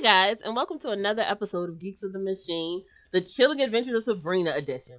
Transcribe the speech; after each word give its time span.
Hey 0.00 0.06
guys, 0.06 0.40
and 0.42 0.56
welcome 0.56 0.78
to 0.78 0.92
another 0.92 1.20
episode 1.20 1.68
of 1.68 1.78
Geeks 1.78 2.02
of 2.02 2.14
the 2.14 2.18
Machine, 2.18 2.82
the 3.12 3.20
Chilling 3.20 3.60
Adventures 3.60 3.96
of 3.96 4.04
Sabrina 4.04 4.54
edition. 4.56 4.98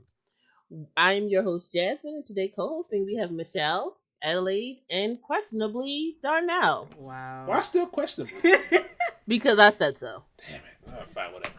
I 0.95 1.13
am 1.13 1.27
your 1.27 1.41
host 1.41 1.73
Jasmine, 1.73 2.13
and 2.17 2.23
today 2.23 2.49
co-hosting 2.55 3.03
we 3.03 3.15
have 3.15 3.31
Michelle, 3.31 3.97
Adelaide, 4.21 4.83
and 4.91 5.19
questionably 5.19 6.17
Darnell. 6.21 6.87
Wow. 6.99 7.45
Why 7.47 7.63
still 7.63 7.87
questionable? 7.87 8.31
Because 9.27 9.57
I 9.57 9.71
said 9.71 9.97
so. 9.97 10.21
Damn 10.47 10.57
it. 10.57 10.61
All 10.85 10.93
right, 10.99 11.11
fine, 11.11 11.33
whatever. 11.33 11.55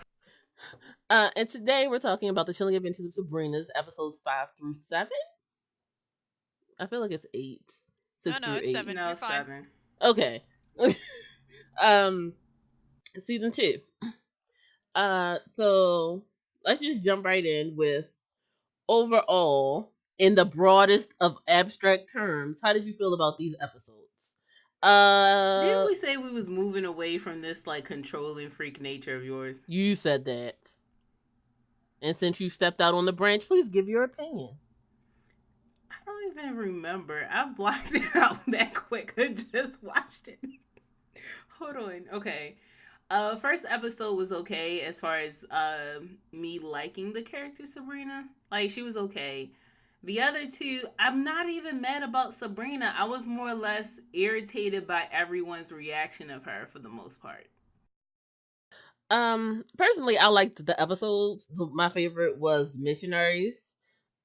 Uh, 1.10 1.30
and 1.34 1.48
today 1.48 1.88
we're 1.88 1.98
talking 1.98 2.28
about 2.28 2.46
the 2.46 2.54
Chilling 2.54 2.76
Adventures 2.76 3.06
of 3.06 3.14
Sabrina's 3.14 3.66
episodes 3.74 4.20
five 4.24 4.50
through 4.56 4.74
seven. 4.74 5.08
I 6.78 6.86
feel 6.86 7.00
like 7.00 7.10
it's 7.10 7.26
eight. 7.34 7.72
Six 8.20 8.40
No, 8.40 8.46
no, 8.46 8.52
through 8.52 8.62
it's 8.62 8.70
eight. 8.70 8.74
seven. 8.74 8.94
no, 8.94 9.14
seven. 9.16 9.66
Okay. 10.00 10.44
um 11.82 12.34
season 13.20 13.52
two. 13.52 13.78
Uh 14.94 15.38
so 15.50 16.24
let's 16.64 16.80
just 16.80 17.02
jump 17.02 17.24
right 17.24 17.44
in 17.44 17.76
with 17.76 18.06
overall 18.88 19.92
in 20.18 20.34
the 20.34 20.44
broadest 20.44 21.14
of 21.20 21.36
abstract 21.48 22.12
terms, 22.12 22.60
how 22.62 22.72
did 22.72 22.84
you 22.84 22.92
feel 22.92 23.14
about 23.14 23.38
these 23.38 23.54
episodes? 23.60 24.36
Uh 24.82 25.60
Didn't 25.64 25.86
we 25.86 25.94
say 25.94 26.16
we 26.16 26.30
was 26.30 26.48
moving 26.48 26.84
away 26.84 27.18
from 27.18 27.40
this 27.40 27.66
like 27.66 27.84
controlling 27.84 28.50
freak 28.50 28.80
nature 28.80 29.16
of 29.16 29.24
yours? 29.24 29.60
you 29.66 29.94
said 29.96 30.24
that. 30.26 30.56
And 32.02 32.16
since 32.16 32.40
you 32.40 32.50
stepped 32.50 32.80
out 32.80 32.94
on 32.94 33.06
the 33.06 33.12
branch, 33.12 33.46
please 33.46 33.68
give 33.68 33.88
your 33.88 34.02
opinion. 34.02 34.50
I 35.90 35.94
don't 36.04 36.36
even 36.36 36.56
remember. 36.56 37.28
I 37.30 37.46
blocked 37.46 37.94
it 37.94 38.16
out 38.16 38.40
that 38.48 38.74
quick. 38.74 39.14
I 39.16 39.28
just 39.28 39.80
watched 39.82 40.26
it. 40.26 40.40
Hold 41.60 41.76
on. 41.76 42.04
Okay. 42.12 42.56
Uh 43.12 43.36
first 43.36 43.66
episode 43.68 44.14
was 44.16 44.32
okay 44.32 44.80
as 44.80 44.98
far 44.98 45.16
as 45.16 45.44
uh 45.50 46.00
me 46.32 46.58
liking 46.58 47.12
the 47.12 47.20
character 47.20 47.66
Sabrina. 47.66 48.24
Like 48.50 48.70
she 48.70 48.82
was 48.82 48.96
okay. 48.96 49.50
The 50.02 50.22
other 50.22 50.50
two, 50.50 50.80
I'm 50.98 51.22
not 51.22 51.46
even 51.46 51.82
mad 51.82 52.02
about 52.02 52.32
Sabrina. 52.32 52.94
I 52.98 53.04
was 53.04 53.26
more 53.26 53.50
or 53.50 53.54
less 53.54 53.90
irritated 54.14 54.86
by 54.86 55.06
everyone's 55.12 55.70
reaction 55.70 56.30
of 56.30 56.46
her 56.46 56.66
for 56.72 56.78
the 56.78 56.88
most 56.88 57.20
part. 57.20 57.46
Um, 59.10 59.66
personally, 59.76 60.16
I 60.16 60.28
liked 60.28 60.64
the 60.64 60.80
episodes. 60.80 61.46
My 61.54 61.90
favorite 61.90 62.38
was 62.38 62.72
Missionaries, 62.74 63.62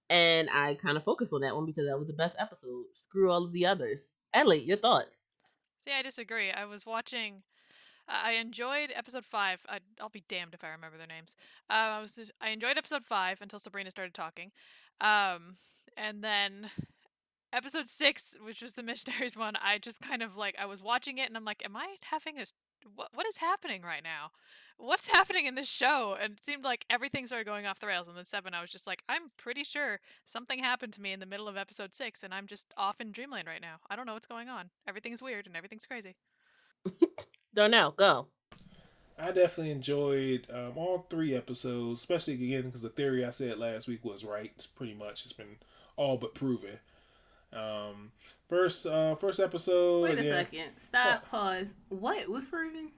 and 0.10 0.50
I 0.50 0.76
kind 0.76 0.96
of 0.96 1.04
focused 1.04 1.34
on 1.34 1.42
that 1.42 1.54
one 1.54 1.66
because 1.66 1.88
that 1.88 2.00
was 2.00 2.08
the 2.08 2.14
best 2.14 2.38
episode. 2.40 2.86
Screw 2.94 3.30
all 3.30 3.44
of 3.44 3.52
the 3.52 3.66
others. 3.66 4.16
Ellie, 4.34 4.64
your 4.64 4.78
thoughts? 4.78 5.28
See, 5.84 5.92
I 5.92 6.02
disagree. 6.04 6.52
I 6.52 6.64
was 6.64 6.86
watching. 6.86 7.44
I 8.08 8.34
enjoyed 8.34 8.92
episode 8.96 9.26
five. 9.26 9.60
I, 9.68 9.80
I'll 10.00 10.10
be 10.10 10.24
damned 10.28 10.54
if 10.54 10.64
I 10.64 10.70
remember 10.70 10.98
their 10.98 11.08
names. 11.08 11.36
Um, 11.70 11.78
I 11.78 12.02
was. 12.02 12.32
I 12.42 12.50
enjoyed 12.50 12.78
episode 12.78 13.06
five 13.06 13.42
until 13.42 13.60
Sabrina 13.60 13.90
started 13.90 14.14
talking, 14.14 14.52
um, 15.02 15.56
and 15.98 16.24
then 16.24 16.70
episode 17.54 17.88
six, 17.88 18.36
which 18.44 18.62
was 18.62 18.74
the 18.74 18.84
missionaries 18.84 19.38
one. 19.38 19.56
I 19.64 19.78
just 19.78 20.02
kind 20.02 20.22
of 20.22 20.36
like 20.38 20.56
I 20.60 20.66
was 20.66 20.82
watching 20.82 21.18
it 21.18 21.28
and 21.28 21.38
I'm 21.38 21.46
like, 21.46 21.64
am 21.66 21.76
I 21.76 21.96
having 22.02 22.40
a 22.40 22.46
what? 22.96 23.10
What 23.14 23.28
is 23.28 23.38
happening 23.38 23.82
right 23.82 24.04
now? 24.04 24.32
What's 24.78 25.08
happening 25.14 25.46
in 25.46 25.56
this 25.56 25.68
show? 25.68 26.16
And 26.22 26.34
it 26.34 26.44
seemed 26.44 26.64
like 26.64 26.86
everything 26.90 27.26
started 27.26 27.46
going 27.46 27.66
off 27.66 27.80
the 27.80 27.88
rails. 27.88 28.08
And 28.08 28.16
then 28.16 28.26
seven, 28.26 28.54
I 28.54 28.62
was 28.62 28.70
just 28.70 28.88
like, 28.88 29.04
I'm 29.10 29.32
pretty 29.38 29.64
sure 29.64 30.00
something 30.24 30.60
happened 30.60 30.94
to 30.94 31.02
me 31.02 31.12
in 31.12 31.20
the 31.20 31.26
middle 31.26 31.48
of 31.48 31.58
episode 31.58 31.96
six, 31.96 32.24
and 32.24 32.34
I'm 32.34 32.48
just 32.48 32.74
off 32.78 33.02
in 33.02 33.12
dreamland 33.12 33.48
right 33.48 33.62
now. 33.62 33.78
I 33.90 33.96
don't 33.96 34.06
know 34.06 34.14
what's 34.14 34.28
going 34.28 34.50
on. 34.50 34.70
Everything's 34.88 35.22
weird 35.22 35.48
and 35.48 35.56
everything's 35.56 35.86
crazy. 35.86 36.16
Darnell, 37.58 37.90
go. 37.98 38.28
I 39.18 39.32
definitely 39.32 39.72
enjoyed 39.72 40.46
um, 40.54 40.74
all 40.76 41.08
three 41.10 41.36
episodes, 41.36 42.00
especially 42.00 42.36
again 42.36 42.66
because 42.66 42.84
the 42.84 42.90
theory 42.90 43.26
I 43.26 43.32
said 43.32 43.58
last 43.58 43.88
week 43.88 44.06
was 44.06 44.24
right. 44.24 44.54
Pretty 44.76 44.94
much, 44.94 45.24
it's 45.24 45.34
been 45.34 45.58
all 45.96 46.18
but 46.18 46.36
proven. 46.36 46.78
Um, 47.52 48.12
first, 48.48 48.86
uh, 48.86 49.16
first 49.16 49.40
episode. 49.40 50.04
Wait 50.04 50.20
a 50.20 50.22
again, 50.22 50.32
second. 50.32 50.78
Stop. 50.78 51.28
Pause. 51.32 51.70
What 51.90 52.30
was 52.30 52.46
proven? 52.46 52.92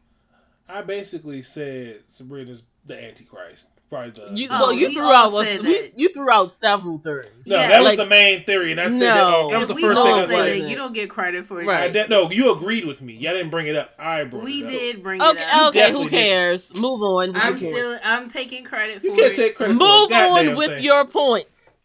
I 0.69 0.81
basically 0.83 1.41
said 1.41 2.01
Sabrina's 2.07 2.63
the 2.85 3.01
Antichrist. 3.03 3.69
Probably 3.89 4.11
the 4.11 4.29
You 4.35 4.47
Oh, 4.51 4.59
well, 4.67 4.73
you 4.73 4.87
we 4.89 4.93
threw 4.93 5.11
out 5.11 5.31
said 5.43 5.61
we, 5.61 5.91
you 5.95 6.13
threw 6.13 6.29
out 6.29 6.51
several 6.51 6.99
theories. 6.99 7.31
no, 7.47 7.57
Yeah, 7.57 7.69
that 7.69 7.81
was 7.81 7.97
the 7.97 8.05
main 8.05 8.43
theory, 8.43 8.71
and 8.71 8.79
I 8.79 8.91
said 8.91 8.99
that, 9.01 9.23
oh, 9.23 9.49
that 9.49 9.57
was 9.57 9.67
the 9.67 9.73
we 9.73 9.81
first 9.81 9.97
all 9.99 10.05
thing 10.05 10.13
I 10.13 10.19
said 10.21 10.29
said 10.29 10.37
said. 10.45 10.61
that. 10.61 10.69
You 10.69 10.75
don't 10.75 10.93
get 10.93 11.09
credit 11.09 11.47
for 11.47 11.59
it. 11.59 11.65
Right. 11.65 11.91
De- 11.91 12.07
no, 12.07 12.29
you 12.29 12.51
agreed 12.51 12.85
with 12.85 13.01
me. 13.01 13.13
Y'all 13.15 13.33
didn't 13.33 13.49
bring 13.49 13.65
it 13.65 13.75
up. 13.75 13.95
I 13.97 14.25
brought 14.25 14.43
We 14.43 14.59
it 14.61 14.65
up. 14.65 14.69
did 14.71 15.01
bring 15.03 15.21
Okay, 15.21 15.41
it 15.41 15.47
up. 15.51 15.69
okay, 15.69 15.79
definitely 15.79 16.03
who 16.03 16.09
did. 16.11 16.23
cares? 16.27 16.71
Move 16.79 17.01
on. 17.01 17.35
I'm 17.35 17.53
Who 17.55 17.59
cares? 17.59 17.73
still. 17.73 17.99
I'm 18.03 18.29
taking 18.29 18.63
credit 18.63 19.03
You 19.03 19.09
for 19.15 19.21
can't 19.21 19.33
it. 19.33 19.35
take 19.35 19.55
credit 19.55 19.73
Move 19.73 20.09
goddamn 20.11 20.49
on 20.49 20.55
with 20.55 20.69
thing. 20.69 20.83
your 20.83 21.05
points. 21.05 21.77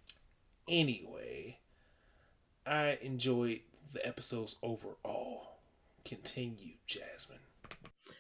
Anyway, 0.69 1.59
I 2.67 2.99
enjoyed 3.01 3.61
the 3.95 4.07
episodes 4.07 4.57
overall. 4.63 5.61
Continue, 6.05 6.75
Jasmine. 6.87 7.34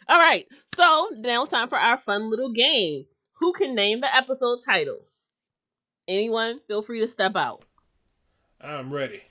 All 0.08 0.18
right, 0.18 0.46
so 0.76 1.08
now 1.16 1.42
it's 1.42 1.50
time 1.50 1.68
for 1.68 1.78
our 1.78 1.96
fun 1.96 2.30
little 2.30 2.52
game. 2.52 3.06
Who 3.40 3.52
can 3.52 3.74
name 3.74 4.00
the 4.00 4.14
episode 4.14 4.58
titles? 4.64 5.26
Anyone? 6.06 6.60
Feel 6.68 6.82
free 6.82 7.00
to 7.00 7.08
step 7.08 7.36
out. 7.36 7.64
I'm 8.60 8.92
ready. 8.92 9.22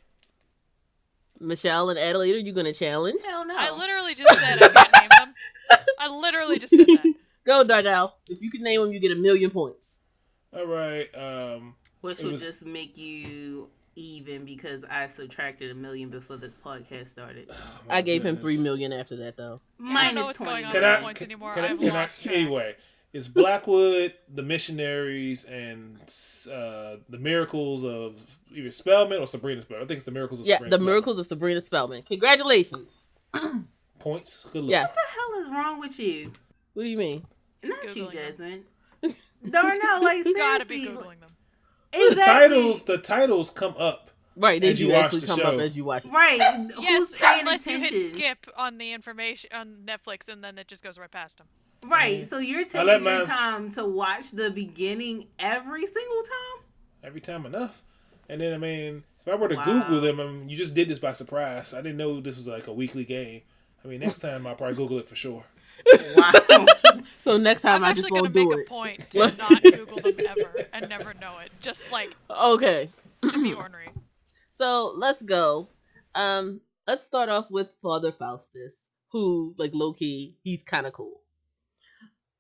Michelle 1.40 1.90
and 1.90 2.00
Adelaide, 2.00 2.36
are 2.36 2.40
you 2.40 2.54
gonna 2.54 2.74
challenge? 2.74 3.20
Hell 3.26 3.46
no. 3.46 3.56
I 3.58 3.72
literally 3.72 4.16
just 4.16 4.34
said 4.40 4.62
I 4.64 4.70
can't 4.70 4.92
name 5.02 5.10
them. 5.20 5.34
I 6.00 6.08
literally 6.10 6.60
just 6.60 6.76
said 6.76 6.86
that. 6.88 7.14
Go, 7.46 7.64
Darnell. 7.64 8.16
If 8.30 8.42
you 8.42 8.50
can 8.50 8.64
name 8.64 8.82
them, 8.82 8.94
you 8.94 9.00
get 9.00 9.12
a 9.12 9.16
million 9.16 9.50
points. 9.52 10.00
All 10.56 10.66
right. 10.66 11.10
Um, 11.16 11.76
Which 12.02 12.20
It 12.20 12.26
will 12.26 12.32
was- 12.34 12.42
just 12.42 12.66
make 12.66 12.98
you 12.98 13.70
even 13.96 14.46
because 14.46 14.84
I 14.90 15.08
subtracted 15.08 15.72
a 15.72 15.76
million 15.76 16.10
before 16.10 16.38
this 16.38 16.54
podcast 16.66 17.08
started. 17.08 17.50
oh 17.52 17.56
I 17.90 18.02
gave 18.02 18.24
him 18.26 18.38
three 18.38 18.58
million 18.58 18.92
after 18.94 19.16
that, 19.18 19.38
though. 19.38 19.60
Minus 19.78 20.16
know 20.16 20.32
20. 20.34 20.64
Can 20.72 20.84
I? 20.84 21.02
points 21.02 21.20
can- 21.20 21.26
anymore. 21.32 21.54
can 21.54 21.64
I- 21.66 21.76
can 21.76 21.96
I- 21.96 22.10
Anyway, 22.34 22.76
it's 23.14 23.28
Blackwood, 23.28 24.14
the 24.34 24.42
missionaries, 24.42 25.46
and 25.46 25.98
uh, 26.52 26.98
the 27.10 27.20
miracles 27.20 27.84
of 27.86 28.16
either 28.56 28.72
Spellman 28.72 29.20
or 29.20 29.28
Sabrina 29.28 29.62
Spellman. 29.62 29.84
I 29.84 29.88
think 29.88 29.98
it's 29.98 30.06
the 30.06 30.12
miracles 30.12 30.40
of 30.42 30.48
Yeah, 30.48 30.56
Sabrina 30.56 30.70
the 30.72 30.76
Spellman. 30.78 30.92
miracles 30.94 31.20
of 31.20 31.28
Sabrina 31.28 31.62
Spellman. 31.62 32.02
Congratulations. 32.04 33.06
points. 34.00 34.46
Good 34.52 34.64
luck. 34.64 34.72
Yes. 34.72 34.88
What 34.88 34.96
the 34.96 35.12
hell 35.12 35.44
is 35.44 35.50
wrong 35.50 35.80
with 35.80 36.00
you? 36.00 36.32
What 36.74 36.84
do 36.84 36.90
you 36.90 36.98
mean? 36.98 37.24
He's 37.62 37.70
Not 37.70 37.96
you, 37.96 38.06
Googling 38.06 38.38
them. 38.38 38.64
Jasmine. 39.02 39.16
Darnell, 39.50 40.04
like 40.04 40.24
seriously. 40.24 40.34
Gotta 40.34 40.66
be 40.66 40.86
googling 40.88 41.20
them. 41.20 41.36
The 41.94 42.16
titles, 42.26 42.84
the 42.84 42.98
titles 42.98 43.50
come 43.50 43.76
up. 43.78 44.10
Right, 44.36 44.60
they 44.60 44.72
As 44.72 44.78
do 44.80 44.86
you 44.88 44.94
watch 44.94 45.06
actually 45.06 45.20
the 45.22 45.28
come 45.28 45.40
show. 45.40 45.46
up 45.46 45.60
as 45.62 45.78
you 45.78 45.86
watch 45.86 46.06
it. 46.06 46.12
Right. 46.12 46.38
Yes, 46.40 46.72
Who's 46.90 47.14
paying 47.14 47.40
unless 47.42 47.68
you 47.68 47.78
hit 47.80 48.16
skip 48.16 48.48
on 48.58 48.80
the 48.80 48.92
information 48.94 49.52
on 49.54 49.78
Netflix 49.86 50.28
and 50.28 50.44
then 50.44 50.58
it 50.58 50.68
just 50.68 50.84
goes 50.84 50.98
right 50.98 51.12
past 51.12 51.38
them. 51.38 51.48
Right. 51.86 52.28
So 52.28 52.40
you're 52.40 52.64
taking 52.66 52.88
your 52.88 53.00
mine- 53.00 53.26
time 53.28 53.72
to 53.74 53.86
watch 53.86 54.32
the 54.32 54.50
beginning 54.50 55.28
every 55.38 55.86
single 55.86 56.24
time? 56.24 56.66
every 57.04 57.22
time 57.22 57.46
enough. 57.46 57.84
And 58.30 58.42
then 58.42 58.54
I 58.54 58.58
mean, 58.58 59.04
if 59.22 59.32
I 59.32 59.36
were 59.36 59.50
to 59.50 59.56
Wow. 59.56 59.66
Google 59.66 60.02
them, 60.02 60.20
I 60.20 60.26
mean, 60.26 60.50
you 60.50 60.58
just 60.58 60.74
did 60.74 60.88
this 60.88 60.98
by 61.00 61.12
surprise. 61.12 61.74
I 61.74 61.82
didn't 61.82 61.98
know 61.98 62.20
this 62.20 62.38
was 62.38 62.48
like 62.48 62.66
a 62.68 62.74
weekly 62.74 63.04
game. 63.06 63.42
I 63.86 63.88
mean, 63.88 64.00
next 64.00 64.20
time 64.20 64.48
I'll 64.48 64.56
probably 64.56 64.76
Google 64.78 64.98
it 65.00 65.08
for 65.08 65.16
sure. 65.16 65.44
Wow. 66.16 66.66
So 67.24 67.38
next 67.38 67.62
time 67.62 67.84
I'm 67.84 67.86
I 67.86 67.94
just 67.94 68.06
actually 68.06 68.20
gonna 68.22 68.34
won't 68.34 68.58
make 68.58 68.68
a 68.68 68.70
point 68.70 69.10
to 69.12 69.32
not 69.38 69.64
Google 69.64 70.02
them 70.02 70.16
ever 70.28 70.66
and 70.74 70.90
never 70.90 71.14
know 71.14 71.38
it. 71.40 71.52
Just 71.62 71.90
like 71.92 72.14
Okay. 72.30 72.90
to 73.30 73.42
be 73.42 73.54
ornery. 73.56 73.88
So 74.58 74.92
let's 74.96 75.22
go. 75.22 75.70
Um, 76.16 76.60
let's 76.86 77.04
start 77.06 77.30
off 77.30 77.50
with 77.50 77.70
Father 77.82 78.12
Faustus, 78.12 78.74
who, 79.12 79.56
like 79.58 79.72
low 79.74 79.94
key, 79.94 80.36
he's 80.44 80.64
kind 80.64 80.86
of 80.86 80.92
cool 80.92 81.22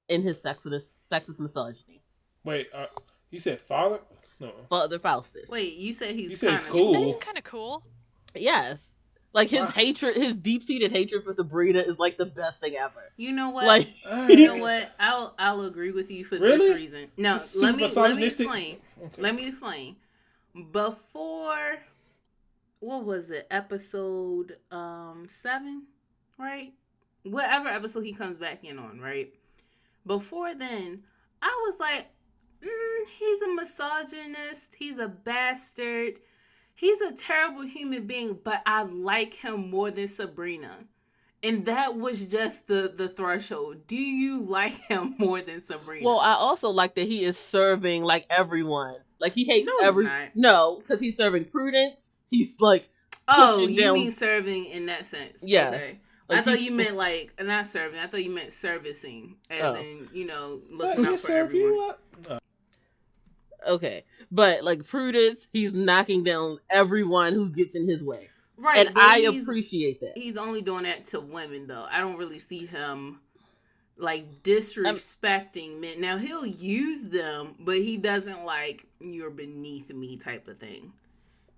in 0.09 0.21
his 0.21 0.41
sexist, 0.41 0.95
sexist 1.09 1.39
misogyny. 1.39 2.01
Wait, 2.43 2.67
uh, 2.73 2.87
you 3.31 3.39
said 3.39 3.61
father? 3.61 3.99
No. 4.41 4.51
Father 4.69 4.99
Faustus. 4.99 5.49
Wait, 5.49 5.73
you 5.75 5.93
said 5.93 6.11
he's 6.13 6.29
You 6.31 6.35
said 6.35 6.59
kinda- 6.59 6.77
You 6.77 6.91
said 6.91 7.03
he's 7.03 7.15
kind 7.15 7.37
of 7.37 7.45
cool. 7.45 7.83
Yes. 8.35 8.91
Like 9.33 9.49
his 9.49 9.61
Wow. 9.61 9.67
hatred, 9.67 10.15
his 10.15 10.33
deep 10.35 10.63
seated 10.63 10.91
hatred 10.91 11.23
for 11.23 11.33
Sabrina 11.33 11.79
is 11.79 11.97
like 11.97 12.17
the 12.17 12.25
best 12.25 12.61
thing 12.61 12.75
ever. 12.75 13.11
You 13.17 13.31
know 13.31 13.49
what? 13.49 13.65
Like, 13.65 13.87
you 14.29 14.47
know 14.47 14.57
what? 14.57 14.91
I'll 14.99 15.33
I'll 15.39 15.61
agree 15.61 15.91
with 15.91 16.11
you 16.11 16.23
for 16.23 16.37
Really? 16.37 16.67
this 16.67 16.75
reason. 16.75 17.07
No, 17.17 17.35
It's 17.35 17.55
let 17.55 17.75
me 17.75 17.87
let 17.87 18.15
me 18.15 18.25
explain. 18.25 18.77
Okay. 19.01 19.21
Let 19.21 19.35
me 19.35 19.47
explain. 19.47 19.95
Before 20.71 21.79
what 22.79 23.05
was 23.05 23.31
it? 23.31 23.47
Episode 23.49 24.57
um 24.71 25.25
7, 25.29 25.83
right? 26.37 26.73
Whatever 27.23 27.69
episode 27.69 28.01
he 28.03 28.13
comes 28.13 28.37
back 28.37 28.63
in 28.63 28.77
on, 28.77 28.99
right? 28.99 29.33
Before 30.05 30.53
then, 30.53 31.03
I 31.41 31.63
was 31.65 31.79
like, 31.79 32.07
mm, 32.61 33.07
he's 33.17 33.41
a 33.41 33.53
misogynist, 33.55 34.75
he's 34.75 34.99
a 34.99 35.07
bastard. 35.07 36.19
He's 36.75 36.99
a 37.01 37.11
terrible 37.13 37.61
human 37.63 38.07
being, 38.07 38.37
but 38.43 38.61
I 38.65 38.83
like 38.83 39.33
him 39.35 39.69
more 39.69 39.91
than 39.91 40.07
Sabrina. 40.07 40.75
and 41.43 41.65
that 41.65 41.97
was 41.97 42.23
just 42.23 42.67
the 42.67 42.91
the 42.95 43.07
threshold. 43.09 43.85
Do 43.87 43.95
you 43.95 44.43
like 44.43 44.73
him 44.89 45.15
more 45.17 45.41
than 45.41 45.61
Sabrina? 45.63 46.05
Well, 46.05 46.19
I 46.19 46.33
also 46.33 46.69
like 46.69 46.95
that 46.95 47.05
he 47.07 47.23
is 47.23 47.37
serving 47.37 48.03
like 48.03 48.25
everyone. 48.29 48.95
Like 49.19 49.33
he 49.33 49.43
hates 49.45 49.65
No, 49.67 49.73
he's 49.79 49.87
every 49.87 50.03
not. 50.05 50.29
no, 50.35 50.79
because 50.79 50.99
he's 50.99 51.15
serving 51.17 51.45
Prudence. 51.45 52.09
He's 52.29 52.59
like 52.61 52.89
oh, 53.27 53.59
you 53.67 53.81
down- 53.81 53.93
mean 53.93 54.11
serving 54.11 54.65
in 54.65 54.87
that 54.87 55.05
sense? 55.05 55.37
Yes. 55.41 55.75
Okay. 55.75 55.99
Like, 56.29 56.39
I 56.39 56.41
thought 56.41 56.61
you 56.61 56.71
meant 56.71 56.95
like 56.95 57.31
uh, 57.39 57.43
not 57.43 57.67
serving. 57.67 57.99
I 57.99 58.07
thought 58.07 58.23
you 58.23 58.31
meant 58.31 58.51
servicing, 58.53 59.35
as 59.49 59.61
Oh. 59.61 59.75
in 59.75 60.09
you 60.13 60.25
know 60.25 60.61
Let 60.71 60.87
looking 60.97 61.03
me 61.03 61.09
out 61.09 61.19
for 61.19 61.27
serve 61.27 61.47
everyone. 61.49 61.73
you 61.73 61.81
up. 62.29 62.42
No. 63.65 63.73
okay, 63.73 64.03
but 64.31 64.63
like 64.63 64.85
Prudence, 64.85 65.47
he's 65.53 65.73
knocking 65.73 66.23
down 66.23 66.59
everyone 66.69 67.33
who 67.33 67.49
gets 67.49 67.75
in 67.75 67.87
his 67.87 68.03
way, 68.03 68.29
Right, 68.57 68.87
and 68.87 68.97
I 68.97 69.19
appreciate 69.19 69.99
that. 70.01 70.13
He's 70.17 70.37
only 70.37 70.61
doing 70.61 70.83
that 70.83 71.05
to 71.07 71.19
women, 71.19 71.67
though. 71.67 71.85
I 71.89 71.99
don't 71.99 72.17
really 72.17 72.39
see 72.39 72.65
him 72.65 73.19
like 73.97 74.41
disrespecting 74.43 75.79
men. 75.79 76.01
Now 76.01 76.17
he'll 76.17 76.45
use 76.45 77.03
them, 77.03 77.55
but 77.59 77.77
he 77.77 77.97
doesn't 77.97 78.43
like 78.45 78.85
you're 78.99 79.29
beneath 79.29 79.89
me 79.91 80.17
type 80.17 80.47
of 80.47 80.57
thing. 80.57 80.93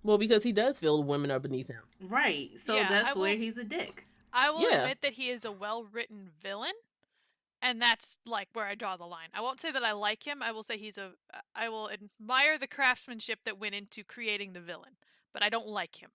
Well, 0.03 0.17
because 0.17 0.43
he 0.43 0.51
does 0.51 0.77
feel 0.77 1.03
women 1.03 1.31
are 1.31 1.39
beneath 1.39 1.67
him. 1.67 1.81
Right. 2.01 2.51
So 2.63 2.75
Yeah, 2.75 2.89
that's 2.89 3.15
I 3.15 3.19
where 3.19 3.31
will- 3.31 3.39
he's 3.39 3.57
a 3.57 3.63
dick. 3.63 4.05
I 4.33 4.49
will 4.51 4.61
Yeah. 4.63 4.81
admit 4.81 5.01
that 5.01 5.13
he 5.13 5.29
is 5.29 5.45
a 5.45 5.51
well-written 5.51 6.29
villain, 6.43 6.73
and 7.65 7.81
that's 7.81 8.19
like 8.25 8.47
where 8.53 8.65
I 8.65 8.75
draw 8.75 8.95
the 8.95 9.05
line. 9.05 9.29
I 9.33 9.41
won't 9.41 9.59
say 9.59 9.71
that 9.71 9.83
I 9.83 9.93
like 9.93 10.25
him. 10.25 10.43
I 10.43 10.51
will 10.51 10.63
say 10.63 10.77
he's 10.77 10.97
a. 10.97 11.11
I 11.55 11.69
will 11.69 11.89
admire 11.89 12.57
the 12.57 12.67
craftsmanship 12.67 13.39
that 13.45 13.59
went 13.59 13.73
into 13.73 14.03
creating 14.03 14.53
the 14.53 14.61
villain, 14.61 14.91
but 15.33 15.43
I 15.43 15.49
don't 15.49 15.67
like 15.67 16.01
him. 16.01 16.11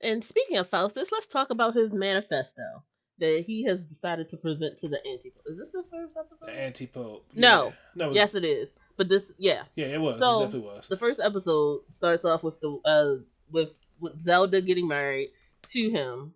And 0.00 0.24
speaking 0.24 0.56
of 0.56 0.68
Faustus, 0.68 1.12
let's 1.12 1.28
talk 1.28 1.50
about 1.50 1.74
his 1.74 1.92
manifesto 1.92 2.82
that 3.20 3.44
he 3.46 3.62
has 3.62 3.80
decided 3.80 4.28
to 4.30 4.36
present 4.36 4.76
to 4.78 4.88
the 4.88 4.98
anti. 5.06 5.32
Is 5.46 5.56
this 5.56 5.70
the 5.70 5.84
first 5.88 6.16
episode? 6.16 6.46
The 6.46 6.52
anti 6.52 6.88
pope. 6.88 7.26
No. 7.32 7.72
No. 7.94 8.10
it 8.10 8.16
yes, 8.16 8.34
it 8.34 8.44
is. 8.44 8.74
But 8.96 9.08
this, 9.08 9.32
yeah, 9.38 9.62
Yeah, 9.76 9.86
it 9.86 10.00
was. 10.00 10.18
So, 10.18 10.40
it 10.40 10.44
definitely 10.46 10.68
was. 10.68 10.88
the 10.88 10.96
first 10.96 11.20
episode 11.20 11.82
starts 11.90 12.24
off 12.24 12.42
with 12.42 12.60
the 12.60 12.78
uh 12.84 13.22
with 13.50 13.76
with 14.00 14.20
Zelda 14.20 14.60
getting 14.60 14.88
married 14.88 15.30
to 15.68 15.90
him, 15.90 16.34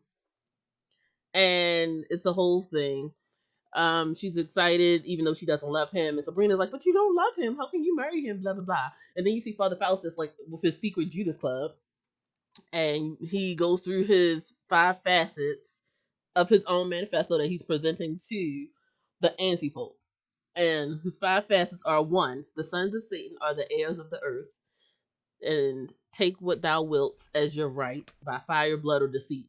and 1.35 2.05
it's 2.11 2.27
a 2.27 2.33
whole 2.33 2.63
thing. 2.63 3.13
Um, 3.77 4.15
she's 4.15 4.39
excited 4.39 5.05
even 5.05 5.27
though 5.27 5.35
she 5.35 5.47
doesn't 5.47 5.71
love 5.71 5.93
him, 5.93 6.17
and 6.17 6.25
Sabrina's 6.25 6.59
like, 6.59 6.73
"But 6.73 6.87
you 6.87 6.95
don't 6.95 7.15
love 7.15 7.37
him. 7.37 7.57
How 7.57 7.69
can 7.69 7.85
you 7.85 7.95
marry 7.95 8.23
him?" 8.23 8.41
Blah 8.43 8.55
blah 8.55 8.65
blah. 8.65 8.91
And 9.17 9.27
then 9.27 9.35
you 9.35 9.43
see 9.43 9.53
Father 9.53 9.77
Faustus 9.77 10.19
like 10.19 10.35
with 10.49 10.63
his 10.63 10.79
secret 10.81 11.11
Judas 11.11 11.37
Club, 11.37 11.73
and 12.73 13.19
he 13.21 13.55
goes 13.55 13.83
through 13.83 14.05
his 14.05 14.55
five 14.71 15.03
facets 15.03 15.77
of 16.37 16.49
his 16.49 16.65
own 16.67 16.89
manifesto 16.89 17.39
that 17.39 17.49
he's 17.49 17.65
presenting 17.65 18.19
to 18.29 18.67
the 19.21 19.41
anti 19.41 19.71
pope. 19.71 19.99
And 20.57 21.01
his 21.03 21.19
five 21.19 21.47
facets 21.47 21.83
are 21.85 22.03
one, 22.03 22.47
the 22.57 22.65
sons 22.65 22.95
of 22.95 23.05
Satan 23.05 23.37
are 23.43 23.55
the 23.55 23.71
heirs 23.71 23.99
of 23.99 24.11
the 24.11 24.21
earth, 24.23 24.49
and 25.43 25.93
take 26.13 26.41
what 26.41 26.63
thou 26.63 26.83
wilt 26.83 27.29
as 27.35 27.57
your 27.57 27.69
right 27.69 28.11
by 28.25 28.41
fire, 28.47 28.79
blood, 28.79 29.03
or 29.03 29.09
deceit. 29.09 29.49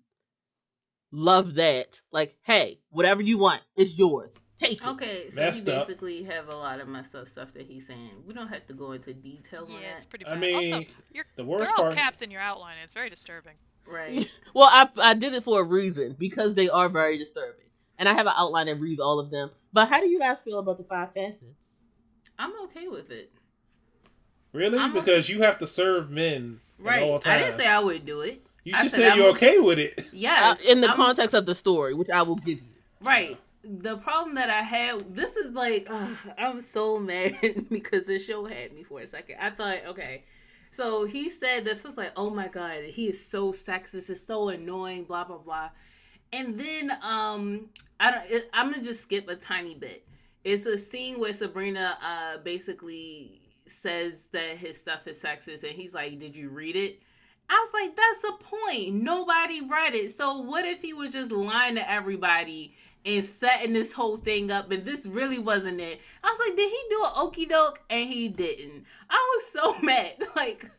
Love 1.12 1.56
that. 1.56 2.02
Like, 2.12 2.36
hey, 2.44 2.80
whatever 2.90 3.22
you 3.22 3.38
want, 3.38 3.62
it's 3.76 3.98
yours. 3.98 4.32
Take 4.58 4.82
it. 4.82 4.88
Okay, 4.88 5.30
so 5.30 5.36
Messed 5.36 5.66
he 5.68 5.72
up. 5.72 5.88
basically 5.88 6.24
have 6.24 6.50
a 6.50 6.56
lot 6.56 6.80
of 6.80 6.88
messed 6.88 7.14
up 7.16 7.28
stuff 7.28 7.54
that 7.54 7.68
he's 7.68 7.86
saying. 7.86 8.24
We 8.26 8.34
don't 8.34 8.48
have 8.48 8.66
to 8.68 8.74
go 8.74 8.94
into 8.94 9.14
details 9.14 9.70
on 9.70 9.76
Yeah, 9.80 9.96
it's 9.96 10.06
that. 10.06 10.10
pretty 10.10 10.26
I 10.26 10.36
mean, 10.36 10.74
also, 10.74 10.86
you're, 11.14 11.26
the 11.36 11.44
they're 11.44 11.46
worst 11.46 11.76
part. 11.76 11.96
caps 11.96 12.22
in 12.24 12.32
your 12.32 12.42
outline. 12.42 12.78
It's 12.84 12.94
very 12.94 13.10
disturbing. 13.10 13.54
Right. 13.86 14.28
Well, 14.56 14.68
I 14.72 14.90
I 14.98 15.14
did 15.14 15.34
it 15.36 15.44
for 15.44 15.62
a 15.62 15.64
reason 15.64 16.16
because 16.18 16.56
they 16.56 16.68
are 16.70 16.90
very 16.90 17.20
disturbing, 17.20 17.68
and 18.00 18.10
I 18.10 18.14
have 18.14 18.26
an 18.26 18.34
outline 18.36 18.66
that 18.66 18.80
reads 18.80 19.00
all 19.00 19.20
of 19.20 19.30
them. 19.30 19.52
But 19.72 19.88
how 19.90 20.00
do 20.02 20.08
you 20.08 20.18
guys 20.18 20.42
feel 20.42 20.58
about 20.58 20.80
the 20.80 20.84
five 20.84 21.14
facets? 21.14 21.70
I'm 22.40 22.52
okay 22.64 22.88
with 22.88 23.12
it. 23.12 23.32
Really? 24.54 24.80
I'm 24.80 24.94
because 24.94 25.30
you 25.30 25.44
have 25.44 25.60
to 25.60 25.68
serve 25.68 26.10
men 26.10 26.62
at 26.80 26.86
Right. 26.86 27.04
all 27.04 27.22
I 27.26 27.38
didn't 27.38 27.58
say 27.60 27.68
I 27.68 27.80
would 27.80 28.06
do 28.08 28.22
it. 28.22 28.44
You 28.68 28.76
should 28.76 28.92
said 28.92 29.12
say 29.14 29.18
you're 29.18 29.28
okay- 29.30 29.58
okay 29.58 29.60
with 29.60 29.80
it. 29.80 30.06
Yeah, 30.12 30.52
Uh, 30.52 30.56
in 30.66 30.82
the 30.82 30.88
I'm- 30.88 30.96
context 30.96 31.34
of 31.34 31.46
the 31.46 31.56
story, 31.56 31.94
which 31.94 32.10
I 32.10 32.22
will 32.24 32.36
give 32.36 32.60
you. 32.60 32.68
Right. 33.02 33.38
The 33.64 33.98
problem 33.98 34.36
that 34.36 34.50
I 34.50 34.62
had, 34.62 35.14
this 35.16 35.36
is 35.36 35.54
like, 35.54 35.88
ugh, 35.90 36.18
I'm 36.38 36.62
so 36.62 37.00
mad 37.00 37.66
because 37.70 38.04
the 38.06 38.18
show 38.20 38.46
had 38.46 38.74
me 38.74 38.84
for 38.84 39.02
a 39.02 39.08
second. 39.08 39.36
I 39.42 39.50
thought, 39.50 39.80
okay. 39.88 40.24
So 40.72 41.06
he 41.06 41.30
said 41.30 41.66
this 41.66 41.84
was 41.84 41.98
like, 41.98 42.12
oh 42.16 42.30
my 42.30 42.48
God, 42.48 42.84
he 42.86 43.08
is 43.08 43.26
so 43.26 43.52
sexist. 43.52 44.10
It's 44.10 44.26
so 44.26 44.50
annoying, 44.50 45.04
blah, 45.06 45.24
blah, 45.26 45.38
blah. 45.38 45.70
And 46.34 46.58
then 46.60 46.92
um, 47.02 47.70
I 48.00 48.12
don't, 48.12 48.30
it, 48.32 48.50
I'm 48.54 48.68
going 48.72 48.80
to 48.80 48.86
just 48.86 49.02
skip 49.02 49.28
a 49.30 49.36
tiny 49.36 49.76
bit. 49.76 50.06
It's 50.44 50.66
a 50.66 50.78
scene 50.78 51.20
where 51.20 51.34
Sabrina 51.34 51.98
uh, 52.02 52.38
basically 52.44 53.42
says 53.66 54.24
that 54.32 54.58
his 54.58 54.78
stuff 54.78 55.08
is 55.08 55.22
sexist 55.22 55.64
and 55.64 55.72
he's 55.74 55.94
like, 55.94 56.20
did 56.20 56.36
you 56.36 56.50
read 56.50 56.76
it? 56.76 57.02
I 57.50 57.54
was 57.54 57.82
like, 57.82 57.96
that's 57.96 58.22
the 58.22 58.46
point. 58.46 58.96
Nobody 58.96 59.62
read 59.62 59.96
it. 59.96 60.16
So 60.18 60.40
what 60.40 60.66
if 60.66 60.82
he 60.82 60.94
was 60.94 61.12
just 61.12 61.32
lying 61.32 61.76
to 61.76 61.90
everybody 61.90 62.76
and 63.06 63.24
setting 63.24 63.74
this 63.74 63.94
whole 63.94 64.18
thing 64.18 64.52
up 64.52 64.70
and 64.72 64.84
this 64.84 65.06
really 65.06 65.40
wasn't 65.40 65.80
it? 65.80 66.02
I 66.24 66.28
was 66.28 66.48
like, 66.48 66.58
did 66.58 66.70
he 66.70 66.84
do 66.90 67.04
an 67.06 67.12
okey 67.16 67.46
doke? 67.46 67.82
And 67.90 68.10
he 68.10 68.28
didn't. 68.28 68.86
I 69.10 69.36
was 69.36 69.46
so 69.52 69.80
mad. 69.82 70.16
Like, 70.36 70.70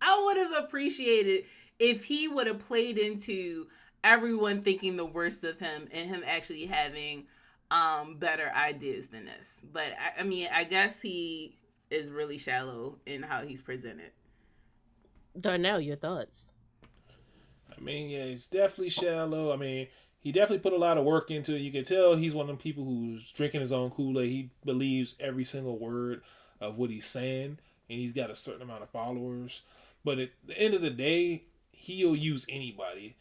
I 0.00 0.22
would 0.24 0.36
have 0.36 0.64
appreciated 0.64 1.44
if 1.78 2.04
he 2.04 2.28
would 2.28 2.46
have 2.46 2.66
played 2.66 2.98
into 2.98 3.66
everyone 4.04 4.62
thinking 4.62 4.96
the 4.96 5.06
worst 5.06 5.44
of 5.44 5.58
him 5.58 5.88
and 5.92 6.08
him 6.08 6.22
actually 6.26 6.66
having 6.66 7.24
um 7.70 8.16
better 8.18 8.52
ideas 8.54 9.06
than 9.06 9.24
this. 9.24 9.58
But 9.72 9.92
I, 9.98 10.20
I 10.20 10.22
mean, 10.24 10.48
I 10.52 10.64
guess 10.64 11.00
he 11.00 11.56
is 11.90 12.10
really 12.10 12.38
shallow 12.38 12.98
in 13.06 13.22
how 13.22 13.42
he's 13.42 13.62
presented. 13.62 14.12
Darnell, 15.38 15.80
your 15.80 15.96
thoughts? 15.96 16.48
I 17.76 17.80
mean, 17.80 18.10
yeah, 18.10 18.24
it's 18.24 18.48
definitely 18.48 18.90
shallow. 18.90 19.52
I 19.52 19.56
mean, 19.56 19.88
he 20.20 20.30
definitely 20.30 20.58
put 20.58 20.72
a 20.72 20.78
lot 20.78 20.98
of 20.98 21.04
work 21.04 21.30
into 21.30 21.56
it. 21.56 21.60
You 21.60 21.72
can 21.72 21.84
tell 21.84 22.14
he's 22.16 22.34
one 22.34 22.44
of 22.44 22.48
them 22.48 22.56
people 22.58 22.84
who's 22.84 23.32
drinking 23.32 23.60
his 23.60 23.72
own 23.72 23.90
Kool 23.90 24.20
Aid. 24.20 24.30
He 24.30 24.50
believes 24.64 25.16
every 25.18 25.44
single 25.44 25.78
word 25.78 26.22
of 26.60 26.76
what 26.76 26.90
he's 26.90 27.06
saying, 27.06 27.58
and 27.88 27.98
he's 27.98 28.12
got 28.12 28.30
a 28.30 28.36
certain 28.36 28.62
amount 28.62 28.82
of 28.82 28.90
followers. 28.90 29.62
But 30.04 30.18
at 30.18 30.30
the 30.46 30.56
end 30.56 30.74
of 30.74 30.82
the 30.82 30.90
day, 30.90 31.44
he'll 31.72 32.16
use 32.16 32.46
anybody, 32.48 33.16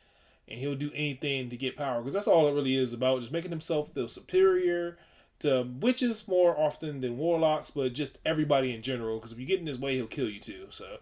and 0.47 0.59
he'll 0.59 0.75
do 0.75 0.91
anything 0.93 1.49
to 1.49 1.57
get 1.57 1.77
power 1.77 2.01
because 2.01 2.13
that's 2.13 2.27
all 2.27 2.47
it 2.47 2.53
really 2.53 2.75
is 2.75 2.93
about, 2.93 3.21
just 3.21 3.31
making 3.31 3.51
himself 3.51 3.93
feel 3.93 4.07
superior 4.07 4.97
to 5.39 5.67
witches 5.79 6.27
more 6.27 6.59
often 6.59 7.01
than 7.01 7.17
warlocks, 7.17 7.71
but 7.71 7.93
just 7.93 8.19
everybody 8.23 8.75
in 8.75 8.83
general. 8.83 9.17
Because 9.17 9.31
if 9.31 9.39
you 9.39 9.47
get 9.47 9.59
in 9.59 9.65
his 9.65 9.79
way, 9.79 9.95
he'll 9.95 10.07
kill 10.07 10.29
you 10.29 10.39
too. 10.39 10.67
So. 10.69 10.97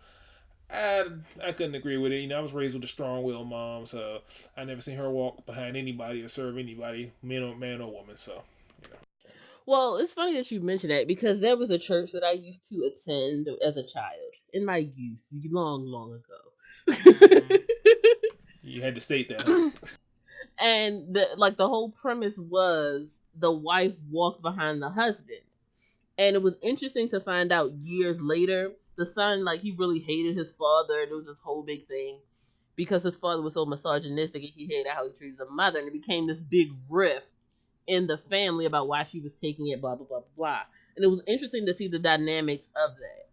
I 0.72 1.06
I 1.44 1.52
couldn't 1.52 1.76
agree 1.76 1.98
with 1.98 2.12
it. 2.12 2.20
You 2.22 2.28
know, 2.28 2.38
I 2.38 2.42
was 2.42 2.54
raised 2.54 2.76
with 2.76 2.84
a 2.84 2.88
strong 2.88 3.24
willed 3.24 3.50
mom, 3.50 3.86
so 3.86 4.20
I 4.56 4.64
never 4.64 4.82
seen 4.82 4.98
her 4.98 5.10
walk 5.10 5.46
behind 5.46 5.76
anybody 5.76 6.22
or 6.22 6.28
serve 6.28 6.58
anybody, 6.58 7.12
man 7.24 7.44
or 7.44 7.56
man 7.56 7.82
or 7.82 7.92
woman. 7.92 8.18
So 8.18 8.44
Well, 9.66 9.98
it's 9.98 10.14
funny 10.14 10.36
that 10.36 10.52
you 10.52 10.62
mentioned 10.62 10.92
that 10.92 11.08
because 11.08 11.40
there 11.40 11.58
was 11.58 11.72
a 11.72 11.80
church 11.80 12.12
that 12.12 12.24
I 12.24 12.32
used 12.32 12.68
to 12.70 12.84
attend 12.84 13.48
as 13.66 13.78
a 13.78 13.84
child 13.84 14.34
in 14.54 14.66
my 14.66 14.78
youth, 14.78 15.24
long, 15.52 15.86
long 15.86 16.14
ago. 16.14 16.96
Mm-hmm. 16.96 17.56
you 18.64 18.82
had 18.82 18.96
to 18.96 19.02
state 19.02 19.30
that. 19.30 19.46
and 20.60 21.14
the 21.14 21.28
like 21.38 21.58
the 21.58 21.68
whole 21.68 21.92
premise 21.92 22.38
was 22.38 23.20
the 23.36 23.52
wife 23.52 23.98
walked 24.10 24.42
behind 24.42 24.82
the 24.82 24.90
husband. 24.90 25.42
And 26.18 26.36
it 26.36 26.42
was 26.42 26.56
interesting 26.62 27.08
to 27.10 27.22
find 27.22 27.52
out 27.52 27.72
years 27.74 28.22
later, 28.22 28.74
the 29.00 29.06
son 29.06 29.46
like 29.46 29.62
he 29.62 29.72
really 29.72 30.00
hated 30.00 30.38
his 30.38 30.52
father 30.52 31.02
and 31.02 31.12
it 31.12 31.16
was 31.16 31.26
this 31.26 31.40
whole 31.40 31.64
big 31.64 31.88
thing 31.88 32.20
because 32.76 33.02
his 33.02 33.18
father 33.18 33.42
was 33.42 33.54
so 33.54 33.66
misogynistic 33.66 34.44
and 34.44 34.52
he 34.54 34.68
hated 34.68 34.92
how 34.92 35.06
he 35.06 35.14
treated 35.14 35.38
the 35.38 35.50
mother 35.50 35.80
and 35.80 35.88
it 35.88 35.94
became 35.94 36.28
this 36.28 36.42
big 36.42 36.70
rift 36.92 37.32
in 37.88 38.08
the 38.08 38.18
family 38.18 38.66
about 38.66 38.88
why 38.88 39.04
she 39.04 39.20
was 39.20 39.34
taking 39.34 39.68
it, 39.70 39.82
blah 39.82 39.96
blah 39.96 40.06
blah 40.06 40.22
blah. 40.38 40.62
And 40.96 41.04
it 41.04 41.08
was 41.08 41.24
interesting 41.28 41.66
to 41.66 41.74
see 41.74 41.88
the 41.88 41.98
dynamics 41.98 42.70
of 42.76 42.92
that. 42.98 43.30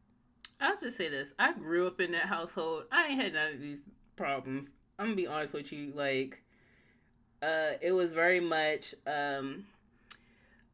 I'll 0.58 0.78
just 0.78 0.96
say 0.96 1.10
this. 1.10 1.28
I 1.38 1.52
grew 1.52 1.86
up 1.86 2.00
in 2.00 2.12
that 2.12 2.26
household. 2.26 2.84
I 2.90 3.08
ain't 3.08 3.20
had 3.20 3.34
none 3.34 3.52
of 3.52 3.60
these 3.60 3.80
problems. 4.16 4.68
I'm 4.98 5.06
gonna 5.06 5.16
be 5.16 5.26
honest 5.26 5.52
with 5.52 5.72
you. 5.72 5.92
Like, 5.94 6.42
uh, 7.42 7.72
it 7.82 7.92
was 7.92 8.12
very 8.14 8.40
much 8.40 8.94
um 9.06 9.66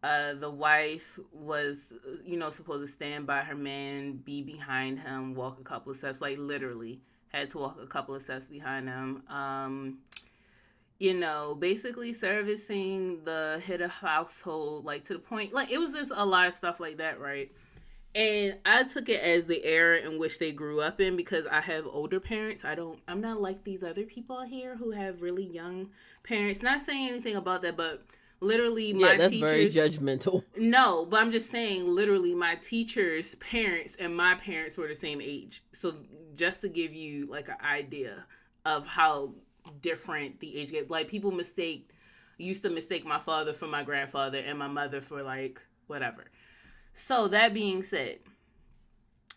uh 0.03 0.35
the 0.35 0.51
wife 0.51 1.19
was 1.33 1.93
you 2.25 2.37
know 2.37 2.51
supposed 2.51 2.87
to 2.87 2.93
stand 2.93 3.27
by 3.27 3.41
her 3.41 3.55
man, 3.55 4.17
be 4.25 4.43
behind 4.43 4.99
him, 4.99 5.35
walk 5.35 5.59
a 5.61 5.65
couple 5.65 5.91
of 5.91 5.97
steps, 5.99 6.21
like 6.21 6.39
literally 6.39 7.01
had 7.29 7.51
to 7.51 7.59
walk 7.59 7.79
a 7.83 7.87
couple 7.87 8.15
of 8.15 8.23
steps 8.23 8.47
behind 8.47 8.89
him. 8.89 9.23
Um 9.29 9.99
you 10.99 11.15
know, 11.15 11.57
basically 11.59 12.13
servicing 12.13 13.25
the 13.25 13.61
head 13.67 13.81
of 13.81 13.91
household, 13.91 14.85
like 14.85 15.03
to 15.05 15.15
the 15.15 15.19
point, 15.19 15.53
like 15.53 15.71
it 15.71 15.79
was 15.79 15.95
just 15.95 16.13
a 16.15 16.25
lot 16.25 16.47
of 16.49 16.55
stuff 16.55 16.79
like 16.79 16.99
that, 16.99 17.19
right? 17.21 17.51
and 18.15 18.59
I 18.67 18.85
took 18.85 19.09
it 19.09 19.21
as 19.21 19.47
the 19.47 19.65
era 19.65 19.99
in 19.99 20.19
which 20.19 20.39
they 20.39 20.53
grew 20.53 20.81
up 20.81 21.01
in 21.01 21.17
because 21.17 21.47
I 21.47 21.61
have 21.61 21.87
older 21.87 22.21
parents. 22.21 22.65
I 22.65 22.75
don't. 22.75 22.99
I'm 23.09 23.21
not 23.21 23.41
like 23.41 23.65
these 23.65 23.83
other 23.83 24.05
people 24.05 24.43
here 24.43 24.77
who 24.77 24.91
have 24.91 25.23
really 25.23 25.45
young 25.45 25.91
parents. 26.23 26.63
Not 26.63 26.83
saying 26.83 27.09
anything 27.09 27.37
about 27.37 27.63
that, 27.63 27.77
but 27.77 28.03
literally 28.43 28.93
my 28.93 29.13
yeah, 29.13 29.19
that's 29.19 29.31
teachers. 29.31 29.51
very 29.51 29.69
judgmental. 29.69 30.45
No, 30.57 31.07
but 31.07 31.21
I'm 31.21 31.31
just 31.31 31.51
saying, 31.51 31.87
literally, 31.87 32.35
my 32.35 32.57
teachers' 32.57 33.35
parents 33.37 33.97
and 33.99 34.17
my 34.17 34.35
parents 34.35 34.77
were 34.77 34.89
the 34.89 34.95
same 34.95 35.21
age. 35.21 35.63
So 35.73 35.95
just 36.35 36.61
to 36.63 36.69
give 36.69 36.93
you 36.93 37.27
like 37.27 37.49
an 37.49 37.57
idea 37.65 38.25
of 38.65 38.87
how 38.87 39.33
different 39.81 40.41
the 40.41 40.57
age 40.59 40.73
gap. 40.73 40.91
Like 40.91 41.09
people 41.09 41.31
mistake, 41.31 41.91
used 42.39 42.63
to 42.63 42.71
mistake 42.71 43.05
my 43.05 43.19
father 43.19 43.53
for 43.53 43.67
my 43.67 43.83
grandfather 43.83 44.39
and 44.39 44.59
my 44.59 44.69
mother 44.69 45.01
for 45.01 45.23
like 45.23 45.61
whatever. 45.87 46.25
So 46.93 47.29
that 47.29 47.55
being 47.55 47.83
said, 47.83 48.19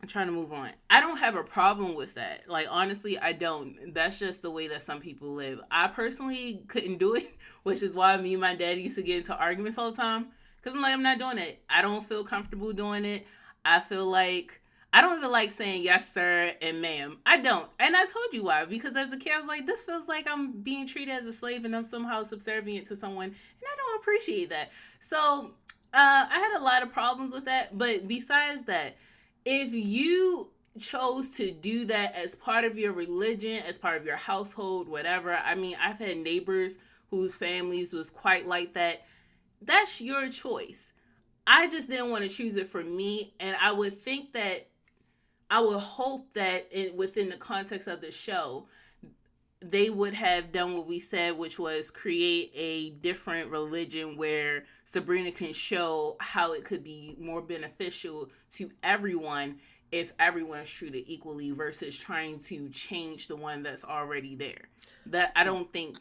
I'm 0.02 0.08
trying 0.08 0.28
to 0.28 0.34
move 0.34 0.52
on. 0.52 0.72
I 0.90 1.00
don't 1.00 1.18
have 1.18 1.36
a 1.36 1.44
problem 1.44 1.96
with 1.96 2.16
that. 2.16 2.50
Like 2.50 2.68
honestly, 2.70 3.18
I 3.18 3.32
don't. 3.32 3.94
That's 3.94 4.20
just 4.20 4.42
the 4.42 4.52
way 4.52 4.68
that 4.68 4.82
some 4.82 5.00
people 5.00 5.34
live. 5.34 5.62
I 5.72 5.88
personally 5.88 6.64
couldn't 6.68 6.98
do 6.98 7.16
it, 7.16 7.34
which 7.64 7.82
is 7.82 7.96
why 7.96 8.18
me 8.18 8.34
and 8.34 8.42
my 8.42 8.56
dad 8.56 8.78
used 8.78 8.96
to 8.96 9.04
get 9.04 9.18
into 9.18 9.36
arguments 9.36 9.78
all 9.78 9.92
the 9.92 9.98
time. 9.98 10.28
Cause 10.64 10.74
I'm 10.74 10.82
like, 10.82 10.94
I'm 10.94 11.04
not 11.04 11.20
doing 11.20 11.38
it. 11.38 11.62
I 11.70 11.84
don't 11.84 12.04
feel 12.04 12.24
comfortable 12.24 12.74
doing 12.74 13.06
it. 13.06 13.28
I 13.64 13.80
feel 13.80 14.06
like 14.08 14.62
I 14.96 15.02
don't 15.02 15.18
even 15.18 15.30
like 15.30 15.52
saying 15.52 15.84
yes, 15.84 16.14
sir, 16.14 16.54
and 16.62 16.82
ma'am. 16.82 17.18
I 17.26 17.36
don't. 17.38 17.68
And 17.80 17.98
I 17.98 18.06
told 18.06 18.28
you 18.32 18.46
why. 18.46 18.64
Because 18.64 18.96
as 18.96 19.12
a 19.12 19.18
kid, 19.18 19.34
I 19.34 19.38
was 19.38 19.46
like, 19.46 19.66
this 19.66 19.82
feels 19.82 20.08
like 20.08 20.26
I'm 20.26 20.54
being 20.62 20.88
treated 20.88 21.12
as 21.12 21.26
a 21.26 21.34
slave 21.34 21.66
and 21.66 21.76
I'm 21.76 21.84
somehow 21.84 22.24
subservient 22.24 22.88
to 22.88 22.96
someone. 22.96 23.26
And 23.26 23.36
I 23.62 23.76
don't 23.76 24.02
appreciate 24.02 24.50
that. 24.52 24.72
So 25.02 25.52
uh, 25.94 26.28
I 26.30 26.40
had 26.40 26.60
a 26.60 26.64
lot 26.64 26.82
of 26.82 26.94
problems 26.94 27.34
with 27.34 27.44
that. 27.44 27.78
But 27.78 28.08
besides 28.08 28.62
that, 28.68 28.96
if 29.46 29.72
you 29.72 30.50
chose 30.80 31.30
to 31.30 31.52
do 31.52 31.86
that 31.86 32.16
as 32.16 32.36
part 32.36 32.66
of 32.66 32.78
your 32.78 32.92
religion, 32.92 33.64
as 33.64 33.78
part 33.78 33.98
of 33.98 34.06
your 34.06 34.18
household, 34.18 34.90
whatever, 34.90 35.38
I 35.38 35.56
mean, 35.56 35.78
I've 35.82 36.00
had 36.00 36.18
neighbors 36.18 36.74
whose 37.10 37.36
families 37.36 37.94
was 37.94 38.10
quite 38.10 38.48
like 38.48 38.74
that. 38.74 39.06
That's 39.62 40.02
your 40.02 40.30
choice. 40.30 40.92
I 41.48 41.68
just 41.68 41.90
didn't 41.90 42.10
want 42.10 42.24
to 42.24 42.30
choose 42.30 42.56
it 42.56 42.68
for 42.68 42.84
me. 42.84 43.34
And 43.40 43.56
I 43.62 43.72
would 43.72 44.02
think 44.02 44.34
that, 44.34 44.68
I 45.50 45.62
would 45.62 45.80
hope 45.80 46.34
that 46.34 46.68
it, 46.72 46.96
within 46.96 47.30
the 47.30 47.38
context 47.38 47.88
of 47.88 48.02
the 48.02 48.12
show, 48.12 48.68
they 49.62 49.90
would 49.90 50.14
have 50.14 50.52
done 50.52 50.76
what 50.76 50.88
we 50.88 51.00
said, 51.00 51.38
which 51.38 51.58
was 51.58 51.92
create 51.92 52.52
a 52.56 52.92
different 53.02 53.50
religion 53.50 54.18
where 54.18 54.66
Sabrina 54.84 55.32
can 55.32 55.54
show 55.54 56.18
how 56.20 56.54
it 56.54 56.64
could 56.64 56.84
be 56.84 57.16
more 57.20 57.42
beneficial 57.42 58.30
to 58.54 58.70
everyone 58.84 59.60
if 59.92 60.14
everyone 60.20 60.60
is 60.60 60.70
treated 60.70 61.04
equally 61.08 61.52
versus 61.52 61.98
trying 61.98 62.40
to 62.40 62.70
change 62.70 63.28
the 63.28 63.36
one 63.36 63.64
that's 63.64 63.84
already 63.84 64.36
there. 64.36 64.70
That 65.08 65.32
I 65.36 65.44
don't 65.44 65.72
think 65.72 65.98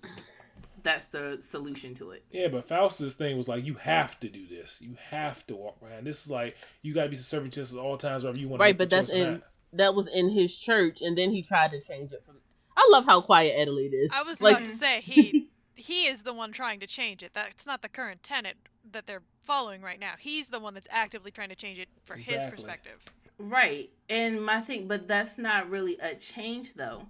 that's 0.82 1.06
the 1.06 1.38
solution 1.40 1.94
to 1.94 2.10
it. 2.10 2.24
Yeah, 2.30 2.48
but 2.48 2.68
Faustus' 2.68 3.14
thing 3.14 3.36
was 3.36 3.48
like, 3.48 3.64
you 3.64 3.74
have 3.74 4.18
to 4.20 4.28
do 4.28 4.46
this. 4.46 4.80
You 4.82 4.96
have 5.10 5.46
to 5.46 5.56
walk 5.56 5.80
behind. 5.80 6.06
This 6.06 6.24
is 6.24 6.30
like 6.30 6.56
you 6.82 6.92
got 6.92 7.04
to 7.04 7.08
be 7.08 7.16
serving 7.16 7.50
justice 7.50 7.76
at 7.76 7.80
all 7.80 7.96
times, 7.96 8.24
whether 8.24 8.38
you 8.38 8.48
want. 8.48 8.60
To, 8.60 8.64
right, 8.64 8.76
but 8.76 8.90
that's 8.90 9.10
in 9.10 9.42
that 9.72 9.94
was 9.94 10.06
in 10.06 10.30
his 10.30 10.56
church, 10.56 11.02
and 11.02 11.16
then 11.18 11.30
he 11.30 11.42
tried 11.42 11.72
to 11.72 11.80
change 11.80 12.12
it 12.12 12.22
from 12.24 12.33
I 12.76 12.88
love 12.90 13.04
how 13.06 13.20
quiet 13.20 13.58
Adelaide 13.58 13.94
is. 13.94 14.10
I 14.12 14.22
was 14.22 14.42
like, 14.42 14.56
about 14.56 14.66
to 14.66 14.72
say 14.72 15.00
he 15.00 15.48
he 15.74 16.06
is 16.06 16.22
the 16.22 16.32
one 16.32 16.52
trying 16.52 16.80
to 16.80 16.86
change 16.86 17.22
it. 17.22 17.32
That's 17.34 17.66
not 17.66 17.82
the 17.82 17.88
current 17.88 18.22
tenet 18.22 18.56
that 18.92 19.06
they're 19.06 19.22
following 19.42 19.82
right 19.82 20.00
now. 20.00 20.14
He's 20.18 20.48
the 20.48 20.60
one 20.60 20.74
that's 20.74 20.88
actively 20.90 21.30
trying 21.30 21.50
to 21.50 21.54
change 21.54 21.78
it 21.78 21.88
for 22.04 22.14
exactly. 22.14 22.36
his 22.36 22.50
perspective. 22.50 23.04
Right. 23.38 23.90
And 24.08 24.44
my 24.44 24.60
thing 24.60 24.86
but 24.88 25.08
that's 25.08 25.38
not 25.38 25.70
really 25.70 25.98
a 25.98 26.14
change 26.14 26.74
though. 26.74 27.06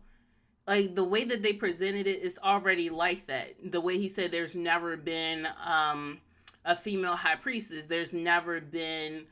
Like 0.66 0.94
the 0.94 1.04
way 1.04 1.24
that 1.24 1.42
they 1.42 1.52
presented 1.52 2.06
it 2.06 2.22
is 2.22 2.38
already 2.42 2.90
like 2.90 3.26
that. 3.26 3.54
The 3.70 3.80
way 3.80 3.98
he 3.98 4.08
said 4.08 4.32
there's 4.32 4.54
never 4.54 4.96
been 4.96 5.48
um 5.64 6.20
a 6.64 6.74
female 6.74 7.16
high 7.16 7.36
priestess. 7.36 7.84
There's 7.86 8.12
never 8.12 8.60
been 8.60 9.26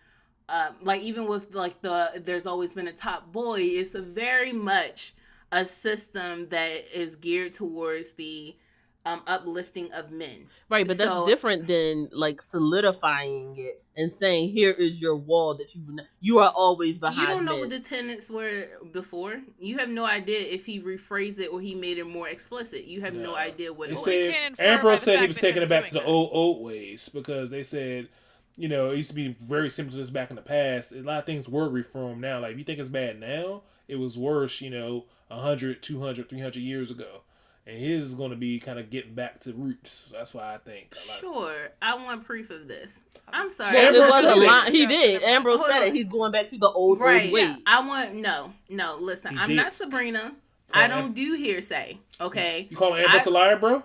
uh, 0.48 0.70
like 0.82 1.02
even 1.02 1.26
with 1.26 1.54
like 1.54 1.80
the 1.80 2.22
there's 2.24 2.46
always 2.46 2.72
been 2.72 2.88
a 2.88 2.92
top 2.92 3.32
boy. 3.32 3.60
It's 3.60 3.94
very 3.94 4.52
much 4.52 5.14
a 5.52 5.64
system 5.64 6.49
that 6.49 6.85
is 6.92 7.14
geared 7.16 7.52
towards 7.52 8.14
the 8.14 8.56
um, 9.04 9.21
uplifting 9.26 9.92
of 9.92 10.11
men. 10.11 10.47
Right, 10.68 10.87
but 10.87 10.97
so, 10.97 11.04
that's 11.04 11.26
different 11.26 11.66
than 11.66 12.09
like 12.12 12.40
solidifying 12.40 13.56
it 13.59 13.82
and 13.97 14.14
saying, 14.14 14.50
"Here 14.50 14.71
is 14.71 15.00
your 15.00 15.16
wall 15.16 15.54
that 15.56 15.75
you 15.75 15.82
you 16.21 16.38
are 16.38 16.52
always 16.54 16.99
behind." 16.99 17.28
You 17.28 17.35
don't 17.35 17.44
know 17.44 17.52
men. 17.52 17.61
what 17.61 17.71
the 17.71 17.80
tenants 17.80 18.30
were 18.30 18.68
before. 18.92 19.40
You 19.59 19.78
have 19.78 19.88
no 19.88 20.04
idea 20.04 20.38
if 20.40 20.64
he 20.64 20.80
rephrased 20.80 21.38
it 21.38 21.49
or 21.49 21.61
he 21.61 21.75
made 21.75 21.99
it 21.99 22.06
more 22.06 22.28
explicit. 22.28 22.85
You 22.85 23.00
have 23.02 23.14
no, 23.14 23.32
no 23.32 23.37
idea 23.37 23.73
what. 23.73 23.88
They 23.88 23.94
it 23.94 24.59
said 24.59 24.61
Ambrose 24.61 25.02
said 25.02 25.21
he 25.21 25.26
was 25.26 25.38
taking 25.38 25.62
it 25.62 25.68
back 25.68 25.88
to 25.88 25.94
the 25.94 26.04
old 26.04 26.30
old 26.32 26.64
ways 26.64 27.09
because 27.09 27.50
they 27.50 27.62
said. 27.62 28.09
You 28.54 28.68
know, 28.68 28.90
it 28.90 28.99
used 28.99 29.09
to 29.09 29.14
be 29.14 29.35
very 29.40 29.71
similar 29.71 29.92
to 29.92 29.97
this 29.97 30.11
back 30.11 30.28
in 30.28 30.37
the 30.37 30.42
past. 30.42 30.92
A 30.92 31.00
lot 31.00 31.21
of 31.21 31.25
things 31.25 31.49
were 31.49 31.71
reformed 31.71 32.21
now. 32.21 32.38
Like, 32.38 32.52
if 32.52 32.59
you 32.59 32.64
think 32.64 32.80
it's 32.80 32.90
bad 32.90 33.18
now, 33.18 33.62
it 33.88 33.97
was 33.97 34.18
worse, 34.18 34.61
you 34.61 34.68
know, 34.68 35.06
100, 35.36 35.82
200, 35.82 36.28
300 36.28 36.60
years 36.60 36.90
ago. 36.90 37.22
And 37.66 37.78
his 37.78 38.06
is 38.06 38.14
going 38.14 38.30
to 38.30 38.36
be 38.36 38.58
kind 38.58 38.78
of 38.78 38.90
getting 38.90 39.14
back 39.14 39.40
to 39.40 39.52
roots. 39.52 40.10
That's 40.12 40.34
why 40.34 40.54
I 40.54 40.58
think. 40.58 40.94
Sure. 40.94 41.68
I 41.80 41.94
want 41.94 42.24
proof 42.24 42.50
of 42.50 42.66
this. 42.66 42.98
I'm 43.28 43.50
sorry. 43.50 43.74
Well, 43.74 43.94
it 43.94 44.00
was 44.00 44.24
a 44.24 44.34
line. 44.34 44.72
He 44.72 44.86
did. 44.86 45.22
Ambrose 45.22 45.58
Hold 45.58 45.68
said 45.68 45.82
on. 45.82 45.88
it. 45.88 45.94
He's 45.94 46.08
going 46.08 46.32
back 46.32 46.48
to 46.48 46.58
the 46.58 46.68
old, 46.68 46.98
right. 46.98 47.24
old 47.24 47.32
way. 47.32 47.56
I 47.66 47.86
want, 47.86 48.14
no, 48.14 48.52
no, 48.68 48.96
listen. 49.00 49.32
He 49.32 49.38
I'm 49.38 49.48
did. 49.50 49.56
not 49.56 49.72
Sabrina. 49.72 50.34
I 50.74 50.88
don't 50.88 51.04
Am- 51.04 51.12
do 51.12 51.34
hearsay, 51.34 51.98
okay? 52.20 52.66
You 52.70 52.76
call 52.76 52.94
Ambrose 52.94 53.26
I, 53.26 53.30
a 53.30 53.32
liar, 53.32 53.56
bro? 53.58 53.82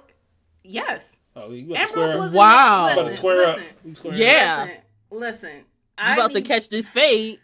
Yes. 0.64 1.16
Oh, 1.36 1.52
you 1.52 1.76
Ambrose 1.76 2.16
was 2.16 2.32
Wow. 2.32 2.96
Listen, 2.96 3.10
square 3.12 3.36
listen, 3.36 4.12
up. 4.12 4.18
yeah. 4.18 4.64
Listen, 4.64 4.80
listen. 5.12 5.56
You 5.56 6.14
about 6.14 6.34
need... 6.34 6.44
to 6.46 6.48
catch 6.48 6.70
this 6.70 6.90
fade. 6.90 7.40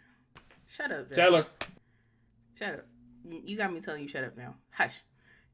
Shut 0.66 0.90
up. 0.90 1.10
Taylor. 1.12 1.46
Shut 2.58 2.70
up. 2.70 2.86
You 3.28 3.56
got 3.56 3.72
me 3.72 3.80
telling 3.80 4.02
you 4.02 4.08
shut 4.08 4.24
up 4.24 4.36
now. 4.36 4.54
Hush. 4.70 5.00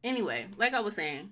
Anyway, 0.03 0.47
like 0.57 0.75
I 0.75 0.81
was 0.81 0.95
saying, 0.95 1.31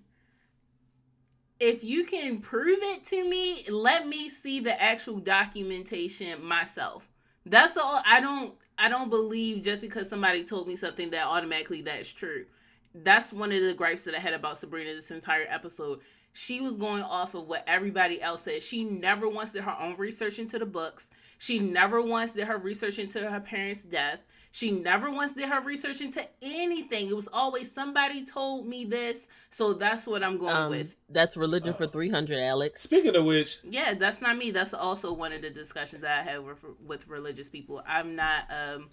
if 1.60 1.82
you 1.82 2.04
can 2.04 2.38
prove 2.38 2.78
it 2.80 3.06
to 3.06 3.28
me, 3.28 3.64
let 3.70 4.06
me 4.06 4.28
see 4.28 4.60
the 4.60 4.80
actual 4.80 5.18
documentation 5.18 6.44
myself. 6.44 7.08
That's 7.46 7.76
all. 7.76 8.02
I 8.04 8.20
don't 8.20 8.54
I 8.78 8.88
don't 8.88 9.10
believe 9.10 9.64
just 9.64 9.82
because 9.82 10.08
somebody 10.08 10.44
told 10.44 10.68
me 10.68 10.76
something 10.76 11.10
that 11.10 11.26
automatically 11.26 11.82
that's 11.82 12.12
true. 12.12 12.46
That's 12.94 13.32
one 13.32 13.52
of 13.52 13.60
the 13.62 13.74
gripes 13.74 14.02
that 14.02 14.14
I 14.14 14.18
had 14.20 14.34
about 14.34 14.58
Sabrina 14.58 14.94
this 14.94 15.10
entire 15.10 15.46
episode. 15.48 16.00
She 16.32 16.60
was 16.60 16.74
going 16.74 17.02
off 17.02 17.34
of 17.34 17.48
what 17.48 17.64
everybody 17.66 18.22
else 18.22 18.42
said. 18.42 18.62
She 18.62 18.84
never 18.84 19.28
once 19.28 19.50
did 19.50 19.64
her 19.64 19.76
own 19.80 19.96
research 19.96 20.38
into 20.38 20.58
the 20.58 20.66
books. 20.66 21.08
She 21.38 21.58
never 21.58 22.00
once 22.00 22.32
did 22.32 22.46
her 22.46 22.58
research 22.58 22.98
into 22.98 23.28
her 23.28 23.40
parents' 23.40 23.82
death. 23.82 24.20
She 24.58 24.72
never 24.72 25.08
once 25.08 25.34
did 25.34 25.48
her 25.48 25.60
research 25.60 26.00
into 26.00 26.26
anything. 26.42 27.08
It 27.08 27.14
was 27.14 27.28
always 27.32 27.70
somebody 27.70 28.24
told 28.24 28.66
me 28.66 28.84
this, 28.84 29.28
so 29.50 29.72
that's 29.72 30.04
what 30.04 30.24
I'm 30.24 30.36
going 30.36 30.52
um, 30.52 30.70
with. 30.70 30.96
That's 31.08 31.36
religion 31.36 31.74
uh, 31.74 31.76
for 31.76 31.86
300, 31.86 32.40
Alex. 32.40 32.82
Speaking 32.82 33.14
of 33.14 33.24
which, 33.24 33.58
yeah, 33.62 33.94
that's 33.94 34.20
not 34.20 34.36
me. 34.36 34.50
That's 34.50 34.74
also 34.74 35.12
one 35.12 35.32
of 35.32 35.42
the 35.42 35.50
discussions 35.50 36.02
that 36.02 36.18
I 36.26 36.28
had 36.28 36.44
with, 36.44 36.64
with 36.84 37.06
religious 37.06 37.48
people. 37.48 37.84
I'm 37.86 38.16
not 38.16 38.46
um 38.50 38.90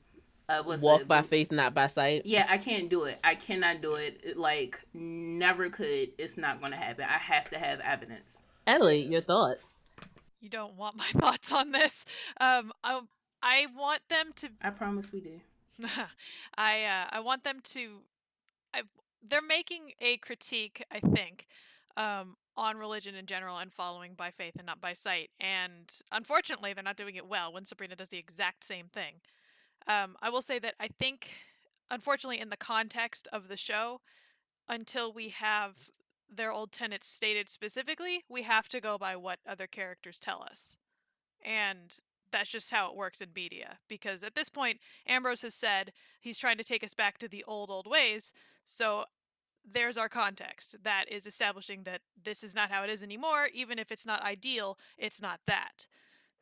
uh, 0.47 0.61
walk 0.81 1.01
it? 1.01 1.07
by 1.07 1.23
faith, 1.23 1.51
not 1.51 1.73
by 1.73 1.87
sight. 1.87 2.27
Yeah, 2.27 2.45
I 2.47 2.59
can't 2.59 2.87
do 2.87 3.05
it. 3.05 3.17
I 3.23 3.33
cannot 3.33 3.81
do 3.81 3.95
it. 3.95 4.37
Like 4.37 4.79
never 4.93 5.71
could. 5.71 6.09
It's 6.19 6.37
not 6.37 6.59
going 6.59 6.73
to 6.73 6.77
happen. 6.77 7.07
I 7.09 7.17
have 7.17 7.49
to 7.49 7.57
have 7.57 7.79
evidence. 7.79 8.37
Ellie, 8.67 9.01
your 9.01 9.21
thoughts? 9.21 9.83
You 10.41 10.49
don't 10.49 10.75
want 10.75 10.95
my 10.95 11.07
thoughts 11.13 11.51
on 11.51 11.71
this. 11.71 12.05
Um, 12.39 12.71
I 12.83 13.01
I 13.41 13.65
want 13.75 14.01
them 14.09 14.31
to. 14.35 14.49
I 14.61 14.69
promise 14.69 15.11
we 15.11 15.21
do. 15.21 15.41
I 16.57 16.83
uh, 16.83 17.05
I 17.09 17.19
want 17.19 17.43
them 17.43 17.59
to. 17.63 18.01
I 18.73 18.83
they're 19.27 19.41
making 19.41 19.91
a 19.99 20.17
critique. 20.17 20.83
I 20.91 20.99
think. 20.99 21.47
Um, 21.97 22.35
on 22.57 22.77
religion 22.77 23.15
in 23.15 23.25
general 23.25 23.57
and 23.57 23.71
following 23.71 24.13
by 24.13 24.31
faith 24.31 24.53
and 24.57 24.65
not 24.65 24.79
by 24.81 24.93
sight. 24.93 25.29
And 25.39 25.91
unfortunately, 26.11 26.73
they're 26.73 26.83
not 26.83 26.97
doing 26.97 27.15
it 27.15 27.27
well 27.27 27.51
when 27.51 27.65
Sabrina 27.65 27.95
does 27.95 28.09
the 28.09 28.17
exact 28.17 28.63
same 28.63 28.87
thing. 28.87 29.15
Um, 29.87 30.15
I 30.21 30.29
will 30.29 30.41
say 30.41 30.59
that 30.59 30.75
I 30.79 30.87
think, 30.87 31.31
unfortunately, 31.91 32.39
in 32.39 32.49
the 32.49 32.57
context 32.57 33.27
of 33.31 33.47
the 33.47 33.57
show, 33.57 34.01
until 34.67 35.11
we 35.13 35.29
have 35.29 35.89
their 36.33 36.51
old 36.51 36.71
tenets 36.71 37.07
stated 37.07 37.49
specifically, 37.49 38.23
we 38.29 38.43
have 38.43 38.67
to 38.69 38.81
go 38.81 38.97
by 38.97 39.15
what 39.15 39.39
other 39.47 39.67
characters 39.67 40.19
tell 40.19 40.41
us. 40.41 40.77
And 41.43 41.95
that's 42.35 42.49
just 42.49 42.69
how 42.71 42.89
it 42.89 42.95
works 42.95 43.21
in 43.21 43.29
media. 43.33 43.77
Because 43.87 44.21
at 44.23 44.35
this 44.35 44.49
point, 44.49 44.79
Ambrose 45.07 45.41
has 45.43 45.55
said 45.55 45.93
he's 46.19 46.37
trying 46.37 46.57
to 46.57 46.63
take 46.63 46.83
us 46.83 46.93
back 46.93 47.17
to 47.19 47.27
the 47.29 47.43
old, 47.47 47.69
old 47.69 47.87
ways. 47.87 48.33
So 48.65 49.05
there's 49.63 49.97
our 49.97 50.09
context. 50.09 50.75
That 50.83 51.05
is 51.09 51.25
establishing 51.25 51.83
that 51.83 52.01
this 52.21 52.43
is 52.43 52.53
not 52.53 52.69
how 52.69 52.83
it 52.83 52.89
is 52.89 53.01
anymore. 53.01 53.47
Even 53.53 53.79
if 53.79 53.89
it's 53.91 54.05
not 54.05 54.21
ideal, 54.21 54.77
it's 54.97 55.21
not 55.21 55.39
that. 55.47 55.87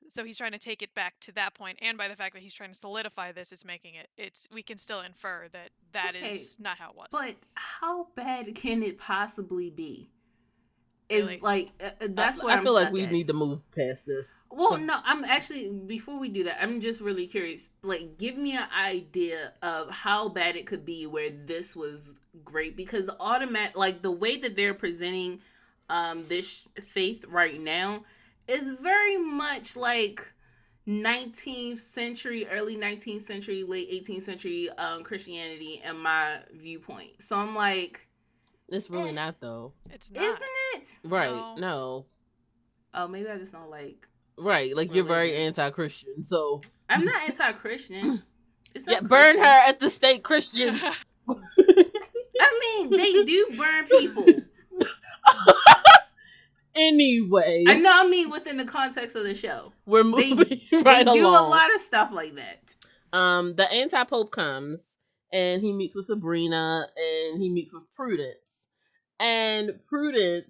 so 0.07 0.23
he's 0.23 0.37
trying 0.37 0.51
to 0.51 0.59
take 0.59 0.81
it 0.81 0.93
back 0.93 1.13
to 1.21 1.31
that 1.33 1.53
point, 1.53 1.77
and 1.81 1.97
by 1.97 2.07
the 2.07 2.15
fact 2.15 2.33
that 2.33 2.43
he's 2.43 2.53
trying 2.53 2.71
to 2.71 2.75
solidify 2.75 3.31
this, 3.31 3.51
is 3.51 3.63
making 3.65 3.95
it. 3.95 4.09
It's 4.17 4.47
we 4.51 4.61
can 4.63 4.77
still 4.77 5.01
infer 5.01 5.47
that 5.51 5.69
that 5.93 6.15
is 6.15 6.23
Okay, 6.57 6.63
not 6.63 6.77
how 6.77 6.89
it 6.89 6.95
was. 6.95 7.07
But 7.11 7.35
how 7.55 8.07
bad 8.15 8.55
can 8.55 8.83
it 8.83 8.97
possibly 8.97 9.69
be? 9.69 10.09
Is 11.09 11.27
Really? 11.27 11.39
like 11.41 11.71
uh, 11.83 11.91
uh, 12.01 12.07
that's 12.11 12.39
I, 12.39 12.43
what 12.43 12.53
I 12.53 12.57
I'm 12.57 12.63
feel 12.63 12.73
like 12.73 12.91
we 12.91 13.03
at. 13.03 13.11
need 13.11 13.27
to 13.27 13.33
move 13.33 13.61
past 13.71 14.05
this. 14.05 14.33
Well, 14.49 14.77
no, 14.77 14.99
I'm 15.03 15.23
actually 15.25 15.69
before 15.69 16.19
we 16.19 16.29
do 16.29 16.43
that, 16.45 16.61
I'm 16.61 16.79
just 16.81 17.01
really 17.01 17.27
curious. 17.27 17.69
Like, 17.81 18.17
give 18.17 18.37
me 18.37 18.53
an 18.55 18.67
idea 18.77 19.53
of 19.61 19.89
how 19.89 20.29
bad 20.29 20.55
it 20.55 20.65
could 20.65 20.85
be 20.85 21.05
where 21.07 21.29
this 21.31 21.75
was 21.75 21.99
great 22.43 22.75
because 22.75 23.09
automatic, 23.19 23.75
like 23.77 24.01
the 24.01 24.11
way 24.11 24.37
that 24.37 24.55
they're 24.55 24.73
presenting 24.73 25.39
um 25.89 26.25
this 26.27 26.65
faith 26.83 27.25
right 27.27 27.59
now 27.59 28.03
is 28.47 28.73
very 28.79 29.17
much 29.17 29.75
like 29.75 30.33
19th 30.87 31.79
century, 31.79 32.47
early 32.47 32.75
19th 32.75 33.25
century, 33.25 33.63
late 33.63 33.89
18th 33.91 34.23
century 34.23 34.69
um 34.77 35.03
Christianity 35.03 35.81
in 35.83 35.97
my 35.97 36.39
viewpoint. 36.53 37.21
So 37.21 37.35
I'm 37.35 37.55
like, 37.55 38.07
It's 38.73 38.89
really 38.89 39.09
Eh. 39.09 39.13
not 39.13 39.39
though. 39.39 39.71
it's 39.91 40.11
not. 40.11 40.23
isn't 40.23 40.41
it? 40.75 40.87
Right? 41.03 41.31
No. 41.31 41.55
No. 41.57 42.05
Oh, 42.93 43.07
maybe 43.07 43.29
I 43.29 43.37
just 43.37 43.51
don't 43.53 43.69
like. 43.69 44.07
Right. 44.37 44.75
Like 44.75 44.93
you're 44.93 45.05
very 45.05 45.35
anti-Christian. 45.35 46.23
So 46.23 46.61
I'm 46.89 47.05
not 47.05 47.29
anti-Christian. 47.29 48.23
It's 48.75 48.87
not 48.87 48.93
yeah, 48.93 48.99
burn 49.07 49.23
Christian. 49.35 49.43
her 49.43 49.59
at 49.69 49.79
the 49.79 49.89
stake, 49.91 50.23
Christian. 50.23 50.75
I 51.29 52.59
mean, 52.89 52.89
they 52.97 53.23
do 53.23 53.47
burn 53.55 53.85
people. 53.85 54.25
anyway, 56.75 57.65
I 57.67 57.79
know. 57.79 57.91
I 57.93 58.07
mean, 58.07 58.29
within 58.31 58.57
the 58.57 58.65
context 58.65 59.15
of 59.15 59.23
the 59.23 59.35
show, 59.35 59.73
we're 59.85 60.03
They- 60.03 60.09
moving 60.33 60.61
right 60.83 61.05
they 61.05 61.13
do 61.13 61.27
along. 61.27 61.45
a 61.45 61.49
lot 61.49 61.73
of 61.75 61.81
stuff 61.81 62.09
like 62.11 62.35
that. 62.35 62.75
um, 63.15 63.55
the 63.55 63.71
anti-pope 63.71 64.31
comes 64.31 64.81
and 65.31 65.61
he 65.61 65.71
meets 65.73 65.95
with 65.95 66.07
Sabrina 66.07 66.87
and 66.97 67.41
he 67.41 67.49
meets 67.49 67.73
with 67.73 67.83
Prudence, 67.95 68.42
and 69.23 69.71
Prudence 69.87 70.49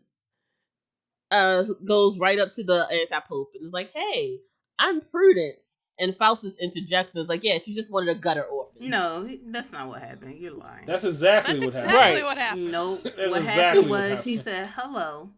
uh 1.32 1.64
goes 1.86 2.20
right 2.20 2.40
up 2.40 2.54
to 2.54 2.64
the 2.64 2.86
anti-pope 2.92 3.52
and 3.56 3.66
is 3.66 3.72
like, 3.72 3.92
"Hey, 3.94 4.40
I'm 4.80 5.00
Prudence." 5.00 5.60
And 6.00 6.18
Faustus 6.18 6.58
interjects 6.60 7.14
and 7.14 7.22
is 7.22 7.30
like, 7.30 7.44
"Yeah, 7.44 7.60
she 7.60 7.76
just 7.76 7.92
wanted 7.92 8.18
a 8.18 8.20
gutter 8.20 8.44
orphan." 8.44 8.90
No, 8.90 9.30
that's 9.48 9.72
not 9.72 9.88
what 9.88 10.02
happened. 10.02 10.40
You're 10.40 10.54
lying. 10.54 10.86
That's 10.88 11.04
exactly 11.06 11.54
That's 11.54 11.64
what 11.64 11.84
exactly 11.86 11.98
happened. 11.98 12.16
Right. 12.16 12.24
what 12.24 12.38
happened. 12.38 12.72
Nope. 12.72 13.04
What 13.04 13.14
exactly 13.16 13.44
happened 13.54 13.90
what 13.90 14.12
was 14.12 14.24
she 14.24 14.38
said 14.38 14.70
hello, 14.76 15.30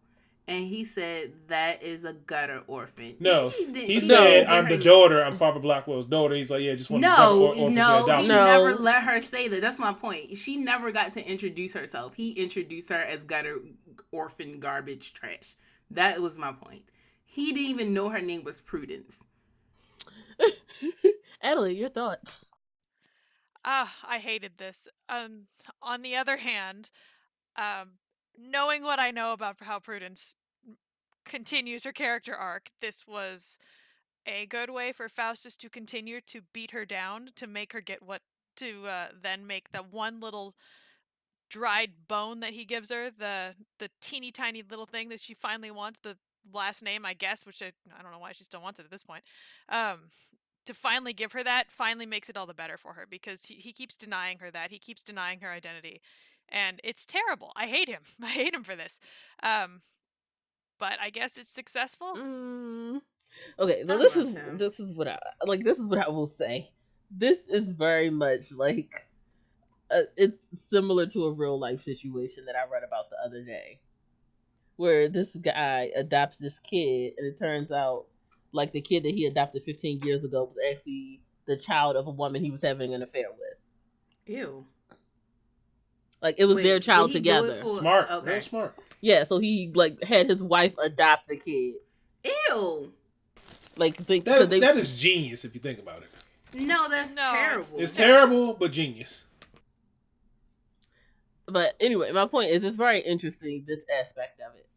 and 0.48 0.66
he 0.66 0.84
said 0.84 1.34
that 1.48 1.82
is 1.84 2.04
a 2.04 2.14
gutter 2.14 2.62
orphan. 2.68 3.16
No, 3.20 3.50
She 3.50 3.66
didn't- 3.66 3.90
he 3.90 4.00
said, 4.00 4.24
didn't 4.26 4.50
"I'm 4.50 4.66
get 4.68 4.78
the 4.80 4.84
daughter. 4.84 5.24
I'm 5.24 5.38
Father 5.38 5.60
Blackwell's 5.60 6.06
daughter." 6.06 6.36
He's 6.36 6.52
like, 6.52 6.62
"Yeah, 6.62 6.76
just 6.76 6.90
want 6.90 7.04
to 7.04 7.10
No, 7.10 7.40
or- 7.42 7.48
orphans 7.50 7.76
no, 7.76 8.06
he. 8.20 8.28
No. 8.28 8.44
never 8.46 8.76
let 8.76 9.04
her 9.04 9.20
say 9.20 9.48
that. 9.48 9.62
That's 9.62 9.80
my 9.80 9.94
point. 9.94 10.38
She 10.38 10.58
never 10.58 10.92
got 10.92 11.14
to 11.14 11.28
introduce 11.28 11.74
herself. 11.74 12.14
He 12.16 12.32
introduced 12.32 12.90
her 12.90 13.02
as 13.02 13.24
gutter 13.26 13.60
orphan 14.12 14.60
garbage 14.60 15.14
trash. 15.14 15.56
That 15.92 16.22
was 16.22 16.38
my 16.38 16.52
point. 16.52 16.92
He 17.26 17.52
didn't 17.52 17.70
even 17.70 17.94
know 17.94 18.10
her 18.10 18.22
name 18.22 18.44
was 18.44 18.62
Prudence. 18.62 19.18
Adelaide, 21.42 21.78
your 21.78 21.90
thoughts? 21.90 22.46
Ah, 23.64 23.94
I 24.08 24.20
hated 24.20 24.54
this. 24.58 24.88
Um, 25.10 25.48
on 25.82 26.02
the 26.02 26.16
other 26.16 26.38
hand, 26.38 26.92
um, 27.56 27.92
knowing 28.38 28.84
what 28.84 29.02
I 29.02 29.12
know 29.12 29.34
about 29.34 29.58
how 29.62 29.80
Prudence 29.80 30.36
continues 31.26 31.84
her 31.84 31.92
character 31.92 32.36
arc, 32.36 32.70
this 32.82 33.06
was 33.08 33.60
a 34.26 34.46
good 34.46 34.70
way 34.70 34.92
for 34.92 35.08
Faustus 35.10 35.56
to 35.58 35.70
continue 35.70 36.20
to 36.22 36.42
beat 36.54 36.72
her 36.72 36.86
down 36.86 37.30
to 37.36 37.48
make 37.48 37.74
her 37.74 37.82
get 37.82 38.02
what 38.02 38.22
to 38.58 38.88
uh, 38.88 39.08
then 39.22 39.46
make 39.46 39.72
the 39.72 39.80
one 39.80 40.20
little 40.20 40.56
dried 41.50 41.92
bone 42.08 42.40
that 42.40 42.54
he 42.54 42.66
gives 42.66 42.90
her 42.90 43.10
the 43.12 43.54
the 43.80 43.90
teeny 44.02 44.32
tiny 44.32 44.64
little 44.68 44.86
thing 44.86 45.10
that 45.10 45.20
she 45.20 45.34
finally 45.34 45.70
wants 45.70 46.00
the 46.00 46.18
last 46.52 46.84
name 46.84 47.06
I 47.06 47.14
guess 47.14 47.46
which 47.46 47.62
I, 47.62 47.72
I 47.98 48.02
don't 48.02 48.12
know 48.12 48.20
why 48.20 48.32
she 48.32 48.44
still 48.44 48.62
wants 48.62 48.80
it 48.80 48.86
at 48.86 48.92
this 48.92 49.04
point 49.04 49.24
um 49.70 50.10
to 50.66 50.74
finally 50.74 51.14
give 51.14 51.34
her 51.34 51.44
that 51.44 51.66
finally 51.70 52.08
makes 52.08 52.30
it 52.30 52.38
all 52.38 52.48
the 52.48 52.54
better 52.54 52.78
for 52.78 52.94
her 52.94 53.06
because 53.08 53.46
he, 53.46 53.56
he 53.56 53.72
keeps 53.72 53.96
denying 53.96 54.40
her 54.40 54.50
that 54.50 54.72
he 54.72 54.80
keeps 54.80 55.04
denying 55.04 55.40
her 55.42 55.52
identity 55.52 56.02
and 56.50 56.80
it's 56.84 57.06
terrible 57.06 57.52
i 57.56 57.68
hate 57.68 57.90
him 57.90 58.02
i 58.24 58.28
hate 58.28 58.54
him 58.54 58.64
for 58.64 58.76
this 58.76 59.00
um 59.44 59.82
but 60.80 60.94
i 61.02 61.10
guess 61.10 61.38
it's 61.38 61.50
successful 61.50 62.14
Mm. 62.16 63.02
Okay, 63.60 63.84
so 63.86 63.94
I 63.96 63.98
this 63.98 64.16
is 64.16 64.30
him. 64.36 64.58
this 64.58 64.80
is 64.80 64.96
what 64.96 65.08
I 65.08 65.18
like. 65.46 65.64
This 65.64 65.80
is 65.80 65.88
what 65.88 66.00
I 66.00 66.10
will 66.10 66.28
say. 66.28 66.70
This 67.10 67.48
is 67.48 67.72
very 67.72 68.10
much 68.10 68.52
like 68.54 68.94
uh, 69.92 70.02
it's 70.16 70.48
similar 70.54 71.06
to 71.08 71.26
a 71.26 71.32
real 71.32 71.60
life 71.60 71.82
situation 71.82 72.46
that 72.46 72.56
I 72.56 72.70
read 72.72 72.84
about 72.84 73.10
the 73.10 73.18
other 73.26 73.44
day, 73.44 73.80
where 74.78 75.10
this 75.10 75.36
guy 75.36 75.92
adopts 75.96 76.38
this 76.38 76.60
kid, 76.60 77.14
and 77.18 77.28
it 77.32 77.38
turns 77.38 77.72
out 77.72 78.06
like 78.52 78.72
the 78.72 78.82
kid 78.82 79.04
that 79.04 79.14
he 79.14 79.26
adopted 79.26 79.64
15 79.64 80.02
years 80.02 80.24
ago 80.24 80.46
was 80.46 80.58
actually 80.72 81.22
the 81.46 81.58
child 81.58 81.96
of 81.96 82.08
a 82.08 82.12
woman 82.12 82.44
he 82.44 82.52
was 82.52 82.62
having 82.62 82.94
an 82.94 83.02
affair 83.02 83.26
with. 83.32 83.58
Ew. 84.28 84.66
Like 86.26 86.36
it 86.40 86.46
was 86.46 86.56
Wait, 86.58 86.64
their 86.64 86.80
did 86.80 86.86
child 86.88 87.12
he 87.12 87.20
do 87.20 87.20
it 87.20 87.22
together. 87.22 87.62
for- 87.64 87.80
Smart, 87.80 88.10
Okay. 88.10 88.32
real 88.32 88.42
smart. 88.42 88.76
Yeah, 89.00 89.26
so 89.26 89.38
he 89.38 89.72
like 89.76 90.02
had 90.04 90.28
his 90.28 90.42
wife 90.42 90.74
adopt 90.80 91.28
the 91.28 91.38
kid. 91.38 91.76
Ew. 92.50 92.92
Like 93.78 93.96
think 93.96 94.26
'cause 94.26 94.40
That, 94.40 94.50
they 94.50 94.60
that 94.62 94.76
is 94.76 94.96
genius 94.96 95.46
if 95.46 95.54
you 95.54 95.62
think 95.62 95.78
about 95.78 96.02
it. 96.02 96.10
No, 96.60 96.90
that's 96.90 97.14
No, 97.14 97.22
terrible. 97.22 97.80
It's 97.80 97.92
terrible, 97.92 98.54
but 98.56 98.72
genius. 98.72 99.26
But 101.46 101.76
anyway, 101.80 102.12
my 102.12 102.26
point 102.26 102.50
is 102.50 102.64
it's 102.64 102.76
very 102.76 103.02
interesting 103.02 103.64
this 103.68 103.86
aspect 104.02 104.42
of 104.42 104.56
it. 104.56 104.68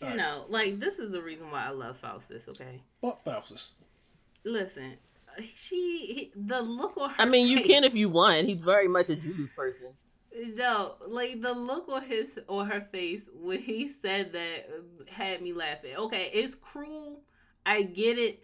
All 0.00 0.08
right. 0.08 0.16
No, 0.16 0.46
like 0.48 0.80
this 0.80 0.98
is 0.98 1.10
the 1.10 1.20
reason 1.20 1.50
why 1.50 1.66
I 1.66 1.70
love 1.72 1.98
Faustus. 1.98 2.48
Okay, 2.48 2.80
Fuck 3.02 3.22
Faustus. 3.22 3.72
listen, 4.44 4.94
she 5.54 5.98
he, 6.06 6.32
the 6.34 6.62
look 6.62 6.96
on 6.96 7.10
her. 7.10 7.16
I 7.18 7.26
mean, 7.26 7.48
you 7.48 7.62
can 7.62 7.84
if 7.84 7.94
you 7.94 8.08
want. 8.08 8.46
He's 8.46 8.62
very 8.62 8.88
much 8.88 9.10
a 9.10 9.16
Jews 9.16 9.52
person. 9.52 9.88
No, 10.38 10.94
like 11.06 11.40
the 11.40 11.52
look 11.52 11.88
on 11.88 12.02
his 12.02 12.38
on 12.48 12.68
her 12.68 12.80
face 12.80 13.22
when 13.34 13.58
he 13.58 13.88
said 13.88 14.32
that 14.32 14.70
had 15.08 15.42
me 15.42 15.52
laughing. 15.52 15.96
Okay, 15.96 16.30
it's 16.32 16.54
cruel. 16.54 17.22
I 17.66 17.82
get 17.82 18.18
it. 18.18 18.42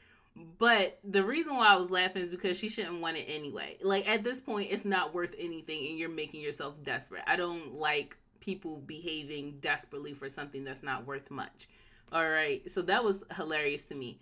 But 0.59 0.99
the 1.05 1.23
reason 1.23 1.55
why 1.55 1.69
I 1.69 1.77
was 1.77 1.91
laughing 1.91 2.23
is 2.23 2.31
because 2.31 2.59
she 2.59 2.69
shouldn't 2.69 3.01
want 3.01 3.17
it 3.17 3.27
anyway. 3.29 3.79
Like 3.81 4.09
at 4.09 4.25
this 4.25 4.41
point, 4.41 4.73
it's 4.73 4.85
not 4.85 5.15
worth 5.15 5.35
anything, 5.39 5.87
and 5.87 5.97
you're 5.99 6.09
making 6.09 6.41
yourself 6.41 6.75
desperate. 6.83 7.23
I 7.27 7.37
don't 7.37 7.75
like 7.75 8.17
people 8.41 8.79
behaving 8.79 9.59
desperately 9.61 10.13
for 10.13 10.29
something 10.29 10.65
that's 10.65 10.83
not 10.83 11.07
worth 11.07 11.31
much. 11.31 11.69
All 12.13 12.29
right, 12.29 12.69
so 12.71 12.83
that 12.83 13.05
was 13.05 13.23
hilarious 13.37 13.83
to 13.85 13.95
me. 13.95 14.19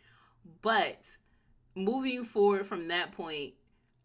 But 0.61 1.01
moving 1.75 2.25
forward 2.25 2.67
from 2.67 2.89
that 2.89 3.13
point, 3.13 3.55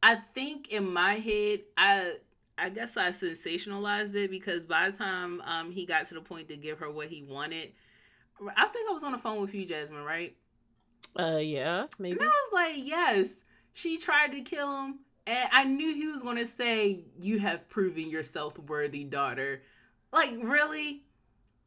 I 0.02 0.16
think 0.16 0.70
in 0.70 0.92
my 0.92 1.16
head, 1.16 1.62
I 1.76 2.14
I 2.58 2.70
guess 2.70 2.98
I 2.98 3.10
sensationalized 3.12 4.16
it 4.16 4.32
because 4.32 4.62
by 4.62 4.90
the 4.90 4.98
time 4.98 5.42
um 5.46 5.72
he 5.72 5.86
got 5.86 6.08
to 6.08 6.16
the 6.16 6.22
point 6.22 6.48
to 6.50 6.58
give 6.58 6.80
her 6.80 6.90
what 6.90 7.08
he 7.08 7.24
wanted, 7.24 7.72
I 8.56 8.66
think 8.68 8.90
I 8.90 8.94
was 8.94 9.04
on 9.04 9.12
the 9.12 9.18
phone 9.18 9.42
with 9.42 9.54
you, 9.54 9.66
Jasmine, 9.66 10.04
right? 10.04 10.36
Uh, 11.18 11.38
yeah, 11.38 11.86
maybe. 12.00 12.14
And 12.20 12.22
I 12.22 12.26
was 12.32 12.54
like, 12.54 12.74
yes, 12.78 13.30
she 13.74 13.98
tried 13.98 14.32
to 14.34 14.42
kill 14.42 14.84
him. 14.86 15.00
And 15.26 15.50
I 15.52 15.64
knew 15.64 15.94
he 15.94 16.08
was 16.08 16.22
going 16.24 16.38
to 16.38 16.46
say, 16.46 17.04
you 17.20 17.40
have 17.40 17.68
proven 17.70 18.10
yourself 18.10 18.58
worthy, 18.60 19.04
daughter. 19.04 19.62
Like, 20.14 20.32
really? 20.42 21.04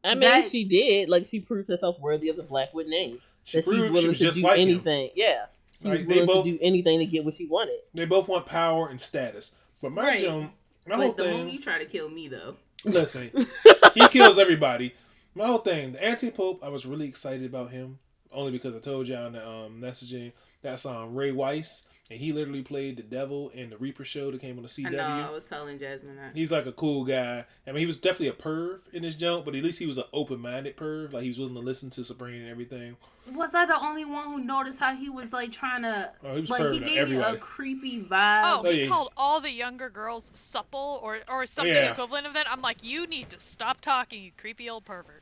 I 0.05 0.11
mean, 0.15 0.21
that- 0.21 0.47
she 0.47 0.65
did. 0.65 1.09
Like, 1.09 1.27
she 1.27 1.41
proved 1.41 1.69
herself 1.69 1.99
worthy 2.01 2.29
of 2.29 2.37
the 2.37 2.43
Blackwood 2.43 2.87
name. 2.87 3.21
She 3.45 3.59
that 3.59 3.65
she's 3.65 3.69
proved 3.73 3.87
she 3.87 3.91
willing 3.91 4.09
was 4.11 4.19
to 4.19 4.25
just 4.25 4.37
do 4.39 4.43
like 4.45 4.59
him. 4.59 4.69
anything. 4.69 5.11
Yeah, 5.15 5.47
she 5.83 5.89
was 5.89 5.99
Like, 6.01 6.09
they 6.09 6.15
willing 6.15 6.27
both- 6.27 6.45
to 6.45 6.53
do 6.53 6.59
anything 6.63 6.99
to 7.01 7.07
get 7.07 7.25
what 7.25 7.35
she 7.35 7.47
wanted. 7.47 7.81
They 7.93 8.05
both 8.07 8.29
want 8.29 8.47
power 8.47 8.89
and 8.89 9.01
status. 9.01 9.55
But 9.83 9.93
my 9.93 10.03
Right. 10.03 10.21
Jim, 10.21 10.51
my 10.87 10.97
whole 10.97 11.09
But 11.09 11.17
the 11.17 11.23
thing. 11.25 11.33
moment 11.33 11.53
you 11.53 11.61
try 11.61 11.79
to 11.79 11.85
kill 11.85 12.09
me, 12.09 12.29
though. 12.29 12.57
Listen, 12.85 13.31
he 13.95 14.09
kills 14.09 14.39
everybody. 14.39 14.95
My 15.35 15.47
whole 15.47 15.59
thing, 15.59 15.93
the 15.93 16.03
anti 16.03 16.31
pope, 16.31 16.61
I 16.63 16.69
was 16.69 16.87
really 16.87 17.07
excited 17.07 17.45
about 17.45 17.71
him 17.71 17.99
only 18.33 18.53
because 18.53 18.75
I 18.75 18.79
told 18.79 19.09
y'all 19.09 19.27
in 19.27 19.35
the 19.35 19.47
um, 19.47 19.81
messaging 19.81 20.33
that's 20.63 20.85
um, 20.87 21.15
Ray 21.15 21.33
Wise, 21.33 21.87
and 22.11 22.19
he 22.21 22.33
literally 22.33 22.63
played 22.63 22.97
the 22.97 23.03
devil 23.03 23.51
in 23.51 23.71
the 23.71 23.77
Reaper 23.77 24.05
show 24.05 24.31
that 24.31 24.41
came 24.41 24.57
on 24.57 24.63
the 24.63 24.69
CW. 24.69 24.87
I 24.87 24.91
know, 24.91 25.29
I 25.29 25.31
was 25.31 25.47
telling 25.47 25.79
Jasmine 25.79 26.17
that. 26.17 26.33
He's 26.35 26.53
like 26.53 26.67
a 26.67 26.73
cool 26.73 27.05
guy. 27.05 27.45
I 27.67 27.71
mean, 27.73 27.81
he 27.81 27.87
was 27.87 27.99
definitely 27.99 28.29
a 28.29 28.33
perv 28.33 28.81
in 28.93 29.03
his 29.03 29.17
jump, 29.17 29.45
but 29.45 29.55
at 29.55 29.63
least 29.63 29.79
he 29.79 29.87
was 29.87 29.99
an 29.99 30.05
open 30.13 30.41
minded 30.41 30.77
perv. 30.77 31.13
Like 31.13 31.23
he 31.23 31.29
was 31.29 31.39
willing 31.39 31.55
to 31.55 31.61
listen 31.61 31.91
to 31.91 32.05
Sabrina 32.05 32.41
and 32.43 32.51
everything. 32.51 32.97
Was 33.33 33.55
I 33.55 33.65
the 33.65 33.79
only 33.81 34.05
one 34.05 34.25
who 34.25 34.41
noticed 34.43 34.81
how 34.81 34.93
he 34.97 35.09
was, 35.09 35.33
like, 35.33 35.53
trying 35.53 35.83
to... 35.83 36.11
Oh, 36.25 36.35
he 36.35 36.41
was 36.41 36.51
Like, 36.51 36.63
he 36.73 36.81
perving 36.81 36.85
gave 36.85 37.09
me 37.11 37.17
a 37.19 37.37
creepy 37.37 38.01
vibe. 38.03 38.43
Oh, 38.45 38.63
Oh, 38.65 38.71
he 38.71 38.83
yeah. 38.83 38.89
called 38.89 39.13
all 39.17 39.41
the 39.41 39.53
younger 39.53 39.89
girls 39.89 40.31
supple 40.35 40.99
or 41.03 41.21
or 41.29 41.47
something 41.47 41.73
Yeah. 41.73 41.93
equivalent 41.93 42.27
of 42.27 42.33
that. 42.33 42.51
I'm 42.51 42.61
like, 42.63 42.83
you 42.83 43.07
need 43.07 43.29
to 43.31 43.39
stop 43.39 43.81
talking, 43.83 44.23
you 44.25 44.33
creepy 44.37 44.69
old 44.69 44.85
pervert. 44.85 45.20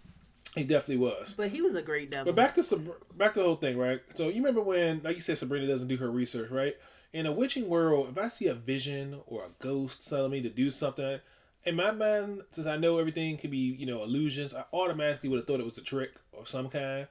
He 0.54 0.64
definitely 0.64 0.96
was. 1.04 1.34
But 1.37 1.50
he 1.50 1.61
was 1.61 1.74
a 1.74 1.82
great 1.82 2.11
devil. 2.11 2.32
But 2.32 2.37
back 2.37 2.54
to 2.54 2.62
Sab- 2.62 3.16
back 3.16 3.34
to 3.34 3.40
the 3.40 3.44
whole 3.44 3.56
thing, 3.56 3.76
right? 3.78 4.00
So 4.14 4.28
you 4.28 4.37
remember 4.37 4.62
when, 4.62 5.02
like 5.02 5.16
you 5.16 5.22
said, 5.22 5.38
Sabrina 5.38 5.66
doesn't 5.66 5.88
do 5.88 5.98
her 5.98 6.11
research, 6.11 6.50
right? 6.50 6.76
In 7.12 7.26
a 7.26 7.32
witching 7.32 7.68
world, 7.68 8.08
if 8.11 8.18
I 8.18 8.28
see 8.28 8.46
a 8.48 8.54
vision 8.54 9.20
or 9.26 9.44
a 9.44 9.62
ghost 9.62 10.08
telling 10.08 10.30
me 10.30 10.42
to 10.42 10.50
do 10.50 10.70
something, 10.70 11.20
in 11.64 11.74
my 11.74 11.90
mind, 11.90 12.42
since 12.50 12.66
I 12.66 12.76
know 12.76 12.98
everything 12.98 13.37
can 13.37 13.50
be, 13.50 13.58
you 13.58 13.87
know, 13.87 14.02
illusions, 14.02 14.54
I 14.54 14.64
automatically 14.72 15.28
would 15.28 15.38
have 15.38 15.46
thought 15.46 15.61
it 15.61 15.66
was 15.66 15.78
a 15.78 15.82
trick 15.82 16.12
of 16.37 16.48
some 16.48 16.68
kind. 16.68 17.08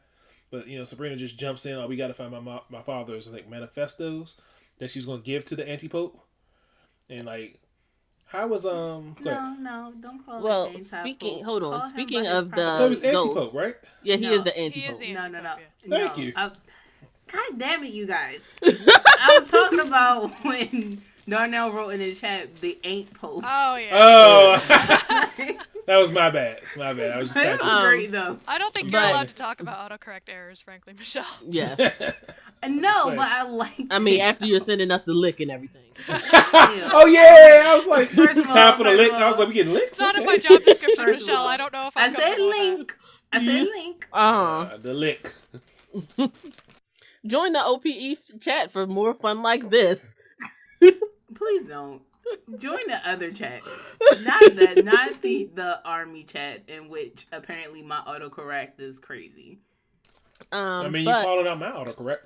But 0.50 0.68
you 0.68 0.78
know, 0.78 0.86
Sabrina 0.86 1.16
just 1.16 1.38
jumps 1.38 1.66
in. 1.66 1.74
Oh, 1.74 1.88
we 1.88 1.96
got 1.96 2.08
to 2.08 2.14
find 2.14 2.32
my 2.32 2.40
mo- 2.40 2.64
my 2.70 2.82
father's 2.82 3.28
like 3.28 3.50
manifestos 3.50 4.36
that 4.80 4.92
she's 4.92 5.06
going 5.06 5.22
to 5.22 5.26
give 5.26 5.46
to 5.46 5.56
the 5.56 5.68
anti 5.68 5.90
pope, 5.90 6.20
and 7.10 7.26
like, 7.26 7.60
how 8.28 8.48
was 8.48 8.66
um? 8.66 9.16
go 9.24 9.32
no, 9.32 9.56
no, 9.60 9.94
don't 10.02 10.26
call 10.26 10.42
Well, 10.42 10.66
it 10.66 10.76
anti-pope. 10.76 11.02
speaking- 11.02 11.44
hold 11.44 11.64
on, 11.64 11.82
Call 11.82 11.90
speaking 11.90 12.24
by 12.24 12.30
his 12.30 12.38
of 12.38 12.50
proper 12.52 12.62
the- 12.62 12.72
Oh, 12.84 12.86
it 12.86 12.90
was 12.90 13.02
ghost. 13.02 13.16
anti 13.16 13.34
pope, 13.34 13.54
right? 13.54 13.76
Yeah, 14.04 14.16
he 14.18 14.22
No, 14.28 14.32
is 14.34 14.44
the 14.44 14.52
he 14.52 14.66
anti 14.66 14.80
is 14.86 15.00
the 15.00 15.14
No, 15.14 15.22
no, 15.22 15.28
no. 15.30 15.38
Anti-pope, 15.38 15.60
Thank 15.90 16.18
no. 16.18 16.24
you. 16.24 16.34
I, 16.36 16.52
God 17.32 17.58
damn 17.60 17.84
it, 17.84 17.94
you 17.94 18.06
guys! 18.08 18.40
I 18.64 19.40
was 19.42 19.50
talking 19.52 19.80
about 19.82 20.32
when 20.46 21.02
Darnell 21.28 21.72
wrote 21.74 21.90
in 21.90 22.00
the 22.00 22.14
chat 22.14 22.56
the 22.62 22.78
ain't 22.84 23.14
pope. 23.14 23.44
Oh 23.46 23.76
yeah. 23.76 23.90
Oh, 23.92 24.64
that 25.86 25.98
was 25.98 26.10
my 26.12 26.30
bad. 26.30 26.62
My 26.78 26.94
bad. 26.94 27.12
I 27.12 27.18
was 27.18 27.28
just 27.34 27.38
was 27.38 27.60
typing. 27.60 27.68
Um, 27.68 27.82
great 27.84 28.12
though. 28.12 28.40
I 28.48 28.58
don't 28.58 28.74
think 28.74 28.92
you're 28.92 29.02
But- 29.02 29.12
allowed 29.12 29.28
to 29.30 29.36
talk 29.36 29.60
about 29.60 29.90
autocorrect 29.92 30.30
errors, 30.30 30.62
frankly, 30.62 30.94
Michelle. 30.98 31.26
Yeah. 31.46 31.76
No, 32.68 33.06
Same. 33.06 33.16
but 33.16 33.28
I 33.28 33.44
like. 33.44 33.88
I 33.92 34.00
mean, 34.00 34.22
after 34.22 34.46
you're 34.46 34.60
sending 34.60 34.92
us 34.92 35.04
the 35.04 35.14
lick 35.14 35.40
and 35.40 35.52
everything. 35.52 35.84
oh 36.10 37.06
yeah, 37.12 37.64
I 37.66 37.76
was 37.78 37.88
like, 37.88 38.10
First 38.10 38.38
of 38.38 38.48
all, 38.48 38.54
time 38.56 38.78
for 38.78 38.84
the 38.84 38.92
lick. 38.92 39.12
I 39.14 39.30
was 39.30 39.40
like, 39.40 39.48
we 39.50 39.54
getting 39.56 39.74
licks. 39.74 39.92
It's 39.92 40.00
not 40.00 40.18
in 40.18 40.26
my 40.26 40.38
job 40.38 40.64
description, 40.64 41.06
Michelle. 41.06 41.48
I 41.48 41.58
don't 41.58 41.74
know 41.74 41.88
if 41.88 41.98
I 41.98 42.06
I'm 42.06 42.12
said 42.12 42.20
comfortable 42.22 42.50
that. 42.52 42.58
link. 42.60 42.98
I 43.34 43.46
said 43.46 43.64
link. 43.68 44.08
Uh 44.14 44.34
huh. 44.66 44.74
Uh, 44.74 44.78
the 44.78 44.94
lick. 44.94 45.34
Join 47.26 47.54
the 47.54 47.64
OPE 47.64 48.40
chat 48.40 48.72
for 48.72 48.88
more 48.88 49.14
fun 49.14 49.42
like 49.42 49.70
this. 49.70 50.16
Please 50.80 51.68
don't 51.68 52.02
join 52.58 52.88
the 52.88 53.00
other 53.08 53.32
chat. 53.32 53.62
Not 54.22 54.56
that, 54.56 54.84
not 54.86 55.22
the 55.22 55.50
the 55.54 55.82
army 55.86 56.24
chat 56.24 56.64
in 56.68 56.90
which 56.90 57.28
apparently 57.32 57.82
my 57.82 58.02
autocorrect 58.08 58.80
is 58.80 59.00
crazy. 59.00 59.60
Um, 60.52 60.86
I 60.86 60.90
mean, 60.90 61.06
but 61.06 61.20
you 61.20 61.24
followed 61.26 61.48
out 61.48 61.60
my 61.60 61.72
autocorrect. 61.72 62.18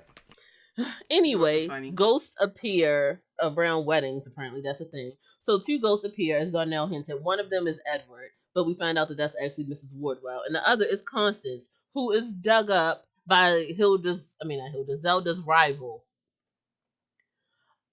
anyway, 1.10 1.92
ghosts 1.94 2.36
appear 2.40 3.22
around 3.42 3.86
weddings. 3.86 4.28
Apparently, 4.28 4.62
that's 4.62 4.82
a 4.82 4.86
thing. 4.86 5.14
So 5.40 5.60
two 5.60 5.80
ghosts 5.80 6.06
appear, 6.06 6.38
as 6.38 6.52
Darnell 6.52 6.88
hinted. 6.88 7.24
One 7.24 7.40
of 7.40 7.50
them 7.50 7.68
is 7.68 7.80
Edward, 7.92 8.30
but 8.54 8.66
we 8.66 8.74
find 8.76 8.98
out 8.98 9.08
that 9.10 9.18
that's 9.18 9.36
actually 9.44 9.66
Mrs. 9.66 9.96
Wardwell, 9.96 10.44
and 10.46 10.56
the 10.56 10.68
other 10.68 10.86
is 10.86 11.02
Constance, 11.02 11.70
who 11.94 12.12
is 12.12 12.34
dug 12.34 12.70
up 12.70 13.06
by 13.28 13.74
Hilda's. 13.76 14.36
I 14.42 14.46
mean, 14.46 14.60
not 14.60 14.72
Hilda, 14.72 14.98
Zelda's 14.98 15.42
rival. 15.42 16.04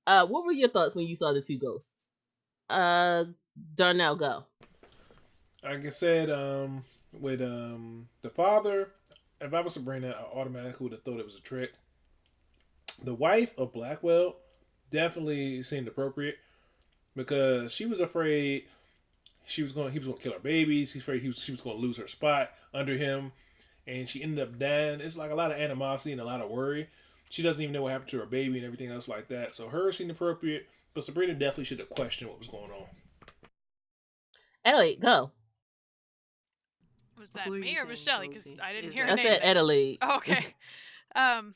Uh, 0.06 0.26
what 0.26 0.44
were 0.44 0.52
your 0.52 0.70
thoughts 0.70 0.94
when 0.94 1.06
you 1.06 1.16
saw 1.16 1.32
the 1.32 1.42
two 1.42 1.58
ghosts? 1.58 1.92
Uh, 2.70 3.24
Darnell, 3.74 4.16
go. 4.16 4.44
Like 5.62 5.84
I 5.84 5.90
said, 5.90 6.30
um, 6.30 6.84
with 7.12 7.42
um 7.42 8.08
the 8.22 8.30
father, 8.30 8.90
if 9.40 9.52
I 9.52 9.60
was 9.60 9.74
Sabrina, 9.74 10.10
I 10.10 10.38
automatically 10.38 10.84
would 10.84 10.92
have 10.92 11.02
thought 11.02 11.20
it 11.20 11.26
was 11.26 11.36
a 11.36 11.40
trick. 11.40 11.72
The 13.02 13.14
wife 13.14 13.52
of 13.56 13.72
Blackwell 13.72 14.36
definitely 14.90 15.62
seemed 15.62 15.86
appropriate 15.88 16.36
because 17.14 17.72
she 17.72 17.86
was 17.86 18.00
afraid 18.00 18.64
she 19.46 19.62
was 19.62 19.72
going 19.72 19.92
he 19.92 19.98
was 19.98 20.08
going 20.08 20.18
to 20.18 20.22
kill 20.24 20.32
her 20.32 20.38
babies. 20.38 20.92
He's 20.92 21.02
afraid 21.02 21.22
he 21.22 21.28
was 21.28 21.38
she 21.38 21.52
was 21.52 21.60
going 21.62 21.76
to 21.76 21.82
lose 21.82 21.96
her 21.96 22.08
spot 22.08 22.50
under 22.74 22.96
him, 22.96 23.32
and 23.86 24.08
she 24.08 24.22
ended 24.22 24.40
up 24.46 24.58
dying. 24.58 25.00
It's 25.00 25.16
like 25.16 25.30
a 25.30 25.34
lot 25.34 25.50
of 25.52 25.58
animosity 25.58 26.12
and 26.12 26.20
a 26.20 26.24
lot 26.24 26.40
of 26.40 26.50
worry. 26.50 26.88
She 27.30 27.42
doesn't 27.42 27.62
even 27.62 27.72
know 27.72 27.82
what 27.82 27.92
happened 27.92 28.10
to 28.10 28.18
her 28.18 28.26
baby 28.26 28.56
and 28.56 28.64
everything 28.64 28.90
else 28.90 29.06
like 29.08 29.28
that. 29.28 29.54
So 29.54 29.68
her 29.68 29.92
seemed 29.92 30.10
appropriate, 30.10 30.66
but 30.94 31.04
Sabrina 31.04 31.34
definitely 31.34 31.64
should 31.64 31.78
have 31.78 31.90
questioned 31.90 32.30
what 32.30 32.38
was 32.38 32.48
going 32.48 32.70
on. 32.70 32.86
Elliot, 34.64 35.00
go. 35.00 35.30
Was 37.18 37.30
that 37.32 37.46
Who 37.46 37.58
me 37.58 37.72
or 37.72 37.76
saying, 37.76 37.88
Michelle? 37.88 38.20
Because 38.20 38.54
I 38.62 38.72
didn't 38.72 38.92
hear 38.92 39.04
that- 39.06 39.10
her 39.10 39.12
I 39.12 39.16
name. 39.16 39.26
said 39.26 39.42
then. 39.42 39.50
Adelaide. 39.50 39.98
Oh, 40.02 40.16
okay. 40.18 40.44
um, 41.16 41.54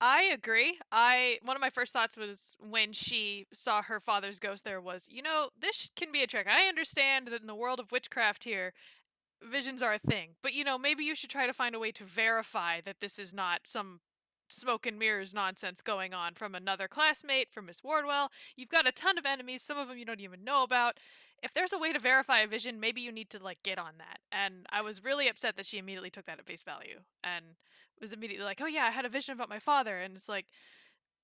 I 0.00 0.22
agree. 0.22 0.78
I 0.90 1.38
one 1.42 1.56
of 1.56 1.60
my 1.60 1.68
first 1.70 1.92
thoughts 1.92 2.16
was 2.16 2.56
when 2.58 2.92
she 2.92 3.46
saw 3.52 3.82
her 3.82 4.00
father's 4.00 4.40
ghost. 4.40 4.64
There 4.64 4.80
was, 4.80 5.08
you 5.10 5.20
know, 5.22 5.50
this 5.60 5.90
can 5.94 6.10
be 6.10 6.22
a 6.22 6.26
trick. 6.26 6.46
I 6.48 6.68
understand 6.68 7.28
that 7.28 7.42
in 7.42 7.46
the 7.46 7.54
world 7.54 7.78
of 7.78 7.92
witchcraft 7.92 8.44
here, 8.44 8.72
visions 9.42 9.82
are 9.82 9.92
a 9.92 9.98
thing, 9.98 10.30
but 10.42 10.54
you 10.54 10.64
know, 10.64 10.78
maybe 10.78 11.04
you 11.04 11.14
should 11.14 11.30
try 11.30 11.46
to 11.46 11.52
find 11.52 11.74
a 11.74 11.78
way 11.78 11.92
to 11.92 12.04
verify 12.04 12.80
that 12.80 13.00
this 13.00 13.18
is 13.18 13.34
not 13.34 13.66
some 13.66 14.00
smoke 14.48 14.86
and 14.86 14.98
mirrors 14.98 15.34
nonsense 15.34 15.82
going 15.82 16.12
on 16.12 16.34
from 16.34 16.54
another 16.54 16.88
classmate, 16.88 17.52
from 17.52 17.66
Miss 17.66 17.84
Wardwell. 17.84 18.30
You've 18.56 18.68
got 18.68 18.88
a 18.88 18.92
ton 18.92 19.18
of 19.18 19.26
enemies, 19.26 19.62
some 19.62 19.78
of 19.78 19.88
them 19.88 19.98
you 19.98 20.04
don't 20.04 20.20
even 20.20 20.44
know 20.44 20.62
about. 20.62 20.98
If 21.42 21.54
there's 21.54 21.72
a 21.72 21.78
way 21.78 21.92
to 21.92 21.98
verify 21.98 22.40
a 22.40 22.46
vision, 22.46 22.80
maybe 22.80 23.00
you 23.00 23.12
need 23.12 23.30
to 23.30 23.42
like 23.42 23.62
get 23.62 23.78
on 23.78 23.92
that. 23.98 24.18
And 24.30 24.66
I 24.70 24.82
was 24.82 25.02
really 25.02 25.28
upset 25.28 25.56
that 25.56 25.66
she 25.66 25.78
immediately 25.78 26.10
took 26.10 26.26
that 26.26 26.38
at 26.38 26.46
face 26.46 26.62
value 26.62 27.00
and 27.24 27.44
was 28.00 28.12
immediately 28.12 28.44
like, 28.44 28.60
"Oh 28.60 28.66
yeah, 28.66 28.84
I 28.84 28.90
had 28.90 29.04
a 29.04 29.08
vision 29.08 29.34
about 29.34 29.48
my 29.48 29.58
father." 29.58 29.98
And 29.98 30.16
it's 30.16 30.28
like 30.28 30.46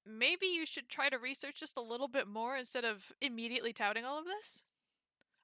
maybe 0.07 0.47
you 0.47 0.65
should 0.65 0.89
try 0.89 1.09
to 1.09 1.19
research 1.19 1.57
just 1.57 1.77
a 1.77 1.83
little 1.83 2.09
bit 2.09 2.29
more 2.29 2.57
instead 2.57 2.85
of 2.85 3.13
immediately 3.21 3.73
touting 3.73 4.05
all 4.05 4.19
of 4.19 4.25
this. 4.25 4.65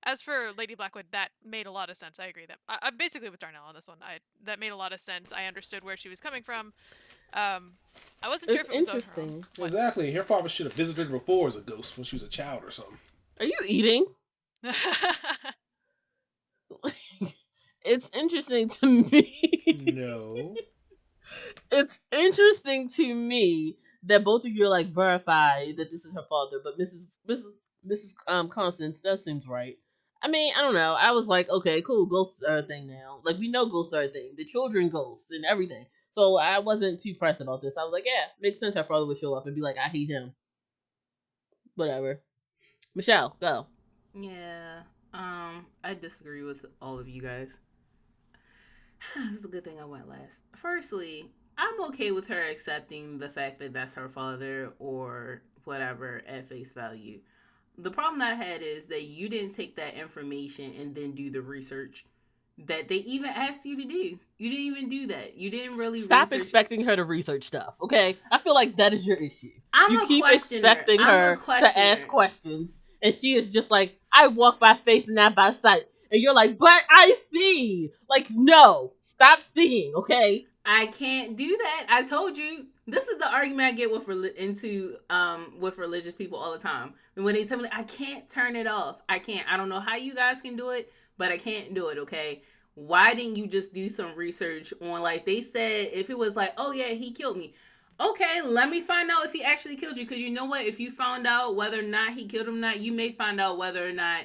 As 0.05 0.21
for 0.21 0.51
Lady 0.57 0.75
Blackwood, 0.75 1.07
that 1.13 1.29
made 1.45 1.67
a 1.67 1.71
lot 1.71 1.89
of 1.89 1.97
sense. 1.97 2.19
I 2.19 2.27
agree 2.27 2.47
that 2.47 2.59
I, 2.69 2.79
I'm 2.83 2.97
basically 2.97 3.29
with 3.29 3.41
Darnell 3.41 3.65
on 3.69 3.75
this 3.75 3.87
one. 3.87 3.99
I 4.03 4.19
that 4.45 4.59
made 4.59 4.71
a 4.71 4.77
lot 4.77 4.93
of 4.93 5.01
sense. 5.01 5.33
I 5.33 5.45
understood 5.45 5.85
where 5.85 5.97
she 5.97 6.09
was 6.09 6.21
coming 6.21 6.43
from. 6.43 6.73
Um, 7.35 7.75
I 8.23 8.29
wasn't 8.29 8.53
sure 8.53 8.61
if 8.61 8.71
it 8.71 8.77
was 8.77 8.89
on 8.89 8.95
her 8.95 9.23
own. 9.23 9.29
interesting. 9.29 9.45
Exactly. 9.65 10.13
Her 10.13 10.23
father 10.23 10.49
should 10.49 10.67
have 10.67 10.75
visited 10.75 11.07
her 11.07 11.19
before 11.19 11.47
as 11.49 11.57
a 11.57 11.61
ghost 11.61 11.97
when 11.97 12.05
she 12.05 12.17
was 12.17 12.23
a 12.23 12.29
child 12.29 12.63
or 12.65 12.71
something. 12.71 12.99
Are 13.39 13.47
you 13.47 13.59
eating? 13.67 14.07
it's 17.85 18.11
interesting 18.15 18.69
to 18.69 18.87
me. 18.87 19.65
No. 19.67 20.55
it's 21.71 22.01
interesting 22.11 22.89
to 22.91 23.15
me 23.15 23.77
that 24.05 24.25
both 24.25 24.45
of 24.45 24.53
you 24.53 24.65
are 24.65 24.69
like 24.69 24.89
verify 24.89 25.73
that 25.77 25.91
this 25.91 26.05
is 26.05 26.15
her 26.15 26.25
father, 26.29 26.59
but 26.63 26.79
Mrs. 26.79 27.07
Mrs. 27.29 27.59
Mrs. 27.87 28.15
Um 28.29 28.49
Constance 28.49 29.01
that 29.03 29.21
seems 29.21 29.47
right. 29.47 29.79
I 30.25 30.29
mean, 30.29 30.55
I 30.57 30.63
don't 30.63 30.75
know. 30.75 30.95
I 30.95 31.11
was 31.11 31.27
like, 31.27 31.49
okay, 31.49 31.83
cool, 31.83 32.07
ghosts 32.07 32.43
are 32.43 32.59
a 32.59 32.63
thing 32.63 32.87
now. 32.87 33.21
Like 33.25 33.39
we 33.39 33.49
know 33.51 33.67
ghosts 33.67 33.93
are 33.93 34.03
a 34.03 34.09
thing. 34.09 34.35
The 34.37 34.45
children 34.45 34.89
ghosts 34.89 35.31
and 35.31 35.45
everything. 35.45 35.87
So 36.15 36.37
I 36.37 36.59
wasn't 36.59 37.01
too 37.01 37.15
pressed 37.15 37.41
about 37.41 37.63
this. 37.63 37.77
I 37.77 37.85
was 37.85 37.93
like, 37.93 38.05
yeah, 38.07 38.27
makes 38.41 38.61
sense. 38.61 38.77
Her 38.77 38.85
father 38.85 39.07
would 39.07 39.19
show 39.19 39.35
up 39.35 39.47
and 39.47 39.55
be 39.55 39.63
like, 39.63 39.79
I 39.79 39.89
hate 39.89 40.11
him. 40.11 40.35
Whatever. 41.75 42.21
Michelle, 42.95 43.37
go. 43.41 43.67
Yeah. 44.15 44.83
Um, 45.15 45.67
I 45.85 45.95
disagree 45.95 46.43
with 46.43 46.65
all 46.81 46.99
of 46.99 47.09
you 47.09 47.23
guys. 47.23 47.59
it's 49.33 49.45
a 49.45 49.49
good 49.49 49.65
thing 49.65 49.81
I 49.81 49.85
went 49.85 50.09
last. 50.09 50.41
Firstly, 50.57 51.31
I'm 51.59 51.83
okay 51.89 52.13
with 52.13 52.27
her 52.29 52.43
accepting 52.49 53.19
the 53.19 53.29
fact 53.29 53.59
that 53.61 53.73
that's 53.73 53.95
her 53.95 54.09
father 54.09 54.73
or 54.79 55.43
whatever 55.65 56.23
at 56.27 56.49
face 56.49 56.73
value. 56.73 57.21
The 57.79 57.91
problem 57.91 58.19
that 58.21 58.33
I 58.33 58.35
had 58.35 58.63
is 58.63 58.87
that 58.87 59.03
you 59.05 59.29
didn't 59.29 59.55
take 59.55 59.77
that 59.77 59.95
information 59.95 60.75
and 60.79 60.95
then 60.95 61.13
do 61.13 61.31
the 61.31 61.41
research 61.41 62.05
that 62.59 62.89
they 62.89 62.97
even 62.97 63.31
asked 63.31 63.65
you 63.65 63.77
to 63.77 63.85
do. 63.85 64.19
You 64.39 64.51
didn't 64.51 64.67
even 64.67 64.89
do 64.89 65.07
that. 65.09 65.37
You 65.39 65.51
didn't 65.51 65.79
really 65.79 66.01
Stop 66.01 66.31
research. 66.31 66.43
expecting 66.43 66.85
her 66.85 66.95
to 66.97 67.05
research 67.05 67.45
stuff, 67.45 67.79
okay? 67.83 68.17
I 68.31 68.39
feel 68.39 68.55
like 68.55 68.77
that 68.77 68.93
is 68.93 69.07
your 69.07 69.17
issue. 69.17 69.51
I'm 69.73 69.91
you 69.93 70.03
a 70.03 70.07
keep 70.07 70.23
questioner. 70.23 70.59
expecting 70.59 71.01
I'm 71.01 71.07
her 71.07 71.37
to 71.37 71.79
ask 71.79 72.07
questions, 72.07 72.79
and 73.03 73.15
she 73.15 73.35
is 73.35 73.53
just 73.53 73.71
like, 73.71 73.99
"I 74.13 74.29
walk 74.29 74.61
by 74.61 74.75
faith 74.75 75.07
and 75.07 75.17
not 75.17 75.35
by 75.35 75.51
sight," 75.51 75.85
and 76.11 76.21
you're 76.23 76.35
like, 76.35 76.59
"But 76.59 76.83
I 76.91 77.15
see." 77.27 77.91
Like, 78.09 78.29
no, 78.31 78.93
stop 79.03 79.41
seeing, 79.55 79.95
okay? 79.95 80.47
I 80.65 80.87
can't 80.87 81.37
do 81.37 81.57
that. 81.57 81.87
I 81.89 82.03
told 82.05 82.37
you. 82.37 82.67
This 82.87 83.07
is 83.07 83.19
the 83.19 83.33
argument 83.33 83.69
I 83.69 83.73
get 83.73 83.93
with 83.93 84.09
into 84.37 84.97
um 85.09 85.55
with 85.61 85.79
religious 85.79 86.17
people 86.17 86.39
all 86.39 86.53
the 86.53 86.59
time. 86.59 86.95
And 87.15 87.25
when 87.25 87.35
they 87.35 87.45
tell 87.45 87.59
me 87.59 87.69
I 87.71 87.85
can't 87.85 88.29
turn 88.29 88.57
it 88.57 88.67
off, 88.67 89.01
I 89.09 89.21
can't. 89.21 89.51
I 89.51 89.57
don't 89.57 89.69
know 89.69 89.81
how 89.81 89.97
you 89.97 90.15
guys 90.15 90.43
can 90.43 90.57
do 90.57 90.71
it, 90.71 90.93
but 91.17 91.31
I 91.31 91.39
can't 91.39 91.75
do 91.75 91.89
it. 91.89 91.99
Okay. 91.99 92.43
Why 92.75 93.15
didn't 93.15 93.37
you 93.37 93.47
just 93.47 93.73
do 93.73 93.89
some 93.89 94.17
research 94.17 94.73
on 94.83 95.01
like 95.01 95.27
they 95.27 95.43
said 95.43 95.91
if 95.93 96.11
it 96.11 96.19
was 96.19 96.35
like 96.35 96.55
oh 96.57 96.73
yeah 96.73 96.89
he 96.89 97.13
killed 97.13 97.37
me, 97.37 97.55
okay 98.03 98.41
let 98.43 98.69
me 98.69 98.81
find 98.81 99.11
out 99.11 99.25
if 99.25 99.33
he 99.33 99.43
actually 99.43 99.77
killed 99.77 99.97
you 99.97 100.05
because 100.05 100.21
you 100.21 100.31
know 100.31 100.45
what 100.45 100.65
if 100.65 100.79
you 100.81 100.91
found 100.91 101.27
out 101.27 101.57
whether 101.57 101.79
or 101.79 101.83
not 101.83 102.13
he 102.13 102.27
killed 102.27 102.49
him 102.49 102.57
or 102.57 102.59
not 102.59 102.81
you 102.81 102.93
may 102.93 103.13
find 103.13 103.41
out 103.41 103.57
whether 103.59 103.87
or 103.87 103.93
not 103.93 104.23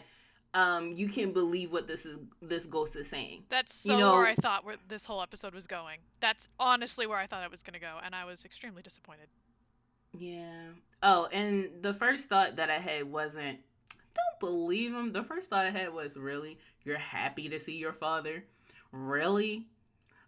um 0.54 0.92
you 0.94 1.08
can 1.08 1.32
believe 1.34 1.72
what 1.72 1.88
this 1.88 2.06
is 2.06 2.18
this 2.42 2.66
ghost 2.66 2.96
is 2.96 3.08
saying. 3.08 3.44
That's 3.50 3.74
so 3.74 3.92
You 3.94 4.00
know- 4.00 4.14
where 4.14 4.26
I 4.28 4.36
thought 4.36 4.66
where 4.66 4.78
this 4.88 5.06
whole 5.06 5.22
episode 5.22 5.54
was 5.54 5.68
going. 5.68 6.00
That's 6.22 6.50
honestly 6.60 7.06
where 7.06 7.18
I 7.20 7.28
thought 7.28 7.44
it 7.44 7.52
was 7.52 7.62
going 7.64 7.74
to 7.74 7.80
go, 7.80 7.98
and 8.04 8.16
I 8.16 8.24
was 8.26 8.46
extremely 8.46 8.82
disappointed. 8.82 9.28
Yeah. 10.18 10.70
Oh, 11.04 11.28
and 11.32 11.70
the 11.82 11.94
first 11.94 12.30
thought 12.30 12.56
that 12.56 12.70
I 12.70 12.78
had 12.80 13.04
wasn't 13.12 13.60
don't 14.16 14.40
believe 14.40 14.94
him. 14.94 15.12
The 15.12 15.22
first 15.24 15.50
thought 15.50 15.66
I 15.66 15.70
had 15.70 15.94
was 15.94 16.18
really 16.18 16.58
you're 16.84 16.98
happy 16.98 17.50
to 17.50 17.60
see 17.60 17.76
your 17.78 17.94
father. 17.94 18.46
really? 18.92 19.68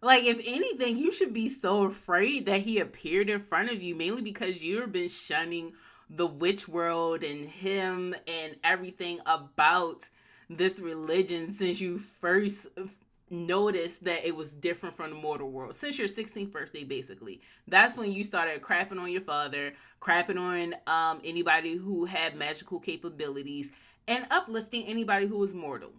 Like, 0.01 0.23
if 0.23 0.39
anything, 0.45 0.97
you 0.97 1.11
should 1.11 1.33
be 1.33 1.49
so 1.49 1.83
afraid 1.83 2.45
that 2.45 2.61
he 2.61 2.79
appeared 2.79 3.29
in 3.29 3.39
front 3.39 3.69
of 3.69 3.81
you, 3.81 3.95
mainly 3.95 4.21
because 4.21 4.63
you've 4.63 4.93
been 4.93 5.09
shunning 5.09 5.73
the 6.09 6.25
witch 6.25 6.67
world 6.67 7.23
and 7.23 7.45
him 7.45 8.15
and 8.27 8.55
everything 8.63 9.19
about 9.25 10.07
this 10.49 10.79
religion 10.79 11.51
since 11.51 11.79
you 11.79 11.99
first 11.99 12.67
noticed 13.29 14.03
that 14.05 14.25
it 14.25 14.35
was 14.35 14.51
different 14.51 14.95
from 14.95 15.11
the 15.11 15.15
mortal 15.15 15.51
world 15.51 15.75
since 15.75 15.99
your 15.99 16.07
16th 16.07 16.51
birthday 16.51 16.83
basically. 16.83 17.41
That's 17.67 17.95
when 17.95 18.11
you 18.11 18.23
started 18.23 18.61
crapping 18.61 18.99
on 18.99 19.11
your 19.11 19.21
father 19.21 19.73
crapping 20.01 20.39
on 20.39 20.75
um, 20.87 21.21
anybody 21.23 21.75
who 21.75 22.05
had 22.05 22.35
magical 22.35 22.79
capabilities 22.79 23.69
and 24.07 24.25
uplifting 24.31 24.85
anybody 24.85 25.27
who 25.27 25.37
was 25.37 25.53
mortal. 25.53 25.91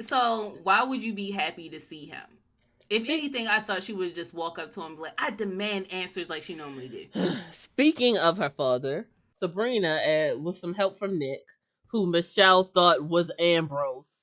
So 0.00 0.58
why 0.62 0.84
would 0.84 1.02
you 1.02 1.12
be 1.12 1.32
happy 1.32 1.68
to 1.70 1.80
see 1.80 2.06
him 2.06 2.22
if 2.92 3.08
anything 3.08 3.46
i 3.48 3.58
thought 3.60 3.82
she 3.82 3.92
would 3.92 4.14
just 4.14 4.32
walk 4.34 4.58
up 4.58 4.70
to 4.72 4.80
him 4.80 4.86
and 4.88 4.96
be 4.96 5.02
like 5.02 5.14
i 5.18 5.30
demand 5.30 5.86
answers 5.92 6.28
like 6.28 6.42
she 6.42 6.54
normally 6.54 6.88
did 6.88 7.08
Speaking 7.52 8.18
of 8.18 8.38
her 8.38 8.50
father, 8.50 9.08
Sabrina, 9.38 9.96
uh, 10.34 10.38
with 10.38 10.56
some 10.56 10.74
help 10.74 10.96
from 10.98 11.18
Nick, 11.18 11.40
who 11.88 12.06
Michelle 12.06 12.64
thought 12.64 13.02
was 13.02 13.30
Ambrose. 13.38 14.20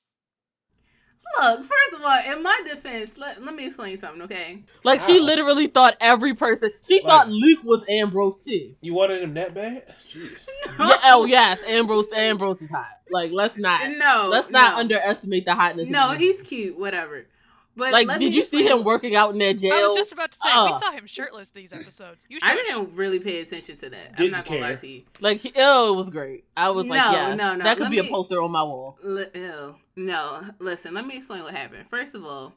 look 1.42 1.58
first 1.58 1.92
of 1.94 2.02
all 2.04 2.32
in 2.32 2.42
my 2.42 2.60
defense 2.66 3.18
let, 3.18 3.42
let 3.44 3.54
me 3.54 3.66
explain 3.66 3.98
something 4.00 4.22
okay 4.22 4.62
Like 4.84 5.00
she 5.00 5.20
literally 5.20 5.66
thought 5.66 5.96
every 6.00 6.34
person. 6.34 6.70
She 6.86 6.96
Like- 6.96 7.04
thought 7.04 7.28
Luke 7.28 7.62
was 7.64 7.82
Ambrose 7.88 8.40
too. 8.44 8.74
You 8.80 8.94
wanted 8.94 9.22
him 9.22 9.34
that 9.34 9.54
bad? 9.54 9.94
Jeez. 10.10 10.30
Yeah, 10.78 10.96
oh 11.04 11.24
yes, 11.24 11.62
Ambrose. 11.66 12.12
Ambrose 12.14 12.60
is 12.62 12.70
hot. 12.70 12.86
Like 13.10 13.32
let's 13.32 13.56
not. 13.56 13.80
no 13.98 14.28
Let's 14.30 14.50
not 14.50 14.74
no. 14.74 14.80
underestimate 14.80 15.44
the 15.44 15.54
hotness. 15.54 15.88
No, 15.88 16.10
Luke. 16.10 16.18
he's 16.18 16.42
cute. 16.42 16.78
Whatever. 16.78 17.26
But 17.76 17.92
like. 17.92 18.08
Did 18.08 18.18
me 18.18 18.26
you 18.28 18.44
see 18.44 18.66
him 18.66 18.84
working 18.84 19.14
out 19.16 19.32
in 19.32 19.38
that 19.38 19.58
jail? 19.58 19.72
I 19.72 19.82
was 19.82 19.96
just 19.96 20.12
about 20.12 20.32
to 20.32 20.36
say 20.38 20.48
we 20.52 20.58
Ah. 20.58 20.78
saw 20.78 20.90
him 20.90 21.06
shirtless 21.06 21.50
these 21.50 21.72
episodes. 21.72 22.26
You 22.28 22.38
I 22.42 22.54
didn't 22.54 22.94
really 22.96 23.20
pay 23.20 23.40
attention 23.40 23.76
to 23.78 23.90
that. 23.90 24.08
I'm 24.10 24.14
Didn't 24.16 24.44
gonna 24.44 24.60
lie 24.60 24.68
care. 24.68 24.76
to 24.78 24.86
you. 24.88 25.02
Like, 25.20 25.38
he, 25.38 25.52
oh, 25.56 25.92
it 25.94 25.96
was 25.96 26.10
great. 26.10 26.44
I 26.56 26.70
was 26.70 26.86
like, 26.86 26.98
No, 26.98 27.12
yeah, 27.12 27.34
no, 27.34 27.54
no, 27.56 27.64
that 27.64 27.76
could 27.76 27.84
let 27.84 27.90
be 27.90 27.98
a 27.98 28.04
poster 28.04 28.42
on 28.42 28.50
my 28.50 28.62
wall. 28.62 28.98
Li- 29.02 29.26
ew. 29.34 29.76
No, 29.96 30.42
listen. 30.58 30.94
Let 30.94 31.06
me 31.06 31.16
explain 31.16 31.42
what 31.42 31.54
happened. 31.54 31.88
First 31.88 32.14
of 32.14 32.24
all, 32.24 32.54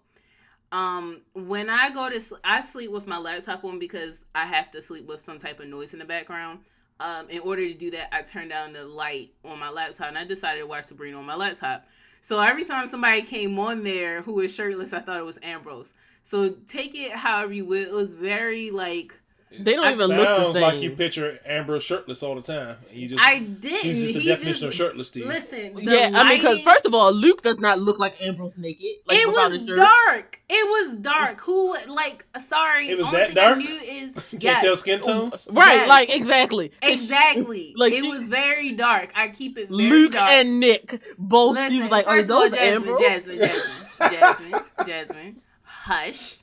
um, 0.71 1.21
when 1.33 1.69
I 1.69 1.91
go 1.91 2.09
to, 2.09 2.19
sl- 2.19 2.35
I 2.43 2.61
sleep 2.61 2.89
with 2.91 3.05
my 3.05 3.17
laptop 3.19 3.63
on 3.63 3.77
because 3.79 4.19
I 4.33 4.45
have 4.45 4.71
to 4.71 4.81
sleep 4.81 5.05
with 5.07 5.21
some 5.21 5.37
type 5.37 5.59
of 5.59 5.67
noise 5.67 5.93
in 5.93 5.99
the 5.99 6.05
background. 6.05 6.59
Um, 6.99 7.29
in 7.29 7.39
order 7.39 7.67
to 7.67 7.73
do 7.73 7.91
that, 7.91 8.09
I 8.15 8.21
turn 8.23 8.47
down 8.47 8.73
the 8.73 8.85
light 8.85 9.33
on 9.45 9.59
my 9.59 9.69
laptop, 9.69 10.07
and 10.07 10.17
I 10.17 10.25
decided 10.25 10.61
to 10.61 10.67
watch 10.67 10.85
Sabrina 10.85 11.17
on 11.17 11.25
my 11.25 11.35
laptop. 11.35 11.85
So 12.23 12.39
every 12.39 12.63
time 12.63 12.87
somebody 12.87 13.21
came 13.21 13.59
on 13.59 13.83
there 13.83 14.21
who 14.21 14.35
was 14.35 14.55
shirtless, 14.55 14.93
I 14.93 15.01
thought 15.01 15.19
it 15.19 15.25
was 15.25 15.37
Ambrose. 15.43 15.93
So 16.23 16.51
take 16.69 16.95
it 16.95 17.11
however 17.11 17.51
you 17.51 17.65
will. 17.65 17.83
It 17.83 17.91
was 17.91 18.13
very 18.13 18.71
like 18.71 19.13
They 19.59 19.73
don't 19.75 19.85
I 19.85 19.91
even 19.93 20.07
look 20.07 20.17
the 20.17 20.43
Sounds 20.43 20.53
same. 20.53 20.61
like 20.63 20.81
you 20.81 20.91
picture 20.95 21.39
Ambrose 21.45 21.83
shirtless 21.83 22.23
all 22.23 22.35
the 22.35 22.41
time. 22.41 22.77
And 22.89 22.97
you 22.99 23.07
just 23.09 23.21
I 23.23 23.39
didn't. 23.39 23.81
he's 23.81 23.99
just 24.01 24.13
the 24.13 24.19
he 24.19 24.27
definition 24.27 24.51
just 24.53 24.63
of 24.63 24.73
shirtless 24.73 25.11
to 25.11 25.19
you. 25.19 25.25
listen. 25.27 25.73
The 25.75 25.81
yeah, 25.83 26.11
I 26.13 26.29
mean, 26.29 26.37
because 26.39 26.59
first 26.61 26.85
of 26.85 26.93
all, 26.93 27.11
Luke 27.13 27.41
does 27.43 27.59
not 27.59 27.79
look 27.79 27.99
like 27.99 28.15
Ambrose 28.21 28.57
naked. 28.57 28.85
Like, 29.07 29.19
it 29.19 29.27
was 29.27 29.65
dark. 29.67 30.39
It 30.49 30.67
was 30.67 30.97
dark. 30.97 31.39
Who 31.41 31.75
like? 31.87 32.25
Sorry, 32.47 32.89
It 32.89 32.97
was 32.97 33.07
only 33.07 33.19
that 33.19 33.27
thing 33.27 33.35
dark? 33.35 33.57
I 33.59 33.61
is 33.61 34.15
You 34.31 34.39
can't 34.39 34.43
yes, 34.43 34.63
tell 34.63 34.75
skin 34.75 35.01
tones. 35.01 35.47
Right, 35.51 35.75
Yes. 35.75 35.87
like 35.87 36.09
exactly, 36.09 36.71
Exactly. 36.81 37.73
Like, 37.77 37.93
it 37.93 38.01
she- 38.01 38.09
was 38.09 38.27
very 38.27 38.71
dark. 38.71 39.11
I 39.15 39.27
keep 39.29 39.57
it 39.57 39.69
very 39.69 39.89
Luke 39.89 40.13
dark. 40.13 40.29
and 40.29 40.59
Nick 40.59 41.01
both. 41.17 41.55
Listen, 41.55 41.71
she 41.71 41.81
was 41.81 41.91
like, 41.91 42.07
"Are 42.07 42.17
first 42.17 42.29
of 42.29 42.35
all, 42.35 42.49
those 42.49 42.57
Jasmine, 42.57 42.89
Ambrose?" 42.89 43.01
Jasmine, 43.01 43.37
Jasmine, 43.39 43.71
Jasmine, 43.99 44.61
Jasmine, 44.87 45.41
hush. 45.63 46.37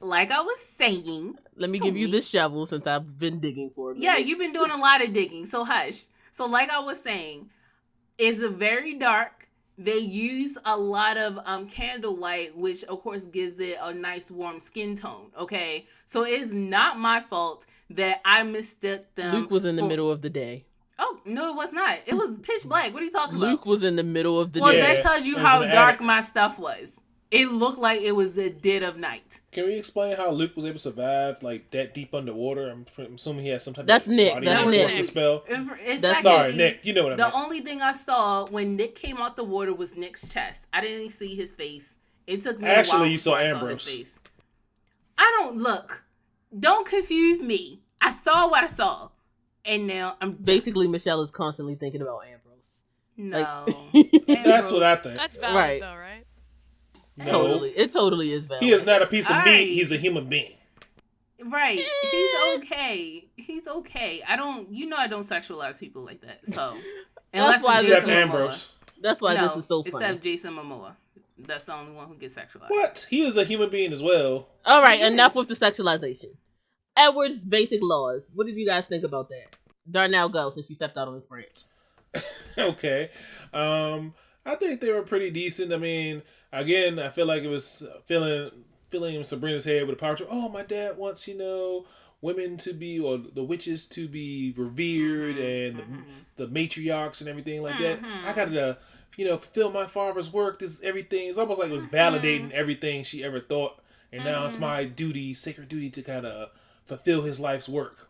Like 0.00 0.30
I 0.30 0.40
was 0.40 0.58
saying, 0.60 1.36
Let 1.56 1.68
me 1.70 1.78
give 1.78 1.96
you 1.96 2.06
Sorry. 2.06 2.18
this 2.18 2.28
shovel 2.28 2.66
since 2.66 2.86
I've 2.86 3.18
been 3.18 3.38
digging 3.38 3.70
for 3.74 3.92
it. 3.92 3.98
Yeah, 3.98 4.16
you've 4.16 4.38
been 4.38 4.52
doing 4.52 4.70
a 4.70 4.76
lot 4.76 5.02
of 5.02 5.12
digging, 5.12 5.46
so 5.46 5.64
hush. 5.64 6.04
So, 6.32 6.46
like 6.46 6.70
I 6.70 6.80
was 6.80 7.00
saying, 7.00 7.50
it's 8.18 8.40
a 8.40 8.48
very 8.48 8.94
dark. 8.94 9.48
They 9.76 9.98
use 9.98 10.56
a 10.64 10.76
lot 10.78 11.16
of 11.16 11.38
um 11.44 11.66
candlelight, 11.66 12.56
which 12.56 12.84
of 12.84 13.02
course 13.02 13.24
gives 13.24 13.58
it 13.58 13.76
a 13.82 13.92
nice 13.94 14.30
warm 14.30 14.60
skin 14.60 14.96
tone. 14.96 15.32
Okay, 15.38 15.86
so 16.06 16.22
it's 16.24 16.50
not 16.52 16.98
my 16.98 17.20
fault 17.20 17.66
that 17.90 18.20
I 18.24 18.42
mistook 18.42 19.02
them. 19.16 19.34
Luke 19.34 19.50
was 19.50 19.64
in 19.64 19.76
the 19.76 19.82
for- 19.82 19.88
middle 19.88 20.10
of 20.10 20.22
the 20.22 20.30
day. 20.30 20.64
Oh 20.98 21.18
no, 21.24 21.50
it 21.50 21.56
was 21.56 21.72
not. 21.72 21.98
It 22.06 22.14
was 22.14 22.36
pitch 22.42 22.64
black. 22.64 22.92
What 22.92 23.02
are 23.02 23.06
you 23.06 23.10
talking 23.10 23.34
Luke 23.38 23.42
about? 23.42 23.50
Luke 23.52 23.66
was 23.66 23.82
in 23.82 23.96
the 23.96 24.02
middle 24.02 24.38
of 24.38 24.52
the 24.52 24.60
Well, 24.60 24.72
day. 24.72 24.80
Well, 24.82 24.94
that 24.96 25.02
tells 25.02 25.26
you 25.26 25.38
how 25.38 25.60
dark 25.62 25.94
attic. 25.94 26.00
my 26.02 26.20
stuff 26.20 26.58
was. 26.58 26.92
It 27.30 27.52
looked 27.52 27.78
like 27.78 28.00
it 28.00 28.12
was 28.16 28.34
the 28.34 28.50
dead 28.50 28.82
of 28.82 28.96
night. 28.96 29.40
Can 29.52 29.66
we 29.66 29.74
explain 29.74 30.16
how 30.16 30.30
Luke 30.30 30.56
was 30.56 30.64
able 30.64 30.74
to 30.74 30.78
survive 30.80 31.42
like 31.44 31.70
that 31.70 31.94
deep 31.94 32.12
underwater? 32.12 32.68
I'm, 32.70 32.86
I'm 32.98 33.14
assuming 33.14 33.44
he 33.44 33.50
has 33.50 33.62
some 33.64 33.72
type 33.74 33.86
That's 33.86 34.06
of 34.06 34.12
Nick, 34.14 34.32
body 34.32 34.46
that's 34.46 34.60
reinforcement 34.66 34.96
Nick. 34.96 35.06
spell. 35.06 35.44
And 35.48 35.68
for- 35.68 35.74
and 35.76 36.00
That's- 36.00 36.22
Sorry, 36.24 36.44
secondly, 36.50 36.56
Nick. 36.64 36.80
You 36.82 36.92
know 36.92 37.02
what 37.04 37.12
I 37.12 37.16
The 37.16 37.22
meant. 37.22 37.34
only 37.34 37.60
thing 37.60 37.82
I 37.82 37.92
saw 37.92 38.46
when 38.46 38.74
Nick 38.76 38.96
came 38.96 39.18
out 39.18 39.36
the 39.36 39.44
water 39.44 39.72
was 39.72 39.96
Nick's 39.96 40.28
chest. 40.32 40.66
I 40.72 40.80
didn't 40.80 40.98
even 40.98 41.10
see 41.10 41.34
his 41.36 41.52
face. 41.52 41.94
It 42.26 42.42
took 42.42 42.60
me 42.60 42.66
a 42.68 42.72
Actually, 42.72 42.98
while 43.00 43.06
you 43.08 43.18
saw 43.18 43.30
before 43.38 43.46
I 43.46 43.50
Ambrose. 43.50 43.86
his 43.86 43.94
face. 43.96 44.12
I 45.18 45.36
don't 45.38 45.56
look. 45.58 46.02
Don't 46.58 46.86
confuse 46.86 47.42
me. 47.42 47.80
I 48.00 48.12
saw 48.12 48.48
what 48.50 48.64
I 48.64 48.66
saw, 48.66 49.10
and 49.64 49.86
now 49.86 50.16
I'm 50.20 50.32
Basically, 50.32 50.88
Michelle 50.88 51.20
is 51.22 51.30
constantly 51.30 51.74
thinking 51.76 52.02
about 52.02 52.22
Ambrose. 52.24 52.82
no. 53.16 53.66
That's 54.26 54.72
what 54.72 54.82
I 54.82 54.96
think. 54.96 55.16
That's 55.16 55.36
valid 55.36 55.54
Right. 55.54 55.80
though, 55.80 55.94
right? 55.94 56.09
No. 57.24 57.30
Totally, 57.32 57.70
it 57.70 57.92
totally 57.92 58.32
is 58.32 58.44
valid. 58.46 58.62
He 58.64 58.72
is 58.72 58.84
not 58.84 59.02
a 59.02 59.06
piece 59.06 59.28
of 59.30 59.36
All 59.36 59.42
meat. 59.44 59.50
right. 59.50 59.66
He's 59.68 59.92
a 59.92 59.96
human 59.96 60.28
being. 60.28 60.54
right. 61.44 61.78
He's 62.10 62.30
okay. 62.56 63.28
He's 63.36 63.66
okay. 63.66 64.22
I 64.28 64.36
don't. 64.36 64.72
You 64.72 64.86
know, 64.86 64.96
I 64.96 65.06
don't 65.06 65.26
sexualize 65.26 65.78
people 65.78 66.02
like 66.02 66.20
that. 66.22 66.40
So 66.54 66.74
unless 67.34 67.62
why 67.62 67.78
it's 67.80 67.88
this 67.88 67.98
Except 67.98 68.06
Jason 68.06 68.10
is- 68.10 68.16
Momoa. 68.16 68.22
Ambrose. 68.22 68.68
That's 69.02 69.22
why 69.22 69.34
no, 69.34 69.48
this 69.48 69.56
is 69.56 69.66
so 69.66 69.82
funny. 69.82 70.04
Except 70.04 70.22
Jason 70.22 70.54
Momoa. 70.54 70.94
That's 71.38 71.64
the 71.64 71.74
only 71.74 71.92
one 71.92 72.06
who 72.08 72.16
gets 72.16 72.34
sexualized. 72.34 72.68
What? 72.68 73.06
He 73.08 73.22
is 73.22 73.36
a 73.38 73.44
human 73.44 73.70
being 73.70 73.92
as 73.94 74.02
well. 74.02 74.48
All 74.66 74.82
right, 74.82 74.98
Yes. 74.98 75.10
enough 75.12 75.34
with 75.34 75.48
the 75.48 75.54
sexualization. 75.54 76.36
Edward's 76.96 77.44
basic 77.46 77.80
laws. 77.82 78.30
What 78.34 78.46
did 78.46 78.56
you 78.56 78.66
guys 78.66 78.86
think 78.86 79.04
about 79.04 79.30
that? 79.30 79.56
Darnell, 79.90 80.28
go 80.28 80.50
since 80.50 80.68
you 80.68 80.74
stepped 80.74 80.98
out 80.98 81.08
on 81.08 81.14
this 81.14 81.24
branch. 81.24 81.62
okay. 82.58 83.10
Um, 83.54 84.12
I 84.44 84.54
think 84.56 84.80
they 84.82 84.92
were 84.92 85.02
pretty 85.02 85.30
decent. 85.30 85.72
I 85.72 85.78
mean, 85.78 86.22
again, 86.52 86.98
I 86.98 87.08
feel 87.10 87.26
like 87.26 87.42
it 87.42 87.48
was 87.48 87.86
filling 88.06 88.50
filling 88.90 89.22
Sabrina's 89.24 89.64
head 89.64 89.86
with 89.86 89.96
a 89.96 90.00
power 90.00 90.16
trip. 90.16 90.28
Oh, 90.32 90.48
my 90.48 90.62
dad 90.62 90.96
wants 90.98 91.28
you 91.28 91.36
know 91.36 91.86
women 92.20 92.56
to 92.58 92.72
be 92.72 92.98
or 92.98 93.18
the 93.18 93.42
witches 93.44 93.86
to 93.86 94.06
be 94.08 94.52
revered 94.56 95.38
and 95.38 95.76
Mhm. 95.78 96.02
the, 96.36 96.46
the 96.46 96.52
matriarchs 96.52 97.20
and 97.20 97.28
everything 97.30 97.62
like 97.62 97.78
that. 97.78 98.02
Mhm. 98.02 98.24
I 98.24 98.32
got 98.34 98.46
to 98.46 98.78
you 99.16 99.24
know 99.26 99.38
fulfill 99.38 99.70
my 99.70 99.86
father's 99.86 100.32
work. 100.32 100.58
This 100.58 100.72
is 100.72 100.82
everything. 100.82 101.28
It's 101.28 101.38
almost 101.38 101.60
like 101.60 101.70
it 101.70 101.72
was 101.72 101.86
Mm-hmm. 101.86 101.96
validating 101.96 102.50
everything 102.52 103.04
she 103.04 103.22
ever 103.24 103.40
thought, 103.40 103.80
and 104.12 104.24
now 104.24 104.44
it's 104.44 104.56
Mhm. 104.56 104.60
my 104.60 104.84
duty, 104.84 105.34
sacred 105.34 105.68
duty, 105.68 105.88
to 105.90 106.02
kind 106.02 106.26
of 106.26 106.50
fulfill 106.84 107.22
his 107.22 107.38
life's 107.38 107.68
work. 107.68 108.08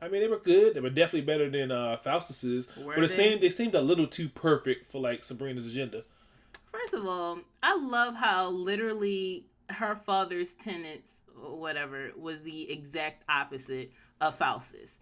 I 0.00 0.08
mean, 0.08 0.20
they 0.20 0.28
were 0.28 0.38
good. 0.38 0.74
They 0.74 0.80
were 0.80 0.90
definitely 0.90 1.22
better 1.26 1.48
than 1.48 1.70
uh, 1.70 1.96
Faustus's, 1.96 2.66
Were 2.76 2.96
but 2.96 3.04
it 3.04 3.08
they? 3.08 3.14
seemed 3.16 3.40
they 3.40 3.50
seemed 3.50 3.74
a 3.74 3.80
little 3.80 4.06
too 4.06 4.28
perfect 4.28 4.90
for 4.92 5.00
like 5.00 5.24
Sabrina's 5.24 5.66
agenda. 5.66 6.04
First 6.72 6.94
of 6.94 7.06
all, 7.06 7.38
I 7.62 7.76
love 7.76 8.14
how 8.14 8.48
literally 8.48 9.46
her 9.68 9.94
father's 9.94 10.52
tenants 10.54 11.10
or 11.40 11.58
whatever 11.58 12.10
was 12.16 12.42
the 12.42 12.70
exact 12.70 13.24
opposite 13.28 13.92
of 14.20 14.34
Faustus. 14.34 14.92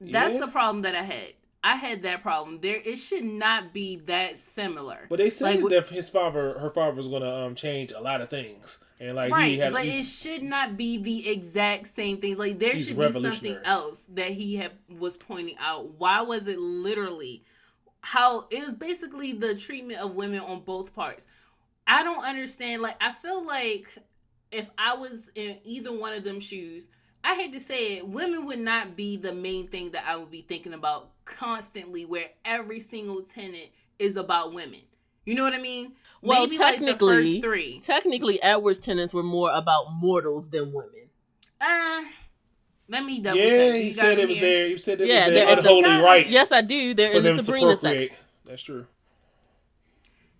That's 0.00 0.34
Yeah. 0.34 0.40
the 0.40 0.48
problem 0.48 0.82
that 0.82 0.94
I 0.94 1.02
had. 1.02 1.34
I 1.64 1.74
had 1.74 2.02
that 2.04 2.22
problem. 2.22 2.58
There, 2.58 2.80
it 2.84 2.96
should 2.96 3.24
not 3.24 3.72
be 3.72 3.96
that 4.06 4.40
similar. 4.40 5.06
But 5.10 5.18
they 5.18 5.28
said 5.28 5.60
Like, 5.60 5.70
that 5.70 5.88
his 5.88 6.08
father, 6.08 6.56
her 6.60 6.70
father, 6.70 6.94
was 6.96 7.08
gonna 7.08 7.46
um 7.46 7.56
change 7.56 7.90
a 7.90 8.00
lot 8.00 8.20
of 8.20 8.30
things, 8.30 8.78
and 9.00 9.16
like 9.16 9.32
right, 9.32 9.50
he 9.52 9.58
had. 9.58 9.72
but 9.72 9.82
he- 9.82 9.98
it 9.98 10.04
should 10.04 10.44
not 10.44 10.76
be 10.76 10.98
the 10.98 11.28
exact 11.28 11.94
same 11.96 12.18
thing. 12.20 12.36
Like 12.38 12.60
there 12.60 12.78
should 12.78 12.96
be 12.98 13.10
something 13.10 13.58
else 13.64 14.04
that 14.10 14.30
he 14.30 14.54
had 14.56 14.70
was 14.88 15.16
pointing 15.16 15.58
out. 15.58 15.88
Why 15.98 16.22
was 16.22 16.46
it 16.46 16.60
literally 16.60 17.42
how 18.00 18.46
it 18.50 18.64
was 18.64 18.74
basically 18.74 19.32
the 19.32 19.54
treatment 19.54 20.00
of 20.00 20.14
women 20.14 20.40
on 20.40 20.60
both 20.60 20.94
parts? 20.94 21.26
I 21.86 22.02
don't 22.02 22.24
understand. 22.24 22.82
Like 22.82 22.96
I 23.00 23.12
feel 23.12 23.44
like 23.44 23.88
if 24.52 24.70
I 24.78 24.94
was 24.96 25.28
in 25.34 25.58
either 25.64 25.92
one 25.92 26.12
of 26.14 26.24
them 26.24 26.40
shoes, 26.40 26.88
I 27.24 27.34
hate 27.34 27.52
to 27.52 27.60
say 27.60 27.96
it, 27.96 28.08
women 28.08 28.46
would 28.46 28.60
not 28.60 28.96
be 28.96 29.16
the 29.16 29.34
main 29.34 29.68
thing 29.68 29.90
that 29.90 30.04
I 30.06 30.16
would 30.16 30.30
be 30.30 30.42
thinking 30.42 30.72
about 30.72 31.10
constantly, 31.24 32.04
where 32.04 32.26
every 32.44 32.80
single 32.80 33.22
tenant 33.22 33.68
is 33.98 34.16
about 34.16 34.52
women. 34.54 34.80
You 35.26 35.34
know 35.34 35.42
what 35.42 35.52
I 35.52 35.58
mean? 35.60 35.92
Well, 36.22 36.42
Maybe 36.46 36.56
like 36.56 36.78
the 36.78 36.86
technically- 36.86 37.14
first 37.34 37.42
three. 37.42 37.80
Technically, 37.84 38.42
Edward's 38.42 38.78
tenants 38.78 39.12
were 39.12 39.22
more 39.22 39.50
about 39.52 39.92
mortals 39.92 40.48
than 40.48 40.72
women. 40.72 41.10
Uh, 41.60 42.04
let 42.88 43.04
me 43.04 43.20
double 43.20 43.38
yeah, 43.38 43.48
check. 43.50 43.74
he 43.74 43.92
said 43.92 44.18
him 44.18 44.20
it 44.20 44.28
was 44.28 44.38
there. 44.38 44.58
their. 44.58 44.68
He 44.68 44.78
said 44.78 45.00
it 45.00 45.06
Yeah, 45.08 45.26
was 45.26 45.34
there 45.34 45.46
their 45.46 45.58
is 45.58 45.66
a- 45.66 45.68
unholy 45.78 46.02
right 46.02 46.26
Yes, 46.28 46.52
I 46.52 46.62
do. 46.62 46.94
They're 46.94 47.10
for 47.12 47.16
in 47.18 47.22
them 47.24 47.36
the 47.36 47.42
to 47.42 47.44
Sabrina 47.44 47.66
procreate. 47.76 48.08
section. 48.08 48.24
That's 48.46 48.62
true. 48.62 48.86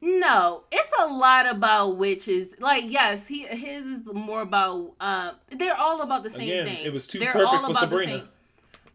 No, 0.01 0.63
it's 0.71 0.91
a 1.01 1.07
lot 1.09 1.51
about 1.51 1.97
witches. 1.97 2.55
Like, 2.61 2.85
yes, 2.87 3.27
he 3.27 3.43
his 3.43 3.85
is 3.85 4.07
more 4.07 4.43
about. 4.43 4.93
Uh, 5.01 5.33
they're 5.51 5.77
all 5.77 6.03
about 6.03 6.23
the 6.23 6.31
same 6.31 6.43
Again, 6.43 6.67
thing. 6.67 6.85
it 6.87 6.93
was 6.93 7.07
too 7.09 7.19
they're 7.19 7.33
perfect 7.33 7.49
all 7.53 7.59
for 7.65 7.71
about 7.73 7.81
the 7.81 7.87
Sabrina. 7.97 8.13
same- 8.19 8.29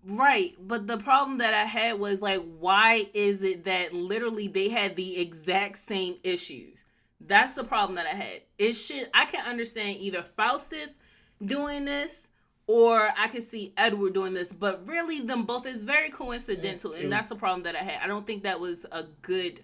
Right, 0.05 0.53
but 0.59 0.87
the 0.87 0.97
problem 0.97 1.37
that 1.37 1.53
I 1.53 1.63
had 1.63 1.97
was 1.97 2.21
like, 2.21 2.41
why 2.59 3.07
is 3.13 3.41
it 3.41 3.63
that 3.65 3.93
literally 3.93 4.47
they 4.49 4.67
had 4.67 4.97
the 4.97 5.17
exact 5.17 5.77
same 5.87 6.17
issues? 6.23 6.83
That's 7.21 7.53
the 7.53 7.63
problem 7.63 7.95
that 7.95 8.05
I 8.07 8.15
had. 8.15 8.41
It 8.57 8.73
should 8.73 9.09
I 9.13 9.23
can 9.25 9.45
understand 9.45 9.97
either 9.99 10.21
Faustus 10.23 10.89
doing 11.43 11.85
this 11.85 12.19
or 12.67 13.09
I 13.17 13.27
can 13.27 13.45
see 13.45 13.73
Edward 13.77 14.13
doing 14.13 14.33
this, 14.33 14.51
but 14.53 14.87
really 14.87 15.19
them 15.19 15.43
both 15.45 15.65
is 15.65 15.83
very 15.83 16.09
coincidental, 16.09 16.91
It 16.93 17.01
and 17.01 17.03
was- 17.05 17.11
that's 17.11 17.29
the 17.29 17.35
problem 17.35 17.63
that 17.63 17.75
I 17.75 17.79
had. 17.83 18.01
I 18.01 18.07
don't 18.07 18.25
think 18.25 18.43
that 18.43 18.59
was 18.59 18.85
a 18.91 19.03
good 19.21 19.63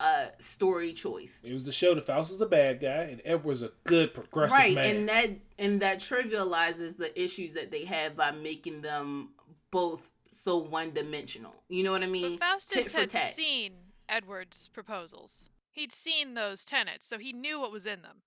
uh 0.00 0.26
story 0.38 0.92
choice. 0.92 1.40
It 1.42 1.52
was 1.52 1.64
to 1.64 1.72
show 1.72 1.92
that 1.96 2.06
Faust 2.06 2.30
is 2.32 2.40
a 2.40 2.46
bad 2.46 2.80
guy 2.80 3.02
and 3.10 3.20
Edward's 3.24 3.62
a 3.62 3.72
good 3.82 4.14
progressive 4.14 4.56
right 4.56 4.74
man. 4.74 4.94
and 4.96 5.08
that 5.08 5.30
and 5.58 5.82
that 5.82 5.98
trivializes 5.98 6.96
the 6.98 7.20
issues 7.20 7.54
that 7.54 7.72
they 7.72 7.84
have 7.84 8.14
by 8.16 8.30
making 8.30 8.82
them 8.82 9.30
both 9.72 10.12
so 10.32 10.58
one-dimensional 10.58 11.52
you 11.68 11.82
know 11.82 11.90
what 11.90 12.04
i 12.04 12.06
mean 12.06 12.36
But 12.38 12.46
Faustus 12.52 12.92
had 12.92 13.10
tat. 13.10 13.32
seen 13.34 13.72
Edward's 14.08 14.68
proposals. 14.68 15.50
He'd 15.72 15.92
seen 15.92 16.34
those 16.34 16.64
tenets, 16.64 17.04
so 17.06 17.18
he 17.18 17.32
knew 17.32 17.60
what 17.60 17.70
was 17.72 17.84
in 17.84 18.00
them. 18.02 18.22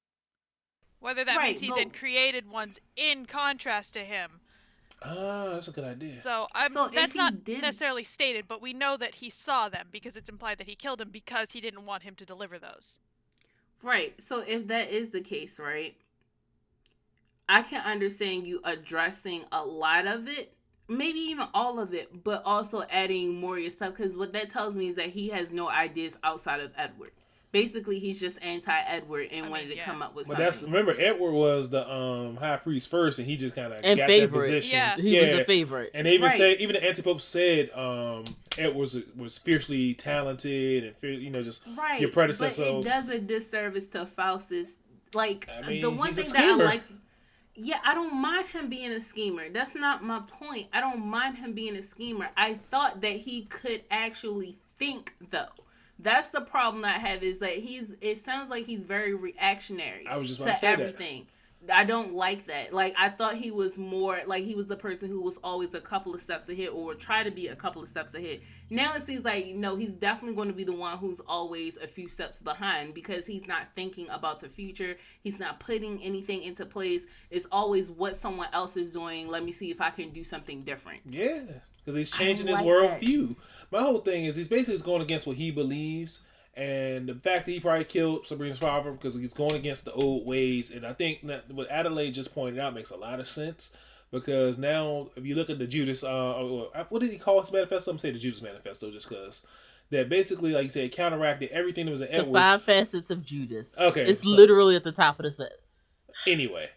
Whether 1.01 1.25
that 1.25 1.35
Right, 1.37 1.49
means 1.49 1.61
he 1.61 1.69
then 1.69 1.89
created 1.91 2.49
ones 2.49 2.79
in 2.95 3.25
contrast 3.25 3.93
to 3.95 4.05
him. 4.05 4.39
ah, 5.03 5.49
that's 5.49 5.67
a 5.67 5.71
good 5.71 5.83
idea. 5.83 6.13
So 6.13 6.47
I'm, 6.53 6.71
So 6.71 6.87
that's 6.87 7.15
not 7.15 7.43
did- 7.43 7.61
necessarily 7.61 8.03
stated, 8.03 8.47
but 8.47 8.61
we 8.61 8.71
know 8.71 8.95
that 8.97 9.15
he 9.15 9.29
saw 9.31 9.67
them 9.67 9.87
because 9.91 10.15
it's 10.15 10.29
implied 10.29 10.59
that 10.59 10.67
he 10.67 10.75
killed 10.75 11.01
him 11.01 11.09
because 11.09 11.51
he 11.53 11.59
didn't 11.59 11.85
want 11.87 12.03
him 12.03 12.15
to 12.15 12.25
deliver 12.25 12.57
those. 12.59 12.99
right 13.83 14.13
so 14.21 14.43
if 14.47 14.67
that 14.67 14.91
is 14.91 15.09
the 15.09 15.21
case 15.21 15.59
right 15.59 15.95
i 17.49 17.63
can 17.63 17.83
understand 17.83 18.45
you 18.45 18.61
addressing 18.63 19.43
a 19.51 19.65
lot 19.65 20.05
of 20.05 20.27
it 20.27 20.53
maybe 20.87 21.17
even 21.19 21.47
all 21.55 21.79
of 21.79 21.91
it 21.91 22.23
but 22.23 22.43
also 22.45 22.83
adding 22.91 23.33
more 23.41 23.55
of 23.55 23.61
your 23.61 23.71
stuff 23.71 23.89
because 23.97 24.15
what 24.15 24.33
that 24.33 24.51
tells 24.51 24.75
me 24.75 24.89
is 24.89 24.95
that 24.95 25.07
he 25.09 25.29
has 25.29 25.49
no 25.49 25.67
ideas 25.67 26.15
outside 26.23 26.59
of 26.59 26.71
edward 26.77 27.11
basically 27.51 27.99
he's 27.99 28.19
just 28.19 28.41
anti-edward 28.41 29.27
and 29.31 29.45
I 29.45 29.49
wanted 29.49 29.63
mean, 29.63 29.71
to 29.71 29.75
yeah. 29.77 29.85
come 29.85 30.01
up 30.01 30.15
with 30.15 30.27
something. 30.27 30.45
but 30.45 30.53
something 30.53 30.73
that's 30.73 30.87
remember 30.87 31.01
Edward 31.01 31.31
was 31.33 31.69
the 31.69 31.89
um 31.91 32.37
high 32.37 32.57
priest 32.57 32.89
first, 32.89 33.19
and 33.19 33.27
he 33.27 33.37
just 33.37 33.55
kind 33.55 33.73
of 33.73 33.81
And 33.83 33.97
got 33.97 34.07
favorite. 34.07 34.31
that 34.31 34.45
position. 34.45 34.71
Yeah. 34.77 34.95
He 34.97 35.19
was 35.19 35.29
the 35.29 35.45
favorite. 35.45 35.91
And 35.93 36.07
they 36.07 36.13
even 36.13 36.29
Right. 36.29 36.37
say 36.37 36.53
even 36.57 36.75
the 36.75 36.81
antipope 36.85 37.21
said 37.21 37.69
um 37.75 38.25
Edward 38.57 38.75
was 38.79 38.97
was 39.17 39.37
fiercely 39.37 39.93
talented 39.93 40.83
and 40.85 40.95
fear- 40.97 41.11
you 41.11 41.29
know 41.29 41.43
just 41.43 41.63
right 41.77 41.99
your 42.01 42.09
predecessor- 42.11 42.63
but 42.63 42.77
it 42.79 42.83
does 42.83 43.09
a 43.09 43.19
disservice 43.19 43.87
to 43.87 44.05
faustus 44.05 44.71
like 45.13 45.47
I 45.49 45.67
mean, 45.67 45.81
the 45.81 45.89
one 45.89 46.07
he's 46.07 46.19
a 46.19 46.23
thing 46.23 46.33
that 46.33 46.61
i 46.61 46.63
like 46.63 46.83
yeah 47.55 47.79
i 47.85 47.93
don't 47.93 48.13
mind 48.15 48.45
him 48.47 48.69
being 48.69 48.91
a 48.91 49.01
schemer 49.01 49.49
that's 49.49 49.75
not 49.75 50.01
my 50.03 50.21
point 50.39 50.67
i 50.71 50.79
don't 50.79 51.05
mind 51.05 51.37
him 51.37 51.51
being 51.51 51.75
a 51.75 51.81
schemer 51.81 52.29
i 52.37 52.53
thought 52.69 53.01
that 53.01 53.11
he 53.17 53.43
could 53.43 53.83
actually 53.91 54.57
think 54.77 55.13
though 55.29 55.47
that's 56.01 56.29
the 56.29 56.41
problem 56.41 56.83
i 56.85 56.89
have 56.89 57.23
is 57.23 57.39
that 57.39 57.53
he's 57.53 57.95
it 58.01 58.23
sounds 58.23 58.49
like 58.49 58.65
he's 58.65 58.83
very 58.83 59.13
reactionary 59.13 60.05
I 60.07 60.17
was 60.17 60.27
just 60.27 60.41
to 60.41 60.47
to 60.47 60.55
say 60.55 60.67
that. 60.75 60.79
everything 60.79 61.27
I 61.71 61.83
don't 61.83 62.13
like 62.13 62.45
that. 62.47 62.73
Like 62.73 62.95
I 62.97 63.09
thought 63.09 63.35
he 63.35 63.51
was 63.51 63.77
more 63.77 64.19
like 64.25 64.43
he 64.43 64.55
was 64.55 64.65
the 64.65 64.75
person 64.75 65.09
who 65.09 65.21
was 65.21 65.37
always 65.43 65.73
a 65.75 65.81
couple 65.81 66.13
of 66.13 66.19
steps 66.19 66.49
ahead 66.49 66.69
or 66.69 66.85
would 66.85 66.99
try 66.99 67.23
to 67.23 67.29
be 67.29 67.47
a 67.49 67.55
couple 67.55 67.81
of 67.83 67.87
steps 67.87 68.15
ahead. 68.15 68.39
Now 68.69 68.95
it 68.95 69.03
seems 69.03 69.23
like 69.23 69.47
no, 69.47 69.75
he's 69.75 69.93
definitely 69.93 70.35
going 70.35 70.47
to 70.47 70.55
be 70.55 70.63
the 70.63 70.73
one 70.73 70.97
who's 70.97 71.19
always 71.27 71.77
a 71.77 71.87
few 71.87 72.09
steps 72.09 72.41
behind 72.41 72.93
because 72.95 73.27
he's 73.27 73.45
not 73.45 73.67
thinking 73.75 74.09
about 74.09 74.39
the 74.39 74.49
future. 74.49 74.97
He's 75.21 75.39
not 75.39 75.59
putting 75.59 76.01
anything 76.01 76.41
into 76.41 76.65
place. 76.65 77.03
It's 77.29 77.45
always 77.51 77.91
what 77.91 78.15
someone 78.15 78.47
else 78.53 78.75
is 78.75 78.93
doing. 78.93 79.27
Let 79.27 79.43
me 79.43 79.51
see 79.51 79.69
if 79.69 79.81
I 79.81 79.91
can 79.91 80.09
do 80.09 80.23
something 80.23 80.63
different. 80.63 81.01
Yeah, 81.05 81.41
because 81.83 81.95
he's 81.95 82.11
changing 82.11 82.45
don't 82.47 82.57
his 82.57 82.65
like 82.65 82.81
that. 82.91 83.01
worldview. 83.01 83.35
My 83.71 83.81
whole 83.81 83.99
thing 83.99 84.25
is 84.25 84.35
he's 84.35 84.47
basically 84.47 84.73
just 84.75 84.85
going 84.85 85.01
against 85.01 85.25
what 85.27 85.37
he 85.37 85.49
believes, 85.51 86.21
and 86.55 87.07
the 87.07 87.15
fact 87.15 87.45
that 87.45 87.51
he 87.51 87.59
probably 87.59 87.85
killed 87.85 88.27
Sabrina's 88.27 88.57
father 88.57 88.91
because 88.91 89.15
he's 89.15 89.33
going 89.33 89.55
against 89.55 89.85
the 89.85 89.93
old 89.93 90.25
ways. 90.25 90.71
And 90.71 90.85
I 90.85 90.93
think 90.93 91.25
that 91.27 91.49
what 91.51 91.69
Adelaide 91.71 92.11
just 92.11 92.33
pointed 92.35 92.59
out 92.59 92.73
makes 92.73 92.89
a 92.91 92.97
lot 92.97 93.19
of 93.19 93.27
sense 93.27 93.71
because 94.11 94.57
now 94.57 95.09
if 95.15 95.25
you 95.25 95.35
look 95.35 95.49
at 95.49 95.57
the 95.59 95.67
Judas, 95.67 96.03
uh, 96.03 96.07
or- 96.09 96.69
or- 96.75 96.85
what 96.89 96.99
did 96.99 97.11
he 97.11 97.17
call 97.17 97.39
his 97.39 97.51
manifesto? 97.53 97.91
I'm 97.91 97.99
saying 97.99 98.15
the 98.15 98.19
Judas 98.19 98.41
manifesto 98.41 98.91
just 98.91 99.07
because 99.07 99.45
that 99.89 100.09
basically, 100.09 100.51
like 100.51 100.65
you 100.65 100.69
said, 100.69 100.91
counteracted 100.91 101.49
everything 101.51 101.85
that 101.85 101.91
was 101.91 102.01
in 102.01 102.17
The 102.17 102.25
five 102.25 102.63
facets 102.63 103.09
of 103.09 103.25
Judas. 103.25 103.69
Okay, 103.77 104.05
It's 104.09 104.21
so- 104.23 104.29
literally 104.29 104.75
at 104.75 104.83
the 104.83 104.91
top 104.91 105.17
of 105.19 105.23
the 105.23 105.31
set. 105.31 105.53
Anyway, 106.27 106.69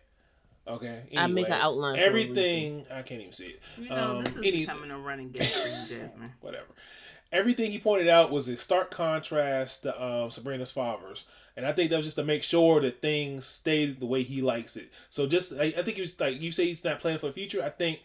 okay. 0.66 1.02
I 1.16 1.26
make 1.26 1.46
an 1.46 1.52
outline 1.52 1.96
for 1.96 2.00
Everything 2.02 2.86
I 2.90 3.02
can't 3.02 3.20
even 3.20 3.32
see 3.32 3.46
it. 3.48 3.60
You 3.78 3.88
know, 3.88 4.18
Um, 4.18 4.24
this 4.24 4.34
is 4.34 4.42
any- 4.42 4.60
becoming 4.60 4.90
a 4.90 4.98
running 4.98 5.30
gag 5.30 5.46
for 5.46 5.68
you, 5.68 5.74
Jasmine. 5.98 6.32
whatever. 6.40 6.66
Everything 7.32 7.72
he 7.72 7.78
pointed 7.80 8.06
out 8.08 8.30
was 8.30 8.46
a 8.48 8.56
stark 8.56 8.92
contrast 8.92 9.82
to 9.82 10.02
um, 10.04 10.30
Sabrina's 10.30 10.70
father's, 10.70 11.26
and 11.56 11.66
I 11.66 11.72
think 11.72 11.90
that 11.90 11.96
was 11.96 12.06
just 12.06 12.16
to 12.16 12.22
make 12.24 12.44
sure 12.44 12.80
that 12.80 13.00
things 13.02 13.44
stayed 13.44 13.98
the 13.98 14.06
way 14.06 14.22
he 14.22 14.40
likes 14.40 14.76
it. 14.76 14.90
So 15.10 15.26
just, 15.26 15.52
I, 15.52 15.64
I 15.76 15.82
think 15.82 15.96
he 15.96 16.00
was 16.00 16.18
like 16.20 16.40
you 16.40 16.52
say 16.52 16.66
he's 16.66 16.84
not 16.84 17.00
planning 17.00 17.18
for 17.18 17.26
the 17.26 17.32
future. 17.32 17.60
I 17.62 17.70
think 17.70 18.00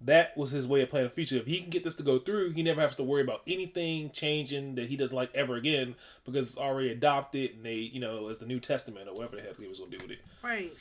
that 0.00 0.36
was 0.36 0.50
his 0.50 0.66
way 0.66 0.82
of 0.82 0.90
planning 0.90 1.08
the 1.08 1.14
future. 1.14 1.36
If 1.36 1.46
he 1.46 1.60
can 1.60 1.70
get 1.70 1.84
this 1.84 1.94
to 1.96 2.02
go 2.02 2.18
through, 2.18 2.50
he 2.50 2.62
never 2.64 2.80
has 2.80 2.96
to 2.96 3.04
worry 3.04 3.22
about 3.22 3.42
anything 3.46 4.10
changing 4.10 4.74
that 4.74 4.88
he 4.90 4.96
doesn't 4.96 5.16
like 5.16 5.30
ever 5.34 5.54
again 5.54 5.94
because 6.26 6.48
it's 6.48 6.58
already 6.58 6.90
adopted 6.90 7.52
and 7.54 7.64
they, 7.64 7.74
you 7.74 8.00
know, 8.00 8.28
as 8.28 8.38
the 8.38 8.46
New 8.46 8.60
Testament 8.60 9.08
or 9.08 9.14
whatever 9.14 9.36
the 9.36 9.42
heck 9.42 9.56
he 9.58 9.68
was 9.68 9.78
gonna 9.78 9.92
do 9.92 9.98
with 10.02 10.10
it. 10.10 10.18
Right. 10.42 10.72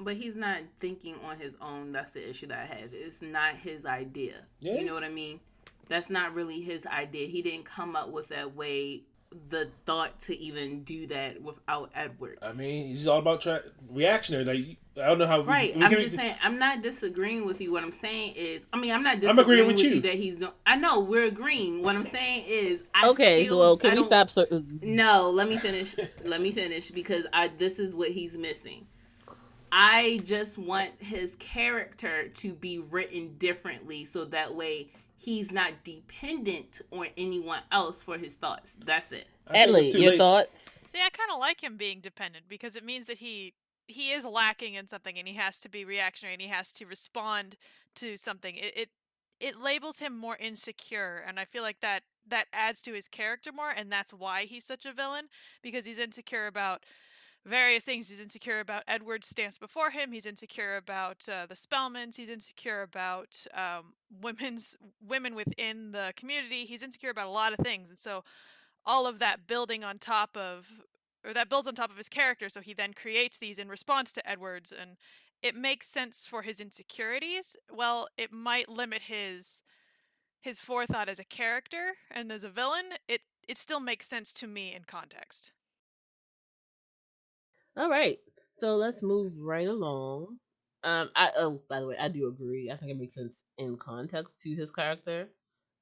But 0.00 0.16
he's 0.16 0.36
not 0.36 0.58
thinking 0.80 1.16
on 1.24 1.38
his 1.38 1.52
own. 1.60 1.92
That's 1.92 2.10
the 2.10 2.28
issue 2.28 2.46
that 2.48 2.58
I 2.58 2.66
have. 2.66 2.90
It's 2.92 3.22
not 3.22 3.54
his 3.56 3.86
idea. 3.86 4.34
Yeah. 4.60 4.74
You 4.74 4.84
know 4.84 4.94
what 4.94 5.04
I 5.04 5.08
mean? 5.08 5.40
That's 5.88 6.10
not 6.10 6.34
really 6.34 6.60
his 6.60 6.84
idea. 6.86 7.26
He 7.28 7.42
didn't 7.42 7.64
come 7.64 7.94
up 7.94 8.10
with 8.10 8.28
that 8.28 8.56
way, 8.56 9.02
the 9.50 9.68
thought 9.84 10.20
to 10.22 10.36
even 10.38 10.82
do 10.84 11.06
that 11.08 11.42
without 11.42 11.90
Edward. 11.94 12.38
I 12.42 12.52
mean, 12.52 12.88
he's 12.88 13.06
all 13.06 13.18
about 13.18 13.42
tra- 13.42 13.62
reactionary. 13.90 14.44
Like 14.44 14.78
I 14.96 15.08
don't 15.08 15.18
know 15.18 15.26
how. 15.26 15.42
Right. 15.42 15.76
we 15.76 15.82
I'm 15.82 15.90
can- 15.90 16.00
just 16.00 16.14
saying. 16.16 16.34
I'm 16.42 16.58
not 16.58 16.82
disagreeing 16.82 17.44
with 17.44 17.60
you. 17.60 17.70
What 17.72 17.82
I'm 17.82 17.92
saying 17.92 18.34
is, 18.36 18.62
I 18.72 18.78
mean, 18.78 18.92
I'm 18.92 19.02
not 19.02 19.14
I'm 19.14 19.20
disagreeing 19.20 19.40
agreeing 19.60 19.66
with, 19.66 19.76
with 19.76 19.84
you. 19.84 19.90
you. 19.96 20.00
that 20.02 20.14
he's. 20.14 20.38
No, 20.38 20.52
I 20.66 20.76
know 20.76 21.00
we're 21.00 21.24
agreeing. 21.26 21.82
What 21.82 21.96
I'm 21.96 22.04
saying 22.04 22.44
is, 22.48 22.82
I 22.94 23.08
okay, 23.10 23.44
still, 23.44 23.58
well, 23.58 23.76
can 23.76 23.90
I 23.90 23.94
we 24.00 24.04
stop? 24.04 24.30
Sir- 24.30 24.62
No, 24.82 25.30
let 25.30 25.48
me 25.48 25.56
finish. 25.58 25.94
let 26.24 26.40
me 26.40 26.50
finish 26.50 26.90
because 26.90 27.26
I 27.32 27.48
this 27.58 27.78
is 27.78 27.94
what 27.94 28.10
he's 28.10 28.36
missing. 28.36 28.86
I 29.76 30.20
just 30.24 30.56
want 30.56 30.92
his 31.00 31.34
character 31.40 32.28
to 32.28 32.52
be 32.52 32.78
written 32.78 33.34
differently 33.38 34.04
so 34.04 34.24
that 34.26 34.54
way 34.54 34.90
he's 35.16 35.50
not 35.50 35.72
dependent 35.82 36.80
on 36.92 37.08
anyone 37.16 37.58
else 37.72 38.04
for 38.04 38.16
his 38.16 38.34
thoughts. 38.34 38.76
That's 38.84 39.10
it. 39.10 39.26
I 39.48 39.56
think 39.56 39.76
it's 39.76 39.90
Adley, 39.90 39.90
too 39.90 39.98
your 39.98 40.12
late. 40.12 40.18
thoughts? 40.18 40.64
See, 40.86 41.00
I 41.00 41.08
kind 41.10 41.32
of 41.32 41.40
like 41.40 41.60
him 41.60 41.76
being 41.76 42.00
dependent 42.00 42.44
because 42.48 42.76
it 42.76 42.84
means 42.84 43.08
that 43.08 43.18
he 43.18 43.54
he 43.88 44.12
is 44.12 44.24
lacking 44.24 44.74
in 44.74 44.86
something 44.86 45.18
and 45.18 45.26
he 45.26 45.34
has 45.34 45.58
to 45.60 45.68
be 45.68 45.84
reactionary 45.84 46.34
and 46.34 46.42
he 46.42 46.48
has 46.48 46.70
to 46.74 46.86
respond 46.86 47.56
to 47.96 48.16
something. 48.16 48.54
It 48.54 48.72
it, 48.76 48.88
it 49.40 49.60
labels 49.60 49.98
him 49.98 50.16
more 50.16 50.36
insecure, 50.36 51.22
and 51.26 51.40
I 51.40 51.44
feel 51.44 51.62
like 51.64 51.80
that 51.80 52.04
that 52.28 52.46
adds 52.52 52.80
to 52.82 52.92
his 52.92 53.08
character 53.08 53.50
more, 53.52 53.70
and 53.70 53.90
that's 53.90 54.14
why 54.14 54.44
he's 54.44 54.64
such 54.64 54.86
a 54.86 54.92
villain 54.92 55.28
because 55.62 55.84
he's 55.84 55.98
insecure 55.98 56.46
about 56.46 56.84
various 57.44 57.84
things. 57.84 58.08
He's 58.08 58.20
insecure 58.20 58.60
about 58.60 58.84
Edward's 58.88 59.26
stance 59.26 59.58
before 59.58 59.90
him. 59.90 60.12
He's 60.12 60.26
insecure 60.26 60.76
about 60.76 61.28
uh, 61.28 61.46
the 61.46 61.54
Spellmans. 61.54 62.16
He's 62.16 62.28
insecure 62.28 62.82
about 62.82 63.46
um, 63.54 63.94
women's 64.22 64.76
women 65.06 65.34
within 65.34 65.92
the 65.92 66.12
community. 66.16 66.64
He's 66.64 66.82
insecure 66.82 67.10
about 67.10 67.26
a 67.26 67.30
lot 67.30 67.52
of 67.52 67.64
things, 67.64 67.90
and 67.90 67.98
so 67.98 68.24
all 68.86 69.06
of 69.06 69.18
that 69.18 69.46
building 69.46 69.82
on 69.84 69.98
top 69.98 70.36
of 70.36 70.68
or 71.24 71.32
that 71.32 71.48
builds 71.48 71.66
on 71.66 71.74
top 71.74 71.90
of 71.90 71.96
his 71.96 72.08
character 72.08 72.48
so 72.48 72.60
he 72.60 72.74
then 72.74 72.92
creates 72.92 73.38
these 73.38 73.58
in 73.58 73.68
response 73.68 74.12
to 74.12 74.28
edwards 74.28 74.72
and 74.78 74.96
it 75.42 75.54
makes 75.54 75.86
sense 75.86 76.26
for 76.26 76.42
his 76.42 76.60
insecurities 76.60 77.56
well 77.72 78.08
it 78.18 78.32
might 78.32 78.68
limit 78.68 79.02
his 79.02 79.62
his 80.40 80.60
forethought 80.60 81.08
as 81.08 81.18
a 81.18 81.24
character 81.24 81.94
and 82.10 82.30
as 82.30 82.44
a 82.44 82.48
villain 82.48 82.92
it 83.08 83.22
it 83.48 83.58
still 83.58 83.80
makes 83.80 84.06
sense 84.06 84.32
to 84.32 84.46
me 84.46 84.74
in 84.74 84.82
context 84.84 85.52
All 87.76 87.90
right, 87.90 88.18
so 88.58 88.76
let's 88.76 89.02
move 89.02 89.32
right 89.44 89.66
along. 89.66 90.38
Um, 90.84 91.10
I 91.16 91.30
oh 91.36 91.62
by 91.68 91.80
the 91.80 91.88
way, 91.88 91.96
I 91.98 92.08
do 92.08 92.28
agree. 92.28 92.70
I 92.70 92.76
think 92.76 92.92
it 92.92 92.98
makes 92.98 93.14
sense 93.14 93.42
in 93.58 93.76
context 93.76 94.42
to 94.42 94.54
his 94.54 94.70
character, 94.70 95.28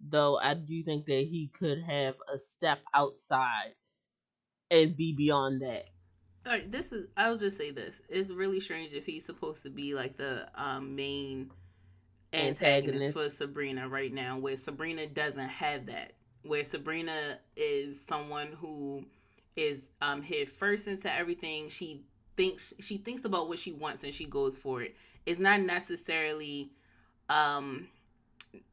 though 0.01 0.39
I 0.39 0.55
do 0.55 0.83
think 0.83 1.07
that 1.07 1.27
he 1.29 1.51
could 1.53 1.83
have 1.83 2.15
a 2.33 2.39
step 2.39 2.79
outside 2.95 3.75
and 4.71 4.97
be 4.97 5.15
beyond 5.15 5.63
that. 5.63 5.85
All 6.47 6.53
right, 6.53 6.71
this 6.71 6.93
is. 6.93 7.09
I'll 7.17 7.37
just 7.37 7.59
say 7.59 7.73
this: 7.73 8.01
it's 8.09 8.31
really 8.31 8.61
strange 8.61 8.93
if 8.93 9.05
he's 9.05 9.25
supposed 9.25 9.63
to 9.65 9.71
be 9.71 9.95
like 9.95 10.17
the 10.17 10.49
um, 10.55 10.97
main 10.97 11.51
antagonist, 12.33 12.63
Antagonist. 12.63 13.13
for 13.13 13.31
Sabrina 13.31 13.89
right 13.89 14.13
now, 14.13 14.39
where 14.39 14.57
Sabrina 14.57 15.07
doesn't 15.07 15.49
have 15.49 15.87
that. 15.87 16.13
Where 16.43 16.65
Sabrina 16.65 17.39
is 17.57 17.99
someone 18.09 18.49
who 18.61 19.05
is 19.57 19.81
um 20.01 20.23
head 20.23 20.49
first 20.49 20.89
into 20.89 21.13
everything. 21.13 21.69
She 21.69 22.03
thinks 22.37 22.73
she 22.81 22.99
thinks 22.99 23.25
about 23.25 23.49
what 23.49 23.59
she 23.59 23.73
wants 23.73 24.05
and 24.05 24.15
she 24.15 24.25
goes 24.25 24.59
for 24.59 24.83
it. 24.83 24.97
It's 25.27 25.41
not 25.41 25.61
necessarily 25.61 26.71
um 27.29 27.89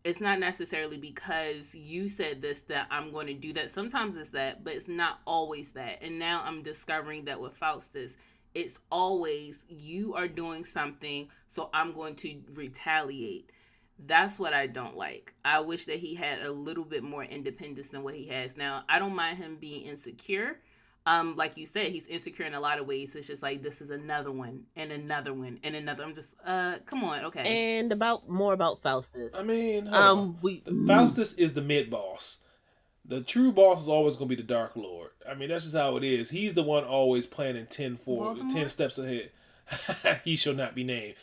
it's 0.03 0.19
not 0.19 0.39
necessarily 0.39 0.97
because 0.97 1.73
you 1.73 2.09
said 2.09 2.41
this 2.41 2.59
that 2.61 2.88
I'm 2.91 3.11
going 3.11 3.27
to 3.27 3.34
do 3.34 3.53
that. 3.53 3.71
Sometimes 3.71 4.17
it's 4.17 4.30
that, 4.30 4.63
but 4.63 4.73
it's 4.73 4.88
not 4.88 5.19
always 5.25 5.71
that. 5.71 6.01
And 6.01 6.19
now 6.19 6.41
I'm 6.45 6.61
discovering 6.61 7.25
that 7.25 7.39
with 7.39 7.55
Faustus, 7.55 8.13
it's 8.53 8.77
always 8.91 9.59
you 9.69 10.15
are 10.15 10.27
doing 10.27 10.65
something, 10.65 11.30
so 11.47 11.69
I'm 11.73 11.93
going 11.93 12.15
to 12.15 12.41
retaliate. 12.53 13.51
That's 14.05 14.39
what 14.39 14.53
I 14.53 14.67
don't 14.67 14.95
like. 14.95 15.34
I 15.43 15.59
wish 15.59 15.86
that 15.86 15.99
he 15.99 16.15
had 16.15 16.41
a 16.41 16.51
little 16.51 16.86
bit 16.86 17.03
more 17.03 17.23
independence 17.23 17.89
than 17.89 18.03
what 18.03 18.15
he 18.15 18.27
has 18.27 18.57
now. 18.57 18.84
I 18.89 18.99
don't 18.99 19.15
mind 19.15 19.38
him 19.38 19.57
being 19.59 19.82
insecure 19.82 20.59
um, 21.10 21.36
like 21.36 21.57
you 21.57 21.66
said, 21.66 21.91
he's 21.91 22.05
insecure 22.05 22.45
in 22.45 22.53
a 22.53 22.60
lot 22.60 22.78
of 22.78 22.86
ways. 22.86 23.16
It's 23.16 23.26
just 23.26 23.41
like 23.41 23.64
this 23.64 23.82
is 23.82 23.89
another 23.89 24.32
one 24.32 24.66
and 24.76 24.91
another 24.91 25.34
one 25.34 25.60
and 25.64 25.76
another. 25.76 26.03
I'm 26.03 26.14
just, 26.14 26.36
uh, 26.45 26.76
come 26.86 27.03
on, 27.03 27.26
okay. 27.26 27.80
And 27.80 27.91
about 27.91 28.30
more 28.30 28.53
about 28.53 28.84
Faustus. 28.84 29.34
I 29.36 29.41
mean, 29.41 29.88
um, 29.88 30.20
on. 30.20 30.38
we 30.43 30.64
Faustus 30.88 31.34
is 31.34 31.55
the 31.55 31.62
mid 31.62 31.89
boss. 31.89 32.38
The 33.03 33.22
true 33.22 33.51
boss 33.51 33.82
is 33.82 33.89
always 33.89 34.18
going 34.18 34.30
to 34.30 34.36
be 34.36 34.41
the 34.41 34.47
Dark 34.47 34.76
Lord. 34.76 35.10
I 35.28 35.34
mean, 35.34 35.49
that's 35.49 35.64
just 35.64 35.76
how 35.76 35.97
it 35.97 36.03
is. 36.03 36.30
He's 36.30 36.53
the 36.53 36.62
one 36.62 36.84
always 36.84 37.26
planning 37.26 37.66
10, 37.66 37.97
for, 37.97 38.36
Voldemort? 38.36 38.53
10 38.53 38.70
steps 38.70 38.99
ahead. 38.99 39.32
he 40.24 40.36
shall 40.36 40.53
not 40.53 40.76
be 40.76 40.84
named. 40.84 41.16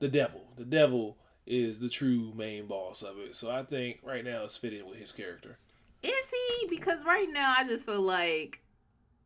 The 0.00 0.08
devil. 0.08 0.42
The 0.58 0.66
devil 0.66 1.16
is 1.46 1.80
the 1.80 1.88
true 1.88 2.34
main 2.36 2.66
boss 2.66 3.00
of 3.00 3.18
it. 3.18 3.36
So 3.36 3.50
I 3.50 3.62
think 3.62 4.00
right 4.02 4.22
now 4.22 4.44
it's 4.44 4.58
fitting 4.58 4.86
with 4.86 4.98
his 4.98 5.12
character. 5.12 5.56
Is 6.02 6.12
he? 6.12 6.66
Because 6.68 7.06
right 7.06 7.28
now 7.32 7.54
I 7.56 7.64
just 7.64 7.86
feel 7.86 8.02
like 8.02 8.60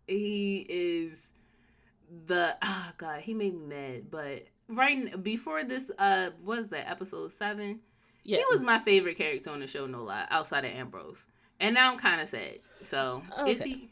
he 0.06 0.66
is 0.68 1.16
the 2.26 2.56
oh 2.62 2.90
god, 2.98 3.20
he 3.20 3.34
made 3.34 3.54
me 3.54 3.66
mad. 3.66 4.10
But 4.10 4.46
right 4.68 5.22
before 5.22 5.64
this, 5.64 5.90
uh, 5.98 6.30
was 6.42 6.68
that 6.68 6.88
episode 6.88 7.32
seven? 7.32 7.80
yeah. 8.24 8.38
He 8.38 8.44
was 8.50 8.60
my 8.60 8.78
favorite 8.78 9.18
character 9.18 9.50
on 9.50 9.60
the 9.60 9.66
show, 9.66 9.86
no 9.86 10.02
lie, 10.02 10.26
outside 10.30 10.64
of 10.64 10.72
Ambrose. 10.72 11.24
And 11.60 11.74
now 11.74 11.92
I'm 11.92 11.98
kind 11.98 12.20
of 12.20 12.28
sad. 12.28 12.58
So 12.82 13.22
is 13.46 13.62
he? 13.62 13.90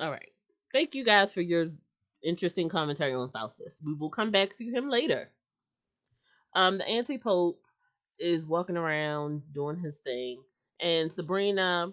All 0.00 0.10
right. 0.10 0.28
Thank 0.72 0.94
you 0.94 1.04
guys 1.04 1.32
for 1.32 1.40
your 1.40 1.68
interesting 2.22 2.68
commentary 2.68 3.14
on 3.14 3.30
Faustus. 3.30 3.76
We 3.84 3.94
will 3.94 4.10
come 4.10 4.30
back 4.30 4.56
to 4.56 4.64
him 4.64 4.90
later. 4.90 5.30
Um, 6.54 6.78
the 6.78 6.88
anti 6.88 7.18
pope 7.18 7.60
is 8.18 8.46
walking 8.46 8.76
around 8.76 9.42
doing 9.54 9.78
his 9.78 9.98
thing, 10.00 10.42
and 10.80 11.10
Sabrina 11.12 11.92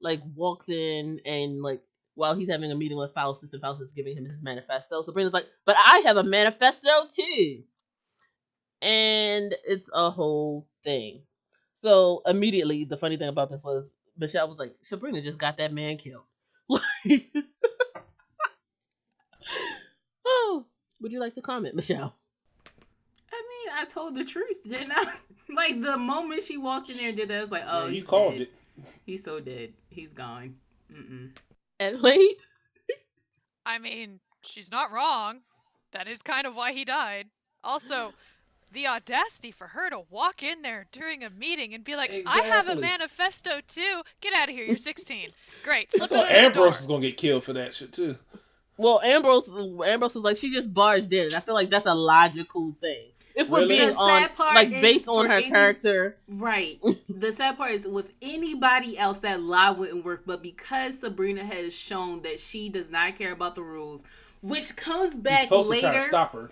like 0.00 0.20
walks 0.34 0.68
in 0.68 1.20
and 1.24 1.60
like 1.62 1.82
while 2.14 2.34
he's 2.34 2.48
having 2.48 2.70
a 2.70 2.74
meeting 2.74 2.96
with 2.96 3.12
Faustus 3.14 3.52
and 3.52 3.62
Faustus 3.62 3.88
is 3.88 3.92
giving 3.92 4.16
him 4.16 4.24
his 4.24 4.40
manifesto, 4.42 5.02
Sabrina's 5.02 5.32
like, 5.32 5.46
"But 5.64 5.76
I 5.84 5.98
have 6.06 6.16
a 6.16 6.22
manifesto 6.24 6.88
too," 7.14 7.62
and 8.82 9.54
it's 9.64 9.88
a 9.92 10.10
whole 10.10 10.66
thing. 10.82 11.22
So 11.74 12.22
immediately, 12.26 12.84
the 12.84 12.96
funny 12.96 13.16
thing 13.16 13.28
about 13.28 13.50
this 13.50 13.62
was 13.64 13.92
Michelle 14.18 14.48
was 14.48 14.58
like, 14.58 14.74
"Sabrina 14.82 15.20
just 15.22 15.38
got 15.38 15.58
that 15.58 15.72
man 15.72 15.96
killed." 15.96 16.24
Like, 17.06 17.26
oh, 20.26 20.64
would 21.00 21.12
you 21.12 21.20
like 21.20 21.34
to 21.34 21.42
comment, 21.42 21.74
Michelle? 21.74 22.14
I 23.32 23.36
mean, 23.36 23.74
I 23.78 23.84
told 23.84 24.14
the 24.14 24.24
truth, 24.24 24.62
didn't 24.64 24.92
I? 24.92 25.04
like 25.54 25.80
the 25.82 25.96
moment 25.98 26.42
she 26.42 26.56
walked 26.56 26.88
in 26.90 26.96
there 26.96 27.08
and 27.08 27.16
did 27.16 27.28
that, 27.28 27.38
I 27.38 27.42
was 27.42 27.50
like, 27.50 27.64
oh, 27.66 27.80
Yeah, 27.82 27.86
you 27.88 27.94
he's 27.96 28.04
called 28.04 28.32
dead. 28.32 28.40
it. 28.42 28.52
He's 29.04 29.22
so 29.24 29.40
dead. 29.40 29.72
He's 29.90 30.08
gone. 30.12 30.56
Mm-mm. 30.92 31.30
Adelaide? 31.80 32.42
I 33.66 33.78
mean, 33.78 34.20
she's 34.42 34.70
not 34.70 34.92
wrong. 34.92 35.40
That 35.92 36.08
is 36.08 36.22
kind 36.22 36.46
of 36.46 36.54
why 36.54 36.72
he 36.72 36.84
died. 36.84 37.28
Also, 37.62 38.12
the 38.72 38.86
audacity 38.86 39.50
for 39.50 39.68
her 39.68 39.88
to 39.90 40.02
walk 40.10 40.42
in 40.42 40.62
there 40.62 40.86
during 40.92 41.22
a 41.22 41.30
meeting 41.30 41.72
and 41.72 41.84
be 41.84 41.96
like, 41.96 42.10
"I 42.26 42.42
have 42.42 42.68
a 42.68 42.74
manifesto 42.76 43.60
too. 43.66 44.02
Get 44.20 44.36
out 44.36 44.48
of 44.48 44.54
here. 44.54 44.66
You're 44.66 44.76
16. 44.76 45.30
Great. 45.62 45.90
I 45.94 45.96
Slip 45.96 46.10
it 46.10 46.14
thought 46.14 46.26
the 46.26 46.32
door." 46.32 46.44
Ambrose 46.44 46.80
is 46.80 46.86
going 46.86 47.02
to 47.02 47.08
get 47.08 47.16
killed 47.16 47.44
for 47.44 47.52
that 47.52 47.74
shit, 47.74 47.92
too. 47.92 48.18
Well, 48.76 49.00
Ambrose, 49.02 49.48
Ambrose 49.48 50.16
was 50.16 50.24
like, 50.24 50.36
she 50.36 50.50
just 50.50 50.74
barged 50.74 51.12
in. 51.12 51.26
And 51.26 51.34
I 51.34 51.40
feel 51.40 51.54
like 51.54 51.70
that's 51.70 51.86
a 51.86 51.94
logical 51.94 52.74
thing. 52.80 53.12
If 53.34 53.48
we're 53.48 53.60
Really? 53.60 53.76
being 53.78 53.88
The 53.90 53.96
on, 53.96 54.22
sad 54.22 54.34
part 54.36 54.54
like, 54.54 54.68
is 54.70 54.80
based 54.80 55.08
on 55.08 55.24
for 55.24 55.28
her 55.32 55.38
any- 55.38 55.48
character, 55.48 56.16
Right. 56.28 56.80
the 57.08 57.32
sad 57.32 57.56
part 57.56 57.72
is 57.72 57.86
with 57.86 58.12
anybody 58.22 58.96
else 58.96 59.18
that 59.18 59.40
lie 59.42 59.70
wouldn't 59.70 60.04
work, 60.04 60.22
but 60.24 60.42
because 60.42 60.98
Sabrina 61.00 61.42
has 61.44 61.74
shown 61.76 62.22
that 62.22 62.38
she 62.40 62.68
does 62.68 62.90
not 62.90 63.16
care 63.16 63.32
about 63.32 63.54
the 63.56 63.62
rules, 63.62 64.02
which 64.40 64.76
comes 64.76 65.14
He's 65.14 65.22
back 65.22 65.42
supposed 65.44 65.68
later. 65.68 65.88
to 65.88 65.92
try 65.92 66.00
to 66.00 66.06
stop 66.06 66.32
her. 66.32 66.50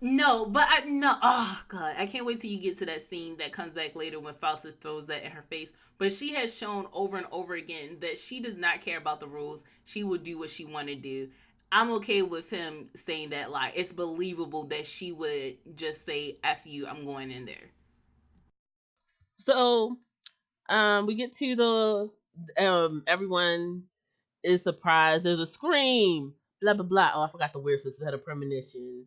No, 0.00 0.46
but 0.46 0.66
I 0.70 0.84
no. 0.86 1.16
Oh 1.22 1.60
god, 1.68 1.96
I 1.98 2.06
can't 2.06 2.24
wait 2.24 2.40
till 2.40 2.50
you 2.50 2.58
get 2.60 2.78
to 2.78 2.86
that 2.86 3.08
scene 3.08 3.36
that 3.38 3.52
comes 3.52 3.72
back 3.72 3.96
later 3.96 4.20
when 4.20 4.32
Faustus 4.34 4.74
throws 4.74 5.06
that 5.06 5.24
in 5.24 5.32
her 5.32 5.42
face. 5.42 5.70
But 5.98 6.12
she 6.12 6.34
has 6.34 6.56
shown 6.56 6.86
over 6.92 7.16
and 7.16 7.26
over 7.32 7.54
again 7.54 7.96
that 8.00 8.16
she 8.16 8.38
does 8.38 8.56
not 8.56 8.80
care 8.80 8.98
about 8.98 9.18
the 9.18 9.26
rules. 9.26 9.64
She 9.84 10.04
will 10.04 10.18
do 10.18 10.38
what 10.38 10.50
she 10.50 10.64
want 10.64 10.86
to 10.86 10.94
do. 10.94 11.28
I'm 11.70 11.90
okay 11.92 12.22
with 12.22 12.48
him 12.50 12.88
saying 12.94 13.30
that 13.30 13.50
lie. 13.50 13.72
It's 13.74 13.92
believable 13.92 14.64
that 14.64 14.86
she 14.86 15.12
would 15.12 15.58
just 15.76 16.06
say, 16.06 16.38
"F 16.42 16.66
you, 16.66 16.86
I'm 16.86 17.04
going 17.04 17.30
in 17.30 17.44
there." 17.44 17.70
So, 19.40 19.98
um, 20.68 21.06
we 21.06 21.14
get 21.14 21.32
to 21.34 21.56
the 21.56 22.10
um, 22.66 23.02
everyone 23.06 23.84
is 24.42 24.62
surprised. 24.62 25.24
There's 25.24 25.40
a 25.40 25.46
scream. 25.46 26.34
Blah 26.62 26.74
blah 26.74 26.84
blah. 26.84 27.10
Oh, 27.14 27.22
I 27.22 27.30
forgot 27.30 27.52
the 27.52 27.60
weird 27.60 27.80
sister 27.80 28.04
had 28.04 28.14
a 28.14 28.18
premonition 28.18 29.06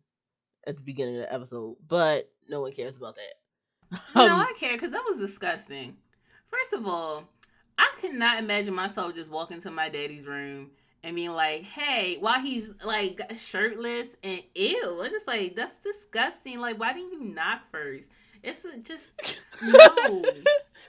at 0.66 0.76
the 0.76 0.82
beginning 0.82 1.16
of 1.16 1.22
the 1.22 1.32
episode, 1.32 1.76
but 1.88 2.30
no 2.48 2.60
one 2.62 2.72
cares 2.72 2.96
about 2.96 3.16
that. 3.16 4.00
no, 4.14 4.22
Um, 4.22 4.40
I 4.40 4.52
care 4.58 4.72
because 4.72 4.90
that 4.92 5.04
was 5.08 5.18
disgusting. 5.18 5.96
First 6.48 6.72
of 6.72 6.86
all, 6.86 7.28
I 7.76 7.90
could 8.00 8.14
not 8.14 8.38
imagine 8.38 8.74
myself 8.74 9.14
just 9.14 9.30
walking 9.30 9.60
to 9.62 9.70
my 9.70 9.88
daddy's 9.88 10.26
room 10.26 10.70
and 11.04 11.16
being 11.16 11.32
like, 11.32 11.62
"Hey," 11.62 12.16
while 12.20 12.40
he's 12.40 12.72
like 12.84 13.20
shirtless 13.36 14.08
and 14.22 14.42
ew. 14.54 15.00
It's 15.02 15.12
just 15.12 15.26
like 15.26 15.56
that's 15.56 15.74
disgusting. 15.82 16.58
Like, 16.60 16.78
why 16.78 16.92
didn't 16.92 17.12
you 17.12 17.24
knock 17.24 17.60
first? 17.70 18.08
It's 18.42 18.62
just 18.82 19.06
no. 19.62 19.78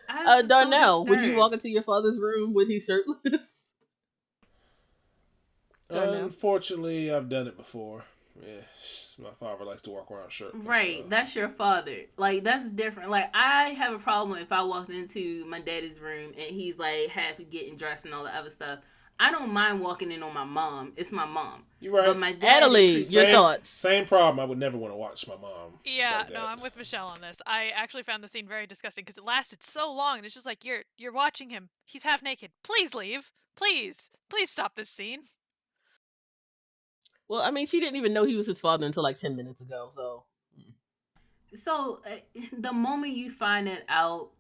I 0.10 0.22
uh, 0.22 0.24
was 0.26 0.42
so 0.42 0.48
Darnell, 0.48 1.06
would 1.06 1.22
you 1.22 1.36
walk 1.36 1.54
into 1.54 1.70
your 1.70 1.84
father's 1.84 2.20
room 2.20 2.54
when 2.54 2.70
he's 2.70 2.86
shirtless? 2.86 3.66
Unfortunately, 5.90 7.12
I've 7.12 7.30
done 7.30 7.48
it 7.48 7.58
before. 7.58 8.04
Yeah, 8.42 8.62
my 9.22 9.30
father 9.40 9.64
likes 9.64 9.84
to 9.84 9.92
walk 9.92 10.10
around 10.10 10.32
shirtless. 10.32 10.66
Right, 10.66 11.02
so. 11.04 11.06
that's 11.10 11.36
your 11.36 11.50
father. 11.50 11.98
Like 12.18 12.44
that's 12.44 12.68
different. 12.70 13.12
Like 13.12 13.30
I 13.34 13.70
have 13.70 13.94
a 13.94 14.00
problem 14.00 14.40
if 14.40 14.52
I 14.52 14.64
walked 14.64 14.90
into 14.90 15.46
my 15.46 15.60
daddy's 15.60 16.00
room 16.00 16.32
and 16.38 16.56
he's 16.56 16.78
like 16.78 17.10
half 17.10 17.38
getting 17.50 17.78
dressed 17.78 18.06
and 18.06 18.14
all 18.14 18.24
the 18.24 18.36
other 18.36 18.50
stuff. 18.50 18.80
I 19.20 19.32
don't 19.32 19.54
mind 19.54 19.80
walking 19.80 20.12
in 20.12 20.24
on 20.24 20.34
my 20.34 20.44
mom. 20.44 20.94
It's 20.98 21.12
my 21.12 21.26
mom. 21.26 21.64
You're 21.80 21.94
right. 21.94 22.06
But 22.06 22.18
my 22.18 22.34
dad 22.34 22.64
Adelaide, 22.64 23.08
your 23.08 23.24
same, 23.24 23.34
thoughts. 23.34 23.70
Same 23.70 24.06
problem. 24.06 24.40
I 24.40 24.46
would 24.46 24.58
never 24.58 24.78
want 24.78 24.94
to 24.94 24.98
watch 24.98 25.28
my 25.28 25.36
mom. 25.36 25.74
Yeah, 25.86 26.20
like 26.20 26.34
no. 26.34 26.46
I'm 26.46 26.62
with 26.62 26.76
Michelle 26.76 27.08
on 27.08 27.22
this. 27.22 27.42
I 27.46 27.72
actually 27.76 28.04
found 28.04 28.24
the 28.24 28.28
scene 28.28 28.48
very 28.48 28.66
disgusting 28.66 29.04
because 29.04 29.18
it 29.18 29.24
lasted 29.24 29.64
so 29.64 29.92
long, 29.92 30.18
and 30.18 30.26
it's 30.26 30.34
just 30.34 30.46
like 30.46 30.66
you're 30.66 30.84
you're 30.98 31.14
watching 31.14 31.50
him. 31.50 31.70
He's 31.86 32.04
half 32.04 32.24
naked. 32.24 32.52
Please 32.64 32.96
leave. 32.96 33.32
Please, 33.56 34.10
please 34.30 34.50
stop 34.50 34.76
this 34.76 34.90
scene. 34.90 35.22
Well, 37.28 37.42
I 37.42 37.52
mean, 37.52 37.68
she 37.68 37.80
didn't 37.80 37.98
even 37.98 38.14
know 38.14 38.26
he 38.26 38.36
was 38.36 38.48
his 38.48 38.60
father 38.60 38.86
until 38.86 39.04
like 39.04 39.20
ten 39.20 39.36
minutes 39.36 39.62
ago. 39.62 39.90
So 39.94 40.24
So 41.60 42.02
uh, 42.06 42.18
the 42.58 42.74
moment 42.74 43.16
you 43.16 43.30
find 43.30 43.68
it 43.68 43.84
out, 43.90 44.32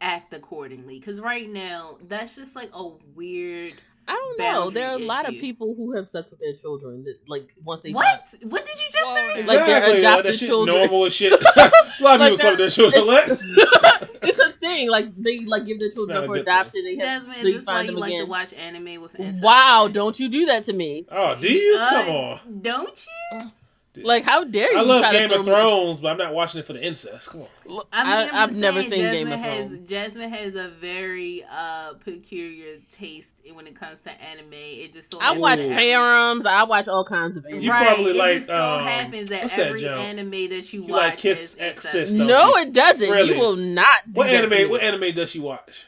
act 0.00 0.34
accordingly. 0.34 0.98
Because 0.98 1.20
right 1.20 1.48
now, 1.48 1.98
that's 2.02 2.36
just 2.36 2.56
like 2.56 2.70
a 2.72 2.88
weird. 3.14 3.74
I 4.10 4.14
don't 4.14 4.38
know. 4.38 4.70
There 4.70 4.88
are 4.88 4.94
a 4.94 4.98
lot 4.98 5.28
of 5.28 5.34
people 5.34 5.74
who 5.76 5.92
have 5.94 6.08
sex 6.08 6.30
with 6.32 6.40
their 6.40 6.54
children 6.54 7.04
that, 7.04 7.16
like, 7.28 7.52
once 7.64 7.80
they 7.82 7.92
What? 7.92 8.34
What 8.42 8.66
did 8.66 8.74
you 8.80 8.86
just 8.92 9.04
Whoa, 9.04 9.14
say? 9.14 9.34
dude. 9.36 9.46
Like, 9.46 9.58
they're 9.66 9.76
Exactly, 9.78 9.98
adopted 10.00 10.24
that 10.26 10.38
shit 10.38 10.48
children. 10.48 10.76
Normal 10.78 11.06
as 11.06 11.12
shit. 11.14 11.30
There's 11.30 12.00
a 12.00 12.04
lot 12.04 12.14
of 12.14 12.20
Like 12.20 12.20
people 12.32 12.36
suck 12.36 12.38
they're- 12.38 12.56
their 12.56 12.70
children. 12.70 13.06
What? 13.06 13.28
it's 14.22 14.38
a 14.38 14.52
thing. 14.52 14.88
Like 14.90 15.06
they 15.16 15.44
like 15.44 15.64
give 15.64 15.78
their 15.78 15.90
children 15.90 16.18
up 16.18 16.24
for 16.26 16.34
good 16.34 16.44
thing. 16.44 16.52
adoption. 16.54 16.84
They 16.84 16.96
have 16.96 17.22
Jasmine, 17.26 17.44
they 17.44 17.50
is 17.50 17.56
this 17.58 17.66
why 17.66 17.80
you 17.82 17.86
them 17.92 17.96
like 18.00 18.12
to 18.18 18.24
watch 18.24 18.52
anime 18.54 19.00
with 19.02 19.14
Wow! 19.40 19.88
Don't 19.92 20.18
you 20.18 20.28
do 20.28 20.46
that 20.46 20.64
to 20.64 20.72
me? 20.72 21.06
Oh, 21.10 21.34
do 21.36 21.48
you? 21.52 21.76
Uh, 21.78 21.90
Come 21.90 22.08
on. 22.14 22.40
Don't 22.62 23.06
you? 23.32 23.50
Like, 23.96 24.22
how 24.22 24.44
dare 24.44 24.70
you? 24.72 24.78
I 24.78 24.82
love 24.82 25.00
try 25.02 25.12
to 25.12 25.18
Game 25.18 25.28
throw 25.30 25.40
of 25.40 25.46
me- 25.46 25.52
Thrones, 25.52 26.00
but 26.00 26.08
I'm 26.12 26.16
not 26.18 26.32
watching 26.32 26.60
it 26.60 26.66
for 26.66 26.74
the 26.74 26.84
incest. 26.84 27.28
Come 27.28 27.42
on. 27.42 27.48
Look, 27.66 27.88
I 27.92 28.04
mean, 28.04 28.12
I, 28.12 28.22
I'm 28.28 28.34
have 28.34 28.56
never 28.56 28.82
seen 28.84 29.00
Jasmine 29.00 29.12
Game 29.12 29.32
of 29.32 29.38
has, 29.40 29.66
Thrones. 29.68 29.86
Jasmine 29.88 30.30
has 30.32 30.54
a 30.54 30.68
very 30.68 31.44
uh 31.50 31.94
peculiar 31.94 32.76
taste 32.92 33.28
when 33.52 33.66
it 33.66 33.74
comes 33.74 33.98
to 34.04 34.10
anime. 34.22 34.52
It 34.52 34.92
just 34.92 35.10
so 35.10 35.18
I 35.20 35.32
watch 35.32 35.58
Ooh. 35.58 35.68
harems. 35.70 36.46
I 36.46 36.62
watch 36.62 36.86
all 36.86 37.04
kinds 37.04 37.36
of 37.36 37.44
anime. 37.46 37.62
You 37.62 37.70
right. 37.72 37.86
probably 37.88 38.12
it 38.12 38.16
like, 38.16 38.34
just 38.34 38.46
so 38.46 38.54
um, 38.54 38.84
happens 38.84 39.30
that 39.30 39.42
what's 39.42 39.56
that 39.56 39.66
every 39.66 39.80
jump? 39.80 40.00
anime 40.00 40.30
that 40.30 40.72
you, 40.72 40.82
You 40.84 40.92
watch 40.92 41.00
like 41.00 41.18
Kiss 41.18 41.58
has 41.58 41.76
X 41.76 41.84
incest. 41.86 42.14
No, 42.14 42.56
you? 42.56 42.62
it 42.62 42.72
doesn't. 42.72 43.10
Really? 43.10 43.34
You 43.34 43.40
will 43.40 43.56
not. 43.56 44.04
Do 44.06 44.12
What 44.12 44.26
that 44.26 44.34
anime? 44.34 44.50
me. 44.50 44.66
What 44.66 44.82
anime 44.82 45.12
does 45.16 45.30
she 45.30 45.40
watch? 45.40 45.86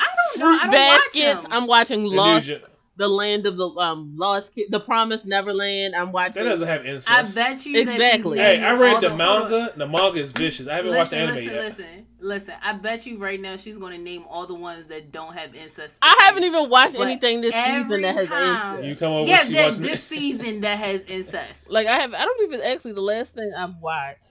I 0.00 0.06
don't 0.34 0.40
know. 0.40 0.46
Fruit 0.58 0.60
I 0.62 0.64
don't 0.64 0.72
baskets. 0.72 1.34
watch 1.36 1.42
them. 1.44 1.52
I'm 1.52 1.66
watching 1.68 2.02
The 2.02 2.08
Lost. 2.08 2.50
New 2.96 3.04
gen- 3.04 3.08
the 3.08 3.08
land 3.08 3.46
of 3.46 3.56
the 3.56 3.68
um 3.68 4.14
lost 4.16 4.54
kid, 4.54 4.66
the 4.70 4.80
promised 4.80 5.24
Neverland. 5.24 5.94
I'm 5.94 6.12
watching. 6.12 6.44
That 6.44 6.50
doesn't 6.50 6.68
have 6.68 6.86
incest. 6.86 7.10
I 7.10 7.22
bet 7.22 7.66
you 7.66 7.80
Exactly. 7.80 8.38
that 8.38 8.54
she's 8.56 8.60
Hey, 8.60 8.64
I 8.64 8.74
read 8.76 8.94
all 8.94 9.00
the 9.00 9.16
manga. 9.16 9.60
on. 9.72 9.78
The 9.78 9.86
manga 9.88 10.20
is 10.20 10.32
vicious. 10.32 10.68
I 10.68 10.76
haven't 10.76 10.94
watched 10.94 11.10
the 11.10 11.16
listen, 11.24 11.36
anime 11.38 11.44
listen, 11.54 11.54
yet. 11.54 11.64
listen, 11.78 12.06
listen. 12.20 12.54
I 12.62 12.72
bet 12.74 13.06
you 13.06 13.18
right 13.18 13.40
now 13.40 13.56
she's 13.56 13.78
going 13.78 13.96
to 13.96 14.02
name 14.02 14.24
all 14.28 14.46
the 14.46 14.54
ones 14.54 14.86
that 14.86 15.10
don't 15.12 15.34
have 15.36 15.54
incest. 15.54 15.96
I 16.02 16.16
haven't 16.20 16.44
even 16.44 16.68
watched 16.70 16.94
But 16.96 17.02
anything 17.08 17.40
this 17.40 17.54
season 17.54 18.02
that 18.02 18.16
has 18.16 18.28
time- 18.28 18.76
incest. 18.76 18.84
You 18.88 18.96
come 18.96 19.12
over. 19.12 19.28
Yeah, 19.30 19.44
she 19.44 19.52
that, 19.54 19.74
this 19.74 20.02
season 20.04 20.60
that 20.62 20.78
has 20.78 21.00
incest. 21.06 21.68
Like 21.68 21.86
I 21.86 22.00
have, 22.00 22.14
I 22.14 22.24
don't 22.24 22.42
even 22.42 22.60
actually. 22.62 22.92
The 22.92 23.00
last 23.00 23.34
thing 23.34 23.52
I've 23.56 23.76
watched, 23.80 24.28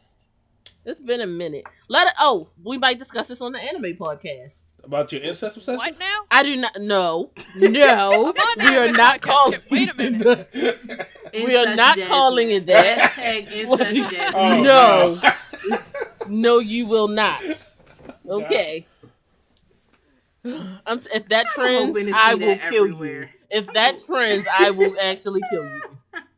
it's 0.85 0.99
been 1.01 1.21
a 1.21 1.27
minute. 1.27 1.65
Let 1.89 2.07
it. 2.07 2.13
Oh, 2.19 2.49
we 2.63 2.77
might 2.77 2.99
discuss 2.99 3.27
this 3.27 3.41
on 3.41 3.51
the 3.51 3.59
anime 3.59 3.95
podcast. 3.97 4.63
About 4.83 5.11
your 5.11 5.21
incest 5.21 5.57
obsession. 5.57 5.77
What 5.77 5.97
now? 5.99 6.25
I 6.29 6.43
do 6.43 6.55
not. 6.57 6.79
No, 6.79 7.31
no, 7.55 8.33
we 8.57 8.77
are 8.77 8.91
not 8.91 9.21
podcast. 9.21 9.21
calling. 9.21 9.59
Wait 9.71 9.89
a 9.89 9.93
minute. 9.93 10.49
We 11.33 11.55
are 11.55 11.75
not 11.75 11.97
Jasmine. 11.97 12.07
calling 12.07 12.51
it 12.51 12.65
that. 12.67 13.11
Hashtag 13.11 13.51
incest 13.51 14.33
Oh, 14.35 14.61
No. 14.61 15.21
no, 16.27 16.59
you 16.59 16.85
will 16.85 17.07
not. 17.07 17.41
Okay. 18.27 18.85
I'm, 20.45 20.99
if 21.13 21.27
that 21.29 21.45
I'm 21.47 21.53
trends, 21.53 21.97
I 22.13 22.35
will 22.35 22.39
that 22.55 22.69
kill 22.69 22.87
you. 23.05 23.27
If 23.49 23.67
that 23.73 23.99
trends, 24.05 24.45
I 24.51 24.71
will 24.71 24.95
actually 25.01 25.41
kill 25.49 25.63
you. 25.65 25.81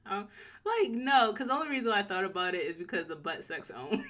Oh, 0.09 0.23
like 0.65 0.91
no, 0.91 1.31
because 1.31 1.47
the 1.47 1.53
only 1.53 1.69
reason 1.69 1.91
I 1.91 2.03
thought 2.03 2.23
about 2.23 2.53
it 2.55 2.61
is 2.61 2.75
because 2.75 3.05
the 3.07 3.15
butt 3.15 3.43
sex 3.43 3.69
only. 3.75 4.05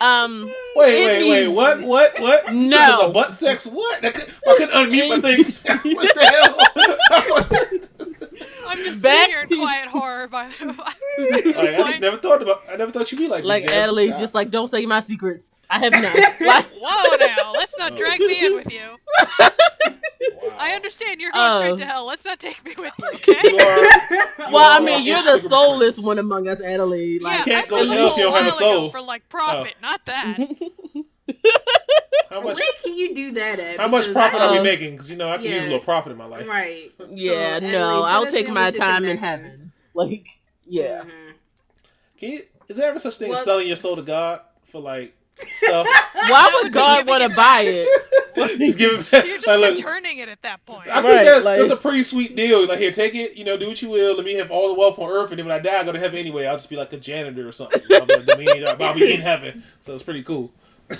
I'm 0.00 0.30
sorry. 0.30 0.50
Um, 0.50 0.52
Wait, 0.76 1.02
It 1.02 1.06
wait, 1.06 1.30
wait. 1.30 1.48
What? 1.48 1.80
What? 1.82 2.20
What? 2.20 2.52
No. 2.54 2.68
there's 2.68 3.00
a 3.00 3.08
butt 3.12 3.34
sex. 3.34 3.66
What? 3.66 4.04
I 4.04 4.10
couldn't, 4.10 4.34
I 4.46 4.54
couldn't 4.56 4.70
unmute 4.74 5.08
my 5.08 5.20
thing. 5.20 5.44
what 5.94 6.14
the 6.14 6.24
hell? 6.24 6.56
I 7.10 7.20
was 7.20 7.50
like, 7.52 7.90
I'm 8.66 8.78
just 8.78 9.00
Back 9.02 9.18
sitting 9.30 9.32
here 9.34 9.42
in 9.42 9.48
to- 9.48 9.56
quiet 9.60 9.88
horror. 9.88 10.26
By 10.28 10.48
the 10.58 10.66
way, 11.56 11.76
I 11.76 11.82
just 11.88 12.00
never 12.00 12.16
thought 12.16 12.42
about. 12.42 12.62
I 12.70 12.76
never 12.76 12.90
thought 12.90 13.10
you'd 13.12 13.18
be 13.18 13.28
like. 13.28 13.44
like. 13.44 13.70
Adelaide's 13.70 14.18
just 14.18 14.34
like, 14.34 14.50
don't 14.50 14.68
say 14.68 14.84
my 14.86 15.00
secrets. 15.00 15.50
I 15.74 15.78
have 15.80 15.92
none. 15.92 16.46
Like, 16.46 16.66
whoa 16.80 17.16
now, 17.16 17.52
let's 17.52 17.76
not 17.78 17.92
Oh. 17.92 17.96
drag 17.96 18.20
me 18.20 18.46
in 18.46 18.54
with 18.54 18.72
you. 18.72 18.96
Wow. 19.40 19.48
I 20.58 20.70
understand 20.74 21.20
you're 21.20 21.32
going 21.32 21.50
Oh. 21.50 21.58
straight 21.58 21.78
to 21.78 21.84
hell. 21.86 22.06
Let's 22.06 22.24
not 22.24 22.38
take 22.38 22.64
me 22.64 22.74
with 22.78 22.92
you, 22.98 23.08
okay? 23.14 23.40
You 23.50 23.58
are. 23.58 24.52
well, 24.52 24.70
I 24.70 24.78
mean, 24.80 25.04
you're 25.04 25.22
the 25.22 25.32
Instagram 25.38 25.48
soulless 25.48 25.94
prince. 25.96 26.06
one 26.06 26.18
among 26.18 26.48
us, 26.48 26.60
Adelaide. 26.60 27.22
Like, 27.22 27.38
yeah, 27.46 27.60
can't 27.62 27.66
I 27.66 27.70
go 27.70 27.76
sold 27.76 27.88
to 27.88 27.94
hell 27.94 28.06
if 28.06 28.12
soul 28.14 28.18
you 28.18 28.24
don't 28.24 28.44
have 28.44 28.46
a 28.54 28.56
soul. 28.56 28.90
for 28.90 29.00
like 29.02 29.28
profit, 29.28 29.74
not 29.82 30.04
that. 30.06 30.38
How 32.30 32.40
much? 32.40 32.56
Where 32.56 32.66
can 32.82 32.94
you 32.94 33.14
do 33.14 33.32
that 33.32 33.60
at? 33.60 33.78
How 33.80 33.88
much 33.88 34.12
profit 34.12 34.40
I- 34.40 34.46
are 34.46 34.52
we 34.52 34.58
Uh, 34.58 34.62
making? 34.62 34.92
Because 34.92 35.10
you 35.10 35.16
know 35.16 35.30
I 35.30 35.36
can 35.36 35.46
use 35.46 35.62
a 35.64 35.68
little 35.68 35.80
profit 35.80 36.12
in 36.12 36.18
my 36.18 36.24
life. 36.26 36.46
Right. 36.46 36.92
yeah, 37.10 37.58
So, 37.60 37.66
no, 37.66 38.04
Adelaide, 38.04 38.10
I'll 38.12 38.26
take 38.26 38.48
my 38.48 38.70
time 38.70 39.04
in 39.04 39.18
connections. 39.18 39.24
heaven. 39.24 39.72
Like, 39.94 40.26
yeah. 40.66 41.02
Mhm. 41.02 41.32
Can 42.18 42.28
you, 42.30 42.42
is 42.68 42.76
there 42.76 42.88
ever 42.88 42.98
such 42.98 43.16
thing 43.18 43.32
as 43.32 43.44
selling 43.44 43.66
your 43.66 43.76
soul 43.76 43.96
to 43.96 44.02
God 44.02 44.40
for 44.70 44.80
like 44.80 45.14
stuff? 45.36 45.86
Why 46.14 46.50
would 46.54 46.64
would 46.64 46.72
God 46.72 47.06
want 47.06 47.22
to 47.28 47.36
buy 47.36 47.62
it? 47.62 47.88
just 48.58 48.78
give 48.78 48.92
it 49.00 49.10
back. 49.10 49.24
You're 49.26 49.36
just 49.36 49.46
Like, 49.46 49.58
look, 49.60 49.70
returning 49.76 50.18
it 50.18 50.28
at 50.28 50.42
that 50.42 50.64
point. 50.66 50.88
I 50.88 50.94
think 51.02 51.04
Right, 51.14 51.24
that, 51.24 51.44
like- 51.44 51.58
that's 51.60 51.70
a 51.70 51.76
pretty 51.76 52.02
sweet 52.02 52.34
deal. 52.36 52.66
Like, 52.66 52.78
here, 52.78 52.92
take 52.92 53.14
it. 53.14 53.36
You 53.36 53.44
know, 53.44 53.56
do 53.56 53.68
what 53.68 53.80
you 53.82 53.90
will. 53.90 54.16
Let 54.16 54.24
me 54.24 54.34
have 54.34 54.50
all 54.50 54.68
the 54.68 54.74
wealth 54.78 54.98
on 54.98 55.10
earth, 55.10 55.30
and 55.30 55.38
then 55.38 55.46
when 55.46 55.54
I 55.54 55.58
die, 55.58 55.80
I 55.80 55.84
go 55.84 55.92
to 55.92 55.98
heaven 55.98 56.18
anyway. 56.18 56.46
I'll 56.46 56.56
just 56.56 56.70
be 56.70 56.76
like 56.76 56.92
a 56.92 56.96
janitor 56.98 57.48
or 57.48 57.52
something. 57.52 57.80
I'll 57.92 58.06
be, 58.06 58.14
I 58.14 58.36
mean, 58.36 58.66
I'll 58.66 58.94
be 58.94 59.12
in 59.14 59.20
heaven, 59.20 59.62
so 59.80 59.94
it's 59.94 60.02
pretty 60.02 60.22
cool. 60.22 60.50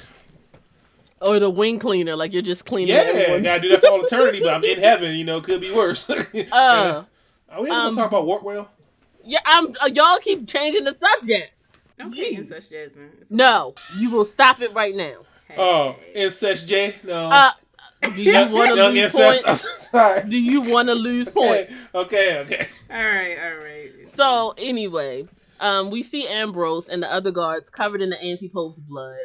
Or 1.21 1.39
the 1.39 1.49
wing 1.49 1.79
cleaner, 1.79 2.17
like 2.17 2.35
you're 2.35 2.43
just 2.43 2.67
cleaning 2.67 2.95
Yeah, 2.95 3.03
everyone. 3.03 3.43
gotta 3.43 3.63
do 3.63 3.69
that 3.71 3.81
for 3.81 3.89
all 3.89 4.05
eternity, 4.05 4.41
but 4.41 4.53
I'm 4.53 4.65
in 4.65 4.79
heaven. 4.79 5.15
You 5.17 5.25
know, 5.25 5.41
could 5.41 5.61
be 5.61 5.73
worse. 5.73 6.11
Uh, 6.11 7.05
Are 7.49 7.63
we 7.63 7.71
ever 7.71 7.79
um, 7.79 7.85
gonna 7.87 7.97
talk 7.97 8.09
about 8.09 8.27
Wardwell? 8.27 8.69
yeah, 9.25 9.39
I'm. 9.47 9.69
Uh, 9.81 9.87
y'all 9.95 10.19
keep 10.19 10.47
changing 10.47 10.85
the 10.85 10.93
subject. 10.93 11.53
Okay, 12.01 12.35
Jeez. 12.35 12.39
incest 12.39 12.71
Jasmine. 12.71 13.11
It's 13.21 13.31
No, 13.31 13.75
you 13.97 14.11
will 14.11 14.25
stop 14.25 14.61
it 14.61 14.73
right 14.75 14.95
now. 14.95 15.19
Oh, 15.57 15.97
incest 16.15 16.67
J. 16.67 16.95
No. 17.05 17.29
Uh, 17.29 17.53
do 18.15 18.23
you 18.23 18.33
want 18.51 18.75
to 18.75 18.85
lose 18.89 18.97
incest. 19.15 19.45
points? 19.45 19.65
I'm 19.67 19.89
sorry. 19.91 20.29
Do 20.29 20.37
you 20.39 20.61
want 20.63 20.89
to 20.89 20.95
lose 20.95 21.29
points? 21.29 21.73
Okay, 21.95 22.39
okay, 22.39 22.39
okay. 22.39 22.69
all 22.91 22.97
right, 22.97 23.37
all 23.39 23.57
right. 23.65 23.93
So 24.15 24.55
anyway, 24.59 25.29
um, 25.61 25.91
we 25.91 26.03
see 26.03 26.27
Ambrose 26.27 26.89
and 26.89 27.03
the 27.03 27.13
other 27.13 27.31
guards 27.31 27.71
covered 27.71 28.03
in 28.03 28.11
the 28.11 28.21
anti-pope's 28.21 28.81
blood. 28.81 29.17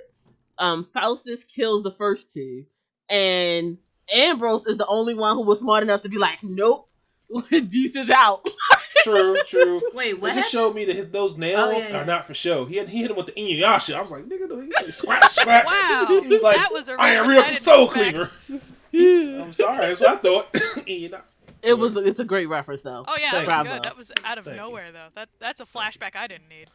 Um, 0.60 0.88
Faustus 0.94 1.44
kills 1.44 1.84
the 1.84 1.92
first 1.92 2.34
two, 2.34 2.66
and 3.10 3.78
Ambrose 4.14 4.66
is 4.68 4.78
the 4.78 4.88
only 4.88 5.16
one 5.16 5.36
who 5.36 5.44
was 5.44 5.60
smart 5.62 5.84
enough 5.84 6.04
to 6.04 6.10
be 6.10 6.18
like, 6.18 6.44
"Nope, 6.44 6.90
Deuce 7.50 7.96
is 7.96 8.10
out." 8.10 8.46
True, 9.04 9.38
true. 9.48 9.80
Wait, 9.94 10.14
It 10.14 10.22
what? 10.22 10.34
just 10.36 10.52
showed 10.52 10.76
me 10.76 10.86
that 10.86 10.96
his, 10.96 11.10
those 11.10 11.38
nails 11.38 11.60
Oh, 11.74 11.78
yeah, 11.78 11.90
yeah. 11.90 11.98
are 12.02 12.06
not 12.06 12.26
for 12.26 12.34
show. 12.34 12.66
He 12.66 12.78
had, 12.78 12.90
he 12.90 13.02
hit 13.02 13.12
him 13.12 13.18
with 13.18 13.28
the 13.28 13.32
Inuyasha. 13.34 13.96
I 13.96 14.02
was 14.02 14.12
like, 14.12 14.24
nigga, 14.26 14.64
he 14.64 14.72
said, 14.86 14.94
scratch, 14.94 15.30
scratch. 15.30 15.66
Wow, 15.66 16.06
He 16.24 16.28
was 16.28 16.42
like, 16.44 16.58
that 16.58 16.72
was 16.74 16.90
a 16.90 16.94
I 17.00 17.10
am 17.12 17.28
real 17.28 17.42
didn't 17.44 17.60
soul 17.60 17.86
expect. 17.92 18.30
cleaver. 18.48 19.42
I'm 19.44 19.54
sorry, 19.54 19.88
that's 19.88 20.00
what 20.02 20.10
I 20.10 20.16
thought. 20.18 20.54
Inuyasha. 20.54 21.22
it 21.62 21.74
was. 21.78 21.96
It's 21.98 22.20
a 22.20 22.26
great 22.26 22.48
reference 22.48 22.82
though. 22.82 23.06
Oh 23.08 23.16
yeah, 23.20 23.32
Thank 23.32 23.50
that 23.50 23.58
was 23.64 23.68
you. 23.68 23.74
good. 23.74 23.84
That 23.84 23.98
was 23.98 24.12
out 24.26 24.38
of 24.38 24.46
Thank 24.46 24.56
you. 24.58 24.62
nowhere 24.64 24.92
though. 24.92 25.08
That 25.16 25.30
that's 25.40 25.62
a 25.62 25.66
flashback 25.66 26.16
I 26.16 26.28
didn't 26.28 26.50
need. 26.50 26.68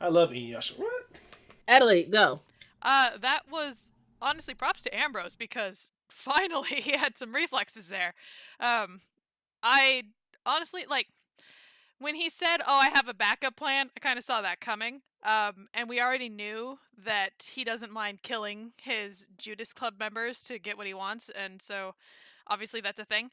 I 0.00 0.08
love 0.08 0.30
Inuyasha. 0.30 0.78
What? 0.78 0.92
Adelaide, 1.68 2.10
go. 2.12 2.40
Uh, 2.82 3.10
that 3.20 3.42
was 3.50 3.92
honestly 4.22 4.54
props 4.54 4.82
to 4.82 4.96
Ambrose 4.96 5.34
because 5.36 5.92
finally 6.08 6.68
he 6.68 6.96
had 6.96 7.18
some 7.18 7.34
reflexes 7.34 7.88
there. 7.88 8.14
Um, 8.60 9.00
I 9.62 10.02
honestly 10.46 10.84
like 10.88 11.08
when 11.98 12.14
he 12.14 12.28
said, 12.28 12.58
"Oh, 12.66 12.78
I 12.78 12.90
have 12.94 13.08
a 13.08 13.14
backup 13.14 13.56
plan." 13.56 13.90
I 13.96 14.00
kind 14.00 14.18
of 14.18 14.24
saw 14.24 14.42
that 14.42 14.60
coming. 14.60 15.02
Um, 15.22 15.68
and 15.74 15.88
we 15.88 16.00
already 16.00 16.28
knew 16.28 16.78
that 17.04 17.50
he 17.52 17.64
doesn't 17.64 17.92
mind 17.92 18.22
killing 18.22 18.72
his 18.80 19.26
Judas 19.36 19.72
Club 19.72 19.94
members 19.98 20.40
to 20.42 20.58
get 20.58 20.76
what 20.76 20.86
he 20.86 20.94
wants, 20.94 21.30
and 21.30 21.60
so 21.60 21.94
obviously 22.46 22.80
that's 22.80 23.00
a 23.00 23.04
thing. 23.04 23.30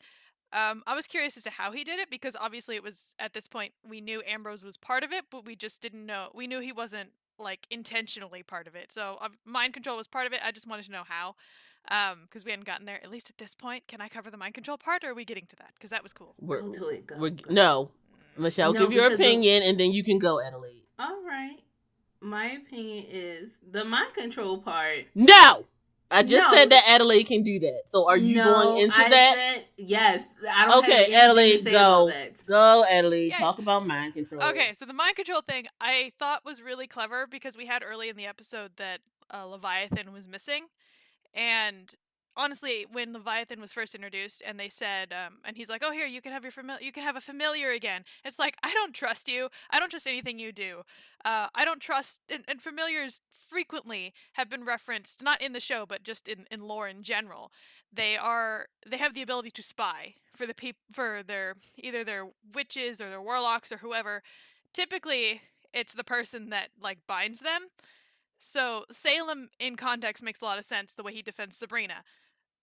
Um, 0.51 0.83
I 0.85 0.95
was 0.95 1.07
curious 1.07 1.35
as 1.37 1.43
to 1.43 1.49
how 1.49 1.71
he 1.71 1.83
did 1.83 1.99
it 1.99 2.09
because 2.09 2.35
obviously 2.39 2.75
it 2.75 2.83
was 2.83 3.15
at 3.19 3.33
this 3.33 3.47
point 3.47 3.73
we 3.87 4.01
knew 4.01 4.21
Ambrose 4.27 4.63
was 4.63 4.77
part 4.77 5.03
of 5.03 5.11
it, 5.11 5.25
but 5.31 5.45
we 5.45 5.55
just 5.55 5.81
didn't 5.81 6.05
know. 6.05 6.29
We 6.33 6.47
knew 6.47 6.59
he 6.59 6.71
wasn't 6.71 7.09
like 7.39 7.67
intentionally 7.71 8.43
part 8.43 8.67
of 8.67 8.75
it. 8.75 8.91
So 8.91 9.17
uh, 9.21 9.29
mind 9.45 9.73
control 9.73 9.97
was 9.97 10.07
part 10.07 10.27
of 10.27 10.33
it. 10.33 10.41
I 10.43 10.51
just 10.51 10.67
wanted 10.67 10.85
to 10.85 10.91
know 10.91 11.03
how, 11.07 11.35
um, 11.89 12.21
because 12.23 12.45
we 12.45 12.51
hadn't 12.51 12.65
gotten 12.65 12.85
there. 12.85 13.03
At 13.03 13.09
least 13.09 13.29
at 13.31 13.37
this 13.37 13.55
point, 13.55 13.87
can 13.87 13.99
I 13.99 14.07
cover 14.07 14.29
the 14.29 14.37
mind 14.37 14.53
control 14.53 14.77
part, 14.77 15.03
or 15.03 15.09
are 15.09 15.13
we 15.15 15.25
getting 15.25 15.47
to 15.47 15.55
that? 15.57 15.71
Because 15.73 15.89
that 15.89 16.03
was 16.03 16.13
cool. 16.13 16.35
We're, 16.39 16.61
Go. 16.61 16.71
Go, 17.07 17.15
we're, 17.17 17.29
go. 17.31 17.53
no, 17.53 17.91
Michelle, 18.37 18.73
No, 18.73 18.81
give 18.81 18.91
your 18.91 19.03
because 19.05 19.17
the- 19.17 19.23
opinion, 19.25 19.63
and 19.63 19.79
then 19.79 19.91
you 19.91 20.03
can 20.03 20.19
go, 20.19 20.39
Adelaide. 20.41 20.83
All 20.99 21.21
right. 21.25 21.57
My 22.21 22.51
opinion 22.51 23.05
is 23.09 23.51
the 23.71 23.83
mind 23.83 24.13
control 24.13 24.59
part. 24.59 25.05
No, 25.13 25.65
I 26.09 26.23
just 26.23 26.47
No. 26.49 26.53
said 26.55 26.69
that 26.69 26.83
Adelaide 26.87 27.25
can 27.25 27.43
do 27.43 27.59
that. 27.59 27.83
So 27.87 28.07
are 28.07 28.15
you 28.17 28.35
No, 28.37 28.43
going 28.45 28.77
into 28.83 28.97
I 28.97 29.09
that? 29.09 29.33
Said, 29.35 29.65
yes. 29.77 30.23
I 30.49 30.65
don't 30.65 30.77
Okay, 30.85 31.11
have 31.11 31.23
Adelaide, 31.29 31.57
to 31.57 31.63
say 31.63 31.69
about 31.71 32.05
go. 32.05 32.09
that. 32.11 32.45
Go, 32.45 32.85
Adelaide. 32.89 33.29
Yeah. 33.29 33.39
Talk 33.39 33.59
about 33.59 33.85
mind 33.85 34.13
control. 34.13 34.41
Okay, 34.43 34.71
so 34.73 34.85
the 34.85 34.93
mind 34.93 35.15
control 35.17 35.41
thing 35.41 35.65
I 35.81 36.11
thought 36.17 36.45
was 36.45 36.61
really 36.61 36.87
clever 36.87 37.27
because 37.27 37.57
we 37.57 37.65
had 37.65 37.83
early 37.83 38.07
in 38.09 38.15
the 38.15 38.25
episode 38.25 38.71
that 38.77 38.99
uh, 39.33 39.45
Leviathan 39.45 40.13
was 40.13 40.27
missing, 40.27 40.65
and 41.33 41.93
honestly, 42.35 42.85
when 42.91 43.13
Leviathan 43.13 43.61
was 43.61 43.71
first 43.73 43.95
introduced, 43.95 44.43
and 44.45 44.59
they 44.59 44.69
said, 44.69 45.13
um, 45.13 45.37
and 45.45 45.57
he's 45.57 45.69
like, 45.69 45.83
"Oh, 45.83 45.91
here 45.91 46.05
you 46.05 46.21
can 46.21 46.31
have 46.31 46.43
your 46.43 46.51
familiar, 46.51 46.81
you 46.83 46.91
can 46.91 47.03
have 47.03 47.15
a 47.15 47.21
familiar 47.21 47.71
again." 47.71 48.03
It's 48.23 48.39
like 48.39 48.55
I 48.63 48.73
don't 48.73 48.93
trust 48.93 49.27
you. 49.27 49.49
I 49.69 49.79
don't 49.79 49.89
trust 49.89 50.07
anything 50.07 50.39
you 50.39 50.51
do. 50.51 50.83
Uh, 51.25 51.47
I 51.55 51.65
don't 51.65 51.79
trust, 51.79 52.21
and, 52.29 52.43
and 52.47 52.61
familiars 52.61 53.21
frequently 53.31 54.13
have 54.33 54.49
been 54.49 54.65
referenced 54.65 55.23
not 55.23 55.41
in 55.41 55.53
the 55.53 55.59
show, 55.59 55.85
but 55.85 56.03
just 56.03 56.27
in 56.27 56.45
in 56.51 56.61
lore 56.61 56.87
in 56.87 57.03
general. 57.03 57.51
They 57.91 58.17
are 58.17 58.67
they 58.85 58.97
have 58.97 59.13
the 59.13 59.21
ability 59.21 59.51
to 59.51 59.63
spy 59.63 60.15
for 60.35 60.45
the 60.45 60.53
peop- 60.53 60.77
for 60.91 61.21
their 61.25 61.55
either 61.77 62.03
their 62.03 62.27
witches 62.53 62.99
or 62.99 63.09
their 63.09 63.21
warlocks 63.21 63.71
or 63.71 63.77
whoever. 63.77 64.23
Typically, 64.73 65.41
it's 65.73 65.93
the 65.93 66.03
person 66.03 66.49
that 66.49 66.69
like 66.81 66.99
binds 67.07 67.39
them. 67.39 67.69
So 68.39 68.83
Salem 68.91 69.49
in 69.57 69.77
context 69.77 70.21
makes 70.21 70.41
a 70.41 70.45
lot 70.45 70.57
of 70.57 70.65
sense 70.65 70.93
the 70.93 71.03
way 71.03 71.13
he 71.13 71.21
defends 71.21 71.55
Sabrina. 71.55 72.03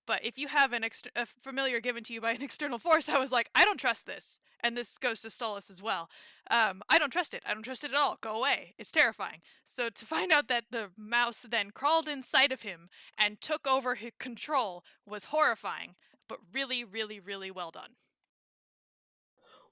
But 0.07 0.25
if 0.25 0.39
you 0.39 0.49
have 0.49 0.73
an 0.73 0.83
ext- 0.83 1.09
a 1.15 1.27
familiar 1.27 1.81
given 1.81 2.03
to 2.05 2.13
you 2.13 2.21
by 2.21 2.33
an 2.33 2.43
external 2.51 2.79
force, 2.79 3.09
I 3.09 3.19
was 3.19 3.33
like, 3.33 3.51
I 3.55 3.65
don't 3.65 3.79
trust 3.79 4.07
this. 4.07 4.41
And 4.61 4.77
this 4.77 4.99
goes 4.99 5.21
to 5.23 5.29
Stolas 5.29 5.71
as 5.71 5.83
well. 5.83 6.09
Um, 6.51 6.83
I 6.89 6.99
don't 6.99 7.13
trust 7.13 7.35
it. 7.35 7.43
I 7.47 7.55
don't 7.55 7.63
trust 7.63 7.85
it 7.85 7.93
at 7.93 7.97
all. 7.97 8.19
Go 8.21 8.37
away. 8.37 8.75
It's 8.79 8.91
terrifying. 8.91 9.41
So 9.65 9.89
to 9.89 10.07
find 10.07 10.33
out 10.33 10.49
that 10.49 10.65
the 10.71 10.91
mouse 10.97 11.47
then 11.49 11.71
crawled 11.71 12.09
inside 12.09 12.53
of 12.53 12.63
him 12.63 12.89
and 13.17 13.41
took 13.41 13.67
over 13.67 13.95
his 13.95 14.13
control 14.19 14.85
was 15.07 15.25
horrifying, 15.25 15.95
but 16.29 16.39
really, 16.53 16.85
really, 16.85 17.21
really 17.21 17.51
well 17.51 17.71
done. 17.71 17.91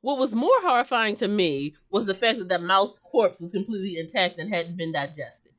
What 0.01 0.19
was 0.19 0.35
more 0.35 0.61
horrifying 0.61 1.17
to 1.17 1.29
me 1.29 1.75
was 1.91 2.07
the 2.07 2.15
fact 2.15 2.39
that 2.39 2.49
the 2.49 2.59
mouse 2.61 3.01
corpse 3.01 3.41
was 3.41 3.53
completely 3.53 3.99
intact 3.99 4.39
and 4.39 4.53
hadn't 4.53 4.77
been 4.77 4.93
digested. 4.93 5.53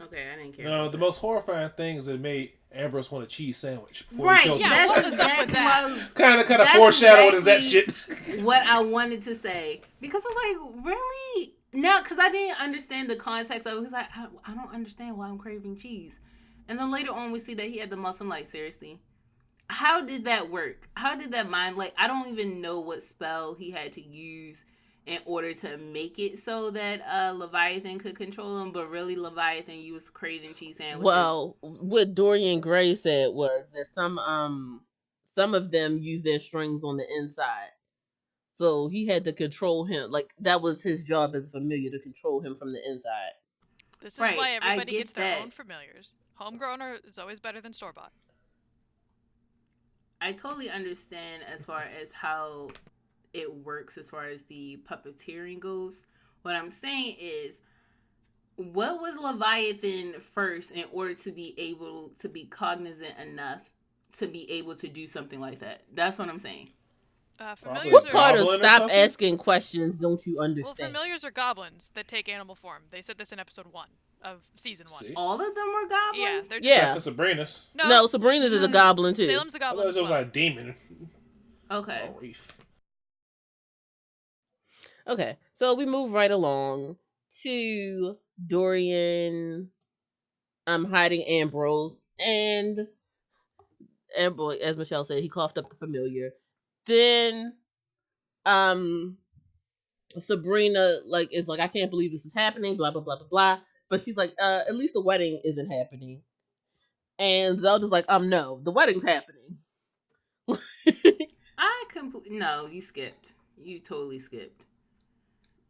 Okay, 0.00 0.30
I 0.32 0.36
didn't 0.36 0.56
care. 0.56 0.64
No, 0.66 0.86
the 0.86 0.92
that. 0.92 0.98
most 0.98 1.18
horrifying 1.18 1.70
thing 1.76 1.96
is 1.96 2.08
it 2.08 2.20
made 2.20 2.52
Ambrose 2.72 3.10
want 3.10 3.24
a 3.24 3.26
cheese 3.26 3.58
sandwich. 3.58 4.06
before 4.08 4.26
Right. 4.26 4.46
Yeah, 4.46 4.68
that's 4.68 4.88
what 4.88 5.04
was 5.04 5.20
up 5.20 5.38
with 5.40 5.50
that? 5.50 5.64
what 5.84 5.92
I 5.92 5.94
was- 5.94 6.12
kind 6.14 6.40
of 6.40 6.46
kind 6.46 6.60
of 6.60 6.66
That's 6.66 6.78
foreshadowing 6.78 7.34
is 7.34 7.44
that 7.44 7.62
shit. 7.62 7.90
what 8.42 8.64
I 8.64 8.80
wanted 8.80 9.22
to 9.22 9.34
say 9.34 9.80
because 10.00 10.22
it's 10.24 10.34
like 10.64 10.84
really 10.84 11.54
no, 11.72 12.00
because 12.02 12.18
I 12.18 12.30
didn't 12.30 12.60
understand 12.60 13.08
the 13.08 13.16
context 13.16 13.66
of 13.66 13.74
it. 13.74 13.76
Because 13.80 13.92
like 13.92 14.08
I, 14.16 14.26
I 14.44 14.54
don't 14.54 14.72
understand 14.74 15.16
why 15.16 15.28
I'm 15.28 15.38
craving 15.38 15.76
cheese, 15.76 16.18
and 16.68 16.78
then 16.78 16.90
later 16.90 17.12
on 17.12 17.32
we 17.32 17.38
see 17.38 17.54
that 17.54 17.66
he 17.66 17.78
had 17.78 17.90
the 17.90 17.96
muscle. 17.96 18.24
I'm 18.24 18.30
like 18.30 18.46
seriously, 18.46 18.98
how 19.68 20.00
did 20.00 20.24
that 20.24 20.50
work? 20.50 20.88
How 20.94 21.14
did 21.14 21.32
that 21.32 21.48
mind 21.48 21.76
like 21.76 21.94
I 21.96 22.06
don't 22.08 22.28
even 22.28 22.60
know 22.60 22.80
what 22.80 23.02
spell 23.02 23.54
he 23.54 23.70
had 23.70 23.92
to 23.94 24.00
use 24.00 24.64
in 25.06 25.18
order 25.24 25.52
to 25.52 25.76
make 25.78 26.18
it 26.18 26.38
so 26.38 26.70
that 26.70 27.00
uh 27.06 27.32
Leviathan 27.32 27.98
could 27.98 28.16
control 28.16 28.60
him, 28.60 28.72
but 28.72 28.88
really 28.88 29.16
Leviathan 29.16 29.78
you 29.78 29.92
was 29.94 30.10
craving 30.10 30.54
cheese 30.54 30.76
sandwiches. 30.76 31.04
Well, 31.04 31.56
what 31.60 32.14
Dorian 32.14 32.60
Gray 32.60 32.94
said 32.94 33.30
was 33.32 33.66
that 33.74 33.86
some 33.94 34.18
um 34.18 34.82
some 35.24 35.54
of 35.54 35.70
them 35.70 35.98
use 35.98 36.22
their 36.22 36.40
strings 36.40 36.84
on 36.84 36.96
the 36.96 37.06
inside. 37.18 37.70
So 38.52 38.88
he 38.88 39.06
had 39.06 39.24
to 39.24 39.32
control 39.32 39.84
him. 39.84 40.10
Like 40.10 40.34
that 40.40 40.60
was 40.60 40.82
his 40.82 41.02
job 41.04 41.34
as 41.34 41.44
a 41.48 41.50
familiar 41.50 41.90
to 41.90 41.98
control 41.98 42.40
him 42.40 42.54
from 42.54 42.72
the 42.72 42.80
inside. 42.90 43.32
This 44.00 44.14
is 44.14 44.20
Right, 44.20 44.36
why 44.36 44.50
everybody 44.50 44.92
get 44.92 44.98
gets 44.98 45.12
their 45.12 45.36
that. 45.36 45.42
own 45.42 45.50
familiars. 45.50 46.14
Homegrown 46.34 46.80
are, 46.82 46.96
is 47.06 47.18
always 47.18 47.38
better 47.40 47.60
than 47.60 47.72
store 47.72 47.92
bought. 47.92 48.12
I 50.20 50.32
totally 50.32 50.68
understand 50.68 51.42
as 51.44 51.64
far 51.64 51.82
as 51.82 52.12
how 52.12 52.68
it 53.32 53.52
works 53.64 53.96
as 53.98 54.10
far 54.10 54.26
as 54.26 54.42
the 54.42 54.78
puppeteering 54.90 55.60
goes. 55.60 56.02
What 56.42 56.56
I'm 56.56 56.70
saying 56.70 57.16
is 57.20 57.54
what 58.56 59.00
was 59.00 59.16
Leviathan 59.16 60.20
first 60.20 60.70
in 60.72 60.84
order 60.92 61.14
to 61.14 61.30
be 61.32 61.54
able 61.58 62.12
to 62.18 62.28
be 62.28 62.44
cognizant 62.44 63.14
enough 63.18 63.70
to 64.12 64.26
be 64.26 64.50
able 64.50 64.74
to 64.76 64.88
do 64.88 65.06
something 65.06 65.40
like 65.40 65.60
that? 65.60 65.82
That's 65.94 66.18
what 66.18 66.28
I'm 66.28 66.38
saying. 66.38 66.70
Uh, 67.38 67.54
Probably 67.62 67.80
familiars 67.80 67.92
What 67.92 68.06
are 68.08 68.10
part 68.12 68.38
of 68.38 68.48
stop 68.48 68.90
asking 68.92 69.38
questions 69.38 69.96
don't 69.96 70.24
you 70.26 70.40
understand? 70.40 70.76
well, 70.78 70.88
familiars 70.88 71.24
are 71.24 71.30
goblins 71.30 71.90
that 71.94 72.06
take 72.06 72.28
animal 72.28 72.54
form. 72.54 72.82
They 72.90 73.00
said 73.00 73.16
this 73.16 73.32
in 73.32 73.38
episode 73.38 73.66
one 73.72 73.88
of 74.22 74.46
season 74.56 74.88
one. 74.90 75.04
See? 75.04 75.14
All 75.16 75.40
of 75.40 75.54
them 75.54 75.66
were 75.72 75.88
goblins? 75.88 76.18
Yeah, 76.18 76.40
they're 76.48 76.60
just, 76.60 76.68
Yeah. 76.68 76.88
Except 76.94 77.02
Sabrina's. 77.02 77.64
No, 77.74 77.88
no, 77.88 78.06
Sabrina's 78.06 78.52
is 78.52 78.62
a 78.62 78.68
goblin 78.68 79.14
too. 79.14 79.24
Salem's 79.24 79.54
a 79.54 79.56
I 79.56 79.60
thought 79.60 79.70
goblin. 79.70 79.86
it 79.86 79.90
as 79.90 80.00
was 80.00 80.10
well. 80.10 80.18
like 80.18 80.28
a 80.28 80.30
demon. 80.30 80.74
Okay. 81.70 82.10
Oh, 82.14 82.18
Reef. 82.20 82.52
Okay, 85.06 85.36
so 85.54 85.74
we 85.74 85.86
move 85.86 86.12
right 86.12 86.30
along 86.30 86.96
to 87.42 88.16
Dorian 88.46 89.70
um 90.66 90.84
hiding 90.84 91.24
Ambrose 91.24 92.00
and 92.18 92.86
Ambrose, 94.16 94.58
as 94.60 94.76
Michelle 94.76 95.04
said, 95.04 95.22
he 95.22 95.28
coughed 95.28 95.58
up 95.58 95.70
the 95.70 95.76
familiar. 95.76 96.30
Then 96.86 97.54
um 98.46 99.18
Sabrina 100.18 100.98
like 101.06 101.32
is 101.32 101.46
like, 101.48 101.60
I 101.60 101.68
can't 101.68 101.90
believe 101.90 102.12
this 102.12 102.26
is 102.26 102.34
happening, 102.34 102.76
blah 102.76 102.90
blah 102.90 103.02
blah 103.02 103.16
blah 103.16 103.28
blah. 103.28 103.58
But 103.88 104.00
she's 104.00 104.16
like, 104.16 104.32
uh, 104.40 104.62
at 104.68 104.76
least 104.76 104.94
the 104.94 105.02
wedding 105.02 105.40
isn't 105.44 105.70
happening. 105.70 106.22
And 107.18 107.58
Zelda's 107.58 107.90
like, 107.90 108.06
um, 108.08 108.28
no, 108.30 108.60
the 108.62 108.72
wedding's 108.72 109.04
happening. 109.04 109.58
I 111.58 111.84
completely 111.90 112.38
no, 112.38 112.66
you 112.66 112.80
skipped. 112.80 113.34
You 113.60 113.80
totally 113.80 114.18
skipped. 114.18 114.64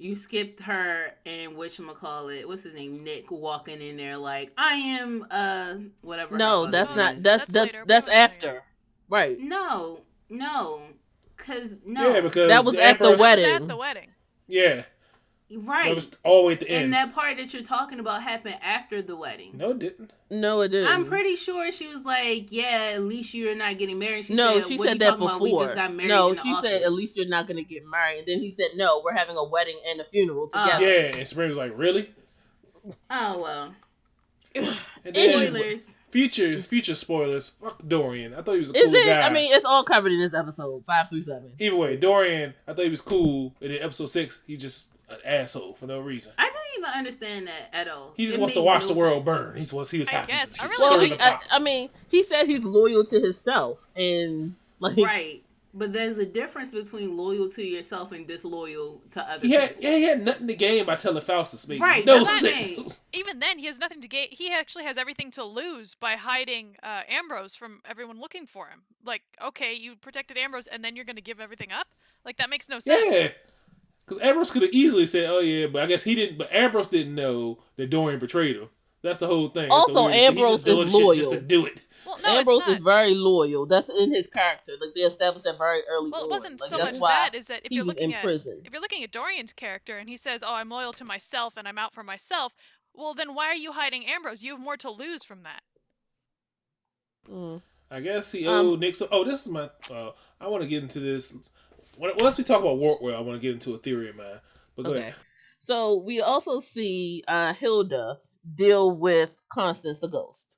You 0.01 0.15
skipped 0.15 0.61
her 0.61 1.13
and 1.27 1.53
whatchamacallit, 1.53 2.47
what's 2.47 2.63
his 2.63 2.73
name? 2.73 3.05
Nick 3.05 3.31
walking 3.31 3.83
in 3.83 3.99
there 3.99 4.17
like, 4.17 4.51
I 4.57 4.73
am 4.77 5.27
uh 5.31 5.75
whatever. 6.01 6.39
no, 6.39 6.71
that's 6.71 6.97
not 6.97 7.13
is. 7.13 7.23
that's 7.23 7.43
That's 7.45 7.53
that's 7.53 7.73
later. 7.75 7.85
We 7.85 7.89
that's 7.89 8.07
don't 8.07 8.15
know 8.15 8.19
that 8.19 8.31
after. 8.31 8.47
yet. 8.47 8.65
Right. 9.11 9.39
No, 9.39 10.01
no. 10.31 10.81
Cause 11.37 11.75
no 11.85 12.15
Yeah, 12.15 12.21
because 12.23 12.49
That 12.49 12.65
was 12.65 12.77
at 12.77 12.99
the 12.99 13.15
wedding. 13.19 13.45
At 13.45 13.69
the 13.69 13.77
wedding. 13.77 14.09
Yeah, 14.49 14.85
right. 15.57 15.87
that 15.89 15.97
was 15.97 16.11
all 16.25 16.43
the 16.43 16.47
way 16.49 16.53
at 16.55 16.61
the 16.61 16.69
and 16.71 16.85
end. 16.85 16.93
that 16.95 17.15
part 17.15 17.37
that 17.39 17.53
you're 17.53 17.63
talking 17.63 17.99
about 18.01 18.23
happened 18.23 18.57
after 18.63 19.03
the 19.03 19.17
wedding. 19.17 19.53
No, 19.57 19.71
it 19.71 19.79
didn't. 19.81 20.13
No, 20.31 20.61
it 20.61 20.69
didn't. 20.69 20.89
I'm 20.89 21.07
pretty 21.07 21.37
sure 21.37 21.71
she 21.73 21.89
was 21.89 22.03
like, 22.03 22.53
"Yeah, 22.53 22.93
at 22.95 23.03
least 23.03 23.35
you're 23.35 23.55
not 23.55 23.79
getting 23.79 23.99
married." 23.99 24.25
She 24.27 24.35
no, 24.35 24.61
said, 24.61 24.69
she 24.69 24.77
"What 24.77 24.87
said 24.87 24.93
you 24.95 24.99
that 25.01 25.07
talking 25.11 25.23
about? 25.27 25.39
before. 25.41 25.59
We 25.59 25.65
just 25.65 25.75
got 25.75 25.95
married 25.95 26.09
no, 26.09 26.29
in 26.29 26.35
the 26.37 26.43
she 26.43 26.55
said 26.57 26.83
at 26.83 26.93
least 26.93 27.17
you're 27.17 27.27
not 27.27 27.47
gonna 27.47 27.63
get 27.65 27.85
married. 27.87 28.19
And 28.21 28.27
then 28.29 28.39
he 28.41 28.51
said, 28.51 28.69
no, 28.77 29.03
we're 29.05 29.15
having 29.17 29.37
a 29.37 29.45
wedding 29.45 29.79
and 29.89 30.01
a 30.01 30.05
funeral 30.05 30.49
Oh. 30.55 30.65
together. 30.65 30.85
Yeah, 30.87 31.17
and 31.19 31.27
Sabrina 31.29 31.49
was 31.49 31.59
like, 31.59 31.73
really? 31.77 32.11
Oh 33.11 33.41
well. 33.43 33.75
And 35.05 35.17
Anyway. 35.17 35.47
Spoilers. 35.49 35.81
future 36.11 36.63
future 36.63 36.95
spoilers. 36.95 37.49
Fuck 37.51 37.81
Dorian. 37.87 38.35
I 38.35 38.43
thought 38.43 38.55
he 38.55 38.61
was 38.61 38.71
a 38.71 38.77
Is 38.77 38.85
cool 38.87 38.95
it? 38.97 39.07
guy. 39.07 39.21
I 39.21 39.31
mean, 39.33 39.53
it's 39.53 39.65
all 39.65 39.83
covered 39.85 40.13
in 40.13 40.19
this 40.21 40.35
episode 40.35 40.85
five 40.87 41.09
through 41.09 41.23
seven. 41.23 41.53
either 41.59 41.77
way, 41.77 41.97
Dorian. 41.97 42.55
I 42.69 42.73
thought 42.75 42.85
he 42.85 42.91
was 42.91 43.01
cool. 43.01 43.55
And 43.61 43.73
in 43.73 43.83
episode 43.83 44.11
six, 44.11 44.41
he 44.47 44.57
just 44.57 44.91
an 45.11 45.19
asshole 45.25 45.75
for 45.75 45.87
no 45.87 46.01
reason. 46.01 46.33
I 46.39 46.45
don't 46.49 46.57
even 46.79 46.99
understand 46.99 47.47
that 47.49 47.69
at 47.73 47.89
all. 47.89 48.13
He 48.17 48.27
just 48.27 48.39
It 48.39 48.41
wants 48.41 48.55
to 48.55 48.63
watch 48.63 48.83
no 48.83 48.89
the 48.89 48.95
world 48.95 49.17
sense. 49.19 49.25
burn. 49.27 49.55
He 49.57 49.61
just 49.63 49.73
wants 49.73 49.91
to 49.91 49.97
see 49.97 50.01
what 50.05 50.15
I 50.15 50.25
guess. 50.27 50.53
I 50.61 50.67
really 50.67 50.77
Well, 50.91 51.01
he, 51.01 51.09
the 51.15 51.23
I. 51.25 51.41
I 51.51 51.59
mean, 51.59 51.91
he 52.09 52.23
said 52.23 52.47
he's 52.47 52.65
loyal 52.65 53.05
to 53.07 53.21
himself, 53.21 53.85
and 53.97 54.55
like, 54.79 54.97
Right. 54.97 55.43
But 55.73 55.93
there's 55.93 56.19
a 56.19 56.27
difference 56.27 56.73
between 56.73 57.17
loyal 57.17 57.49
to 57.51 57.63
yourself 57.63 58.11
and 58.11 58.27
disloyal 58.27 59.01
to 59.13 59.23
other 59.23 59.47
He 59.47 59.53
had, 59.53 59.69
people. 59.77 59.85
yeah, 59.85 59.97
he 59.99 60.03
had 60.03 60.25
nothing 60.25 60.49
to 60.49 60.55
gain 60.57 60.85
by 60.85 60.97
telling 60.97 61.23
Faustus. 61.23 61.69
Made 61.69 61.81
Right, 61.81 62.05
no 62.05 62.25
that's 62.25 62.43
what 62.43 62.55
I'm 62.57 62.65
sense. 62.65 63.01
Even 63.13 63.39
then, 63.39 63.61
he 63.61 63.67
has 63.67 63.79
nothing 63.79 64.01
to 64.01 64.09
gain. 64.09 64.27
He 64.33 64.51
actually 64.53 64.83
has 64.83 64.99
everything 64.99 65.31
to 65.33 65.45
lose 65.45 65.95
by 65.95 66.15
hiding 66.15 66.77
uh, 66.83 67.03
Ambrose 67.09 67.55
from 67.55 67.83
everyone 67.89 68.19
looking 68.19 68.47
for 68.49 68.67
him. 68.67 68.81
Like, 69.05 69.23
okay, 69.41 69.73
you 69.75 69.95
protected 69.95 70.37
Ambrose, 70.37 70.67
and 70.67 70.83
then 70.85 70.97
you're 70.97 71.05
going 71.05 71.15
to 71.15 71.23
give 71.23 71.39
everything 71.39 71.71
up? 71.71 71.87
Like, 72.25 72.37
that 72.39 72.51
makes 72.51 72.69
no 72.69 72.81
sense. 72.81 73.15
Yeah, 73.15 73.29
because 74.11 74.23
Ambrose 74.23 74.51
could 74.51 74.63
have 74.63 74.73
easily 74.73 75.07
said, 75.07 75.31
"Oh 75.31 75.39
yeah," 75.39 75.67
but 75.69 75.83
I 75.83 75.87
guess 75.87 76.03
he 76.03 76.15
didn't. 76.17 76.37
But 76.37 76.53
Ambrose 76.53 76.89
didn't 76.89 77.15
know 77.15 77.59
that 77.77 77.91
Dorian 77.91 78.19
betrayed 78.19 78.57
him. 78.57 78.69
That's 79.03 79.21
the 79.21 79.29
whole 79.29 79.49
thing. 79.49 79.71
Also, 79.71 79.95
the 79.95 80.01
weirdest. 80.03 80.19
He's 80.19 80.29
Ambrose 80.29 80.51
just 80.57 80.65
doing 80.67 80.87
is 80.89 80.93
shit 80.93 81.17
Just 81.17 81.31
to 81.31 81.41
do 81.41 81.67
it. 81.67 81.83
Well, 82.05 82.19
no, 82.25 82.29
Ambrose 82.39 82.59
it's 82.59 82.67
not. 82.67 82.77
is 82.77 82.83
very 82.83 83.15
loyal. 83.15 83.67
That's 83.67 83.89
in 83.89 84.13
his 84.13 84.27
character. 84.27 84.73
Like 84.81 84.91
they 84.95 85.03
established 85.03 85.45
that 85.45 85.59
very 85.59 85.81
early 85.89 86.11
well, 86.11 86.25
it 86.25 86.31
wasn't 86.31 86.61
Like, 86.61 86.71
so 86.71 86.77
that's 86.77 86.99
much 86.99 87.09
that. 87.09 87.35
Is 87.35 87.47
that 87.47 87.63
if 87.65 87.71
you're 87.73 87.85
looking 87.85 88.11
in 88.11 88.15
at 88.15 88.23
prison. 88.23 88.61
if 88.65 88.73
you're 88.73 88.83
looking 88.83 89.05
at 89.05 89.13
Dorian's 89.13 89.53
character 89.53 89.97
and 89.97 90.09
he 90.09 90.17
says, 90.17 90.43
"Oh, 90.45 90.55
I'm 90.55 90.69
loyal 90.69 90.93
to 90.95 91.05
myself 91.05 91.57
and 91.57 91.69
I'm 91.69 91.79
out 91.79 91.95
for 91.95 92.03
myself," 92.03 92.55
well, 92.93 93.15
then 93.15 93.35
why 93.35 93.47
are 93.47 93.55
you 93.55 93.73
hiding 93.73 94.05
Ambrose? 94.07 94.43
You 94.43 94.53
have 94.53 94.61
more 94.61 94.77
to 94.79 94.91
lose 94.91 95.23
from 95.25 95.45
that. 95.45 95.63
Mm. 97.31 97.63
I 97.91 98.01
guess 98.01 98.33
he 98.33 98.47
Um, 98.47 98.67
owed 98.67 98.81
Nick. 98.81 98.97
So, 98.97 99.09
oh, 99.11 99.25
this 99.25 99.43
is 99.43 99.49
my. 99.49 99.71
Uh, 99.91 100.11
I 100.41 100.49
want 100.49 100.63
to 100.63 100.69
get 100.69 100.83
into 100.83 101.01
this. 101.01 101.35
Once 102.01 102.39
we 102.39 102.45
talk 102.45 102.61
about 102.61 102.79
Wardwell, 102.79 103.17
I 103.17 103.21
want 103.21 103.41
to 103.41 103.47
get 103.47 103.55
into 103.55 103.75
a 103.75 103.79
theory 103.79 104.09
of 104.09 104.17
mine. 104.17 104.41
But 104.77 104.87
go 104.87 104.93
Okay. 104.93 105.01
ahead. 105.01 105.15
So 105.59 106.03
we 106.07 106.21
also 106.23 106.61
see 106.61 107.23
uh, 107.29 107.53
Hilda 107.53 108.19
deal 108.55 108.97
with 108.97 109.31
Constance 109.53 110.01
the 110.01 110.09
ghost. 110.09 110.49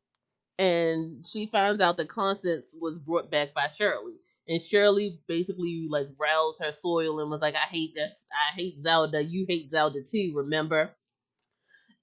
And 0.58 1.26
she 1.26 1.46
finds 1.46 1.80
out 1.80 1.96
that 1.96 2.08
Constance 2.08 2.74
was 2.78 2.98
brought 2.98 3.30
back 3.30 3.52
by 3.54 3.66
Shirley. 3.66 4.14
And 4.46 4.62
Shirley 4.62 5.20
basically 5.26 5.88
like 5.90 6.08
roused 6.18 6.62
her 6.62 6.72
soil 6.72 7.20
and 7.20 7.30
was 7.30 7.40
like, 7.40 7.54
I 7.54 7.68
hate 7.68 7.94
this 7.94 8.24
I 8.32 8.54
hate 8.54 8.78
Zelda. 8.78 9.22
You 9.22 9.46
hate 9.48 9.70
Zelda 9.70 10.00
too, 10.02 10.32
remember? 10.36 10.90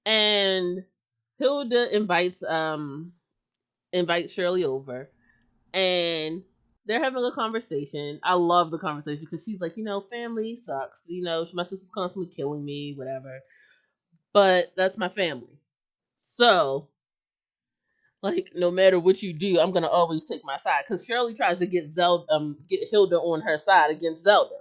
And 0.06 0.84
Hilda 1.38 1.96
invites 1.96 2.44
um 2.44 3.14
invites 3.94 4.34
Shirley 4.34 4.66
over 4.66 5.10
and 5.74 6.44
they're 6.86 7.04
having 7.04 7.24
a 7.24 7.32
conversation. 7.32 8.20
I 8.24 8.34
love 8.34 8.72
the 8.72 8.80
conversation 8.80 9.26
because 9.26 9.44
she's 9.44 9.62
like, 9.62 9.78
you 9.78 9.84
know, 9.84 10.02
family 10.02 10.56
sucks. 10.56 11.02
You 11.06 11.24
know, 11.24 11.46
my 11.54 11.64
sister's 11.64 11.90
constantly 11.90 12.32
killing 12.34 12.66
me, 12.66 12.94
whatever. 12.98 13.40
But 14.34 14.74
that's 14.76 14.98
my 14.98 15.10
family. 15.10 15.60
So, 16.20 16.90
like, 18.22 18.52
no 18.56 18.72
matter 18.72 19.00
what 19.00 19.22
you 19.22 19.34
do, 19.34 19.60
I'm 19.60 19.72
gonna 19.72 19.88
always 19.88 20.26
take 20.26 20.44
my 20.44 20.58
side. 20.58 20.84
Because 20.88 21.06
Shirley 21.06 21.34
tries 21.34 21.60
to 21.60 21.66
get 21.68 21.94
Zelda, 21.94 22.26
um, 22.32 22.58
get 22.70 22.88
Hilda 22.92 23.18
on 23.18 23.42
her 23.42 23.58
side 23.58 23.92
against 23.92 24.24
Zelda. 24.24 24.56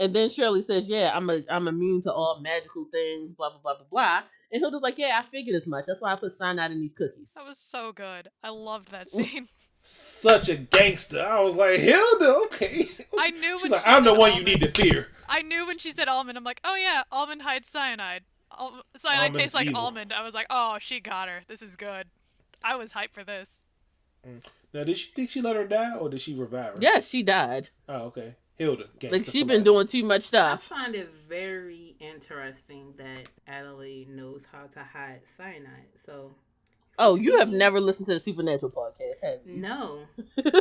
And 0.00 0.14
then 0.14 0.28
Shirley 0.30 0.62
says, 0.62 0.88
"Yeah, 0.88 1.10
I'm 1.14 1.28
a, 1.28 1.42
I'm 1.50 1.66
immune 1.66 2.02
to 2.02 2.12
all 2.12 2.40
magical 2.40 2.84
things, 2.90 3.32
blah 3.34 3.50
blah 3.50 3.60
blah 3.60 3.76
blah 3.76 3.86
blah." 3.90 4.22
And 4.52 4.60
Hilda's 4.60 4.82
like, 4.82 4.98
"Yeah, 4.98 5.18
I 5.18 5.22
figured 5.24 5.56
as 5.56 5.66
much. 5.66 5.86
That's 5.86 6.00
why 6.00 6.12
I 6.12 6.16
put 6.16 6.32
cyanide 6.32 6.70
in 6.70 6.80
these 6.80 6.94
cookies." 6.94 7.32
That 7.34 7.44
was 7.46 7.58
so 7.58 7.92
good. 7.92 8.28
I 8.42 8.50
loved 8.50 8.90
that 8.92 9.10
scene. 9.10 9.46
Such 9.90 10.48
a 10.50 10.56
gangster. 10.56 11.20
I 11.24 11.40
was 11.40 11.56
like, 11.56 11.80
Hilda, 11.80 12.34
okay. 12.46 12.86
I 13.18 13.30
knew 13.30 13.58
She's 13.58 13.62
when 13.62 13.70
like, 13.72 13.80
she 13.82 13.86
I'm 13.88 14.04
the 14.04 14.12
said 14.12 14.18
one 14.18 14.34
you 14.34 14.42
need 14.44 14.60
to 14.60 14.68
fear. 14.68 15.08
I 15.28 15.40
knew 15.42 15.66
when 15.66 15.78
she 15.78 15.92
said 15.92 16.08
almond. 16.08 16.36
I'm 16.36 16.44
like, 16.44 16.60
oh 16.64 16.74
yeah, 16.74 17.02
almond 17.10 17.42
hides 17.42 17.68
cyanide. 17.68 18.24
Al- 18.58 18.82
cyanide 18.96 19.20
Almond's 19.20 19.38
tastes 19.38 19.54
like 19.54 19.68
evil. 19.68 19.80
almond. 19.80 20.12
I 20.12 20.22
was 20.22 20.34
like, 20.34 20.46
oh, 20.50 20.76
she 20.80 21.00
got 21.00 21.28
her. 21.28 21.40
This 21.48 21.62
is 21.62 21.76
good. 21.76 22.06
I 22.62 22.76
was 22.76 22.92
hyped 22.92 23.12
for 23.12 23.24
this. 23.24 23.64
Mm. 24.28 24.42
Now, 24.74 24.82
did 24.82 24.98
she 24.98 25.10
think 25.12 25.30
she 25.30 25.40
let 25.40 25.56
her 25.56 25.66
die, 25.66 25.94
or 25.96 26.10
did 26.10 26.20
she 26.20 26.34
revive 26.34 26.74
her? 26.74 26.78
Yes, 26.80 27.08
she 27.08 27.22
died. 27.22 27.70
Oh, 27.88 28.06
okay. 28.08 28.34
Hilda. 28.56 28.84
Gangster 28.98 29.18
Like 29.18 29.26
she 29.30 29.40
for 29.42 29.46
been 29.46 29.56
life. 29.58 29.64
doing 29.64 29.86
too 29.86 30.04
much 30.04 30.22
stuff. 30.24 30.68
I 30.70 30.74
find 30.74 30.94
it 30.96 31.10
very 31.28 31.94
interesting 32.00 32.92
that 32.98 33.28
Adelaide 33.46 34.08
knows 34.10 34.46
how 34.52 34.64
to 34.66 34.80
hide 34.80 35.20
cyanide. 35.24 35.88
So 36.04 36.34
Oh, 36.98 37.14
you 37.14 37.38
have 37.38 37.50
never 37.50 37.80
listened 37.80 38.06
to 38.06 38.14
the 38.14 38.20
Supernatural 38.20 38.72
podcast, 38.72 39.20
have 39.22 39.40
you? 39.46 39.56
No. 39.56 40.00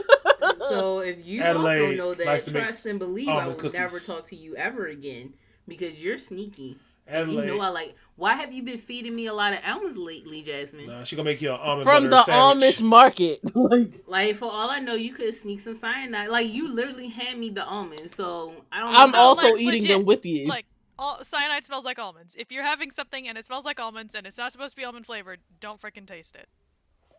So 0.69 0.99
if 0.99 1.25
you 1.25 1.41
Adelaide 1.41 1.81
also 1.81 1.95
know 1.95 2.13
that, 2.13 2.45
trust 2.47 2.85
and 2.85 2.99
believe, 2.99 3.27
I 3.29 3.31
almond 3.33 3.47
will 3.49 3.55
cookies. 3.55 3.79
never 3.79 3.99
talk 3.99 4.27
to 4.27 4.35
you 4.35 4.55
ever 4.55 4.88
again 4.88 5.33
because 5.67 6.01
you're 6.01 6.17
sneaky. 6.17 6.77
And 7.07 7.29
Adelaide. 7.29 7.47
You 7.49 7.55
know 7.55 7.61
I 7.61 7.69
like. 7.69 7.95
Why 8.15 8.33
have 8.33 8.51
you 8.51 8.63
been 8.63 8.77
feeding 8.77 9.15
me 9.15 9.27
a 9.27 9.33
lot 9.33 9.53
of 9.53 9.59
almonds 9.65 9.97
lately, 9.97 10.41
Jasmine? 10.41 10.88
Nah, 10.88 11.03
she 11.03 11.15
gonna 11.15 11.29
make 11.29 11.41
you 11.41 11.51
an 11.51 11.59
almond 11.59 11.83
From 11.83 12.09
the 12.09 12.23
sandwich. 12.23 12.77
Amish 12.77 12.81
market. 12.81 13.39
like 13.55 13.93
Like 14.07 14.35
for 14.35 14.45
all 14.51 14.69
I 14.69 14.79
know, 14.79 14.95
you 14.95 15.13
could 15.13 15.33
sneak 15.35 15.59
some 15.61 15.75
cyanide. 15.75 16.29
Like 16.29 16.51
you 16.51 16.67
literally 16.73 17.07
hand 17.07 17.39
me 17.39 17.49
the 17.49 17.63
almonds, 17.65 18.15
so 18.15 18.53
I 18.71 18.79
don't. 18.79 18.93
I'm 18.93 19.11
know 19.11 19.17
also 19.19 19.51
like, 19.51 19.61
eating 19.61 19.81
legit, 19.81 19.89
them 19.89 20.05
with 20.05 20.25
you. 20.25 20.47
Like 20.47 20.65
all 20.99 21.23
cyanide 21.23 21.65
smells 21.65 21.85
like 21.85 21.99
almonds. 21.99 22.35
If 22.37 22.51
you're 22.51 22.63
having 22.63 22.91
something 22.91 23.27
and 23.27 23.37
it 23.37 23.45
smells 23.45 23.65
like 23.65 23.79
almonds 23.79 24.15
and 24.15 24.25
it's 24.27 24.37
not 24.37 24.51
supposed 24.51 24.71
to 24.75 24.81
be 24.81 24.85
almond 24.85 25.05
flavored, 25.05 25.39
don't 25.59 25.81
freaking 25.81 26.05
taste 26.07 26.35
it. 26.35 26.47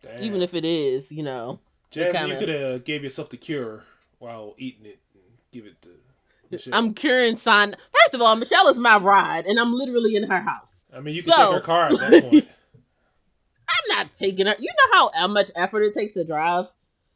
Damn. 0.03 0.23
Even 0.23 0.41
if 0.41 0.53
it 0.53 0.65
is, 0.65 1.11
you 1.11 1.23
know. 1.23 1.59
Jasmine, 1.91 2.11
kinda- 2.21 2.33
you 2.35 2.39
could 2.39 2.49
have 2.49 2.71
uh, 2.71 2.77
gave 2.79 3.03
yourself 3.03 3.29
the 3.29 3.37
cure 3.37 3.83
while 4.19 4.53
eating 4.57 4.85
it 4.85 4.99
and 5.13 5.23
give 5.51 5.65
it 5.65 5.81
to 5.81 5.89
Michelle. 6.51 6.73
I'm 6.75 6.93
curing 6.93 7.35
sign. 7.37 7.75
First 8.01 8.13
of 8.13 8.21
all, 8.21 8.35
Michelle 8.35 8.67
is 8.69 8.77
my 8.77 8.97
ride, 8.97 9.45
and 9.45 9.59
I'm 9.59 9.73
literally 9.73 10.15
in 10.15 10.23
her 10.29 10.39
house. 10.41 10.85
I 10.95 10.99
mean, 10.99 11.15
you 11.15 11.23
can 11.23 11.33
So- 11.33 11.45
take 11.53 11.61
her 11.61 11.65
car 11.65 11.85
at 11.91 11.99
that 11.99 12.21
point. 12.29 12.47
I'm 13.69 13.97
not 13.97 14.13
taking 14.13 14.45
her. 14.47 14.55
You 14.59 14.69
know 14.69 14.93
how, 14.97 15.11
how 15.13 15.27
much 15.27 15.51
effort 15.55 15.81
it 15.83 15.93
takes 15.93 16.13
to 16.13 16.25
drive? 16.25 16.67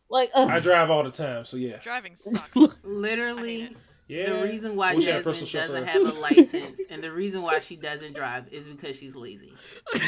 Like, 0.10 0.30
ugh. 0.36 0.48
I 0.50 0.60
drive 0.60 0.90
all 0.92 1.04
the 1.04 1.10
time, 1.12 1.46
so 1.46 1.58
yeah. 1.58 1.78
Driving 1.78 2.16
sucks. 2.18 2.56
literally. 2.84 3.76
It. 4.14 4.28
Yeah. 4.30 4.34
The 4.38 4.44
reason 4.44 4.76
why 4.76 4.96
Wish 4.96 5.06
I 5.08 5.22
Jasmine 5.22 5.34
doesn't 5.34 5.48
chauffeur. 5.48 5.86
have 5.86 6.02
a 6.02 6.20
license 6.20 6.74
and 6.90 7.04
the 7.04 7.12
reason 7.12 7.42
why 7.42 7.60
she 7.60 7.76
doesn't 7.76 8.14
drive 8.14 8.52
is 8.54 8.68
because 8.68 8.98
she's 8.98 9.16
lazy. 9.16 9.54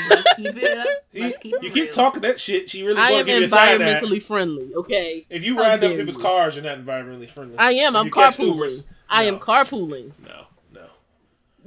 Let's 0.10 0.36
keep 0.36 0.56
it 0.58 0.78
up. 0.78 0.88
You, 1.12 1.24
Let's 1.24 1.38
keep 1.38 1.56
it 1.56 1.64
you 1.64 1.72
keep 1.72 1.84
real. 1.86 1.94
talking 1.94 2.22
that 2.24 2.40
shit. 2.40 2.70
She 2.70 2.84
really 2.84 3.00
I 3.00 3.12
am 3.12 3.26
to 3.26 3.32
give 3.32 3.40
you 3.40 3.46
a 3.46 3.50
side 3.50 3.82
eye. 3.82 3.86
environmentally 3.96 4.22
friendly, 4.22 4.74
okay? 4.76 5.26
If 5.30 5.44
you 5.46 5.56
How 5.56 5.62
ride 5.62 5.74
up 5.76 5.80
dare 5.82 5.98
people's 5.98 6.18
you. 6.18 6.22
cars, 6.24 6.56
you're 6.56 6.64
not 6.66 6.78
environmentally 6.78 7.30
friendly. 7.30 7.58
I 7.58 7.72
am. 7.72 7.96
If 7.96 8.00
I'm 8.02 8.10
carpooling. 8.12 8.56
Ubers, 8.58 8.84
I 9.10 9.24
am 9.24 9.36
no. 9.36 9.40
carpooling. 9.40 10.12
No, 10.26 10.46
no, 10.74 10.88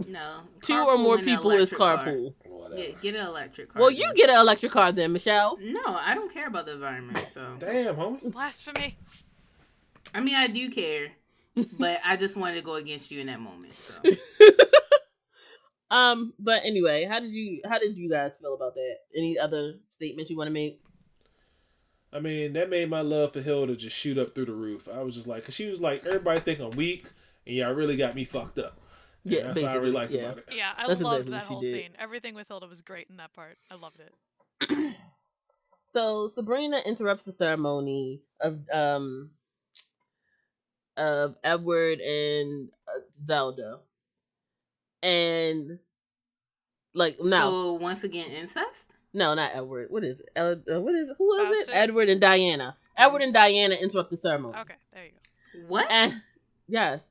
No. 0.07 0.41
Two 0.61 0.75
or 0.77 0.99
more 0.99 1.19
people 1.19 1.51
is 1.53 1.73
electric 1.73 1.79
car. 1.79 1.99
carpool. 2.05 2.35
Yeah, 2.77 2.89
get 3.01 3.15
an 3.15 3.27
electric 3.27 3.73
car. 3.73 3.81
Well, 3.81 3.91
you 3.91 4.13
get 4.15 4.29
an 4.29 4.37
electric 4.37 4.73
car 4.73 4.93
then, 4.93 5.13
Michelle. 5.15 5.57
No, 5.63 5.81
I 5.87 6.15
don't 6.15 6.31
care 6.33 6.47
about 6.49 6.67
the 6.67 6.75
environment. 6.75 7.27
So 7.33 7.57
Damn, 7.59 7.97
homie. 7.97 8.31
Blasphemy. 8.31 8.99
I 10.15 10.21
mean, 10.21 10.35
I 10.35 10.47
do 10.49 10.69
care, 10.71 11.09
but 11.79 12.01
I 12.05 12.17
just 12.17 12.37
wanted 12.37 12.57
to 12.57 12.63
go 12.63 12.75
against 12.75 13.11
you 13.11 13.21
in 13.21 13.27
that 13.29 13.41
moment. 13.41 13.73
So 13.79 13.95
Um, 15.91 16.35
but 16.39 16.63
anyway, 16.65 17.05
how 17.05 17.19
did 17.19 17.33
you 17.33 17.63
how 17.67 17.79
did 17.79 17.97
you 17.97 18.11
guys 18.11 18.37
feel 18.37 18.55
about 18.55 18.75
that? 18.75 18.97
Any 19.17 19.39
other 19.39 19.75
statements 19.91 20.31
you 20.31 20.37
want 20.37 20.49
to 20.49 20.53
make? 20.53 20.83
I 22.13 22.21
mean, 22.21 22.53
that 22.55 22.69
made 22.69 22.91
my 22.91 23.01
love 23.01 23.33
for 23.33 23.41
Hilda 23.41 23.75
just 23.77 23.97
shoot 23.97 24.19
up 24.19 24.35
through 24.35 24.47
the 24.47 24.53
roof. 24.53 24.87
I 24.93 25.03
was 25.03 25.15
just 25.15 25.27
like, 25.27 25.45
cause 25.47 25.55
she 25.55 25.67
was 25.71 25.81
like, 25.81 26.05
everybody 26.05 26.41
think 26.41 26.61
I'm 26.61 26.71
weak, 26.71 27.07
and 27.47 27.57
y'all 27.57 27.73
really 27.73 27.97
got 27.97 28.15
me 28.15 28.25
fucked 28.27 28.59
up. 28.59 28.79
And 29.25 29.33
Yeah, 29.33 29.43
that's 29.45 29.61
what 29.63 29.71
I 29.71 29.75
really 29.77 29.93
basically, 29.93 30.01
liked 30.01 30.13
yeah. 30.13 30.21
about 30.21 30.39
it. 30.39 30.45
Yeah, 30.53 30.73
I 30.77 30.87
That's 30.87 31.01
loved 31.01 31.21
exactly 31.29 31.39
that 31.39 31.45
whole 31.45 31.61
did. 31.63 31.75
scene. 31.75 31.91
Everything 31.99 32.35
with 32.35 32.49
Hilda 32.49 32.67
was 32.67 32.83
great 32.83 33.09
in 33.11 33.17
that 33.17 33.33
part. 33.33 33.57
I 33.71 33.75
loved 33.77 34.01
it. 34.01 34.95
So 35.91 36.29
Sabrina 36.29 36.81
interrupts 36.85 37.23
the 37.23 37.33
ceremony 37.33 38.21
of 38.43 38.61
um 38.71 39.31
of 40.99 41.37
Edward 41.45 42.01
and 42.01 42.69
uh, 42.89 43.01
Zelda, 43.27 43.79
and 45.03 45.79
like 46.95 47.19
no, 47.21 47.51
So 47.51 47.73
once 47.75 48.05
again, 48.05 48.31
incest. 48.31 48.87
no, 49.15 49.35
not 49.35 49.53
Edward. 49.55 49.89
What 49.91 50.05
is 50.05 50.21
it? 50.21 50.29
Ed, 50.37 50.65
uh, 50.73 50.81
what 50.81 50.95
is 50.95 51.09
it? 51.09 51.17
Who 51.19 51.33
is 51.35 51.49
Faustus? 51.49 51.69
it? 51.69 51.75
Edward 51.75 52.09
and 52.09 52.21
Diana. 52.21 52.77
Edward 52.97 53.23
and 53.23 53.33
Diana 53.33 53.77
interrupt 53.77 54.11
the 54.11 54.17
ceremony. 54.17 54.59
Okay, 54.59 54.75
there 54.93 55.05
you 55.05 55.11
go. 55.13 55.69
What? 55.69 55.91
And 55.91 56.15
yes. 56.67 57.05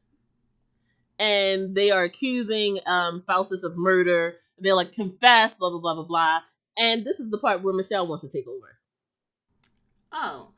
And 1.20 1.74
they 1.76 1.90
are 1.92 2.04
accusing 2.04 2.80
um 2.86 3.24
Faustus 3.26 3.64
of 3.64 3.76
murder. 3.78 4.36
They're 4.60 4.76
like 4.76 4.94
confess, 4.94 5.54
blah 5.54 5.70
blah 5.70 5.80
blah 5.80 5.96
blah 5.96 6.04
blah. 6.06 6.40
And 6.78 7.04
this 7.06 7.20
is 7.20 7.30
the 7.32 7.38
part 7.40 7.64
where 7.64 7.74
Michelle 7.74 8.08
wants 8.08 8.24
to 8.24 8.30
take 8.30 8.48
over. 8.48 8.78
Oh, 10.12 10.50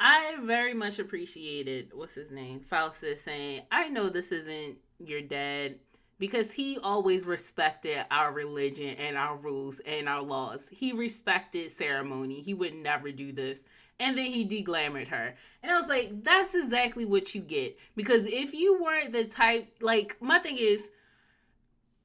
I 0.00 0.36
very 0.42 0.74
much 0.74 0.98
appreciated 0.98 1.90
what's 1.92 2.14
his 2.14 2.30
name, 2.30 2.60
Faustus, 2.60 3.22
saying, 3.22 3.62
"I 3.70 3.88
know 3.88 4.08
this 4.08 4.32
isn't 4.32 4.78
your 4.98 5.20
dad." 5.20 5.80
Because 6.18 6.50
he 6.50 6.78
always 6.78 7.26
respected 7.26 8.04
our 8.10 8.32
religion 8.32 8.96
and 8.96 9.16
our 9.16 9.36
rules 9.36 9.78
and 9.80 10.08
our 10.08 10.20
laws. 10.20 10.66
He 10.68 10.92
respected 10.92 11.70
ceremony. 11.70 12.40
He 12.40 12.54
would 12.54 12.74
never 12.74 13.12
do 13.12 13.30
this. 13.30 13.60
And 14.00 14.18
then 14.18 14.26
he 14.26 14.44
deglamored 14.44 15.06
her. 15.08 15.36
And 15.62 15.70
I 15.70 15.76
was 15.76 15.86
like, 15.86 16.24
that's 16.24 16.56
exactly 16.56 17.04
what 17.04 17.36
you 17.36 17.40
get. 17.40 17.78
Because 17.94 18.26
if 18.26 18.52
you 18.52 18.82
weren't 18.82 19.12
the 19.12 19.26
type, 19.26 19.68
like, 19.80 20.20
my 20.20 20.40
thing 20.40 20.56
is, 20.58 20.90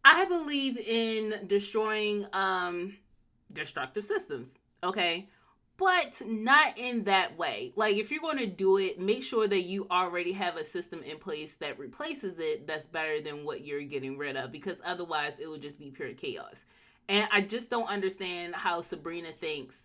I 0.06 0.26
believe 0.26 0.78
in 0.78 1.48
destroying 1.48 2.28
um 2.34 2.96
destructive 3.52 4.06
systems. 4.06 4.54
Okay 4.84 5.28
but 5.78 6.22
not 6.26 6.78
in 6.78 7.04
that 7.06 7.38
way. 7.38 7.74
Like 7.76 7.98
if 7.98 8.12
you're 8.12 8.22
going 8.22 8.38
to 8.38 8.48
do 8.48 8.78
it, 8.78 9.00
make 9.00 9.24
sure 9.24 9.48
that 9.48 9.62
you 9.62 9.88
already 9.90 10.32
have 10.34 10.56
a 10.56 10.64
system 10.64 11.02
in 11.04 11.18
place 11.18 11.56
that 11.56 11.80
replaces 11.80 12.38
it 12.38 12.68
that's 12.68 12.86
better 12.86 13.22
than 13.22 13.44
what 13.44 13.66
you're 13.66 13.82
getting 13.82 14.18
rid 14.18 14.36
of 14.38 14.52
because 14.52 14.78
otherwise 14.86 15.34
it 15.40 15.48
will 15.48 15.58
just 15.58 15.80
be 15.80 15.90
pure 15.90 16.14
chaos. 16.14 16.66
And 17.10 17.28
I 17.32 17.42
just 17.42 17.70
don't 17.70 17.90
understand 17.90 18.56
how 18.56 18.82
Sabrina 18.82 19.32
thinks 19.32 19.84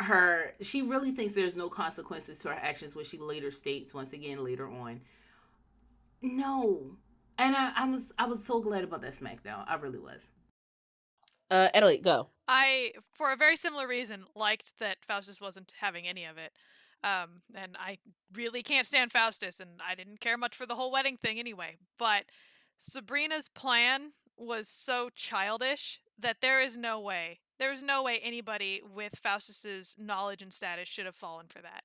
her 0.00 0.52
she 0.60 0.82
really 0.82 1.10
thinks 1.10 1.34
there's 1.34 1.56
no 1.56 1.68
consequences 1.68 2.38
to 2.38 2.48
her 2.48 2.54
actions 2.54 2.94
which 2.94 3.08
she 3.08 3.18
later 3.18 3.50
states 3.50 3.92
once 3.92 4.12
again 4.12 4.44
later 4.44 4.68
on. 4.68 5.00
No. 6.22 6.96
And 7.38 7.56
I, 7.56 7.72
I 7.76 7.88
was 7.88 8.12
I 8.18 8.26
was 8.26 8.44
so 8.44 8.60
glad 8.60 8.84
about 8.84 9.00
that 9.02 9.12
SmackDown. 9.12 9.64
I 9.66 9.74
really 9.76 9.98
was. 9.98 10.28
Uh 11.50 11.68
Adelaide, 11.74 12.02
go. 12.02 12.28
I, 12.46 12.92
for 13.12 13.30
a 13.32 13.36
very 13.36 13.56
similar 13.56 13.86
reason, 13.86 14.24
liked 14.34 14.78
that 14.78 15.04
Faustus 15.06 15.40
wasn't 15.40 15.74
having 15.80 16.08
any 16.08 16.24
of 16.24 16.38
it. 16.38 16.52
Um, 17.04 17.42
and 17.54 17.76
I 17.78 17.98
really 18.32 18.62
can't 18.62 18.86
stand 18.86 19.12
Faustus, 19.12 19.60
and 19.60 19.80
I 19.86 19.94
didn't 19.94 20.20
care 20.20 20.36
much 20.36 20.56
for 20.56 20.66
the 20.66 20.74
whole 20.74 20.90
wedding 20.90 21.16
thing 21.16 21.38
anyway. 21.38 21.76
But 21.98 22.24
Sabrina's 22.78 23.48
plan 23.48 24.12
was 24.36 24.68
so 24.68 25.10
childish 25.14 26.00
that 26.18 26.38
there 26.40 26.60
is 26.60 26.76
no 26.76 26.98
way, 26.98 27.40
there 27.58 27.70
is 27.72 27.82
no 27.82 28.02
way 28.02 28.18
anybody 28.22 28.80
with 28.82 29.20
Faustus's 29.22 29.94
knowledge 29.98 30.42
and 30.42 30.52
status 30.52 30.88
should 30.88 31.06
have 31.06 31.14
fallen 31.14 31.46
for 31.48 31.60
that. 31.60 31.84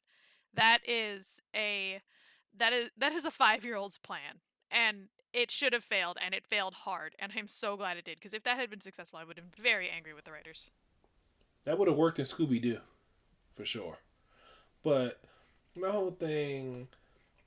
That 0.55 0.79
is 0.87 1.41
a, 1.55 2.01
that 2.57 2.73
is 2.73 2.89
that 2.97 3.11
is 3.11 3.25
a 3.25 3.31
five 3.31 3.65
year 3.65 3.75
old's 3.75 3.97
plan, 3.97 4.39
and 4.71 5.09
it 5.33 5.51
should 5.51 5.73
have 5.73 5.83
failed, 5.83 6.17
and 6.23 6.33
it 6.33 6.45
failed 6.45 6.73
hard. 6.73 7.15
And 7.19 7.31
I'm 7.35 7.47
so 7.47 7.75
glad 7.75 7.97
it 7.97 8.05
did, 8.05 8.17
because 8.17 8.33
if 8.33 8.43
that 8.43 8.57
had 8.57 8.69
been 8.69 8.79
successful, 8.81 9.19
I 9.19 9.23
would 9.23 9.37
have 9.37 9.51
been 9.51 9.63
very 9.63 9.89
angry 9.89 10.13
with 10.13 10.25
the 10.25 10.31
writers. 10.31 10.69
That 11.65 11.77
would 11.77 11.87
have 11.87 11.97
worked 11.97 12.19
in 12.19 12.25
Scooby 12.25 12.61
Doo, 12.61 12.79
for 13.55 13.65
sure. 13.65 13.97
But 14.83 15.19
my 15.75 15.89
whole 15.89 16.11
thing, 16.11 16.87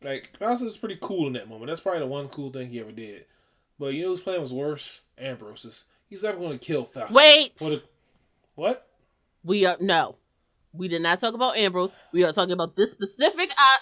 like 0.03 0.37
Faustus 0.39 0.65
was 0.65 0.77
pretty 0.77 0.99
cool 1.01 1.27
in 1.27 1.35
that 1.35 1.49
moment. 1.49 1.69
That's 1.69 1.81
probably 1.81 2.01
the 2.01 2.07
one 2.07 2.29
cool 2.29 2.51
thing 2.51 2.71
he 2.71 2.81
ever 2.81 2.93
did. 2.93 3.27
But 3.79 3.95
you 3.95 4.03
know 4.03 4.09
whose 4.09 4.23
plan 4.23 4.41
was 4.41 4.53
worse? 4.53 5.03
Ambrose's. 5.19 5.85
He's 6.09 6.23
never 6.23 6.39
going 6.39 6.59
to 6.59 6.65
kill 6.65 6.85
Faustus. 6.85 7.15
Wait. 7.15 7.53
What? 7.59 7.73
a- 7.73 7.83
what? 8.55 8.89
We 9.45 9.67
are 9.67 9.77
no. 9.81 10.17
We 10.73 10.89
did 10.89 11.03
not 11.03 11.21
talk 11.21 11.35
about 11.35 11.57
Ambrose. 11.57 11.93
We 12.13 12.25
are 12.25 12.33
talking 12.33 12.53
about 12.53 12.75
this 12.75 12.93
specific 12.93 13.51
uh, 13.51 13.77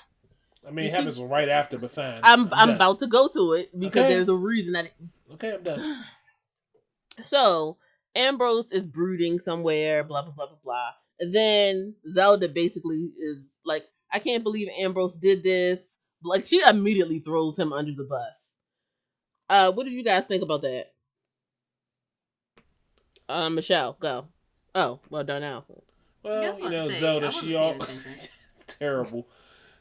I 0.67 0.71
mean, 0.71 0.87
it 0.87 0.95
happens 0.95 1.19
right 1.21 1.49
after, 1.49 1.79
but 1.79 1.93
fine. 1.93 2.21
I'm 2.23 2.49
I'm 2.53 2.69
done. 2.69 2.77
about 2.77 2.99
to 3.01 3.07
go 3.07 3.29
to 3.29 3.53
it 3.53 3.79
because 3.79 4.05
Okay. 4.05 4.09
there's 4.15 4.29
a 4.29 4.35
reason 4.35 4.73
that 4.75 4.87
it, 4.87 4.93
Okay, 5.35 5.55
I'm 5.55 5.63
done. 5.63 6.05
So 7.25 7.77
Ambrose 8.17 8.73
is 8.73 8.83
brooding 8.85 9.39
somewhere, 9.39 10.03
blah 10.05 10.23
blah 10.23 10.33
blah 10.33 10.47
blah 10.47 10.57
blah. 10.65 10.91
And 11.21 11.33
then 11.35 11.95
Zelda 12.11 12.49
basically 12.49 13.13
is 13.21 13.39
like, 13.65 13.85
I 14.13 14.19
can't 14.19 14.43
believe 14.43 14.69
Ambrose 14.81 15.15
did 15.17 15.43
this. 15.45 15.81
Like 16.25 16.45
she 16.45 16.61
immediately 16.67 17.21
throws 17.21 17.57
him 17.59 17.73
under 17.73 17.93
the 17.93 18.05
bus. 18.05 18.49
Uh, 19.49 19.71
what 19.73 19.85
did 19.85 19.93
you 19.93 20.03
guys 20.03 20.27
think 20.27 20.43
about 20.43 20.63
that? 20.63 20.87
Uh, 23.29 23.49
Michelle, 23.51 23.97
go. 24.01 24.27
Oh, 24.75 24.99
well, 25.11 25.23
Darnell. 25.25 25.65
Well, 26.23 26.43
Yeah, 26.43 26.51
I 26.53 26.57
you 26.59 26.71
know, 26.71 26.89
Zelda, 26.89 27.31
she 27.31 27.55
wasn't 27.55 27.81
all 27.81 27.87
terrible. 28.67 29.29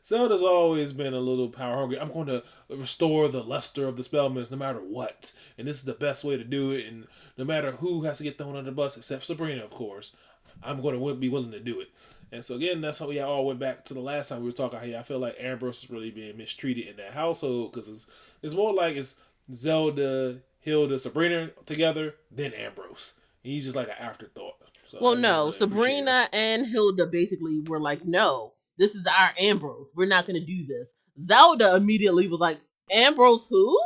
Zelda's 0.06 0.44
always 0.44 0.92
been 0.94 1.14
a 1.14 1.20
little 1.20 1.50
power 1.50 1.78
hungry. 1.78 2.00
I'm 2.00 2.12
going 2.12 2.28
to 2.28 2.44
restore 2.70 3.30
the 3.30 3.44
luster 3.44 3.88
of 3.88 3.96
the 3.96 4.04
Spellmans 4.04 4.52
no 4.52 4.58
matter 4.58 4.80
what, 4.80 5.34
and 5.58 5.68
this 5.68 5.78
is 5.78 5.86
the 5.86 5.94
best 5.94 6.24
way 6.24 6.36
to 6.36 6.44
do 6.44 6.72
it. 6.72 6.86
And 6.86 7.08
no 7.38 7.46
matter 7.46 7.72
who 7.74 8.04
has 8.04 8.18
to 8.18 8.24
get 8.24 8.38
thrown 8.38 8.56
under 8.56 8.70
the 8.70 8.76
bus, 8.76 8.98
except 8.98 9.26
Sabrina, 9.26 9.64
of 9.64 9.72
course, 9.72 10.16
I'm 10.62 10.82
going 10.82 11.00
to 11.00 11.16
be 11.16 11.30
willing 11.30 11.52
to 11.52 11.60
do 11.60 11.80
it. 11.80 11.90
And 12.34 12.44
so 12.44 12.56
again, 12.56 12.82
that's 12.82 12.98
how 12.98 13.08
we 13.08 13.20
all 13.20 13.46
went 13.46 13.60
back 13.60 13.86
to 13.86 13.94
the 13.94 14.00
last 14.00 14.30
time 14.30 14.40
we 14.40 14.48
were 14.48 14.52
talking. 14.52 14.80
How 14.80 15.00
I 15.00 15.04
feel 15.04 15.20
like 15.20 15.38
Ambrose 15.40 15.84
is 15.84 15.90
really 15.90 16.10
being 16.10 16.36
mistreated 16.36 16.88
in 16.88 16.98
that 16.98 17.14
household 17.14 17.72
because 17.72 17.88
it's 17.88 18.08
it's 18.42 18.56
more 18.56 18.74
like 18.74 18.96
it's 18.96 19.18
Zelda, 19.54 20.40
Hilda, 20.60 20.98
Sabrina 20.98 21.52
together 21.68 22.16
than 22.32 22.54
Ambrose. 22.54 23.14
He's 23.44 23.66
just 23.66 23.76
like 23.76 23.88
an 23.88 23.96
afterthought. 24.00 24.56
So 24.90 24.98
Well, 25.00 25.16
no, 25.16 25.46
really. 25.46 25.58
Sabrina 25.58 26.28
and 26.34 26.66
Hilda 26.66 27.06
basically 27.06 27.62
were 27.68 27.80
like, 27.80 28.04
"No, 28.04 28.53
this 28.78 28.96
is 28.96 29.06
our 29.06 29.32
Ambrose. 29.38 29.92
We're 29.96 30.06
not 30.06 30.26
going 30.26 30.40
to 30.40 30.46
do 30.46 30.66
this." 30.66 30.90
Zelda 31.22 31.76
immediately 31.76 32.28
was 32.28 32.40
like, 32.40 32.60
"Ambrose 32.92 33.48
who?" 33.48 33.80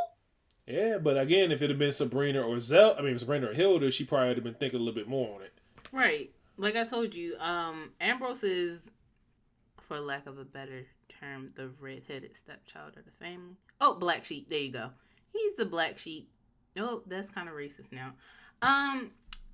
Yeah, 0.66 0.98
but 0.98 1.18
again, 1.18 1.50
if 1.50 1.62
it 1.62 1.70
had 1.70 1.78
been 1.78 1.92
Sabrina 1.92 2.42
or 2.42 2.60
Zel, 2.60 2.94
I 2.98 3.02
mean 3.02 3.18
Sabrina 3.18 3.48
or 3.48 3.54
Hilda, 3.54 3.90
she 3.90 4.04
probably 4.04 4.28
would 4.28 4.36
have 4.36 4.44
been 4.44 4.54
thinking 4.54 4.80
a 4.80 4.82
little 4.82 4.94
bit 4.94 5.08
more 5.08 5.34
on 5.34 5.42
it. 5.42 5.52
Right. 5.92 6.30
Like 6.58 6.76
I 6.76 6.84
told 6.84 7.14
you, 7.14 7.36
um, 7.38 7.92
Ambrose 8.00 8.42
is, 8.42 8.80
for 9.86 9.98
lack 9.98 10.26
of 10.26 10.38
a 10.38 10.44
better 10.44 10.84
term, 11.08 11.52
the 11.56 11.70
red-headed 11.80 12.36
stepchild 12.36 12.96
of 12.96 13.04
the 13.04 13.10
family. 13.12 13.56
Oh, 13.80 13.94
black 13.94 14.24
sheep. 14.24 14.50
There 14.50 14.58
you 14.58 14.72
go. 14.72 14.90
He's 15.32 15.56
the 15.56 15.64
black 15.64 15.96
sheep. 15.98 16.30
No, 16.76 17.02
that's 17.06 17.30
kind 17.30 17.48
of 17.48 17.54
racist 17.54 17.90
now. 17.92 18.12
Um, 18.60 19.12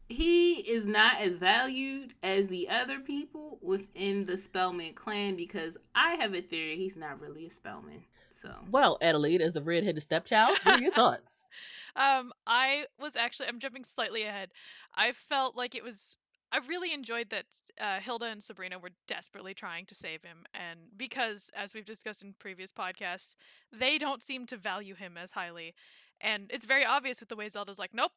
he 0.08 0.54
is 0.60 0.84
not 0.84 1.20
as 1.20 1.36
valued 1.36 2.14
as 2.22 2.46
the 2.48 2.68
other 2.68 3.00
people 3.00 3.58
within 3.62 4.26
the 4.26 4.36
Spellman 4.36 4.94
clan 4.94 5.36
because 5.36 5.76
I 5.94 6.14
have 6.16 6.34
a 6.34 6.42
theory 6.42 6.76
he's 6.76 6.96
not 6.96 7.20
really 7.20 7.46
a 7.46 7.50
Spellman. 7.50 8.04
So 8.36 8.52
Well, 8.70 8.98
Adelaide, 9.00 9.40
as 9.40 9.52
the 9.52 9.62
redheaded 9.62 10.02
stepchild, 10.02 10.58
what 10.62 10.80
are 10.80 10.82
your 10.82 10.92
thoughts? 10.94 11.46
Um, 11.96 12.32
I 12.46 12.86
was 12.98 13.16
actually 13.16 13.48
I'm 13.48 13.58
jumping 13.58 13.84
slightly 13.84 14.22
ahead. 14.22 14.50
I 14.94 15.12
felt 15.12 15.56
like 15.56 15.74
it 15.74 15.84
was 15.84 16.16
I 16.52 16.58
really 16.68 16.92
enjoyed 16.92 17.30
that 17.30 17.46
uh, 17.80 17.98
Hilda 17.98 18.26
and 18.26 18.42
Sabrina 18.42 18.78
were 18.78 18.92
desperately 19.08 19.54
trying 19.54 19.86
to 19.86 19.94
save 19.94 20.22
him, 20.22 20.44
and 20.54 20.78
because, 20.96 21.50
as 21.56 21.74
we've 21.74 21.84
discussed 21.84 22.22
in 22.22 22.34
previous 22.38 22.70
podcasts, 22.70 23.34
they 23.72 23.98
don't 23.98 24.22
seem 24.22 24.46
to 24.46 24.56
value 24.56 24.94
him 24.94 25.16
as 25.16 25.32
highly, 25.32 25.74
and 26.20 26.48
it's 26.50 26.64
very 26.64 26.84
obvious 26.84 27.18
with 27.18 27.28
the 27.28 27.34
way 27.34 27.48
Zelda's 27.48 27.80
like, 27.80 27.92
nope, 27.92 28.12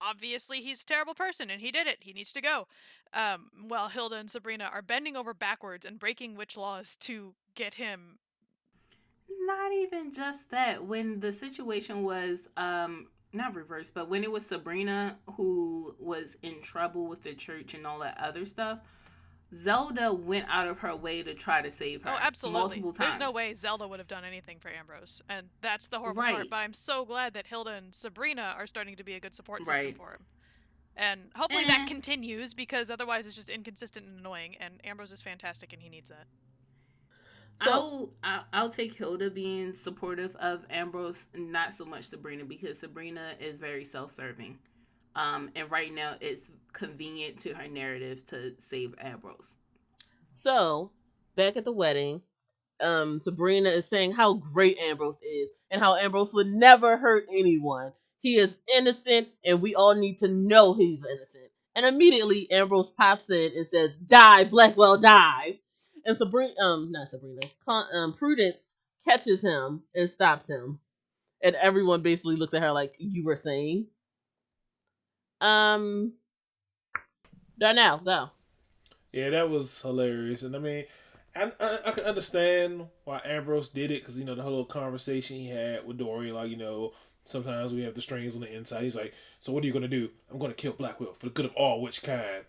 obviously 0.00 0.60
he's 0.60 0.82
a 0.82 0.86
terrible 0.86 1.14
person 1.14 1.50
and 1.50 1.60
he 1.60 1.70
did 1.70 1.86
it, 1.86 1.98
he 2.00 2.12
needs 2.12 2.32
to 2.32 2.40
go. 2.40 2.66
Um, 3.12 3.50
while 3.68 3.88
Hilda 3.88 4.16
and 4.16 4.30
Sabrina 4.30 4.70
are 4.72 4.82
bending 4.82 5.16
over 5.16 5.34
backwards 5.34 5.84
and 5.86 5.98
breaking 5.98 6.36
witch 6.36 6.56
laws 6.56 6.96
to 7.00 7.34
get 7.54 7.74
him. 7.74 8.18
not 9.46 9.72
even 9.72 10.12
just 10.12 10.50
that. 10.50 10.84
When 10.84 11.20
the 11.20 11.32
situation 11.32 12.02
was 12.02 12.48
um 12.56 13.08
not 13.32 13.54
reversed, 13.54 13.94
but 13.94 14.08
when 14.08 14.24
it 14.24 14.30
was 14.30 14.44
Sabrina 14.46 15.16
who 15.36 15.94
was 16.00 16.36
in 16.42 16.60
trouble 16.62 17.06
with 17.06 17.22
the 17.22 17.34
church 17.34 17.74
and 17.74 17.86
all 17.86 18.00
that 18.00 18.18
other 18.18 18.44
stuff, 18.44 18.80
Zelda 19.54 20.12
went 20.12 20.46
out 20.48 20.68
of 20.68 20.78
her 20.78 20.94
way 20.94 21.22
to 21.22 21.34
try 21.34 21.60
to 21.60 21.70
save 21.70 22.02
her. 22.02 22.10
Oh, 22.10 22.18
absolutely. 22.20 22.60
Multiple 22.60 22.92
times. 22.92 23.16
There's 23.16 23.28
no 23.28 23.32
way 23.32 23.52
Zelda 23.54 23.86
would 23.88 23.98
have 23.98 24.06
done 24.08 24.24
anything 24.24 24.58
for 24.60 24.70
Ambrose, 24.70 25.20
and 25.28 25.48
that's 25.60 25.88
the 25.88 25.98
horrible 25.98 26.22
Right. 26.22 26.34
part. 26.36 26.50
But 26.50 26.56
I'm 26.56 26.72
so 26.74 27.04
glad 27.04 27.34
that 27.34 27.46
Hilda 27.48 27.70
and 27.72 27.92
Sabrina 27.94 28.54
are 28.56 28.66
starting 28.66 28.94
to 28.96 29.02
be 29.04 29.14
a 29.14 29.20
good 29.20 29.34
support 29.34 29.66
system 29.66 29.84
Right. 29.86 29.96
for 29.96 30.12
him. 30.12 30.24
And 30.96 31.30
hopefully 31.34 31.64
that 31.64 31.80
Eh. 31.80 31.86
continues 31.86 32.52
because 32.54 32.90
otherwise 32.90 33.26
it's 33.26 33.36
just 33.36 33.48
inconsistent 33.50 34.06
and 34.06 34.18
annoying. 34.20 34.56
And 34.58 34.80
Ambrose 34.84 35.12
is 35.12 35.22
fantastic 35.22 35.72
and 35.72 35.80
he 35.82 35.88
needs 35.88 36.10
that. 36.10 36.26
So- 37.62 37.70
I'll, 37.72 38.10
I'll 38.22 38.46
I'll 38.52 38.70
take 38.70 38.94
Hilda 38.94 39.30
being 39.30 39.74
supportive 39.74 40.34
of 40.36 40.64
Ambrose, 40.70 41.26
not 41.34 41.72
so 41.72 41.84
much 41.84 42.04
Sabrina 42.04 42.44
because 42.44 42.78
Sabrina 42.78 43.34
is 43.40 43.60
very 43.60 43.84
self-serving, 43.84 44.58
um, 45.14 45.50
and 45.54 45.70
right 45.70 45.92
now 45.92 46.16
it's 46.20 46.50
convenient 46.72 47.38
to 47.40 47.54
her 47.54 47.68
narrative 47.68 48.26
to 48.26 48.54
save 48.58 48.94
Ambrose. 48.98 49.54
So, 50.34 50.90
back 51.36 51.56
at 51.56 51.64
the 51.64 51.72
wedding, 51.72 52.22
um, 52.80 53.20
Sabrina 53.20 53.68
is 53.68 53.86
saying 53.86 54.12
how 54.12 54.34
great 54.34 54.78
Ambrose 54.78 55.18
is 55.22 55.50
and 55.70 55.82
how 55.82 55.96
Ambrose 55.96 56.32
would 56.34 56.46
never 56.46 56.96
hurt 56.96 57.26
anyone. 57.30 57.92
He 58.20 58.36
is 58.36 58.56
innocent, 58.76 59.28
and 59.44 59.62
we 59.62 59.74
all 59.74 59.94
need 59.94 60.18
to 60.18 60.28
know 60.28 60.74
he's 60.74 61.04
innocent. 61.04 61.50
And 61.74 61.86
immediately, 61.86 62.50
Ambrose 62.50 62.90
pops 62.90 63.30
in 63.30 63.52
and 63.56 63.66
says, 63.72 63.92
"Die, 64.06 64.44
Blackwood, 64.44 65.02
die!" 65.02 65.60
And 66.04 66.16
Sabrina, 66.16 66.54
um, 66.60 66.90
not 66.90 67.10
Sabrina, 67.10 67.40
um, 67.66 68.12
Prudence 68.12 68.62
catches 69.04 69.42
him 69.42 69.82
and 69.94 70.10
stops 70.10 70.48
him, 70.48 70.80
and 71.42 71.54
everyone 71.56 72.02
basically 72.02 72.36
looks 72.36 72.54
at 72.54 72.62
her 72.62 72.72
like 72.72 72.96
you 72.98 73.24
were 73.24 73.36
saying. 73.36 73.86
Um, 75.40 76.14
Darnell, 77.58 77.98
go. 77.98 78.30
Yeah, 79.12 79.30
that 79.30 79.50
was 79.50 79.82
hilarious, 79.82 80.42
and 80.42 80.54
I 80.54 80.58
mean, 80.58 80.84
I 81.34 81.52
I, 81.58 81.78
I 81.86 81.90
can 81.92 82.04
understand 82.04 82.86
why 83.04 83.20
Ambrose 83.24 83.70
did 83.70 83.90
it 83.90 84.02
because 84.02 84.18
you 84.18 84.24
know 84.24 84.34
the 84.34 84.42
whole 84.42 84.64
conversation 84.64 85.36
he 85.36 85.48
had 85.48 85.86
with 85.86 85.98
Dorian, 85.98 86.34
like 86.34 86.50
you 86.50 86.56
know, 86.56 86.92
sometimes 87.24 87.72
we 87.72 87.82
have 87.82 87.94
the 87.94 88.02
strings 88.02 88.34
on 88.34 88.42
the 88.42 88.52
inside. 88.52 88.84
He's 88.84 88.96
like, 88.96 89.14
"So 89.40 89.52
what 89.52 89.64
are 89.64 89.66
you 89.66 89.72
gonna 89.72 89.88
do? 89.88 90.10
I'm 90.30 90.38
gonna 90.38 90.54
kill 90.54 90.72
Blackwood 90.72 91.16
for 91.16 91.26
the 91.26 91.32
good 91.32 91.46
of 91.46 91.54
all. 91.54 91.82
Which 91.82 92.02
kind?" 92.02 92.44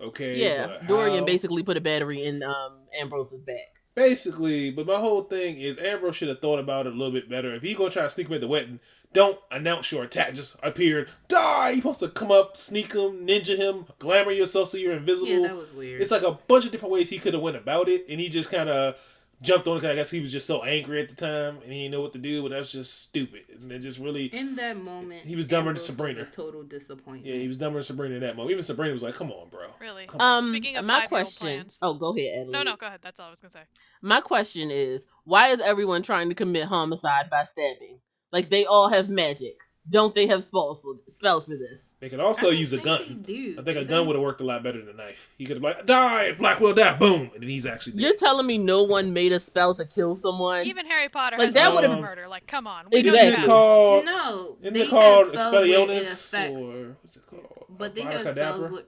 Okay. 0.00 0.38
Yeah, 0.38 0.78
Dorian 0.86 1.24
basically 1.24 1.62
put 1.62 1.76
a 1.76 1.80
battery 1.80 2.24
in 2.24 2.42
um 2.42 2.78
Ambrose's 2.98 3.42
back. 3.42 3.76
Basically, 3.94 4.70
but 4.70 4.86
my 4.86 4.98
whole 4.98 5.22
thing 5.22 5.56
is 5.58 5.78
Ambrose 5.78 6.16
should 6.16 6.28
have 6.28 6.40
thought 6.40 6.58
about 6.58 6.86
it 6.86 6.92
a 6.92 6.96
little 6.96 7.12
bit 7.12 7.28
better. 7.28 7.54
If 7.54 7.62
he 7.62 7.74
gonna 7.74 7.90
try 7.90 8.04
to 8.04 8.10
sneak 8.10 8.28
him 8.28 8.34
at 8.34 8.40
the 8.40 8.48
wedding, 8.48 8.80
don't 9.12 9.38
announce 9.50 9.90
your 9.90 10.04
attack. 10.04 10.34
Just 10.34 10.56
appeared. 10.62 11.08
die. 11.28 11.70
You 11.70 11.76
supposed 11.78 12.00
to 12.00 12.08
come 12.08 12.30
up, 12.30 12.56
sneak 12.56 12.92
him, 12.92 13.26
ninja 13.26 13.56
him, 13.56 13.86
glamour 13.98 14.30
yourself 14.32 14.68
so 14.70 14.76
you're 14.78 14.92
invisible. 14.96 15.28
Yeah, 15.30 15.48
that 15.48 15.56
was 15.56 15.72
weird. 15.72 16.00
It's 16.00 16.10
like 16.10 16.22
a 16.22 16.32
bunch 16.48 16.64
of 16.66 16.72
different 16.72 16.92
ways 16.92 17.10
he 17.10 17.18
could 17.18 17.34
have 17.34 17.42
went 17.42 17.56
about 17.56 17.88
it, 17.88 18.06
and 18.08 18.20
he 18.20 18.28
just 18.28 18.50
kind 18.50 18.68
of 18.68 18.96
jumped 19.42 19.66
on 19.66 19.76
it. 19.78 19.80
'cause 19.80 19.88
I 19.90 19.94
guess 19.94 20.10
he 20.10 20.20
was 20.20 20.30
just 20.32 20.46
so 20.46 20.62
angry 20.62 21.00
at 21.00 21.08
the 21.08 21.14
time, 21.14 21.56
and 21.64 21.72
he 21.72 21.80
didn't 21.84 21.92
know 21.92 22.02
what 22.02 22.12
to 22.12 22.18
do. 22.18 22.42
But 22.42 22.50
that's 22.50 22.70
just 22.72 23.02
stupid, 23.02 23.44
and 23.60 23.72
it 23.72 23.78
just 23.80 23.98
really, 23.98 24.26
In 24.34 24.54
that 24.56 24.76
moment, 24.76 25.22
He 25.26 25.34
was 25.34 25.46
dumber 25.46 25.70
than 25.72 25.78
Ambrose 25.78 25.80
was 25.80 25.86
Sabrina. 25.86 26.20
a 26.22 26.24
total 26.26 26.62
disappointment. 26.62 27.24
yeah, 27.26 27.34
he 27.40 27.48
was 27.48 27.56
dumber 27.56 27.78
than 27.78 27.84
Sabrina 27.84 28.14
in 28.16 28.20
that 28.20 28.36
moment. 28.36 28.52
Even 28.52 28.62
Sabrina 28.62 28.92
was 28.92 29.02
like, 29.02 29.14
"Come 29.14 29.32
on, 29.32 29.48
bro." 29.48 29.70
Really. 29.80 30.06
Come 30.06 30.20
on. 30.20 30.44
Um, 30.44 30.50
Speaking 30.50 30.76
of 30.76 30.84
my 30.84 31.06
question. 31.06 31.38
plans. 31.46 31.78
Oh, 31.82 31.94
go 31.94 32.14
ahead, 32.16 32.40
Adelaide. 32.42 32.52
No, 32.52 32.62
no, 32.62 32.76
go 32.76 32.86
ahead. 32.86 33.00
That's 33.02 33.18
all 33.18 33.26
I 33.28 33.30
was 33.30 33.40
gonna 33.40 33.50
say. 33.50 33.62
My 34.02 34.20
question 34.20 34.70
is, 34.70 35.04
why 35.24 35.48
is 35.48 35.60
everyone 35.60 36.02
trying 36.02 36.28
to 36.28 36.34
commit 36.34 36.66
homicide 36.66 37.28
by 37.30 37.44
stabbing? 37.44 38.00
Like 38.32 38.48
they 38.50 38.64
all 38.66 38.88
have 38.88 39.08
magic. 39.08 39.60
Don't 39.88 40.14
they 40.14 40.26
have 40.26 40.44
spells 40.44 40.82
for 40.82 40.94
spells 41.08 41.46
for 41.46 41.56
this? 41.56 41.80
They 42.00 42.08
could 42.08 42.20
also 42.20 42.50
don't 42.50 42.56
use 42.58 42.72
a 42.72 42.78
gun. 42.78 43.24
do, 43.26 43.56
I 43.58 43.62
think 43.62 43.76
a 43.76 43.84
gun 43.84 44.06
would 44.06 44.14
have 44.14 44.22
worked 44.22 44.40
a 44.40 44.44
lot 44.44 44.62
better 44.62 44.78
than 44.78 44.94
a 44.94 44.96
knife. 44.96 45.28
He 45.36 45.44
could 45.46 45.56
have 45.56 45.62
like, 45.62 45.84
"Die, 45.86 46.32
Blackwood, 46.32 46.76
die!" 46.76 46.96
Boom, 46.96 47.30
and 47.34 47.42
then 47.42 47.48
he's 47.48 47.66
actually 47.66 47.92
dead. 47.92 48.02
You're 48.02 48.16
telling 48.16 48.46
me 48.46 48.56
no 48.58 48.82
one 48.84 49.12
made 49.12 49.32
a 49.32 49.40
spell 49.40 49.74
to 49.74 49.84
kill 49.86 50.16
someone? 50.16 50.66
Even 50.66 50.86
Harry 50.86 51.08
Potter 51.08 51.36
Like, 51.38 51.46
has 51.46 51.54
that 51.54 51.60
spells 51.68 51.76
would've- 51.82 51.94
for 51.96 52.00
murder. 52.00 52.28
Like, 52.28 52.46
come 52.46 52.66
on. 52.66 52.84
We 52.92 52.98
Isn't 53.00 53.12
don't 53.12 53.16
it 53.24 53.26
Exactly. 53.28 53.46
called? 53.46 54.04
No, 54.04 54.56
Isn't 54.60 54.74
they 54.74 54.80
it 54.82 54.88
called 54.90 55.26
have 55.26 55.28
spells 55.34 55.52
where 55.54 55.64
it 55.64 55.70
Expelliarmus 55.88 56.12
affects, 56.12 56.60
or 56.60 56.96
what's 57.02 57.16
it 57.16 57.26
called? 57.26 57.64
but 57.70 57.94
they 57.94 58.02
have 58.02 58.12
spells 58.20 58.36
Abracadabra? 58.36 58.70
with 58.70 58.84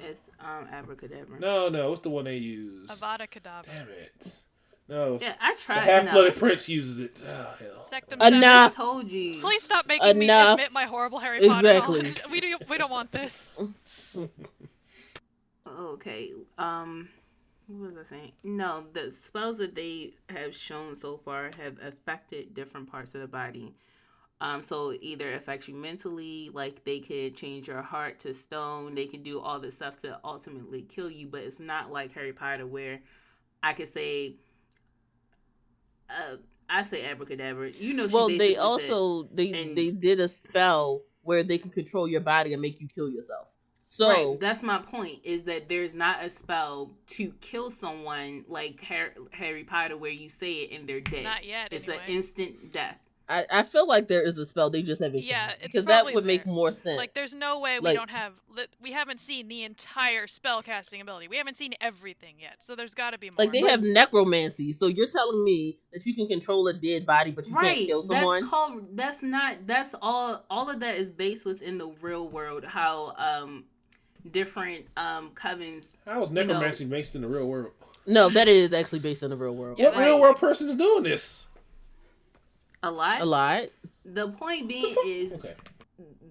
it's 0.00 0.20
um 0.40 0.66
abracadabra. 0.72 1.38
No, 1.38 1.68
no. 1.68 1.90
What's 1.90 2.00
the 2.02 2.10
one 2.10 2.24
they 2.24 2.36
use? 2.38 2.88
Avada 2.88 3.28
Kedavra. 3.30 3.66
Damn 3.66 3.88
it! 3.88 4.40
No, 4.92 5.18
Yeah, 5.22 5.34
I 5.40 5.54
the 5.54 5.60
tried. 5.60 5.78
half-blooded 5.80 6.36
prince 6.36 6.68
uses 6.68 7.00
it. 7.00 7.18
Oh 7.26 7.54
hell. 7.58 7.76
Sectum 7.78 8.24
Enough. 8.26 8.72
I 8.72 8.82
told 8.82 9.10
you. 9.10 9.40
Please 9.40 9.62
stop 9.62 9.86
making 9.86 10.18
me 10.18 10.26
Enough. 10.26 10.58
admit 10.58 10.72
my 10.72 10.84
horrible 10.84 11.18
Harry 11.18 11.40
Potter 11.48 11.70
Exactly. 11.70 12.12
We 12.30 12.40
do. 12.40 12.58
We 12.68 12.76
don't 12.78 12.90
want 12.90 13.10
this. 13.10 13.52
Okay. 15.66 16.32
Um, 16.58 17.08
what 17.66 17.94
was 17.94 18.06
I 18.06 18.08
saying? 18.16 18.32
No, 18.44 18.84
the 18.92 19.12
spells 19.12 19.58
that 19.58 19.74
they 19.74 20.12
have 20.28 20.54
shown 20.54 20.96
so 20.96 21.16
far 21.16 21.50
have 21.58 21.78
affected 21.82 22.52
different 22.54 22.90
parts 22.90 23.14
of 23.14 23.22
the 23.22 23.26
body. 23.26 23.74
Um, 24.40 24.62
so 24.62 24.92
either 25.00 25.30
it 25.30 25.36
affects 25.36 25.68
you 25.68 25.74
mentally, 25.74 26.50
like 26.52 26.84
they 26.84 26.98
could 26.98 27.36
change 27.36 27.68
your 27.68 27.80
heart 27.80 28.18
to 28.20 28.34
stone. 28.34 28.94
They 28.94 29.06
can 29.06 29.22
do 29.22 29.40
all 29.40 29.60
this 29.60 29.74
stuff 29.76 29.98
to 30.00 30.18
ultimately 30.24 30.82
kill 30.82 31.08
you, 31.10 31.28
but 31.28 31.42
it's 31.42 31.60
not 31.60 31.92
like 31.92 32.12
Harry 32.12 32.32
Potter 32.32 32.66
where 32.66 33.00
I 33.62 33.72
could 33.72 33.92
say, 33.94 34.34
uh, 36.12 36.36
I 36.68 36.82
say 36.82 37.04
abracadabra. 37.04 37.72
You 37.72 37.94
know, 37.94 38.08
she 38.08 38.14
well, 38.14 38.28
they 38.28 38.38
basically 38.38 38.54
said- 38.54 38.62
also 38.62 39.28
they 39.32 39.52
and- 39.52 39.76
they 39.76 39.90
did 39.90 40.20
a 40.20 40.28
spell 40.28 41.02
where 41.22 41.42
they 41.42 41.58
can 41.58 41.70
control 41.70 42.08
your 42.08 42.20
body 42.20 42.52
and 42.52 42.60
make 42.62 42.80
you 42.80 42.88
kill 42.88 43.08
yourself. 43.08 43.46
So 43.80 44.08
right, 44.08 44.40
that's 44.40 44.62
my 44.62 44.78
point. 44.78 45.20
Is 45.22 45.44
that 45.44 45.68
there's 45.68 45.92
not 45.92 46.22
a 46.22 46.30
spell 46.30 46.90
to 47.08 47.32
kill 47.40 47.70
someone 47.70 48.44
like 48.48 48.80
Harry, 48.80 49.10
Harry 49.32 49.64
Potter 49.64 49.96
where 49.96 50.10
you 50.10 50.28
say 50.28 50.62
it 50.62 50.78
and 50.78 50.88
they're 50.88 51.00
dead. 51.00 51.24
Not 51.24 51.44
yet. 51.44 51.68
it's 51.70 51.86
anyway. 51.86 52.02
an 52.06 52.12
instant 52.12 52.72
death. 52.72 52.98
I, 53.28 53.46
I 53.50 53.62
feel 53.62 53.86
like 53.86 54.08
there 54.08 54.22
is 54.22 54.36
a 54.36 54.44
spell 54.44 54.68
they 54.68 54.82
just 54.82 55.00
haven't 55.02 55.22
Yeah, 55.22 55.48
shown. 55.48 55.56
it's 55.60 55.66
because 55.72 55.86
that 55.86 55.94
probably 56.00 56.14
would 56.14 56.24
make 56.26 56.44
more 56.44 56.72
sense. 56.72 56.96
Like, 56.98 57.14
there's 57.14 57.34
no 57.34 57.60
way 57.60 57.78
we 57.78 57.84
Like- 57.86 57.96
don't 57.96 58.10
have. 58.10 58.32
li- 58.54 58.66
We 58.82 58.92
haven't 58.92 59.20
seen 59.20 59.48
the 59.48 59.62
entire 59.62 60.26
spell 60.26 60.60
casting 60.62 61.00
ability. 61.00 61.28
We 61.28 61.36
haven't 61.36 61.56
seen 61.56 61.72
everything 61.80 62.34
yet. 62.40 62.56
So 62.62 62.74
there's 62.74 62.94
got 62.94 63.12
to 63.12 63.18
be 63.18 63.30
more. 63.30 63.36
Like 63.38 63.52
they 63.52 63.62
But- 63.62 63.70
have 63.70 63.82
necromancy, 63.82 64.72
so 64.72 64.86
you're 64.86 65.06
telling 65.08 65.44
me 65.44 65.78
that 65.92 66.04
you 66.04 66.14
can 66.14 66.26
control 66.28 66.66
a 66.68 66.74
dead 66.74 67.06
body, 67.06 67.30
but 67.30 67.46
you 67.48 67.54
right. 67.54 67.76
can't 67.76 67.86
kill 67.86 68.02
someone. 68.02 68.40
That's 68.40 68.50
called. 68.50 68.96
That's 68.96 69.22
not. 69.22 69.66
That's 69.66 69.94
all. 70.02 70.44
All 70.50 70.68
of 70.68 70.80
that 70.80 70.96
is 70.96 71.10
based 71.10 71.46
within 71.46 71.78
the 71.78 71.86
real 72.02 72.28
world. 72.28 72.64
How 72.64 73.14
um 73.16 73.64
different 74.30 74.86
um 74.96 75.30
covens. 75.34 75.86
How 76.06 76.22
is 76.22 76.30
know- 76.30 76.42
necromancy 76.44 76.84
based 76.84 77.14
in 77.14 77.22
the 77.22 77.28
real 77.28 77.46
world? 77.46 77.72
No, 78.06 78.28
that 78.30 78.48
is 78.48 78.72
actually 78.72 78.98
based 78.98 79.22
in 79.22 79.30
the 79.30 79.36
real 79.36 79.54
world. 79.54 79.78
Yeah, 79.78 79.86
what 79.86 79.92
that's- 79.92 80.08
real 80.08 80.20
world 80.20 80.36
person 80.36 80.68
is 80.68 80.76
doing 80.76 81.04
this? 81.04 81.46
A 82.82 82.90
lot. 82.90 83.20
A 83.20 83.24
lot. 83.24 83.64
The 84.04 84.28
point 84.30 84.68
being 84.68 84.96
is 85.06 85.32
Okay. 85.32 85.54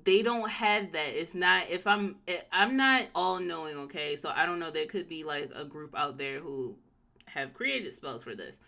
they 0.03 0.21
don't 0.21 0.49
have 0.49 0.91
that. 0.91 1.09
It's 1.13 1.33
not 1.33 1.69
if 1.69 1.87
I'm 1.87 2.17
eh, 2.27 2.41
I'm 2.51 2.75
not 2.75 3.03
all 3.15 3.39
knowing, 3.39 3.77
okay? 3.77 4.15
So 4.17 4.29
I 4.35 4.45
don't 4.45 4.59
know. 4.59 4.71
There 4.71 4.85
could 4.85 5.07
be 5.07 5.23
like 5.23 5.51
a 5.55 5.63
group 5.65 5.95
out 5.95 6.17
there 6.17 6.39
who 6.39 6.75
have 7.25 7.53
created 7.53 7.93
spells 7.93 8.23
for 8.23 8.35
this, 8.35 8.59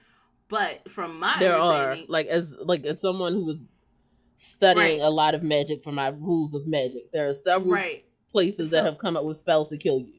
but 0.47 0.89
from 0.89 1.19
my 1.19 1.36
there 1.39 1.57
are 1.57 1.97
like 2.07 2.27
as 2.27 2.53
like 2.59 2.86
as 2.86 3.01
someone 3.01 3.34
who 3.34 3.43
was 3.45 3.57
studying 4.38 4.99
Right. 4.99 5.05
a 5.05 5.09
lot 5.09 5.36
of 5.36 5.43
magic 5.43 5.84
for 5.84 5.91
my 5.91 6.07
rules 6.09 6.53
of 6.53 6.65
magic. 6.67 7.11
There 7.11 7.27
are 7.27 7.34
several 7.34 7.71
right, 7.73 8.05
places 8.31 8.71
that 8.71 8.86
have 8.86 8.97
come 8.97 9.17
up 9.17 9.25
with 9.25 9.38
spells 9.38 9.69
to 9.69 9.77
kill 9.77 9.99
you. 9.99 10.13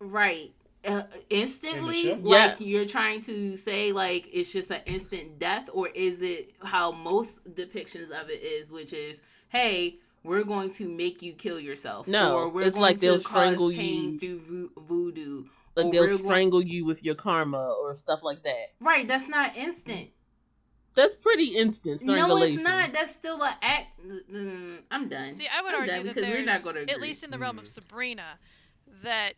right. 0.00 0.52
Uh, 0.84 1.02
instantly, 1.30 2.02
show? 2.06 2.14
like 2.22 2.58
Yeah. 2.58 2.66
you're 2.66 2.86
trying 2.86 3.20
to 3.22 3.56
say, 3.56 3.92
like 3.92 4.28
it's 4.32 4.52
just 4.52 4.70
an 4.70 4.80
instant 4.86 5.38
death, 5.38 5.70
or 5.72 5.88
is 5.88 6.20
it 6.22 6.54
how 6.62 6.90
most 6.92 7.36
depictions 7.54 8.10
of 8.10 8.28
it 8.30 8.42
is, 8.42 8.68
which 8.70 8.92
is, 8.92 9.20
hey, 9.48 9.98
we're 10.24 10.42
going 10.44 10.72
to 10.74 10.88
make 10.88 11.22
you 11.22 11.34
kill 11.34 11.60
yourself, 11.60 12.08
No, 12.08 12.34
or 12.36 12.48
we're 12.48 12.62
it's 12.62 12.72
going 12.74 12.82
like 12.82 12.96
to 12.96 13.00
they'll 13.00 13.14
cause 13.20 13.26
strangle 13.26 13.70
pain 13.70 14.12
you. 14.14 14.18
through 14.18 14.40
vo- 14.40 14.82
voodoo, 14.82 15.44
Like 15.76 15.86
Or 15.86 15.92
they'll 15.92 16.00
we're 16.02 16.08
going- 16.08 16.18
strangle 16.24 16.62
you 16.62 16.84
with 16.84 17.04
your 17.04 17.14
karma 17.14 17.74
or 17.80 17.94
stuff 17.94 18.22
like 18.22 18.42
that. 18.42 18.72
Right, 18.80 19.06
that's 19.06 19.28
not 19.28 19.56
instant. 19.56 20.10
That's 20.94 21.16
pretty 21.16 21.56
instant 21.56 22.02
No, 22.02 22.36
it's 22.42 22.62
not. 22.62 22.92
That's 22.92 23.12
still 23.12 23.42
an 23.42 23.54
act. 23.62 23.98
Mm, 24.30 24.80
I'm 24.90 25.08
done. 25.08 25.34
See, 25.34 25.46
I 25.48 25.62
would 25.62 25.72
I'm 25.74 25.80
argue 25.88 26.12
that 26.12 26.14
there's, 26.20 26.44
not 26.44 26.62
going 26.62 26.76
to 26.76 26.82
agree. 26.82 26.92
at 26.94 27.00
least 27.00 27.24
in 27.24 27.30
the 27.30 27.38
realm 27.38 27.58
of 27.58 27.64
Mm. 27.64 27.68
Sabrina, 27.68 28.38
that 29.02 29.32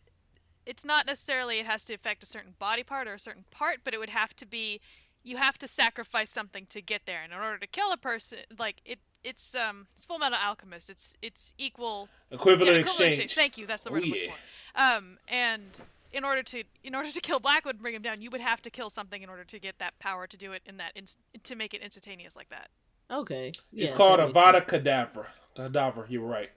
it's 0.65 0.85
not 0.85 1.05
necessarily 1.05 1.59
it 1.59 1.65
has 1.65 1.85
to 1.85 1.93
affect 1.93 2.23
a 2.23 2.25
certain 2.25 2.55
body 2.59 2.83
part 2.83 3.07
or 3.07 3.13
a 3.13 3.19
certain 3.19 3.45
part, 3.51 3.79
but 3.83 3.93
it 3.93 3.99
would 3.99 4.09
have 4.09 4.35
to 4.37 4.45
be 4.45 4.79
you 5.23 5.37
have 5.37 5.57
to 5.57 5.67
sacrifice 5.67 6.29
something 6.29 6.67
to 6.67 6.81
get 6.81 7.01
there. 7.05 7.21
And 7.23 7.33
in 7.33 7.39
order 7.39 7.57
to 7.57 7.67
kill 7.67 7.91
a 7.91 7.97
person, 7.97 8.39
like 8.59 8.81
it, 8.85 8.99
it's 9.23 9.55
um, 9.55 9.87
it's 9.95 10.05
Full 10.05 10.19
Metal 10.19 10.37
Alchemist. 10.41 10.89
It's 10.89 11.15
it's 11.21 11.53
equal 11.57 12.09
Equivalent 12.31 12.73
yeah, 12.73 12.79
equivalent 12.81 13.13
exchange. 13.13 13.35
Thank 13.35 13.57
you. 13.57 13.65
That's 13.65 13.83
the 13.83 13.89
Oh, 13.89 13.93
word 13.93 14.03
I'm 14.03 14.09
looking 14.09 14.29
yeah. 14.29 14.33
for. 14.75 14.97
Um, 14.97 15.17
and 15.27 15.81
in 16.11 16.23
order 16.23 16.43
to 16.43 16.63
in 16.83 16.93
order 16.95 17.11
to 17.11 17.21
kill 17.21 17.39
Blackwood 17.39 17.75
and 17.75 17.81
bring 17.81 17.95
him 17.95 18.01
down, 18.03 18.21
you 18.21 18.29
would 18.29 18.41
have 18.41 18.61
to 18.61 18.69
kill 18.69 18.89
something 18.89 19.21
in 19.21 19.29
order 19.29 19.43
to 19.43 19.59
get 19.59 19.79
that 19.79 19.97
power 19.99 20.27
to 20.27 20.37
do 20.37 20.51
it 20.51 20.61
in 20.65 20.77
that 20.77 20.91
inst- 20.95 21.17
to 21.43 21.55
make 21.55 21.73
it 21.73 21.81
instantaneous 21.81 22.35
like 22.35 22.49
that. 22.49 22.69
Okay. 23.11 23.51
It's 23.73 23.93
called 23.93 24.19
that 24.19 24.27
makes 24.27 24.37
Avada 24.37 24.69
sense. 24.69 24.83
Kedavra. 24.83 25.25
Kedavra, 25.57 26.09
you 26.09 26.21
were 26.21 26.27
right. 26.27 26.51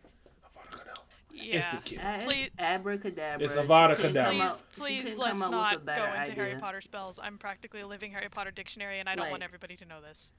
Avada 1.39 1.43
Kedavra. 1.43 1.47
Yeah. 1.49 1.57
Instant 1.57 1.84
kill. 1.84 2.01
Ab- 2.01 2.22
Please- 2.24 2.51
abracadabra. 2.59 3.45
It's 3.45 3.55
She 3.55 3.61
Avada 3.61 3.97
couldn't 3.97 4.14
Kedavra. 4.14 4.24
come 4.24 4.39
Please, 4.76 5.03
please 5.05 5.16
let's 5.18 5.41
not 5.41 5.72
with 5.74 5.82
a 5.82 5.84
better 5.84 6.07
go 6.12 6.20
into 6.20 6.32
Harry. 6.34 6.55
Potter 6.61 6.80
spells. 6.80 7.18
I'm 7.22 7.39
practically 7.39 7.80
a 7.80 7.86
living 7.86 8.12
Harry 8.12 8.28
Potter 8.30 8.51
dictionary, 8.51 9.01
and 9.01 9.09
I 9.09 9.14
don't 9.14 9.30
want 9.30 9.43
everybody 9.43 9.76
to 9.76 9.84
know 9.84 10.01
this. 10.01 10.32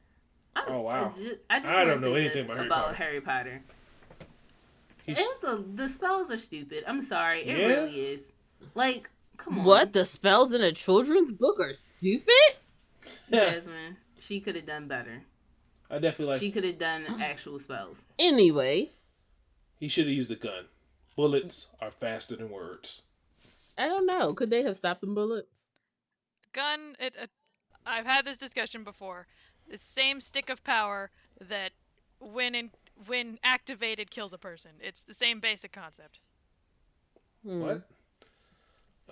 I, 0.56 0.64
Oh, 0.68 0.82
wow. 0.82 1.14
I 1.16 1.20
just, 1.22 1.38
I 1.50 1.60
just 1.60 1.70
I 1.70 1.84
don't 1.86 2.02
know 2.02 2.16
anything 2.16 2.46
about 2.46 2.58
Harry 2.58 2.70
Potter. 2.70 2.94
Harry 2.96 3.22
Potter. 3.22 3.62
He's- 5.06 5.18
It's 5.20 5.44
a, 5.44 5.64
the 5.76 5.88
spells 5.90 6.32
are 6.32 6.38
stupid. 6.38 6.84
I'm 6.88 7.02
sorry. 7.02 7.42
It 7.42 7.58
Yeah? 7.58 7.68
really 7.68 8.00
is. 8.00 8.22
Like, 8.76 9.10
come 9.38 9.60
on. 9.60 9.66
What? 9.66 9.94
The 9.94 10.06
spells 10.06 10.54
in 10.54 10.62
a 10.62 10.72
children's 10.72 11.32
book 11.32 11.60
are 11.60 11.74
stupid? 11.74 12.56
Jasmine. 13.32 13.98
She 14.20 14.40
could 14.40 14.56
have 14.56 14.66
done 14.66 14.88
better. 14.88 15.22
I 15.90 15.96
definitely 16.00 16.34
like. 16.34 16.40
she 16.40 16.52
could 16.52 16.64
have 16.66 16.78
done 16.78 17.04
actual 17.22 17.58
spells. 17.58 18.00
Anyway, 18.20 18.92
He 19.80 19.88
should 19.88 20.06
have 20.06 20.14
used 20.14 20.30
a 20.30 20.36
gun. 20.36 20.66
Bullets 21.16 21.68
are 21.82 21.92
faster 21.92 22.36
than 22.36 22.50
words. 22.50 23.02
I 23.78 23.88
don't 23.88 24.06
know. 24.06 24.34
Could 24.34 24.50
they 24.50 24.64
have 24.64 24.78
stopped 24.78 25.02
them 25.02 25.16
bullets? 25.16 25.66
Gun. 26.54 26.96
It. 27.00 27.16
Uh, 27.22 27.28
I've 27.86 28.06
had 28.06 28.26
this 28.26 28.38
discussion 28.38 28.84
before. 28.84 29.28
The 29.70 29.78
same 29.78 30.22
stick 30.22 30.50
of 30.50 30.64
power 30.64 31.12
that, 31.40 31.72
when 32.20 32.56
in 32.56 32.72
when 33.08 33.40
activated, 33.44 34.12
kills 34.12 34.34
a 34.34 34.38
person. 34.38 34.72
It's 34.82 35.02
the 35.02 35.14
same 35.14 35.40
basic 35.40 35.72
concept. 35.72 36.20
Hmm. 37.46 37.62
What? 37.62 37.82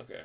Okay. 0.01 0.21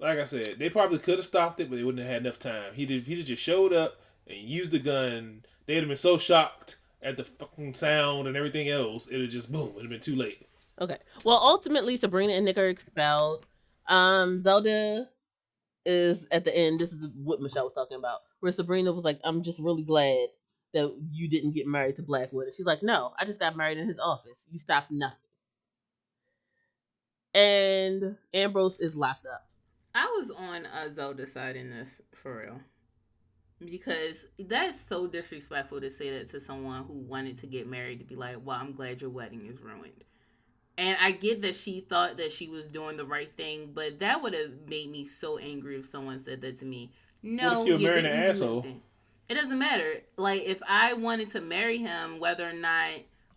Like 0.00 0.18
I 0.18 0.24
said, 0.24 0.56
they 0.58 0.68
probably 0.68 0.98
could 0.98 1.18
have 1.18 1.26
stopped 1.26 1.60
it, 1.60 1.70
but 1.70 1.76
they 1.76 1.84
wouldn't 1.84 2.02
have 2.02 2.12
had 2.12 2.26
enough 2.26 2.38
time. 2.38 2.74
He 2.74 2.84
did. 2.84 3.02
If 3.02 3.06
he 3.06 3.22
just 3.22 3.42
showed 3.42 3.72
up 3.72 4.00
and 4.26 4.38
used 4.38 4.72
the 4.72 4.80
gun, 4.80 5.44
they'd 5.66 5.76
have 5.76 5.88
been 5.88 5.96
so 5.96 6.18
shocked 6.18 6.76
at 7.00 7.16
the 7.16 7.24
fucking 7.24 7.74
sound 7.74 8.26
and 8.26 8.36
everything 8.36 8.68
else. 8.68 9.08
It'd 9.08 9.20
have 9.20 9.30
just 9.30 9.52
boom. 9.52 9.72
It'd 9.76 9.82
have 9.82 9.90
been 9.90 10.00
too 10.00 10.16
late. 10.16 10.48
Okay. 10.80 10.98
Well, 11.24 11.38
ultimately, 11.38 11.96
Sabrina 11.96 12.32
and 12.32 12.44
Nick 12.44 12.58
are 12.58 12.68
expelled. 12.68 13.46
Um, 13.88 14.42
Zelda 14.42 15.08
is 15.86 16.26
at 16.32 16.44
the 16.44 16.56
end. 16.56 16.80
This 16.80 16.92
is 16.92 17.06
what 17.14 17.40
Michelle 17.40 17.64
was 17.64 17.74
talking 17.74 17.98
about, 17.98 18.20
where 18.40 18.52
Sabrina 18.52 18.92
was 18.92 19.04
like, 19.04 19.20
"I'm 19.24 19.42
just 19.42 19.60
really 19.60 19.82
glad 19.84 20.28
that 20.72 20.92
you 21.12 21.28
didn't 21.28 21.52
get 21.52 21.66
married 21.66 21.96
to 21.96 22.02
Blackwood." 22.02 22.46
And 22.46 22.54
she's 22.54 22.66
like, 22.66 22.82
"No, 22.82 23.12
I 23.18 23.24
just 23.24 23.38
got 23.38 23.56
married 23.56 23.78
in 23.78 23.88
his 23.88 23.98
office. 23.98 24.46
You 24.50 24.58
stopped 24.58 24.90
nothing." 24.90 25.18
And 27.34 28.16
Ambrose 28.32 28.78
is 28.80 28.96
locked 28.96 29.26
up. 29.26 29.48
I 29.94 30.06
was 30.18 30.30
on 30.30 30.66
uh, 30.66 30.92
Zelda's 30.92 31.32
side 31.32 31.56
in 31.56 31.70
this 31.70 32.00
for 32.12 32.38
real. 32.38 32.60
Because 33.64 34.24
that's 34.38 34.80
so 34.80 35.06
disrespectful 35.06 35.80
to 35.80 35.90
say 35.90 36.10
that 36.18 36.30
to 36.30 36.40
someone 36.40 36.84
who 36.84 36.94
wanted 36.94 37.38
to 37.40 37.46
get 37.46 37.68
married 37.68 38.00
to 38.00 38.04
be 38.04 38.16
like, 38.16 38.36
well, 38.42 38.58
I'm 38.58 38.72
glad 38.72 39.00
your 39.00 39.10
wedding 39.10 39.46
is 39.46 39.60
ruined. 39.60 40.04
And 40.76 40.96
I 41.00 41.12
get 41.12 41.42
that 41.42 41.54
she 41.54 41.80
thought 41.80 42.16
that 42.16 42.32
she 42.32 42.48
was 42.48 42.66
doing 42.66 42.96
the 42.96 43.04
right 43.04 43.30
thing, 43.36 43.70
but 43.72 44.00
that 44.00 44.22
would 44.22 44.34
have 44.34 44.50
made 44.68 44.90
me 44.90 45.06
so 45.06 45.38
angry 45.38 45.76
if 45.76 45.86
someone 45.86 46.22
said 46.22 46.40
that 46.40 46.58
to 46.58 46.64
me. 46.64 46.90
No, 47.22 47.62
if 47.62 47.68
you're 47.68 47.78
you 47.78 47.86
marrying 47.86 48.06
an 48.06 48.12
asshole? 48.12 48.66
It 49.28 49.34
doesn't 49.34 49.58
matter. 49.58 50.02
Like 50.16 50.42
if 50.42 50.60
I 50.68 50.94
wanted 50.94 51.30
to 51.30 51.40
marry 51.40 51.78
him, 51.78 52.18
whether 52.18 52.48
or 52.48 52.52
not 52.52 52.90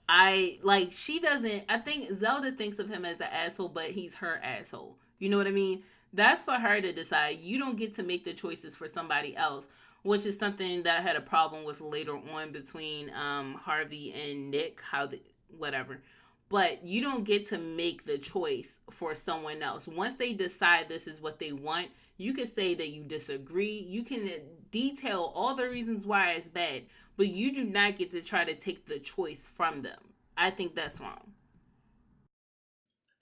I 0.09 0.59
like, 0.63 0.91
she 0.91 1.19
doesn't. 1.19 1.63
I 1.69 1.77
think 1.77 2.11
Zelda 2.17 2.51
thinks 2.51 2.79
of 2.79 2.89
him 2.89 3.05
as 3.05 3.19
an 3.19 3.27
asshole, 3.31 3.69
but 3.69 3.91
he's 3.91 4.15
her 4.15 4.39
asshole. 4.43 4.97
You 5.19 5.29
know 5.29 5.37
what 5.37 5.47
I 5.47 5.51
mean? 5.51 5.83
That's 6.13 6.43
for 6.43 6.53
her 6.53 6.81
to 6.81 6.93
decide. 6.93 7.39
You 7.39 7.59
don't 7.59 7.77
get 7.77 7.93
to 7.95 8.03
make 8.03 8.23
the 8.23 8.33
choices 8.33 8.75
for 8.75 8.87
somebody 8.87 9.35
else, 9.35 9.67
which 10.03 10.25
is 10.25 10.37
something 10.37 10.83
that 10.83 10.99
I 10.99 11.01
had 11.01 11.15
a 11.15 11.21
problem 11.21 11.65
with 11.65 11.81
later 11.81 12.17
on 12.33 12.51
between 12.51 13.11
um, 13.13 13.55
Harvey 13.55 14.13
and 14.13 14.49
Nick. 14.49 14.81
How 14.81 15.05
the 15.05 15.21
whatever. 15.57 16.01
But 16.49 16.85
you 16.85 17.01
don't 17.01 17.25
get 17.25 17.47
to 17.49 17.57
make 17.57 18.05
the 18.05 18.17
choice 18.17 18.79
for 18.89 19.13
someone 19.13 19.61
else. 19.61 19.87
Once 19.87 20.13
they 20.13 20.33
decide 20.33 20.87
this 20.87 21.07
is 21.07 21.21
what 21.21 21.39
they 21.39 21.51
want, 21.51 21.89
you 22.17 22.33
can 22.33 22.51
say 22.51 22.73
that 22.73 22.89
you 22.89 23.03
disagree. 23.03 23.85
You 23.87 24.03
can 24.03 24.29
detail 24.71 25.31
all 25.35 25.55
the 25.55 25.69
reasons 25.69 26.05
why 26.05 26.31
it's 26.31 26.47
bad, 26.47 26.83
but 27.17 27.27
you 27.27 27.53
do 27.53 27.63
not 27.63 27.97
get 27.97 28.11
to 28.11 28.21
try 28.21 28.45
to 28.45 28.55
take 28.55 28.85
the 28.85 28.99
choice 28.99 29.47
from 29.47 29.81
them. 29.81 29.99
I 30.37 30.49
think 30.51 30.75
that's 30.75 30.99
wrong. 30.99 31.31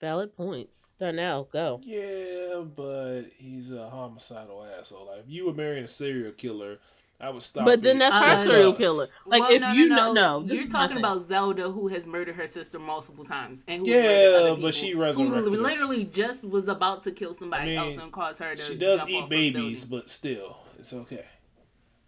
Valid 0.00 0.36
points. 0.36 0.92
Darnell, 1.00 1.48
go. 1.50 1.80
Yeah, 1.82 2.60
but 2.60 3.22
he's 3.38 3.72
a 3.72 3.88
homicidal 3.88 4.64
asshole. 4.78 5.06
Like 5.06 5.20
if 5.20 5.30
you 5.30 5.46
were 5.46 5.54
marrying 5.54 5.84
a 5.84 5.88
serial 5.88 6.32
killer, 6.32 6.78
I 7.18 7.30
would 7.30 7.42
stop. 7.42 7.64
But 7.64 7.80
then 7.82 7.96
it 7.96 8.00
that's 8.00 8.26
her 8.42 8.46
serial 8.46 8.74
killer. 8.74 9.06
Like 9.24 9.40
Well, 9.42 9.52
if 9.52 9.60
no, 9.62 9.72
you 9.72 9.88
no, 9.88 9.96
know, 9.96 10.12
no, 10.12 10.40
no, 10.40 10.54
you're 10.54 10.68
talking 10.68 10.98
about 10.98 11.26
Zelda 11.28 11.70
who 11.70 11.88
has 11.88 12.06
murdered 12.06 12.36
her 12.36 12.46
sister 12.46 12.78
multiple 12.78 13.24
times, 13.24 13.62
and 13.66 13.86
who 13.86 13.90
Yeah, 13.92 14.02
murdered 14.02 14.34
other 14.52 14.60
but 14.62 14.74
she 14.74 14.94
resurrected 14.94 15.34
her. 15.44 15.50
literally 15.50 16.04
just 16.04 16.44
was 16.44 16.68
about 16.68 17.02
to 17.04 17.12
kill 17.12 17.32
somebody 17.32 17.76
I 17.76 17.80
mean, 17.80 17.92
else 17.94 18.02
and 18.02 18.12
cause 18.12 18.38
her 18.40 18.54
to. 18.54 18.62
She 18.62 18.76
does 18.76 18.98
jump 18.98 19.10
eat 19.10 19.22
off 19.22 19.28
babies, 19.30 19.84
but 19.86 20.10
still, 20.10 20.58
it's 20.78 20.92
okay. 20.92 21.24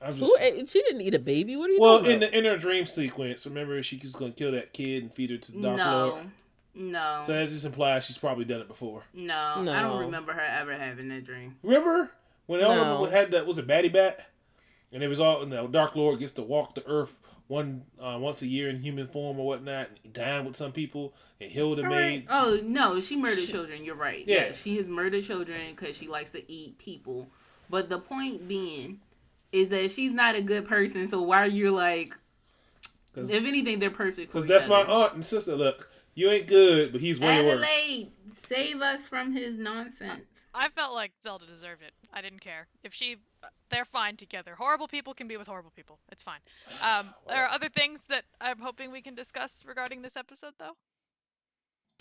I'm 0.01 0.13
Who 0.15 0.27
just. 0.29 0.41
ate- 0.41 0.69
she 0.69 0.83
didn't 0.83 1.01
eat 1.01 1.15
a 1.15 1.19
baby. 1.19 1.57
What 1.57 1.71
are 1.71 1.73
you 1.73 1.81
Well, 1.81 1.99
talking 1.99 2.13
in 2.13 2.17
about? 2.19 2.31
the 2.33 2.39
in 2.39 2.45
her 2.45 2.57
dream 2.59 2.87
sequence, 2.87 3.47
remember 3.47 3.83
she 3.83 3.99
was 4.01 4.15
gonna 4.15 4.33
kill 4.33 4.53
that 4.53 4.73
kid 4.73 5.03
and 5.03 5.13
feed 5.15 5.31
her 5.31 5.39
to 5.39 5.53
Dark 5.53 5.77
no, 5.79 6.09
Lord. 6.09 6.25
no, 6.75 7.23
So 7.27 7.33
that 7.33 7.49
just 7.49 7.65
implies 7.65 8.05
she's 8.05 8.19
probably 8.19 8.45
done 8.45 8.61
it 8.61 8.69
before. 8.69 9.05
no, 9.15 9.35
I 9.35 9.81
don't 9.83 10.01
remember 10.01 10.35
her 10.35 10.41
ever 10.41 10.77
having 10.77 11.09
that 11.09 11.25
dream. 11.25 11.57
Remember 11.63 12.11
when 12.47 12.63
all 12.63 12.75
No. 12.77 13.05
of 13.07 13.11
had 13.11 13.31
that 13.33 13.47
was 13.47 13.59
it 13.59 13.67
Batibat, 13.67 14.21
and 14.93 15.03
it 15.03 15.09
was 15.09 15.21
all 15.21 15.41
you 15.41 15.47
know, 15.51 15.67
Dark 15.67 15.97
Lord 15.97 16.19
gets 16.19 16.33
to 16.35 16.43
walk 16.43 16.75
the 16.75 16.87
earth 16.87 17.19
one 17.47 17.85
uh, 17.99 18.19
once 18.21 18.43
a 18.43 18.47
year 18.47 18.69
in 18.69 18.83
human 18.83 19.09
form 19.09 19.39
or 19.41 19.47
whatnot, 19.47 19.89
and 20.05 20.13
dine 20.13 20.45
with 20.45 20.57
some 20.57 20.71
people 20.73 21.15
and 21.41 21.51
heal 21.51 21.75
the 21.75 21.83
maid. 21.83 22.27
Oh 22.29 22.61
no, 22.63 23.01
she 23.01 23.17
murdered 23.17 23.47
children. 23.47 23.85
You're 23.85 23.95
right. 23.95 24.25
Yeah. 24.27 24.47
Yeah, 24.47 24.53
she 24.53 24.77
has 24.77 24.87
murdered 24.87 25.23
children 25.25 25.61
because 25.75 25.97
she 25.97 26.09
likes 26.09 26.31
to 26.31 26.53
eat 26.53 26.79
people. 26.79 27.29
But 27.71 27.89
the 27.89 27.99
point 28.01 28.47
being 28.49 29.01
is 29.53 29.71
that 29.71 29.91
she's 29.91 30.11
not 30.13 30.35
a 30.35 30.43
good 30.43 30.67
person. 30.69 31.09
So 31.09 31.23
why 31.23 31.43
are 31.43 31.47
you 31.47 31.71
like? 31.71 32.15
'Cause- 33.15 33.31
If 33.31 33.45
anything, 33.45 33.79
they're 33.79 33.91
perfect 33.91 34.31
Because 34.31 34.45
each 34.45 34.51
that's 34.51 34.69
my 34.69 34.83
other. 34.83 34.91
aunt 34.93 35.15
and 35.15 35.25
sister. 35.25 35.57
Look, 35.57 35.89
you 36.15 36.29
ain't 36.31 36.47
good, 36.47 36.93
but 36.93 37.01
he's 37.01 37.19
way 37.19 37.43
worse. 37.43 37.55
Adelaide, 37.63 38.11
save 38.47 38.83
us 38.83 39.09
from 39.09 39.33
his 39.33 39.57
nonsense. 39.57 40.47
I 40.55 40.69
felt 40.69 40.93
like 40.95 41.13
Zelda 41.23 41.47
deserved 41.47 41.83
it. 41.83 41.93
I 42.13 42.21
didn't 42.21 42.41
care 42.41 42.67
if 42.85 42.93
she. 42.93 43.17
They're 43.71 43.85
fine 43.85 44.17
together. 44.17 44.55
Horrible 44.57 44.89
people 44.89 45.15
can 45.15 45.29
be 45.29 45.37
with 45.37 45.47
horrible 45.47 45.73
people. 45.75 45.99
It's 46.11 46.23
fine. 46.23 46.41
Um, 46.83 47.15
there 47.29 47.45
are 47.45 47.51
other 47.51 47.69
things 47.69 48.05
that 48.09 48.25
I'm 48.41 48.61
hoping 48.61 48.91
we 48.91 49.03
can 49.03 49.15
discuss 49.15 49.65
regarding 49.67 50.03
this 50.03 50.17
episode, 50.17 50.55
though. 50.59 50.77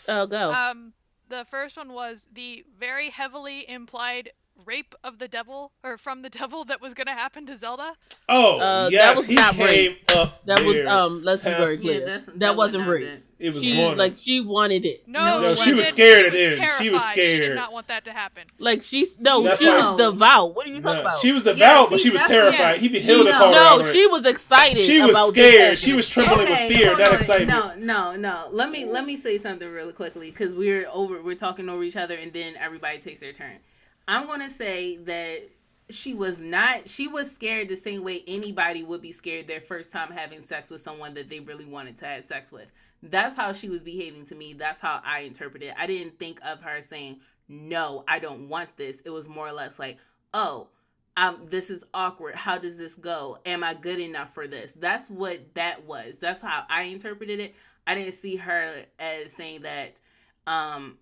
Oh, 0.07 0.28
go. 0.28 0.51
Um, 0.51 0.93
the 1.30 1.45
first 1.49 1.78
one 1.78 1.91
was 1.91 2.28
the 2.32 2.63
very 2.78 3.09
heavily 3.09 3.70
implied 3.70 4.32
rape 4.66 4.95
of 5.03 5.20
the 5.20 5.28
devil 5.28 5.72
or 5.84 5.97
from 5.97 6.22
the 6.22 6.30
devil 6.41 6.66
that 6.66 6.82
was 6.82 6.93
going 6.93 7.08
to 7.08 7.14
happen 7.14 7.45
to 7.45 7.55
Zelda? 7.55 7.93
Oh, 8.30 8.58
Uh, 8.58 8.84
that 8.86 8.91
yes, 8.91 9.18
was 9.18 9.26
he 9.26 9.36
not 9.36 9.53
came 9.55 9.66
rape. 9.66 10.12
up 10.16 10.45
That 10.45 10.64
was 10.64 10.78
um. 10.86 11.22
Let's 11.24 11.43
be 11.43 11.49
very 11.51 11.78
clear. 11.78 11.99
that's- 12.01 12.30
that, 12.36 12.55
was 12.55 12.74
wasn't 12.74 12.88
rape. 12.89 13.05
that. 13.05 13.22
It 13.39 13.53
was 13.53 13.62
She 13.62 13.76
going 13.76 13.97
like 13.99 14.16
she 14.16 14.41
wanted 14.41 14.84
it. 14.84 15.08
No, 15.08 15.41
No, 15.41 15.53
she, 15.53 15.62
she 15.66 15.74
was 15.76 15.88
scared 15.89 16.22
she 16.22 16.26
of 16.28 16.34
was 16.34 16.41
it. 16.41 16.51
She 16.53 16.60
Terrified. 16.60 16.91
was 16.91 17.03
She 17.14 17.38
did 17.39 17.55
not 17.55 17.72
want 17.72 17.88
that 17.88 18.03
to 18.05 18.12
happen. 18.12 18.43
Like 18.58 18.82
she's 18.82 19.16
no, 19.20 19.43
That's 19.43 19.60
she 19.62 19.68
why- 19.68 19.78
was 19.78 19.95
devout. 19.97 20.55
What 20.55 20.66
are 20.66 20.70
you 20.70 20.82
talking 20.82 20.95
Nah, 20.95 21.01
about? 21.01 21.20
She 21.20 21.32
was 21.32 21.45
Yeah, 21.45 21.53
devout, 21.53 21.89
but 21.91 21.99
she 21.99 22.05
she 22.05 22.10
was 22.10 22.22
definitely- 22.22 22.58
terrified. 22.58 22.80
He 22.80 22.89
She- 22.89 22.99
Hilda 22.99 23.32
called 23.34 23.53
her 23.55 23.62
no, 23.64 23.68
out 23.86 23.93
she 23.93 24.08
was 24.08 24.26
excited. 24.26 24.84
She 24.84 24.99
was 25.01 25.12
about 25.12 25.30
scared. 25.30 25.78
She 25.78 25.93
was 25.93 26.10
trembling 26.10 26.49
with 26.49 26.68
fear, 26.68 26.88
hold 26.88 26.99
that 26.99 27.14
excitement. 27.14 27.80
No, 27.82 28.16
no, 28.16 28.16
no. 28.16 28.47
Let 28.51 28.72
me 28.72 28.86
let 28.86 29.05
me 29.05 29.16
say 29.16 29.38
something 29.38 29.70
really 29.72 29.93
quickly 29.93 30.32
because 30.32 30.53
we're 30.55 30.88
over. 30.91 31.22
We're 31.22 31.36
talking 31.36 31.70
over 31.70 31.84
each 31.84 31.95
other, 31.95 32.16
and 32.16 32.34
then 32.34 32.55
everybody 32.58 32.97
takes 32.97 33.20
their 33.20 33.34
turn. 33.34 33.60
I'm 34.08 34.28
gonna 34.28 34.49
say 34.49 34.97
that 34.97 35.49
she 35.89 36.14
was 36.14 36.39
not. 36.39 36.88
She 36.89 37.08
was 37.08 37.32
scared 37.32 37.70
the 37.70 37.76
same 37.76 38.03
way 38.03 38.24
anybody 38.28 38.84
would 38.84 39.01
be 39.01 39.12
scared 39.12 39.47
their 39.47 39.62
first 39.62 39.91
time 39.91 40.12
having 40.12 40.41
sex 40.41 40.70
with 40.70 40.82
someone 40.82 41.14
that 41.16 41.30
they 41.30 41.39
really 41.39 41.66
wanted 41.66 41.97
to 41.99 42.05
have 42.05 42.24
sex 42.24 42.51
with. 42.51 42.72
That's 43.03 43.36
how 43.36 43.53
she 43.53 43.70
was 43.70 43.82
behaving 43.82 44.26
to 44.28 44.36
me. 44.36 44.53
That's 44.53 44.80
how 44.80 45.01
I 45.05 45.20
interpreted 45.20 45.70
it. 45.70 45.76
I 45.78 45.88
didn't 45.88 46.20
think 46.20 46.39
of 46.43 46.62
her 46.62 46.82
saying, 46.82 47.20
"No, 47.47 48.03
I 48.08 48.20
don't 48.20 48.49
want 48.49 48.76
this." 48.78 49.01
It 49.01 49.10
was 49.10 49.28
more 49.28 49.47
or 49.47 49.53
less 49.53 49.80
like, 49.80 49.97
"Oh." 50.34 50.70
um, 51.18 51.39
this 51.49 51.72
is 51.72 51.84
awkward. 51.95 52.36
How 52.36 52.60
does 52.60 52.78
this 52.78 52.93
go? 52.93 53.39
Am 53.45 53.64
I 53.64 53.74
good 53.74 53.99
enough 53.99 54.34
for 54.34 54.47
this? 54.47 54.72
That's 54.74 55.10
what 55.10 55.55
that 55.55 55.84
was. 55.84 56.18
That's 56.20 56.41
how 56.41 56.64
I 56.70 56.84
interpreted 56.84 57.39
it. 57.39 57.55
I 57.88 57.95
didn't 57.95 58.14
see 58.14 58.36
her 58.36 58.86
as 58.99 59.32
saying 59.32 59.64
that 59.64 59.99
um, 60.45 60.99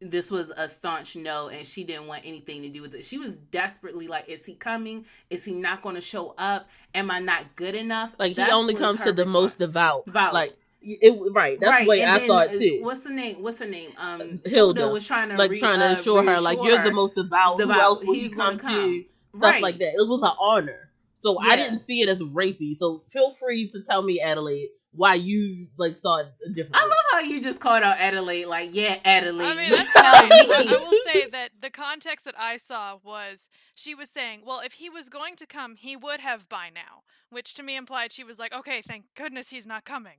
this 0.00 0.30
was 0.30 0.50
a 0.56 0.68
staunch 0.68 1.16
no 1.16 1.48
and 1.48 1.66
she 1.66 1.84
didn't 1.84 2.06
want 2.06 2.24
anything 2.24 2.62
to 2.62 2.68
do 2.68 2.82
with 2.82 2.94
it. 2.94 3.04
She 3.04 3.18
was 3.18 3.36
desperately 3.36 4.06
like, 4.08 4.28
is 4.28 4.44
he 4.46 4.54
coming? 4.54 5.04
Is 5.30 5.44
he 5.44 5.54
not 5.54 5.82
going 5.82 5.94
to 5.96 6.00
show 6.00 6.34
up? 6.38 6.68
Am 6.94 7.10
I 7.10 7.18
not 7.18 7.56
good 7.56 7.74
enough? 7.74 8.12
Like 8.18 8.36
he 8.36 8.42
only 8.42 8.74
comes 8.74 9.02
to 9.02 9.12
the 9.12 9.24
most 9.24 9.58
devout. 9.58 10.04
Devout. 10.06 10.34
Like 10.34 10.54
it 10.80 11.18
right. 11.34 11.58
That's 11.60 11.82
the 11.84 11.88
way 11.88 12.02
and 12.02 12.12
I 12.12 12.24
saw 12.24 12.38
it 12.40 12.50
uh, 12.50 12.58
too. 12.58 12.78
What's 12.82 13.04
her 13.04 13.12
name? 13.12 13.42
What's 13.42 13.58
her 13.58 13.66
name? 13.66 13.90
Um, 13.98 14.40
Hilda. 14.44 14.48
Hilda 14.48 14.88
was 14.88 15.06
trying 15.06 15.30
to 15.30 15.36
Like 15.36 15.50
re- 15.50 15.58
trying 15.58 15.80
to 15.80 15.86
uh, 15.88 15.92
assure 15.92 16.22
her, 16.22 16.40
like 16.40 16.58
you're 16.62 16.82
the 16.82 16.92
most 16.92 17.16
devout. 17.16 17.60
Who 17.60 17.70
else 17.72 18.04
will 18.04 18.14
He's 18.14 18.30
you 18.30 18.36
gonna 18.36 18.58
come, 18.58 18.58
to? 18.58 18.64
come. 18.66 19.04
Stuff 19.30 19.42
Right. 19.42 19.62
like 19.62 19.78
that. 19.78 19.94
It 19.94 20.08
was 20.08 20.22
an 20.22 20.30
honor. 20.38 20.90
So 21.20 21.38
I 21.40 21.56
didn't 21.56 21.80
see 21.80 22.00
it 22.00 22.08
as 22.08 22.22
rapey. 22.22 22.76
So 22.76 22.96
feel 22.98 23.30
free 23.30 23.68
to 23.70 23.82
tell 23.82 24.02
me, 24.02 24.20
Adelaide, 24.20 24.68
why 24.92 25.14
you 25.14 25.68
like 25.76 25.96
saw 25.96 26.18
it 26.18 26.26
differently. 26.54 26.80
I 26.80 26.84
love 26.84 27.04
how 27.12 27.20
you 27.20 27.40
just 27.40 27.60
called 27.60 27.82
out 27.82 27.98
Adelaide. 27.98 28.46
Like, 28.46 28.70
yeah, 28.72 28.98
Adelaide. 29.04 29.46
I 29.46 29.54
mean, 29.54 29.70
that's 29.70 29.92
telling. 29.92 30.32
I, 30.32 30.46
me. 30.46 30.68
I 30.68 30.76
will 30.78 31.00
say 31.06 31.26
that 31.30 31.50
the 31.60 31.70
context 31.70 32.24
that 32.24 32.38
I 32.38 32.56
saw 32.56 32.96
was 33.02 33.48
she 33.74 33.94
was 33.94 34.10
saying, 34.10 34.42
well, 34.46 34.60
if 34.60 34.74
he 34.74 34.88
was 34.88 35.08
going 35.08 35.36
to 35.36 35.46
come, 35.46 35.76
he 35.76 35.96
would 35.96 36.20
have 36.20 36.48
by 36.48 36.70
now, 36.74 37.02
which 37.30 37.54
to 37.54 37.62
me 37.62 37.76
implied 37.76 38.12
she 38.12 38.24
was 38.24 38.38
like, 38.38 38.52
okay, 38.52 38.82
thank 38.82 39.04
goodness 39.14 39.50
he's 39.50 39.66
not 39.66 39.84
coming. 39.84 40.18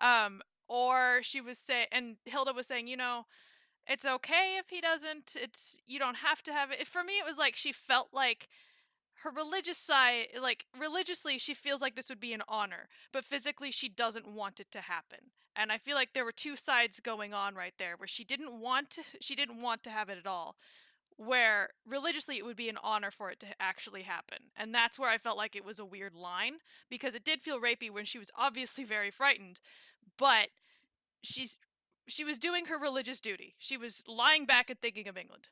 Um, 0.00 0.42
or 0.68 1.20
she 1.22 1.40
was 1.40 1.58
saying, 1.58 1.86
and 1.90 2.16
Hilda 2.24 2.52
was 2.52 2.66
saying, 2.66 2.86
you 2.86 2.96
know, 2.96 3.26
it's 3.86 4.06
okay 4.06 4.56
if 4.58 4.68
he 4.68 4.80
doesn't. 4.80 5.34
It's 5.34 5.80
you 5.86 5.98
don't 5.98 6.18
have 6.18 6.42
to 6.44 6.52
have 6.52 6.70
it. 6.70 6.86
For 6.86 7.02
me, 7.02 7.14
it 7.14 7.26
was 7.26 7.38
like 7.38 7.56
she 7.56 7.72
felt 7.72 8.08
like 8.12 8.48
her 9.22 9.30
religious 9.30 9.76
side, 9.76 10.28
like 10.40 10.66
religiously, 10.78 11.38
she 11.38 11.52
feels 11.52 11.82
like 11.82 11.94
this 11.94 12.08
would 12.08 12.20
be 12.20 12.32
an 12.32 12.42
honor, 12.48 12.88
but 13.12 13.24
physically, 13.24 13.70
she 13.70 13.88
doesn't 13.88 14.26
want 14.26 14.60
it 14.60 14.70
to 14.72 14.80
happen. 14.80 15.18
And 15.54 15.70
I 15.70 15.78
feel 15.78 15.94
like 15.94 16.12
there 16.12 16.24
were 16.24 16.32
two 16.32 16.56
sides 16.56 17.00
going 17.00 17.34
on 17.34 17.54
right 17.54 17.74
there, 17.78 17.96
where 17.96 18.06
she 18.06 18.24
didn't 18.24 18.58
want 18.58 18.90
to, 18.92 19.02
she 19.20 19.34
didn't 19.34 19.60
want 19.60 19.82
to 19.84 19.90
have 19.90 20.08
it 20.08 20.18
at 20.18 20.26
all. 20.26 20.56
Where 21.16 21.70
religiously 21.86 22.38
it 22.38 22.46
would 22.46 22.56
be 22.56 22.70
an 22.70 22.78
honor 22.82 23.10
for 23.10 23.30
it 23.30 23.40
to 23.40 23.46
actually 23.60 24.02
happen, 24.02 24.38
and 24.56 24.74
that's 24.74 24.98
where 24.98 25.10
I 25.10 25.18
felt 25.18 25.36
like 25.36 25.54
it 25.54 25.66
was 25.66 25.78
a 25.78 25.84
weird 25.84 26.14
line 26.14 26.54
because 26.88 27.14
it 27.14 27.24
did 27.24 27.42
feel 27.42 27.60
rapey 27.60 27.90
when 27.90 28.06
she 28.06 28.18
was 28.18 28.30
obviously 28.34 28.84
very 28.84 29.10
frightened, 29.10 29.60
but 30.16 30.48
she's 31.22 31.58
she 32.08 32.24
was 32.24 32.38
doing 32.38 32.66
her 32.66 32.78
religious 32.78 33.20
duty. 33.20 33.54
She 33.58 33.76
was 33.76 34.02
lying 34.08 34.46
back 34.46 34.70
and 34.70 34.80
thinking 34.80 35.08
of 35.08 35.18
England. 35.18 35.48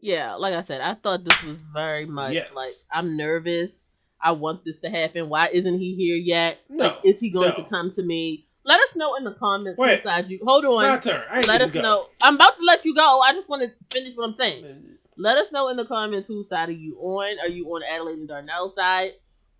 Yeah, 0.00 0.34
like 0.34 0.54
I 0.54 0.62
said, 0.62 0.80
I 0.80 0.94
thought 0.94 1.24
this 1.24 1.42
was 1.42 1.56
very 1.72 2.06
much 2.06 2.34
Yes. 2.34 2.50
like 2.54 2.72
I'm 2.92 3.16
nervous. 3.16 3.90
I 4.20 4.32
want 4.32 4.64
this 4.64 4.78
to 4.80 4.90
happen. 4.90 5.28
Why 5.28 5.48
isn't 5.52 5.78
he 5.78 5.94
here 5.94 6.16
yet? 6.16 6.58
No, 6.68 6.86
like, 6.86 6.98
is 7.04 7.20
he 7.20 7.30
going 7.30 7.50
no. 7.50 7.54
to 7.56 7.62
come 7.64 7.90
to 7.92 8.02
me? 8.02 8.46
Let 8.64 8.80
us 8.80 8.96
know 8.96 9.14
in 9.14 9.24
the 9.24 9.34
comments 9.34 9.78
Wait. 9.78 9.98
inside 9.98 10.28
you. 10.28 10.40
Hold 10.44 10.64
on. 10.64 10.82
My 10.82 10.98
turn. 10.98 11.22
Let 11.46 11.62
us 11.62 11.72
go. 11.72 11.80
know. 11.80 12.06
I'm 12.20 12.34
about 12.34 12.58
to 12.58 12.64
let 12.64 12.84
you 12.84 12.94
go. 12.94 13.20
I 13.20 13.32
just 13.32 13.48
want 13.48 13.62
to 13.62 13.70
finish 13.96 14.16
what 14.16 14.28
I'm 14.28 14.36
saying. 14.36 14.84
Let 15.16 15.38
us 15.38 15.50
know 15.52 15.68
in 15.68 15.76
the 15.76 15.86
comments 15.86 16.28
whose 16.28 16.48
side 16.48 16.68
are 16.68 16.72
you 16.72 16.96
on. 16.98 17.38
Are 17.40 17.48
you 17.48 17.66
on 17.66 17.82
Adelaide 17.82 18.18
and 18.18 18.28
Darnell's 18.28 18.74
side? 18.74 19.12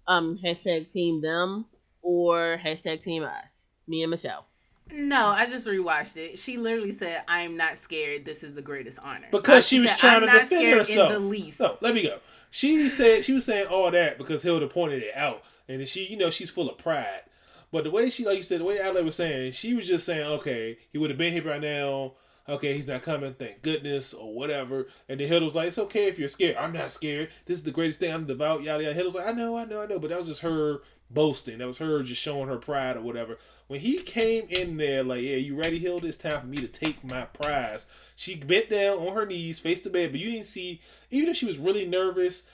Um, 0.06 0.38
hashtag 0.42 0.92
team 0.92 1.20
them 1.22 1.66
or 2.02 2.58
hashtag 2.62 3.02
team 3.02 3.22
us. 3.24 3.66
Me 3.86 4.02
and 4.02 4.10
Michelle. 4.10 4.46
No, 4.92 5.26
I 5.28 5.46
just 5.46 5.66
rewatched 5.66 6.16
it. 6.16 6.38
She 6.38 6.56
literally 6.56 6.92
said, 6.92 7.22
"I 7.28 7.40
am 7.40 7.56
not 7.56 7.78
scared. 7.78 8.24
This 8.24 8.42
is 8.42 8.54
the 8.54 8.62
greatest 8.62 8.98
honor." 9.00 9.26
Because 9.30 9.64
Uh, 9.64 9.68
she 9.68 9.80
was 9.80 9.90
said, 9.90 9.98
trying 9.98 10.14
I'm 10.16 10.20
to 10.22 10.26
not 10.26 10.32
defend 10.42 10.60
scared 10.60 10.78
herself. 10.78 11.12
in 11.12 11.22
the 11.22 11.28
least. 11.28 11.60
No, 11.60 11.76
let 11.80 11.94
me 11.94 12.02
go. 12.02 12.18
She 12.50 12.88
said 12.88 13.24
she 13.24 13.32
was 13.32 13.44
saying 13.44 13.66
all 13.66 13.90
that 13.90 14.16
because 14.18 14.42
Hilda 14.42 14.66
pointed 14.68 15.02
it 15.02 15.14
out, 15.14 15.42
and 15.68 15.86
she, 15.86 16.06
you 16.06 16.16
know, 16.16 16.30
she's 16.30 16.50
full 16.50 16.70
of 16.70 16.78
pride. 16.78 17.22
But 17.70 17.84
the 17.84 17.90
way 17.90 18.08
she, 18.08 18.24
like 18.24 18.38
you 18.38 18.42
said, 18.42 18.60
the 18.60 18.64
way 18.64 18.78
Adelaide 18.80 19.04
was 19.04 19.16
saying, 19.16 19.52
she 19.52 19.74
was 19.74 19.86
just 19.86 20.06
saying, 20.06 20.22
okay, 20.26 20.78
he 20.90 20.96
would 20.96 21.10
have 21.10 21.18
been 21.18 21.34
here 21.34 21.42
by 21.42 21.58
now. 21.58 22.14
Okay, 22.48 22.74
he's 22.74 22.88
not 22.88 23.02
coming. 23.02 23.34
Thank 23.34 23.60
goodness, 23.60 24.14
or 24.14 24.32
whatever. 24.34 24.88
And 25.06 25.20
then 25.20 25.28
Hilda 25.28 25.44
was 25.44 25.54
like, 25.54 25.68
"It's 25.68 25.78
okay 25.78 26.06
if 26.08 26.18
you're 26.18 26.30
scared. 26.30 26.56
I'm 26.56 26.72
not 26.72 26.90
scared. 26.92 27.28
This 27.44 27.58
is 27.58 27.64
the 27.64 27.70
greatest 27.70 27.98
thing. 28.00 28.10
I'm 28.10 28.24
devout." 28.26 28.62
Yada 28.62 28.84
yada. 28.84 28.94
Hilda 28.94 29.08
was 29.10 29.14
like, 29.16 29.26
"I 29.26 29.32
know, 29.32 29.58
I 29.58 29.66
know, 29.66 29.82
I 29.82 29.86
know." 29.86 29.98
But 29.98 30.08
that 30.08 30.16
was 30.16 30.28
just 30.28 30.40
her 30.40 30.78
boasting. 31.10 31.58
That 31.58 31.66
was 31.66 31.78
her 31.78 32.02
just 32.02 32.20
showing 32.20 32.48
her 32.48 32.56
pride 32.56 32.96
or 32.96 33.00
whatever. 33.02 33.38
When 33.66 33.80
he 33.80 33.98
came 33.98 34.46
in 34.48 34.76
there, 34.78 35.04
like, 35.04 35.22
"Yeah, 35.22 35.36
you 35.36 35.54
ready, 35.54 35.78
Hilda? 35.78 36.06
It's 36.06 36.16
time 36.16 36.40
for 36.40 36.46
me 36.46 36.56
to 36.58 36.68
take 36.68 37.04
my 37.04 37.22
prize." 37.24 37.86
She 38.16 38.34
bent 38.34 38.70
down 38.70 38.98
on 38.98 39.14
her 39.14 39.26
knees, 39.26 39.60
face 39.60 39.80
the 39.80 39.90
bed, 39.90 40.10
but 40.10 40.20
you 40.20 40.30
didn't 40.32 40.46
see. 40.46 40.80
Even 41.10 41.28
if 41.28 41.36
she 41.36 41.46
was 41.46 41.58
really 41.58 41.86
nervous 41.86 42.44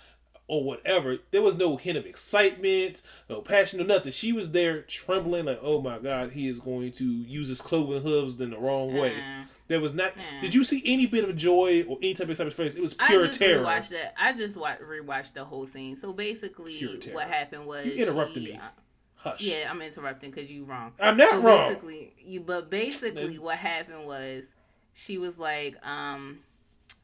or 0.46 0.62
whatever, 0.62 1.18
there 1.30 1.40
was 1.40 1.56
no 1.56 1.76
hint 1.76 1.96
of 1.96 2.04
excitement, 2.04 3.00
no 3.30 3.40
passion, 3.40 3.80
or 3.80 3.84
nothing. 3.84 4.12
She 4.12 4.32
was 4.32 4.52
there 4.52 4.82
trembling, 4.82 5.46
like, 5.46 5.60
"Oh 5.62 5.80
my 5.80 5.98
God, 5.98 6.32
he 6.32 6.48
is 6.48 6.60
going 6.60 6.92
to 6.92 7.04
use 7.04 7.48
his 7.48 7.62
cloven 7.62 8.02
hooves 8.02 8.40
in 8.40 8.50
the 8.50 8.58
wrong 8.58 8.92
way." 8.94 9.14
Uh, 9.14 9.44
There 9.66 9.80
was 9.80 9.94
not. 9.94 10.12
Mm. 10.14 10.40
Did 10.42 10.54
you 10.54 10.62
see 10.64 10.82
any 10.84 11.06
bit 11.06 11.26
of 11.28 11.34
joy 11.36 11.84
or 11.88 11.96
any 12.02 12.12
type 12.14 12.24
of 12.24 12.30
excitement 12.30 12.54
face? 12.56 12.74
It 12.76 12.82
was 12.82 12.92
pure 12.94 13.22
I 13.24 13.26
just 13.26 13.38
terror. 13.38 13.62
rewatched 13.64 13.88
that. 13.90 14.14
I 14.18 14.32
just 14.34 14.56
wa- 14.56 14.76
rewatched 14.76 15.32
the 15.32 15.44
whole 15.44 15.64
scene. 15.66 15.98
So 15.98 16.12
basically, 16.12 17.00
what 17.12 17.28
happened 17.28 17.66
was 17.66 17.86
You 17.86 17.92
interrupted 18.06 18.42
she- 18.42 18.52
me. 18.52 18.56
uh, 18.58 18.68
Hush. 19.16 19.40
yeah, 19.40 19.68
I'm 19.70 19.80
interrupting 19.80 20.30
because 20.30 20.50
you 20.50 20.64
wrong. 20.64 20.92
I'm 21.00 21.16
not 21.16 21.30
so 21.30 21.40
wrong. 21.40 21.68
Basically, 21.68 22.12
you 22.18 22.40
but 22.40 22.68
basically 22.68 23.38
what 23.38 23.56
happened 23.56 24.06
was 24.06 24.44
she 24.92 25.16
was 25.16 25.38
like, 25.38 25.76
um, 25.86 26.40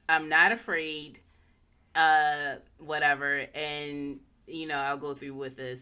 I'm 0.06 0.28
not 0.28 0.52
afraid, 0.52 1.18
uh, 1.94 2.56
whatever, 2.78 3.46
and 3.54 4.20
you 4.46 4.66
know 4.66 4.76
I'll 4.76 4.98
go 4.98 5.14
through 5.14 5.34
with 5.34 5.56
this. 5.56 5.80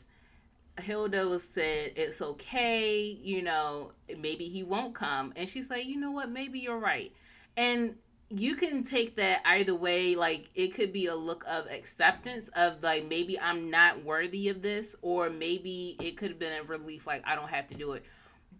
Hilda 0.81 1.39
said 1.39 1.93
it's 1.97 2.21
okay, 2.21 3.19
you 3.23 3.43
know, 3.43 3.93
maybe 4.19 4.45
he 4.45 4.63
won't 4.63 4.95
come, 4.95 5.33
and 5.37 5.49
she's 5.49 5.71
like, 5.71 5.87
you 5.87 5.97
know 5.97 6.11
what, 6.11 6.31
maybe 6.31 6.59
you're 6.59 6.79
right, 6.79 7.13
and 7.57 7.95
you 8.31 8.57
can 8.57 8.85
take 8.85 9.17
that 9.17 9.41
either 9.45 9.75
way. 9.75 10.15
Like 10.15 10.51
it 10.55 10.69
could 10.75 10.93
be 10.93 11.07
a 11.07 11.15
look 11.15 11.45
of 11.49 11.67
acceptance 11.67 12.49
of 12.49 12.83
like 12.83 13.05
maybe 13.05 13.39
I'm 13.41 13.71
not 13.71 14.05
worthy 14.05 14.49
of 14.49 14.63
this, 14.63 14.95
or 15.03 15.31
maybe 15.31 15.97
it 16.01 16.17
could 16.17 16.31
have 16.31 16.39
been 16.39 16.61
a 16.61 16.65
relief, 16.65 17.07
like 17.07 17.23
I 17.27 17.35
don't 17.35 17.49
have 17.49 17.69
to 17.69 17.75
do 17.75 17.93
it. 17.93 18.05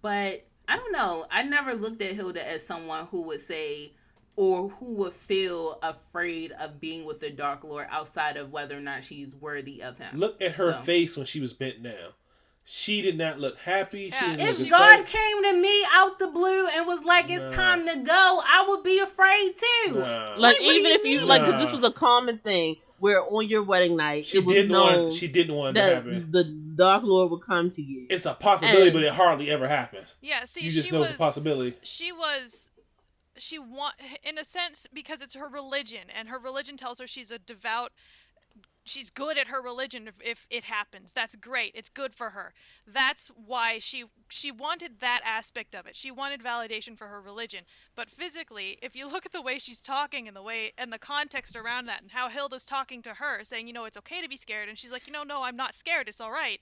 But 0.01 0.47
I 0.69 0.77
don't 0.77 0.93
know. 0.93 1.27
I 1.31 1.45
never 1.45 1.75
looked 1.75 2.03
at 2.03 2.15
Hilda 2.15 2.47
as 2.47 2.67
someone 2.67 3.07
who 3.07 3.23
would 3.23 3.41
say 3.41 3.95
or 4.39 4.69
who 4.69 4.95
would 4.95 5.13
feel 5.13 5.81
afraid 5.83 6.53
of 6.53 6.79
being 6.81 7.05
with 7.05 7.19
the 7.19 7.29
Dark 7.29 7.65
Lord 7.65 7.89
outside 7.91 8.37
of 8.37 8.53
whether 8.53 8.79
or 8.79 8.81
not 8.81 9.03
she's 9.03 9.35
worthy 9.35 9.83
of 9.83 9.99
him. 9.99 10.17
Look 10.17 10.41
at 10.41 10.53
her 10.53 10.75
So- 10.75 10.83
face 10.83 11.17
when 11.17 11.27
she 11.27 11.41
was 11.41 11.53
bent 11.53 11.83
down. 11.83 12.13
She 12.65 13.03
did 13.03 13.19
not 13.19 13.41
look 13.41 13.57
happy. 13.59 14.11
She 14.13 14.17
Yeah, 14.25 14.37
didn't 14.37 14.47
look 14.59 14.61
If 14.61 14.71
God 14.71 15.01
excited. 15.01 15.07
came 15.19 15.43
to 15.43 15.53
me 15.61 15.85
out 15.93 16.19
the 16.21 16.29
blue 16.29 16.67
and 16.69 16.87
was 16.87 17.03
like, 17.05 17.29
"It's 17.31 17.43
Nah. 17.43 17.51
time 17.51 17.87
to 17.89 17.97
go," 17.97 18.43
I 18.47 18.65
would 18.69 18.85
be 18.85 19.01
afraid 19.01 19.55
too. 19.57 19.95
Nah. 19.99 20.35
Like 20.37 20.61
Wait, 20.61 20.67
even 20.77 20.83
you 20.93 20.93
if 20.93 21.05
you 21.05 21.19
mean? 21.21 21.29
like, 21.29 21.43
'cause 21.43 21.61
this 21.61 21.73
was 21.73 21.83
a 21.83 21.91
common 21.91 22.39
thing 22.39 22.77
where 23.01 23.25
on 23.25 23.49
your 23.49 23.65
wedding 23.65 23.97
night 23.97 24.27
she 24.29 24.39
it 24.39 24.45
was 24.45 24.55
didn't 24.55 24.71
known 24.71 25.01
want. 25.05 25.13
She 25.15 25.27
didn't 25.27 25.55
want 25.57 25.77
it 25.77 25.81
to 25.81 25.87
that 25.87 25.95
happen. 25.97 26.29
the 26.31 26.45
Dark 26.45 27.03
Lord 27.03 27.33
would 27.33 27.43
come 27.43 27.71
to 27.71 27.83
you. 27.83 28.07
It's 28.09 28.25
a 28.27 28.35
possibility, 28.35 28.83
And- 28.91 28.93
but 28.93 29.03
it 29.03 29.15
hardly 29.15 29.51
ever 29.51 29.67
happens. 29.67 30.15
Yeah, 30.21 30.45
see, 30.45 30.61
You 30.61 30.71
just 30.71 30.87
she 30.87 30.93
know 30.93 31.01
was 31.01 31.09
it's 31.11 31.17
a 31.17 31.19
possibility. 31.19 31.77
she 31.83 32.13
was 32.13 32.71
she 33.43 33.59
want 33.59 33.95
in 34.23 34.39
a 34.39 34.45
sense 34.45 34.87
because 34.93 35.21
it's 35.23 35.35
her 35.35 35.49
religion 35.49 36.09
and 36.15 36.29
her 36.29 36.39
religion 36.39 36.77
tells 36.77 36.99
her 36.99 37.07
she's 37.07 37.31
a 37.31 37.39
devout 37.39 37.93
she's 38.89 39.11
good 39.11 39.39
at 39.39 39.49
her 39.49 39.61
religion 39.63 40.09
if, 40.09 40.15
if 40.21 40.47
it 40.51 40.65
happens. 40.65 41.13
That's 41.13 41.37
great. 41.37 41.73
It's 41.75 41.89
good 41.89 42.15
for 42.15 42.31
her. 42.31 42.55
That's 42.87 43.31
why 43.47 43.79
she 43.79 44.05
she 44.29 44.51
wanted 44.51 45.01
that 45.01 45.21
aspect 45.25 45.75
of 45.75 45.87
it. 45.87 45.95
She 45.95 46.11
wanted 46.11 46.43
validation 46.43 46.97
for 46.97 47.07
her 47.07 47.21
religion. 47.21 47.65
But 47.95 48.11
physically, 48.11 48.79
if 48.83 48.97
you 48.97 49.09
look 49.09 49.27
at 49.27 49.33
the 49.33 49.43
way 49.43 49.59
she's 49.59 49.81
talking 49.81 50.27
and 50.27 50.37
the 50.37 50.43
way 50.43 50.73
and 50.77 50.93
the 50.93 50.99
context 50.99 51.57
around 51.57 51.87
that 51.87 52.03
and 52.03 52.11
how 52.11 52.29
Hilda's 52.29 52.65
talking 52.65 53.03
to 53.03 53.15
her, 53.15 53.45
saying, 53.45 53.67
you 53.67 53.73
know, 53.73 53.85
it's 53.85 53.99
okay 53.99 54.21
to 54.23 54.29
be 54.29 54.37
scared, 54.37 54.69
and 54.69 54.79
she's 54.79 54.93
like, 54.93 55.07
you 55.07 55.13
know, 55.13 55.23
no, 55.23 55.43
I'm 55.43 55.57
not 55.57 55.75
scared. 55.75 56.09
It's 56.09 56.21
all 56.21 56.33
right. 56.33 56.61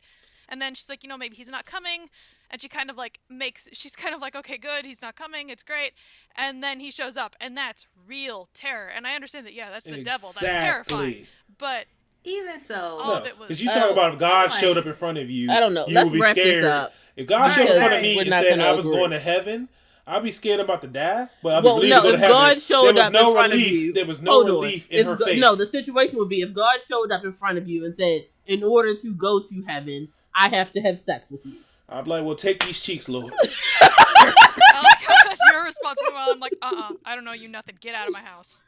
And 0.49 0.61
then 0.61 0.75
she's 0.75 0.89
like, 0.89 1.03
you 1.03 1.09
know, 1.09 1.19
maybe 1.19 1.37
he's 1.37 1.49
not 1.49 1.67
coming. 1.67 2.09
And 2.51 2.63
she 2.63 2.69
kind 2.69 2.91
of 2.91 2.97
like 2.97 3.19
makes, 3.29 3.69
she's 3.73 3.97
kind 3.97 4.15
of 4.15 4.21
like, 4.21 4.37
okay, 4.37 4.57
good, 4.57 4.87
he's 4.87 5.03
not 5.03 5.17
coming, 5.17 5.49
it's 5.51 5.63
great. 5.63 5.93
And 6.37 6.63
then 6.63 6.79
he 6.81 6.91
shows 6.91 7.17
up, 7.17 7.35
and 7.41 7.57
that's 7.57 7.87
real 8.07 8.49
terror. 8.55 8.87
And 8.95 9.07
I 9.07 9.15
understand 9.15 9.47
that, 9.47 9.53
yeah, 9.55 9.71
that's 9.71 9.87
the 9.87 10.03
devil, 10.03 10.31
that's 10.41 10.63
terrifying. 10.63 11.27
But 11.59 11.87
even 12.25 12.59
so, 12.61 12.75
all 13.03 13.13
of 13.15 13.27
it 13.27 13.39
was. 13.39 13.49
Because 13.49 13.63
you 13.63 13.71
talk 13.71 13.85
Oh, 13.87 13.93
about 13.93 14.15
if 14.15 14.19
God 14.21 14.51
like- 14.51 14.61
showed 14.61 14.79
up 14.79 14.87
in 14.87 14.95
front 14.95 15.19
of 15.19 15.29
you, 15.31 15.51
I 15.51 15.61
don't 15.61 15.75
know. 15.75 15.87
you 15.87 15.95
Let's 15.95 16.07
would 16.11 16.15
be 16.15 16.21
wrap 16.21 16.35
this 16.37 16.45
scared. 16.59 16.65
up. 16.65 16.93
If 17.17 17.27
God 17.27 17.49
showed 17.51 17.65
up 17.69 17.71
in 17.71 17.77
front 17.81 17.95
of 17.95 18.03
me 18.03 18.19
and 18.21 18.29
said 18.31 18.61
I 18.61 18.73
was 18.73 18.87
agree. 18.87 18.99
going 18.99 19.11
to 19.13 19.19
heaven, 19.21 19.69
I'd 20.07 20.23
be 20.23 20.31
scared 20.33 20.61
about 20.61 20.83
to 20.83 20.87
die. 20.87 21.29
But 21.43 21.55
I'd 21.57 21.65
Well, 21.65 21.81
be 21.81 21.89
no, 21.89 21.97
to 21.97 22.03
go 22.03 22.15
if 22.15 22.21
heaven. 22.21 22.33
God 22.37 22.61
showed 22.61 22.97
there 22.97 23.05
up 23.05 23.13
no 23.13 23.29
in 23.29 23.33
front 23.33 23.53
of 23.53 23.59
relief. 23.59 23.73
you- 23.73 23.93
there 23.93 24.07
was 24.07 24.23
no 24.23 24.31
Hold 24.33 24.47
on. 24.51 24.53
relief 24.57 24.89
in 24.91 25.01
If 25.01 25.07
her 25.07 25.17
Go- 25.17 25.25
face. 25.25 25.41
No, 25.41 25.55
the 25.57 25.67
situation 25.67 26.19
would 26.19 26.29
be 26.29 26.43
if 26.43 26.53
God 26.53 26.79
showed 26.89 27.11
up 27.11 27.25
in 27.25 27.33
front 27.33 27.59
of 27.59 27.69
you 27.69 27.85
and 27.85 27.97
said, 27.97 28.27
"In 28.47 28.63
order 28.63 28.95
to 28.95 29.15
go 29.15 29.41
to 29.41 29.63
heaven, 29.67 30.09
I 30.35 30.49
have 30.49 30.71
to 30.73 30.81
have 30.83 30.99
sex 31.01 31.33
with 31.33 31.45
you." 31.47 31.57
I'd 31.89 32.05
be 32.05 32.11
like, 32.11 32.25
well, 32.25 32.35
take 32.35 32.65
these 32.65 32.81
cheeks, 32.81 33.09
Lord. 33.09 33.33
I 33.81 34.83
like 34.83 34.99
how 35.03 35.15
that's 35.25 35.41
your 35.53 35.65
response. 35.65 35.99
Meanwhile, 36.03 36.29
I'm 36.31 36.41
like, 36.41 36.55
uh 36.61 36.73
uh 36.75 36.93
I 37.05 37.15
don't 37.15 37.25
know 37.25 37.33
you 37.33 37.49
nothing. 37.49 37.77
Get 37.81 37.95
out 37.95 38.09
of 38.09 38.13
my 38.13 38.23
house. 38.23 38.65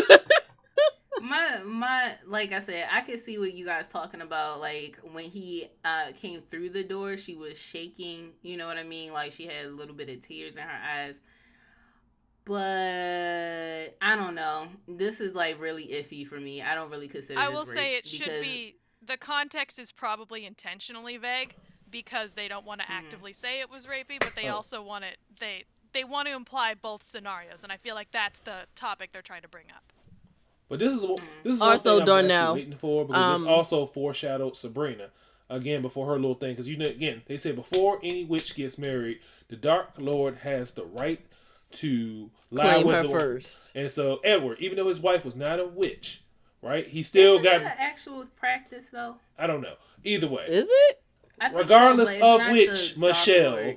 my 1.20 1.60
my 1.64 2.12
like 2.26 2.52
I 2.52 2.60
said, 2.60 2.88
I 2.90 3.00
could 3.00 3.24
see 3.24 3.38
what 3.38 3.52
you 3.52 3.66
guys 3.66 3.86
talking 3.88 4.20
about. 4.20 4.60
Like 4.60 4.98
when 5.12 5.24
he 5.24 5.68
uh 5.84 6.12
came 6.14 6.42
through 6.42 6.70
the 6.70 6.84
door, 6.84 7.16
she 7.16 7.34
was 7.34 7.58
shaking. 7.58 8.30
You 8.42 8.56
know 8.56 8.66
what 8.66 8.76
I 8.76 8.84
mean? 8.84 9.12
Like 9.12 9.32
she 9.32 9.46
had 9.46 9.66
a 9.66 9.70
little 9.70 9.94
bit 9.94 10.08
of 10.08 10.22
tears 10.22 10.56
in 10.56 10.62
her 10.62 10.68
eyes. 10.68 11.16
But 12.44 13.96
I 14.00 14.14
don't 14.14 14.36
know. 14.36 14.68
This 14.86 15.20
is 15.20 15.34
like 15.34 15.60
really 15.60 15.88
iffy 15.88 16.24
for 16.24 16.38
me. 16.38 16.62
I 16.62 16.76
don't 16.76 16.90
really 16.90 17.08
consider. 17.08 17.40
I 17.40 17.48
this 17.48 17.58
will 17.58 17.64
say 17.64 17.94
rape 17.94 18.04
it 18.04 18.06
should 18.06 18.40
be. 18.40 18.76
The 19.04 19.16
context 19.16 19.80
is 19.80 19.90
probably 19.90 20.46
intentionally 20.46 21.16
vague 21.16 21.54
because 21.90 22.32
they 22.32 22.48
don't 22.48 22.64
want 22.66 22.80
to 22.80 22.86
Mhm. 22.86 22.90
actively 22.90 23.32
say 23.32 23.60
it 23.60 23.70
was 23.70 23.86
rapey, 23.86 24.18
but 24.18 24.34
they 24.34 24.48
Oh. 24.48 24.56
also 24.56 24.82
want 24.82 25.04
it. 25.04 25.18
They 25.40 25.64
they 25.92 26.04
want 26.04 26.28
to 26.28 26.34
imply 26.34 26.74
both 26.74 27.02
scenarios, 27.02 27.62
and 27.62 27.72
I 27.72 27.78
feel 27.78 27.94
like 27.94 28.10
that's 28.10 28.38
the 28.40 28.66
topic 28.74 29.12
they're 29.12 29.22
trying 29.22 29.40
to 29.42 29.48
bring 29.48 29.70
up. 29.70 29.92
But 30.68 30.78
this 30.78 30.92
is 30.92 31.02
Mm. 31.04 31.18
this 31.42 31.54
is 31.54 31.62
Also, 31.62 31.70
one 31.70 31.78
thing 31.78 31.90
I 31.90 31.94
was 31.94 32.06
Darnell, 32.28 32.54
waiting 32.54 32.76
for 32.76 33.06
because 33.06 33.24
um, 33.40 33.46
this 33.46 33.48
also 33.48 33.86
foreshadowed 33.86 34.56
Sabrina 34.58 35.10
again 35.48 35.80
before 35.80 36.06
her 36.08 36.16
little 36.16 36.34
thing. 36.34 36.52
Because 36.52 36.68
you 36.68 36.76
know, 36.76 36.86
again, 36.86 37.22
they 37.26 37.36
say 37.38 37.52
before 37.52 37.98
any 38.02 38.24
witch 38.24 38.54
gets 38.54 38.76
married, 38.76 39.20
the 39.48 39.56
Dark 39.56 39.92
Lord 39.96 40.38
has 40.38 40.72
the 40.74 40.84
right 40.84 41.24
to 41.72 42.30
lie 42.50 42.62
Claim 42.74 42.86
with 42.86 42.96
her 42.96 43.02
the 43.04 43.08
first. 43.08 43.72
And 43.74 43.90
so 43.90 44.16
Edward, 44.18 44.58
even 44.60 44.76
though 44.76 44.88
his 44.88 45.00
wife 45.00 45.24
was 45.24 45.34
not 45.36 45.58
a 45.60 45.66
witch, 45.66 46.20
right? 46.62 46.86
He 46.86 47.02
still 47.02 47.34
Isn't 47.36 47.44
got. 47.44 47.60
an 47.62 47.66
actual 47.78 48.26
practice 48.36 48.88
though. 48.88 49.16
I 49.38 49.46
don't 49.46 49.60
know. 49.62 49.76
Either 50.04 50.28
way, 50.28 50.44
Is 50.46 50.66
it? 50.68 51.02
Regardless 51.52 52.18
so, 52.18 52.40
of 52.40 52.50
which, 52.52 52.94
the 52.94 53.00
Dark 53.00 53.16
Michelle, 53.16 53.50
Lord. 53.52 53.76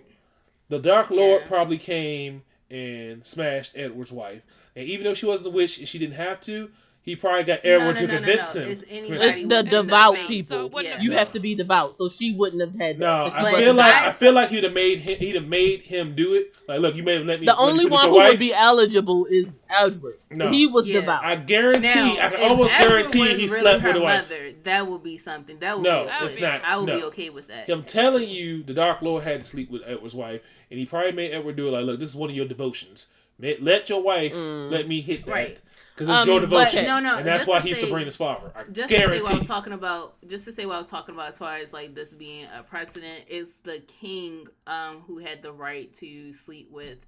the 0.70 0.80
Dark 0.80 1.10
Lord 1.10 1.42
Yeah. 1.42 1.48
probably 1.48 1.78
came 1.78 2.44
and 2.70 3.26
smashed 3.26 3.76
Edward's 3.76 4.12
wife. 4.12 4.42
And 4.76 4.88
even 4.88 5.04
though 5.04 5.14
she 5.14 5.26
wasn't 5.26 5.48
a 5.48 5.52
witch 5.52 5.78
and 5.80 5.88
she 5.88 5.98
didn't 6.00 6.16
have 6.16 6.40
to, 6.42 6.72
he 7.10 7.16
probably 7.16 7.44
got 7.44 7.64
No, 7.64 7.72
Edward 7.72 7.94
no, 7.96 8.02
to 8.02 8.08
no, 8.08 8.14
no, 8.14 8.18
convince 8.18 8.56
no. 8.56 8.62
him. 8.62 8.72
It's 8.72 8.84
It's 8.88 9.40
the 9.42 9.48
the 9.48 9.64
devout 9.64 10.16
faith. 10.16 10.28
people. 10.28 10.70
So 10.70 10.80
Yeah. 10.80 11.02
You 11.02 11.12
have 11.14 11.32
to 11.32 11.40
be 11.40 11.56
devout, 11.56 11.96
so 11.96 12.08
she 12.10 12.34
wouldn't 12.34 12.62
have 12.62 12.74
had 12.80 12.98
that. 12.98 13.00
No, 13.00 13.24
'cause 13.26 13.34
she 13.34 13.40
I 13.40 13.44
wasn't 13.44 13.64
feel 13.64 13.74
like 13.74 13.94
devout. 13.96 14.08
I 14.08 14.12
feel 14.14 14.34
like 14.34 14.50
he'd 14.50 14.64
have 14.64 14.74
made 14.74 15.00
him, 15.00 15.18
he'd 15.18 15.36
have 15.36 15.48
made 15.48 15.82
him 15.82 16.16
do 16.16 16.36
it. 16.36 16.58
Like, 16.68 16.80
look, 16.82 16.96
you 16.96 17.04
may 17.04 17.16
have 17.16 17.26
let 17.26 17.40
me. 17.40 17.46
the 17.48 17.52
let 17.54 17.60
me 17.60 17.66
only 17.72 17.86
one 17.88 18.08
who 18.10 18.16
wife. 18.16 18.30
would 18.30 18.40
be 18.40 18.54
eligible 18.54 19.26
is 19.26 19.48
Edward. 19.70 20.20
No. 20.32 20.48
He 20.50 20.68
was 20.68 20.86
Yeah. 20.88 21.00
devout. 21.02 21.24
I 21.26 21.36
guarantee. 21.36 21.82
Now, 21.88 22.18
I 22.20 22.30
can 22.30 22.50
almost 22.50 22.74
Edward 22.74 22.90
guarantee 23.12 23.20
he 23.20 23.48
really 23.48 23.48
slept 23.48 23.84
with 23.84 23.96
a 23.96 24.00
wife. 24.02 24.30
mother, 24.30 24.52
that 24.64 24.88
would 24.88 25.04
be 25.04 25.18
something. 25.18 25.58
That 25.60 25.78
would 25.78 25.84
No, 25.84 26.04
be 26.04 26.10
That 26.12 26.22
it's 26.24 26.40
not. 26.42 26.62
I 26.64 26.78
would 26.78 26.88
no. 26.88 26.98
be 26.98 27.04
okay 27.06 27.30
with 27.32 27.48
that. 27.48 27.68
I'm 27.70 27.84
telling 27.84 28.30
you, 28.30 28.62
the 28.64 28.74
Dark 28.74 29.02
Lord 29.02 29.24
had 29.24 29.42
to 29.42 29.48
sleep 29.48 29.72
with 29.72 29.82
Edward's 29.86 30.14
wife, 30.16 30.42
and 30.70 30.80
he 30.80 30.86
probably 30.86 31.12
made 31.12 31.32
Edward 31.32 31.56
do 31.56 31.68
it. 31.68 31.72
Like, 31.72 31.86
look, 31.86 32.00
this 32.00 32.10
is 32.12 32.16
one 32.16 32.30
of 32.30 32.36
your 32.36 32.46
devotions. 32.46 33.08
Let- 33.42 33.64
Let 33.64 33.90
your 33.90 34.02
wife 34.02 34.34
Mm. 34.34 34.70
let 34.70 34.88
me 34.88 35.00
hit 35.02 35.26
that 35.26 35.32
Right. 35.32 35.58
Because 36.00 36.10
it's 36.10 36.18
Um, 36.18 36.28
your 36.30 36.40
but 36.48 36.50
devotion, 36.72 36.86
no, 36.86 37.00
no, 37.02 37.18
and 37.18 37.28
that's 37.28 37.46
why 37.46 37.60
to 37.60 37.68
he's 37.68 37.78
say- 37.78 37.84
Sabrina's 37.88 38.16
father. 38.16 38.52
I 38.56 38.64
just 38.64 38.88
to 38.90 38.96
say 38.96 39.00
what 39.02 39.10
I 39.10 39.18
guarantee. 39.18 39.40
was 39.40 39.48
talking 39.48 39.74
about, 39.74 40.16
just 40.28 40.46
to 40.46 40.54
say 40.54 40.66
what 40.66 40.76
I 40.76 40.78
was 40.78 40.88
talking 40.88 41.14
about 41.14 41.30
as 41.30 41.38
far 41.38 41.58
as 41.58 41.74
like 41.74 41.94
this 41.94 42.10
being 42.14 42.48
a 42.58 42.64
precedent, 42.64 43.26
it's 43.28 43.60
the 43.60 43.80
king 43.82 44.48
um 44.66 45.02
who 45.06 45.18
had 45.18 45.42
the 45.42 45.52
right 45.52 45.94
to 45.96 46.32
sleep 46.32 46.70
with 46.72 47.00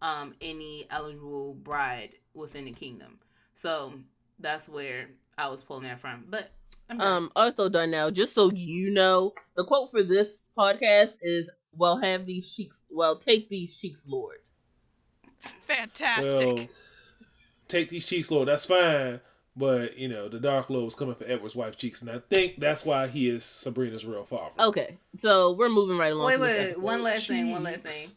um 0.00 0.34
any 0.40 0.86
eligible 0.90 1.54
bride 1.54 2.14
within 2.34 2.66
the 2.66 2.72
kingdom. 2.72 3.18
So 3.54 3.94
that's 4.38 4.68
where 4.68 5.08
I 5.36 5.48
was 5.48 5.62
pulling 5.62 5.82
that 5.84 5.98
from. 5.98 6.24
But 6.28 6.50
I'm. 6.88 7.00
Um, 7.00 7.32
also 7.34 7.68
done 7.68 7.90
now, 7.90 8.10
just 8.10 8.32
so 8.32 8.52
you 8.52 8.90
know, 8.90 9.32
the 9.56 9.64
quote 9.64 9.90
for 9.90 10.04
this 10.04 10.44
podcast 10.56 11.14
is 11.20 11.50
well 11.72 11.96
have 11.98 12.26
these 12.26 12.48
cheeks 12.54 12.84
well 12.90 13.18
take 13.18 13.48
these 13.48 13.76
cheeks, 13.76 14.04
Lord. 14.06 14.36
Fantastic. 15.66 16.46
well, 16.56 16.66
take 17.68 17.88
these 17.88 18.06
cheeks, 18.06 18.30
Lord. 18.30 18.48
That's 18.48 18.64
fine. 18.64 19.20
But 19.56 19.96
you 19.98 20.08
know, 20.08 20.28
the 20.28 20.38
Dark 20.38 20.68
Lord 20.68 20.84
was 20.84 20.94
coming 20.94 21.14
for 21.14 21.24
Edward's 21.24 21.56
wife's 21.56 21.76
cheeks, 21.76 22.02
and 22.02 22.10
I 22.10 22.18
think 22.28 22.60
that's 22.60 22.84
why 22.84 23.06
he 23.08 23.28
is 23.30 23.42
Sabrina's 23.44 24.04
real 24.04 24.24
father. 24.24 24.52
Okay, 24.58 24.98
so 25.16 25.52
we're 25.52 25.70
moving 25.70 25.96
right 25.96 26.12
along. 26.12 26.26
wait, 26.26 26.40
wait, 26.40 26.78
one 26.78 27.02
last 27.02 27.26
thing, 27.28 27.50
one 27.50 27.62
last 27.62 27.82
thing. 27.82 28.08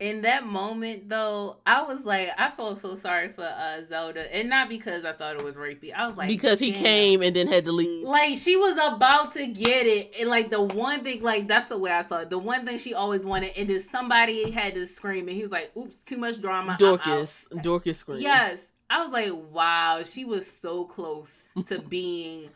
In 0.00 0.22
that 0.22 0.44
moment, 0.44 1.08
though, 1.08 1.58
I 1.64 1.82
was 1.84 2.04
like, 2.04 2.30
I 2.36 2.50
felt 2.50 2.78
so 2.80 2.96
sorry 2.96 3.28
for 3.28 3.44
uh, 3.44 3.82
Zelda, 3.88 4.34
and 4.34 4.50
not 4.50 4.68
because 4.68 5.04
I 5.04 5.12
thought 5.12 5.36
it 5.36 5.44
was 5.44 5.56
rapey. 5.56 5.94
I 5.94 6.08
was 6.08 6.16
like, 6.16 6.26
because 6.28 6.58
he 6.58 6.72
damn. 6.72 6.82
came 6.82 7.22
and 7.22 7.34
then 7.36 7.46
had 7.46 7.64
to 7.66 7.72
leave. 7.72 8.06
like 8.06 8.34
she 8.36 8.56
was 8.56 8.72
about 8.72 9.32
to 9.34 9.46
get 9.46 9.86
it 9.86 10.12
and 10.20 10.28
like 10.28 10.50
the 10.50 10.60
one 10.60 11.04
thing 11.04 11.22
like 11.22 11.46
that's 11.46 11.66
the 11.66 11.78
way 11.78 11.90
i 11.92 12.02
saw 12.02 12.18
it 12.18 12.30
the 12.30 12.38
one 12.38 12.66
thing 12.66 12.76
she 12.78 12.94
always 12.94 13.24
wanted 13.24 13.52
and 13.56 13.68
then 13.70 13.80
somebody 13.80 14.50
had 14.50 14.74
to 14.74 14.86
scream 14.86 15.28
and 15.28 15.36
he 15.36 15.42
was 15.42 15.52
like 15.52 15.70
oops 15.76 15.94
too 16.04 16.16
much 16.16 16.40
drama 16.40 16.72
I'm 16.80 16.92
out." 16.92 17.04
Dorcas, 17.04 17.46
Dorcas 17.62 17.98
screamed. 17.98 18.22
yes 18.22 18.60
i 18.92 19.02
was 19.02 19.10
like 19.12 19.32
wow 19.50 20.02
she 20.04 20.24
was 20.24 20.46
so 20.50 20.84
close 20.84 21.42
to 21.66 21.78
being 21.88 22.48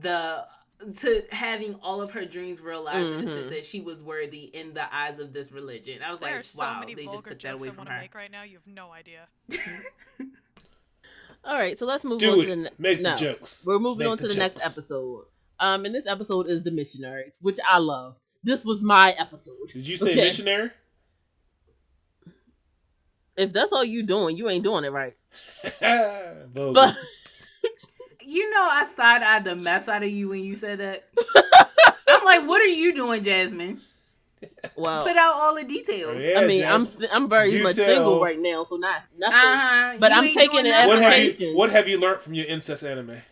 the 0.00 0.44
to 0.98 1.22
having 1.30 1.74
all 1.82 2.00
of 2.02 2.10
her 2.10 2.24
dreams 2.24 2.60
realized 2.60 3.06
in 3.18 3.24
the 3.24 3.30
sense 3.32 3.50
that 3.50 3.64
she 3.64 3.80
was 3.80 4.02
worthy 4.02 4.44
in 4.52 4.74
the 4.74 4.94
eyes 4.94 5.18
of 5.18 5.32
this 5.32 5.52
religion 5.52 6.02
i 6.02 6.10
was 6.10 6.20
there 6.20 6.36
like 6.36 6.44
so 6.44 6.60
wow 6.62 6.80
many 6.80 6.94
they 6.94 7.04
just 7.06 7.24
took 7.24 7.40
that 7.40 7.54
away 7.54 7.68
from 7.68 7.76
want 7.78 7.88
her 7.90 7.98
make 8.00 8.14
right 8.14 8.30
now. 8.32 8.42
You 8.42 8.56
have 8.56 8.66
no 8.66 8.90
idea. 8.92 9.28
All 11.44 11.58
right, 11.58 11.78
so 11.78 11.84
let's 11.84 12.04
move 12.04 12.14
on 12.14 12.18
Do 12.18 12.30
to 12.40 12.46
the 12.46 12.52
it. 12.52 12.56
ne- 12.56 12.70
Make 12.78 13.00
no. 13.02 13.10
the 13.12 13.16
jokes. 13.20 13.64
We're 13.66 13.78
moving 13.78 14.04
Make 14.06 14.12
on 14.12 14.18
to 14.18 14.28
the 14.28 14.32
the 14.34 14.38
next 14.40 14.64
episode. 14.64 15.24
Um, 15.60 15.84
and 15.84 15.94
this 15.94 16.06
episode 16.06 16.46
is 16.48 16.62
the 16.62 16.70
missionaries, 16.70 17.36
which 17.42 17.58
I 17.70 17.78
loved. 17.78 18.20
This 18.42 18.64
was 18.64 18.82
my 18.82 19.10
episode. 19.18 19.68
Did 19.70 19.86
you 19.86 19.96
say 19.98 20.12
Okay. 20.12 20.24
missionary? 20.24 20.70
If 23.36 23.52
that's 23.52 23.72
all 23.72 23.84
you 23.84 24.02
doing, 24.04 24.36
you 24.36 24.48
ain't 24.48 24.62
doing 24.64 24.84
it 24.84 24.92
right. 24.92 25.14
But 26.54 26.96
you 28.26 28.50
know 28.50 28.68
i 28.70 28.84
side-eyed 28.96 29.44
the 29.44 29.54
mess 29.56 29.86
out 29.88 30.02
of 30.02 30.08
you 30.08 30.28
when 30.28 30.40
you 30.42 30.54
said 30.54 30.78
that 30.78 31.04
i'm 32.08 32.24
like 32.24 32.46
what 32.48 32.60
are 32.62 32.66
you 32.66 32.94
doing 32.94 33.22
jasmine 33.22 33.80
well, 34.76 35.04
put 35.04 35.16
out 35.16 35.34
all 35.34 35.54
the 35.54 35.64
details 35.64 36.22
Yeah, 36.22 36.38
I 36.40 36.46
mean, 36.46 36.64
I'm 36.64 36.86
I'm 37.12 37.28
very 37.28 37.50
Do 37.50 37.62
much 37.62 37.76
single 37.76 38.20
right 38.20 38.38
now, 38.38 38.64
so 38.64 38.76
not 38.76 39.02
nothing. 39.18 39.34
Uh-huh. 39.36 39.96
But 39.98 40.12
You 40.12 40.16
I'm 40.18 40.24
taking 40.24 40.50
doing 40.50 40.66
it 40.66 40.70
nothing 40.70 40.88
what 40.88 41.02
have 41.02 41.40
you 41.40 41.56
What 41.56 41.70
have 41.70 41.88
you 41.88 41.98
learned 41.98 42.20
from 42.20 42.34
your 42.34 42.46
incest 42.46 42.84
anime? 42.84 43.22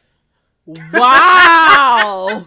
Wow, 0.66 2.46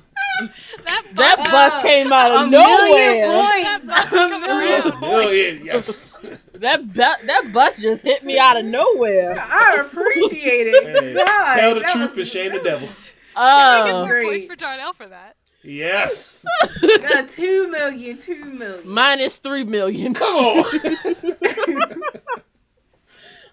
That 0.86 1.03
that 1.14 1.36
bus- 1.38 1.49
bus 1.52 1.84
came 1.84 2.11
out 2.11 2.32
a 2.32 2.40
of 2.45 2.49
million 2.52 2.88
nowhere. 2.90 3.41
points. 3.41 3.86
That 3.86 4.10
bus 4.10 4.11
A 4.14 4.40
million 4.40 4.82
around. 4.88 5.02
Million, 5.02 5.65
yes. 5.65 6.18
That 6.60 6.88
bu- 6.94 7.26
that 7.27 7.52
bus 7.53 7.80
just 7.80 8.03
hit 8.03 8.23
me 8.23 8.38
out 8.40 8.57
of 8.57 8.65
nowhere. 8.65 9.38
I 9.40 9.77
appreciate 9.82 10.68
it. 10.68 10.84
Hey, 10.84 11.14
God, 11.14 11.56
tell 11.60 11.76
the 11.76 11.82
truth 11.82 12.15
was- 12.15 12.18
and 12.18 12.27
shame 12.27 12.52
the 12.53 12.60
devil. 12.64 12.88
Can 12.88 13.84
we 13.84 13.90
get 13.90 13.95
Oh, 13.95 14.06
more 14.06 14.22
points 14.22 14.45
for 14.45 14.56
Darnell 14.56 14.94
for 14.94 15.07
that? 15.07 15.36
Yes. 15.64 16.45
Uh, 16.64 17.23
two 17.23 17.69
million, 17.69 18.18
two 18.18 18.45
million. 18.45 18.88
minus 18.88 19.40
three 19.40 19.64
million. 19.64 20.14
Come 20.14 20.36
on. 20.36 20.65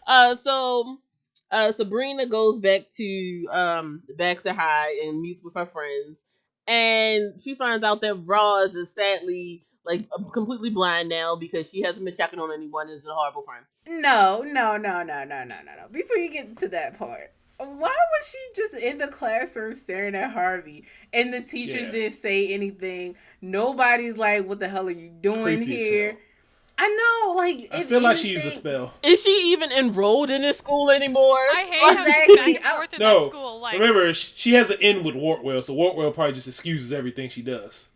Uh, 0.06 0.34
so 0.36 0.98
uh, 1.50 1.70
Sabrina 1.72 2.26
goes 2.26 2.58
back 2.58 2.82
to 2.96 3.46
um 3.52 4.02
Baxter 4.18 4.52
High 4.52 5.00
and 5.04 5.20
meets 5.20 5.42
with 5.42 5.54
her 5.54 5.64
friends, 5.66 6.18
and 6.66 7.40
she 7.40 7.54
finds 7.54 7.84
out 7.84 8.00
that 8.00 8.16
Roz 8.26 8.74
is 8.74 8.92
sadly 8.92 9.62
like 9.84 10.06
completely 10.32 10.70
blind 10.70 11.08
now 11.08 11.36
because 11.36 11.70
she 11.70 11.82
hasn't 11.82 12.04
been 12.04 12.14
checking 12.16 12.38
on 12.38 12.52
anyone 12.52 12.88
and 12.88 12.98
is 12.98 13.06
a 13.06 13.12
horrible 13.12 13.42
friend. 13.42 13.64
no, 13.86 14.42
no, 14.46 14.76
no, 14.76 15.02
no, 15.02 15.24
no, 15.24 15.44
no, 15.44 15.44
no, 15.44 15.72
no. 15.76 15.88
Before 15.90 16.16
you 16.16 16.30
get 16.30 16.56
to 16.58 16.68
that 16.68 16.98
part, 16.98 17.32
Why 17.58 17.68
was 17.78 18.28
she 18.28 18.38
just 18.62 18.74
in 18.74 18.98
the 18.98 19.08
classroom 19.08 19.72
staring 19.74 20.14
at 20.16 20.32
Harvey 20.32 20.84
and 21.12 21.32
the 21.32 21.40
teachers 21.42 21.86
Yeah. 21.86 21.90
didn't 21.92 22.12
say 22.18 22.48
anything? 22.52 23.14
Nobody's 23.40 24.16
like, 24.16 24.46
"What 24.46 24.58
the 24.60 24.68
hell 24.68 24.88
are 24.88 24.90
you 24.90 25.08
doing 25.08 25.58
Creepy 25.58 25.76
here?" 25.76 26.10
hell. 26.12 26.18
I 26.78 26.88
know, 27.28 27.34
like 27.36 27.68
I 27.70 27.80
if 27.82 27.88
feel 27.88 28.00
like 28.00 28.16
she 28.16 28.30
used 28.30 28.46
a 28.46 28.50
spell. 28.50 28.94
Is 29.02 29.22
she 29.22 29.52
even 29.52 29.70
enrolled 29.70 30.30
in 30.30 30.42
this 30.42 30.58
school 30.58 30.90
anymore? 30.90 31.36
I 31.52 31.64
hate 31.70 31.76
how 31.80 31.90
she's 31.90 32.00
Exactly. 32.00 32.36
back 32.36 32.46
and 32.56 32.64
I- 32.64 32.76
forth 32.76 32.92
in 32.94 32.98
No, 32.98 33.20
that 33.20 33.30
school. 33.30 33.60
Like, 33.60 33.74
Remember, 33.74 34.12
she 34.14 34.54
has 34.54 34.70
an 34.70 34.78
end 34.80 35.04
with 35.04 35.14
Wardwell, 35.14 35.60
so 35.62 35.74
Wardwell 35.74 36.10
probably 36.12 36.32
just 36.32 36.48
excuses 36.48 36.92
everything 36.92 37.28
she 37.28 37.42
does. 37.42 37.88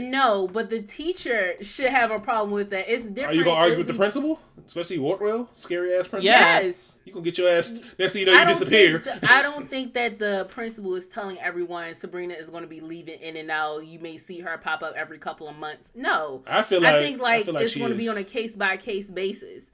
No, 0.00 0.48
but 0.48 0.70
the 0.70 0.82
teacher 0.82 1.54
should 1.62 1.90
have 1.90 2.10
a 2.10 2.18
problem 2.18 2.50
with 2.52 2.70
that. 2.70 2.92
It's 2.92 3.04
different. 3.04 3.30
Are 3.30 3.34
you 3.34 3.44
gonna 3.44 3.56
argue 3.56 3.72
if 3.72 3.78
with 3.78 3.86
the 3.88 3.92
we- 3.94 3.98
principal, 3.98 4.40
especially 4.66 4.98
Wardwell, 4.98 5.50
scary 5.54 5.94
ass 5.96 6.08
principal? 6.08 6.24
Yes. 6.24 6.88
You 7.04 7.12
gonna 7.12 7.24
get 7.24 7.36
your 7.36 7.48
ass 7.48 7.80
next 7.98 8.12
thing 8.12 8.20
you 8.20 8.26
know 8.26 8.32
you 8.32 8.38
don't 8.38 8.46
disappear. 8.46 9.00
think 9.00 9.20
th- 9.20 9.32
I 9.32 9.42
don't 9.42 9.68
think 9.68 9.92
that 9.94 10.20
the 10.20 10.46
principal 10.48 10.94
is 10.94 11.08
telling 11.08 11.36
everyone 11.40 11.94
Sabrina 11.96 12.34
is 12.34 12.48
going 12.48 12.62
to 12.62 12.68
be 12.68 12.80
leaving 12.80 13.20
in 13.20 13.36
and 13.36 13.50
out. 13.50 13.84
You 13.84 13.98
may 13.98 14.18
see 14.18 14.38
her 14.38 14.56
pop 14.58 14.84
up 14.84 14.94
every 14.94 15.18
couple 15.18 15.48
of 15.48 15.56
months. 15.56 15.88
No, 15.96 16.44
I 16.46 16.62
feel 16.62 16.80
like 16.80 16.94
I 16.94 16.98
think 17.00 17.20
like, 17.20 17.44
feel 17.46 17.54
like 17.54 17.64
it's 17.64 17.76
going 17.76 17.90
to 17.90 17.96
be 17.96 18.08
on 18.08 18.18
a 18.18 18.22
case 18.24 18.54
by 18.54 18.76
case 18.76 19.06
basis. 19.06 19.64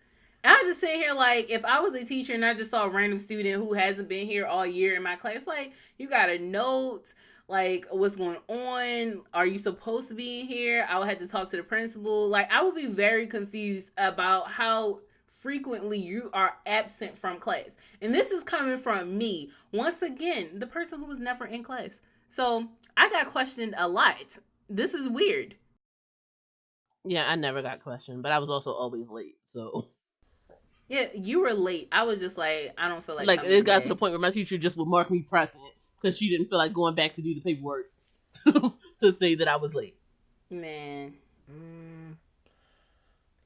And 0.42 0.54
I'm 0.56 0.64
just 0.64 0.80
sitting 0.80 1.00
here 1.00 1.12
like, 1.12 1.50
if 1.50 1.66
I 1.66 1.80
was 1.80 1.94
a 1.96 2.04
teacher 2.04 2.32
and 2.32 2.44
I 2.46 2.54
just 2.54 2.70
saw 2.70 2.84
a 2.84 2.88
random 2.88 3.18
student 3.18 3.56
who 3.62 3.74
hasn't 3.74 4.08
been 4.08 4.26
here 4.26 4.46
all 4.46 4.64
year 4.64 4.94
in 4.94 5.02
my 5.02 5.16
class, 5.16 5.46
like 5.46 5.72
you 5.98 6.08
got 6.08 6.30
a 6.30 6.38
note, 6.38 7.12
like 7.48 7.86
what's 7.90 8.16
going 8.16 8.38
on? 8.48 9.22
Are 9.32 9.46
you 9.46 9.58
supposed 9.58 10.08
to 10.08 10.14
be 10.14 10.40
in 10.40 10.46
here? 10.46 10.86
I 10.88 10.98
would 10.98 11.08
have 11.08 11.18
to 11.18 11.26
talk 11.26 11.50
to 11.50 11.56
the 11.56 11.62
principal. 11.62 12.28
Like 12.28 12.52
I 12.52 12.62
would 12.62 12.74
be 12.74 12.86
very 12.86 13.26
confused 13.26 13.90
about 13.96 14.48
how 14.48 15.00
frequently 15.26 15.98
you 15.98 16.30
are 16.32 16.54
absent 16.66 17.16
from 17.16 17.38
class. 17.38 17.70
And 18.02 18.14
this 18.14 18.30
is 18.30 18.44
coming 18.44 18.76
from 18.76 19.16
me. 19.16 19.50
Once 19.72 20.02
again, 20.02 20.50
the 20.58 20.66
person 20.66 21.00
who 21.00 21.06
was 21.06 21.18
never 21.18 21.46
in 21.46 21.62
class. 21.62 22.00
So 22.28 22.68
I 22.96 23.08
got 23.08 23.32
questioned 23.32 23.74
a 23.76 23.88
lot. 23.88 24.38
This 24.68 24.92
is 24.92 25.08
weird. 25.08 25.54
Yeah, 27.04 27.24
I 27.26 27.36
never 27.36 27.62
got 27.62 27.82
questioned, 27.82 28.22
but 28.22 28.32
I 28.32 28.38
was 28.38 28.50
also 28.50 28.72
always 28.72 29.08
late. 29.08 29.36
So 29.46 29.86
Yeah, 30.88 31.06
you 31.14 31.40
were 31.40 31.52
late. 31.52 31.88
I 31.92 32.02
was 32.04 32.18
just 32.18 32.36
like, 32.36 32.74
I 32.76 32.88
don't 32.88 33.04
feel 33.04 33.16
like 33.16 33.26
like, 33.26 33.44
it 33.44 33.64
got 33.64 33.82
to 33.82 33.88
the 33.88 33.96
point 33.96 34.12
where 34.12 34.20
my 34.20 34.30
teacher 34.30 34.58
just 34.58 34.76
would 34.76 34.88
mark 34.88 35.10
me 35.10 35.22
present 35.22 35.62
because 36.00 36.16
she 36.18 36.28
didn't 36.28 36.48
feel 36.48 36.58
like 36.58 36.72
going 36.72 36.94
back 36.94 37.14
to 37.16 37.22
do 37.22 37.34
the 37.34 37.40
paperwork 37.40 37.86
to 39.00 39.12
say 39.12 39.34
that 39.36 39.48
I 39.48 39.56
was 39.56 39.74
late. 39.74 39.96
Man, 40.50 41.14
Mm, 41.50 42.16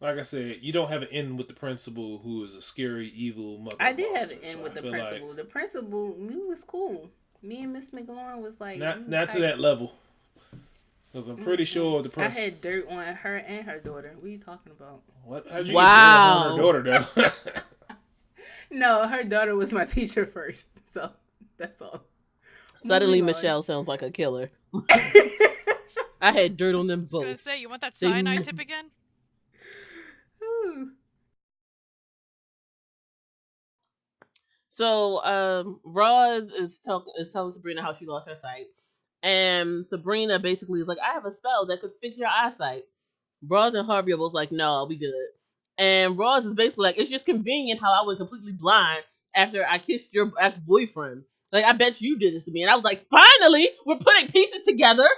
like 0.01 0.19
I 0.19 0.23
said, 0.25 0.59
you 0.61 0.73
don't 0.73 0.89
have 0.89 1.03
an 1.03 1.09
end 1.13 1.39
with 1.39 1.47
the 1.47 1.55
principal, 1.55 2.19
who 2.19 2.45
is 2.45 2.57
a 2.57 2.63
scary, 2.63 3.09
evil 3.15 3.59
mother. 3.59 3.77
I 3.79 3.93
did 3.93 4.17
have 4.17 4.31
an 4.33 4.39
end 4.43 4.59
so 4.59 4.63
with 4.65 4.73
I 4.73 4.75
the 4.77 4.83
feel 4.83 4.91
principal. 4.93 5.35
the 5.35 5.45
principal, 5.45 6.17
me 6.19 6.37
was 6.49 6.65
cool. 6.65 7.11
Me 7.43 7.63
and 7.63 7.73
Miss 7.73 7.87
McLaurin 7.91 8.41
was 8.41 8.55
like, 8.61 8.79
Like, 8.81 8.97
not 8.97 8.99
you 9.01 9.05
not 9.09 9.31
to 9.33 9.41
that 9.41 9.61
level, 9.61 9.93
because 11.13 11.29
I'm 11.29 11.37
pretty 11.37 11.65
sure 11.65 12.03
the 12.03 12.09
principal. 12.09 12.23
I 12.25 12.27
principal. 12.29 12.43
had 12.45 12.61
dirt 12.61 12.89
on 12.91 13.15
her 13.17 13.37
and 13.37 13.67
her 13.67 13.79
daughter. 13.79 14.13
What 14.17 14.27
are 14.27 14.31
you 14.31 14.39
talking 14.39 14.73
about? 14.73 15.03
What? 15.25 15.47
How'd 15.49 15.67
you 15.67 15.75
Wow. 15.75 16.45
get 16.45 16.57
her 16.57 16.63
daughter 16.63 16.83
though? 17.15 17.31
No, 18.71 19.07
her 19.07 19.23
daughter 19.23 19.55
was 19.55 19.73
my 19.73 19.85
teacher 19.87 20.25
first. 20.27 20.67
So 20.93 21.11
that's 21.59 21.81
all. 21.83 22.05
Suddenly, 22.87 23.21
Moving 23.21 23.35
on. 23.35 23.41
Michelle 23.41 23.63
sounds 23.63 23.89
like 23.89 24.03
a 24.03 24.11
killer. 24.11 24.51
I 26.21 26.33
had 26.33 26.57
dirt 26.57 26.75
on 26.75 26.87
them 26.87 27.01
I 27.01 27.03
was 27.03 27.13
gonna 27.13 27.27
both. 27.27 27.39
say, 27.39 27.61
you 27.61 27.69
want 27.69 27.83
that 27.83 27.95
cyanide 27.95 28.37
kn- 28.37 28.43
tip 28.43 28.59
again? 28.59 28.91
Ooh. 30.43 30.91
So, 34.75 35.23
um, 35.23 35.81
Roz 35.85 36.51
is, 36.59 36.79
tell- 36.79 37.05
is 37.19 37.31
telling 37.31 37.53
Sabrina 37.53 37.83
how 37.83 37.93
she 37.93 38.07
lost 38.07 38.27
her 38.27 38.37
sight, 38.37 38.65
and 39.23 39.87
Sabrina 39.87 40.39
basically 40.39 40.81
is 40.81 40.87
like, 40.87 40.97
"I 40.99 41.13
have 41.13 41.27
a 41.27 41.31
spell 41.31 41.67
that 41.67 41.83
could 41.83 41.91
fix 42.01 42.17
your 42.17 42.29
eyesight." 42.29 42.85
Roz 43.47 43.75
and 43.75 43.85
Harvey 43.85 44.15
are 44.15 44.17
both 44.17 44.33
like, 44.33 44.51
"No, 44.51 44.65
I'll 44.73 44.89
be 44.89 44.97
good." 44.97 45.27
And 45.77 46.19
Roz 46.19 46.47
is 46.47 46.55
basically 46.55 46.85
like, 46.85 46.99
"It's 46.99 47.11
just 47.11 47.27
convenient 47.27 47.83
how 47.83 47.93
I 47.93 48.07
was 48.07 48.17
completely 48.17 48.53
blind 48.53 49.03
after 49.35 49.63
I 49.63 49.79
kissed 49.79 50.15
your 50.15 50.33
ex 50.41 50.59
boyfriend. 50.59 51.25
Like, 51.53 51.65
I 51.65 51.73
bet 51.73 52.01
you 52.01 52.19
did 52.19 52.35
this 52.35 52.45
to 52.45 52.51
me." 52.51 52.63
And 52.63 52.71
I 52.71 52.75
was 52.75 52.85
like, 52.85 53.07
"Finally, 53.11 53.69
we're 53.87 53.99
putting 53.99 54.29
pieces 54.29 54.65
together." 54.65 55.09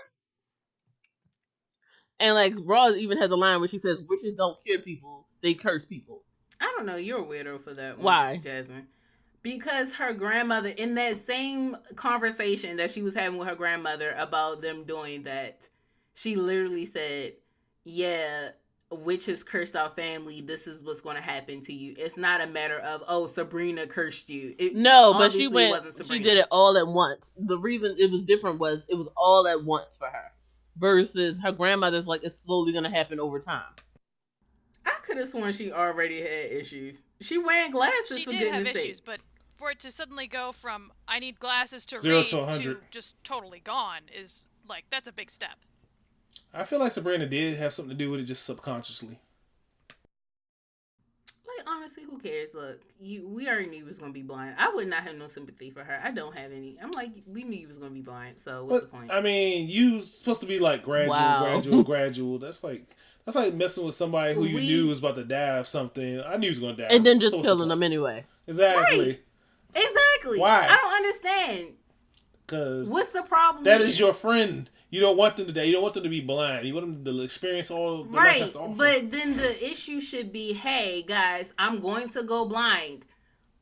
And 2.20 2.34
like 2.34 2.54
Roz 2.64 2.96
even 2.96 3.18
has 3.18 3.30
a 3.30 3.36
line 3.36 3.60
where 3.60 3.68
she 3.68 3.78
says, 3.78 4.02
"Witches 4.08 4.34
don't 4.36 4.62
cure 4.62 4.80
people; 4.80 5.28
they 5.42 5.54
curse 5.54 5.84
people." 5.84 6.24
I 6.60 6.72
don't 6.76 6.86
know. 6.86 6.96
You're 6.96 7.20
a 7.20 7.24
weirdo 7.24 7.62
for 7.62 7.74
that 7.74 7.98
one. 7.98 8.04
Why? 8.04 8.36
Jasmine? 8.38 8.86
Because 9.42 9.92
her 9.94 10.14
grandmother, 10.14 10.70
in 10.70 10.94
that 10.94 11.26
same 11.26 11.76
conversation 11.96 12.78
that 12.78 12.90
she 12.90 13.02
was 13.02 13.12
having 13.14 13.38
with 13.38 13.48
her 13.48 13.54
grandmother 13.54 14.14
about 14.16 14.62
them 14.62 14.84
doing 14.84 15.24
that, 15.24 15.68
she 16.14 16.36
literally 16.36 16.86
said, 16.86 17.34
Yeah, 17.84 18.50
witches 18.90 19.42
cursed 19.42 19.74
our 19.76 19.90
family. 19.90 20.40
This 20.40 20.66
is 20.66 20.80
what's 20.82 21.00
going 21.00 21.16
to 21.16 21.22
happen 21.22 21.60
to 21.62 21.72
you. 21.72 21.94
It's 21.98 22.16
not 22.16 22.40
a 22.40 22.46
matter 22.46 22.78
of, 22.78 23.02
oh, 23.08 23.26
Sabrina 23.26 23.86
cursed 23.86 24.30
you. 24.30 24.54
It, 24.58 24.76
No, 24.76 25.12
but 25.14 25.32
she 25.32 25.48
went. 25.48 25.84
wasn't 25.86 26.06
She 26.06 26.18
did 26.18 26.36
it 26.38 26.46
all 26.50 26.76
at 26.76 26.86
once. 26.86 27.32
The 27.36 27.58
reason 27.58 27.96
it 27.98 28.10
was 28.10 28.20
different 28.22 28.58
was 28.60 28.84
it 28.88 28.94
was 28.94 29.08
all 29.16 29.46
at 29.48 29.64
once 29.64 29.96
for 29.98 30.06
her, 30.08 30.32
versus 30.76 31.40
her 31.42 31.52
grandmother's 31.52 32.06
like 32.06 32.22
it's 32.24 32.38
slowly 32.38 32.72
gonna 32.72 32.90
happen 32.90 33.18
over 33.18 33.40
time. 33.40 33.62
I 34.86 34.92
could 35.06 35.16
have 35.16 35.28
sworn 35.28 35.52
she 35.52 35.72
already 35.72 36.20
had 36.20 36.52
issues. 36.52 37.02
She 37.20 37.38
wearing 37.38 37.70
glasses 37.72 38.18
She 38.18 38.24
for 38.24 38.30
did 38.30 38.40
goodness 38.40 38.66
have 38.68 38.76
sake. 38.76 38.84
issues, 38.86 39.00
but 39.00 39.20
for 39.56 39.70
it 39.70 39.80
to 39.80 39.90
suddenly 39.90 40.26
go 40.26 40.52
from 40.52 40.92
I 41.08 41.18
need 41.18 41.38
glasses 41.40 41.86
to 41.86 41.98
Zero 41.98 42.18
read 42.20 42.28
to 42.28 42.36
100. 42.38 42.78
just 42.90 43.16
totally 43.24 43.60
gone 43.60 44.02
is 44.14 44.48
like 44.68 44.84
that's 44.90 45.08
a 45.08 45.12
big 45.12 45.30
step. 45.30 45.56
I 46.52 46.64
feel 46.64 46.78
like 46.78 46.92
Sabrina 46.92 47.26
did 47.26 47.58
have 47.58 47.74
something 47.74 47.96
to 47.96 48.04
do 48.04 48.10
with 48.10 48.20
it, 48.20 48.24
just 48.24 48.44
subconsciously. 48.44 49.18
Like 51.46 51.66
honestly, 51.68 52.04
who 52.04 52.18
cares? 52.18 52.48
Look, 52.54 52.80
you 53.00 53.28
we 53.28 53.48
already 53.48 53.66
knew 53.66 53.78
you 53.78 53.84
was 53.84 53.98
gonna 53.98 54.12
be 54.12 54.22
blind. 54.22 54.56
I 54.58 54.72
would 54.74 54.88
not 54.88 55.02
have 55.04 55.16
no 55.16 55.26
sympathy 55.26 55.70
for 55.70 55.84
her. 55.84 56.00
I 56.02 56.10
don't 56.10 56.36
have 56.36 56.52
any. 56.52 56.76
I'm 56.82 56.90
like, 56.92 57.10
we 57.26 57.44
knew 57.44 57.58
he 57.58 57.66
was 57.66 57.78
gonna 57.78 57.90
be 57.90 58.00
blind. 58.00 58.36
So 58.42 58.64
what's 58.64 58.84
But 58.84 58.90
the 58.92 58.96
point? 58.98 59.12
I 59.12 59.20
mean, 59.20 59.68
you 59.68 60.00
supposed 60.00 60.40
to 60.40 60.46
be 60.46 60.58
like 60.58 60.82
gradual, 60.82 61.10
Wow. 61.10 61.40
gradual, 61.40 61.82
gradual. 61.84 62.38
That's 62.38 62.64
like 62.64 62.86
that's 63.24 63.36
like 63.36 63.54
messing 63.54 63.84
with 63.84 63.94
somebody 63.94 64.34
who 64.34 64.44
you 64.44 64.60
knew 64.60 64.88
was 64.88 64.98
about 65.00 65.16
to 65.16 65.24
die 65.24 65.58
of 65.58 65.68
something. 65.68 66.20
I 66.20 66.36
knew 66.36 66.46
he 66.46 66.50
was 66.50 66.60
gonna 66.60 66.76
die, 66.76 66.84
And 66.90 67.04
then 67.04 67.20
just 67.20 67.34
So 67.34 67.42
killing 67.42 67.68
them 67.68 67.82
anyway. 67.82 68.24
Exactly, 68.46 68.98
Right. 68.98 69.20
exactly. 69.74 70.38
Why? 70.40 70.66
I 70.68 70.76
don't 70.76 70.92
understand. 70.94 71.68
because 72.46 72.88
What's 72.88 73.10
the 73.10 73.22
problem? 73.22 73.64
That 73.64 73.80
is 73.80 73.98
your 73.98 74.12
friend. 74.14 74.68
You 74.94 75.00
don't 75.00 75.16
want 75.16 75.36
them 75.36 75.46
to 75.46 75.52
die. 75.52 75.64
You 75.64 75.72
don't 75.72 75.82
want 75.82 75.94
them 75.94 76.04
to 76.04 76.08
be 76.08 76.20
blind. 76.20 76.68
You 76.68 76.72
want 76.72 77.04
them 77.04 77.16
to 77.16 77.22
experience 77.22 77.68
all 77.68 78.04
the 78.04 78.10
life 78.10 78.24
right. 78.24 78.48
to 78.48 78.60
offer. 78.60 78.74
But 78.76 79.10
then 79.10 79.36
the 79.36 79.68
issue 79.68 80.00
should 80.00 80.32
be, 80.32 80.52
hey 80.52 81.02
guys, 81.02 81.52
I'm 81.58 81.80
going 81.80 82.10
to 82.10 82.22
go 82.22 82.44
blind. 82.44 83.04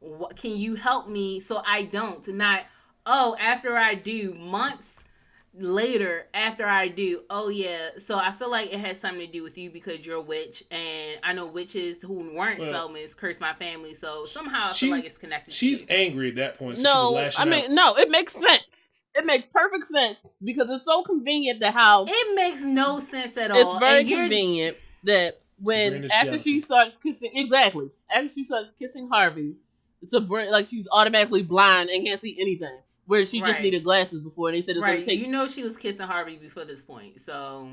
What 0.01 0.37
can 0.37 0.51
you 0.51 0.75
help 0.75 1.09
me 1.09 1.41
so 1.41 1.63
I 1.67 1.85
don't? 1.85 2.29
Not 2.29 2.65
oh, 3.07 3.35
after 3.41 3.79
I 3.79 3.95
do 3.95 4.35
months 4.35 4.97
later 5.55 6.27
after 6.35 6.67
I 6.67 6.89
do, 6.89 7.23
oh 7.31 7.49
yeah. 7.49 7.93
So 7.97 8.19
I 8.19 8.33
feel 8.33 8.51
like 8.51 8.71
it 8.71 8.81
has 8.81 9.01
something 9.01 9.27
to 9.27 9.33
do 9.33 9.43
with 9.43 9.57
you 9.57 9.71
because 9.71 10.05
you're 10.05 10.17
a 10.17 10.21
witch, 10.21 10.63
and 10.71 11.19
I 11.23 11.33
know 11.33 11.47
witches 11.47 12.03
who 12.03 12.37
weren't 12.37 12.61
Well, 12.61 12.91
spellmans 12.91 13.17
curse 13.17 13.41
my 13.41 13.55
family. 13.55 13.95
So 13.95 14.27
somehow 14.27 14.69
I 14.69 14.73
she- 14.73 14.87
feel 14.87 14.97
like 14.97 15.07
it's 15.07 15.17
connected. 15.17 15.55
She's 15.55 15.87
to 15.87 15.95
you. 15.95 15.99
angry 15.99 16.29
at 16.29 16.35
that 16.37 16.59
point. 16.59 16.77
So 16.77 16.83
she 16.83 16.93
No, 16.93 17.13
was 17.13 17.35
I 17.39 17.47
mean 17.47 17.65
out. 17.65 17.71
no. 17.71 17.97
It 17.97 18.11
makes 18.11 18.35
sense. 18.35 18.91
It 19.15 19.27
makes 19.27 19.47
perfect 19.53 19.85
sense 19.85 20.19
because 20.43 20.69
it's 20.71 20.85
so 20.85 21.03
convenient 21.03 21.61
that 21.61 21.75
how 21.75 22.07
It 22.09 22.35
makes 22.35 22.63
no 22.63 22.99
sense 23.01 23.37
at 23.37 23.51
all. 23.51 23.59
it's 23.61 23.73
very 23.79 24.01
and 24.01 24.09
convenient 24.09 24.77
that 25.05 25.41
when 25.59 25.93
Sabrina's 25.93 26.13
after 26.13 26.39
she 26.39 26.61
starts 26.61 26.97
kissing 26.97 27.31
exactly. 27.35 27.91
After 28.15 28.33
she 28.33 28.45
starts 28.45 28.73
kissing 28.79 29.09
Harvey, 29.11 29.57
Sabrina 30.05 30.51
like 30.51 30.67
she's 30.67 30.87
automatically 30.91 31.43
blind 31.43 31.91
and 31.91 32.07
can't 32.07 32.21
see 32.21 32.37
anything. 32.41 32.79
Where 33.07 33.27
she 33.27 33.41
just 33.41 33.61
needed 33.61 33.85
glasses 33.85 34.21
before 34.23 34.49
and 34.49 34.57
they 34.57 34.63
said 34.63 34.77
it's 34.77 34.81
Right, 34.83 34.95
gonna 34.95 35.07
take 35.07 35.21
you 35.21 35.27
know 35.29 35.47
she 35.47 35.63
was 35.63 35.77
kissing 35.77 36.07
Harvey 36.07 36.37
before 36.37 36.65
this 36.65 36.83
point, 36.83 37.21
so 37.21 37.73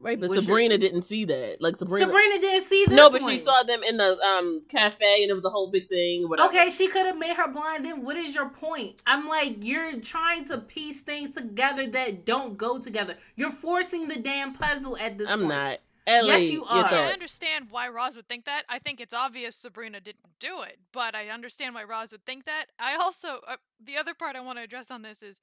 right, 0.00 0.18
but 0.20 0.28
What's 0.28 0.42
your- 0.46 0.54
Sabrina 0.56 0.78
didn't 0.78 1.02
see 1.02 1.24
that. 1.26 1.60
Like 1.60 1.76
Sabrina, 1.78 2.06
Sabrina 2.06 2.40
didn't 2.40 2.64
see 2.64 2.84
this. 2.86 2.96
no, 2.96 3.10
but 3.10 3.22
she 3.22 3.38
saw 3.38 3.62
them 3.62 3.82
in 3.82 3.96
the 3.96 4.18
um 4.20 4.62
cafe 4.68 5.22
and 5.22 5.30
it 5.30 5.34
was 5.34 5.44
a 5.44 5.50
whole 5.50 5.70
big 5.70 5.88
thing. 5.88 6.28
Whatever. 6.28 6.48
Okay, 6.50 6.70
she 6.70 6.88
could 6.88 7.06
have 7.06 7.16
made 7.18 7.36
her 7.36 7.48
blind. 7.48 7.84
Then 7.84 8.04
what 8.04 8.16
is 8.16 8.34
your 8.34 8.48
point? 8.48 9.02
I'm 9.06 9.28
like, 9.28 9.64
you're 9.64 10.00
trying 10.00 10.44
to 10.48 10.58
piece 10.58 11.00
things 11.00 11.34
together 11.34 11.86
that 11.88 12.24
don't 12.24 12.56
go 12.56 12.78
together. 12.78 13.16
You're 13.36 13.50
forcing 13.52 14.08
the 14.08 14.16
damn 14.20 14.52
puzzle 14.52 14.96
at 14.98 15.18
this 15.18 15.28
I'm 15.28 15.40
point. 15.40 15.48
not. 15.50 15.78
Ellie, 16.06 16.28
Yes, 16.28 16.50
you 16.50 16.58
your 16.58 16.68
are. 16.68 16.84
I 16.86 17.12
understand 17.12 17.68
why 17.70 17.88
Roz 17.88 18.16
would 18.16 18.28
think 18.28 18.44
that. 18.44 18.64
I 18.68 18.78
think 18.78 19.00
it's 19.00 19.14
obvious 19.14 19.56
Sabrina 19.56 20.00
didn't 20.00 20.20
do 20.38 20.60
it, 20.60 20.76
but 20.92 21.14
I 21.14 21.28
understand 21.30 21.74
why 21.74 21.84
Roz 21.84 22.12
would 22.12 22.26
think 22.26 22.44
that. 22.44 22.66
I 22.78 22.96
also, 22.96 23.40
uh, 23.48 23.56
the 23.82 23.96
other 23.96 24.12
part 24.12 24.36
I 24.36 24.40
want 24.40 24.58
to 24.58 24.62
address 24.62 24.90
on 24.90 25.00
this 25.00 25.22
is 25.22 25.40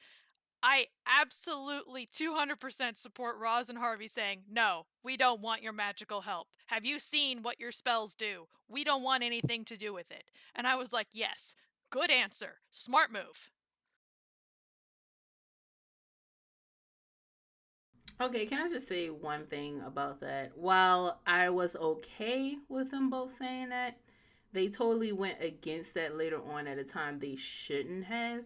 I 0.64 0.86
absolutely 1.08 2.08
200% 2.08 2.96
support 2.98 3.38
Roz 3.40 3.70
and 3.70 3.78
Harvey 3.78 4.08
saying, 4.08 4.44
no, 4.50 4.86
we 5.04 5.18
don't 5.18 5.42
want 5.42 5.64
your 5.64 5.74
magical 5.74 6.22
help. 6.22 6.48
Have 6.68 6.86
you 6.86 7.00
seen 7.00 7.42
what 7.42 7.60
your 7.60 7.72
spells 7.72 8.14
do? 8.14 8.46
We 8.70 8.84
don't 8.84 9.04
want 9.04 9.24
anything 9.24 9.66
to 9.66 9.78
do 9.78 9.94
with 9.94 10.12
it. 10.12 10.24
And 10.56 10.68
I 10.68 10.76
was 10.76 10.94
like, 10.94 11.08
yes, 11.14 11.56
Good 11.92 12.10
answer. 12.10 12.54
Smart 12.72 13.12
move. 13.12 13.52
Okay, 18.22 18.46
can 18.46 18.62
I 18.62 18.70
just 18.70 18.88
say 18.88 19.10
one 19.10 19.46
thing 19.48 19.82
about 19.86 20.22
that? 20.22 20.58
While 20.58 21.20
I 21.28 21.50
was 21.50 21.76
okay 21.76 22.56
with 22.70 22.92
them 22.92 23.10
both 23.10 23.38
saying 23.38 23.70
that, 23.70 23.98
they 24.54 24.70
totally 24.70 25.12
went 25.12 25.42
against 25.42 25.96
that 25.96 26.18
later 26.18 26.42
on 26.42 26.66
at 26.68 26.78
a 26.78 26.84
time 26.86 27.20
they 27.20 27.36
shouldn't 27.36 28.06
have. 28.06 28.44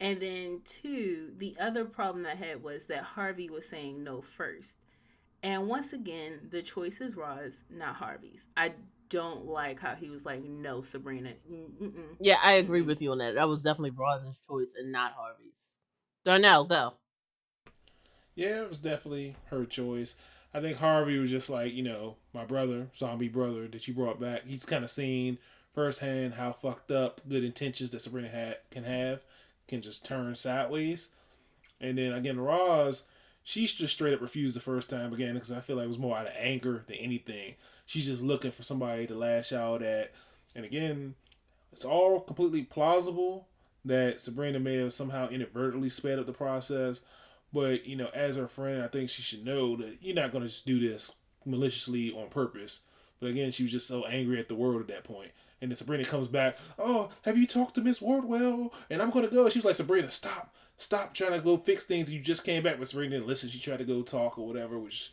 And 0.00 0.18
then, 0.20 0.62
two, 0.64 1.32
the 1.36 1.56
other 1.60 1.84
problem 1.84 2.26
I 2.26 2.34
had 2.34 2.62
was 2.62 2.86
that 2.86 3.02
Harvey 3.02 3.50
was 3.50 3.68
saying 3.68 4.02
no 4.02 4.22
first. 4.22 4.76
And 5.42 5.68
once 5.68 5.92
again, 5.92 6.48
the 6.50 6.62
choice 6.62 7.00
is 7.00 7.16
Roz, 7.16 7.62
not 7.70 7.96
Harvey's. 7.96 8.46
I 8.56 8.72
don't 9.10 9.46
like 9.46 9.80
how 9.80 9.94
he 9.94 10.08
was 10.08 10.24
like, 10.24 10.42
no, 10.42 10.82
Sabrina. 10.82 11.32
Mm-mm. 11.50 12.16
Yeah, 12.20 12.38
I 12.42 12.54
agree 12.54 12.82
with 12.82 13.02
you 13.02 13.12
on 13.12 13.18
that. 13.18 13.34
That 13.34 13.48
was 13.48 13.60
definitely 13.60 13.90
Roz's 13.90 14.40
choice 14.46 14.74
and 14.78 14.90
not 14.90 15.12
Harvey's. 15.12 15.76
Darnell, 16.24 16.66
go. 16.66 16.94
Yeah, 18.34 18.62
it 18.62 18.70
was 18.70 18.78
definitely 18.78 19.36
her 19.50 19.66
choice. 19.66 20.16
I 20.54 20.60
think 20.60 20.78
Harvey 20.78 21.18
was 21.18 21.30
just 21.30 21.50
like, 21.50 21.74
you 21.74 21.82
know, 21.82 22.16
my 22.32 22.44
brother, 22.44 22.88
zombie 22.96 23.28
brother 23.28 23.68
that 23.68 23.86
you 23.86 23.94
brought 23.94 24.20
back. 24.20 24.46
He's 24.46 24.64
kind 24.64 24.84
of 24.84 24.90
seen 24.90 25.38
firsthand 25.74 26.34
how 26.34 26.52
fucked 26.52 26.90
up 26.90 27.20
good 27.28 27.44
intentions 27.44 27.90
that 27.90 28.02
Sabrina 28.02 28.28
had 28.28 28.58
can 28.70 28.84
have 28.84 29.22
can 29.70 29.82
just 29.82 30.04
turn 30.04 30.34
sideways. 30.34 31.10
And 31.80 31.96
then 31.96 32.12
again, 32.12 32.38
Roz, 32.38 33.04
she's 33.42 33.72
just 33.72 33.94
straight 33.94 34.12
up 34.12 34.20
refused 34.20 34.56
the 34.56 34.60
first 34.60 34.90
time 34.90 35.12
again 35.12 35.34
because 35.34 35.52
I 35.52 35.60
feel 35.60 35.76
like 35.76 35.86
it 35.86 35.88
was 35.88 35.98
more 35.98 36.18
out 36.18 36.26
of 36.26 36.32
anger 36.36 36.84
than 36.86 36.96
anything. 36.96 37.54
She's 37.86 38.06
just 38.06 38.22
looking 38.22 38.52
for 38.52 38.62
somebody 38.62 39.06
to 39.06 39.14
lash 39.14 39.52
out 39.52 39.82
at. 39.82 40.12
And 40.54 40.64
again, 40.64 41.14
it's 41.72 41.84
all 41.84 42.20
completely 42.20 42.62
plausible 42.62 43.48
that 43.84 44.20
Sabrina 44.20 44.60
may 44.60 44.76
have 44.76 44.92
somehow 44.92 45.28
inadvertently 45.28 45.88
sped 45.88 46.18
up 46.18 46.26
the 46.26 46.32
process. 46.32 47.00
But, 47.52 47.86
you 47.86 47.96
know, 47.96 48.10
as 48.14 48.36
her 48.36 48.46
friend, 48.46 48.82
I 48.82 48.88
think 48.88 49.10
she 49.10 49.22
should 49.22 49.44
know 49.44 49.76
that 49.76 49.98
you're 50.00 50.14
not 50.14 50.30
going 50.30 50.42
to 50.42 50.48
just 50.48 50.66
do 50.66 50.78
this 50.78 51.16
maliciously 51.44 52.12
on 52.12 52.28
purpose. 52.28 52.80
But 53.18 53.30
again, 53.30 53.50
she 53.50 53.64
was 53.64 53.72
just 53.72 53.88
so 53.88 54.04
angry 54.04 54.38
at 54.38 54.48
the 54.48 54.54
world 54.54 54.80
at 54.80 54.88
that 54.88 55.04
point. 55.04 55.32
And 55.60 55.70
then 55.70 55.76
Sabrina 55.76 56.04
comes 56.04 56.28
back, 56.28 56.56
Oh, 56.78 57.10
have 57.22 57.36
you 57.36 57.46
talked 57.46 57.74
to 57.74 57.82
Miss 57.82 58.00
Wardwell? 58.00 58.72
And 58.88 59.02
I'm 59.02 59.12
to 59.12 59.28
go. 59.28 59.48
She 59.48 59.58
was 59.58 59.64
like, 59.64 59.76
Sabrina, 59.76 60.10
stop. 60.10 60.54
Stop 60.76 61.12
trying 61.14 61.32
to 61.32 61.40
go 61.40 61.56
fix 61.58 61.84
things. 61.84 62.10
You 62.10 62.20
just 62.20 62.44
came 62.44 62.62
back. 62.62 62.78
But 62.78 62.88
Sabrina 62.88 63.16
didn't 63.16 63.28
listen. 63.28 63.50
She 63.50 63.58
tried 63.58 63.78
to 63.78 63.84
go 63.84 64.02
talk 64.02 64.38
or 64.38 64.46
whatever, 64.46 64.78
which 64.78 65.12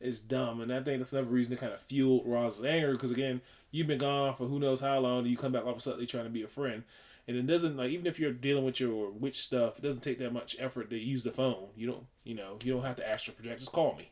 is 0.00 0.20
dumb. 0.20 0.60
And 0.60 0.72
I 0.72 0.82
think 0.82 0.98
that's 0.98 1.12
another 1.12 1.28
reason 1.28 1.54
to 1.54 1.60
kind 1.60 1.72
of 1.72 1.80
fuel 1.80 2.22
Roz's 2.24 2.64
anger. 2.64 2.92
Because 2.92 3.10
again, 3.10 3.40
you've 3.70 3.88
been 3.88 3.98
gone 3.98 4.36
for 4.36 4.46
who 4.46 4.60
knows 4.60 4.80
how 4.80 4.98
long. 5.00 5.20
And 5.20 5.28
you 5.28 5.36
come 5.36 5.52
back 5.52 5.64
all 5.64 5.72
of 5.72 5.78
a 5.78 5.80
sudden 5.80 6.06
trying 6.06 6.24
to 6.24 6.30
be 6.30 6.42
a 6.42 6.48
friend. 6.48 6.84
And 7.28 7.36
it 7.36 7.46
doesn't 7.46 7.76
like 7.76 7.90
even 7.90 8.06
if 8.06 8.20
you're 8.20 8.32
dealing 8.32 8.64
with 8.64 8.78
your 8.78 9.10
witch 9.10 9.42
stuff, 9.42 9.78
it 9.78 9.82
doesn't 9.82 10.02
take 10.02 10.20
that 10.20 10.32
much 10.32 10.56
effort 10.60 10.90
to 10.90 10.96
use 10.96 11.24
the 11.24 11.32
phone. 11.32 11.70
You 11.74 11.88
don't, 11.88 12.06
you 12.22 12.36
know, 12.36 12.58
you 12.62 12.72
don't 12.72 12.84
have 12.84 12.96
to 12.96 13.08
astral 13.08 13.34
project. 13.34 13.60
Just 13.60 13.72
call 13.72 13.96
me. 13.96 14.10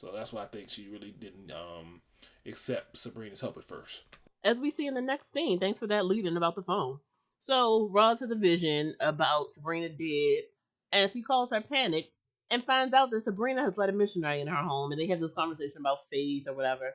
So 0.00 0.10
that's 0.12 0.32
why 0.32 0.42
I 0.42 0.46
think 0.46 0.70
she 0.70 0.88
really 0.88 1.14
didn't 1.16 1.52
um, 1.52 2.00
accept 2.46 2.98
Sabrina's 2.98 3.42
help 3.42 3.56
at 3.56 3.64
first. 3.64 4.02
As 4.42 4.60
we 4.60 4.70
see 4.70 4.86
in 4.86 4.94
the 4.94 5.02
next 5.02 5.32
scene, 5.32 5.58
thanks 5.58 5.78
for 5.78 5.86
that 5.88 6.06
lead 6.06 6.24
in 6.24 6.36
about 6.36 6.54
the 6.54 6.62
phone. 6.62 6.98
So 7.40 7.88
Roz 7.92 8.20
has 8.20 8.30
a 8.30 8.34
vision 8.34 8.94
about 9.00 9.52
Sabrina 9.52 9.88
dead, 9.88 10.44
and 10.92 11.10
she 11.10 11.22
calls 11.22 11.50
her 11.50 11.60
panicked 11.60 12.16
and 12.50 12.64
finds 12.64 12.94
out 12.94 13.10
that 13.10 13.24
Sabrina 13.24 13.62
has 13.62 13.78
let 13.78 13.88
a 13.88 13.92
missionary 13.92 14.40
in 14.40 14.48
her 14.48 14.62
home, 14.62 14.92
and 14.92 15.00
they 15.00 15.06
have 15.08 15.20
this 15.20 15.34
conversation 15.34 15.80
about 15.80 16.08
faith 16.10 16.48
or 16.48 16.54
whatever. 16.54 16.92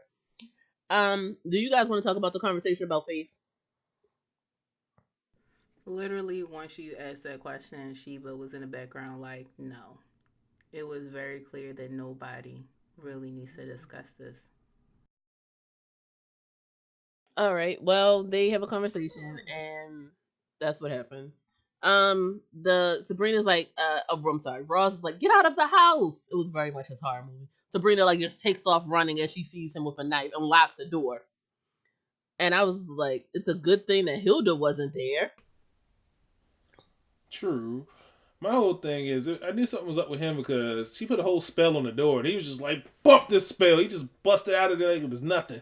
Um, 0.90 1.38
do 1.50 1.58
you 1.58 1.70
guys 1.70 1.88
want 1.88 2.02
to 2.02 2.08
talk 2.08 2.18
about 2.18 2.34
the 2.34 2.40
conversation 2.40 2.86
about 2.86 3.06
faith? 3.08 3.34
Literally, 5.86 6.44
once 6.44 6.80
you 6.80 6.96
asked 7.00 7.24
that 7.24 7.40
question, 7.40 7.94
Sheba 7.94 8.36
was 8.36 8.56
in 8.56 8.62
the 8.62 8.68
background 8.68 9.22
like, 9.22 9.48
no. 9.58 10.00
It 10.74 10.86
was 10.86 11.08
very 11.08 11.40
clear 11.40 11.74
that 11.74 11.92
nobody 11.92 12.66
really 12.98 13.32
needs 13.32 13.56
to 13.56 13.66
discuss 13.66 14.10
this. 14.18 14.44
All 17.38 17.53
right. 17.53 17.82
Well, 17.84 18.24
they 18.24 18.49
have 18.52 18.64
a 18.64 18.68
conversation, 18.68 19.40
and 19.53 20.07
that's 20.60 20.80
what 20.80 20.91
happens. 20.91 21.34
Um, 21.84 22.41
the 22.62 23.02
Sabrina's 23.03 23.45
like, 23.45 23.70
uh, 23.78 23.99
oh, 24.10 24.24
I'm 24.28 24.41
sorry, 24.41 24.64
Roz 24.64 24.95
is 24.95 25.03
like, 25.03 25.20
get 25.20 25.32
out 25.32 25.45
of 25.45 25.56
the 25.56 25.68
house. 25.68 26.22
It 26.32 26.36
was 26.36 26.49
very 26.49 26.72
much 26.72 26.88
his 26.88 26.99
horror 26.99 27.24
movie. 27.24 27.48
Sabrina 27.72 28.06
like 28.06 28.20
just 28.20 28.41
takes 28.41 28.66
off 28.66 28.84
running 28.88 29.20
as 29.20 29.32
she 29.32 29.44
sees 29.44 29.76
him 29.76 29.86
with 29.86 29.99
a 29.99 30.03
knife 30.03 30.32
and 30.36 30.45
locks 30.45 30.78
the 30.78 30.86
door. 30.86 31.22
And 32.40 32.56
I 32.56 32.64
was 32.64 32.82
like, 32.88 33.28
it's 33.34 33.49
a 33.49 33.53
good 33.53 33.86
thing 33.86 34.06
that 34.06 34.20
Hilda 34.20 34.56
wasn't 34.56 34.94
there. 34.94 35.32
True. 37.30 37.86
My 38.40 38.52
whole 38.52 38.76
thing 38.76 39.07
is, 39.07 39.30
I 39.30 39.52
knew 39.52 39.66
something 39.66 39.88
was 39.88 39.98
up 39.98 40.10
with 40.10 40.20
him 40.20 40.38
because 40.38 40.95
she 40.95 41.06
put 41.06 41.20
a 41.20 41.24
whole 41.24 41.41
spell 41.41 41.78
on 41.78 41.84
the 41.84 41.91
door, 41.91 42.20
and 42.20 42.28
he 42.28 42.36
was 42.36 42.45
just 42.45 42.62
like, 42.62 42.86
"Bump 43.03 43.30
this 43.30 43.48
spell." 43.48 43.78
He 43.78 43.88
just 43.88 44.24
busted 44.24 44.53
out 44.53 44.72
of 44.72 44.80
there 44.80 44.94
like 44.94 45.03
it 45.03 45.10
was 45.10 45.24
nothing. 45.24 45.62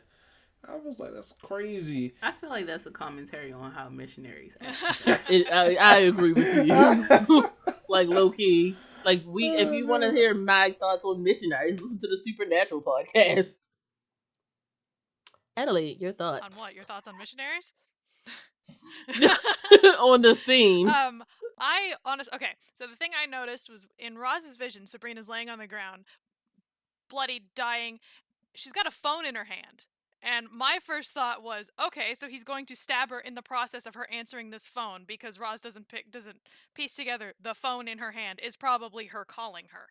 I 0.68 0.76
was 0.78 1.00
like, 1.00 1.14
"That's 1.14 1.34
crazy." 1.34 2.16
I 2.22 2.32
feel 2.32 2.50
like 2.50 2.66
that's 2.66 2.86
a 2.86 2.92
commentary 2.92 3.52
on 3.52 3.72
how 3.72 3.90
missionaries 3.90 4.56
act. 4.62 5.22
It, 5.30 5.52
I, 5.52 5.76
I 5.76 5.98
agree 6.00 6.34
with 6.34 6.68
you. 6.68 7.50
like 7.90 8.08
low 8.08 8.30
key, 8.30 8.76
like 9.06 9.24
we, 9.26 9.50
if 9.50 9.74
you 9.74 9.88
want 9.88 10.04
to 10.04 10.12
hear 10.12 10.34
my 10.34 10.76
thoughts 10.80 11.04
on 11.06 11.24
missionaries, 11.24 11.80
listen 11.82 12.00
to 12.00 12.08
the 12.08 12.18
Supernatural 12.18 12.82
podcast. 12.82 13.60
Adelaide, 15.56 16.00
your 16.00 16.14
thoughts 16.14 16.44
on 16.44 16.52
what? 16.54 16.74
Your 16.74 16.84
thoughts 16.84 17.08
on 17.08 17.18
missionaries? 17.18 17.74
on 20.00 20.22
the 20.22 20.36
scene? 20.36 20.88
um, 20.88 21.24
I 21.60 21.94
honest 22.06 22.30
okay. 22.34 22.56
So 22.74 22.88
the 22.88 22.96
thing 22.96 23.12
I 23.22 23.26
noticed 23.26 23.70
was 23.70 23.86
in 24.00 24.18
Roz's 24.18 24.56
vision, 24.56 24.88
Sabrina's 24.88 25.30
laying 25.30 25.50
on 25.50 25.60
the 25.60 25.68
ground, 25.68 26.06
bloody, 27.10 27.44
dying. 27.56 28.00
She's 28.56 28.72
got 28.74 28.88
a 28.88 28.92
phone 28.92 29.26
in 29.26 29.36
her 29.36 29.46
hand. 29.46 29.86
And 30.24 30.48
my 30.52 30.80
first 30.82 31.12
thought 31.12 31.44
was, 31.44 31.70
okay, 31.86 32.16
so 32.16 32.28
he's 32.28 32.46
going 32.46 32.66
to 32.68 32.76
stab 32.76 33.10
her 33.10 33.20
in 33.20 33.36
the 33.36 33.42
process 33.42 33.86
of 33.86 33.96
her 33.96 34.10
answering 34.10 34.50
this 34.50 34.66
phone 34.66 35.04
because 35.06 35.38
Roz 35.38 35.60
doesn't 35.60 35.90
pick 35.90 36.12
doesn't 36.12 36.38
piece 36.74 36.96
together 36.96 37.34
the 37.42 37.54
phone 37.54 37.88
in 37.88 37.98
her 37.98 38.12
hand 38.12 38.40
is 38.42 38.56
probably 38.56 39.08
her 39.08 39.26
calling 39.26 39.66
her. 39.72 39.90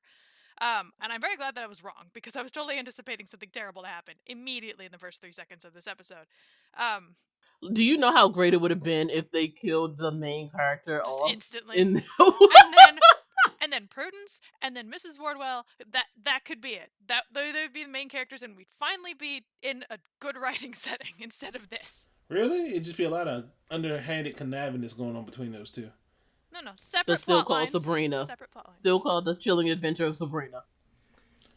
Um, 0.61 0.93
and 1.03 1.13
I'm 1.13 1.21
very 1.21 1.37
glad 1.37 1.55
that 1.57 1.65
I 1.65 1.67
was 1.67 1.85
wrong 1.85 2.11
because 2.15 2.37
I 2.37 2.43
was 2.43 2.51
totally 2.51 2.79
anticipating 2.79 3.27
something 3.27 3.49
terrible 3.53 3.83
to 3.83 3.89
happen 3.89 4.15
immediately 4.27 4.87
in 4.87 4.93
the 4.93 4.99
first 4.99 5.21
three 5.21 5.33
seconds 5.33 5.65
of 5.65 5.75
this 5.75 5.87
episode. 5.87 6.27
Um, 6.79 7.17
do 7.73 7.83
you 7.83 7.97
know 7.97 8.13
how 8.13 8.29
great 8.29 8.55
it 8.55 8.61
would 8.61 8.71
have 8.71 8.83
been 8.83 9.09
if 9.09 9.31
they 9.31 9.49
killed 9.49 9.97
the 9.97 10.11
main 10.11 10.51
character 10.51 11.03
off 11.03 11.31
instantly? 11.31 11.79
In 11.79 11.95
then, 12.19 12.62
and 13.73 13.83
then 13.83 13.89
Prudence, 13.89 14.41
and 14.61 14.77
then 14.77 14.91
Mrs. 14.91 15.19
Wardwell. 15.19 15.67
That 15.93 16.05
that 16.25 16.45
could 16.45 16.61
be 16.61 16.71
it. 16.71 16.91
That 17.09 17.25
they 17.33 17.53
would 17.53 17.73
be 17.73 17.85
the 17.85 17.91
main 17.91 18.09
characters, 18.09 18.43
and 18.43 18.57
we'd 18.57 18.67
finally 18.79 19.15
be 19.15 19.45
in 19.63 19.85
a 19.91 19.99
good 20.21 20.37
writing 20.41 20.75
setting 20.75 21.13
instead 21.21 21.57
of 21.57 21.71
this. 21.71 22.09
Really? 22.29 22.71
It'd 22.71 22.85
just 22.85 22.97
be 22.97 23.05
a 23.05 23.11
lot 23.11 23.29
of 23.29 23.45
underhanded 23.71 24.37
conniving 24.37 24.81
that's 24.81 24.95
going 24.95 25.17
on 25.17 25.25
between 25.25 25.53
those 25.53 25.71
two. 25.71 25.91
No, 26.53 26.61
no, 26.61 26.73
separate. 26.77 27.07
But 27.07 27.21
still 27.21 27.37
plot 27.37 27.47
called 27.47 27.59
lines, 27.61 27.71
Sabrina. 27.73 28.25
Separate 28.27 28.51
plot 28.51 28.67
lines. 28.69 28.79
Still 28.79 29.01
called 29.01 29.25
the 29.25 29.35
Chilling 29.37 29.71
Adventure 29.71 30.07
of 30.07 30.17
Sabrina. 30.17 30.59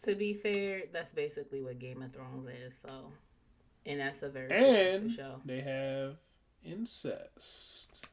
To 0.03 0.15
be 0.15 0.33
fair, 0.33 0.83
that's 0.93 1.11
basically 1.11 1.61
what 1.61 1.79
Game 1.79 2.01
of 2.01 2.13
Thrones 2.13 2.47
is. 2.63 2.75
So, 2.81 3.11
and 3.85 3.99
that's 3.99 4.21
a 4.21 4.29
very 4.29 4.51
And 4.51 5.11
show. 5.11 5.41
they 5.43 5.61
have 5.61 6.15
incest. 6.63 8.05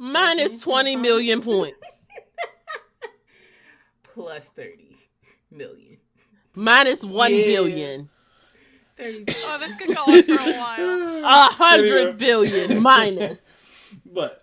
Mhm. 0.00 0.62
20 0.62 0.96
million 0.96 1.40
points. 1.42 2.05
Plus 4.16 4.46
thirty 4.46 4.96
million. 5.50 5.98
Minus 6.54 7.04
one 7.04 7.32
Yeah. 7.34 7.44
billion. 7.44 8.08
30 8.96 9.24
Oh, 9.44 9.58
this 9.58 9.76
could 9.76 9.94
go 9.94 10.02
on 10.04 10.22
for 10.22 10.32
a 10.32 10.56
while. 10.58 11.24
A 11.24 11.52
hundred 11.52 11.98
Anyway. 11.98 12.12
billion 12.12 12.82
minus. 12.82 13.42
But 14.06 14.42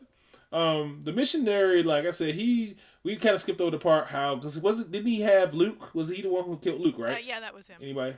um 0.52 1.02
the 1.04 1.12
missionary, 1.12 1.82
like 1.82 2.06
I 2.06 2.12
said, 2.12 2.36
he 2.36 2.76
we 3.04 3.16
kind 3.16 3.34
of 3.34 3.42
skipped 3.42 3.60
over 3.62 3.72
the 3.72 3.80
part 3.80 4.08
how 4.08 4.36
because 4.36 4.60
wasn't 4.60 4.92
didn't 4.92 5.08
he 5.08 5.22
have 5.22 5.56
Luke? 5.56 5.94
Was 5.96 6.10
he 6.10 6.22
the 6.22 6.30
one 6.30 6.44
who 6.46 6.58
killed 6.58 6.82
Luke? 6.82 7.00
Right? 7.00 7.16
Uh, 7.18 7.26
yeah, 7.26 7.40
that 7.40 7.56
was 7.56 7.68
him. 7.68 7.78
Anybody? 7.82 8.16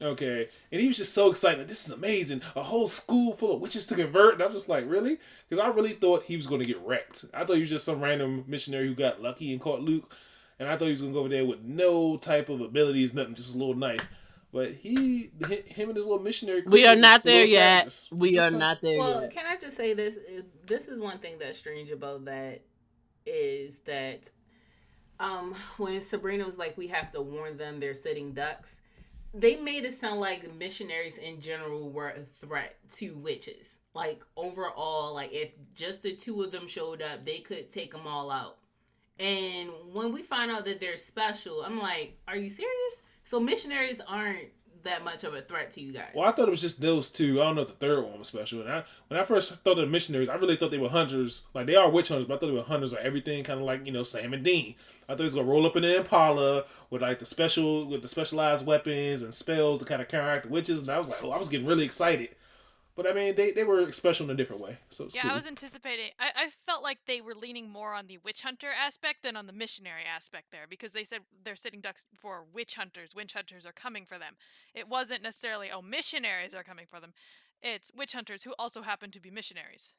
Okay. 0.00 0.48
And 0.72 0.80
he 0.80 0.88
was 0.88 0.96
just 0.96 1.14
so 1.14 1.30
excited. 1.30 1.58
Like, 1.58 1.68
this 1.68 1.86
is 1.86 1.92
amazing. 1.92 2.42
A 2.56 2.62
whole 2.64 2.88
school 2.88 3.34
full 3.36 3.54
of 3.54 3.60
witches 3.60 3.86
to 3.86 3.94
convert. 3.94 4.34
And 4.34 4.42
I 4.42 4.46
was 4.46 4.56
just 4.56 4.68
like, 4.68 4.84
really? 4.90 5.18
Because 5.48 5.62
I 5.64 5.68
really 5.68 5.92
thought 5.92 6.24
he 6.24 6.36
was 6.36 6.48
going 6.48 6.60
to 6.60 6.66
get 6.66 6.80
wrecked. 6.84 7.26
I 7.32 7.44
thought 7.44 7.54
he 7.54 7.60
was 7.60 7.70
just 7.70 7.84
some 7.84 8.00
random 8.00 8.42
missionary 8.48 8.88
who 8.88 8.96
got 8.96 9.22
lucky 9.22 9.52
and 9.52 9.60
caught 9.60 9.80
Luke. 9.80 10.12
And 10.62 10.70
I 10.70 10.76
thought 10.76 10.84
he 10.86 10.90
was 10.92 11.02
going 11.02 11.12
to 11.12 11.16
go 11.16 11.20
over 11.20 11.28
there 11.28 11.44
with 11.44 11.62
no 11.62 12.16
type 12.16 12.48
of 12.48 12.60
abilities, 12.60 13.14
nothing, 13.14 13.34
just 13.34 13.54
a 13.54 13.58
little 13.58 13.74
knife. 13.74 14.06
But 14.52 14.74
he, 14.74 15.30
him 15.66 15.88
and 15.88 15.96
his 15.96 16.06
little 16.06 16.22
missionary. 16.22 16.62
We 16.66 16.86
are 16.86 16.94
not 16.96 17.22
there 17.22 17.44
yet. 17.44 17.92
savages. 17.92 18.08
We 18.12 18.34
Just 18.34 18.46
are 18.46 18.50
some- 18.50 18.58
not 18.60 18.80
there 18.82 18.98
Well, 18.98 19.22
yet. 19.22 19.30
can 19.32 19.46
I 19.46 19.56
just 19.56 19.76
say 19.76 19.94
this? 19.94 20.18
This 20.66 20.88
is 20.88 21.00
one 21.00 21.18
thing 21.18 21.38
that's 21.38 21.58
strange 21.58 21.90
about 21.90 22.24
that 22.26 22.60
is 23.24 23.78
that 23.86 24.30
um 25.20 25.54
when 25.78 26.00
Sabrina 26.02 26.44
was 26.44 26.58
like, 26.58 26.76
we 26.76 26.88
have 26.88 27.10
to 27.12 27.22
warn 27.22 27.56
them 27.56 27.80
they're 27.80 27.94
sitting 27.94 28.32
ducks. 28.32 28.76
They 29.34 29.56
made 29.56 29.84
it 29.86 29.94
sound 29.94 30.20
like 30.20 30.54
missionaries 30.54 31.16
in 31.16 31.40
general 31.40 31.90
were 31.90 32.10
a 32.10 32.20
threat 32.22 32.76
to 32.98 33.14
witches. 33.16 33.76
like 33.94 34.22
overall, 34.36 35.14
like 35.14 35.32
if 35.32 35.52
just 35.74 36.02
the 36.02 36.12
two 36.14 36.42
of 36.42 36.52
them 36.52 36.66
showed 36.66 37.00
up, 37.02 37.24
they 37.24 37.38
could 37.38 37.72
take 37.72 37.92
them 37.92 38.06
all 38.06 38.30
out. 38.30 38.58
And 39.18 39.70
when 39.92 40.12
we 40.12 40.22
find 40.22 40.50
out 40.50 40.64
that 40.64 40.80
they're 40.80 40.96
special, 40.96 41.62
I'm 41.64 41.80
like, 41.80 42.18
are 42.26 42.36
you 42.36 42.48
serious? 42.48 42.94
So 43.24 43.38
missionaries 43.38 44.00
aren't 44.06 44.48
that 44.84 45.04
much 45.04 45.24
of 45.24 45.34
a 45.34 45.40
threat 45.40 45.70
to 45.72 45.80
you 45.80 45.92
guys. 45.92 46.10
Well, 46.14 46.28
I 46.28 46.32
thought 46.32 46.48
it 46.48 46.50
was 46.50 46.60
just 46.60 46.80
those 46.80 47.10
two. 47.10 47.40
I 47.40 47.44
don't 47.44 47.56
know 47.56 47.62
if 47.62 47.68
the 47.68 47.74
third 47.74 48.02
one 48.04 48.18
was 48.18 48.28
special. 48.28 48.62
And 48.62 48.70
I, 48.70 48.84
when 49.08 49.20
I 49.20 49.24
first 49.24 49.52
thought 49.52 49.78
of 49.78 49.84
the 49.84 49.86
missionaries, 49.86 50.28
I 50.28 50.34
really 50.34 50.56
thought 50.56 50.70
they 50.70 50.78
were 50.78 50.88
hunters. 50.88 51.42
Like 51.54 51.66
they 51.66 51.76
are 51.76 51.90
witch 51.90 52.08
hunters, 52.08 52.26
but 52.26 52.34
I 52.34 52.38
thought 52.38 52.46
they 52.46 52.52
were 52.52 52.62
hunters 52.62 52.92
or 52.92 52.98
everything, 52.98 53.44
kind 53.44 53.60
of 53.60 53.66
like 53.66 53.86
you 53.86 53.92
know 53.92 54.02
Sam 54.02 54.32
and 54.32 54.44
Dean. 54.44 54.74
I 55.08 55.12
thought 55.12 55.18
he 55.18 55.24
was 55.24 55.34
gonna 55.34 55.46
roll 55.46 55.66
up 55.66 55.76
in 55.76 55.82
the 55.82 55.96
Impala 55.96 56.64
with 56.90 57.02
like 57.02 57.18
the 57.18 57.26
special, 57.26 57.86
with 57.86 58.02
the 58.02 58.08
specialized 58.08 58.66
weapons 58.66 59.22
and 59.22 59.32
spells 59.32 59.78
to 59.80 59.84
kind 59.84 60.02
of 60.02 60.08
counteract 60.08 60.44
the 60.46 60.52
witches. 60.52 60.82
And 60.82 60.90
I 60.90 60.98
was 60.98 61.08
like, 61.08 61.22
oh, 61.22 61.30
I 61.30 61.38
was 61.38 61.48
getting 61.48 61.66
really 61.66 61.84
excited. 61.84 62.30
But 62.94 63.06
I 63.06 63.14
mean, 63.14 63.34
they, 63.36 63.52
they 63.52 63.64
were 63.64 63.90
special 63.90 64.26
in 64.26 64.30
a 64.30 64.34
different 64.34 64.60
way. 64.60 64.76
So 64.90 65.08
Yeah, 65.12 65.22
cool. 65.22 65.30
I 65.30 65.34
was 65.34 65.46
anticipating. 65.46 66.10
I, 66.18 66.44
I 66.44 66.50
felt 66.66 66.82
like 66.82 66.98
they 67.06 67.22
were 67.22 67.34
leaning 67.34 67.70
more 67.70 67.94
on 67.94 68.06
the 68.06 68.18
witch 68.18 68.42
hunter 68.42 68.68
aspect 68.68 69.22
than 69.22 69.34
on 69.34 69.46
the 69.46 69.52
missionary 69.52 70.02
aspect 70.04 70.46
there 70.52 70.66
because 70.68 70.92
they 70.92 71.04
said 71.04 71.20
they're 71.42 71.56
sitting 71.56 71.80
ducks 71.80 72.06
for 72.20 72.44
witch 72.52 72.74
hunters. 72.74 73.14
Witch 73.14 73.32
hunters 73.32 73.64
are 73.64 73.72
coming 73.72 74.04
for 74.04 74.18
them. 74.18 74.34
It 74.74 74.88
wasn't 74.88 75.22
necessarily, 75.22 75.70
oh, 75.72 75.80
missionaries 75.80 76.54
are 76.54 76.62
coming 76.62 76.84
for 76.86 77.00
them. 77.00 77.14
It's 77.62 77.90
witch 77.96 78.12
hunters 78.12 78.42
who 78.42 78.52
also 78.58 78.82
happen 78.82 79.10
to 79.12 79.20
be 79.20 79.30
missionaries. 79.30 79.94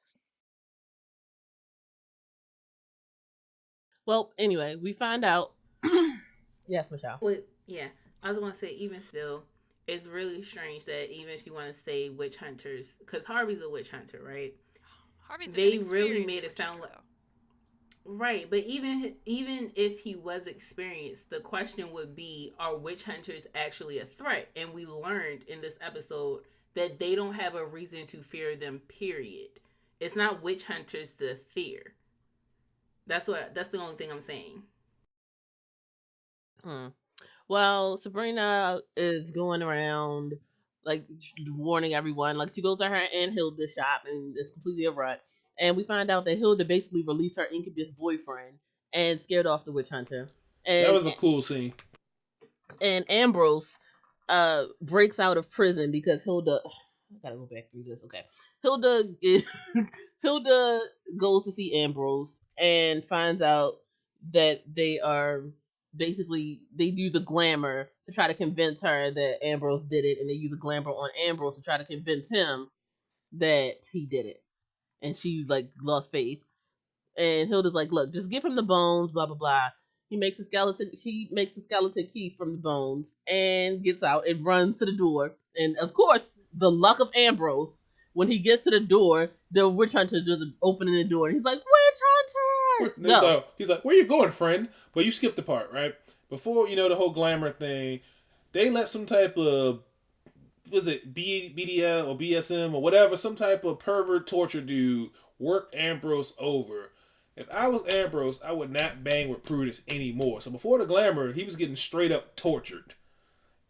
Well, 4.05 4.33
anyway, 4.37 4.75
we 4.75 4.93
find 4.93 5.23
out. 5.23 5.53
yes, 6.67 6.91
Michelle. 6.91 7.17
Wait, 7.21 7.45
yeah, 7.65 7.87
I 8.21 8.29
was 8.29 8.37
gonna 8.37 8.53
say 8.53 8.71
even 8.71 9.01
still, 9.01 9.45
it's 9.87 10.07
really 10.07 10.43
strange 10.43 10.85
that 10.85 11.11
even 11.11 11.33
if 11.33 11.45
you 11.45 11.53
want 11.53 11.73
to 11.73 11.79
say 11.83 12.09
witch 12.09 12.37
hunters, 12.37 12.93
because 12.99 13.23
Harvey's 13.23 13.61
a 13.61 13.69
witch 13.69 13.89
hunter, 13.89 14.21
right? 14.23 14.53
Harvey's 15.27 15.49
an 15.49 15.53
They 15.55 15.77
really 15.79 16.25
made 16.25 16.43
it 16.43 16.55
sound 16.55 16.81
like- 16.81 16.91
Right, 18.05 18.49
but 18.49 18.59
even 18.65 19.15
even 19.25 19.71
if 19.75 19.99
he 20.01 20.15
was 20.15 20.47
experienced, 20.47 21.29
the 21.29 21.39
question 21.39 21.93
would 21.93 22.15
be: 22.17 22.53
Are 22.59 22.75
witch 22.75 23.03
hunters 23.03 23.47
actually 23.55 23.99
a 23.99 24.05
threat? 24.05 24.49
And 24.57 24.73
we 24.73 24.85
learned 24.85 25.43
in 25.43 25.61
this 25.61 25.75
episode 25.79 26.43
that 26.73 26.99
they 26.99 27.15
don't 27.15 27.33
have 27.33 27.55
a 27.55 27.65
reason 27.65 28.05
to 28.07 28.21
fear 28.21 28.57
them. 28.57 28.81
Period. 28.89 29.61
It's 30.01 30.17
not 30.17 30.41
witch 30.43 30.65
hunters 30.65 31.11
to 31.13 31.37
fear. 31.37 31.93
That's 33.07 33.29
what. 33.29 33.55
That's 33.55 33.69
the 33.69 33.79
only 33.79 33.95
thing 33.95 34.11
I'm 34.11 34.19
saying. 34.19 34.63
Hmm. 36.61 36.87
Well, 37.47 37.97
Sabrina 37.97 38.79
is 38.95 39.31
going 39.31 39.61
around 39.61 40.33
like 40.85 41.05
warning 41.57 41.93
everyone. 41.93 42.37
Like 42.37 42.53
she 42.53 42.61
goes 42.61 42.79
to 42.79 42.87
her 42.87 43.01
and 43.13 43.33
Hilda's 43.33 43.73
shop 43.73 44.03
and 44.05 44.35
it's 44.37 44.51
completely 44.51 44.85
a 44.85 44.91
rut. 44.91 45.21
And 45.59 45.77
we 45.77 45.83
find 45.83 46.09
out 46.09 46.25
that 46.25 46.37
Hilda 46.37 46.65
basically 46.65 47.03
released 47.03 47.37
her 47.37 47.45
incubus 47.45 47.91
boyfriend 47.91 48.57
and 48.93 49.19
scared 49.19 49.45
off 49.45 49.65
the 49.65 49.71
witch 49.71 49.89
hunter. 49.89 50.29
And 50.65 50.85
that 50.85 50.93
was 50.93 51.05
a 51.05 51.11
cool 51.11 51.41
scene. 51.41 51.73
and 52.81 53.09
Ambrose 53.09 53.77
uh 54.29 54.65
breaks 54.81 55.19
out 55.19 55.37
of 55.37 55.49
prison 55.51 55.91
because 55.91 56.23
Hilda 56.23 56.59
I 57.13 57.17
gotta 57.21 57.35
go 57.35 57.45
back 57.51 57.69
through 57.69 57.83
this. 57.83 58.03
Okay. 58.05 58.23
Hilda 58.61 59.03
is, 59.21 59.45
Hilda 60.21 60.79
goes 61.17 61.43
to 61.45 61.51
see 61.51 61.81
Ambrose 61.83 62.39
and 62.57 63.03
finds 63.05 63.41
out 63.41 63.81
that 64.31 64.63
they 64.73 64.99
are 64.99 65.43
basically 65.95 66.61
they 66.75 66.85
use 66.85 67.13
the 67.13 67.19
glamour 67.19 67.89
to 68.05 68.11
try 68.13 68.27
to 68.27 68.33
convince 68.33 68.81
her 68.81 69.11
that 69.11 69.45
Ambrose 69.45 69.83
did 69.83 70.05
it 70.05 70.19
and 70.19 70.29
they 70.29 70.33
use 70.33 70.51
the 70.51 70.57
glamour 70.57 70.91
on 70.91 71.09
Ambrose 71.27 71.55
to 71.55 71.61
try 71.61 71.77
to 71.77 71.85
convince 71.85 72.29
him 72.29 72.69
that 73.33 73.75
he 73.91 74.05
did 74.05 74.25
it. 74.25 74.43
And 75.01 75.15
she 75.15 75.45
like 75.47 75.69
lost 75.81 76.11
faith. 76.11 76.43
And 77.17 77.47
Hilda's 77.47 77.73
like, 77.73 77.91
look, 77.91 78.11
just 78.11 78.29
give 78.29 78.43
him 78.43 78.55
the 78.55 78.63
bones, 78.63 79.11
blah 79.11 79.25
blah 79.25 79.35
blah. 79.35 79.69
He 80.09 80.17
makes 80.17 80.39
a 80.39 80.43
skeleton. 80.43 80.91
She 80.95 81.27
makes 81.31 81.57
a 81.57 81.61
skeleton 81.61 82.07
key 82.07 82.35
from 82.37 82.51
the 82.51 82.57
bones 82.61 83.15
and 83.27 83.83
gets 83.83 84.03
out 84.03 84.27
and 84.27 84.45
runs 84.45 84.77
to 84.77 84.85
the 84.85 84.95
door. 84.95 85.35
And 85.55 85.77
of 85.77 85.93
course, 85.93 86.23
the 86.53 86.71
luck 86.71 86.99
of 86.99 87.09
Ambrose. 87.15 87.75
When 88.15 88.29
he 88.29 88.37
gets 88.37 88.65
to 88.65 88.69
the 88.69 88.79
door, 88.79 89.31
the 89.49 89.67
witch 89.67 89.93
hunter 89.93 90.21
just 90.21 90.43
opening 90.61 90.93
the 90.93 91.03
door, 91.03 91.31
he's 91.31 91.43
like, 91.43 91.57
"Witch 91.57 91.99
hunter, 92.05 92.52
He's 92.79 92.97
go!" 92.97 93.35
like, 93.35 93.47
he's 93.57 93.69
like, 93.69 93.85
"Where 93.85 93.95
you 93.95 94.05
going, 94.05 94.31
friend?" 94.31 94.69
But 94.93 95.05
you 95.05 95.11
skipped 95.11 95.35
the 95.35 95.41
part, 95.41 95.71
right? 95.71 95.95
Before 96.29 96.67
you 96.67 96.75
know 96.75 96.89
the 96.89 96.95
whole 96.95 97.11
glamour 97.11 97.51
thing, 97.51 97.99
they 98.51 98.69
let 98.69 98.89
some 98.89 99.05
type 99.05 99.37
of 99.37 99.81
was 100.69 100.87
it 100.87 101.13
B, 101.13 101.53
BDL 101.55 102.07
or 102.07 102.17
BSM 102.17 102.73
or 102.73 102.81
whatever, 102.81 103.15
some 103.15 103.35
type 103.35 103.63
of 103.63 103.79
pervert 103.79 104.27
torture 104.27 104.61
dude 104.61 105.11
work 105.39 105.69
Ambrose 105.73 106.33
over. 106.39 106.91
If 107.35 107.49
I 107.51 107.67
was 107.67 107.81
Ambrose, 107.87 108.41
I 108.41 108.51
would 108.51 108.71
not 108.71 109.03
bang 109.03 109.29
with 109.29 109.43
Prudence 109.43 109.81
anymore. 109.87 110.41
So 110.41 110.51
before 110.51 110.77
the 110.77 110.85
glamour, 110.85 111.33
he 111.33 111.43
was 111.43 111.55
getting 111.55 111.75
straight 111.75 112.11
up 112.11 112.35
tortured. 112.35 112.93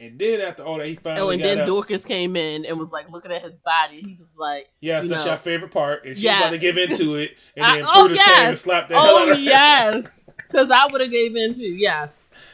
And 0.04 0.20
then 0.20 0.42
after 0.42 0.64
all 0.64 0.78
that, 0.78 0.88
he 0.88 0.96
finally 0.96 1.22
Oh, 1.22 1.30
and 1.30 1.42
then 1.44 1.60
out. 1.60 1.66
Dorcas 1.68 2.04
came 2.04 2.36
in 2.36 2.66
and 2.66 2.78
was 2.78 2.92
like 2.92 3.10
looking 3.10 3.32
at 3.32 3.42
his 3.42 3.54
body. 3.66 4.02
He 4.02 4.16
was 4.20 4.30
like, 4.38 4.68
yeah, 4.82 5.02
you 5.02 5.08
such 5.08 5.20
know. 5.20 5.26
your 5.26 5.38
favorite 5.38 5.72
part, 5.72 6.06
and 6.06 6.16
she's 6.16 6.24
Yeah. 6.26 6.40
about 6.40 6.50
to 6.52 6.58
give 6.58 6.78
into 6.78 7.16
it, 7.16 7.36
and 7.56 7.66
I- 7.66 7.76
then 7.78 7.86
oh, 7.88 8.08
came 8.08 8.16
yes. 8.16 8.50
and 8.50 8.60
slapped 8.60 8.90
the 8.90 8.96
hell 8.96 9.18
out 9.18 9.28
"Oh 9.28 9.32
of 9.32 9.38
her. 9.38 9.44
yes," 9.44 10.24
because 10.38 10.70
I 10.70 10.88
would 10.92 11.02
have 11.02 11.12
gave 11.12 11.36
in 11.36 11.54
too. 11.56 11.62
Yes, 11.64 12.10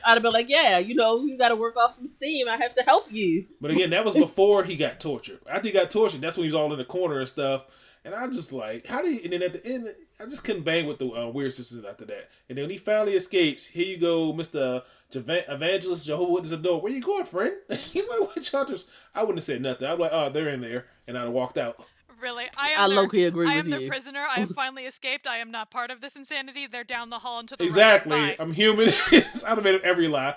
I'd 0.05 0.13
have 0.13 0.21
been 0.23 0.31
like, 0.33 0.49
"Yeah, 0.49 0.77
you 0.77 0.95
know, 0.95 1.23
you 1.25 1.37
got 1.37 1.49
to 1.49 1.55
work 1.55 1.75
off 1.77 1.95
some 1.95 2.07
steam. 2.07 2.47
I 2.47 2.57
have 2.57 2.75
to 2.75 2.83
help 2.83 3.05
you." 3.11 3.45
But 3.59 3.71
again, 3.71 3.89
that 3.91 4.05
was 4.05 4.15
before 4.27 4.63
he 4.63 4.75
got 4.77 4.99
tortured. 4.99 5.39
After 5.49 5.67
he 5.67 5.73
got 5.73 5.89
tortured, 5.91 6.21
that's 6.21 6.37
when 6.37 6.43
he 6.45 6.47
was 6.51 6.55
all 6.55 6.71
in 6.71 6.77
the 6.77 6.85
corner 6.85 7.19
and 7.19 7.29
stuff. 7.29 7.63
And 8.05 8.15
I 8.15 8.25
just 8.27 8.53
like, 8.53 8.87
how 8.87 9.01
do 9.01 9.09
you? 9.09 9.19
And 9.25 9.33
then 9.33 9.43
at 9.43 9.51
the 9.51 9.65
end, 9.65 9.93
I 10.21 10.25
just 10.25 10.45
couldn't 10.45 10.63
bang 10.63 10.85
with 10.87 10.99
the 10.99 11.07
uh, 11.11 11.27
weird 11.27 11.53
sisters 11.53 11.83
after 11.83 12.05
that. 12.05 12.29
And 12.47 12.57
then 12.57 12.63
when 12.63 12.71
he 12.71 12.77
finally 12.77 13.13
escapes, 13.13 13.65
here 13.67 13.85
you 13.85 13.97
go, 13.97 14.31
Mister 14.31 14.83
Evangelist 15.13 16.05
Jehovah 16.05 16.31
Witness 16.31 16.51
of 16.51 16.61
the 16.61 16.69
door. 16.69 16.81
Where 16.81 16.91
you 16.91 17.01
going, 17.01 17.25
friend? 17.25 17.53
He's 17.71 18.07
like, 18.09 18.35
witch 18.35 18.51
hunters. 18.51 18.87
I 19.15 19.21
wouldn't 19.21 19.37
have 19.39 19.43
said 19.45 19.61
nothing. 19.61 19.87
I'm 19.87 19.99
like, 19.99 20.11
oh, 20.13 20.29
they're 20.29 20.49
in 20.49 20.61
there, 20.61 20.85
and 21.07 21.17
I'd 21.17 21.23
have 21.23 21.31
walked 21.31 21.57
out. 21.57 21.83
Really, 22.21 22.45
I 22.57 22.71
am 22.71 22.81
I 22.81 22.87
their, 22.89 22.97
low 22.97 23.07
key 23.07 23.23
agree 23.23 23.47
I 23.47 23.55
with 23.55 23.65
am 23.65 23.69
their 23.71 23.79
you. 23.79 23.87
prisoner. 23.89 24.25
I 24.29 24.41
have 24.41 24.49
finally 24.55 24.83
escaped. 24.85 25.25
I 25.25 25.37
am 25.37 25.51
not 25.51 25.71
part 25.71 25.89
of 25.89 26.01
this 26.01 26.17
insanity. 26.17 26.67
They're 26.67 26.83
down 26.83 27.09
the 27.09 27.19
hall 27.19 27.39
into 27.39 27.55
the 27.55 27.63
Exactly. 27.63 28.17
right. 28.17 28.35
I'm 28.39 28.51
human. 28.51 28.89
I'd 29.11 29.23
have 29.45 29.63
made 29.63 29.75
up 29.75 29.83
every 29.83 30.09
lie. 30.09 30.35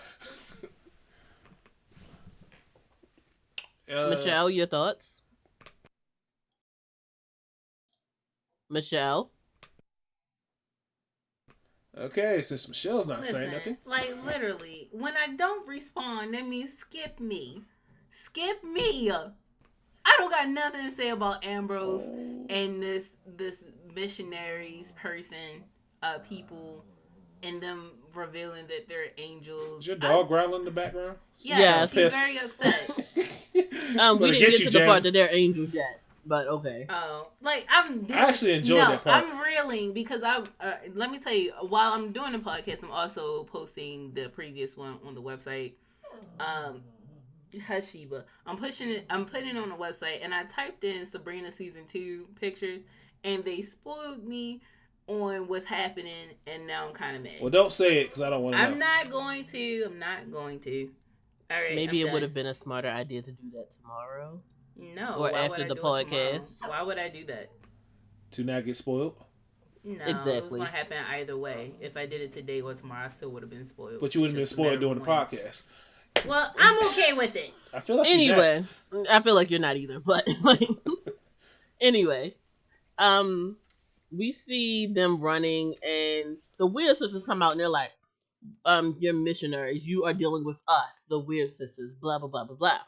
Uh, 3.93 4.11
Michelle, 4.11 4.49
your 4.49 4.67
thoughts? 4.67 5.23
Michelle, 8.71 9.32
Okay, 11.99 12.41
since 12.43 12.69
Michelle's 12.69 13.07
not 13.07 13.25
saying 13.25 13.53
nothing. 13.53 13.77
like 13.85 14.15
literally, 14.25 14.89
when 14.93 15.15
I 15.17 15.35
don't 15.35 15.67
respond, 15.69 16.33
that 16.35 16.47
means 16.47 16.71
skip 16.79 17.21
me, 17.21 17.63
skip 18.11 18.65
me. 18.65 19.11
I 19.11 20.15
don't 20.19 20.31
got 20.31 20.49
nothing 20.49 20.85
to 20.85 20.91
say 20.91 21.11
about 21.11 21.45
Ambrose 21.45 22.05
and 22.51 22.83
this 22.83 23.13
this 23.27 23.57
missionaries 23.95 24.93
person, 24.93 25.65
uh, 26.03 26.19
people, 26.21 26.85
and 27.43 27.63
them 27.63 27.91
revealing 28.15 28.67
that 28.69 28.89
they're 28.89 29.09
angels. 29.19 29.81
Is 29.81 29.87
your 29.87 29.97
I- 29.97 30.09
dog 30.09 30.29
growling 30.29 30.61
in 30.61 30.65
the 30.65 30.71
background? 30.71 31.19
Yeah, 31.39 31.59
Yes. 31.59 31.93
she's 31.93 32.11
very 32.15 32.39
upset. 32.39 32.91
um, 33.99 34.19
we 34.21 34.31
didn't 34.31 34.41
get 34.41 34.51
get, 34.51 34.59
you, 34.61 34.65
to 34.67 34.79
the 34.79 34.87
part 34.87 35.03
that 35.03 35.13
they're 35.13 35.33
angels 35.35 35.75
yet, 35.75 36.01
but 36.25 36.47
okay. 36.47 36.87
Oh, 36.89 37.29
like 37.41 37.67
I'm. 37.71 38.07
I 38.11 38.29
actually 38.29 38.53
enjoyed 38.53 38.79
no, 38.79 38.91
that 38.91 39.05
part. 39.05 39.25
I'm 39.25 39.41
reeling 39.41 39.93
because 39.93 40.23
I. 40.23 40.43
Uh, 40.61 40.75
let 40.95 41.11
me 41.11 41.19
tell 41.19 41.35
you, 41.35 41.53
while 41.61 41.93
I'm 41.93 42.13
doing 42.13 42.33
the 42.33 42.39
podcast, 42.39 42.83
I'm 42.83 42.91
also 42.91 43.45
posting 43.45 44.13
the 44.15 44.29
previous 44.29 44.77
one 44.77 44.99
on 45.05 45.15
the 45.15 45.23
website. 45.23 45.73
Um, 46.39 46.83
Hushiba. 47.55 48.25
I'm 48.47 48.57
pushing 48.57 48.91
it. 48.91 49.07
I'm 49.11 49.27
putting 49.27 49.57
it 49.57 49.57
on 49.57 49.69
the 49.69 49.77
website, 49.77 50.23
and 50.23 50.33
I 50.33 50.45
typed 50.45 50.85
in 50.85 51.07
Sabrina 51.07 51.51
season 51.51 51.83
two 51.87 52.27
pictures, 52.41 52.81
and 53.25 53.45
they 53.45 53.61
spoiled 53.63 54.25
me 54.25 54.61
on 55.07 55.49
what's 55.49 55.65
happening, 55.65 56.31
and 56.47 56.67
now 56.67 56.87
I'm 56.87 56.95
kind 56.95 57.17
of 57.17 57.23
mad. 57.23 57.41
Well, 57.41 57.51
don't 57.51 57.73
say 57.73 58.01
it 58.01 58.05
because 58.05 58.23
I 58.23 58.31
don't 58.31 58.43
want 58.43 58.57
to. 58.57 58.63
I'm 58.63 58.79
not 58.79 59.11
going 59.11 59.45
to. 59.47 59.85
I'm 59.87 59.99
not 59.99 60.31
going 60.31 60.61
to. 60.61 60.91
All 61.51 61.59
right. 61.59 61.75
Maybe 61.75 62.03
I'm 62.03 62.09
it 62.09 62.13
would 62.13 62.23
have 62.23 62.35
been 62.35 62.47
a 62.47 62.55
smarter 62.55 62.89
idea 62.89 63.23
to 63.23 63.33
do 63.33 63.51
that 63.55 63.71
tomorrow. 63.71 64.41
No. 64.77 65.15
or 65.15 65.21
why 65.21 65.31
would 65.31 65.35
after 65.35 65.65
I 65.65 65.69
the 65.69 65.75
do 65.75 65.81
it 65.81 65.85
podcast. 65.85 66.69
Why 66.69 66.83
would 66.83 66.99
I 66.99 67.09
do 67.09 67.25
that? 67.27 67.51
to 68.33 68.45
not 68.45 68.65
get 68.65 68.77
spoiled. 68.77 69.15
No, 69.85 69.95
it 70.05 70.45
was 70.45 70.53
gonna 70.53 70.67
happen 70.67 70.97
either 71.11 71.37
way. 71.37 71.75
If 71.81 71.97
I 71.97 72.07
did 72.07 72.21
it 72.21 72.33
today 72.33 72.61
or 72.61 72.75
tomorrow, 72.75 73.07
I 73.07 73.09
still 73.09 73.31
would 73.31 73.43
have 73.43 73.51
been 73.51 73.69
spoiled. 73.69 74.01
But 74.01 74.15
you 74.15 74.21
wouldn't 74.21 74.39
have 74.39 74.39
been 74.39 74.43
It's 74.43 74.51
just 74.51 74.59
a 74.59 74.63
matter 74.63 74.77
spoiled 74.77 74.81
doing 74.81 74.99
the 74.99 75.05
podcast. 75.05 75.63
Well, 76.27 76.55
I'm 76.57 76.89
okay 76.89 77.13
with 77.15 77.35
it. 77.35 77.53
I 77.73 77.81
feel 77.81 77.97
like. 77.97 78.09
Anyway, 78.09 78.65
I 79.11 79.21
feel 79.23 79.35
like 79.35 79.51
you're 79.51 79.61
not 79.61 79.77
either, 79.77 79.99
but 80.07 80.27
like, 80.43 80.63
anyway, 81.81 82.37
um, 82.99 83.57
we 84.17 84.31
see 84.31 84.87
them 84.87 85.21
running, 85.21 85.75
and 85.83 86.37
the 86.59 86.67
weird 86.67 86.97
sisters 86.97 87.25
come 87.25 87.43
out, 87.43 87.53
and 87.53 87.61
they're 87.61 87.69
like, 87.69 87.91
um, 88.65 88.95
you're 89.01 89.15
missionaries. 89.15 89.87
You 89.87 90.05
are 90.05 90.15
dealing 90.15 90.45
with 90.45 90.59
us, 90.69 91.03
the 91.09 91.19
weird 91.19 91.53
sisters. 91.53 91.93
Blah 92.01 92.21
blah 92.21 92.29
blah 92.29 92.45
blah 92.45 92.57
blah. 92.57 92.79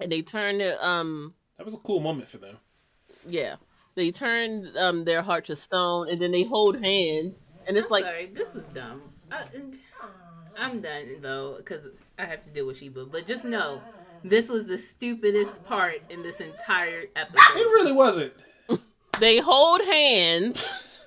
And 0.00 0.10
they 0.10 0.22
turn 0.22 0.58
their 0.58 0.76
um 0.84 1.34
that 1.58 1.64
was 1.64 1.74
a 1.74 1.78
cool 1.78 2.00
moment 2.00 2.28
for 2.28 2.38
them. 2.38 2.58
Yeah, 3.26 3.56
they 3.94 4.10
turn 4.10 4.72
um 4.76 5.04
their 5.04 5.22
heart 5.22 5.46
to 5.46 5.56
stone, 5.56 6.08
and 6.08 6.20
then 6.20 6.32
they 6.32 6.42
hold 6.42 6.80
hands, 6.82 7.40
and 7.66 7.76
it's 7.76 7.86
I'm 7.86 7.90
like 7.90 8.04
sorry, 8.04 8.26
this 8.26 8.54
was 8.54 8.64
dumb. 8.64 9.02
I, 9.30 9.44
I'm 10.56 10.80
done 10.80 11.16
though, 11.20 11.56
because 11.56 11.82
I 12.18 12.24
have 12.24 12.42
to 12.44 12.50
deal 12.50 12.66
with 12.66 12.78
Sheba. 12.78 13.06
But 13.06 13.26
just 13.26 13.44
know, 13.44 13.82
this 14.22 14.48
was 14.48 14.66
the 14.66 14.78
stupidest 14.78 15.64
part 15.64 16.02
in 16.10 16.22
this 16.22 16.40
entire 16.40 17.04
episode. 17.16 17.56
It 17.56 17.68
really 17.72 17.92
wasn't. 17.92 18.32
they 19.20 19.38
hold 19.38 19.80
hands, 19.82 20.64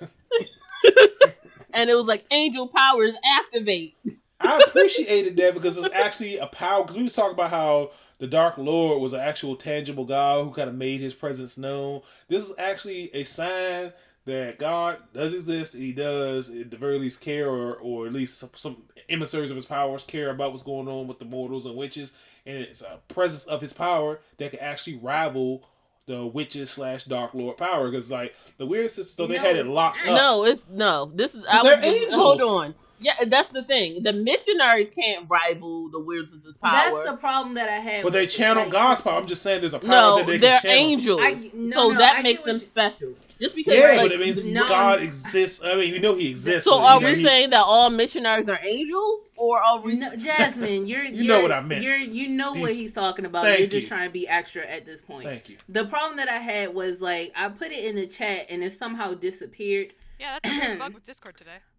and 1.72 1.90
it 1.90 1.94
was 1.94 2.06
like 2.06 2.24
angel 2.30 2.68
powers 2.68 3.14
activate. 3.24 3.96
I 4.40 4.60
appreciated 4.66 5.36
that 5.38 5.54
because 5.54 5.76
it's 5.78 5.92
actually 5.94 6.38
a 6.38 6.46
power. 6.46 6.82
Because 6.82 6.96
we 6.96 7.02
was 7.02 7.14
talking 7.14 7.34
about 7.34 7.50
how 7.50 7.90
the 8.18 8.26
Dark 8.26 8.58
Lord 8.58 9.00
was 9.00 9.12
an 9.12 9.20
actual 9.20 9.56
tangible 9.56 10.04
God 10.04 10.44
who 10.44 10.50
kind 10.52 10.68
of 10.68 10.74
made 10.74 11.00
His 11.00 11.14
presence 11.14 11.56
known. 11.58 12.02
This 12.28 12.48
is 12.48 12.54
actually 12.58 13.14
a 13.14 13.24
sign 13.24 13.92
that 14.24 14.58
God 14.58 14.98
does 15.14 15.32
exist. 15.34 15.74
He 15.74 15.92
does, 15.92 16.50
at 16.50 16.70
the 16.70 16.76
very 16.76 16.98
least, 16.98 17.20
care, 17.20 17.48
or 17.48 17.74
or 17.76 18.06
at 18.06 18.12
least 18.12 18.38
some, 18.38 18.50
some 18.54 18.82
emissaries 19.08 19.50
of 19.50 19.56
His 19.56 19.66
powers 19.66 20.04
care 20.04 20.30
about 20.30 20.50
what's 20.50 20.62
going 20.62 20.88
on 20.88 21.06
with 21.06 21.18
the 21.18 21.24
mortals 21.24 21.64
and 21.66 21.76
witches, 21.76 22.14
and 22.44 22.58
it's 22.58 22.82
a 22.82 22.98
presence 23.08 23.44
of 23.46 23.60
His 23.62 23.72
power 23.72 24.20
that 24.38 24.50
can 24.50 24.60
actually 24.60 24.96
rival. 24.96 25.64
The 26.06 26.24
witches 26.24 26.70
slash 26.70 27.04
Dark 27.04 27.34
Lord 27.34 27.58
power, 27.58 27.90
because 27.90 28.10
like 28.10 28.34
the 28.56 28.64
weird 28.64 28.90
sisters, 28.90 29.14
though 29.14 29.26
they 29.26 29.34
No, 29.34 29.40
had 29.42 29.56
it 29.56 29.66
locked 29.66 29.98
up. 30.08 30.16
No, 30.16 30.44
it's 30.46 30.62
no. 30.70 31.12
This 31.14 31.34
is 31.34 31.44
I 31.46 31.62
they're 31.62 31.76
would- 32.00 32.12
Hold 32.14 32.40
on. 32.40 32.74
Yeah, 33.00 33.14
that's 33.26 33.48
the 33.48 33.62
thing. 33.62 34.02
The 34.02 34.12
missionaries 34.12 34.90
can't 34.90 35.26
rival 35.28 35.88
the 35.90 36.00
weird 36.00 36.28
sisters' 36.28 36.58
power. 36.58 36.72
That's 36.72 37.08
the 37.10 37.16
problem 37.16 37.54
that 37.54 37.68
I 37.68 37.76
had. 37.80 38.02
But 38.02 38.12
they 38.12 38.26
channel 38.26 38.64
like, 38.64 38.72
God's 38.72 39.00
power. 39.02 39.18
I'm 39.20 39.26
just 39.26 39.42
saying 39.42 39.60
there's 39.60 39.74
a 39.74 39.78
power 39.78 39.88
no, 39.88 40.16
that 40.18 40.26
they 40.26 40.38
they're 40.38 40.60
can 40.60 40.62
channel. 40.62 40.78
angels. 40.78 41.20
I- 41.22 41.32
no, 41.56 41.70
so 41.84 41.88
no, 41.90 41.98
that 41.98 42.16
I 42.18 42.22
makes 42.22 42.42
them 42.42 42.56
you- 42.56 42.60
special. 42.62 43.14
Just 43.40 43.54
because, 43.54 43.74
Yeah, 43.74 43.92
like, 43.92 44.10
but 44.10 44.12
it 44.12 44.18
means 44.20 44.50
no- 44.52 44.66
God 44.66 45.00
exists. 45.00 45.62
I 45.64 45.76
mean, 45.76 45.92
we 45.92 46.00
know 46.00 46.16
He 46.16 46.28
exists. 46.30 46.64
so 46.64 46.80
are 46.80 46.98
we 46.98 47.14
he's- 47.14 47.22
saying 47.24 47.50
that 47.50 47.62
all 47.62 47.88
missionaries 47.88 48.48
are 48.48 48.58
angels, 48.64 49.20
or 49.36 49.60
are 49.62 49.80
we? 49.80 49.94
No, 49.94 50.16
Jasmine, 50.16 50.86
you're 50.86 51.04
You 51.04 51.22
you 51.22 51.28
know 51.28 51.40
what 51.40 51.52
I 51.52 51.60
meant. 51.60 51.82
You're 51.84 51.94
you 51.98 52.28
know 52.30 52.52
what 52.54 52.72
he's 52.72 52.92
talking 52.92 53.24
about. 53.26 53.44
Thank 53.44 53.60
You're 53.60 53.68
just 53.68 53.84
you. 53.84 53.88
trying 53.90 54.08
to 54.08 54.12
be 54.12 54.26
extra 54.26 54.66
at 54.66 54.84
this 54.86 55.00
point. 55.00 55.22
Thank 55.22 55.48
you. 55.48 55.56
The 55.68 55.84
problem 55.84 56.16
that 56.16 56.28
I 56.28 56.38
had 56.38 56.74
was 56.74 57.00
like 57.00 57.30
I 57.36 57.48
put 57.48 57.70
it 57.70 57.84
in 57.84 57.94
the 57.94 58.08
chat 58.08 58.46
and 58.50 58.64
it 58.64 58.72
somehow 58.72 59.14
disappeared. 59.14 59.94
Yeah, 60.18 60.36
that's 60.42 60.72
a 60.72 60.76
bug 60.76 60.94
with 60.94 61.04
Discord 61.04 61.36
today. 61.36 61.50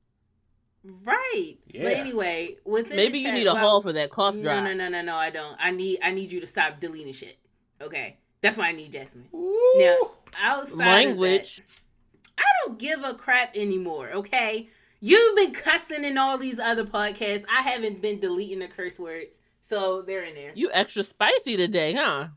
Right. 0.84 1.56
But 1.74 1.94
anyway, 1.94 2.56
within 2.66 2.96
Maybe 2.96 3.14
the 3.14 3.18
you 3.20 3.26
chat, 3.26 3.34
need 3.34 3.48
a 3.48 3.54
well, 3.54 3.58
haul 3.64 3.82
for 3.82 3.94
that 3.94 4.10
cough 4.12 4.36
No, 4.36 4.42
drop. 4.44 4.64
no, 4.64 4.74
no, 4.74 4.88
no, 4.88 4.90
no. 4.90 5.02
no. 5.02 5.16
I 5.16 5.30
don't. 5.30 5.56
I 5.60 5.72
need 5.72 6.00
I 6.02 6.12
need 6.12 6.32
you 6.32 6.40
to 6.40 6.48
stop 6.48 6.80
deleting 6.80 7.14
shit. 7.14 7.38
Okay, 7.82 8.18
that's 8.42 8.58
why 8.58 8.68
I 8.70 8.72
need 8.72 8.92
Jasmine. 8.94 9.28
Now 9.34 9.98
outside 10.38 10.78
Language. 10.78 11.60
of 11.60 11.64
that, 11.66 12.44
I 12.44 12.44
don't 12.66 12.80
give 12.80 13.04
a 13.04 13.14
crap 13.14 13.56
anymore. 13.58 14.10
Okay, 14.14 14.70
you've 15.02 15.36
been 15.36 15.52
cussing 15.52 16.06
in 16.06 16.18
all 16.18 16.38
these 16.38 16.60
other 16.60 16.86
podcasts. 16.86 17.44
I 17.50 17.62
haven't 17.62 18.02
been 18.02 18.20
deleting 18.20 18.60
the 18.60 18.68
curse 18.68 18.98
words, 19.00 19.36
so 19.68 20.02
they're 20.02 20.24
in 20.24 20.36
there. 20.36 20.52
You 20.56 20.70
extra 20.74 21.04
spicy 21.04 21.58
today, 21.58 21.94
huh? 21.94 22.28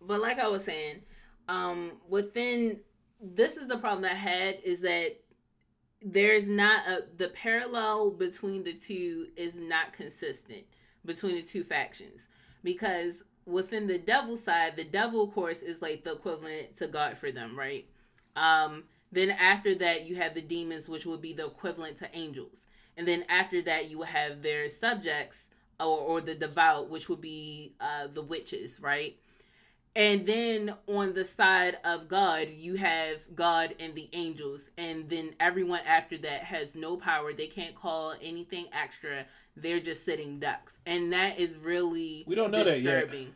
But 0.00 0.20
like 0.20 0.38
I 0.38 0.48
was 0.48 0.64
saying, 0.64 0.96
um, 1.48 1.92
within 2.08 2.80
this 3.20 3.56
is 3.56 3.68
the 3.68 3.78
problem 3.78 4.02
that 4.02 4.12
I 4.12 4.16
had 4.16 4.58
is 4.64 4.80
that 4.80 5.16
there's 6.04 6.46
not 6.46 6.86
a 6.86 7.04
the 7.16 7.28
parallel 7.28 8.10
between 8.10 8.62
the 8.62 8.74
two 8.74 9.28
is 9.36 9.58
not 9.58 9.94
consistent 9.94 10.64
between 11.04 11.34
the 11.34 11.42
two 11.42 11.64
factions 11.64 12.28
because 12.62 13.22
within 13.46 13.86
the 13.86 13.98
devil 13.98 14.36
side, 14.36 14.76
the 14.76 14.84
devil 14.84 15.24
of 15.24 15.32
course 15.32 15.62
is 15.62 15.80
like 15.80 16.04
the 16.04 16.12
equivalent 16.12 16.76
to 16.76 16.86
God 16.86 17.16
for 17.16 17.32
them, 17.32 17.58
right? 17.58 17.86
Um, 18.36 18.84
then 19.12 19.30
after 19.30 19.74
that, 19.76 20.06
you 20.06 20.16
have 20.16 20.34
the 20.34 20.42
demons, 20.42 20.88
which 20.88 21.06
would 21.06 21.22
be 21.22 21.32
the 21.32 21.46
equivalent 21.46 21.96
to 21.98 22.16
angels, 22.16 22.60
and 22.96 23.08
then 23.08 23.24
after 23.28 23.62
that, 23.62 23.90
you 23.90 24.02
have 24.02 24.42
their 24.42 24.68
subjects 24.68 25.48
or, 25.80 25.98
or 25.98 26.20
the 26.20 26.34
devout, 26.34 26.90
which 26.90 27.08
would 27.08 27.20
be 27.20 27.74
uh, 27.80 28.08
the 28.12 28.22
witches, 28.22 28.80
right? 28.80 29.16
And 29.96 30.26
then 30.26 30.74
on 30.88 31.14
the 31.14 31.24
side 31.24 31.78
of 31.84 32.08
God, 32.08 32.48
you 32.50 32.74
have 32.74 33.22
God 33.36 33.74
and 33.78 33.94
the 33.94 34.08
angels. 34.12 34.70
And 34.76 35.08
then 35.08 35.34
everyone 35.38 35.80
after 35.86 36.18
that 36.18 36.42
has 36.42 36.74
no 36.74 36.96
power. 36.96 37.32
They 37.32 37.46
can't 37.46 37.74
call 37.76 38.14
anything 38.20 38.66
extra. 38.72 39.24
They're 39.56 39.78
just 39.80 40.04
sitting 40.04 40.40
ducks. 40.40 40.74
And 40.84 41.12
that 41.12 41.38
is 41.38 41.58
really 41.58 42.24
We 42.26 42.34
don't 42.34 42.50
know 42.50 42.64
that 42.64 42.82
yet. 42.82 43.02
disturbing. 43.02 43.34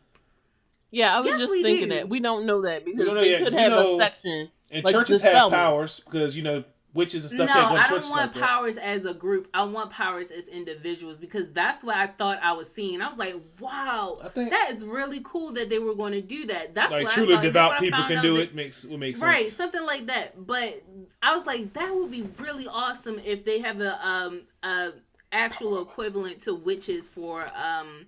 Yeah, 0.91 1.15
I 1.15 1.19
was 1.21 1.29
Yes, 1.29 1.39
just 1.39 1.53
thinking 1.53 1.89
do. 1.89 1.95
that 1.95 2.09
we 2.09 2.19
don't 2.19 2.45
know 2.45 2.63
that 2.63 2.83
because 2.83 3.05
don't 3.05 3.15
know 3.15 3.21
they 3.21 3.29
yet, 3.29 3.37
could 3.39 3.47
'cause 3.47 3.55
we 3.55 3.61
have 3.61 3.71
know- 3.71 3.95
a 3.97 4.01
section. 4.01 4.51
And 4.71 4.83
Like 4.83 4.93
churches 4.93 5.21
have 5.21 5.31
spell 5.31 5.49
powers 5.49 5.99
because 6.01 6.35
you 6.35 6.43
know 6.43 6.63
witches 6.93 7.25
and 7.31 7.37
No, 7.37 7.45
stuff. 7.45 7.55
can't 7.69 7.79
I 7.85 7.87
don't 7.89 8.01
want 8.09 8.11
like 8.11 8.33
that. 8.33 8.43
powers 8.43 8.75
as 8.77 9.05
a 9.05 9.13
group. 9.13 9.47
I 9.53 9.63
want 9.63 9.91
powers 9.91 10.31
as 10.31 10.47
individuals 10.47 11.17
because 11.17 11.49
that's 11.51 11.83
what 11.83 11.95
I 11.95 12.07
thought 12.07 12.39
I 12.41 12.53
was 12.53 12.67
seeing. 12.71 13.01
I 13.01 13.07
was 13.07 13.17
like, 13.17 13.35
wow, 13.59 14.19
think 14.33 14.49
that 14.49 14.71
is 14.71 14.83
really 14.83 15.21
cool 15.23 15.51
that 15.53 15.69
they 15.69 15.77
were 15.79 15.93
going 15.93 16.13
to 16.13 16.21
do 16.21 16.47
that. 16.47 16.73
That's 16.73 16.91
like 16.91 17.03
what 17.03 17.13
truly 17.13 17.33
I 17.33 17.37
thought. 17.37 17.43
Devout 17.43 17.71
when 17.71 17.79
people 17.81 17.99
found 17.99 18.13
can 18.13 18.23
do 18.23 18.33
that- 18.37 18.41
it. 18.41 18.55
Makes 18.55 18.83
it 18.85 18.97
makes 18.97 19.19
right 19.21 19.43
sense. 19.45 19.55
something 19.55 19.83
like 19.85 20.07
that 20.07 20.45
but 20.47 20.81
i 21.21 21.35
was 21.35 21.45
like 21.45 21.73
that 21.73 21.93
would 21.95 22.09
be 22.11 22.23
really 22.39 22.67
awesome 22.67 23.19
if 23.25 23.43
they 23.45 23.59
have 23.59 23.79
a 23.81 24.05
um 24.07 24.41
a 24.63 24.89
actual 25.31 25.81
equivalent 25.81 26.41
to 26.41 26.55
witches 26.55 27.07
for 27.07 27.45
um 27.55 28.05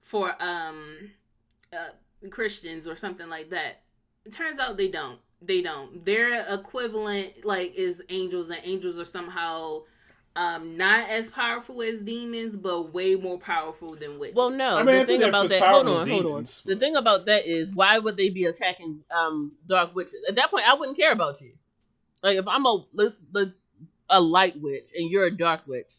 for 0.00 0.34
um 0.40 1.10
uh, 1.72 2.28
christians 2.30 2.86
or 2.86 2.94
something 2.96 3.28
like 3.28 3.50
that 3.50 3.80
it 4.24 4.32
turns 4.32 4.58
out 4.60 4.76
they 4.76 4.88
don't 4.88 5.18
they 5.42 5.62
don't 5.62 6.04
their 6.04 6.44
equivalent 6.52 7.44
like 7.44 7.74
is 7.74 8.02
angels 8.10 8.50
and 8.50 8.60
angels 8.64 8.98
are 8.98 9.04
somehow 9.04 9.80
um 10.36 10.76
not 10.76 11.08
as 11.08 11.28
powerful 11.30 11.80
as 11.82 11.98
demons 12.00 12.56
but 12.56 12.92
way 12.92 13.14
more 13.16 13.38
powerful 13.38 13.96
than 13.96 14.18
witches 14.18 14.36
Well, 14.36 14.50
no. 14.50 14.76
I 14.76 14.82
mean, 14.84 14.98
the 14.98 15.04
think 15.06 15.22
thing 15.22 15.28
about 15.28 15.48
that. 15.48 15.62
Hold 15.62 15.86
on, 15.88 16.02
as 16.02 16.08
hold 16.08 16.26
on. 16.26 16.30
demons, 16.32 16.62
The 16.64 16.76
thing 16.76 16.94
about 16.94 17.26
that 17.26 17.46
is, 17.46 17.74
why 17.74 17.98
would 17.98 18.16
they 18.16 18.28
be 18.30 18.44
attacking 18.44 19.02
um 19.10 19.52
dark 19.66 19.94
witches? 19.94 20.22
At 20.28 20.36
that 20.36 20.50
point, 20.50 20.68
I 20.68 20.74
wouldn't 20.74 20.96
care 20.96 21.12
about 21.12 21.40
you. 21.40 21.52
Like 22.22 22.36
if 22.36 22.46
I'm 22.46 22.64
a 22.66 22.84
let's 22.92 23.20
let's 23.32 23.58
a 24.08 24.20
light 24.20 24.60
witch 24.60 24.90
and 24.94 25.10
you're 25.10 25.24
a 25.24 25.30
dark 25.36 25.66
witch, 25.66 25.94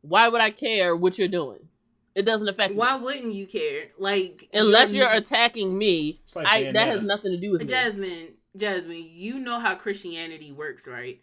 why 0.00 0.28
would 0.28 0.40
I 0.40 0.50
care 0.50 0.96
what 0.96 1.18
you're 1.18 1.28
doing? 1.28 1.68
It 2.14 2.22
doesn't 2.22 2.48
affect 2.48 2.74
why 2.74 2.96
me 2.96 3.04
wouldn't 3.04 3.34
you 3.34 3.46
care 3.46 3.88
like 3.98 4.48
unless 4.52 4.92
you're- 4.92 5.04
you're 5.04 5.14
attacking 5.14 5.76
me. 5.76 6.20
Like 6.34 6.46
I 6.46 6.72
that 6.72 6.86
has 6.88 7.02
nothing 7.02 7.32
to 7.32 7.38
do 7.38 7.52
with 7.52 7.62
me. 7.62 7.68
Jasmine, 7.68 8.33
Jasmine, 8.56 9.08
you 9.10 9.38
know 9.38 9.58
how 9.58 9.74
Christianity 9.74 10.52
works, 10.52 10.86
right? 10.86 11.20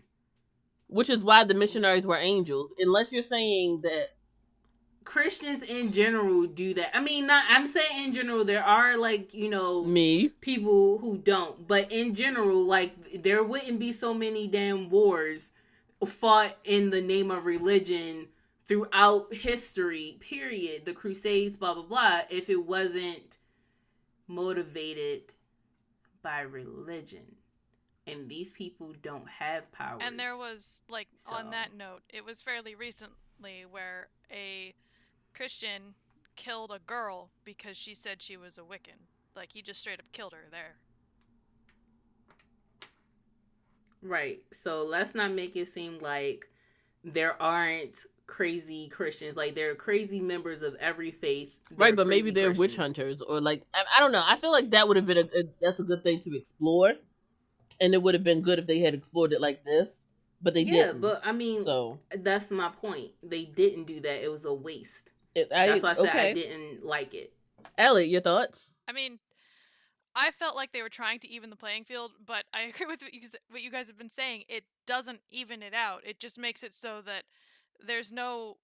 Which 0.88 1.10
is 1.10 1.24
why 1.24 1.46
the 1.46 1.54
missionaries 1.54 2.06
were 2.06 2.18
angels. 2.18 2.72
Unless 2.78 3.12
you're 3.14 3.22
saying 3.22 3.82
that 3.84 4.10
Christians 5.04 5.64
in 5.64 5.92
general 5.92 6.46
do 6.46 6.74
that. 6.76 6.96
I 6.96 7.02
mean, 7.02 7.28
not 7.28 7.46
I'm 7.50 7.66
saying 7.66 8.06
in 8.06 8.14
general 8.14 8.46
there 8.46 8.64
are 8.64 8.98
like, 8.98 9.34
you 9.34 9.50
know, 9.50 9.84
me, 9.84 10.30
people 10.30 11.00
who 11.00 11.18
don't, 11.18 11.68
but 11.68 11.92
in 11.92 12.14
general 12.14 12.66
like 12.66 13.22
there 13.24 13.44
wouldn't 13.44 13.80
be 13.80 13.92
so 13.92 14.14
many 14.14 14.48
damn 14.48 14.90
wars 14.90 15.52
fought 16.06 16.58
in 16.64 16.90
the 16.90 17.02
name 17.02 17.32
of 17.32 17.46
religion 17.46 18.28
throughout 18.66 19.34
history, 19.34 20.18
period. 20.20 20.86
The 20.86 20.94
crusades, 20.94 21.58
blah 21.58 21.74
blah 21.74 21.84
blah, 21.84 22.22
if 22.30 22.50
it 22.50 22.66
wasn't 22.66 23.38
motivated 24.28 25.34
by 26.22 26.42
religion. 26.42 27.36
And 28.08 28.28
these 28.28 28.52
people 28.52 28.94
don't 29.04 29.28
have 29.28 29.72
powers. 29.72 30.02
And 30.04 30.20
there 30.20 30.36
was 30.36 30.82
like 30.90 31.08
on 31.28 31.52
that 31.52 31.76
note, 31.78 32.02
it 32.10 32.26
was 32.26 32.42
fairly 32.42 32.76
recently 32.76 33.66
where 33.70 34.08
a 34.32 34.74
Christian 35.36 35.94
killed 36.36 36.72
a 36.72 36.80
girl 36.88 37.30
because 37.44 37.78
she 37.78 37.94
said 37.94 38.22
she 38.22 38.38
was 38.38 38.58
a 38.58 38.62
Wiccan. 38.62 38.98
Like 39.36 39.52
he 39.52 39.62
just 39.62 39.80
straight 39.80 40.00
up 40.00 40.12
killed 40.12 40.34
her 40.34 40.50
there. 40.50 40.76
Right. 44.02 44.40
So 44.52 44.84
let's 44.84 45.14
not 45.14 45.32
make 45.32 45.56
it 45.56 45.68
seem 45.68 46.00
like 46.00 46.50
there 47.04 47.42
aren't 47.42 48.06
crazy 48.32 48.88
Christians. 48.88 49.36
Like 49.36 49.56
there 49.56 49.70
are 49.72 49.76
crazy 49.76 50.22
members 50.22 50.64
of 50.64 50.76
every 50.76 51.12
faith. 51.12 51.58
Right? 51.76 51.96
But 51.96 52.08
maybe 52.08 52.32
they're 52.32 52.54
witch 52.54 52.78
hunters 52.78 53.22
or 53.22 53.42
like 53.42 53.64
I, 53.74 53.84
I 53.98 54.00
don't 54.00 54.14
know. 54.14 54.24
I 54.26 54.38
feel 54.38 54.52
like 54.52 54.72
that 54.72 54.88
would 54.88 54.96
have 54.98 55.06
been 55.06 55.18
a, 55.18 55.22
a 55.40 55.44
that's 55.62 55.80
a 55.80 55.84
good 55.84 56.02
thing 56.02 56.20
to 56.22 56.36
explore, 56.36 56.94
and 57.82 57.94
it 57.94 58.02
would 58.02 58.14
have 58.16 58.24
been 58.24 58.42
good 58.42 58.58
if 58.58 58.66
they 58.66 58.80
had 58.80 58.94
explored 58.94 59.34
it 59.34 59.42
like 59.42 59.64
this, 59.66 60.06
but 60.42 60.54
they 60.54 60.64
Yeah, 60.64 60.86
didn't. 60.94 61.02
but 61.02 61.22
I 61.26 61.34
mean, 61.34 61.64
so 61.64 62.00
that's 62.16 62.50
my 62.52 62.70
point. 62.70 63.12
They 63.22 63.44
didn't 63.44 63.84
do 63.84 64.00
that. 64.00 64.24
It 64.24 64.32
was 64.32 64.46
a 64.46 64.54
waste. 64.54 65.12
it, 65.36 65.52
I, 65.54 65.68
That's 65.68 65.84
why 65.84 65.92
I 65.92 65.94
said 65.94 66.08
okay. 66.08 66.30
I 66.32 66.34
didn't 66.34 66.86
like 66.86 67.14
it. 67.14 67.34
Elliot, 67.78 68.10
your 68.10 68.22
thoughts? 68.22 68.72
I 68.88 68.94
mean, 68.94 69.20
I 70.16 70.32
felt 70.32 70.56
like 70.56 70.72
they 70.72 70.82
were 70.82 70.90
trying 70.90 71.20
to 71.20 71.30
even 71.30 71.50
the 71.50 71.56
playing 71.56 71.84
field, 71.84 72.12
but 72.26 72.46
I 72.54 72.62
agree 72.74 72.86
with 72.86 73.02
what 73.02 73.14
you 73.14 73.22
guys, 73.22 73.36
what 73.50 73.62
you 73.62 73.72
guys 73.72 73.88
have 73.88 73.98
been 73.98 74.10
saying. 74.10 74.44
It 74.48 74.64
doesn't 74.86 75.20
even 75.32 75.62
it 75.62 75.74
out. 75.74 76.02
It 76.06 76.20
just 76.20 76.40
makes 76.40 76.64
it 76.64 76.74
so 76.74 77.02
that 77.06 77.24
there's 77.86 78.12
no 78.12 78.58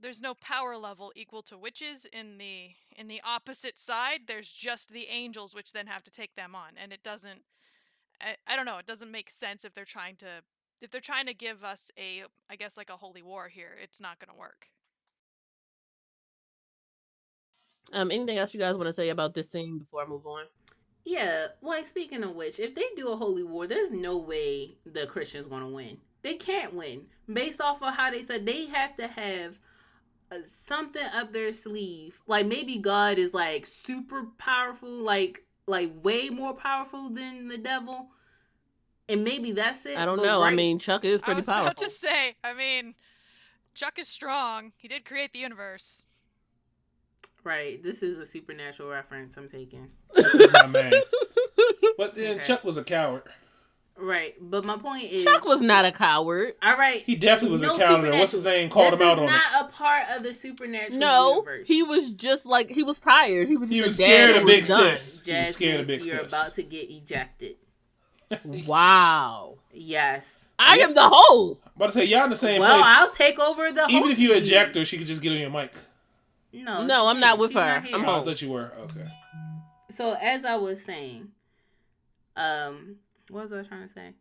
there's 0.00 0.20
no 0.20 0.34
power 0.34 0.76
level 0.76 1.12
equal 1.14 1.42
to 1.44 1.56
witches 1.56 2.06
in 2.12 2.38
the 2.38 2.70
in 2.96 3.08
the 3.08 3.20
opposite 3.24 3.78
side. 3.78 4.22
There's 4.26 4.48
just 4.48 4.90
the 4.90 5.06
angels, 5.08 5.54
which 5.54 5.72
then 5.72 5.86
have 5.86 6.02
to 6.04 6.10
take 6.10 6.34
them 6.34 6.54
on, 6.54 6.72
and 6.82 6.92
it 6.92 7.02
doesn't. 7.02 7.42
I, 8.20 8.36
I 8.46 8.56
don't 8.56 8.66
know. 8.66 8.78
It 8.78 8.86
doesn't 8.86 9.10
make 9.10 9.30
sense 9.30 9.64
if 9.64 9.74
they're 9.74 9.84
trying 9.84 10.16
to 10.16 10.42
if 10.80 10.90
they're 10.90 11.00
trying 11.00 11.26
to 11.26 11.34
give 11.34 11.62
us 11.64 11.90
a 11.98 12.24
I 12.50 12.56
guess 12.56 12.76
like 12.76 12.90
a 12.90 12.96
holy 12.96 13.22
war 13.22 13.48
here. 13.48 13.76
It's 13.82 14.00
not 14.00 14.18
going 14.18 14.34
to 14.34 14.38
work. 14.38 14.66
Um, 17.92 18.10
anything 18.10 18.38
else 18.38 18.54
you 18.54 18.60
guys 18.60 18.76
want 18.76 18.88
to 18.88 18.94
say 18.94 19.10
about 19.10 19.34
this 19.34 19.50
scene 19.50 19.78
before 19.78 20.02
I 20.02 20.06
move 20.06 20.26
on? 20.26 20.44
Yeah, 21.04 21.48
like 21.62 21.86
speaking 21.86 22.22
of 22.22 22.36
which, 22.36 22.60
if 22.60 22.74
they 22.74 22.84
do 22.96 23.08
a 23.08 23.16
holy 23.16 23.42
war, 23.42 23.66
there's 23.66 23.90
no 23.90 24.18
way 24.18 24.76
the 24.86 25.06
Christians 25.06 25.48
gonna 25.48 25.68
win. 25.68 25.98
They 26.22 26.34
can't 26.34 26.74
win 26.74 27.06
based 27.32 27.60
off 27.60 27.82
of 27.82 27.94
how 27.94 28.10
they 28.10 28.22
said 28.22 28.46
they 28.46 28.66
have 28.66 28.96
to 28.96 29.06
have 29.08 29.58
uh, 30.30 30.36
something 30.46 31.02
up 31.14 31.32
their 31.32 31.52
sleeve. 31.52 32.20
Like 32.26 32.46
maybe 32.46 32.78
God 32.78 33.18
is 33.18 33.34
like 33.34 33.66
super 33.66 34.24
powerful, 34.38 34.88
like 34.88 35.44
like 35.66 35.92
way 36.02 36.28
more 36.30 36.54
powerful 36.54 37.08
than 37.10 37.48
the 37.48 37.58
devil, 37.58 38.08
and 39.08 39.24
maybe 39.24 39.52
that's 39.52 39.84
it. 39.86 39.96
I 39.98 40.04
don't 40.04 40.16
but 40.18 40.24
know. 40.26 40.42
I 40.42 40.50
mean, 40.54 40.78
Chuck 40.78 41.04
is 41.04 41.22
I 41.22 41.24
pretty 41.26 41.38
was 41.38 41.46
powerful. 41.46 41.66
about 41.66 41.76
to 41.78 41.88
say. 41.88 42.34
I 42.44 42.54
mean, 42.54 42.94
Chuck 43.74 43.98
is 43.98 44.08
strong. 44.08 44.72
He 44.76 44.88
did 44.88 45.04
create 45.04 45.32
the 45.32 45.38
universe. 45.40 46.04
right. 47.44 47.82
This 47.82 48.02
is 48.02 48.18
a 48.20 48.26
supernatural 48.26 48.88
reference 48.88 49.36
I'm 49.36 49.48
taking. 49.48 49.90
He's 50.14 50.52
not 50.52 50.70
mad. 50.70 50.94
But 51.98 52.14
then 52.14 52.36
Okay. 52.38 52.46
Chuck 52.46 52.64
was 52.64 52.76
a 52.76 52.84
coward. 52.84 53.22
Right, 54.04 54.34
but 54.40 54.64
my 54.64 54.76
point 54.78 55.04
is, 55.12 55.22
Chuck 55.22 55.44
was 55.44 55.60
not 55.60 55.84
a 55.84 55.92
coward. 55.92 56.54
all 56.60 56.76
right. 56.76 57.02
He 57.04 57.14
definitely 57.14 57.52
was 57.52 57.62
No 57.62 57.76
a 57.76 57.78
coward. 57.78 58.10
supernat- 58.12 58.18
What's 58.18 58.32
his 58.32 58.44
name? 58.44 58.68
Called 58.68 58.92
this 58.94 59.00
him 59.00 59.06
out 59.06 59.12
is 59.12 59.18
on 59.18 59.24
it. 59.24 59.26
not 59.28 59.64
a 59.64 59.72
part 59.72 60.04
of 60.16 60.22
the 60.24 60.34
supernatural 60.34 60.98
No, 60.98 61.30
universe. 61.36 61.68
he 61.68 61.82
was 61.84 62.10
just 62.10 62.44
like 62.44 62.70
he 62.70 62.82
was 62.82 62.98
tired. 62.98 63.46
He 63.48 63.56
was 63.56 63.70
He 63.70 63.80
was 63.80 63.94
scared 63.94 64.34
of 64.36 64.44
Big 64.46 64.66
done. 64.66 64.98
Sis. 64.98 65.22
He 65.24 65.32
was 65.32 65.54
scared 65.54 65.80
of 65.82 65.86
Big 65.86 66.00
sis. 66.04 66.12
you're 66.12 66.22
Sis. 66.24 66.28
about 66.32 66.54
to 66.54 66.62
get 66.64 66.90
ejected. 66.90 67.56
Wow. 68.44 69.58
Yes. 69.72 70.38
I 70.58 70.78
am 70.78 70.94
the 70.94 71.08
host. 71.08 71.68
About 71.76 71.86
to 71.88 71.92
say 71.92 72.04
y'all 72.04 72.24
in 72.24 72.30
the 72.30 72.36
same 72.36 72.60
well, 72.60 72.74
place. 72.80 72.86
I'll 72.88 73.10
take 73.10 73.38
over 73.38 73.70
the. 73.72 73.86
Even 73.88 74.10
if 74.10 74.18
you 74.18 74.28
hosting. 74.28 74.42
eject 74.46 74.76
her, 74.76 74.84
she 74.84 74.98
could 74.98 75.06
just 75.06 75.22
get 75.22 75.32
on 75.32 75.38
your 75.38 75.50
mic. 75.50 75.72
No, 76.52 76.84
No, 76.84 77.06
I'm 77.08 77.20
not 77.20 77.38
with 77.38 77.52
her. 77.54 77.60
not 77.60 77.76
I'm 77.78 77.84
here. 77.84 77.96
Oh, 78.06 78.20
I 78.20 78.24
thought 78.24 78.42
you 78.42 78.50
were. 78.50 78.72
Okay. 78.84 79.06
So 79.94 80.16
as 80.20 80.44
I 80.44 80.56
was 80.56 80.82
saying, 80.82 81.28
um, 82.36 82.96
what 83.32 83.50
was 83.50 83.66
I 83.66 83.68
trying 83.68 83.88
to 83.88 83.92
say? 83.92 84.14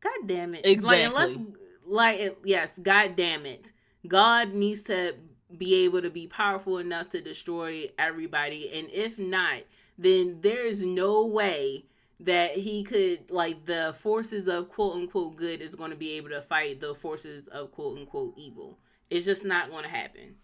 God 0.00 0.26
damn 0.26 0.54
it! 0.54 0.64
Like 0.82 1.00
unless, 1.04 1.30
Exactly. 1.30 1.54
like 1.86 2.20
it- 2.20 2.38
yes, 2.44 2.70
God 2.82 3.14
damn 3.16 3.46
it! 3.46 3.72
God 4.08 4.52
needs 4.52 4.82
to 4.82 5.14
be 5.56 5.84
able 5.84 6.02
to 6.02 6.10
be 6.10 6.26
powerful 6.26 6.78
enough 6.78 7.10
to 7.10 7.20
destroy 7.20 7.86
everybody, 7.98 8.70
and 8.72 8.88
if 8.90 9.18
not, 9.18 9.62
then 9.98 10.38
there 10.40 10.64
is 10.66 10.84
no 10.84 11.24
way 11.26 11.84
that 12.20 12.52
he 12.52 12.82
could 12.84 13.30
like 13.30 13.66
the 13.66 13.94
forces 13.98 14.48
of 14.48 14.68
quote 14.68 14.96
unquote 14.96 15.36
good 15.36 15.60
is 15.60 15.74
going 15.74 15.90
to 15.90 15.96
be 15.96 16.12
able 16.12 16.30
to 16.30 16.40
fight 16.40 16.80
the 16.80 16.94
forces 16.94 17.46
of 17.48 17.70
quote 17.72 17.98
unquote 17.98 18.34
evil. 18.36 18.78
It's 19.10 19.26
just 19.26 19.44
not 19.44 19.70
going 19.70 19.82
to 19.84 19.90
happen. 19.90 20.36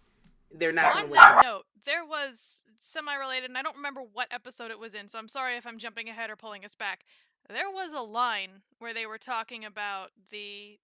They're 0.53 0.71
not 0.71 0.93
going 0.93 1.05
to 1.05 1.11
win. 1.11 1.21
No, 1.41 1.61
there 1.85 2.05
was 2.05 2.65
semi-related, 2.77 3.49
and 3.49 3.57
I 3.57 3.61
don't 3.61 3.75
remember 3.75 4.01
what 4.13 4.27
episode 4.31 4.71
it 4.71 4.79
was 4.79 4.93
in, 4.93 5.07
so 5.07 5.19
I'm 5.19 5.27
sorry 5.27 5.57
if 5.57 5.65
I'm 5.67 5.77
jumping 5.77 6.07
ahead 6.09 6.29
or 6.29 6.35
pulling 6.35 6.63
us 6.65 6.75
back. 6.75 7.05
There 7.49 7.71
was 7.71 7.93
a 7.93 8.01
line 8.01 8.61
where 8.77 8.93
they 8.93 9.05
were 9.07 9.17
talking 9.17 9.65
about 9.65 10.11
the 10.29 10.79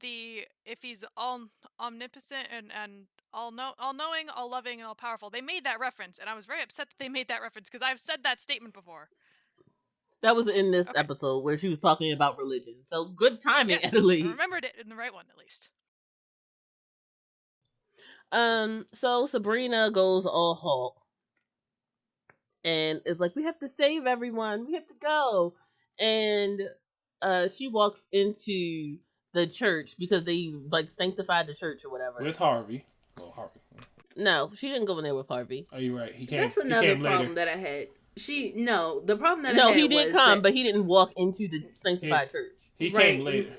the 0.00 0.46
if 0.64 0.82
he's 0.82 1.04
all 1.16 1.42
omnipotent 1.78 2.48
and 2.50 2.72
and 2.72 3.06
all 3.32 3.52
know 3.52 3.72
all 3.78 3.92
knowing, 3.92 4.28
all 4.30 4.50
loving, 4.50 4.80
and 4.80 4.86
all 4.86 4.94
powerful. 4.94 5.28
They 5.30 5.40
made 5.42 5.64
that 5.64 5.80
reference, 5.80 6.18
and 6.18 6.30
I 6.30 6.34
was 6.34 6.46
very 6.46 6.62
upset 6.62 6.88
that 6.88 6.98
they 6.98 7.08
made 7.08 7.28
that 7.28 7.42
reference 7.42 7.68
because 7.68 7.82
I've 7.82 8.00
said 8.00 8.22
that 8.22 8.40
statement 8.40 8.74
before. 8.74 9.08
That 10.22 10.34
was 10.34 10.48
in 10.48 10.70
this 10.70 10.88
Okay. 10.88 10.98
episode 10.98 11.44
where 11.44 11.58
she 11.58 11.68
was 11.68 11.80
talking 11.80 12.12
about 12.12 12.38
religion. 12.38 12.76
So 12.86 13.06
good 13.06 13.42
timing, 13.42 13.76
Yes, 13.82 13.92
Italy. 13.94 14.22
I 14.24 14.30
remembered 14.30 14.64
it 14.64 14.76
in 14.80 14.88
the 14.88 14.96
right 14.96 15.12
one 15.12 15.26
at 15.30 15.36
least. 15.36 15.70
Um, 18.32 18.86
so 18.94 19.26
Sabrina 19.26 19.90
goes 19.92 20.26
all 20.26 20.54
Hulk. 20.54 21.03
And 22.64 23.02
it's 23.04 23.20
like, 23.20 23.36
we 23.36 23.44
have 23.44 23.58
to 23.58 23.68
save 23.68 24.06
everyone. 24.06 24.66
We 24.66 24.74
have 24.74 24.86
to 24.86 24.94
go. 25.00 25.54
And 25.98 26.62
uh 27.22 27.48
she 27.48 27.68
walks 27.68 28.08
into 28.12 28.98
the 29.32 29.46
church 29.46 29.96
because 29.98 30.24
they 30.24 30.52
like 30.70 30.90
sanctified 30.90 31.46
the 31.46 31.54
church 31.54 31.84
or 31.84 31.90
whatever. 31.90 32.22
With 32.22 32.36
Harvey. 32.36 32.84
Oh, 33.20 33.30
Harvey. 33.30 33.60
no, 34.16 34.50
she 34.56 34.68
didn't 34.68 34.86
go 34.86 34.98
in 34.98 35.04
there 35.04 35.14
with 35.14 35.28
Harvey. 35.28 35.66
Oh, 35.72 35.78
you're 35.78 35.96
right. 35.96 36.14
He 36.14 36.26
came. 36.26 36.40
That's 36.40 36.56
another 36.56 36.94
came 36.94 37.00
problem 37.02 37.34
later. 37.34 37.34
that 37.34 37.48
I 37.48 37.56
had. 37.56 37.88
She 38.16 38.52
no, 38.56 39.00
the 39.00 39.16
problem 39.16 39.42
that 39.44 39.54
I 39.54 39.58
No, 39.58 39.68
had 39.68 39.76
he 39.78 39.88
did 39.88 39.94
was 40.06 40.12
come, 40.12 40.36
that- 40.38 40.42
but 40.42 40.52
he 40.52 40.62
didn't 40.62 40.86
walk 40.86 41.12
into 41.16 41.48
the 41.48 41.64
sanctified 41.74 42.30
church. 42.30 42.70
He 42.78 42.88
Right, 42.90 43.14
came 43.16 43.20
later. 43.24 43.56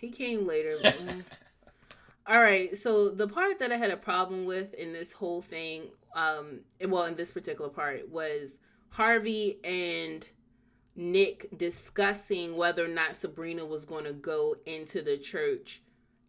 He 0.00 0.10
came 0.10 0.46
later. 0.46 0.76
mm. 0.82 1.24
All 2.26 2.40
right, 2.40 2.76
so 2.76 3.08
the 3.08 3.26
part 3.26 3.58
that 3.60 3.72
I 3.72 3.76
had 3.76 3.90
a 3.90 3.96
problem 3.96 4.44
with 4.44 4.74
in 4.74 4.92
this 4.92 5.12
whole 5.12 5.40
thing, 5.40 5.84
um, 6.14 6.60
well, 6.86 7.04
in 7.04 7.16
this 7.16 7.30
particular 7.30 7.70
part, 7.70 8.08
was 8.08 8.50
Harvey 8.90 9.58
and 9.64 10.26
Nick 10.96 11.56
discussing 11.56 12.56
whether 12.56 12.84
or 12.84 12.88
not 12.88 13.16
Sabrina 13.16 13.64
was 13.64 13.84
going 13.84 14.04
to 14.04 14.12
go 14.12 14.56
into 14.66 15.02
the 15.02 15.16
church 15.16 15.82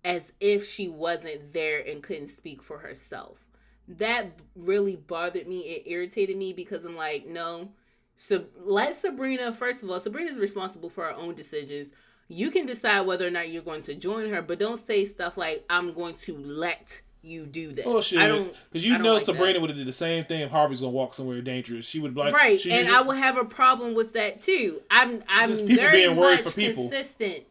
as 0.06 0.32
if 0.40 0.66
she 0.66 0.88
wasn't 0.88 1.52
there 1.52 1.80
and 1.80 2.04
couldn't 2.04 2.28
speak 2.28 2.62
for 2.62 2.78
herself. 2.78 3.40
That 3.88 4.40
really 4.56 4.96
bothered 4.96 5.48
me. 5.48 5.62
It 5.62 5.90
irritated 5.90 6.38
me 6.38 6.54
because 6.54 6.86
I'm 6.86 6.96
like, 6.96 7.26
no. 7.26 7.72
So 8.16 8.46
let 8.64 8.96
Sabrina, 8.96 9.52
first 9.52 9.82
of 9.82 9.90
all, 9.90 10.00
Sabrina's 10.00 10.38
responsible 10.38 10.90
for 10.90 11.06
her 11.06 11.16
own 11.16 11.34
decisions. 11.36 11.90
You 12.28 12.52
can 12.52 12.68
decide 12.68 13.08
whether 13.08 13.26
or 13.26 13.32
not 13.32 13.50
you're 13.50 13.64
going 13.64 13.82
to 13.84 13.96
join 13.96 14.30
her, 14.30 14.42
but 14.44 14.60
don't 14.60 14.86
say 14.86 15.06
stuff 15.06 15.36
like, 15.36 15.66
I'm 15.70 15.94
going 15.94 16.16
to 16.16 16.38
let 16.38 17.02
you 17.22 17.46
do 17.46 17.72
this. 17.74 17.86
Oh, 17.86 17.94
Bullshit. 17.94 18.20
I 18.20 18.28
don't 18.28 18.54
Because 18.72 18.86
you 18.86 18.94
don't 18.94 19.04
know 19.04 19.14
like. 19.16 19.24
Sabrina 19.24 19.60
would 19.60 19.70
have 19.70 19.78
did 19.78 19.88
the 19.88 19.94
same 19.94 20.24
thing 20.24 20.42
if 20.42 20.52
Harvey's 20.52 20.80
gonna 20.80 20.92
walk 20.92 21.14
somewhere 21.14 21.42
dangerous. 21.42 21.86
She 21.86 22.00
would 22.00 22.16
like 22.16 22.34
right, 22.34 22.64
and 22.66 22.88
I 22.90 23.02
would 23.02 23.18
have 23.18 23.38
a 23.38 23.46
problem 23.46 23.94
with 23.94 24.14
that 24.14 24.42
too. 24.42 24.82
I'm 24.90 25.24
I'm 25.28 25.50
Just 25.50 25.68
people 25.68 25.84
very 25.84 26.06
being 26.06 26.16
worried 26.16 26.46
much 26.46 26.54
for 26.54 26.60
people. 26.60 26.90
consistent. 26.90 27.44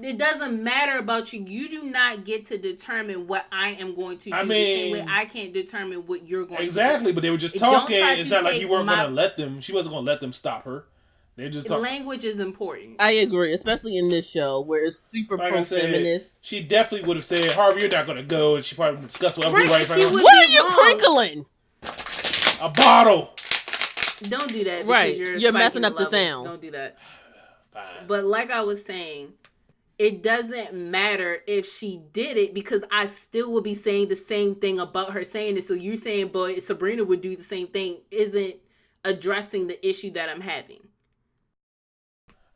It 0.00 0.18
doesn't 0.18 0.62
matter 0.62 0.98
about 0.98 1.32
you. 1.32 1.42
You 1.44 1.68
do 1.68 1.82
not 1.82 2.24
get 2.24 2.46
to 2.46 2.56
determine 2.58 3.26
what 3.26 3.44
I 3.50 3.70
am 3.70 3.96
going 3.96 4.18
to 4.18 4.30
do. 4.30 4.36
I 4.36 4.44
the 4.44 4.48
same 4.54 4.92
way 4.92 5.00
mean- 5.00 5.08
I 5.08 5.24
can't 5.24 5.52
determine 5.52 6.06
what 6.06 6.24
you're 6.24 6.44
going 6.44 6.58
to 6.58 6.62
do. 6.62 6.64
Exactly, 6.64 7.10
but 7.12 7.22
they 7.22 7.30
were 7.30 7.36
just 7.36 7.58
talking. 7.58 7.96
It's 7.98 8.30
not 8.30 8.44
like 8.44 8.60
you 8.60 8.68
weren't 8.68 8.86
my- 8.86 8.94
gonna 8.96 9.14
let 9.14 9.36
them. 9.36 9.60
She 9.60 9.72
wasn't 9.72 9.94
gonna 9.96 10.06
let 10.06 10.20
them 10.20 10.32
stop 10.32 10.64
her. 10.64 10.84
They 11.36 11.48
just 11.48 11.68
talk, 11.68 11.80
Language 11.80 12.24
is 12.24 12.38
important. 12.38 12.96
I 12.98 13.12
agree, 13.12 13.54
especially 13.54 13.96
in 13.96 14.08
this 14.08 14.28
show 14.28 14.60
where 14.60 14.84
it's 14.84 14.98
super 15.10 15.38
Like 15.38 15.52
pro 15.52 15.62
feminist. 15.62 16.32
She 16.42 16.62
definitely 16.62 17.06
would 17.08 17.16
have 17.16 17.24
said, 17.24 17.50
"Harvey, 17.52 17.80
you're 17.80 17.90
not 17.90 18.06
gonna 18.06 18.22
go," 18.22 18.56
and 18.56 18.64
she 18.64 18.74
probably 18.74 19.00
would 19.00 19.08
discuss 19.08 19.38
what 19.38 19.46
everybody. 19.46 19.84
she 19.84 20.04
would- 20.04 20.22
What 20.22 20.34
are 20.34 20.50
you 20.50 20.64
crinkling? 20.64 21.46
A 22.62 22.68
bottle. 22.68 23.30
Don't 24.22 24.52
do 24.52 24.64
that. 24.64 24.84
Right, 24.86 25.16
You're, 25.16 25.36
you're 25.38 25.52
messing 25.52 25.82
up 25.84 25.94
the 25.94 26.00
levels. 26.04 26.12
sound. 26.12 26.44
Don't 26.46 26.60
do 26.60 26.70
that. 26.72 26.98
Fine. 27.72 28.06
But 28.06 28.24
like 28.24 28.50
I 28.50 28.60
was 28.60 28.84
saying, 28.84 29.32
it 29.98 30.22
doesn't 30.22 30.74
matter 30.74 31.38
if 31.46 31.66
she 31.66 32.02
did 32.12 32.36
it 32.36 32.52
because 32.52 32.82
I 32.90 33.06
still 33.06 33.50
will 33.50 33.62
be 33.62 33.72
saying 33.72 34.08
the 34.08 34.16
same 34.16 34.56
thing 34.56 34.78
about 34.78 35.12
her 35.12 35.24
saying 35.24 35.56
it. 35.56 35.66
So 35.66 35.72
you're 35.72 35.96
saying, 35.96 36.28
but 36.34 36.62
Sabrina 36.62 37.02
would 37.04 37.22
do 37.22 37.34
the 37.34 37.44
same 37.44 37.68
thing, 37.68 37.98
isn't 38.10 38.56
addressing 39.04 39.66
the 39.68 39.88
issue 39.88 40.10
that 40.10 40.28
I'm 40.28 40.42
having. 40.42 40.80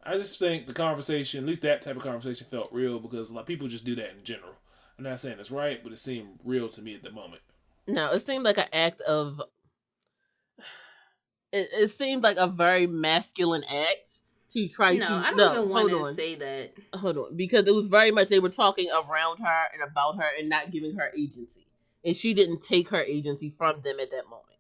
I 0.07 0.17
just 0.17 0.39
think 0.39 0.67
the 0.67 0.75
conversation, 0.75 1.45
at 1.45 1.49
least 1.49 1.63
that 1.63 1.83
type 1.83 1.97
of 1.97 2.03
conversation, 2.03 2.47
felt 2.51 2.73
real 2.73 2.99
because 2.99 3.31
a 3.31 3.35
lot 3.35 3.43
of 3.43 3.47
people 3.47 3.69
just 3.69 3.85
do 3.85 3.95
that 3.97 4.11
in 4.11 4.25
general. 4.25 4.53
I'm 4.99 5.05
not 5.05 5.21
saying 5.21 5.39
it's 5.41 5.51
right, 5.51 5.83
but 5.83 5.93
it 5.93 5.99
seemed 5.99 6.39
real 6.45 6.69
to 6.71 6.83
me 6.83 6.95
at 6.95 7.03
the 7.03 7.11
moment. 7.11 7.43
No, 7.87 8.13
it 8.13 8.25
seemed 8.25 8.45
like 8.45 8.59
an 8.59 8.69
act 8.73 9.01
of. 9.03 9.41
It, 11.53 11.69
it 11.73 11.89
seemed 11.89 12.23
like 12.23 12.37
a 12.37 12.47
very 12.47 12.87
masculine 12.87 13.65
act 13.65 14.11
to 14.51 14.69
try 14.69 14.95
no, 14.95 15.07
to. 15.07 15.13
I 15.13 15.29
don't 15.31 15.37
no, 15.37 15.53
even 15.53 15.69
want 15.69 15.91
hold 15.91 16.03
to 16.03 16.09
on, 16.09 16.17
say 16.17 16.35
that. 16.37 16.73
hold 16.95 17.17
on, 17.17 17.37
because 17.37 17.67
it 17.67 17.75
was 17.75 17.89
very 17.89 18.11
much 18.11 18.29
they 18.29 18.39
were 18.39 18.51
talking 18.51 18.89
around 18.91 19.39
her 19.39 19.65
and 19.73 19.83
about 19.83 20.17
her 20.17 20.29
and 20.39 20.49
not 20.49 20.71
giving 20.71 20.95
her 20.97 21.11
agency, 21.17 21.67
and 22.05 22.17
she 22.17 22.35
didn't 22.35 22.63
take 22.63 22.89
her 22.91 23.03
agency 23.03 23.55
from 23.57 23.81
them 23.83 23.99
at 24.01 24.11
that 24.11 24.25
moment. 24.29 24.54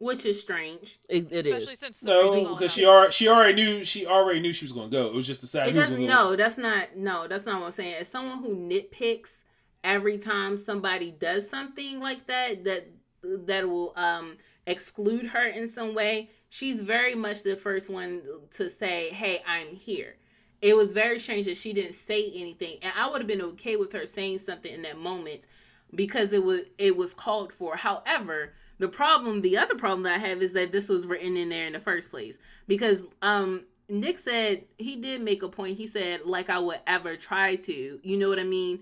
Which 0.00 0.26
is 0.26 0.40
strange. 0.40 0.98
It, 1.10 1.32
it 1.32 1.46
is. 1.46 1.54
Especially 1.54 1.76
since 1.76 1.98
Sabrina's 2.00 2.44
No, 2.44 2.56
because 2.56 2.72
she 2.72 2.86
already 2.86 3.12
she 3.12 3.28
already 3.28 3.54
knew 3.54 3.84
she 3.84 4.06
already 4.06 4.40
knew 4.40 4.54
she 4.54 4.64
was 4.66 4.72
gonna 4.72 4.90
go. 4.90 5.08
It 5.08 5.14
was 5.14 5.26
just 5.26 5.42
decided. 5.42 5.76
It 5.76 5.76
who 5.76 5.80
doesn't. 5.80 6.06
No, 6.06 6.36
that's 6.36 6.58
not. 6.58 6.96
No, 6.96 7.28
that's 7.28 7.46
not 7.46 7.60
what 7.60 7.66
I'm 7.66 7.72
saying. 7.72 7.96
As 8.00 8.08
someone 8.08 8.38
who 8.42 8.54
nitpicks 8.56 9.38
every 9.84 10.18
time 10.18 10.58
somebody 10.58 11.12
does 11.12 11.48
something 11.50 12.00
like 12.00 12.26
that, 12.28 12.64
that 12.64 12.88
that 13.22 13.68
will 13.68 13.92
um 13.96 14.38
exclude 14.66 15.26
her 15.28 15.46
in 15.46 15.68
some 15.68 15.94
way. 15.94 16.30
She's 16.48 16.82
very 16.82 17.14
much 17.14 17.42
the 17.44 17.56
first 17.56 17.90
one 17.90 18.22
to 18.56 18.70
say, 18.70 19.10
"Hey, 19.10 19.42
I'm 19.46 19.76
here." 19.76 20.16
It 20.62 20.76
was 20.76 20.92
very 20.92 21.18
strange 21.18 21.46
that 21.46 21.58
she 21.58 21.72
didn't 21.74 21.94
say 21.94 22.30
anything, 22.34 22.78
and 22.82 22.92
I 22.96 23.08
would 23.10 23.20
have 23.20 23.28
been 23.28 23.42
okay 23.42 23.76
with 23.76 23.92
her 23.92 24.06
saying 24.06 24.40
something 24.40 24.72
in 24.72 24.82
that 24.82 24.98
moment. 24.98 25.46
because 25.94 26.32
it 26.32 26.44
was 26.44 26.62
it 26.78 26.96
was 26.96 27.14
called 27.14 27.52
for. 27.52 27.76
However, 27.76 28.54
the 28.80 28.88
problem, 28.88 29.42
the 29.42 29.58
other 29.58 29.74
problem 29.74 30.04
that 30.04 30.14
I 30.14 30.26
have 30.26 30.40
is 30.42 30.52
that 30.52 30.72
this 30.72 30.88
was 30.88 31.06
written 31.06 31.36
in 31.36 31.50
there 31.50 31.66
in 31.66 31.74
the 31.74 31.80
first 31.80 32.10
place 32.10 32.38
because 32.66 33.04
um 33.20 33.64
Nick 33.90 34.18
said 34.18 34.64
he 34.78 34.96
did 34.96 35.20
make 35.20 35.42
a 35.42 35.48
point. 35.48 35.76
He 35.76 35.86
said 35.86 36.22
like 36.24 36.48
I 36.48 36.58
would 36.58 36.80
ever 36.86 37.14
try 37.16 37.56
to. 37.56 38.00
You 38.02 38.16
know 38.16 38.30
what 38.30 38.40
I 38.40 38.44
mean? 38.44 38.80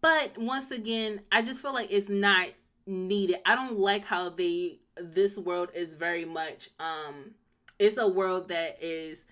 But 0.00 0.38
once 0.38 0.70
again, 0.70 1.20
I 1.30 1.42
just 1.42 1.60
feel 1.60 1.74
like 1.74 1.92
it's 1.92 2.08
not 2.08 2.48
needed. 2.86 3.36
I 3.44 3.54
don't 3.54 3.78
like 3.78 4.06
how 4.06 4.30
they 4.30 4.78
this 4.96 5.36
world 5.36 5.68
is 5.74 5.94
very 5.96 6.24
much 6.24 6.70
um 6.80 7.32
it's 7.78 7.96
a 7.98 8.08
world 8.08 8.48
that 8.48 8.78
is 8.80 9.26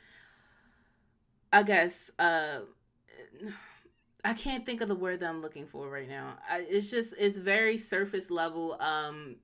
I 1.55 1.62
guess 1.62 2.11
uh 2.19 2.61
I 4.24 4.35
can't 4.35 4.66
think 4.66 4.82
of 4.82 4.89
the 4.89 4.94
word 4.94 5.20
that 5.20 5.31
I'm 5.31 5.40
looking 5.40 5.66
for 5.66 5.89
right 5.89 6.09
now. 6.09 6.35
I, 6.48 6.66
it's 6.69 6.90
just 6.90 7.15
it's 7.19 7.39
very 7.39 7.78
surface 7.78 8.31
level 8.31 8.77
um 8.81 9.36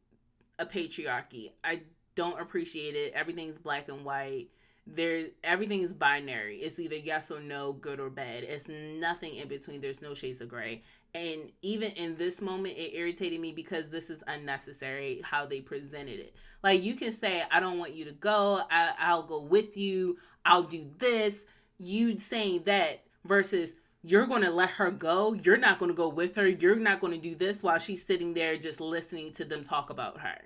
a 0.58 0.66
patriarchy. 0.66 1.52
I 1.62 1.82
don't 2.14 2.40
appreciate 2.40 2.94
it. 2.94 3.12
Everything's 3.14 3.58
black 3.58 3.88
and 3.88 4.04
white. 4.04 4.48
There 4.86 5.26
everything 5.42 5.82
is 5.82 5.92
binary. 5.92 6.58
It's 6.58 6.78
either 6.78 6.96
yes 6.96 7.30
or 7.30 7.40
no, 7.40 7.72
good 7.72 7.98
or 7.98 8.08
bad. 8.08 8.44
It's 8.44 8.68
nothing 8.68 9.34
in 9.36 9.48
between. 9.48 9.80
There's 9.80 10.00
no 10.00 10.14
shades 10.14 10.40
of 10.40 10.48
gray. 10.48 10.82
And 11.14 11.50
even 11.62 11.90
in 11.92 12.16
this 12.16 12.40
moment 12.40 12.76
it 12.76 12.96
irritated 12.96 13.40
me 13.40 13.52
because 13.52 13.88
this 13.88 14.10
is 14.10 14.22
unnecessary 14.28 15.20
how 15.24 15.44
they 15.46 15.60
presented 15.60 16.20
it. 16.20 16.34
Like 16.62 16.82
you 16.82 16.94
can 16.94 17.12
say 17.12 17.42
I 17.50 17.58
don't 17.58 17.78
want 17.78 17.94
you 17.94 18.04
to 18.04 18.12
go. 18.12 18.60
I, 18.70 18.92
I'll 18.98 19.24
go 19.24 19.42
with 19.42 19.76
you. 19.76 20.18
I'll 20.44 20.62
do 20.62 20.86
this. 20.98 21.44
You 21.78 22.18
saying 22.18 22.62
that 22.64 23.02
versus 23.24 23.72
you're 24.06 24.26
going 24.26 24.42
to 24.42 24.50
let 24.50 24.70
her 24.70 24.92
go. 24.92 25.34
You're 25.34 25.56
not 25.56 25.80
going 25.80 25.90
to 25.90 25.96
go 25.96 26.08
with 26.08 26.36
her. 26.36 26.46
You're 26.46 26.76
not 26.76 27.00
going 27.00 27.12
to 27.12 27.18
do 27.18 27.34
this 27.34 27.62
while 27.62 27.78
she's 27.78 28.04
sitting 28.04 28.34
there 28.34 28.56
just 28.56 28.80
listening 28.80 29.32
to 29.32 29.44
them 29.44 29.64
talk 29.64 29.90
about 29.90 30.20
her. 30.20 30.38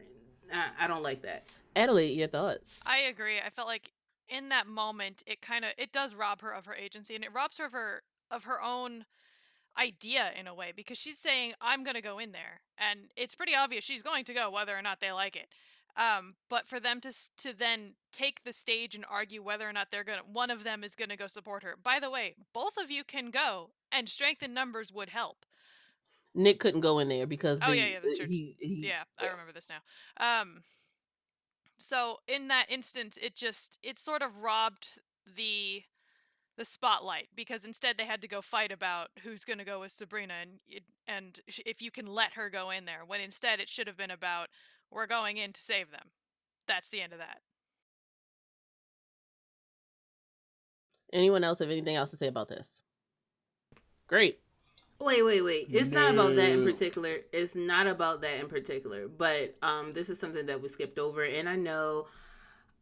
I, 0.52 0.84
I 0.84 0.86
don't 0.86 1.02
like 1.02 1.20
that. 1.22 1.52
Adelaide, 1.76 2.16
your 2.16 2.28
thoughts? 2.28 2.80
I 2.86 3.00
agree. 3.00 3.38
I 3.38 3.50
felt 3.50 3.68
like 3.68 3.92
in 4.30 4.48
that 4.48 4.66
moment, 4.66 5.22
it 5.26 5.42
kind 5.42 5.64
of 5.64 5.72
it 5.76 5.92
does 5.92 6.14
rob 6.14 6.40
her 6.40 6.52
of 6.52 6.64
her 6.66 6.74
agency, 6.74 7.14
and 7.14 7.22
it 7.22 7.34
robs 7.34 7.58
her 7.58 7.66
of 7.66 7.72
her 7.72 8.02
of 8.30 8.44
her 8.44 8.62
own 8.62 9.04
idea 9.78 10.30
in 10.38 10.46
a 10.46 10.54
way 10.54 10.72
because 10.74 10.98
she's 10.98 11.18
saying 11.18 11.52
I'm 11.60 11.84
going 11.84 11.94
to 11.94 12.02
go 12.02 12.18
in 12.18 12.32
there, 12.32 12.62
and 12.78 13.00
it's 13.16 13.34
pretty 13.34 13.54
obvious 13.54 13.84
she's 13.84 14.02
going 14.02 14.24
to 14.24 14.34
go 14.34 14.50
whether 14.50 14.76
or 14.76 14.82
not 14.82 15.00
they 15.00 15.12
like 15.12 15.36
it. 15.36 15.48
Um, 15.96 16.34
but 16.48 16.68
for 16.68 16.80
them 16.80 17.00
to 17.00 17.12
to 17.38 17.52
then 17.52 17.94
take 18.12 18.42
the 18.44 18.52
stage 18.52 18.94
and 18.94 19.04
argue 19.08 19.42
whether 19.42 19.68
or 19.68 19.72
not 19.72 19.90
they're 19.90 20.04
gonna, 20.04 20.22
one 20.24 20.50
of 20.50 20.64
them 20.64 20.84
is 20.84 20.94
gonna 20.94 21.16
go 21.16 21.26
support 21.26 21.62
her. 21.62 21.76
By 21.82 22.00
the 22.00 22.10
way, 22.10 22.34
both 22.52 22.76
of 22.76 22.90
you 22.90 23.04
can 23.04 23.30
go, 23.30 23.70
and 23.92 24.08
strength 24.08 24.42
in 24.42 24.54
numbers 24.54 24.92
would 24.92 25.10
help. 25.10 25.44
Nick 26.34 26.60
couldn't 26.60 26.80
go 26.80 27.00
in 27.00 27.08
there 27.08 27.26
because 27.26 27.58
Oh 27.62 27.70
they, 27.70 27.78
yeah, 27.78 27.86
yeah, 27.86 27.98
that's 28.02 28.18
true. 28.18 28.26
he, 28.26 28.56
he 28.60 28.86
yeah, 28.86 29.02
I 29.18 29.26
remember 29.26 29.52
this 29.52 29.68
now. 29.68 29.80
Um, 30.42 30.62
so 31.78 32.18
in 32.28 32.48
that 32.48 32.66
instance, 32.68 33.18
it 33.20 33.34
just 33.34 33.78
it 33.82 33.98
sort 33.98 34.22
of 34.22 34.36
robbed 34.36 35.00
the 35.36 35.82
the 36.56 36.64
spotlight 36.64 37.28
because 37.34 37.64
instead 37.64 37.96
they 37.96 38.04
had 38.04 38.20
to 38.20 38.28
go 38.28 38.42
fight 38.42 38.70
about 38.70 39.08
who's 39.22 39.44
going 39.44 39.58
to 39.58 39.64
go 39.64 39.80
with 39.80 39.92
Sabrina 39.92 40.34
and 40.42 40.60
and 41.08 41.40
if 41.46 41.80
you 41.80 41.90
can 41.90 42.06
let 42.06 42.34
her 42.34 42.50
go 42.50 42.70
in 42.70 42.84
there 42.84 43.00
when 43.06 43.20
instead 43.20 43.60
it 43.60 43.68
should 43.68 43.86
have 43.86 43.96
been 43.96 44.10
about 44.10 44.48
we're 44.90 45.06
going 45.06 45.36
in 45.36 45.52
to 45.52 45.60
save 45.60 45.90
them. 45.90 46.08
That's 46.66 46.88
the 46.88 47.00
end 47.00 47.12
of 47.12 47.18
that. 47.18 47.38
Anyone 51.12 51.42
else 51.42 51.58
have 51.58 51.70
anything 51.70 51.96
else 51.96 52.10
to 52.10 52.16
say 52.16 52.28
about 52.28 52.48
this? 52.48 52.82
Great. 54.06 54.38
Wait, 55.00 55.24
wait, 55.24 55.42
wait. 55.42 55.68
It's 55.70 55.90
not 55.90 56.12
about 56.12 56.36
that 56.36 56.50
in 56.50 56.64
particular. 56.64 57.16
It's 57.32 57.54
not 57.54 57.86
about 57.86 58.20
that 58.20 58.38
in 58.38 58.48
particular. 58.48 59.08
But 59.08 59.56
um 59.62 59.92
this 59.94 60.10
is 60.10 60.18
something 60.18 60.46
that 60.46 60.60
we 60.60 60.68
skipped 60.68 60.98
over 60.98 61.24
and 61.24 61.48
I 61.48 61.56
know 61.56 62.06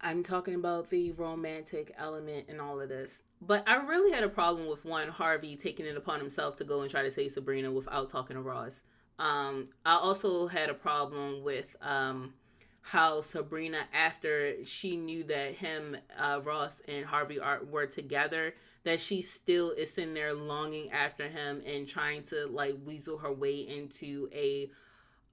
I'm 0.01 0.23
talking 0.23 0.55
about 0.55 0.91
the 0.91 1.13
romantic 1.13 1.93
element 1.97 2.47
and 2.49 2.61
all 2.61 2.81
of 2.81 2.89
this. 2.89 3.23
But 3.41 3.63
I 3.69 3.77
really 3.77 4.13
had 4.13 4.25
a 4.25 4.29
problem 4.29 4.69
with 4.69 4.85
one 4.85 5.09
Harvey 5.09 5.57
taking 5.57 5.87
it 5.87 5.97
upon 5.97 6.21
himself 6.21 6.57
to 6.57 6.65
go 6.65 6.83
and 6.83 6.91
try 6.91 7.03
to 7.03 7.11
save 7.11 7.31
Sabrina 7.33 7.71
without 7.71 8.11
talking 8.11 8.37
to 8.37 8.43
Roz. 8.43 8.83
Um 9.19 9.69
I 9.85 9.97
also 9.97 10.47
had 10.47 10.71
a 10.71 10.75
problem 10.75 11.43
with 11.43 11.77
um 11.81 12.35
how 12.83 13.21
Sabrina 13.21 13.81
after 13.93 14.65
she 14.65 14.97
knew 14.97 15.23
that 15.25 15.55
him 15.55 15.97
uh, 16.19 16.41
Roz 16.43 16.81
and 16.89 17.05
Harvey 17.05 17.39
are 17.39 17.63
were 17.65 17.87
together 17.87 18.55
that 18.85 19.01
she 19.01 19.21
still 19.21 19.73
is 19.73 19.93
sitting 19.93 20.15
there 20.15 20.33
longing 20.33 20.91
after 20.91 21.29
him 21.29 21.63
and 21.67 21.87
trying 21.87 22.23
to 22.23 22.47
like 22.47 22.75
weasel 22.87 23.19
her 23.19 23.33
way 23.33 23.57
into 23.57 24.31
a 24.33 24.71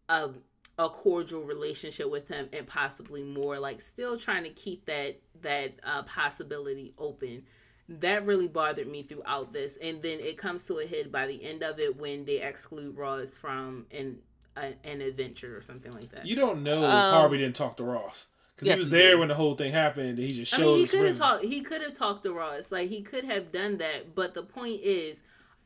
a, 0.09 0.31
a 0.77 0.89
cordial 0.89 1.43
relationship 1.43 2.11
with 2.11 2.27
him 2.27 2.49
and 2.51 2.67
possibly 2.67 3.23
more 3.23 3.57
like 3.57 3.79
still 3.79 4.17
trying 4.19 4.43
to 4.43 4.49
keep 4.49 4.85
that 4.85 5.17
that 5.41 5.73
uh, 5.83 6.03
possibility 6.03 6.93
open 6.97 7.43
that 7.87 8.25
really 8.25 8.47
bothered 8.47 8.87
me 8.87 9.03
throughout 9.03 9.53
this 9.53 9.77
and 9.81 10.01
then 10.01 10.19
it 10.19 10.37
comes 10.37 10.65
to 10.65 10.77
a 10.79 10.87
head 10.87 11.11
by 11.11 11.27
the 11.27 11.43
end 11.43 11.61
of 11.63 11.79
it 11.79 11.97
when 11.97 12.25
they 12.25 12.41
exclude 12.41 12.97
Roz 12.97 13.37
from 13.37 13.85
an 13.91 14.17
a, 14.57 14.73
an 14.83 15.01
adventure 15.01 15.55
or 15.55 15.61
something 15.61 15.93
like 15.93 16.09
that 16.09 16.25
You 16.25 16.35
don't 16.35 16.63
know 16.63 16.83
Um, 16.83 17.13
Harvey 17.13 17.37
didn't 17.37 17.55
talk 17.55 17.77
to 17.77 17.83
Roz 17.83 18.27
because 18.55 18.67
yes, 18.67 18.75
he 18.77 18.79
was 18.79 18.89
there 18.89 19.11
did. 19.11 19.19
when 19.19 19.27
the 19.27 19.35
whole 19.35 19.55
thing 19.55 19.73
happened. 19.73 20.11
And 20.11 20.17
he 20.17 20.29
just 20.29 20.53
I 20.53 20.57
showed. 20.57 20.65
mean, 20.65 20.77
he 20.77 20.87
could 20.87 21.05
have 21.07 21.17
talked. 21.17 21.43
He 21.43 21.59
could 21.61 21.81
have 21.81 21.93
talked 21.97 22.23
to 22.23 22.31
Roz. 22.31 22.71
Like 22.71 22.87
he 22.89 23.01
could 23.01 23.25
have 23.25 23.51
done 23.51 23.77
that. 23.79 24.15
But 24.15 24.33
the 24.33 24.43
point 24.43 24.79
is, 24.81 25.17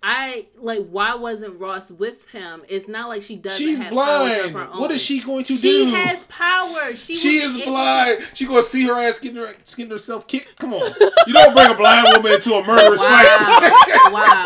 I 0.01 0.45
like 0.57 0.87
why 0.89 1.15
wasn't 1.15 1.59
Roz 1.59 1.91
with 1.91 2.29
him? 2.31 2.63
It's 2.69 2.87
not 2.87 3.09
like 3.09 3.21
she 3.21 3.35
doesn't. 3.35 3.57
She's 3.57 3.81
have 3.83 3.91
powers 3.93 4.31
of 4.31 4.51
blind. 4.53 4.55
her 4.69 4.73
own. 4.73 4.79
What 4.81 4.91
is 4.91 5.01
she 5.01 5.19
going 5.19 5.43
to 5.43 5.53
She 5.53 5.61
do? 5.61 5.89
She 5.89 5.91
has 5.95 6.23
power. 6.25 6.95
She, 6.95 7.15
She 7.17 7.39
is 7.39 7.55
be 7.55 7.63
able 7.63 7.65
to- 7.65 7.71
blind. 7.71 8.23
She 8.33 8.45
gonna 8.45 8.63
see 8.63 8.87
her 8.87 8.93
ass 8.97 9.19
getting 9.19 9.35
her 9.37 9.53
getting 9.75 9.91
herself 9.91 10.25
kicked. 10.25 10.55
Come 10.57 10.73
on, 10.73 10.89
you 11.27 11.33
don't 11.33 11.53
bring 11.53 11.69
a 11.69 11.75
blind 11.75 12.07
woman 12.15 12.31
into 12.31 12.53
a 12.53 12.65
murderous 12.65 13.01
Wow, 13.01 13.07
fight. 13.07 14.11
wow, 14.13 14.45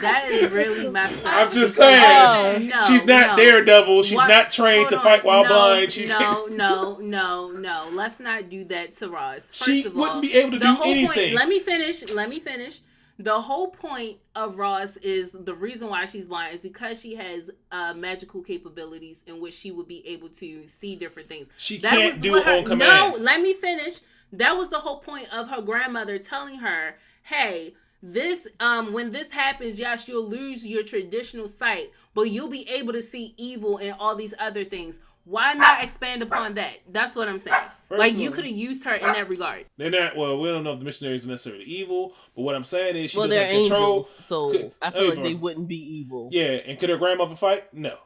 that 0.00 0.28
is 0.30 0.50
really 0.50 0.88
messed 0.88 1.18
up. 1.26 1.32
I'm 1.34 1.52
just 1.52 1.76
Because- 1.76 1.76
saying. 1.76 2.68
No, 2.70 2.84
She's 2.86 3.04
not 3.04 3.36
no. 3.36 3.44
Daredevil. 3.44 4.02
She's 4.02 4.16
What- 4.16 4.28
not 4.28 4.50
trained 4.50 4.88
hold 4.88 4.88
to 4.90 4.96
on. 4.96 5.02
fight 5.02 5.24
while 5.26 5.42
no, 5.42 5.48
blind. 5.50 5.92
She 5.92 6.06
no, 6.06 6.46
no, 6.52 6.96
no, 7.02 7.50
no. 7.50 7.88
Let's 7.92 8.18
not 8.18 8.48
do 8.48 8.64
that 8.64 8.94
to 8.96 9.10
Roz. 9.10 9.50
First 9.54 9.64
She 9.64 9.84
of 9.84 9.94
all, 9.94 10.00
wouldn't 10.00 10.22
be 10.22 10.32
able 10.32 10.52
to 10.52 10.58
the 10.58 10.64
do 10.64 10.72
whole 10.72 10.86
anything. 10.86 11.08
point. 11.08 11.34
Let 11.34 11.48
me 11.48 11.58
finish. 11.58 12.10
Let 12.14 12.30
me 12.30 12.38
finish. 12.38 12.80
The 13.18 13.40
whole 13.40 13.68
point 13.68 14.18
of 14.34 14.58
Roz 14.58 14.98
is 14.98 15.30
the 15.32 15.54
reason 15.54 15.88
why 15.88 16.04
she's 16.04 16.26
blind 16.26 16.54
is 16.54 16.60
because 16.60 17.00
she 17.00 17.14
has 17.14 17.50
uh, 17.72 17.94
magical 17.94 18.42
capabilities 18.42 19.22
in 19.26 19.40
which 19.40 19.54
she 19.54 19.70
would 19.70 19.88
be 19.88 20.06
able 20.06 20.28
to 20.30 20.66
see 20.66 20.96
different 20.96 21.28
things. 21.28 21.48
She 21.56 21.78
That 21.78 21.92
can't 21.92 22.14
was 22.14 22.22
do 22.22 22.34
on 22.36 22.64
command. 22.64 23.14
No, 23.14 23.18
let 23.18 23.40
me 23.40 23.54
finish. 23.54 24.00
That 24.32 24.56
was 24.56 24.68
the 24.68 24.78
whole 24.78 24.98
point 24.98 25.28
of 25.32 25.48
her 25.48 25.62
grandmother 25.62 26.18
telling 26.18 26.58
her, 26.58 26.96
"Hey, 27.22 27.74
this 28.02 28.46
um 28.60 28.92
when 28.92 29.10
this 29.10 29.32
happens, 29.32 29.80
yes, 29.80 30.06
you'll 30.08 30.28
lose 30.28 30.66
your 30.66 30.82
traditional 30.82 31.48
sight, 31.48 31.90
but 32.14 32.24
you'll 32.24 32.50
be 32.50 32.68
able 32.68 32.92
to 32.92 33.02
see 33.02 33.34
evil 33.36 33.78
and 33.78 33.96
all 33.98 34.14
these 34.14 34.34
other 34.38 34.64
things. 34.64 34.98
Why 35.28 35.54
not 35.54 35.82
expand 35.82 36.22
upon 36.22 36.54
that? 36.54 36.78
That's 36.92 37.16
what 37.16 37.28
I'm 37.28 37.40
saying. 37.40 37.56
First 37.88 37.98
like 37.98 38.12
of 38.12 38.18
you 38.18 38.30
could 38.30 38.44
have 38.44 38.54
used 38.54 38.84
her 38.84 38.94
in 38.94 39.06
that 39.06 39.28
regard. 39.28 39.66
They're 39.76 39.90
not. 39.90 40.16
Well, 40.16 40.38
we 40.40 40.48
don't 40.48 40.62
know 40.62 40.72
if 40.74 40.78
the 40.78 40.84
missionaries 40.84 41.24
are 41.24 41.28
necessarily 41.28 41.64
evil, 41.64 42.14
but 42.36 42.42
what 42.42 42.54
I'm 42.54 42.62
saying 42.62 42.94
is 42.94 43.10
she 43.10 43.18
well, 43.18 43.26
doesn't 43.26 43.42
they're 43.42 43.60
control. 43.62 43.96
angels, 43.98 44.14
so 44.24 44.50
Could- 44.52 44.72
I 44.80 44.90
feel 44.92 45.08
like 45.08 45.22
they 45.24 45.34
wouldn't 45.34 45.66
be 45.66 45.76
evil. 45.98 46.28
Yeah, 46.32 46.44
and 46.66 46.78
could 46.78 46.90
her 46.90 46.96
grandmother 46.96 47.34
fight? 47.34 47.74
No. 47.74 47.96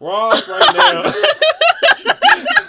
Roz 0.00 0.46
right 0.48 0.74
now. 0.74 1.12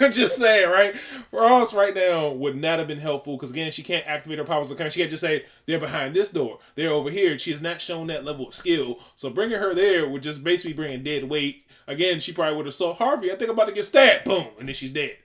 I'm 0.06 0.12
just 0.12 0.36
saying, 0.36 0.68
right? 0.70 0.94
Roz 1.32 1.72
right 1.72 1.94
now 1.94 2.30
would 2.30 2.56
not 2.56 2.78
have 2.78 2.88
been 2.88 2.98
helpful 3.00 3.36
because 3.36 3.50
again, 3.50 3.72
she 3.72 3.82
can't 3.82 4.06
activate 4.06 4.38
her 4.38 4.44
powers 4.44 4.70
of 4.70 4.76
command. 4.76 4.92
She 4.92 5.00
can't 5.00 5.10
just 5.10 5.22
say 5.22 5.44
they're 5.66 5.78
behind 5.80 6.14
this 6.14 6.30
door, 6.30 6.58
they're 6.74 6.90
over 6.90 7.08
here. 7.10 7.38
She 7.38 7.50
has 7.52 7.60
not 7.62 7.80
shown 7.80 8.08
that 8.08 8.24
level 8.24 8.48
of 8.48 8.54
skill, 8.54 8.98
so 9.14 9.30
bringing 9.30 9.58
her 9.58 9.74
there 9.74 10.08
would 10.08 10.22
just 10.22 10.42
basically 10.44 10.72
bring 10.74 10.92
a 10.92 10.98
dead 10.98 11.24
weight. 11.30 11.65
Again, 11.86 12.20
she 12.20 12.32
probably 12.32 12.56
would 12.56 12.66
have 12.66 12.74
saw 12.74 12.94
Harvey. 12.94 13.30
I 13.30 13.36
think 13.36 13.48
I'm 13.48 13.56
about 13.56 13.68
to 13.68 13.74
get 13.74 13.84
stabbed. 13.84 14.24
Boom, 14.24 14.48
and 14.58 14.66
then 14.66 14.74
she's 14.74 14.92
dead. 14.92 15.16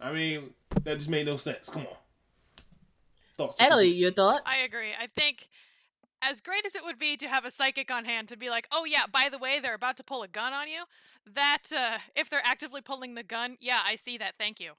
I 0.00 0.12
mean, 0.12 0.50
that 0.82 0.98
just 0.98 1.10
made 1.10 1.26
no 1.26 1.36
sense. 1.36 1.68
Come 1.68 1.82
on. 1.82 1.96
Thoughts? 3.36 3.60
Ellie, 3.60 3.88
your 3.88 4.12
thoughts? 4.12 4.42
I 4.46 4.58
agree. 4.58 4.92
I 4.98 5.08
think 5.14 5.48
as 6.22 6.40
great 6.40 6.64
as 6.64 6.74
it 6.74 6.84
would 6.84 6.98
be 6.98 7.16
to 7.18 7.28
have 7.28 7.44
a 7.44 7.50
psychic 7.50 7.90
on 7.90 8.04
hand 8.04 8.28
to 8.28 8.36
be 8.36 8.48
like, 8.48 8.66
"Oh 8.72 8.84
yeah, 8.84 9.06
by 9.10 9.28
the 9.30 9.38
way, 9.38 9.60
they're 9.60 9.74
about 9.74 9.96
to 9.98 10.04
pull 10.04 10.22
a 10.22 10.28
gun 10.28 10.52
on 10.52 10.68
you." 10.68 10.84
That 11.34 11.64
uh, 11.74 11.98
if 12.14 12.30
they're 12.30 12.40
actively 12.44 12.80
pulling 12.80 13.14
the 13.14 13.22
gun, 13.22 13.56
yeah, 13.60 13.80
I 13.84 13.96
see 13.96 14.16
that. 14.18 14.34
Thank 14.38 14.60
you. 14.60 14.72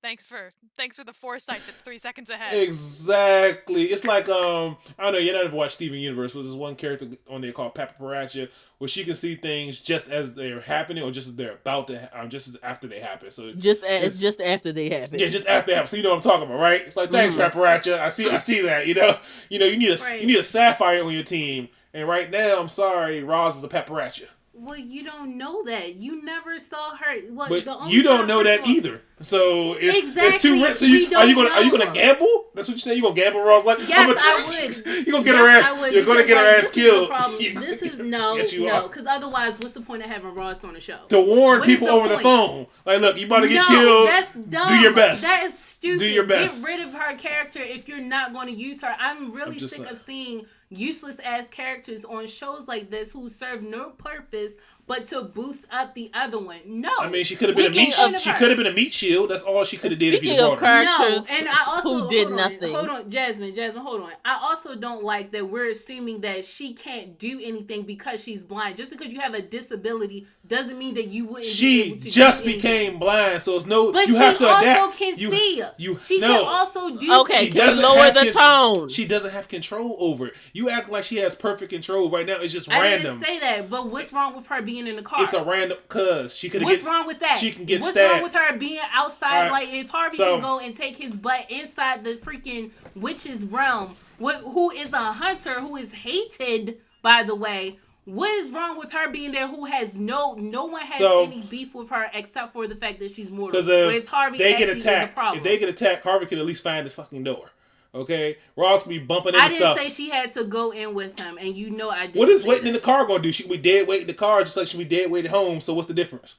Thanks 0.00 0.26
for 0.26 0.52
thanks 0.76 0.96
for 0.96 1.02
the 1.04 1.12
foresight 1.12 1.60
that 1.66 1.74
3 1.84 1.98
seconds 1.98 2.30
ahead. 2.30 2.54
Exactly. 2.54 3.86
It's 3.86 4.04
like 4.06 4.28
um 4.28 4.76
I 4.98 5.04
don't 5.04 5.14
know, 5.14 5.18
you 5.18 5.32
never 5.32 5.54
watched 5.54 5.74
Steven 5.74 5.98
Universe, 5.98 6.32
but 6.32 6.42
there's 6.42 6.54
one 6.54 6.76
character 6.76 7.08
on 7.28 7.40
there 7.40 7.50
called 7.52 7.74
Padparadscha 7.74 8.48
where 8.78 8.86
she 8.88 9.02
can 9.04 9.16
see 9.16 9.34
things 9.34 9.80
just 9.80 10.08
as 10.10 10.34
they're 10.34 10.60
happening 10.60 11.02
or 11.02 11.10
just 11.10 11.26
as 11.28 11.34
they're 11.36 11.54
about 11.54 11.88
to 11.88 11.98
ha- 12.12 12.20
um, 12.22 12.30
just 12.30 12.46
as 12.46 12.56
after 12.62 12.86
they 12.86 13.00
happen. 13.00 13.30
So 13.32 13.52
Just 13.52 13.82
a, 13.82 13.86
It's- 13.86 14.04
it's 14.12 14.16
just 14.18 14.40
after 14.40 14.72
they 14.72 14.88
happen. 14.88 15.18
yeah, 15.18 15.26
just 15.26 15.46
after 15.48 15.72
they 15.72 15.74
happen. 15.74 15.88
So 15.88 15.96
you 15.96 16.04
know 16.04 16.10
what 16.10 16.16
I'm 16.16 16.22
talking 16.22 16.46
about, 16.46 16.60
right? 16.60 16.82
It's 16.82 16.96
like 16.96 17.10
thanks, 17.10 17.34
Mhm. 17.34 17.50
Padparadscha. 17.50 17.98
I 17.98 18.08
see 18.10 18.30
I 18.30 18.38
see 18.38 18.60
that, 18.62 18.86
you 18.86 18.94
know. 18.94 19.18
You 19.48 19.58
know, 19.58 19.66
you 19.66 19.76
need 19.78 19.90
a 19.90 19.96
Right. 19.96 20.20
you 20.20 20.26
need 20.28 20.36
a 20.38 20.44
sapphire 20.44 21.02
on 21.04 21.12
your 21.12 21.24
team. 21.24 21.70
And 21.92 22.06
right 22.06 22.30
now, 22.30 22.60
I'm 22.60 22.68
sorry, 22.68 23.22
Roz 23.24 23.56
is 23.56 23.64
a 23.64 23.68
Padparadscha. 23.68 24.26
Well, 24.60 24.76
you 24.76 25.02
don't 25.04 25.36
know 25.38 25.62
that. 25.64 25.94
You 25.96 26.22
never 26.24 26.58
saw 26.58 26.96
her. 26.96 27.20
What, 27.30 27.48
But 27.48 27.64
the 27.64 27.76
only 27.76 27.92
you 27.94 28.02
don't 28.02 28.26
know 28.26 28.42
that 28.42 28.60
of 28.60 28.66
either. 28.66 29.02
So 29.22 29.72
it's 29.74 29.96
it's 29.98 30.08
Exactly. 30.08 30.38
too 30.50 30.64
rich. 30.64 30.76
So 30.76 30.84
you 30.86 31.16
are 31.16 31.26
you 31.26 31.34
gonna 31.34 31.48
are 31.50 31.62
you 31.62 31.70
gonna 31.70 31.92
gamble? 31.92 32.44
That's 32.54 32.68
what 32.68 32.74
you 32.76 32.80
say. 32.80 32.94
You 32.94 33.02
gonna 33.02 33.14
gamble? 33.14 33.40
Raw's 33.40 33.64
like, 33.64 33.78
Yes, 33.88 34.20
I'm 34.20 34.42
gonna 34.42 34.48
would. 34.86 35.06
You're 35.06 35.12
gonna 35.12 35.24
get 35.24 35.34
Yes, 35.34 35.36
her 35.36 35.48
ass. 35.48 35.80
would, 35.80 35.92
You're 35.92 36.04
gonna 36.04 36.22
because, 36.22 36.26
get 36.28 36.36
her 36.36 36.44
like, 36.44 36.54
ass 36.54 36.60
this 36.60 36.68
is 36.68 36.72
killed. 36.74 37.62
This 37.62 37.82
is 37.82 37.98
no, 37.98 38.36
Yes, 38.36 38.52
you 38.52 38.66
no, 38.66 38.88
because 38.88 39.06
otherwise, 39.06 39.54
what's 39.58 39.72
the 39.72 39.80
point 39.80 40.02
of 40.04 40.10
having 40.10 40.34
Roz 40.34 40.62
on 40.64 40.74
the 40.74 40.80
show? 40.80 40.98
to 41.08 41.20
warn 41.20 41.60
What 41.60 41.68
is 41.68 41.74
people 41.78 41.88
the 41.88 41.92
over 41.94 42.08
the 42.08 42.18
phone. 42.18 42.66
Like, 42.84 43.00
look, 43.00 43.16
you 43.16 43.26
about 43.26 43.40
to 43.40 43.48
get 43.48 43.56
no, 43.62 43.64
killed. 43.68 44.08
That's 44.08 44.32
dumb. 44.34 44.68
Do 44.68 44.74
your 44.76 44.92
best. 44.94 45.22
That 45.22 45.44
is 45.46 45.58
stupid. 45.58 45.98
Do 46.00 46.06
your 46.06 46.24
best. 46.24 46.60
Get 46.60 46.68
rid 46.68 46.80
of 46.86 46.94
her 46.94 47.14
character 47.16 47.60
if 47.60 47.88
you're 47.88 48.00
not 48.00 48.32
going 48.32 48.46
to 48.48 48.52
use 48.54 48.80
her. 48.82 48.94
I'm 48.98 49.32
really 49.32 49.56
I'm 49.56 49.68
sick 49.68 49.78
saying. 49.78 49.88
of 49.90 49.98
seeing 49.98 50.46
useless 50.70 51.18
ass 51.20 51.46
characters 51.50 52.04
on 52.04 52.26
shows 52.26 52.66
like 52.68 52.90
this 52.90 53.12
who 53.12 53.28
serve 53.30 53.62
no 53.62 53.90
purpose 53.90 54.52
but 54.88 55.06
to 55.06 55.22
boost 55.22 55.66
up 55.70 55.94
the 55.94 56.10
other 56.14 56.38
one. 56.38 56.60
No. 56.64 56.90
I 56.98 57.10
mean, 57.10 57.22
she 57.24 57.36
could 57.36 57.50
have 57.50 57.56
been 57.56 57.66
a 57.66 57.76
meat. 57.76 57.92
can't 57.94 58.14
She, 58.14 58.30
she 58.30 58.36
could 58.36 58.48
have 58.48 58.56
been 58.56 58.66
a 58.66 58.72
meat 58.72 58.94
shield. 58.94 59.30
That's 59.30 59.42
all 59.42 59.62
she 59.64 59.76
could 59.76 59.90
have 59.90 60.00
did 60.00 60.14
if 60.14 60.22
you 60.24 60.30
Speaking 60.30 60.44
of 60.52 60.58
brought 60.58 60.86
her. 60.86 60.86
her- 60.86 61.10
no, 61.10 61.26
and 61.30 61.46
I 61.48 61.64
also 61.66 62.04
who 62.04 62.10
did 62.10 62.28
hold 62.28 62.40
on, 62.40 62.52
nothing. 62.52 62.74
Hold 62.74 62.88
on, 62.88 63.10
Jasmine, 63.10 63.54
Jasmine, 63.54 63.82
hold 63.82 64.00
on. 64.00 64.12
I 64.24 64.38
also 64.40 64.74
don't 64.74 65.04
like 65.04 65.30
that 65.32 65.48
we're 65.48 65.70
assuming 65.70 66.22
that 66.22 66.44
she 66.46 66.72
can't 66.72 67.18
do 67.18 67.38
anything 67.42 67.82
because 67.82 68.22
she's 68.22 68.44
blind. 68.44 68.78
Just 68.78 68.90
because 68.90 69.12
you 69.12 69.20
have 69.20 69.34
a 69.34 69.42
disability 69.42 70.26
doesn't 70.48 70.78
mean 70.78 70.94
that 70.94 71.08
you 71.08 71.24
wouldn't. 71.26 71.44
be 71.44 71.50
She 71.50 71.82
able 71.82 72.00
to 72.00 72.10
just 72.10 72.42
do 72.44 72.50
anything. 72.50 72.62
became 72.62 72.98
blind, 72.98 73.42
so 73.42 73.56
it's 73.56 73.66
no. 73.66 73.92
But 73.92 74.06
you 74.06 74.14
she 74.14 74.18
have 74.18 74.38
to 74.38 74.46
also 74.48 74.62
adapt. 74.62 74.96
can 74.96 75.18
you, 75.18 75.30
see. 75.30 75.62
You 75.76 75.98
She 75.98 76.20
no. 76.20 76.28
can 76.28 76.44
also 76.44 76.96
do. 76.96 77.12
Okay, 77.20 77.44
She 77.46 77.50
can 77.50 77.66
doesn't 77.66 77.82
lower 77.84 77.98
have 78.04 78.14
the 78.14 78.24
to- 78.24 78.32
tone? 78.32 78.88
She 78.88 79.04
doesn't 79.06 79.30
have 79.30 79.48
control 79.48 79.96
over 80.00 80.28
it. 80.28 80.34
You 80.52 80.68
act 80.70 80.90
like 80.90 81.04
she 81.04 81.16
has 81.18 81.34
perfect 81.34 81.70
control 81.70 82.10
right 82.10 82.26
now. 82.26 82.36
It's 82.40 82.52
just 82.52 82.70
I 82.70 82.80
random. 82.80 83.18
didn't 83.20 83.24
say 83.24 83.38
that, 83.40 83.68
but 83.70 83.88
what's 83.90 84.12
wrong 84.12 84.34
with 84.34 84.46
her 84.48 84.62
being 84.62 84.86
in 84.86 84.96
the 84.96 85.02
car? 85.02 85.22
It's 85.22 85.32
a 85.34 85.42
random 85.44 85.78
cause 85.88 86.34
she 86.34 86.48
could 86.48 86.62
What's 86.62 86.82
get. 86.82 86.88
wrong 86.90 87.06
with 87.06 87.18
that? 87.20 87.38
she 87.38 87.50
can 87.52 87.64
get 87.64 87.80
What's 87.80 87.92
stabbed. 87.92 88.14
wrong 88.14 88.22
with 88.22 88.34
her 88.34 88.56
being 88.56 88.80
outside? 88.92 89.44
Alright, 89.46 89.52
Like 89.68 89.74
if 89.74 89.90
Harvey 89.90 90.16
so- 90.16 90.32
can 90.34 90.40
go 90.42 90.58
and 90.60 90.74
take 90.76 90.96
his 90.96 91.12
butt 91.12 91.46
inside 91.50 92.04
the 92.04 92.14
freaking 92.14 92.70
witch's 92.94 93.44
realm, 93.44 93.96
what, 94.18 94.36
who 94.36 94.70
is 94.70 94.92
a 94.92 94.96
hunter 95.12 95.60
who 95.60 95.76
is 95.76 95.92
hated, 95.92 96.78
by 97.02 97.22
the 97.22 97.34
way. 97.34 97.78
What 98.08 98.30
is 98.38 98.52
wrong 98.52 98.78
with 98.78 98.90
her 98.92 99.10
being 99.10 99.32
there? 99.32 99.46
Who 99.46 99.66
has 99.66 99.92
no 99.92 100.32
no 100.34 100.64
one 100.64 100.80
has 100.80 100.98
So- 100.98 101.24
any 101.24 101.42
beef 101.42 101.74
with 101.74 101.90
her 101.90 102.10
except 102.14 102.54
for 102.54 102.66
the 102.66 102.74
fact 102.74 103.00
that 103.00 103.10
she's 103.14 103.30
mortal. 103.30 103.60
Because 103.60 103.68
if 103.68 104.08
Harvey 104.08 104.38
they 104.38 104.56
get 104.56 104.68
a 104.70 104.78
attacked, 104.78 105.14
problem. 105.14 105.38
if 105.38 105.44
they 105.44 105.58
get 105.58 105.68
attacked, 105.68 106.02
Harvey 106.04 106.24
could 106.24 106.38
at 106.38 106.46
least 106.46 106.62
find 106.62 106.84
his 106.86 106.94
fucking 106.94 107.22
door. 107.24 107.50
Okay, 107.94 108.36
Roz 108.56 108.84
be 108.84 108.98
bumping 108.98 109.34
into 109.34 109.44
I 109.44 109.48
didn't 109.48 109.60
stuff. 109.60 109.78
say 109.78 109.88
she 109.90 110.08
had 110.10 110.32
to 110.32 110.44
go 110.44 110.70
in 110.70 110.94
with 110.94 111.18
him, 111.20 111.36
and 111.38 111.54
you 111.54 111.70
know 111.70 111.90
I 111.90 112.06
did. 112.06 112.16
what 112.16 112.28
is 112.28 112.44
waiting 112.46 112.66
in 112.68 112.72
the 112.74 112.80
car 112.80 113.06
gonna 113.06 113.22
do? 113.22 113.30
She 113.32 113.46
be 113.46 113.56
dead 113.58 113.86
waiting 113.88 114.02
in 114.02 114.06
the 114.08 114.14
car, 114.14 114.42
just 114.42 114.56
like 114.56 114.68
she 114.68 114.78
be 114.78 114.84
dead 114.84 115.10
waiting 115.10 115.30
home. 115.30 115.60
So 115.60 115.74
what's 115.74 115.88
the 115.88 115.94
difference? 115.94 116.36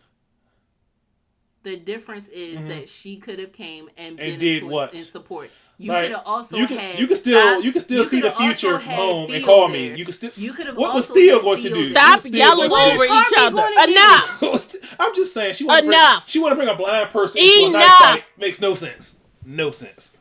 The 1.64 1.76
difference 1.76 2.28
is 2.30 2.58
Mhm. 2.60 2.70
that 2.70 2.90
she 2.90 3.18
could 3.18 3.38
have 3.40 3.52
came 3.52 3.90
and, 3.98 4.20
And 4.20 4.32
been 4.32 4.40
did 4.40 4.64
what? 4.64 4.94
in 4.94 5.02
support. 5.04 5.52
You 5.82 5.94
Like, 5.94 6.08
could 6.08 6.12
have 6.18 6.24
also 6.26 6.58
you 6.58 6.68
can 6.68 6.78
had 6.78 7.00
you 7.00 7.08
can 7.08 7.16
still 7.16 7.40
Stop- 7.54 7.64
you 7.64 7.72
can 7.72 7.82
still 7.82 7.98
you 8.00 8.10
see 8.10 8.20
the 8.20 8.32
future 8.34 8.74
from 8.80 8.82
had 8.82 8.96
home 9.00 9.32
and 9.32 9.46
call 9.46 9.70
there. 9.70 9.92
me. 9.94 9.98
You 9.98 10.04
can 10.04 10.14
still. 10.14 10.30
You 10.36 10.52
could 10.52 10.66
have 10.68 10.76
What 10.78 10.94
was 10.94 11.06
also 11.10 11.14
Theo 11.14 11.36
had 11.36 11.42
going 11.44 11.62
to 11.64 11.70
do? 11.70 11.92
Stop 11.92 12.12
What's 12.16 12.26
yelling 12.26 12.70
going 12.70 12.90
to 12.90 12.96
over 12.96 13.06
each 13.06 13.34
other. 13.38 13.92
Enough. 13.92 14.76
I'm 15.00 15.16
just 15.16 15.34
saying 15.34 15.54
she 15.54 15.64
want 15.64 15.80
to 15.80 15.86
bring, 15.88 15.98
Enough. 15.98 16.30
she 16.30 16.40
want 16.40 16.52
to 16.52 16.56
bring 16.58 16.68
a 16.68 16.76
blind 16.76 17.12
person 17.12 17.42
into 17.42 17.54
a 17.64 17.68
Enough. 17.70 17.82
knife 17.82 18.24
fight. 18.24 18.40
Makes 18.40 18.60
no 18.60 18.74
sense. 18.74 19.16
No 19.46 19.72
sense. 19.72 20.12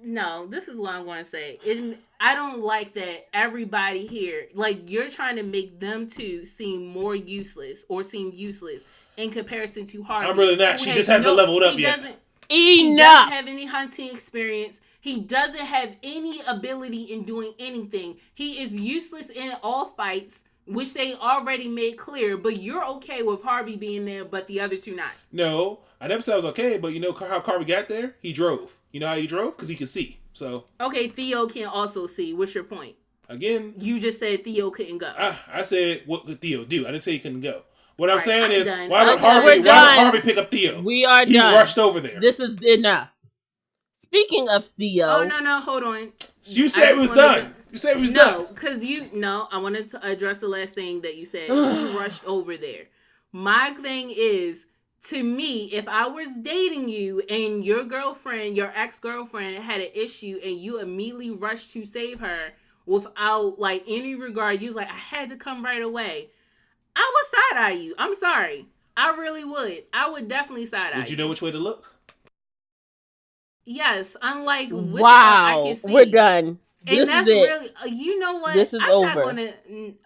No, 0.00 0.46
this 0.46 0.68
is 0.68 0.76
what 0.76 0.94
I'm 0.94 1.04
going 1.06 1.18
to 1.24 1.24
say. 1.24 1.58
It, 1.64 1.98
I 2.20 2.34
don't 2.36 2.60
like 2.60 2.92
that 2.94 3.26
everybody 3.34 4.06
here, 4.06 4.46
like 4.54 4.90
you're 4.90 5.08
trying 5.08 5.36
to 5.36 5.42
make 5.42 5.80
them 5.80 6.08
two 6.08 6.46
seem 6.46 6.86
more 6.86 7.16
useless 7.16 7.84
or 7.88 8.04
seem 8.04 8.30
useless 8.32 8.82
in 9.16 9.30
comparison 9.30 9.86
to 9.88 10.02
Harvey. 10.04 10.28
I'm 10.28 10.38
really 10.38 10.56
not. 10.56 10.78
She 10.78 10.90
has 10.90 10.96
just 10.98 11.08
hasn't 11.08 11.26
no- 11.26 11.34
leveled 11.34 11.62
up 11.64 11.74
he 11.74 11.82
yet. 11.82 11.96
Doesn't, 11.96 12.16
he 12.48 12.76
doesn't 12.82 12.92
Enough. 13.00 13.28
have 13.32 13.48
any 13.48 13.64
hunting 13.66 14.10
experience. 14.12 14.78
He 15.04 15.20
doesn't 15.20 15.56
have 15.66 15.96
any 16.02 16.40
ability 16.46 17.02
in 17.12 17.24
doing 17.24 17.52
anything. 17.58 18.16
He 18.34 18.62
is 18.62 18.72
useless 18.72 19.28
in 19.28 19.52
all 19.62 19.90
fights, 19.90 20.38
which 20.66 20.94
they 20.94 21.12
already 21.12 21.68
made 21.68 21.98
clear. 21.98 22.38
But 22.38 22.56
you're 22.62 22.82
okay 22.96 23.22
with 23.22 23.42
Harvey 23.42 23.76
being 23.76 24.06
there, 24.06 24.24
but 24.24 24.46
the 24.46 24.60
other 24.62 24.78
two 24.78 24.96
not. 24.96 25.12
No, 25.30 25.80
I 26.00 26.08
never 26.08 26.22
said 26.22 26.32
I 26.32 26.36
was 26.36 26.46
okay, 26.46 26.78
but 26.78 26.94
you 26.94 27.00
know 27.00 27.12
how 27.12 27.38
Carver 27.40 27.64
got 27.64 27.86
there? 27.90 28.16
He 28.22 28.32
drove. 28.32 28.78
You 28.92 29.00
know 29.00 29.08
how 29.08 29.16
he 29.16 29.26
drove? 29.26 29.54
Because 29.54 29.68
he 29.68 29.76
could 29.76 29.90
see. 29.90 30.20
So 30.32 30.64
Okay, 30.80 31.08
Theo 31.08 31.48
can 31.48 31.66
also 31.66 32.06
see. 32.06 32.32
What's 32.32 32.54
your 32.54 32.64
point? 32.64 32.96
again, 33.28 33.74
You 33.78 34.00
just 34.00 34.20
said 34.20 34.42
Theo 34.42 34.70
couldn't 34.70 34.98
go. 34.98 35.12
I, 35.18 35.36
I 35.52 35.62
said 35.62 36.04
what 36.06 36.24
could 36.24 36.40
Theo 36.40 36.64
do? 36.64 36.86
I 36.86 36.92
didn't 36.92 37.04
say 37.04 37.12
he 37.12 37.18
couldn't 37.18 37.40
go. 37.42 37.60
What 37.96 38.08
I'm 38.08 38.16
Right, 38.16 38.24
saying 38.24 38.44
I'm 38.44 38.52
is, 38.52 38.66
done. 38.66 38.88
why 38.88 39.04
would 39.04 39.14
Okay, 39.16 39.20
Harvey? 39.22 39.46
Why 39.60 39.96
would. 39.96 40.02
Harvey 40.02 40.20
pick 40.22 40.38
up 40.38 40.50
Theo? 40.50 40.80
We 40.80 41.04
are 41.04 41.26
he 41.26 41.34
done. 41.34 41.52
rushed 41.52 41.76
over 41.78 42.00
there. 42.00 42.20
This 42.20 42.40
is 42.40 42.58
enough. 42.64 43.13
Speaking 44.04 44.48
of 44.48 44.64
Theo, 44.64 45.06
oh 45.08 45.24
no, 45.24 45.40
no, 45.40 45.60
hold 45.60 45.82
on. 45.82 46.12
you 46.44 46.68
said 46.68 46.90
it 46.90 46.96
was 46.96 47.10
done. 47.12 47.40
to- 47.46 47.54
You 47.72 47.78
said 47.78 47.96
it 47.96 48.00
was 48.00 48.12
No, 48.12 48.44
done. 48.44 48.46
because 48.54 48.84
you 48.84 49.08
no, 49.12 49.48
I 49.50 49.58
wanted 49.58 49.90
to 49.90 50.06
address 50.06 50.38
the 50.38 50.48
last 50.48 50.74
thing 50.74 51.00
that 51.02 51.16
you 51.16 51.24
said. 51.26 51.48
you 51.48 51.98
rushed 51.98 52.24
over 52.26 52.56
there. 52.56 52.84
My 53.32 53.74
thing 53.80 54.12
is, 54.16 54.64
to 55.08 55.22
me, 55.22 55.64
if 55.72 55.88
I 55.88 56.06
was 56.06 56.28
dating 56.40 56.88
you 56.88 57.20
and 57.28 57.64
your 57.64 57.84
girlfriend, 57.84 58.56
your 58.56 58.72
ex 58.76 58.98
girlfriend, 59.00 59.56
had 59.62 59.80
an 59.80 59.88
issue 59.94 60.38
and 60.44 60.56
you 60.56 60.80
immediately 60.80 61.30
rushed 61.30 61.72
to 61.72 61.84
save 61.84 62.20
her 62.20 62.52
without 62.86 63.58
like 63.58 63.84
any 63.88 64.14
regard, 64.14 64.60
you 64.62 64.68
was 64.68 64.76
like, 64.76 64.88
I 64.90 64.94
had 64.94 65.30
to 65.30 65.36
come 65.36 65.64
right 65.64 65.82
away. 65.82 66.28
I 66.96 67.12
would 67.14 67.40
side 67.40 67.60
eye 67.66 67.76
you. 67.76 67.94
I'm 67.98 68.14
sorry. 68.14 68.66
I 68.96 69.10
really 69.16 69.44
would. 69.44 69.82
I 69.92 70.08
would 70.10 70.28
definitely 70.28 70.66
side 70.66 70.92
eye 70.94 70.98
Would 70.98 71.10
you 71.10 71.16
know 71.16 71.28
which 71.28 71.42
way 71.42 71.50
to 71.50 71.58
look? 71.58 71.93
Yes, 73.64 74.16
unlike 74.20 74.68
which 74.70 75.02
wow, 75.02 75.62
I 75.64 75.68
can 75.68 75.76
see. 75.76 75.92
we're 75.92 76.04
done. 76.06 76.58
And 76.86 76.98
This 76.98 77.08
that's 77.08 77.28
is 77.28 77.34
it. 77.34 77.48
really, 77.48 77.70
uh, 77.82 77.86
you 77.86 78.18
know 78.18 78.34
what? 78.38 78.54
This 78.54 78.74
is 78.74 78.80
I'm 78.82 78.90
over. 78.90 79.06
not 79.06 79.16
gonna 79.24 79.52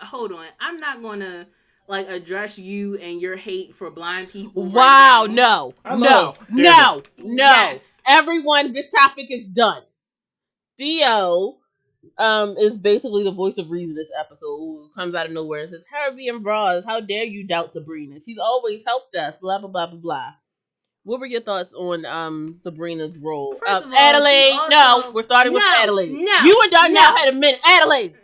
hold 0.00 0.32
on. 0.32 0.46
I'm 0.60 0.76
not 0.76 1.02
gonna 1.02 1.46
like 1.88 2.08
address 2.08 2.58
you 2.58 2.96
and 2.98 3.20
your 3.20 3.34
hate 3.36 3.74
for 3.74 3.90
blind 3.90 4.30
people. 4.30 4.64
Wow, 4.66 5.26
now. 5.28 5.34
no, 5.34 5.72
I 5.84 5.96
no, 5.96 6.34
no, 6.50 7.02
no. 7.18 7.44
Yes. 7.44 7.96
Everyone, 8.06 8.72
this 8.72 8.86
topic 8.90 9.26
is 9.30 9.44
done. 9.46 9.82
Theo 10.76 11.56
um 12.16 12.56
is 12.58 12.76
basically 12.78 13.24
the 13.24 13.32
voice 13.32 13.58
of 13.58 13.70
reason 13.70 13.94
this 13.94 14.10
episode 14.18 14.56
who 14.58 14.88
comes 14.94 15.14
out 15.14 15.26
of 15.26 15.32
nowhere 15.32 15.60
and 15.62 15.70
says, 15.70 15.84
Harvey 15.92 16.28
and 16.28 16.42
Bras, 16.44 16.84
how 16.84 17.00
dare 17.00 17.24
you 17.24 17.44
doubt 17.46 17.72
Sabrina? 17.72 18.20
She's 18.20 18.38
always 18.38 18.84
helped 18.86 19.14
us, 19.16 19.36
blah 19.40 19.58
blah 19.58 19.68
blah 19.68 19.86
blah 19.88 19.98
blah. 20.00 20.30
What 21.08 21.20
were 21.20 21.26
your 21.26 21.40
thoughts 21.40 21.72
on 21.72 22.04
um 22.04 22.58
Sabrina's 22.60 23.18
role? 23.18 23.54
First 23.54 23.72
Uh, 23.72 23.78
of 23.78 23.92
all, 23.92 23.98
Adelaide, 23.98 24.52
also- 24.52 24.68
no, 25.08 25.12
we're 25.14 25.22
starting 25.22 25.54
with 25.54 25.62
Adelaide. 25.64 26.12
no, 26.12 26.38
you 26.44 26.60
and 26.62 26.70
Darnell 26.70 26.94
no. 27.12 27.16
had 27.16 27.28
a 27.28 27.32
minute. 27.32 27.60
Adelaide. 27.64 28.14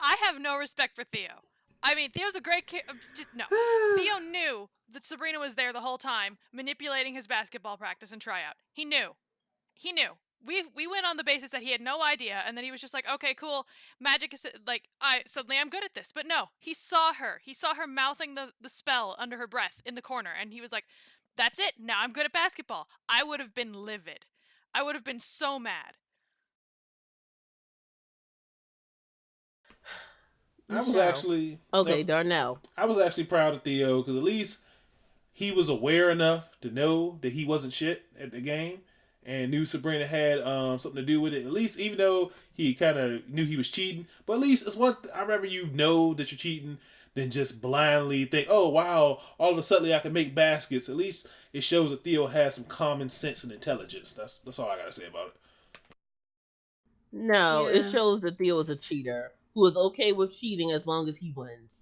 I 0.00 0.16
have 0.24 0.40
no 0.40 0.56
respect 0.56 0.96
for 0.96 1.04
Theo. 1.04 1.44
I 1.84 1.94
mean, 1.94 2.10
Theo's 2.10 2.34
a 2.34 2.40
great 2.40 2.66
kid. 2.66 2.82
Just 3.14 3.28
no. 3.34 3.44
Theo 3.96 4.18
knew 4.18 4.68
that 4.90 5.04
Sabrina 5.04 5.38
was 5.38 5.54
there 5.54 5.72
the 5.72 5.80
whole 5.80 5.98
time, 5.98 6.36
manipulating 6.52 7.14
his 7.14 7.28
basketball 7.28 7.76
practice 7.76 8.10
and 8.12 8.20
tryout. 8.20 8.56
He 8.72 8.84
knew. 8.84 9.14
He 9.74 9.92
knew. 9.92 10.10
We 10.44 10.64
we 10.74 10.88
went 10.88 11.06
on 11.06 11.16
the 11.18 11.22
basis 11.24 11.52
that 11.52 11.62
he 11.62 11.70
had 11.70 11.80
no 11.80 12.02
idea, 12.02 12.42
and 12.44 12.56
then 12.56 12.64
he 12.64 12.72
was 12.72 12.80
just 12.80 12.92
like, 12.92 13.06
"Okay, 13.08 13.32
cool. 13.34 13.64
Magic 14.00 14.34
is 14.34 14.44
like 14.66 14.88
I 15.00 15.22
suddenly 15.24 15.56
I'm 15.58 15.68
good 15.70 15.84
at 15.84 15.94
this." 15.94 16.10
But 16.12 16.26
no, 16.26 16.46
he 16.58 16.74
saw 16.74 17.12
her. 17.14 17.40
He 17.44 17.54
saw 17.54 17.74
her 17.74 17.86
mouthing 17.86 18.34
the 18.34 18.50
the 18.60 18.68
spell 18.68 19.14
under 19.20 19.38
her 19.38 19.46
breath 19.46 19.80
in 19.86 19.94
the 19.94 20.02
corner, 20.02 20.30
and 20.40 20.52
he 20.52 20.60
was 20.60 20.72
like, 20.72 20.84
"That's 21.36 21.58
it. 21.58 21.74
Now 21.78 22.00
I'm 22.00 22.12
good 22.12 22.26
at 22.26 22.32
basketball." 22.32 22.88
I 23.08 23.22
would 23.22 23.40
have 23.40 23.54
been 23.54 23.72
livid. 23.72 24.26
I 24.74 24.82
would 24.82 24.94
have 24.94 25.04
been 25.04 25.20
so 25.20 25.58
mad. 25.58 25.96
I 30.70 30.78
was 30.78 30.88
Michelle. 30.88 31.02
actually 31.02 31.58
Okay, 31.74 31.98
no, 31.98 32.04
Darnell. 32.04 32.58
I 32.76 32.86
was 32.86 32.98
actually 32.98 33.24
proud 33.24 33.54
of 33.54 33.62
Theo 33.62 34.00
because 34.00 34.16
at 34.16 34.22
least 34.22 34.60
he 35.32 35.50
was 35.50 35.68
aware 35.68 36.10
enough 36.10 36.44
to 36.62 36.70
know 36.70 37.18
that 37.22 37.32
he 37.32 37.44
wasn't 37.44 37.74
shit 37.74 38.04
at 38.18 38.30
the 38.30 38.40
game 38.40 38.80
and 39.24 39.50
knew 39.50 39.64
Sabrina 39.64 40.06
had 40.06 40.40
um, 40.40 40.78
something 40.78 41.00
to 41.00 41.06
do 41.06 41.20
with 41.20 41.32
it. 41.34 41.46
At 41.46 41.52
least, 41.52 41.78
even 41.78 41.98
though 41.98 42.32
he 42.52 42.74
kind 42.74 42.98
of 42.98 43.28
knew 43.28 43.44
he 43.44 43.56
was 43.56 43.68
cheating, 43.68 44.06
but 44.26 44.34
at 44.34 44.40
least 44.40 44.66
it's 44.66 44.76
one. 44.76 44.96
I 45.14 45.22
remember 45.22 45.46
you 45.46 45.66
know 45.66 46.14
that 46.14 46.30
you're 46.30 46.38
cheating 46.38 46.78
than 47.14 47.30
just 47.30 47.60
blindly 47.60 48.24
think, 48.24 48.48
"Oh 48.50 48.68
wow, 48.68 49.20
all 49.38 49.52
of 49.52 49.58
a 49.58 49.62
sudden 49.62 49.92
I 49.92 49.98
can 49.98 50.12
make 50.12 50.34
baskets." 50.34 50.88
At 50.88 50.96
least 50.96 51.26
it 51.52 51.62
shows 51.62 51.90
that 51.90 52.04
Theo 52.04 52.28
has 52.28 52.54
some 52.54 52.64
common 52.64 53.10
sense 53.10 53.44
and 53.44 53.52
intelligence. 53.52 54.12
That's 54.12 54.38
that's 54.38 54.58
all 54.58 54.70
I 54.70 54.76
gotta 54.78 54.92
say 54.92 55.06
about 55.06 55.28
it. 55.28 55.34
No, 57.12 57.66
it 57.66 57.82
shows 57.84 58.22
that 58.22 58.38
Theo 58.38 58.58
is 58.60 58.70
a 58.70 58.76
cheater 58.76 59.32
who 59.54 59.66
is 59.66 59.76
okay 59.76 60.12
with 60.12 60.34
cheating 60.34 60.70
as 60.72 60.86
long 60.86 61.08
as 61.08 61.18
he 61.18 61.32
wins. 61.36 61.81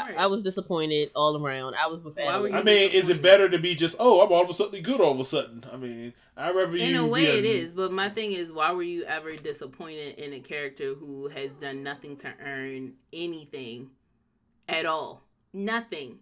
I, 0.00 0.08
Right. 0.08 0.18
I 0.18 0.26
was 0.26 0.42
disappointed 0.42 1.10
all 1.14 1.42
around. 1.44 1.74
I 1.74 1.86
was 1.88 2.04
with 2.04 2.16
Why 2.16 2.38
were 2.38 2.46
Adelaide. 2.48 2.54
I 2.54 2.62
mean, 2.62 2.90
is 2.90 3.08
it 3.08 3.20
better 3.22 3.48
to 3.48 3.58
be 3.58 3.74
just, 3.74 3.96
"Oh, 3.98 4.20
I'm 4.20 4.32
all 4.32 4.42
of 4.42 4.48
a 4.50 4.54
sudden 4.54 4.82
good 4.82 5.00
all 5.00 5.12
of 5.12 5.20
a 5.20 5.24
sudden"? 5.24 5.64
I 5.72 5.76
mean, 5.76 6.14
I'd 6.36 6.54
rather 6.54 6.76
you 6.76 6.84
In 6.84 6.96
a 6.96 7.04
be 7.04 7.10
way, 7.10 7.24
it 7.26 7.44
is. 7.44 7.72
But 7.72 7.92
my 7.92 8.08
thing 8.08 8.32
is, 8.32 8.50
why 8.50 8.72
were 8.72 8.82
you 8.82 9.04
ever 9.04 9.36
disappointed 9.36 10.18
in 10.18 10.32
a 10.32 10.40
character 10.40 10.94
who 10.94 11.28
has 11.28 11.52
done 11.52 11.82
nothing 11.82 12.16
to 12.18 12.32
earn 12.44 12.94
anything 13.12 13.90
at 14.68 14.86
all? 14.86 15.22
Nothing. 15.52 16.20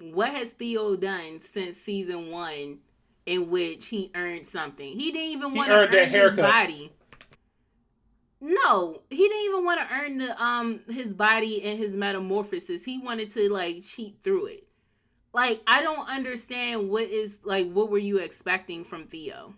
What 0.00 0.30
has 0.30 0.50
Theo 0.50 0.96
done 0.96 1.40
since 1.40 1.76
season 1.78 2.30
one 2.30 2.78
in 3.26 3.50
which 3.50 3.88
he 3.88 4.10
earned 4.14 4.46
something? 4.46 4.92
He 4.92 5.10
didn't 5.10 5.30
even 5.30 5.54
want 5.54 5.68
to 5.68 5.74
earned 5.74 5.92
that 5.92 5.98
earn 5.98 6.04
his 6.04 6.12
haircut. 6.12 6.44
body. 6.44 6.92
No, 8.40 9.02
he 9.10 9.16
didn't 9.16 9.44
even 9.44 9.64
want 9.64 9.80
to 9.80 9.94
earn 9.94 10.18
the 10.18 10.42
um 10.42 10.80
his 10.88 11.12
body 11.12 11.62
and 11.62 11.78
his 11.78 11.94
metamorphosis. 11.94 12.84
He 12.84 12.98
wanted 12.98 13.30
to 13.32 13.52
like 13.52 13.82
cheat 13.82 14.16
through 14.22 14.46
it. 14.46 14.66
Like 15.32 15.62
I 15.66 15.82
don't 15.82 16.08
understand 16.08 16.88
what 16.88 17.04
is 17.04 17.38
like 17.44 17.70
what 17.70 17.90
were 17.90 17.98
you 17.98 18.18
expecting 18.18 18.84
from 18.84 19.06
Theo? 19.06 19.54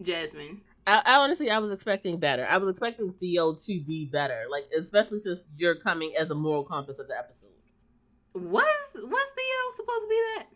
Jasmine. 0.00 0.62
I, 0.86 1.02
I 1.04 1.14
honestly, 1.16 1.48
I 1.50 1.60
was 1.60 1.70
expecting 1.70 2.18
better. 2.18 2.44
I 2.44 2.58
was 2.58 2.68
expecting 2.68 3.12
Theo 3.20 3.54
to 3.54 3.80
be 3.80 4.06
better, 4.06 4.44
like 4.50 4.64
especially 4.76 5.20
since 5.20 5.44
you're 5.56 5.76
coming 5.76 6.12
as 6.18 6.30
a 6.30 6.34
moral 6.34 6.64
compass 6.64 6.98
of 6.98 7.06
the 7.06 7.16
episode. 7.16 7.50
Was 8.34 8.64
was 8.94 9.26
Theo 9.36 9.76
supposed 9.76 10.02
to 10.02 10.08
be 10.08 10.22
that? 10.36 10.46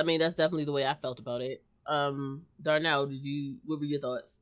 I 0.00 0.02
mean, 0.02 0.20
that's 0.20 0.34
definitely 0.34 0.66
the 0.66 0.72
way 0.72 0.86
I 0.86 0.94
felt 0.94 1.18
about 1.18 1.40
it. 1.40 1.62
Um, 1.86 2.42
Darnell, 2.60 3.06
did 3.06 3.24
you? 3.24 3.56
What 3.64 3.78
were 3.78 3.86
your 3.86 4.00
thoughts? 4.00 4.36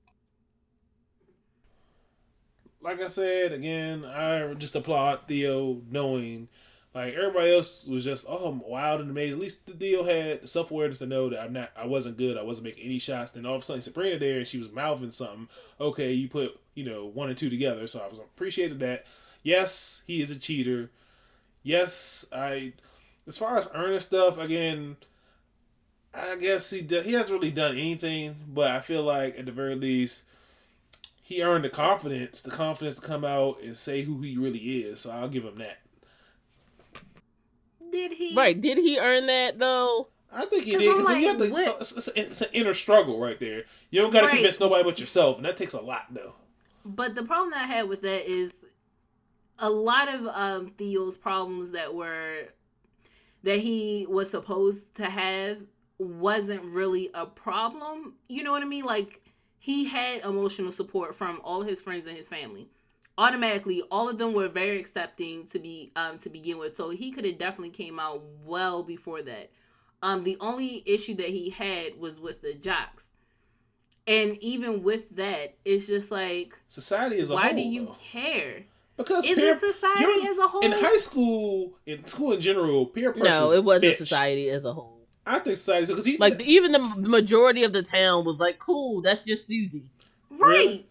Like 2.81 3.01
I 3.01 3.09
said 3.09 3.53
again, 3.53 4.05
I 4.05 4.55
just 4.55 4.75
applaud 4.75 5.21
Theo 5.27 5.83
knowing. 5.91 6.49
Like 6.95 7.13
everybody 7.13 7.53
else 7.55 7.87
was 7.87 8.05
just 8.05 8.25
oh 8.27 8.47
I'm 8.47 8.61
wild 8.61 9.03
and 9.03 9.11
amazed. 9.11 9.35
At 9.35 9.43
least 9.43 9.67
the 9.67 9.73
Theo 9.73 10.05
had 10.05 10.49
self 10.49 10.71
awareness 10.71 11.01
to 11.01 11.07
know 11.07 11.29
that 11.29 11.41
I'm 11.41 11.53
not 11.53 11.71
I 11.77 11.87
wasn't 11.87 12.17
good. 12.17 12.39
I 12.39 12.43
wasn't 12.43 12.65
making 12.65 12.85
any 12.85 12.99
shots. 12.99 13.33
Then 13.33 13.45
all 13.45 13.57
of 13.57 13.63
a 13.63 13.67
sudden 13.67 13.83
Sabrina 13.83 14.19
there 14.19 14.39
and 14.39 14.49
she 14.49 14.59
was 14.59 14.73
mouthing 14.73 15.11
something. 15.11 15.49
Okay, 15.79 16.13
you 16.13 16.29
put 16.29 16.59
you 16.75 16.85
know 16.85 17.05
one 17.05 17.29
and 17.29 17.37
two 17.37 17.51
together. 17.51 17.87
So 17.87 18.01
I 18.01 18.09
was 18.09 18.19
appreciated 18.19 18.81
that. 18.81 19.05
Yes, 19.43 20.03
he 20.07 20.23
is 20.23 20.31
a 20.31 20.39
cheater. 20.39 20.91
Yes, 21.63 22.25
I. 22.33 22.73
As 23.27 23.37
far 23.37 23.57
as 23.59 23.69
earning 23.75 24.01
stuff 24.01 24.39
again, 24.39 24.97
I 26.15 26.37
guess 26.37 26.71
he 26.71 26.81
do, 26.81 27.01
he 27.01 27.13
hasn't 27.13 27.33
really 27.33 27.51
done 27.51 27.73
anything. 27.73 28.37
But 28.49 28.71
I 28.71 28.81
feel 28.81 29.03
like 29.03 29.39
at 29.39 29.47
the 29.47 29.53
very 29.53 29.75
least 29.75 30.23
he 31.27 31.43
earned 31.43 31.65
the 31.65 31.69
confidence, 31.71 32.41
the 32.41 32.53
confidence 32.53 32.95
to 32.97 33.01
come 33.01 33.25
out 33.25 33.61
and 33.61 33.77
say 33.77 34.03
who 34.03 34.21
he 34.23 34.37
really 34.37 34.61
is. 34.61 35.01
So 35.01 35.11
I'll 35.11 35.29
give 35.29 35.45
him 35.45 35.59
that. 35.59 35.79
Did 37.91 38.13
he? 38.13 38.33
Right? 38.33 38.61
Did 38.61 38.79
he 38.79 38.99
earn 39.01 39.27
that 39.27 39.59
though? 39.59 40.07
I 40.33 40.45
think 40.47 40.63
he 40.63 40.77
did 40.77 40.89
I'm 40.89 40.99
because 40.99 41.09
you 41.09 41.15
like, 41.15 41.25
have 41.25 41.39
to. 41.39 41.51
what- 41.53 41.81
It's, 41.81 41.97
it's, 41.97 42.09
it's 42.09 42.41
an 42.43 42.49
inner 42.53 42.75
struggle 42.75 43.19
right 43.19 43.41
there. 43.41 43.65
You 43.91 44.03
don't 44.03 44.13
got 44.13 44.21
to 44.21 44.27
Right. 44.27 44.35
convince 44.35 44.61
nobody 44.61 44.85
but 44.85 45.01
yourself, 45.01 45.37
and 45.37 45.45
that 45.47 45.57
takes 45.57 45.73
a 45.73 45.81
lot 45.81 46.07
though. 46.13 46.35
But 46.85 47.17
the 47.17 47.25
problem 47.25 47.51
that 47.51 47.63
I 47.63 47.67
had 47.67 47.89
with 47.89 48.03
that 48.03 48.31
is 48.31 48.53
a 49.59 49.69
lot 49.69 50.13
of 50.13 50.27
um, 50.29 50.71
Theo's 50.79 51.17
problems 51.17 51.73
that 51.73 51.93
were 51.93 52.49
that 53.43 53.59
he 53.59 54.07
was 54.09 54.31
supposed 54.31 54.95
to 54.97 55.07
have 55.07 55.59
wasn't 55.99 56.63
really 56.65 57.11
a 57.15 57.27
problem. 57.27 58.15
You 58.29 58.45
know 58.45 58.53
what 58.53 58.63
I 58.63 58.67
mean? 58.67 58.85
Like 58.85 59.23
he 59.59 59.85
had 59.87 60.23
emotional 60.25 60.73
support 60.73 61.15
from 61.15 61.41
all 61.45 61.63
his 61.63 61.83
friends 61.83 62.07
and 62.07 62.17
his 62.17 62.29
family. 62.29 62.69
Automatically, 63.19 63.83
all 63.91 64.09
of 64.09 64.19
them 64.19 64.35
were 64.35 64.49
very 64.49 64.79
accepting 64.79 65.47
to 65.49 65.59
be 65.59 65.91
um 65.97 66.19
to 66.19 66.29
begin 66.29 66.59
with. 66.59 66.77
So 66.77 66.91
he 66.91 67.11
could 67.11 67.25
have 67.25 67.39
definitely 67.39 67.71
came 67.71 67.99
out 67.99 68.23
well 68.45 68.83
before 68.83 69.23
that. 69.23 69.51
Um, 70.03 70.25
the 70.25 70.37
only 70.41 70.83
issue 70.87 71.15
that 71.17 71.29
he 71.31 71.49
had 71.51 71.99
was 71.99 72.21
with 72.21 72.43
the 72.43 72.53
jocks. 72.55 73.07
And 74.07 74.37
even 74.43 74.83
with 74.83 75.17
that, 75.17 75.57
it's 75.65 75.87
just 75.87 76.11
like, 76.13 76.57
Society 76.69 77.19
is. 77.19 77.31
a 77.31 77.35
why 77.35 77.49
whole. 77.49 77.57
do 77.57 77.63
you 77.63 77.87
though. 77.87 77.93
care? 77.95 78.65
Because 78.97 79.27
Is 79.27 79.35
peer, 79.37 79.55
it 79.55 79.61
society 79.61 80.29
as 80.29 80.39
a 80.39 80.47
whole? 80.47 80.61
in 80.61 80.73
high 80.73 80.97
school, 80.99 81.73
in 81.87 82.07
school 82.07 82.33
in 82.33 82.41
general, 82.41 82.87
peer 82.87 83.13
pressure. 83.13 83.29
No, 83.29 83.53
it 83.53 83.65
wasn't 83.65 83.95
bitch. 83.95 83.97
society 83.99 84.49
as 84.51 84.65
a 84.65 84.73
whole. 84.73 84.96
I 85.27 85.39
think 85.41 85.57
society 85.57 85.87
because 85.87 86.05
he 86.05 86.17
Like 86.19 86.43
even 86.45 86.73
the, 86.73 86.79
the 86.99 87.09
majority 87.09 87.65
of 87.65 87.73
the 87.73 87.83
town 87.83 88.25
was 88.25 88.39
like, 88.39 88.59
"Cool, 88.59 89.03
that's 89.03 89.25
just 89.25 89.47
Susie." 89.47 89.83
right. 90.31 90.49
Really? 90.49 90.87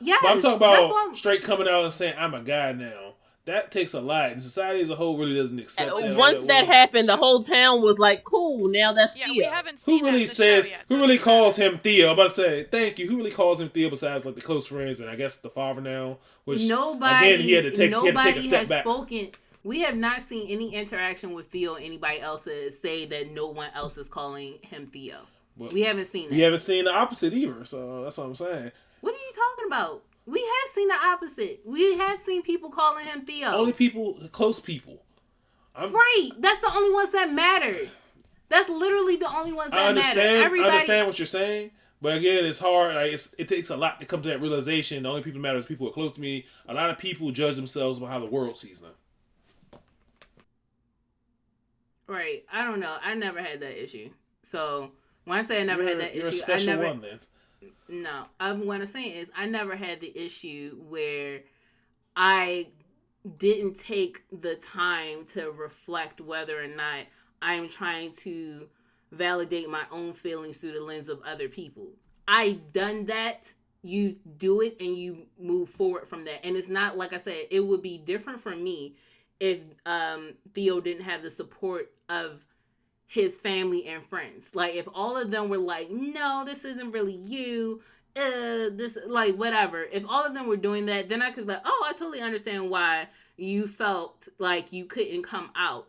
Yes. 0.00 0.18
But 0.22 0.30
I'm 0.32 0.42
talking 0.42 0.56
about 0.56 0.88
what 0.88 1.16
straight 1.16 1.42
coming 1.42 1.68
out 1.68 1.84
and 1.84 1.92
saying 1.92 2.14
I'm 2.18 2.34
a 2.34 2.42
guy 2.42 2.72
now. 2.72 3.14
That 3.44 3.72
takes 3.72 3.92
a 3.92 4.00
lot, 4.00 4.30
and 4.30 4.40
society 4.40 4.80
as 4.82 4.90
a 4.90 4.94
whole 4.94 5.18
really 5.18 5.34
doesn't 5.34 5.58
accept 5.58 5.90
And 5.90 6.12
that. 6.12 6.16
Once 6.16 6.46
that 6.46 6.64
happened, 6.64 7.08
the 7.08 7.16
whole 7.16 7.42
town 7.42 7.82
was 7.82 7.98
like, 7.98 8.22
"Cool, 8.22 8.68
now 8.68 8.92
that's 8.92 9.16
Yeah, 9.16 9.24
Theo." 9.26 9.34
we 9.36 9.42
haven't 9.42 9.80
seen 9.80 9.98
Who 9.98 10.04
that 10.04 10.10
really 10.12 10.22
in 10.22 10.28
the 10.28 10.34
says? 10.34 10.64
show 10.66 10.70
yet. 10.70 10.84
who 10.88 10.94
so 10.94 11.00
really 11.00 11.18
calls 11.18 11.58
matter. 11.58 11.72
him 11.72 11.80
Theo? 11.80 12.06
I'm 12.06 12.12
about 12.12 12.30
to 12.30 12.36
say 12.36 12.64
thank 12.70 13.00
you. 13.00 13.08
Who 13.10 13.16
really 13.16 13.32
calls 13.32 13.60
him 13.60 13.68
Theo 13.70 13.90
besides 13.90 14.24
like 14.24 14.36
the 14.36 14.40
close 14.42 14.68
friends 14.68 15.00
and 15.00 15.10
I 15.10 15.16
guess 15.16 15.38
the 15.38 15.50
father 15.50 15.80
now? 15.80 16.18
Which 16.44 16.62
nobody, 16.62 17.32
again 17.32 17.40
he 17.40 17.52
had 17.52 17.64
to 17.64 17.70
take 17.72 17.76
he 17.78 17.82
had 17.94 18.00
to 18.00 18.06
nobody 18.12 18.32
take 18.32 18.36
a 18.36 18.42
step 18.44 18.60
has 18.60 18.68
back. 18.68 18.84
spoken. 18.84 19.30
We 19.64 19.80
have 19.82 19.96
not 19.96 20.22
seen 20.22 20.48
any 20.50 20.74
interaction 20.74 21.32
with 21.34 21.46
Theo. 21.46 21.74
or 21.74 21.78
Anybody 21.78 22.20
else 22.20 22.48
say 22.80 23.06
that 23.06 23.32
no 23.32 23.46
one 23.48 23.70
else 23.74 23.96
is 23.96 24.08
calling 24.08 24.58
him 24.62 24.86
Theo. 24.92 25.18
But 25.56 25.72
We 25.72 25.82
haven't 25.82 26.06
seen 26.06 26.30
that. 26.30 26.34
we 26.36 26.40
haven't 26.42 26.60
seen 26.60 26.84
the 26.84 26.92
opposite 26.92 27.32
either. 27.32 27.64
So 27.64 28.02
that's 28.02 28.16
what 28.18 28.24
I'm 28.26 28.34
saying. 28.36 28.72
What 29.00 29.14
are 29.14 29.18
you 29.18 29.32
talking 29.34 29.66
about? 29.66 30.02
We 30.26 30.40
have 30.40 30.74
seen 30.74 30.88
the 30.88 30.94
opposite. 31.04 31.60
We 31.64 31.96
have 31.98 32.20
seen 32.20 32.42
people 32.42 32.70
calling 32.70 33.04
him 33.06 33.24
Theo. 33.24 33.48
Only 33.50 33.72
people, 33.72 34.18
close 34.32 34.60
people. 34.60 35.02
I'm, 35.74 35.92
right. 35.92 36.30
That's 36.38 36.60
the 36.60 36.72
only 36.74 36.92
ones 36.92 37.10
that 37.12 37.32
matter. 37.32 37.76
That's 38.48 38.68
literally 38.68 39.16
the 39.16 39.30
only 39.34 39.52
ones 39.52 39.70
that 39.70 39.78
I 39.80 39.92
matter. 39.92 39.98
understand. 40.00 40.42
Everybody. 40.44 40.68
I 40.68 40.72
understand 40.74 41.06
what 41.06 41.18
you're 41.18 41.26
saying, 41.26 41.70
but 42.02 42.16
again, 42.16 42.44
it's 42.44 42.60
hard. 42.60 42.94
Like 42.94 43.12
it's, 43.12 43.34
it 43.38 43.48
takes 43.48 43.70
a 43.70 43.76
lot 43.76 43.98
to 44.00 44.06
come 44.06 44.22
to 44.22 44.28
that 44.28 44.40
realization. 44.40 45.02
The 45.04 45.08
only 45.08 45.22
people 45.22 45.38
that 45.38 45.42
matter 45.42 45.58
is 45.58 45.66
people 45.66 45.86
who 45.86 45.90
are 45.90 45.94
close 45.94 46.12
to 46.14 46.20
me. 46.20 46.44
A 46.68 46.74
lot 46.74 46.90
of 46.90 46.98
people 46.98 47.30
judge 47.32 47.56
themselves 47.56 47.98
by 47.98 48.08
how 48.08 48.20
the 48.20 48.26
world 48.26 48.56
sees 48.58 48.80
them. 48.80 48.92
Right. 52.06 52.44
I 52.52 52.64
don't 52.64 52.80
know. 52.80 52.96
I 53.02 53.14
never 53.14 53.40
had 53.40 53.60
that 53.60 53.82
issue. 53.82 54.10
So 54.42 54.90
when 55.24 55.38
I 55.38 55.42
say 55.42 55.60
I 55.60 55.64
never 55.64 55.82
you're, 55.82 55.90
had 55.90 56.00
that 56.00 56.14
you're 56.14 56.26
issue, 56.26 56.36
a 56.36 56.40
special 56.40 56.70
I 56.70 56.74
never. 56.76 56.86
one 56.86 57.00
then. 57.00 57.20
No, 57.88 58.24
I'm 58.40 58.66
what 58.66 58.80
I'm 58.80 58.86
saying 58.86 59.12
is 59.12 59.28
I 59.36 59.46
never 59.46 59.76
had 59.76 60.00
the 60.00 60.16
issue 60.16 60.78
where 60.88 61.40
I 62.16 62.68
didn't 63.38 63.78
take 63.78 64.22
the 64.32 64.56
time 64.56 65.24
to 65.26 65.50
reflect 65.52 66.20
whether 66.20 66.62
or 66.62 66.66
not 66.66 67.04
I'm 67.40 67.68
trying 67.68 68.12
to 68.14 68.68
validate 69.12 69.68
my 69.68 69.84
own 69.90 70.12
feelings 70.12 70.56
through 70.56 70.72
the 70.72 70.80
lens 70.80 71.08
of 71.08 71.20
other 71.22 71.48
people. 71.48 71.88
I 72.26 72.58
done 72.72 73.06
that. 73.06 73.52
You 73.84 74.16
do 74.38 74.60
it 74.60 74.76
and 74.80 74.94
you 74.96 75.26
move 75.38 75.68
forward 75.68 76.08
from 76.08 76.24
that. 76.24 76.44
And 76.44 76.56
it's 76.56 76.68
not 76.68 76.96
like 76.96 77.12
I 77.12 77.18
said, 77.18 77.46
it 77.50 77.60
would 77.60 77.82
be 77.82 77.98
different 77.98 78.40
for 78.40 78.54
me 78.54 78.94
if 79.42 79.58
um 79.86 80.34
Theo 80.54 80.80
didn't 80.80 81.02
have 81.02 81.22
the 81.22 81.30
support 81.30 81.90
of 82.08 82.44
his 83.08 83.40
family 83.40 83.86
and 83.86 84.06
friends. 84.06 84.54
Like 84.54 84.76
if 84.76 84.86
all 84.94 85.16
of 85.16 85.32
them 85.32 85.48
were 85.48 85.58
like, 85.58 85.90
"No, 85.90 86.44
this 86.46 86.64
isn't 86.64 86.92
really 86.92 87.12
you." 87.12 87.82
Uh 88.14 88.70
this 88.70 88.96
like 89.06 89.34
whatever. 89.34 89.82
If 89.82 90.04
all 90.08 90.24
of 90.24 90.32
them 90.32 90.46
were 90.46 90.56
doing 90.56 90.86
that, 90.86 91.08
then 91.08 91.22
I 91.22 91.32
could 91.32 91.48
like, 91.48 91.62
"Oh, 91.64 91.86
I 91.88 91.92
totally 91.92 92.20
understand 92.20 92.70
why 92.70 93.08
you 93.36 93.66
felt 93.66 94.28
like 94.38 94.72
you 94.72 94.84
couldn't 94.84 95.24
come 95.24 95.50
out." 95.56 95.88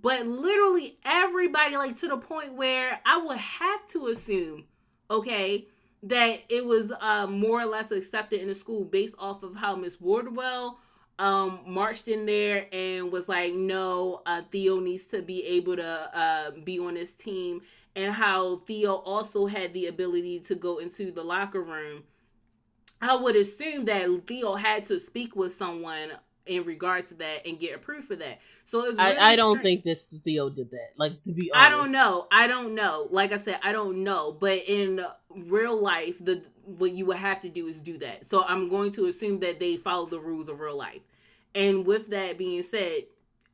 But 0.00 0.26
literally 0.26 0.96
everybody 1.04 1.76
like 1.76 1.96
to 1.98 2.08
the 2.08 2.16
point 2.16 2.54
where 2.54 3.00
I 3.04 3.18
would 3.18 3.36
have 3.36 3.86
to 3.88 4.06
assume, 4.06 4.64
okay, 5.10 5.66
that 6.04 6.40
it 6.48 6.64
was 6.64 6.92
uh, 7.00 7.26
more 7.26 7.60
or 7.60 7.66
less 7.66 7.90
accepted 7.90 8.40
in 8.40 8.46
the 8.46 8.54
school 8.54 8.84
based 8.84 9.14
off 9.18 9.42
of 9.42 9.56
how 9.56 9.74
Miss 9.74 10.00
Wardwell 10.00 10.78
um 11.18 11.60
marched 11.66 12.08
in 12.08 12.26
there 12.26 12.66
and 12.72 13.12
was 13.12 13.28
like 13.28 13.54
no 13.54 14.22
uh 14.26 14.42
theo 14.50 14.80
needs 14.80 15.04
to 15.04 15.22
be 15.22 15.44
able 15.44 15.76
to 15.76 16.10
uh 16.18 16.50
be 16.64 16.78
on 16.78 16.94
this 16.94 17.12
team. 17.12 17.62
And 17.94 18.12
how 18.12 18.62
theo 18.66 18.94
also 18.94 19.46
had 19.46 19.74
the 19.74 19.86
ability 19.86 20.40
to 20.40 20.54
go 20.54 20.78
into 20.78 21.12
the 21.12 21.22
locker 21.22 21.62
room. 21.62 22.04
I 23.00 23.16
would 23.16 23.36
assume 23.36 23.84
that 23.86 24.08
theo 24.26 24.54
had 24.54 24.84
to 24.86 24.98
speak 24.98 25.36
with 25.36 25.52
someone 25.52 26.12
in 26.46 26.64
regards 26.64 27.06
to 27.06 27.14
that 27.14 27.46
and 27.46 27.60
get 27.60 27.74
approved 27.74 28.06
for 28.06 28.16
that 28.16 28.40
so 28.64 28.84
it's 28.86 28.98
really 28.98 29.16
I, 29.16 29.32
I 29.32 29.36
don't 29.36 29.58
strange. 29.58 29.82
think 29.82 29.84
this 29.84 30.06
Theo 30.24 30.48
did 30.48 30.70
that. 30.70 30.90
Like 30.96 31.22
to 31.24 31.32
be 31.32 31.50
honest, 31.52 31.66
I 31.66 31.70
don't 31.70 31.92
know. 31.92 32.26
I 32.30 32.46
don't 32.46 32.74
know. 32.74 33.08
Like 33.10 33.32
I 33.32 33.36
said, 33.36 33.58
I 33.62 33.72
don't 33.72 34.04
know. 34.04 34.36
But 34.38 34.62
in 34.66 35.04
real 35.30 35.76
life, 35.76 36.24
the 36.24 36.42
what 36.64 36.92
you 36.92 37.06
would 37.06 37.16
have 37.16 37.40
to 37.42 37.48
do 37.48 37.66
is 37.66 37.80
do 37.80 37.98
that. 37.98 38.28
So 38.30 38.44
I'm 38.46 38.68
going 38.68 38.92
to 38.92 39.06
assume 39.06 39.40
that 39.40 39.58
they 39.58 39.76
follow 39.76 40.06
the 40.06 40.20
rules 40.20 40.48
of 40.48 40.60
real 40.60 40.76
life. 40.76 41.00
And 41.54 41.84
with 41.84 42.08
that 42.10 42.38
being 42.38 42.62
said, 42.62 43.04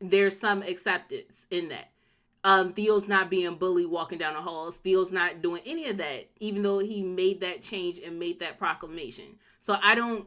there's 0.00 0.38
some 0.38 0.62
acceptance 0.62 1.46
in 1.50 1.68
that. 1.70 1.90
Um, 2.44 2.72
Theo's 2.72 3.08
not 3.08 3.30
being 3.30 3.56
bullied 3.56 3.88
walking 3.88 4.18
down 4.18 4.34
the 4.34 4.40
halls. 4.40 4.76
Theo's 4.76 5.10
not 5.10 5.42
doing 5.42 5.62
any 5.66 5.88
of 5.88 5.96
that, 5.96 6.28
even 6.38 6.62
though 6.62 6.78
he 6.78 7.02
made 7.02 7.40
that 7.40 7.62
change 7.62 7.98
and 7.98 8.18
made 8.18 8.38
that 8.40 8.58
proclamation. 8.58 9.24
So 9.60 9.76
I 9.82 9.94
don't 9.94 10.26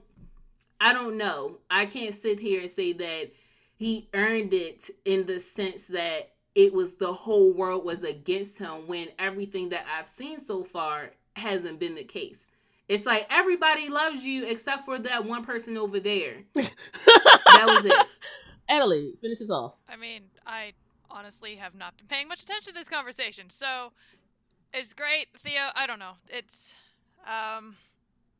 I 0.81 0.93
don't 0.93 1.15
know. 1.15 1.59
I 1.69 1.85
can't 1.85 2.15
sit 2.15 2.39
here 2.39 2.61
and 2.61 2.69
say 2.69 2.91
that 2.93 3.31
he 3.75 4.09
earned 4.15 4.51
it 4.53 4.89
in 5.05 5.27
the 5.27 5.39
sense 5.39 5.85
that 5.85 6.31
it 6.55 6.73
was 6.73 6.95
the 6.95 7.13
whole 7.13 7.53
world 7.53 7.85
was 7.85 8.03
against 8.03 8.57
him 8.57 8.87
when 8.87 9.09
everything 9.19 9.69
that 9.69 9.85
I've 9.95 10.07
seen 10.07 10.43
so 10.43 10.63
far 10.63 11.11
hasn't 11.35 11.79
been 11.79 11.93
the 11.93 12.03
case. 12.03 12.47
It's 12.87 13.05
like 13.05 13.27
everybody 13.29 13.89
loves 13.89 14.25
you 14.25 14.45
except 14.47 14.85
for 14.85 14.97
that 14.99 15.23
one 15.23 15.45
person 15.45 15.77
over 15.77 15.99
there. 15.99 16.37
That 16.55 17.65
was 17.67 17.85
it. 17.85 18.07
Adelaide, 18.69 19.19
finish 19.21 19.39
this 19.39 19.51
off. 19.51 19.77
I 19.87 19.95
mean, 19.95 20.23
I 20.47 20.71
honestly 21.11 21.55
have 21.57 21.75
not 21.75 21.95
been 21.97 22.07
paying 22.07 22.27
much 22.27 22.41
attention 22.41 22.73
to 22.73 22.79
this 22.79 22.89
conversation, 22.89 23.49
so 23.49 23.91
it's 24.73 24.93
great, 24.93 25.27
Theo. 25.37 25.61
I 25.75 25.85
don't 25.85 25.99
know. 25.99 26.13
It's 26.29 26.73
um, 27.27 27.75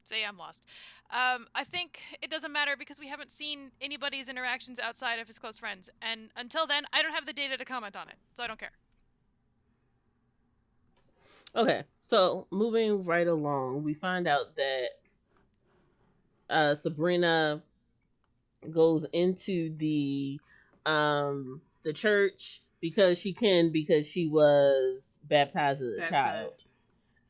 say 0.04 0.24
I'm 0.26 0.38
lost. 0.38 0.66
Um, 1.12 1.48
I 1.54 1.64
think 1.64 2.00
it 2.22 2.30
doesn't 2.30 2.52
matter 2.52 2.76
because 2.78 3.00
we 3.00 3.08
haven't 3.08 3.32
seen 3.32 3.72
anybody's 3.82 4.30
interactions 4.30 4.80
outside 4.80 5.20
of 5.20 5.28
his 5.28 5.38
close 5.40 5.58
friends, 5.58 5.90
and 6.02 6.30
until 6.38 6.68
then, 6.68 6.86
I 6.94 7.02
don't 7.02 7.14
have 7.14 7.26
the 7.26 7.34
data 7.34 7.58
to 7.58 7.66
comment 7.66 7.96
on 7.96 8.08
it, 8.08 8.16
so 8.34 8.44
I 8.44 8.48
don't 8.48 8.60
care. 8.60 8.72
Okay, 11.54 11.84
so 12.08 12.48
moving 12.50 13.04
right 13.04 13.28
along, 13.28 13.84
we 13.84 13.94
find 13.94 14.26
out 14.28 14.56
that 14.56 14.90
uh, 16.50 16.76
Sabrina 16.76 17.62
goes 18.72 19.06
into 19.12 19.76
the 19.78 20.40
um 20.86 21.62
the 21.84 21.94
church 21.94 22.62
because 22.80 23.18
she 23.18 23.34
can 23.34 23.72
because 23.72 24.08
she 24.08 24.28
was 24.28 25.02
baptized 25.28 25.82
as 25.82 26.08
a 26.08 26.10
child, 26.10 26.54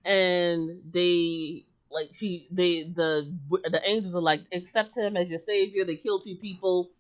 and 0.06 0.82
they 0.92 1.66
like 1.92 2.10
she 2.14 2.48
they 2.52 2.84
the 2.84 3.34
the 3.48 3.82
angels 3.84 4.16
are 4.16 4.22
like 4.22 4.42
accept 4.52 4.98
him 4.98 5.18
as 5.18 5.30
your 5.30 5.40
savior. 5.40 5.86
They 5.86 5.96
kill 5.96 6.20
two 6.20 6.36
people. 6.36 6.92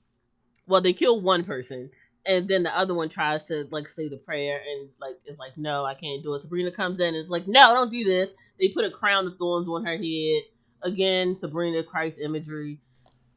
Well, 0.67 0.81
they 0.81 0.93
kill 0.93 1.19
one 1.19 1.43
person, 1.43 1.89
and 2.25 2.47
then 2.47 2.63
the 2.63 2.77
other 2.77 2.93
one 2.93 3.09
tries 3.09 3.43
to 3.45 3.65
like 3.71 3.87
say 3.89 4.09
the 4.09 4.17
prayer 4.17 4.61
and 4.69 4.89
like 4.99 5.15
it's 5.25 5.39
like 5.39 5.57
no 5.57 5.83
i 5.83 5.95
can't 5.95 6.21
do 6.21 6.35
it 6.35 6.41
sabrina 6.43 6.71
comes 6.71 6.99
in 6.99 7.07
and 7.07 7.17
it's 7.17 7.31
like 7.31 7.47
no 7.47 7.73
don't 7.73 7.89
do 7.89 8.03
this 8.03 8.29
they 8.59 8.67
put 8.69 8.85
a 8.85 8.91
crown 8.91 9.25
of 9.25 9.35
thorns 9.37 9.67
on 9.67 9.83
her 9.83 9.97
head 9.97 10.43
again 10.83 11.35
sabrina 11.35 11.81
christ 11.81 12.19
imagery 12.19 12.79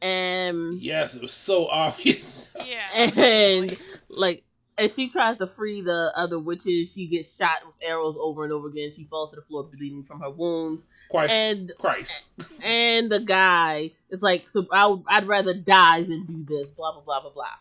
and 0.05 0.79
Yes, 0.81 1.17
it 1.17 1.23
was 1.23 1.33
so 1.33 1.67
obvious. 1.71 2.55
Yeah. 2.65 2.89
and 3.17 3.77
like 4.09 4.45
as 4.77 4.95
she 4.95 5.09
tries 5.09 5.37
to 5.39 5.47
free 5.47 5.81
the 5.83 6.13
other 6.17 6.39
witches 6.39 6.93
she 6.93 7.07
gets 7.07 7.37
shot 7.37 7.59
with 7.65 7.75
arrows 7.83 8.17
over 8.19 8.45
and 8.45 8.53
over 8.53 8.69
again 8.69 8.91
she 8.91 9.05
falls 9.05 9.31
to 9.31 9.37
the 9.37 9.43
floor 9.43 9.65
bleeding 9.73 10.03
from 10.05 10.21
her 10.21 10.31
wounds 10.31 10.85
Christ. 11.11 11.33
and 11.33 11.73
Christ. 11.79 12.27
and 12.63 13.11
the 13.11 13.21
guy 13.21 13.93
is 14.11 14.23
like 14.23 14.49
so 14.49 14.67
I 14.73 14.87
would, 14.89 15.03
i'd 15.09 15.27
rather 15.29 15.55
die 15.55 16.03
than 16.03 16.25
do 16.27 16.45
this 16.45 16.71
blah 16.71 16.93
blah 16.93 17.03
blah 17.03 17.21
blah 17.21 17.31
blah 17.31 17.59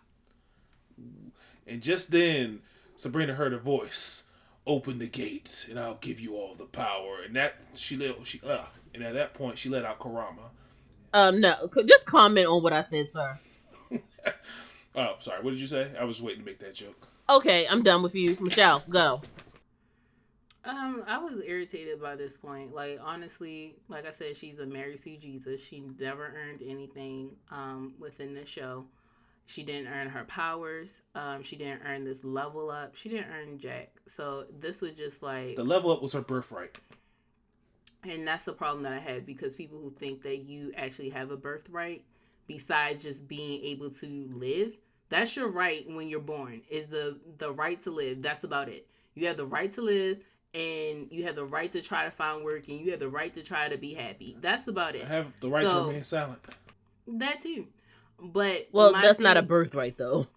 And 1.67 1.81
just 1.81 2.11
then, 2.11 2.59
Sabrina 2.97 3.33
heard 3.35 3.53
a 3.53 3.57
voice. 3.57 4.23
Open 4.65 4.99
the 4.99 5.07
gates, 5.07 5.67
and 5.67 5.77
I'll 5.79 5.95
give 5.95 6.19
you 6.19 6.35
all 6.35 6.55
the 6.55 6.65
power. 6.65 7.21
And 7.25 7.35
that 7.35 7.55
she 7.73 7.95
let 7.97 8.25
she 8.25 8.41
uh, 8.45 8.65
and 8.93 9.03
at 9.03 9.13
that 9.13 9.33
point 9.33 9.57
she 9.57 9.69
let 9.69 9.83
out 9.85 9.99
Karama. 9.99 10.49
um 11.13 11.39
no 11.41 11.69
just 11.85 12.05
comment 12.05 12.47
on 12.47 12.63
what 12.63 12.73
i 12.73 12.83
said 12.83 13.11
sir 13.11 13.39
Oh, 14.95 15.15
sorry. 15.19 15.41
What 15.43 15.51
did 15.51 15.59
you 15.59 15.67
say? 15.67 15.91
I 15.99 16.03
was 16.03 16.21
waiting 16.21 16.41
to 16.41 16.45
make 16.45 16.59
that 16.59 16.75
joke. 16.75 17.07
Okay, 17.29 17.65
I'm 17.67 17.83
done 17.83 18.03
with 18.03 18.15
you. 18.15 18.37
Michelle, 18.39 18.83
go. 18.89 19.21
Um, 20.65 21.03
I 21.07 21.17
was 21.17 21.35
irritated 21.45 22.01
by 22.01 22.15
this 22.15 22.37
point. 22.37 22.73
Like 22.73 22.99
honestly, 23.01 23.75
like 23.89 24.05
I 24.07 24.11
said, 24.11 24.37
she's 24.37 24.59
a 24.59 24.65
Mary 24.65 24.95
Sue 24.95 25.17
Jesus. 25.17 25.63
She 25.63 25.83
never 25.99 26.25
earned 26.25 26.61
anything 26.65 27.31
um 27.51 27.93
within 27.99 28.33
the 28.33 28.45
show. 28.45 28.85
She 29.45 29.63
didn't 29.63 29.87
earn 29.91 30.07
her 30.07 30.23
powers. 30.23 31.01
Um, 31.15 31.43
she 31.43 31.57
didn't 31.57 31.81
earn 31.85 32.05
this 32.05 32.23
level 32.23 32.69
up. 32.71 32.95
She 32.95 33.09
didn't 33.09 33.27
earn 33.29 33.59
jack. 33.59 33.89
So 34.07 34.45
this 34.57 34.79
was 34.79 34.93
just 34.93 35.21
like 35.21 35.57
The 35.57 35.65
level 35.65 35.91
up 35.91 36.01
was 36.01 36.13
her 36.13 36.21
birthright. 36.21 36.77
and 38.03 38.25
that's 38.25 38.45
the 38.45 38.53
problem 38.53 38.83
that 38.83 38.93
I 38.93 38.99
had 38.99 39.25
because 39.25 39.55
people 39.55 39.79
who 39.79 39.91
think 39.91 40.21
that 40.23 40.37
you 40.37 40.71
actually 40.77 41.09
have 41.09 41.31
a 41.31 41.35
birthright 41.37 42.05
besides 42.47 43.03
just 43.03 43.27
being 43.27 43.61
able 43.65 43.89
to 43.89 44.29
live, 44.33 44.77
that's 45.09 45.35
your 45.35 45.47
right 45.49 45.85
when 45.89 46.09
you're 46.09 46.19
born. 46.19 46.61
Is 46.69 46.87
the 46.87 47.19
the 47.37 47.51
right 47.51 47.81
to 47.83 47.91
live. 47.91 48.21
That's 48.21 48.43
about 48.43 48.69
it. 48.69 48.87
You 49.15 49.27
have 49.27 49.37
the 49.37 49.45
right 49.45 49.71
to 49.73 49.81
live 49.81 50.19
and 50.53 51.07
you 51.11 51.23
have 51.25 51.35
the 51.35 51.45
right 51.45 51.71
to 51.71 51.81
try 51.81 52.05
to 52.05 52.11
find 52.11 52.43
work 52.43 52.67
and 52.67 52.79
you 52.79 52.91
have 52.91 52.99
the 52.99 53.09
right 53.09 53.33
to 53.33 53.41
try 53.43 53.67
to 53.69 53.77
be 53.77 53.93
happy. 53.93 54.35
That's 54.39 54.67
about 54.67 54.95
I 54.95 54.99
it. 54.99 55.05
have 55.07 55.27
the 55.39 55.49
right 55.49 55.65
So- 55.67 55.81
to 55.83 55.87
remain 55.87 56.03
silent. 56.03 56.39
That 57.07 57.41
too. 57.41 57.67
But 58.19 58.69
Well, 58.71 58.91
my 58.93 59.01
that's 59.01 59.19
not 59.19 59.35
a 59.37 59.41
birthright 59.41 59.97
though. 59.97 60.27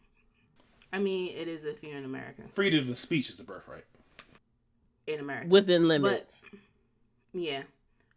I 0.92 0.98
mean, 0.98 1.34
it 1.36 1.48
is 1.48 1.64
if 1.64 1.82
you're 1.82 1.96
in 1.96 2.04
America. 2.04 2.42
Freedom 2.54 2.90
of 2.90 2.98
speech 2.98 3.28
is 3.28 3.36
the 3.36 3.44
birthright. 3.44 3.84
In 5.06 5.20
America. 5.20 5.48
Within 5.48 5.86
limits. 5.86 6.44
Yeah. 7.32 7.62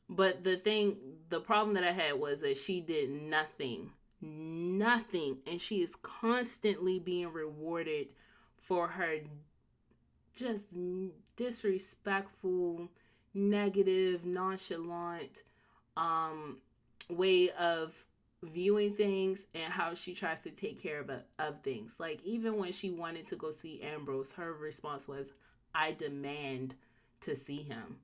But 0.09 0.43
the 0.43 0.55
thing, 0.57 0.97
the 1.29 1.39
problem 1.39 1.75
that 1.75 1.83
I 1.83 1.91
had 1.91 2.19
was 2.19 2.39
that 2.39 2.57
she 2.57 2.81
did 2.81 3.09
nothing. 3.11 3.91
Nothing. 4.21 5.37
And 5.47 5.59
she 5.59 5.81
is 5.81 5.95
constantly 6.01 6.99
being 6.99 7.31
rewarded 7.31 8.07
for 8.57 8.87
her 8.87 9.19
just 10.35 10.65
disrespectful, 11.35 12.89
negative, 13.33 14.25
nonchalant 14.25 15.43
um, 15.97 16.57
way 17.09 17.49
of 17.51 18.05
viewing 18.43 18.93
things 18.93 19.45
and 19.53 19.71
how 19.71 19.93
she 19.93 20.13
tries 20.13 20.41
to 20.41 20.49
take 20.49 20.81
care 20.81 21.01
of, 21.01 21.11
of 21.39 21.61
things. 21.61 21.95
Like, 21.97 22.23
even 22.23 22.57
when 22.57 22.71
she 22.71 22.89
wanted 22.89 23.27
to 23.27 23.35
go 23.35 23.51
see 23.51 23.81
Ambrose, 23.81 24.31
her 24.33 24.53
response 24.53 25.07
was, 25.07 25.33
I 25.75 25.91
demand 25.91 26.75
to 27.21 27.35
see 27.35 27.63
him. 27.63 27.97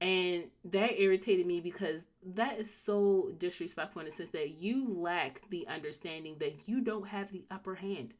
And 0.00 0.44
that 0.64 0.98
irritated 0.98 1.46
me 1.46 1.60
because 1.60 2.06
that 2.34 2.58
is 2.58 2.72
so 2.72 3.32
disrespectful 3.38 4.00
in 4.00 4.06
the 4.06 4.12
sense 4.12 4.30
that 4.30 4.50
you 4.50 4.88
lack 4.94 5.42
the 5.50 5.66
understanding 5.68 6.36
that 6.38 6.68
you 6.68 6.80
don't 6.80 7.06
have 7.06 7.30
the 7.30 7.44
upper 7.50 7.74
hand. 7.74 8.14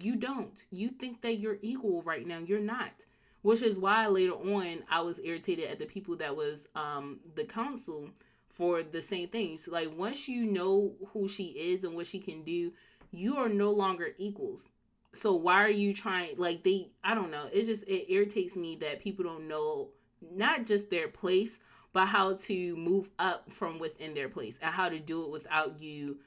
You 0.00 0.16
don't. 0.16 0.64
You 0.70 0.90
think 0.90 1.22
that 1.22 1.38
you're 1.38 1.58
equal 1.62 2.02
right 2.02 2.26
now. 2.26 2.38
You're 2.38 2.60
not. 2.60 3.06
Which 3.42 3.62
is 3.62 3.78
why 3.78 4.06
later 4.06 4.32
on 4.32 4.84
I 4.90 5.00
was 5.00 5.18
irritated 5.24 5.70
at 5.70 5.78
the 5.78 5.86
people 5.86 6.16
that 6.16 6.36
was 6.36 6.66
um 6.76 7.20
the 7.34 7.44
council 7.44 8.10
for 8.50 8.82
the 8.82 9.00
same 9.00 9.28
things. 9.28 9.66
Like 9.66 9.96
once 9.96 10.28
you 10.28 10.44
know 10.44 10.92
who 11.12 11.28
she 11.28 11.44
is 11.44 11.82
and 11.84 11.94
what 11.94 12.06
she 12.06 12.18
can 12.18 12.42
do, 12.42 12.72
you 13.10 13.38
are 13.38 13.48
no 13.48 13.70
longer 13.70 14.08
equals. 14.18 14.68
So 15.14 15.34
why 15.34 15.64
are 15.64 15.70
you 15.70 15.94
trying 15.94 16.36
like 16.36 16.62
they 16.62 16.90
I 17.02 17.14
don't 17.14 17.30
know. 17.30 17.48
It 17.50 17.64
just 17.64 17.84
it 17.84 18.12
irritates 18.12 18.54
me 18.54 18.76
that 18.76 19.00
people 19.00 19.24
don't 19.24 19.48
know 19.48 19.88
not 20.34 20.66
just 20.66 20.90
their 20.90 21.08
place, 21.08 21.58
but 21.92 22.06
how 22.06 22.34
to 22.34 22.76
move 22.76 23.10
up 23.18 23.50
from 23.50 23.78
within 23.78 24.14
their 24.14 24.28
place 24.28 24.56
and 24.62 24.72
how 24.72 24.88
to 24.88 24.98
do 24.98 25.24
it 25.24 25.30
without 25.30 25.80
you 25.80 26.18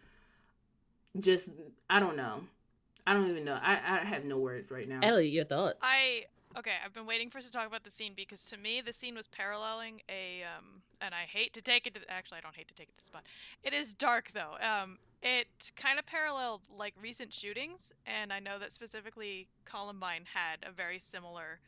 just 1.20 1.50
I 1.90 2.00
don't 2.00 2.18
know. 2.18 2.42
I 3.06 3.14
don't 3.14 3.30
even 3.30 3.46
know. 3.46 3.60
I, 3.62 3.74
I 3.74 3.98
have 4.06 4.24
no 4.24 4.38
words 4.38 4.72
right 4.72 4.88
now. 4.88 5.00
Ellie, 5.02 5.28
your 5.28 5.46
thoughts? 5.46 5.78
I 5.82 6.26
okay. 6.58 6.74
I've 6.84 6.94
been 6.94 7.06
waiting 7.06 7.30
for 7.30 7.38
us 7.38 7.46
to 7.46 7.52
talk 7.52 7.68
about 7.68 7.84
the 7.84 7.90
scene 7.90 8.14
because 8.16 8.46
to 8.46 8.58
me 8.58 8.82
the 8.82 8.94
scene 8.94 9.16
was 9.16 9.28
paralleling 9.28 10.02
a 10.10 10.44
um, 10.44 10.82
and 11.02 11.14
I 11.14 11.24
hate 11.24 11.54
to 11.54 11.62
take 11.62 11.88
it 11.88 11.94
to 11.96 12.02
actually 12.10 12.40
I 12.40 12.42
don't 12.42 12.56
hate 12.56 12.68
to 12.70 12.74
take 12.74 12.90
it 12.90 12.98
to 12.98 13.04
spot. 13.04 13.24
It 13.64 13.74
is 13.74 13.94
dark 13.94 14.32
though. 14.34 14.58
Um, 14.66 14.98
it 15.22 15.72
kind 15.76 16.00
of 16.00 16.06
paralleled 16.06 16.62
like 16.76 16.94
recent 17.02 17.34
shootings, 17.34 17.94
and 18.06 18.34
I 18.34 18.40
know 18.40 18.60
that 18.60 18.72
specifically 18.72 19.48
Columbine 19.66 20.24
had 20.34 20.58
a 20.68 20.72
very 20.72 21.00
similar 21.00 21.60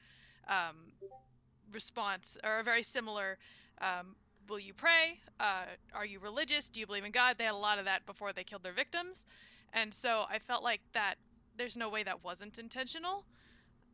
um, 0.48 0.92
response 1.72 2.38
or 2.44 2.60
a 2.60 2.64
very 2.64 2.84
similar. 2.84 3.38
Um, 3.82 4.16
Will 4.48 4.60
you 4.60 4.76
pray? 4.76 5.20
Uh, 5.40 5.66
are 5.96 6.06
you 6.06 6.20
religious? 6.20 6.70
Do 6.70 6.80
you 6.80 6.86
believe 6.86 7.04
in 7.04 7.12
God? 7.12 7.40
They 7.40 7.46
had 7.46 7.56
a 7.56 7.58
lot 7.58 7.80
of 7.80 7.86
that 7.86 8.06
before 8.06 8.32
they 8.32 8.44
killed 8.44 8.62
their 8.62 8.74
victims, 8.74 9.26
and 9.74 9.92
so 9.92 10.26
I 10.30 10.38
felt 10.38 10.64
like 10.64 10.82
that. 10.94 11.16
There's 11.58 11.78
no 11.78 11.90
way 11.90 12.04
that 12.04 12.24
wasn't 12.24 12.60
intentional. 12.60 13.24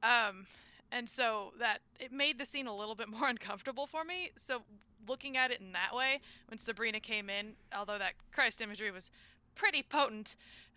Um, 0.04 0.48
and 0.92 1.08
so 1.08 1.54
that 1.60 1.80
it 2.00 2.12
made 2.12 2.38
the 2.38 2.46
scene 2.46 2.68
a 2.68 2.76
little 2.76 2.96
bit 2.96 3.08
more 3.20 3.28
uncomfortable 3.28 3.88
for 3.88 4.04
me. 4.04 4.32
So 4.36 4.62
looking 5.08 5.38
at 5.38 5.52
it 5.52 5.62
in 5.62 5.72
that 5.74 5.96
way, 5.96 6.22
when 6.48 6.58
Sabrina 6.58 7.00
came 7.00 7.30
in, 7.30 7.54
although 7.76 7.98
that 7.98 8.14
Christ 8.32 8.62
imagery 8.62 8.92
was 8.92 9.10
pretty 9.56 9.84
potent, 9.84 10.36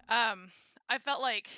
um, 0.08 0.50
I 0.88 0.98
felt 0.98 1.20
like 1.20 1.48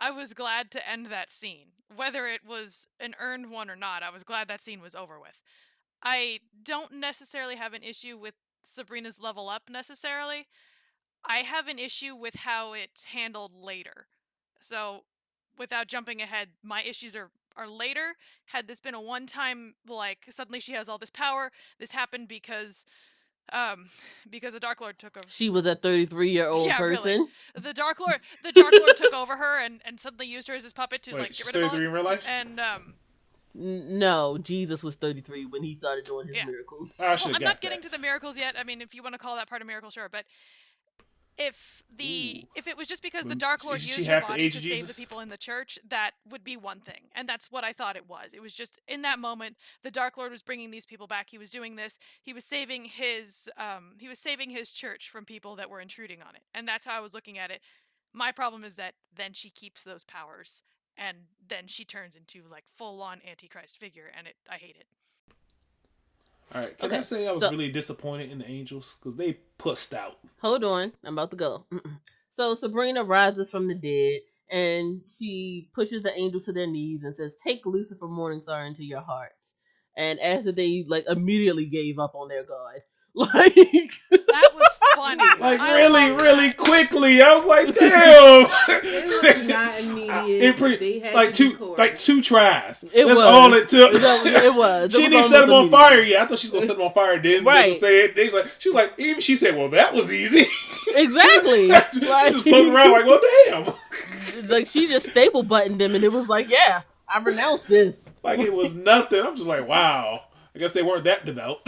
I 0.00 0.10
was 0.10 0.34
glad 0.34 0.70
to 0.72 0.88
end 0.88 1.06
that 1.06 1.30
scene. 1.30 1.68
Whether 1.94 2.26
it 2.26 2.40
was 2.46 2.86
an 2.98 3.14
earned 3.20 3.50
one 3.50 3.70
or 3.70 3.76
not, 3.76 4.02
I 4.02 4.10
was 4.10 4.24
glad 4.24 4.48
that 4.48 4.60
scene 4.60 4.80
was 4.80 4.94
over 4.94 5.20
with. 5.20 5.38
I 6.02 6.40
don't 6.62 6.94
necessarily 6.94 7.56
have 7.56 7.74
an 7.74 7.82
issue 7.82 8.16
with 8.16 8.34
Sabrina's 8.64 9.20
level 9.20 9.48
up 9.48 9.64
necessarily. 9.70 10.46
I 11.24 11.38
have 11.38 11.68
an 11.68 11.78
issue 11.78 12.14
with 12.16 12.34
how 12.34 12.72
it's 12.72 13.04
handled 13.04 13.52
later. 13.54 14.06
So, 14.60 15.04
without 15.58 15.86
jumping 15.86 16.20
ahead, 16.20 16.48
my 16.62 16.82
issues 16.82 17.14
are 17.14 17.30
are 17.56 17.68
later. 17.68 18.16
Had 18.46 18.66
this 18.66 18.80
been 18.80 18.94
a 18.94 19.00
one 19.00 19.26
time 19.26 19.74
like 19.86 20.24
suddenly 20.30 20.60
she 20.60 20.72
has 20.72 20.88
all 20.88 20.98
this 20.98 21.10
power, 21.10 21.50
this 21.78 21.92
happened 21.92 22.28
because 22.28 22.86
um 23.52 23.86
because 24.30 24.52
the 24.54 24.60
Dark 24.60 24.80
Lord 24.80 24.98
took 24.98 25.16
over. 25.16 25.26
She 25.28 25.50
was 25.50 25.66
a 25.66 25.74
33 25.74 26.30
year 26.30 26.48
old 26.48 26.66
Yeah, 26.66 26.80
really. 26.80 27.18
person. 27.18 27.28
The 27.54 27.72
Dark 27.72 28.00
Lord 28.00 28.20
the 28.42 28.52
Dark 28.52 28.72
Lord 28.72 28.96
took 28.96 29.12
over 29.12 29.36
her 29.36 29.60
and 29.60 29.80
and 29.84 29.98
suddenly 29.98 30.26
used 30.26 30.48
her 30.48 30.54
as 30.54 30.64
his 30.64 30.72
puppet 30.72 31.02
to 31.04 31.14
Wait, 31.14 31.20
like 31.20 31.32
she's 31.32 31.46
get 31.46 31.54
rid 31.56 31.64
of 31.64 31.70
33 31.70 31.86
in 31.86 31.92
real 31.92 32.04
life? 32.04 32.26
and 32.28 32.60
um 32.60 32.94
No, 33.54 34.38
Jesus 34.38 34.82
was 34.82 34.96
33 34.96 35.46
when 35.46 35.62
he 35.62 35.74
started 35.74 36.04
doing 36.04 36.26
his 36.26 36.36
Yeah. 36.36 36.46
miracles. 36.46 36.94
Oh, 36.98 37.04
well, 37.04 37.16
I'm 37.26 37.32
got 37.32 37.40
not 37.40 37.60
getting 37.60 37.80
to 37.82 37.90
the 37.90 37.98
miracles 37.98 38.38
yet. 38.38 38.54
I 38.58 38.64
mean, 38.64 38.80
if 38.80 38.94
you 38.94 39.02
want 39.02 39.14
to 39.14 39.18
call 39.18 39.36
that 39.36 39.48
part 39.48 39.60
of 39.60 39.66
miracle, 39.66 39.90
sure. 39.90 40.08
But 40.08 40.24
if 41.38 41.82
the 41.94 42.44
if 42.54 42.66
it 42.66 42.76
was 42.76 42.86
just 42.86 43.02
because 43.02 43.24
the 43.24 43.34
Dark 43.34 43.64
Lord 43.64 43.82
used 43.82 44.06
her 44.06 44.14
have 44.14 44.24
to 44.24 44.28
body 44.28 44.50
to 44.50 44.60
save 44.60 44.86
the 44.86 44.94
people 44.94 45.20
in 45.20 45.28
the 45.28 45.36
church, 45.36 45.78
that 45.88 46.12
would 46.28 46.44
be 46.44 46.56
one 46.56 46.80
thing, 46.80 47.02
and 47.14 47.28
that's 47.28 47.50
what 47.50 47.64
I 47.64 47.72
thought 47.72 47.96
it 47.96 48.08
was. 48.08 48.34
It 48.34 48.42
was 48.42 48.52
just 48.52 48.78
in 48.86 49.02
that 49.02 49.18
moment, 49.18 49.56
the 49.82 49.90
Dark 49.90 50.16
Lord 50.16 50.30
was 50.30 50.42
bringing 50.42 50.70
these 50.70 50.86
people 50.86 51.06
back. 51.06 51.30
He 51.30 51.38
was 51.38 51.50
doing 51.50 51.76
this. 51.76 51.98
He 52.22 52.32
was 52.32 52.44
saving 52.44 52.84
his 52.84 53.48
um 53.56 53.94
he 53.98 54.08
was 54.08 54.18
saving 54.18 54.50
his 54.50 54.70
church 54.70 55.10
from 55.10 55.24
people 55.24 55.56
that 55.56 55.70
were 55.70 55.80
intruding 55.80 56.20
on 56.22 56.34
it, 56.34 56.42
and 56.54 56.68
that's 56.68 56.86
how 56.86 56.96
I 56.96 57.00
was 57.00 57.14
looking 57.14 57.38
at 57.38 57.50
it. 57.50 57.60
My 58.12 58.30
problem 58.30 58.62
is 58.64 58.74
that 58.74 58.94
then 59.14 59.32
she 59.32 59.48
keeps 59.48 59.84
those 59.84 60.04
powers, 60.04 60.62
and 60.98 61.16
then 61.48 61.66
she 61.66 61.84
turns 61.84 62.14
into 62.14 62.42
like 62.50 62.64
full 62.66 63.02
on 63.02 63.20
Antichrist 63.28 63.78
figure, 63.78 64.10
and 64.16 64.26
it 64.26 64.36
I 64.50 64.56
hate 64.56 64.76
it. 64.78 64.86
All 66.54 66.60
right, 66.60 66.76
can 66.78 66.92
I 66.92 67.00
say 67.00 67.26
I 67.26 67.32
was 67.32 67.42
so- 67.42 67.50
really 67.50 67.70
disappointed 67.70 68.30
in 68.30 68.38
the 68.38 68.48
Angels 68.48 68.96
because 68.98 69.16
they 69.16 69.34
pussed 69.58 69.94
out. 69.94 70.18
Hold 70.40 70.64
on, 70.64 70.92
I'm 71.04 71.14
about 71.14 71.30
to 71.30 71.36
go. 71.36 71.64
Mm-mm. 71.72 71.98
So 72.30 72.54
Sabrina 72.54 73.04
rises 73.04 73.50
from 73.50 73.68
the 73.68 73.74
dead 73.74 74.20
and 74.50 75.02
she 75.08 75.70
pushes 75.74 76.02
the 76.02 76.18
angels 76.18 76.44
to 76.46 76.52
their 76.52 76.66
knees 76.66 77.02
and 77.04 77.14
says, 77.16 77.36
"Take 77.42 77.64
Lucifer 77.64 78.06
Morningstar 78.06 78.66
into 78.66 78.84
your 78.84 79.00
hearts." 79.00 79.54
And 79.96 80.18
after 80.20 80.52
they 80.52 80.84
like 80.86 81.04
immediately 81.08 81.66
gave 81.66 81.98
up 81.98 82.14
on 82.14 82.28
their 82.28 82.44
god, 82.44 82.76
like 83.14 83.54
That 83.54 84.50
was 84.54 84.68
funny. 84.96 85.22
Like 85.40 85.60
I 85.60 85.74
really, 85.82 86.10
love 86.10 86.22
really 86.22 86.46
that. 86.48 86.56
quickly. 86.56 87.20
I 87.20 87.34
was 87.34 87.44
like, 87.44 87.74
damn. 87.78 88.46
It 88.84 89.36
was 89.36 89.46
not 89.46 89.80
immediate. 89.80 90.42
It 90.42 90.56
pre- 90.56 90.76
They 90.76 90.98
had 91.00 91.14
like 91.14 91.34
two, 91.34 91.54
coerced. 91.56 91.78
like 91.78 91.96
two 91.98 92.22
tries. 92.22 92.84
It 92.84 93.04
That's 93.04 93.08
was. 93.16 93.18
all 93.18 93.52
it 93.54 93.68
took. 93.68 93.92
That 94.00 94.24
was- 94.24 94.32
it 94.32 94.54
was. 94.54 94.94
It 94.94 94.96
she 94.96 95.02
was 95.02 95.10
didn't 95.10 95.24
set 95.26 95.44
him 95.44 95.52
on 95.52 95.70
fire 95.70 95.94
immediate. 95.98 96.10
yet. 96.12 96.22
I 96.22 96.26
thought 96.26 96.38
she 96.38 96.46
was 96.46 96.52
gonna 96.52 96.66
set 96.66 96.76
him 96.76 96.82
on 96.82 96.92
fire. 96.94 97.20
Then 97.20 97.44
Right. 97.44 97.72
they 97.72 97.78
say 97.78 98.00
it. 98.04 98.14
They 98.16 98.24
was 98.26 98.34
like, 98.34 98.46
she 98.58 98.68
was 98.70 98.76
like, 98.76 98.92
even 98.98 99.20
she 99.20 99.36
said, 99.36 99.56
well, 99.56 99.68
that 99.70 99.92
was 99.94 100.12
easy. 100.12 100.46
exactly. 100.94 101.66
she 101.68 102.00
just 102.00 102.42
floating 102.44 102.72
around 102.74 102.92
like, 102.92 103.06
well, 103.06 103.20
damn. 103.46 104.48
like 104.48 104.66
she 104.66 104.86
just 104.88 105.08
staple 105.08 105.42
buttoned 105.42 105.80
them, 105.80 105.94
and 105.94 106.02
it 106.04 106.12
was 106.12 106.28
like, 106.28 106.48
yeah, 106.48 106.82
I 107.08 107.18
renounced 107.18 107.68
this. 107.68 108.08
like 108.22 108.38
it 108.38 108.52
was 108.52 108.74
nothing. 108.74 109.20
I'm 109.20 109.36
just 109.36 109.48
like, 109.48 109.66
wow. 109.66 110.22
I 110.54 110.58
guess 110.58 110.72
they 110.72 110.82
weren't 110.82 111.04
that 111.04 111.24
devout. 111.26 111.64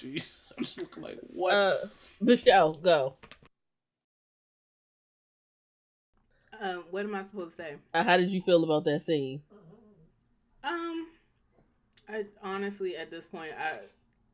Jeez. 0.00 0.36
I'm 0.56 0.64
just 0.64 0.78
looking 0.78 1.02
like, 1.02 1.18
what? 1.28 1.52
Uh, 1.54 1.76
Michelle, 2.20 2.74
go. 2.74 3.16
Um, 6.60 6.84
what 6.90 7.04
am 7.04 7.14
I 7.14 7.22
supposed 7.22 7.56
to 7.56 7.62
say? 7.62 7.74
Uh, 7.92 8.02
how 8.02 8.16
did 8.16 8.30
you 8.30 8.40
feel 8.40 8.64
about 8.64 8.84
that 8.84 9.00
scene? 9.00 9.42
Um, 10.64 11.06
I 12.08 12.24
honestly 12.42 12.96
at 12.96 13.10
this 13.10 13.26
point, 13.26 13.52
I 13.58 13.80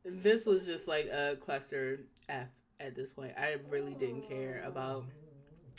this 0.05 0.45
was 0.45 0.65
just 0.65 0.87
like 0.87 1.05
a 1.07 1.37
cluster 1.39 2.01
F 2.29 2.47
at 2.79 2.95
this 2.95 3.11
point. 3.11 3.33
I 3.37 3.57
really 3.69 3.93
didn't 3.93 4.27
care 4.27 4.63
about. 4.65 5.05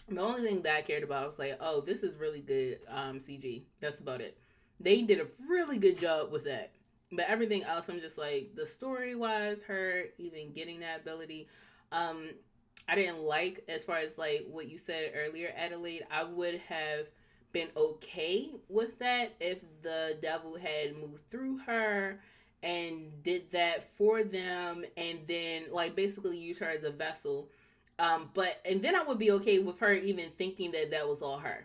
The 0.08 0.20
only 0.20 0.42
thing 0.42 0.60
that 0.62 0.76
I 0.76 0.82
cared 0.82 1.02
about 1.02 1.26
was 1.26 1.38
like, 1.38 1.56
oh, 1.60 1.80
this 1.80 2.02
is 2.02 2.14
really 2.16 2.40
good 2.40 2.80
um, 2.88 3.18
CG. 3.20 3.62
That's 3.80 4.00
about 4.00 4.20
it. 4.20 4.36
They 4.78 5.02
did 5.02 5.20
a 5.20 5.26
really 5.48 5.78
good 5.78 5.98
job 5.98 6.30
with 6.30 6.44
that. 6.44 6.72
But 7.16 7.26
everything 7.28 7.64
else, 7.64 7.88
I'm 7.88 8.00
just 8.00 8.18
like 8.18 8.50
the 8.54 8.66
story 8.66 9.14
wise, 9.14 9.62
her 9.64 10.04
even 10.18 10.52
getting 10.52 10.80
that 10.80 11.00
ability. 11.00 11.48
Um, 11.92 12.30
I 12.88 12.94
didn't 12.94 13.20
like 13.20 13.64
as 13.68 13.84
far 13.84 13.98
as 13.98 14.18
like 14.18 14.46
what 14.50 14.68
you 14.68 14.78
said 14.78 15.12
earlier, 15.14 15.52
Adelaide. 15.56 16.06
I 16.10 16.24
would 16.24 16.60
have 16.68 17.06
been 17.52 17.68
okay 17.76 18.50
with 18.68 18.98
that 18.98 19.32
if 19.40 19.60
the 19.82 20.18
devil 20.20 20.58
had 20.58 20.96
moved 20.96 21.22
through 21.30 21.58
her 21.58 22.20
and 22.64 23.22
did 23.22 23.50
that 23.52 23.96
for 23.96 24.24
them 24.24 24.84
and 24.96 25.20
then 25.28 25.64
like 25.70 25.94
basically 25.94 26.36
use 26.36 26.58
her 26.58 26.68
as 26.68 26.82
a 26.82 26.90
vessel 26.90 27.48
um 28.00 28.28
but 28.34 28.60
and 28.64 28.82
then 28.82 28.96
i 28.96 29.02
would 29.04 29.18
be 29.18 29.30
okay 29.30 29.60
with 29.60 29.78
her 29.78 29.92
even 29.92 30.30
thinking 30.36 30.72
that 30.72 30.90
that 30.90 31.06
was 31.06 31.22
all 31.22 31.38
her 31.38 31.64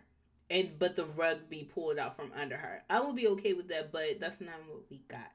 and 0.49 0.77
but 0.79 0.95
the 0.95 1.05
rug 1.05 1.37
be 1.49 1.63
pulled 1.63 1.97
out 1.97 2.15
from 2.15 2.31
under 2.35 2.57
her 2.57 2.81
i 2.89 2.99
would 2.99 3.15
be 3.15 3.27
okay 3.27 3.53
with 3.53 3.67
that 3.67 3.91
but 3.91 4.19
that's 4.19 4.41
not 4.41 4.55
what 4.67 4.81
we 4.89 5.01
got 5.09 5.31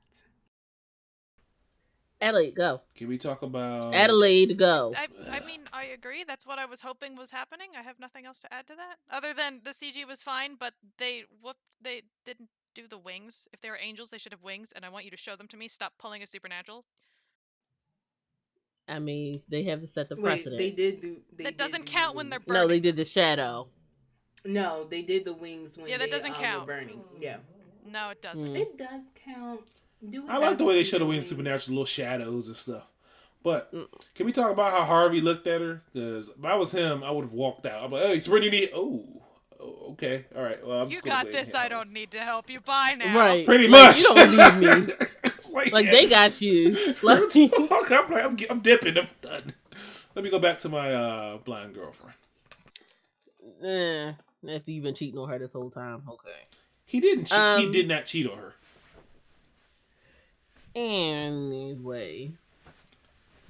Adelaide, 2.20 2.54
go. 2.54 2.80
Can 2.94 3.08
we 3.08 3.18
talk 3.18 3.42
about 3.42 3.94
Adelaide, 3.94 4.56
go. 4.56 4.94
I, 4.96 5.08
I 5.30 5.44
mean, 5.44 5.60
I 5.74 5.84
agree. 5.86 6.24
That's 6.26 6.46
what 6.46 6.58
I 6.58 6.64
was 6.64 6.80
hoping 6.80 7.16
was 7.16 7.30
happening. 7.30 7.68
I 7.78 7.82
have 7.82 8.00
nothing 8.00 8.24
else 8.24 8.38
to 8.40 8.54
add 8.54 8.66
to 8.68 8.74
that, 8.76 8.96
other 9.14 9.34
than 9.34 9.60
the 9.62 9.70
CG 9.70 10.06
was 10.06 10.22
fine, 10.22 10.54
but 10.58 10.72
they 10.96 11.24
whooped. 11.42 11.58
They 11.82 12.02
didn't 12.24 12.48
do 12.74 12.86
the 12.88 12.96
wings. 12.96 13.46
If 13.52 13.60
they 13.60 13.68
were 13.68 13.78
angels, 13.78 14.08
they 14.10 14.16
should 14.18 14.32
have 14.32 14.42
wings, 14.42 14.72
and 14.74 14.86
I 14.86 14.88
want 14.88 15.04
you 15.04 15.10
to 15.10 15.18
show 15.18 15.36
them 15.36 15.48
to 15.48 15.56
me. 15.58 15.68
Stop 15.68 15.92
pulling 15.98 16.22
a 16.22 16.26
supernatural. 16.26 16.84
I 18.88 18.98
mean, 18.98 19.40
they 19.48 19.64
have 19.64 19.80
to 19.80 19.86
set 19.86 20.08
the 20.08 20.16
Wait, 20.16 20.22
precedent. 20.24 20.58
they 20.58 20.70
did 20.70 21.00
do 21.00 21.16
they 21.36 21.44
That 21.44 21.50
did 21.52 21.56
doesn't 21.58 21.86
count 21.86 22.12
the 22.12 22.16
when 22.18 22.30
they're 22.30 22.40
wings. 22.46 22.54
no, 22.54 22.68
they 22.68 22.80
did 22.80 22.96
the 22.96 23.04
shadow. 23.04 23.68
No 24.44 24.84
they 24.90 25.02
did 25.02 25.24
the 25.24 25.32
wings 25.32 25.76
when 25.76 25.88
Yeah, 25.88 25.98
that 25.98 26.10
they, 26.10 26.16
doesn't 26.16 26.34
um, 26.34 26.42
count. 26.42 26.60
were 26.60 26.74
burning 26.74 27.00
yeah 27.20 27.36
No, 27.90 28.10
it 28.10 28.20
doesn't. 28.20 28.48
Mm. 28.48 28.60
it 28.60 28.78
does 28.78 29.02
count 29.24 29.60
do 30.10 30.22
I 30.28 30.38
like 30.38 30.58
the 30.58 30.64
way 30.64 30.74
they 30.74 30.84
see 30.84 30.90
showed 30.90 30.98
the 30.98 31.04
the 31.04 31.08
wings 31.08 31.24
wings? 31.24 31.30
supernatural 31.30 31.74
little 31.76 31.86
shadows 31.86 32.48
and 32.48 32.56
stuff. 32.56 32.84
But 33.42 33.72
Mm. 33.74 33.86
can 34.14 34.26
we 34.26 34.32
talk 34.32 34.50
about 34.50 34.72
how 34.72 34.84
Harvey 34.84 35.20
looked 35.20 35.46
at 35.46 35.60
her? 35.60 35.82
Because 35.92 36.28
if 36.30 36.44
I 36.44 36.54
was 36.54 36.72
him, 36.72 37.02
I 37.04 37.10
would 37.10 37.24
have 37.24 37.32
walked 37.32 37.66
out. 37.66 37.84
I'm 37.84 37.90
like, 37.92 38.02
hey, 38.04 38.20
Sabrina, 38.20 38.46
you 38.46 38.50
need. 38.50 38.70
Oh, 38.74 39.22
okay, 39.90 40.24
all 40.34 40.42
right. 40.42 40.66
Well, 40.66 40.80
I'm 40.80 40.88
You 40.88 40.92
just 40.92 41.04
gonna 41.04 41.16
got 41.16 41.30
this. 41.30 41.48
here. 41.48 41.56
I 41.58 41.68
don't 41.68 41.92
need 41.92 42.10
to 42.12 42.20
help 42.20 42.48
you. 42.50 42.60
Bye 42.60 42.94
now. 42.98 43.18
Right. 43.18 43.46
Pretty 43.46 43.68
Like, 43.68 43.96
much. 43.96 43.96
You 43.96 44.02
don't 44.04 44.30
need 44.30 44.54
me. 44.54 44.88
Like, 45.52 45.72
Like 45.72 45.84
yeah, 45.84 45.92
they 45.92 46.06
got 46.06 46.40
you. 46.40 46.74
Like, 47.02 47.20
I'm, 47.34 48.10
like, 48.10 48.24
I'm, 48.24 48.36
I'm 48.50 48.60
dipping. 48.60 48.96
I'm 48.96 49.08
done. 49.20 49.52
Let 50.14 50.24
me 50.24 50.30
go 50.30 50.38
back 50.38 50.58
to 50.60 50.68
my 50.70 50.92
uh, 50.94 51.36
blind 51.38 51.74
girlfriend. 51.74 52.14
eh, 53.62 54.12
after 54.48 54.70
you've 54.72 54.84
been 54.84 54.94
cheating 54.94 55.18
on 55.18 55.28
her 55.28 55.38
this 55.38 55.52
whole 55.52 55.70
time, 55.70 56.02
okay. 56.08 56.30
He 56.84 57.00
didn't. 57.00 57.26
Cheat. 57.26 57.58
he 57.58 57.66
Um, 57.66 57.72
did 57.72 57.88
not 57.88 58.06
cheat 58.06 58.28
on 58.30 58.38
her. 58.38 58.54
Anyway, 60.74 62.32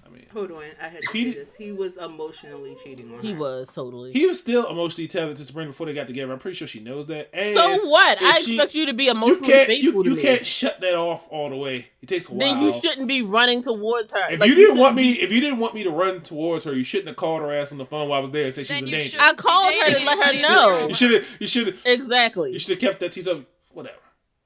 I 0.06 0.10
mean, 0.10 0.26
hold 0.32 0.50
on 0.52 0.62
i 0.82 0.88
had 0.88 1.00
to 1.00 1.12
He- 1.12 1.32
say 1.32 1.38
this 1.38 1.54
he 1.56 1.72
was 1.72 1.96
emotionally 1.96 2.76
cheating 2.84 3.06
on 3.14 3.20
he 3.22 3.28
her. 3.30 3.34
He 3.34 3.40
was 3.40 3.72
totally. 3.72 4.12
he 4.12 4.26
was 4.26 4.38
still 4.38 4.68
emotionally 4.68 5.08
tethered 5.08 5.36
to 5.38 5.44
Sabrina 5.44 5.70
before 5.70 5.86
they 5.86 5.94
got 5.94 6.06
together. 6.06 6.30
I'm 6.30 6.38
pretty 6.38 6.56
sure 6.56 6.68
she 6.68 6.80
knows 6.80 7.06
that. 7.06 7.30
And 7.32 7.56
so 7.56 7.86
what? 7.86 8.18
I 8.20 8.40
she- 8.40 8.54
expect 8.54 8.74
you 8.74 8.84
to 8.86 8.92
be 8.92 9.08
emotionally 9.08 9.52
can't. 9.52 9.66
faithful 9.66 9.92
You, 9.94 10.02
to 10.04 10.10
you 10.10 10.16
me. 10.16 10.22
can't 10.22 10.44
shut 10.46 10.80
that 10.82 10.94
off 10.94 11.26
all 11.30 11.48
the 11.48 11.56
way. 11.56 11.88
It 12.02 12.08
takes 12.10 12.28
a 12.28 12.34
while. 12.34 12.40
then 12.54 12.62
you 12.62 12.72
shouldn't 12.72 13.08
be 13.08 13.22
running 13.22 13.62
towards 13.62 14.12
her. 14.12 14.28
If 14.30 14.40
Like, 14.40 14.48
you 14.50 14.54
didn't 14.56 14.76
want 14.78 14.94
me, 14.94 15.12
if 15.12 15.32
you 15.32 15.40
didn't 15.40 15.58
want 15.58 15.74
me 15.74 15.82
to 15.84 15.90
run 15.90 16.20
towards 16.20 16.66
her, 16.66 16.74
you 16.74 16.84
shouldn't 16.84 17.08
have 17.08 17.16
called 17.16 17.40
her 17.40 17.52
ass 17.54 17.72
on 17.72 17.78
the 17.78 17.86
phone 17.86 18.08
while 18.10 18.18
I 18.18 18.20
was 18.22 18.30
there 18.30 18.44
and 18.44 18.52
said 18.52 18.66
she 18.66 18.74
was 18.74 18.82
Then 18.82 18.92
in 18.92 18.98
danger. 18.98 19.10
should- 19.12 19.20
I 19.20 19.32
called 19.34 19.72
her 19.72 19.90
to 19.90 20.04
let 20.04 20.26
her 20.36 20.42
know. 20.42 20.88
You 20.88 20.94
should 20.94 21.12
have. 21.12 21.24
You 21.40 21.46
should 21.46 21.66
have. 21.68 21.78
exactly. 21.86 22.52
You 22.52 22.58
should 22.58 22.72
have 22.72 22.80
kept 22.80 23.00
that 23.00 23.12
to 23.12 23.20
yourself. 23.20 23.44
Whatever. 23.72 23.96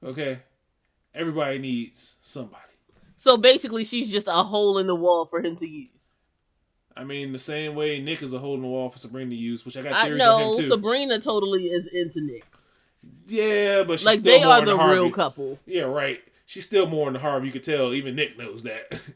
Okay. 0.05 0.39
Everybody 1.13 1.57
needs 1.59 2.15
somebody. 2.21 2.63
So 3.21 3.35
basically, 3.35 3.83
she's 3.83 4.09
just 4.09 4.27
a 4.29 4.43
hole 4.43 4.77
in 4.77 4.87
the 4.87 4.95
wall 4.95 5.25
for 5.25 5.41
him 5.41 5.57
to 5.57 5.67
use. 5.67 6.13
I 6.95 7.03
mean, 7.03 7.33
the 7.33 7.39
same 7.39 7.75
way 7.75 7.99
Nick 7.99 8.21
is 8.21 8.33
a 8.33 8.39
hole 8.39 8.55
in 8.55 8.61
the 8.61 8.67
wall 8.67 8.89
for 8.89 8.97
Sabrina 8.97 9.29
to 9.31 9.35
use, 9.35 9.65
which 9.65 9.75
I 9.75 9.81
got 9.81 9.91
I 9.91 10.05
theories 10.05 10.21
on 10.21 10.27
know 10.41 10.53
him 10.57 10.63
too. 10.63 10.69
Sabrina 10.69 11.19
totally 11.19 11.65
is 11.65 11.85
into 11.87 12.21
Nick. 12.21 12.45
yeah, 13.27 13.83
but 13.83 13.99
she's 13.99 14.05
Like 14.05 14.19
still 14.19 14.39
they 14.39 14.43
are 14.45 14.63
the 14.65 14.77
Harvey. 14.77 14.93
real 14.93 15.11
couple. 15.11 15.59
Yeah, 15.65 15.81
right. 15.83 16.21
She's 16.45 16.65
still 16.65 16.87
more 16.87 17.07
into 17.09 17.19
Harvey. 17.19 17.47
You 17.47 17.51
could 17.51 17.65
tell. 17.65 17.93
Even 17.93 18.15
Nick 18.15 18.37
knows 18.37 18.63
that. 18.63 18.99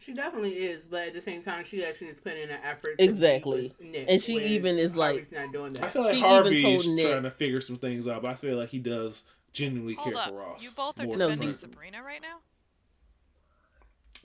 She 0.00 0.14
definitely 0.14 0.52
is, 0.54 0.84
but 0.84 1.08
at 1.08 1.12
the 1.12 1.20
same 1.20 1.42
time, 1.42 1.64
she 1.64 1.84
actually 1.84 2.06
is 2.08 2.18
putting 2.18 2.44
in 2.44 2.50
an 2.50 2.60
effort. 2.64 2.96
to 2.98 3.04
Exactly. 3.04 3.74
Nick, 3.80 4.06
And 4.08 4.22
she 4.22 4.36
even 4.36 4.78
is 4.78 4.96
like- 4.96 5.16
Harvey's 5.16 5.32
not 5.32 5.52
doing 5.52 5.72
that. 5.74 5.82
I 5.82 5.88
feel 5.88 6.02
like 6.04 6.14
She 6.14 6.20
Harvey 6.20 6.74
is 6.76 6.86
Nick- 6.88 7.10
trying 7.10 7.22
to 7.24 7.30
figure 7.32 7.60
some 7.60 7.76
things 7.76 8.06
out, 8.08 8.22
but 8.22 8.30
I 8.30 8.34
feel 8.34 8.56
like 8.56 8.70
he 8.70 8.78
does 8.78 9.24
genuinely 9.52 9.94
Hold 9.94 10.14
care 10.14 10.22
up. 10.22 10.28
for 10.30 10.36
Roz. 10.36 10.62
You 10.62 10.70
both 10.70 11.00
are 11.00 11.06
defending 11.06 11.52
Sabrina 11.52 12.02
right 12.02 12.22
now. 12.22 12.38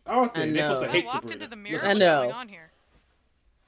I 0.05 0.19
I 0.19 0.27
think 0.27 0.53
Nick 0.53 0.65
must 0.67 0.81
know. 0.81 0.87
have 0.87 0.89
I 0.89 0.91
hate 0.91 1.05
walked 1.05 1.29
Sabrina. 1.29 1.33
into 1.33 1.47
the 1.47 1.55
mirror. 1.55 1.75
Look 1.75 1.83
I 1.83 1.91
at 1.91 1.97
What's 1.97 1.99
know. 1.99 2.21
going 2.23 2.31
on 2.31 2.49
here? 2.49 2.71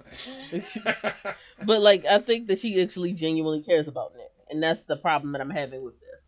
But 1.63 1.81
like, 1.81 2.05
I 2.05 2.19
think 2.19 2.47
that 2.47 2.59
she 2.59 2.81
actually 2.81 3.13
genuinely 3.13 3.61
cares 3.63 3.87
about 3.87 4.13
Nick, 4.15 4.31
and 4.49 4.61
that's 4.61 4.83
the 4.83 4.97
problem 4.97 5.31
that 5.33 5.41
I'm 5.41 5.49
having 5.49 5.83
with 5.83 5.99
this. 5.99 6.21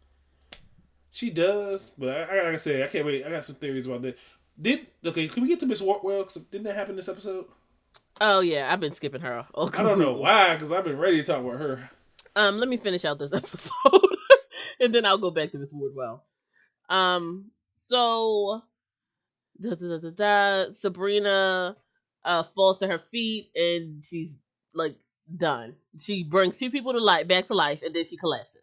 She 1.12 1.30
does, 1.30 1.92
but 1.98 2.10
I, 2.10 2.22
I 2.24 2.44
gotta 2.44 2.60
say, 2.60 2.84
I 2.84 2.88
can't 2.88 3.06
wait. 3.06 3.26
I 3.26 3.30
got 3.30 3.46
some 3.46 3.56
theories 3.56 3.88
about 3.88 4.02
that. 4.04 4.18
Did 4.60 4.88
okay? 5.06 5.28
Can 5.28 5.44
we 5.44 5.50
get 5.50 5.60
to 5.62 5.66
Miss 5.66 5.82
Wardwell? 5.82 6.24
'Cause 6.24 6.36
didn't 6.36 6.66
that 6.66 6.76
happen 6.76 6.96
this 6.96 7.10
episode? 7.10 7.46
Oh 8.20 8.40
yeah, 8.40 8.72
I've 8.72 8.80
been 8.80 8.94
skipping 8.94 9.22
her. 9.22 9.46
Oh, 9.54 9.68
I 9.78 9.84
don't 9.84 10.00
know 10.00 10.14
why, 10.14 10.54
because 10.56 10.72
I've 10.72 10.84
been 10.84 10.98
ready 10.98 11.18
to 11.18 11.24
talk 11.24 11.44
about 11.44 11.60
her. 11.60 11.90
Um, 12.36 12.58
let 12.60 12.70
me 12.70 12.78
finish 12.78 13.04
out 13.06 13.20
this 13.20 13.34
episode, 13.34 13.72
and 14.80 14.94
then 14.94 15.06
I'll 15.06 15.18
go 15.18 15.32
back 15.32 15.52
to 15.52 15.58
Miss 15.58 15.74
Wardwell. 15.74 16.24
Um, 16.90 17.52
so 17.76 18.62
da, 19.62 19.70
da, 19.76 19.88
da, 19.88 19.98
da, 19.98 20.10
da, 20.10 20.74
Sabrina 20.74 21.76
uh 22.24 22.44
falls 22.44 22.80
to 22.80 22.88
her 22.88 23.00
feet, 23.00 23.52
and 23.56 24.06
she's 24.06 24.36
like 24.74 24.96
done. 25.36 25.76
She 26.00 26.24
brings 26.24 26.58
two 26.58 26.72
people 26.72 26.94
to 26.94 27.00
life 27.00 27.28
back 27.28 27.48
to 27.48 27.54
life, 27.54 27.82
and 27.84 27.96
then 27.96 28.06
she 28.06 28.18
collapses. 28.18 28.62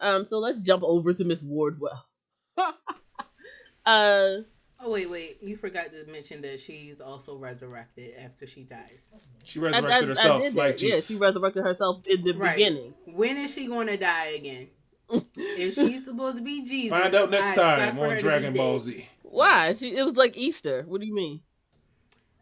Um, 0.00 0.26
so 0.26 0.38
let's 0.38 0.60
jump 0.60 0.82
over 0.84 1.14
to 1.14 1.24
Miss 1.24 1.42
Wardwell. 1.42 2.04
uh, 3.86 4.36
Oh 4.78 4.92
wait, 4.92 5.08
wait! 5.08 5.38
You 5.42 5.56
forgot 5.56 5.86
to 5.92 6.10
mention 6.12 6.42
that 6.42 6.60
she's 6.60 7.00
also 7.00 7.36
resurrected 7.38 8.14
after 8.18 8.46
she 8.46 8.64
dies. 8.64 9.06
She 9.44 9.58
I, 9.58 9.62
I, 9.62 9.66
resurrected 9.66 10.04
I 10.04 10.06
herself 10.08 10.42
did 10.42 10.54
like. 10.54 10.82
Yeah, 10.82 11.00
she 11.00 11.16
resurrected 11.16 11.64
herself 11.64 12.06
in 12.06 12.22
the 12.22 12.32
Right. 12.34 12.56
beginning. 12.56 12.94
When 13.06 13.38
is 13.38 13.54
she 13.54 13.66
going 13.68 13.86
to 13.86 13.96
die 13.96 14.34
again? 14.36 14.68
If 15.36 15.74
she's 15.74 16.04
supposed 16.04 16.36
to 16.38 16.42
be 16.42 16.64
Jesus, 16.64 16.90
Find 16.90 17.14
out 17.14 17.30
next 17.30 17.52
I 17.52 17.54
time 17.54 17.96
for 17.96 18.08
on 18.08 18.18
Dragon 18.18 18.52
Ball. 18.54 18.78
Z. 18.78 19.06
Why? 19.22 19.72
She, 19.74 19.96
it 19.96 20.04
was 20.04 20.16
like 20.16 20.36
Easter. 20.36 20.84
What 20.86 21.00
do 21.00 21.06
you 21.06 21.14
mean? 21.14 21.40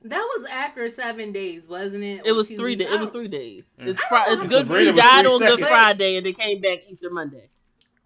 That 0.03 0.23
was 0.37 0.47
after 0.51 0.89
seven 0.91 1.33
days, 1.33 1.63
wasn't 1.67 2.05
it? 2.05 2.23
It 2.25 2.33
was 2.33 2.49
three. 2.49 2.77
weeks? 2.77 2.85
Da- 2.85 2.95
it 2.95 3.01
was 3.01 3.11
three 3.11 3.29
days. 3.29 3.75
Mm. 3.81 3.89
It's, 3.89 4.03
I 4.05 4.09
fri- 4.09 4.35
it's 4.35 4.43
good. 4.43 4.67
Sabrina 4.67 4.85
He 4.85 4.91
was 4.93 5.01
died 5.01 5.27
on 5.27 5.39
Good. 5.41 5.61
Friday 5.61 6.17
and 6.17 6.27
they 6.27 6.33
came 6.35 6.61
back 6.61 6.81
Easter 6.89 7.11
Monday. 7.11 7.49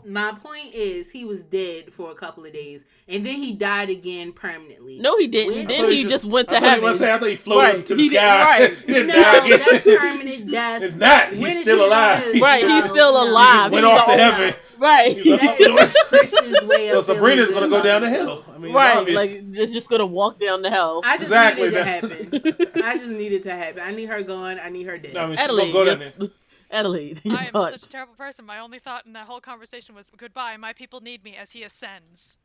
My 0.04 0.32
point 0.32 0.72
is, 0.74 1.10
he 1.10 1.24
was 1.24 1.42
dead 1.42 1.92
for 1.92 2.10
a 2.12 2.14
couple 2.14 2.44
of 2.44 2.52
days, 2.52 2.84
and 3.08 3.26
then 3.26 3.34
he 3.36 3.52
died 3.52 3.90
again 3.90 4.32
permanently. 4.32 4.98
No, 5.00 5.18
he 5.18 5.26
didn't. 5.26 5.54
When- 5.54 5.66
then 5.66 5.80
I 5.80 5.82
thought 5.84 5.92
he 5.92 6.04
just, 6.04 6.24
went 6.24 6.48
to 6.50 6.56
I 6.56 6.60
he 6.60 6.66
heaven. 6.66 6.84
was 6.84 6.98
saying- 7.00 7.12
I 7.14 7.18
thought 7.18 7.28
he 7.28 7.36
floated 7.36 7.66
Right, 7.76 7.86
to 7.86 7.94
the 7.96 8.02
he 8.02 8.08
sky. 8.10 8.44
right. 8.60 8.76
Didn't 8.86 9.06
no, 9.08 9.14
that's 9.58 9.84
permanent 9.84 10.50
death. 10.50 10.82
It's 10.82 10.96
not. 10.96 11.32
He's 11.32 11.56
is 11.56 11.62
still 11.62 11.84
alive. 11.84 12.20
gonna- 12.20 12.32
He's 12.32 12.42
right, 12.42 12.64
No, 12.64 12.76
he's 12.80 12.90
still 12.90 13.12
no. 13.12 13.30
alive. 13.30 13.52
He 13.52 13.58
just 13.58 13.72
went 13.72 13.86
He's 13.86 13.94
off 13.98 14.04
to 14.06 14.10
all- 14.12 14.18
heaven. 14.18 14.54
Right. 14.78 15.16
He's 15.16 15.26
like, 15.26 15.40
That 15.58 15.60
is 15.88 15.96
Christian's 16.08 16.62
way 16.68 16.88
So 16.90 16.98
of 17.00 17.04
Sabrina's 17.04 17.50
gonna 17.50 17.68
go 17.68 17.82
down 17.82 18.02
to 18.02 18.06
about 18.06 18.16
hell. 18.46 18.54
I 18.54 18.58
mean, 18.58 18.72
right. 18.72 18.96
obvious. 18.98 19.16
Like 19.16 19.58
it's 19.58 19.72
just 19.72 19.88
gonna 19.90 20.06
walk 20.06 20.38
down 20.38 20.62
the 20.62 20.70
hell. 20.70 21.00
I 21.04 21.14
just 21.16 21.24
Exactly, 21.24 21.64
needed 21.64 21.76
to 21.76 21.84
happen. 21.84 22.82
I 22.84 22.96
just 22.96 23.10
needed 23.10 23.36
it 23.40 23.42
to 23.42 23.50
happen. 23.50 23.82
I 23.84 23.90
need 23.90 24.08
her 24.08 24.22
gone. 24.22 24.60
I 24.62 24.68
need 24.68 24.86
her 24.86 24.96
dead. 24.96 25.14
No, 25.14 25.24
I 25.24 25.26
mean, 25.26 25.36
she's 25.36 25.44
Adelaide, 25.46 25.72
gonna 25.72 25.72
go 25.72 25.84
down 25.84 25.98
there. 25.98 26.28
Adelaide, 26.70 27.20
I 27.30 27.44
am 27.46 27.52
thoughts? 27.52 27.72
such 27.72 27.84
a 27.88 27.92
terrible 27.92 28.14
person. 28.14 28.44
My 28.44 28.58
only 28.58 28.78
thought 28.78 29.06
in 29.06 29.12
that 29.14 29.26
whole 29.26 29.40
conversation 29.40 29.94
was, 29.94 30.10
"Goodbye, 30.16 30.56
my 30.58 30.72
people 30.72 31.00
need 31.00 31.24
me." 31.24 31.36
As 31.36 31.52
he 31.52 31.62
ascends. 31.62 32.36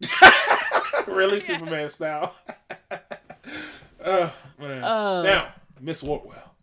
really, 1.06 1.34
Yes. 1.36 1.46
Superman 1.46 1.90
style. 1.90 2.34
uh, 4.04 4.30
man. 4.58 4.82
Uh, 4.84 5.22
now, 5.22 5.54
Miss 5.80 6.02
Wardwell. 6.02 6.54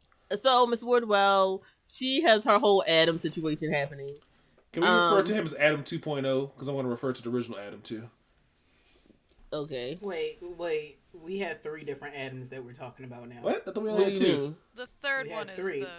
So 0.41 0.65
Miss 0.67 0.83
Wardwell, 0.83 1.63
she 1.87 2.21
has 2.23 2.43
her 2.45 2.59
whole 2.59 2.83
Adam 2.87 3.17
situation 3.19 3.71
happening. 3.71 4.15
Can 4.73 4.83
we 4.83 4.89
refer 4.89 5.19
um, 5.19 5.25
to 5.25 5.33
him 5.33 5.45
as 5.45 5.55
Adam 5.55 5.83
2.0? 5.83 6.51
Because 6.53 6.67
I 6.67 6.71
want 6.73 6.85
to 6.85 6.89
refer 6.89 7.13
to 7.13 7.21
the 7.23 7.29
original 7.29 7.57
Adam 7.57 7.81
too. 7.81 8.09
Okay. 9.53 9.97
Wait, 10.01 10.39
wait. 10.57 10.99
We 11.13 11.39
have 11.39 11.61
three 11.61 11.83
different 11.83 12.15
Adams 12.15 12.49
that 12.49 12.63
we're 12.63 12.73
talking 12.73 13.05
about 13.05 13.29
now. 13.29 13.37
What? 13.41 13.63
I 13.67 13.71
thought 13.71 13.81
we 13.83 13.89
only 13.89 14.05
do 14.05 14.09
had 14.11 14.19
two. 14.19 14.37
mean? 14.41 14.55
The 14.75 14.87
third 15.01 15.27
We 15.27 15.31
one 15.33 15.49
is 15.49 15.57
three. 15.63 15.79
the 15.79 15.89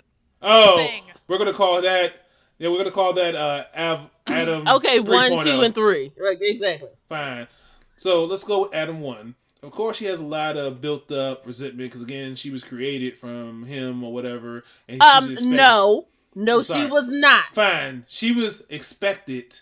Oh, 0.43 0.77
thing. 0.77 1.03
we're 1.27 1.39
gonna 1.39 1.53
call 1.53 1.83
that. 1.83 2.13
Yeah, 2.59 2.71
we're 2.71 2.79
gonna 2.79 2.91
call 2.91 3.13
that 3.15 3.35
uh, 3.35 3.65
Av, 3.77 4.11
Adam. 4.27 4.67
Okay, 4.77 5.01
one, 5.01 5.33
3.0. 5.33 5.45
two, 5.45 5.61
and 5.63 5.75
three. 5.75 6.13
Right, 6.21 6.37
exactly. 6.41 6.89
Fine. 7.09 7.49
So 7.97 8.25
let's 8.25 8.45
go 8.45 8.63
with 8.63 8.75
Adam 8.75 9.01
one. 9.01 9.35
Of 9.63 9.73
course, 9.73 9.97
she 9.97 10.05
has 10.07 10.21
a 10.21 10.25
lot 10.27 10.57
of 10.57 10.81
built 10.81 11.11
up 11.11 11.45
resentment 11.45 11.91
because 11.91 12.03
again, 12.03 12.37
she 12.37 12.51
was 12.51 12.63
created 12.63 13.19
from 13.19 13.65
him 13.67 14.05
or 14.05 14.13
whatever, 14.13 14.65
and 14.89 15.03
she's 15.03 15.11
Um, 15.13 15.25
expected- 15.33 15.57
no, 15.57 16.07
no, 16.35 16.63
she 16.63 16.87
was 16.87 17.09
not. 17.09 17.47
Fine. 17.55 18.05
She 18.09 18.31
was 18.33 18.65
expected 18.71 19.59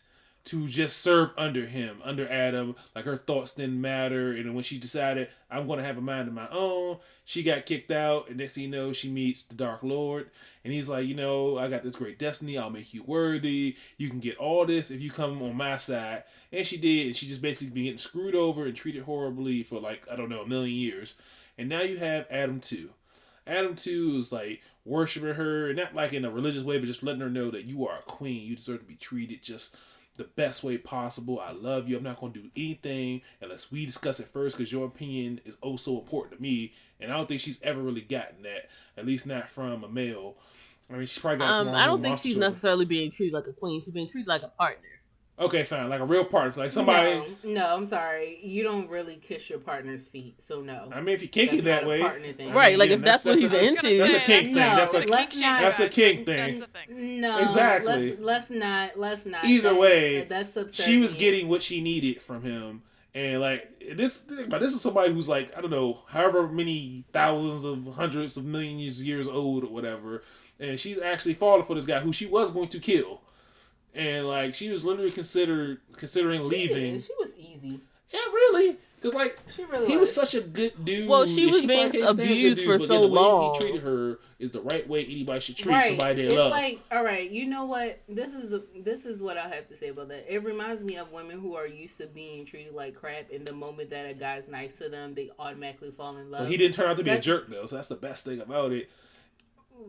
to 0.46 0.68
just 0.68 0.98
serve 0.98 1.32
under 1.36 1.66
him, 1.66 2.00
under 2.04 2.28
Adam. 2.30 2.76
Like 2.94 3.04
her 3.04 3.16
thoughts 3.16 3.54
didn't 3.54 3.80
matter. 3.80 4.30
And 4.30 4.54
when 4.54 4.62
she 4.62 4.78
decided, 4.78 5.28
I'm 5.50 5.66
going 5.66 5.80
to 5.80 5.84
have 5.84 5.98
a 5.98 6.00
mind 6.00 6.28
of 6.28 6.34
my 6.34 6.48
own, 6.50 6.98
she 7.24 7.42
got 7.42 7.66
kicked 7.66 7.90
out. 7.90 8.28
And 8.28 8.38
next 8.38 8.54
thing 8.54 8.64
you 8.64 8.70
know, 8.70 8.92
she 8.92 9.10
meets 9.10 9.42
the 9.42 9.56
Dark 9.56 9.82
Lord. 9.82 10.30
And 10.62 10.72
he's 10.72 10.88
like, 10.88 11.06
you 11.06 11.14
know, 11.14 11.58
I 11.58 11.68
got 11.68 11.82
this 11.82 11.96
great 11.96 12.18
destiny. 12.18 12.56
I'll 12.56 12.70
make 12.70 12.94
you 12.94 13.02
worthy. 13.02 13.76
You 13.96 14.08
can 14.08 14.20
get 14.20 14.36
all 14.36 14.64
this 14.64 14.90
if 14.90 15.00
you 15.00 15.10
come 15.10 15.42
on 15.42 15.56
my 15.56 15.76
side. 15.78 16.22
And 16.52 16.64
she 16.64 16.76
did. 16.76 17.08
And 17.08 17.16
she 17.16 17.26
just 17.26 17.42
basically 17.42 17.74
been 17.74 17.84
getting 17.84 17.98
screwed 17.98 18.36
over 18.36 18.66
and 18.66 18.76
treated 18.76 19.02
horribly 19.02 19.64
for 19.64 19.80
like, 19.80 20.06
I 20.10 20.14
don't 20.14 20.30
know, 20.30 20.42
a 20.42 20.48
million 20.48 20.76
years. 20.76 21.16
And 21.58 21.68
now 21.68 21.82
you 21.82 21.98
have 21.98 22.26
Adam 22.30 22.60
2. 22.60 22.90
Adam 23.48 23.74
2 23.74 24.16
is 24.18 24.30
like 24.30 24.60
worshiping 24.84 25.34
her, 25.34 25.72
not 25.74 25.94
like 25.94 26.12
in 26.12 26.24
a 26.24 26.30
religious 26.30 26.62
way, 26.62 26.78
but 26.78 26.86
just 26.86 27.02
letting 27.02 27.20
her 27.20 27.30
know 27.30 27.50
that 27.50 27.64
you 27.64 27.84
are 27.86 27.98
a 27.98 28.02
queen. 28.02 28.46
You 28.46 28.54
deserve 28.54 28.80
to 28.80 28.86
be 28.86 28.94
treated 28.94 29.42
just 29.42 29.74
the 30.16 30.24
best 30.24 30.64
way 30.64 30.78
possible. 30.78 31.40
I 31.40 31.52
love 31.52 31.88
you. 31.88 31.96
I'm 31.96 32.02
not 32.02 32.20
going 32.20 32.32
to 32.34 32.40
do 32.40 32.50
anything 32.56 33.22
unless 33.40 33.70
we 33.70 33.86
discuss 33.86 34.20
it 34.20 34.28
first 34.28 34.56
because 34.56 34.72
your 34.72 34.86
opinion 34.86 35.40
is 35.44 35.56
oh 35.62 35.76
so 35.76 35.98
important 35.98 36.36
to 36.36 36.42
me. 36.42 36.72
And 37.00 37.12
I 37.12 37.16
don't 37.16 37.28
think 37.28 37.40
she's 37.40 37.60
ever 37.62 37.80
really 37.80 38.00
gotten 38.00 38.42
that, 38.42 38.68
at 38.96 39.06
least 39.06 39.26
not 39.26 39.50
from 39.50 39.84
a 39.84 39.88
male. 39.88 40.36
I 40.90 40.94
mean, 40.94 41.06
she's 41.06 41.18
probably 41.18 41.38
got 41.38 41.50
Um, 41.50 41.68
I 41.74 41.86
don't 41.86 42.00
think 42.00 42.18
she's 42.18 42.34
children. 42.34 42.50
necessarily 42.50 42.84
being 42.84 43.10
treated 43.10 43.34
like 43.34 43.46
a 43.46 43.52
queen. 43.52 43.80
She's 43.80 43.92
being 43.92 44.08
treated 44.08 44.28
like 44.28 44.42
a 44.42 44.48
partner. 44.48 44.88
Okay, 45.38 45.64
fine. 45.64 45.90
Like 45.90 46.00
a 46.00 46.04
real 46.04 46.24
partner. 46.24 46.62
Like 46.64 46.72
somebody. 46.72 47.22
No, 47.44 47.52
no, 47.52 47.74
I'm 47.76 47.84
sorry. 47.86 48.38
You 48.42 48.62
don't 48.62 48.88
really 48.88 49.16
kiss 49.16 49.50
your 49.50 49.58
partner's 49.58 50.08
feet, 50.08 50.40
so 50.48 50.62
no. 50.62 50.88
I 50.90 51.00
mean, 51.02 51.14
if 51.14 51.20
you 51.20 51.28
kick 51.28 51.50
That's 51.50 51.60
it 51.60 51.64
that 51.66 51.86
way. 51.86 52.00
partner 52.00 52.32
thing. 52.32 52.50
I 52.50 52.54
Right, 52.54 52.70
mean, 52.72 52.78
like, 52.78 52.90
if 52.90 53.02
that's 53.02 53.22
what 53.24 53.38
he's 53.38 53.52
into. 53.52 53.98
That's 53.98 54.10
a 54.12 54.14
Say, 54.14 54.24
kink 54.24 54.46
thing. 54.46 54.54
No, 54.54 54.76
That's 54.76 54.94
a 54.94 54.98
let's 55.00 55.10
kink 55.12 55.32
shame 55.32 55.40
not- 55.42 55.60
That's 55.60 55.80
a 55.80 55.88
kink 55.90 56.24
thing. 56.24 56.58
Thing. 56.88 57.20
No, 57.20 57.38
Exactly. 57.40 58.16
Let's, 58.16 58.20
let's 58.22 58.50
not. 58.50 58.98
Let's 58.98 59.26
not. 59.26 59.44
Either 59.44 59.74
way, 59.74 60.24
that's 60.24 60.74
she 60.74 60.98
was 60.98 61.12
getting 61.14 61.48
what 61.48 61.62
she 61.62 61.82
needed 61.82 62.22
from 62.22 62.42
him 62.42 62.82
and 63.14 63.40
like 63.40 63.82
this 63.94 64.24
but 64.48 64.60
this 64.60 64.74
is 64.74 64.80
somebody 64.82 65.10
who's 65.10 65.26
like 65.26 65.56
i 65.56 65.60
don't 65.62 65.70
know 65.70 66.00
however 66.08 66.46
many 66.48 67.02
thousands 67.14 67.64
of 67.64 67.94
hundreds 67.94 68.36
of 68.36 68.44
millions 68.44 69.02
years 69.02 69.26
old 69.26 69.64
or 69.64 69.68
whatever 69.68 70.22
and 70.60 70.78
she's 70.78 70.98
actually 71.00 71.32
falling 71.32 71.64
for 71.64 71.74
this 71.74 71.86
guy 71.86 71.98
who 72.00 72.12
she 72.12 72.26
was 72.26 72.50
going 72.50 72.68
to 72.68 72.78
kill 72.78 73.22
and 73.96 74.26
like 74.28 74.54
she 74.54 74.68
was 74.70 74.84
literally 74.84 75.10
considered 75.10 75.80
considering 75.96 76.40
She 76.42 76.48
leaving 76.48 76.92
did. 76.94 77.02
She 77.02 77.12
was 77.18 77.34
easy. 77.38 77.80
yeah 78.12 78.20
really 78.32 78.76
because 79.00 79.14
like 79.14 79.38
She 79.48 79.64
really 79.64 79.86
he 79.86 79.96
was. 79.96 80.08
was 80.08 80.14
such 80.14 80.34
a 80.34 80.40
good 80.46 80.84
dude 80.84 81.08
Well, 81.08 81.26
she 81.26 81.46
was 81.46 81.56
probably 81.58 81.66
being 81.66 81.92
can't 81.92 82.04
stand 82.04 82.16
good 82.18 82.24
abused 82.30 82.60
dudes, 82.60 82.64
for 82.72 82.78
but 82.78 82.86
so 82.88 82.92
then 82.92 83.00
the 83.02 83.08
way 83.08 83.20
long. 83.20 83.54
he 83.54 83.60
treated 83.60 83.82
her 83.82 84.18
is 84.38 84.52
the 84.52 84.60
right 84.60 84.86
way 84.88 85.04
anybody 85.04 85.40
should 85.40 85.56
treat 85.56 85.72
right. 85.72 85.84
somebody 85.88 86.14
they 86.22 86.26
it's 86.28 86.34
love 86.36 86.50
like, 86.50 86.80
all 86.92 87.02
right, 87.02 87.30
you 87.30 87.46
know 87.46 87.64
what? 87.64 88.00
This 88.06 88.34
is 88.34 88.50
the, 88.50 88.64
this 88.84 89.06
is 89.06 89.18
what 89.20 89.38
I 89.38 89.48
have 89.48 89.66
to 89.68 89.76
say 89.76 89.88
about 89.88 90.08
that. 90.08 90.26
It 90.32 90.44
reminds 90.44 90.82
me 90.84 90.96
of 90.98 91.10
women 91.10 91.40
who 91.40 91.54
are 91.56 91.66
used 91.66 91.96
to 91.98 92.06
being 92.06 92.44
treated 92.44 92.74
like 92.74 92.94
crap, 92.94 93.30
and 93.32 93.46
the 93.46 93.54
moment 93.54 93.88
that 93.90 94.04
a 94.10 94.12
guy's 94.12 94.46
nice 94.46 94.74
to 94.76 94.90
them, 94.90 95.14
they 95.14 95.30
automatically 95.38 95.90
fall 95.90 96.18
in 96.18 96.30
love. 96.30 96.42
but 96.42 96.50
he 96.50 96.58
didn't 96.58 96.74
turn 96.74 96.90
out 96.90 96.98
to 96.98 97.02
be 97.02 97.10
a 97.10 97.18
jerk 97.20 97.48
though 97.48 97.64
so 97.64 97.76
that's 97.76 97.88
the 97.88 97.94
best 97.94 98.24
thing 98.26 98.40
about 98.40 98.72
it 98.72 98.90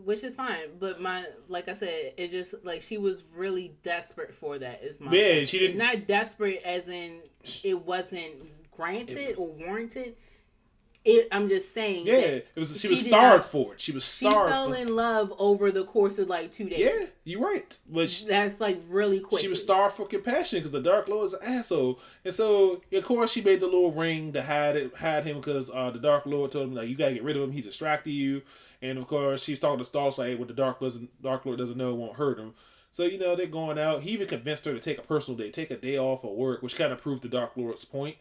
which 0.03 0.23
is 0.23 0.35
fine. 0.35 0.57
But 0.79 1.01
my, 1.01 1.25
like 1.49 1.67
I 1.69 1.73
said, 1.73 2.13
it 2.17 2.31
just 2.31 2.55
like 2.63 2.81
she 2.81 2.97
was 2.97 3.23
really 3.35 3.73
desperate 3.83 4.33
for 4.33 4.57
that. 4.59 4.83
Is 4.83 4.99
my 4.99 5.11
Yeah, 5.11 5.33
point. 5.35 5.49
she 5.49 5.59
didn't- 5.59 5.77
Not 5.77 6.07
desperate 6.07 6.61
as 6.63 6.87
in 6.87 7.21
it 7.63 7.85
wasn't 7.85 8.33
granted 8.71 9.35
or 9.37 9.47
warranted. 9.47 10.15
It. 11.05 11.29
I'm 11.31 11.47
just 11.47 11.73
saying. 11.73 12.05
yeah 12.05 12.15
that 12.19 12.33
it 12.33 12.57
was 12.57 12.73
she, 12.73 12.79
she 12.79 12.87
was 12.89 13.05
starved 13.05 13.43
not- 13.43 13.49
for 13.51 13.73
it 13.75 13.79
she 13.79 13.93
was 13.93 14.03
She 14.03 14.25
starved 14.27 14.51
fell 14.51 14.71
for 14.71 14.75
in 14.77 14.93
love 14.93 15.31
over 15.39 15.71
the 15.71 15.85
course 15.85 16.19
of 16.19 16.27
like 16.27 16.51
two 16.51 16.67
days. 16.67 16.79
Yeah, 16.79 17.05
you're 17.23 17.39
right. 17.39 17.77
But 17.89 18.09
she, 18.09 18.25
That's 18.27 18.59
like 18.59 18.81
really 18.89 19.21
quick. 19.21 19.41
she 19.41 19.47
was 19.47 19.61
starved 19.63 19.95
for 19.95 20.05
compassion 20.05 20.59
because 20.59 20.71
the 20.71 20.81
Dark 20.81 21.07
Lord 21.07 21.27
is 21.27 21.33
an 21.35 21.43
asshole, 21.43 22.01
and 22.25 22.33
so 22.33 22.81
of 22.91 23.03
course 23.05 23.31
she 23.31 23.39
made 23.41 23.61
the 23.61 23.67
little 23.67 23.93
ring 23.93 24.33
to 24.33 24.43
hide 24.43 24.75
it, 24.75 24.95
hide 24.97 25.23
him 25.25 25.37
because 25.37 25.71
uh, 25.73 25.91
the 25.91 25.99
Dark 25.99 26.25
Lord 26.25 26.51
told 26.51 26.67
him 26.67 26.75
like 26.75 26.89
you 26.89 26.95
gotta 26.97 27.13
get 27.13 27.23
rid 27.23 27.37
of 27.37 27.43
him. 27.43 27.51
He's 27.53 27.63
distracting 27.67 28.13
you, 28.13 28.41
and 28.81 28.97
of 28.97 29.07
course 29.07 29.43
she's 29.43 29.59
talking 29.59 29.79
to 29.79 29.85
Star 29.85 30.11
like 30.17 30.39
what 30.39 30.47
the 30.47 30.53
Dark 30.53 30.79
doesn't 30.79 31.21
Dark 31.21 31.45
Lord 31.45 31.57
doesn't 31.57 31.77
know 31.77 31.93
won't 31.95 32.17
hurt 32.17 32.39
him. 32.39 32.53
So 32.91 33.03
you 33.03 33.19
know 33.19 33.35
they're 33.35 33.47
going 33.47 33.77
out. 33.77 34.03
He 34.03 34.11
even 34.11 34.27
convinced 34.27 34.65
her 34.65 34.73
to 34.73 34.79
take 34.79 34.97
a 34.97 35.03
personal 35.03 35.37
day, 35.37 35.51
take 35.51 35.71
a 35.71 35.77
day 35.77 35.97
off 35.97 36.23
of 36.23 36.31
work, 36.31 36.61
which 36.61 36.75
kind 36.75 36.93
of 36.93 37.01
proved 37.01 37.23
the 37.23 37.29
Dark 37.29 37.51
Lord's 37.55 37.85
point. 37.85 38.17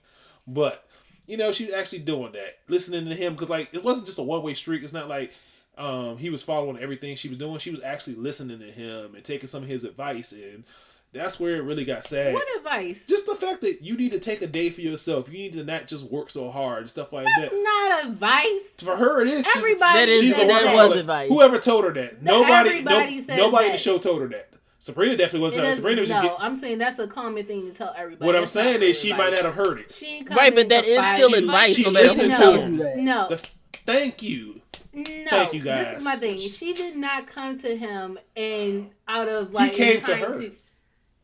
But 0.47 0.87
you 1.27 1.37
know 1.37 1.53
she's 1.53 1.73
actually 1.73 2.01
doing 2.01 2.33
that, 2.33 2.59
listening 2.69 3.07
to 3.07 3.15
him 3.15 3.35
because 3.35 3.49
like 3.49 3.73
it 3.73 3.85
wasn't 3.85 4.07
just 4.07 4.19
a 4.19 4.23
one 4.23 4.43
way 4.43 4.55
street. 4.55 4.85
It's 4.85 4.93
not 4.93 5.09
like 5.09 5.33
um, 5.79 6.19
he 6.19 6.31
was 6.31 6.43
following 6.43 6.79
everything 6.79 7.17
she 7.17 7.29
was 7.29 7.39
doing. 7.39 7.59
She 7.59 7.71
was 7.71 7.83
actually 7.83 8.17
listening 8.17 8.59
to 8.61 8.71
him 8.71 9.15
and 9.15 9.25
taking 9.25 9.49
some 9.49 9.63
of 9.63 9.69
his 9.69 9.85
advice, 9.85 10.33
and 10.33 10.65
that's 11.13 11.41
where 11.41 11.57
it 11.57 11.63
really 11.63 11.85
got 11.85 12.05
sad. 12.05 12.35
What 12.35 12.47
advice? 12.59 13.07
Just 13.07 13.27
the 13.27 13.35
fact 13.37 13.61
that 13.63 13.81
you 13.83 13.97
need 13.97 14.11
to 14.13 14.19
take 14.19 14.43
a 14.43 14.47
day 14.47 14.71
for 14.71 14.81
yourself. 14.83 15.29
You 15.29 15.39
need 15.39 15.53
to 15.55 15.65
not 15.65 15.89
just 15.89 16.05
work 16.11 16.31
so 16.31 16.51
hard 16.51 16.81
and 16.83 16.91
stuff 16.91 17.13
like 17.13 17.25
That's 17.27 17.51
that. 17.53 17.63
That's 17.65 18.03
not 18.03 18.05
advice. 18.13 18.73
For 18.79 18.97
her, 18.97 19.23
it 19.23 19.29
is. 19.29 19.45
She's- 19.47 19.57
Everybody 19.57 19.99
That 19.99 20.09
is- 20.09 20.21
she's 20.21 20.35
a 20.37 20.41
said 20.41 20.49
that 20.51 20.75
was 20.75 20.97
advice. 20.99 21.29
Whoever 21.31 21.59
told 21.59 21.85
her 21.85 21.93
that? 21.95 22.23
Nobody. 22.23 22.71
everybody 22.71 23.17
no, 23.17 23.23
says 23.23 23.37
nobody 23.39 23.67
in 23.67 23.73
the 23.73 23.79
show 23.79 23.99
told 23.99 24.21
her 24.23 24.29
that. 24.29 24.51
Sabrina 24.79 25.17
definitely 25.17 25.41
wasn't. 25.41 25.65
is- 25.67 25.77
Sabrina 25.77 26.01
was 26.03 26.11
no, 26.11 26.17
just. 26.17 26.29
Get, 26.29 26.37
I'm 26.39 26.55
saying 26.55 26.79
that's 26.79 26.99
a 26.99 27.09
common 27.09 27.45
thing 27.45 27.67
to 27.67 27.73
tell 27.73 27.93
everybody. 27.97 28.25
what 28.27 28.37
I'm 28.37 28.47
saying 28.47 28.81
real 28.81 28.91
is 28.91 28.99
she 29.01 29.13
might 29.13 29.31
not 29.33 29.45
have 29.47 29.55
heard 29.55 29.81
it. 29.81 29.91
She 29.93 30.07
ain't 30.19 30.31
Right, 30.31 30.55
but 30.55 30.69
that 30.69 30.85
is 30.85 30.97
that 30.99 31.03
fight 31.03 31.17
still 31.17 31.31
you. 31.31 31.37
advice. 31.39 31.75
She 31.77 31.83
no 31.85 31.91
listened 31.91 32.21
who 32.21 32.29
to 32.29 32.37
tells 32.37 32.63
him. 32.63 33.05
No, 33.05 33.29
The, 33.31 33.41
thank 33.87 34.23
you. 34.23 34.61
no. 34.93 35.05
Thank 35.31 35.55
you, 35.55 35.63
guys. 35.63 35.87
This 35.89 35.99
is 35.99 36.05
my 36.05 36.17
thing. 36.17 36.41
She 36.49 36.73
did 36.75 36.97
not 36.97 37.27
come 37.27 37.59
to 37.61 37.77
him 37.77 38.19
and 38.37 38.91
out 39.09 39.29
of 39.29 39.53
like 39.53 39.73
came 39.73 39.97
to 39.97 40.01
trying 40.03 40.23
her. 40.23 40.43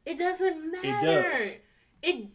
It 0.07 0.19
doesn't 0.19 0.73
matter. 0.73 0.89
It 0.89 1.03
does. 1.03 1.57
It 2.03 2.27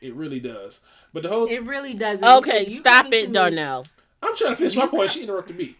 it 0.00 0.14
really 0.14 0.40
does. 0.40 0.80
But 1.12 1.22
the 1.22 1.28
whole. 1.28 1.46
it 1.46 1.64
really 1.64 1.94
doesn't. 1.94 2.24
Okay, 2.24 2.64
you 2.66 2.78
stop 2.78 3.12
it, 3.12 3.32
Darnell. 3.32 3.86
I'm 4.22 4.36
trying 4.36 4.52
to 4.52 4.56
finish 4.56 4.76
my 4.76 4.86
point. 4.86 5.10
She 5.10 5.22
interrupted 5.22 5.56
me. 5.56 5.76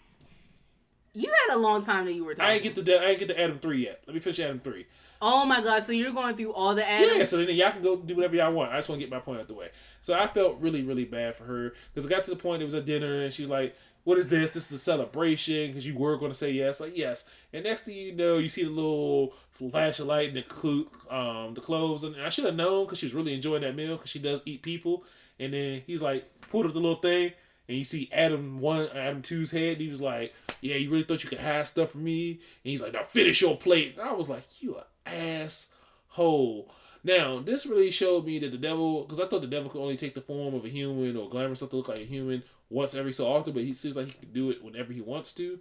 You 1.12 1.32
had 1.48 1.56
a 1.56 1.58
long 1.58 1.84
time 1.84 2.04
that 2.04 2.12
you 2.12 2.24
were 2.24 2.34
talking. 2.34 2.50
I 2.50 2.54
ain't 2.54 2.62
get 2.62 2.74
to 2.74 2.82
the, 2.82 3.00
I 3.00 3.10
ain't 3.10 3.18
get 3.18 3.28
to 3.28 3.40
Adam 3.40 3.58
three 3.58 3.84
yet. 3.84 4.02
Let 4.06 4.14
me 4.14 4.20
finish 4.20 4.38
Adam 4.40 4.60
three. 4.60 4.86
Oh 5.20 5.46
my 5.46 5.62
god! 5.62 5.82
So 5.84 5.92
you're 5.92 6.12
going 6.12 6.34
through 6.34 6.52
all 6.52 6.74
the 6.74 6.86
Adams? 6.86 7.16
Yeah, 7.16 7.24
so 7.24 7.38
then 7.38 7.54
y'all 7.54 7.72
can 7.72 7.82
go 7.82 7.96
do 7.96 8.16
whatever 8.16 8.36
y'all 8.36 8.52
want. 8.52 8.72
I 8.72 8.76
just 8.76 8.90
want 8.90 9.00
to 9.00 9.06
get 9.06 9.10
my 9.10 9.20
point 9.20 9.40
out 9.40 9.48
the 9.48 9.54
way. 9.54 9.70
So 10.02 10.14
I 10.14 10.26
felt 10.26 10.60
really, 10.60 10.82
really 10.82 11.04
bad 11.04 11.36
for 11.36 11.44
her 11.44 11.72
because 11.94 12.04
it 12.04 12.10
got 12.10 12.24
to 12.24 12.30
the 12.30 12.36
point 12.36 12.60
it 12.60 12.66
was 12.66 12.74
a 12.74 12.82
dinner 12.82 13.22
and 13.22 13.32
she's 13.32 13.48
like, 13.48 13.74
"What 14.04 14.18
is 14.18 14.28
this? 14.28 14.52
This 14.52 14.70
is 14.70 14.72
a 14.72 14.78
celebration 14.78 15.68
because 15.68 15.86
you 15.86 15.96
were 15.96 16.18
going 16.18 16.32
to 16.32 16.36
say 16.36 16.50
yes." 16.50 16.80
Like 16.80 16.94
yes, 16.94 17.26
and 17.52 17.64
next 17.64 17.84
thing 17.84 17.96
you 17.96 18.12
know, 18.12 18.36
you 18.36 18.50
see 18.50 18.64
the 18.64 18.70
little 18.70 19.32
flash 19.58 19.98
of 20.00 20.06
light 20.06 20.28
and 20.28 20.36
the 20.36 20.42
clo- 20.42 20.86
um 21.10 21.54
the 21.54 21.60
clothes, 21.60 22.04
and 22.04 22.20
I 22.20 22.28
should 22.28 22.44
have 22.44 22.54
known 22.54 22.84
because 22.84 22.98
she 22.98 23.06
was 23.06 23.14
really 23.14 23.34
enjoying 23.34 23.62
that 23.62 23.76
meal 23.76 23.96
because 23.96 24.10
she 24.10 24.18
does 24.18 24.42
eat 24.44 24.62
people. 24.62 25.04
And 25.38 25.52
then 25.52 25.82
he's 25.86 26.02
like 26.02 26.24
pulled 26.50 26.66
up 26.66 26.72
the 26.72 26.80
little 26.80 27.00
thing, 27.00 27.32
and 27.68 27.76
you 27.76 27.84
see 27.84 28.08
Adam 28.12 28.60
one, 28.60 28.88
Adam 28.88 29.22
two's 29.22 29.50
head. 29.50 29.72
And 29.72 29.80
he 29.82 29.88
was 29.88 30.00
like, 30.00 30.34
"Yeah, 30.60 30.76
you 30.76 30.90
really 30.90 31.04
thought 31.04 31.22
you 31.22 31.28
could 31.28 31.40
hide 31.40 31.68
stuff 31.68 31.90
from 31.90 32.04
me?" 32.04 32.30
And 32.30 32.70
he's 32.70 32.82
like, 32.82 32.92
"Now 32.92 33.02
finish 33.04 33.40
your 33.40 33.56
plate." 33.56 33.96
And 33.98 34.08
I 34.08 34.12
was 34.12 34.28
like, 34.28 34.44
"You 34.60 34.76
a 34.76 34.84
asshole." 35.08 36.70
Now 37.04 37.38
this 37.38 37.66
really 37.66 37.90
showed 37.90 38.24
me 38.26 38.38
that 38.40 38.50
the 38.50 38.58
devil, 38.58 39.02
because 39.02 39.20
I 39.20 39.26
thought 39.26 39.40
the 39.40 39.46
devil 39.46 39.70
could 39.70 39.80
only 39.80 39.96
take 39.96 40.14
the 40.14 40.20
form 40.20 40.54
of 40.54 40.64
a 40.64 40.68
human 40.68 41.16
or 41.16 41.28
glamour 41.28 41.54
stuff 41.54 41.70
to 41.70 41.76
look 41.76 41.88
like 41.88 42.00
a 42.00 42.04
human 42.04 42.42
once 42.68 42.94
every 42.94 43.12
so 43.12 43.28
often, 43.28 43.52
but 43.52 43.62
he 43.62 43.74
seems 43.74 43.96
like 43.96 44.06
he 44.06 44.12
can 44.12 44.32
do 44.32 44.50
it 44.50 44.64
whenever 44.64 44.92
he 44.92 45.00
wants 45.00 45.32
to. 45.34 45.60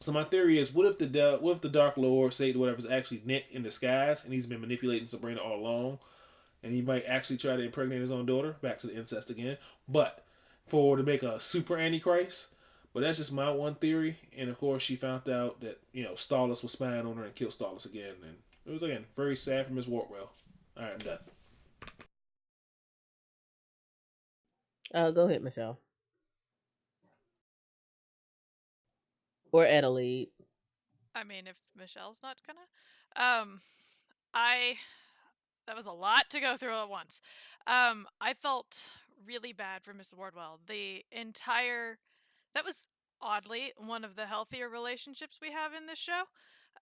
So 0.00 0.12
my 0.12 0.24
theory 0.24 0.58
is, 0.58 0.72
what 0.72 0.86
if 0.86 0.98
the 0.98 1.38
what 1.40 1.52
if 1.52 1.60
the 1.60 1.68
Dark 1.68 1.96
Lord, 1.96 2.34
Satan, 2.34 2.60
whatever, 2.60 2.78
is 2.78 2.86
actually 2.86 3.22
Nick 3.24 3.46
in 3.50 3.62
disguise, 3.62 4.24
and 4.24 4.32
he's 4.32 4.46
been 4.46 4.60
manipulating 4.60 5.06
Sabrina 5.06 5.40
all 5.40 5.58
along, 5.58 5.98
and 6.62 6.74
he 6.74 6.82
might 6.82 7.04
actually 7.06 7.38
try 7.38 7.56
to 7.56 7.62
impregnate 7.62 8.00
his 8.00 8.12
own 8.12 8.26
daughter. 8.26 8.56
Back 8.60 8.78
to 8.80 8.86
the 8.86 8.96
incest 8.96 9.30
again, 9.30 9.56
but 9.88 10.24
for 10.66 10.96
to 10.96 11.02
make 11.02 11.22
a 11.22 11.40
super 11.40 11.78
Antichrist. 11.78 12.48
But 12.92 13.00
that's 13.00 13.18
just 13.18 13.32
my 13.32 13.50
one 13.50 13.74
theory, 13.74 14.18
and 14.36 14.48
of 14.48 14.58
course 14.58 14.82
she 14.82 14.94
found 14.94 15.28
out 15.28 15.60
that 15.60 15.80
you 15.92 16.04
know 16.04 16.12
Stolas 16.12 16.62
was 16.62 16.72
spying 16.72 17.06
on 17.06 17.16
her 17.16 17.24
and 17.24 17.34
killed 17.34 17.52
Stolas 17.52 17.86
again, 17.86 18.14
and 18.22 18.36
it 18.64 18.70
was 18.70 18.82
again 18.82 19.06
very 19.16 19.34
sad 19.34 19.66
for 19.66 19.72
Miss 19.72 19.88
Wardwell. 19.88 20.30
All 20.76 20.84
right, 20.84 20.92
I'm 20.92 20.98
done. 20.98 21.18
Uh, 24.94 25.10
go 25.10 25.26
ahead, 25.26 25.42
Michelle. 25.42 25.80
Or 29.54 29.64
Adelaide. 29.64 30.30
I 31.14 31.22
mean, 31.22 31.46
if 31.46 31.54
Michelle's 31.76 32.18
not 32.24 32.38
gonna, 32.44 33.40
um, 33.40 33.60
I 34.34 34.74
that 35.68 35.76
was 35.76 35.86
a 35.86 35.92
lot 35.92 36.28
to 36.30 36.40
go 36.40 36.56
through 36.56 36.74
at 36.74 36.88
once. 36.88 37.20
Um, 37.68 38.08
I 38.20 38.34
felt 38.34 38.90
really 39.24 39.52
bad 39.52 39.84
for 39.84 39.94
Miss 39.94 40.12
Wardwell. 40.12 40.58
The 40.66 41.04
entire 41.12 41.98
that 42.54 42.64
was 42.64 42.86
oddly 43.22 43.72
one 43.76 44.02
of 44.02 44.16
the 44.16 44.26
healthier 44.26 44.68
relationships 44.68 45.38
we 45.40 45.52
have 45.52 45.72
in 45.72 45.86
this 45.86 46.00
show. 46.00 46.24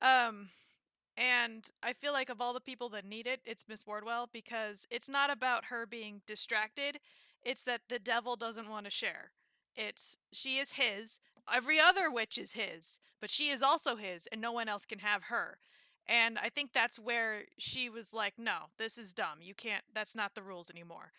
Um, 0.00 0.48
and 1.18 1.70
I 1.82 1.92
feel 1.92 2.14
like 2.14 2.30
of 2.30 2.40
all 2.40 2.54
the 2.54 2.60
people 2.60 2.88
that 2.88 3.04
need 3.04 3.26
it, 3.26 3.42
it's 3.44 3.68
Miss 3.68 3.86
Wardwell 3.86 4.30
because 4.32 4.86
it's 4.90 5.10
not 5.10 5.28
about 5.28 5.66
her 5.66 5.84
being 5.84 6.22
distracted. 6.26 7.00
It's 7.42 7.64
that 7.64 7.82
the 7.90 7.98
devil 7.98 8.34
doesn't 8.34 8.70
want 8.70 8.86
to 8.86 8.90
share. 8.90 9.32
It's 9.76 10.16
she 10.32 10.56
is 10.56 10.72
his. 10.72 11.20
Every 11.52 11.80
other 11.80 12.10
witch 12.10 12.38
is 12.38 12.52
his, 12.52 13.00
but 13.20 13.30
she 13.30 13.50
is 13.50 13.62
also 13.62 13.96
his, 13.96 14.26
and 14.30 14.40
no 14.40 14.52
one 14.52 14.68
else 14.68 14.84
can 14.84 15.00
have 15.00 15.24
her. 15.24 15.58
And 16.06 16.38
I 16.38 16.48
think 16.48 16.72
that's 16.72 16.98
where 16.98 17.42
she 17.58 17.88
was 17.88 18.12
like, 18.12 18.34
no, 18.38 18.70
this 18.78 18.98
is 18.98 19.12
dumb. 19.12 19.38
You 19.40 19.54
can't, 19.54 19.84
that's 19.94 20.16
not 20.16 20.34
the 20.34 20.42
rules 20.42 20.70
anymore. 20.70 21.12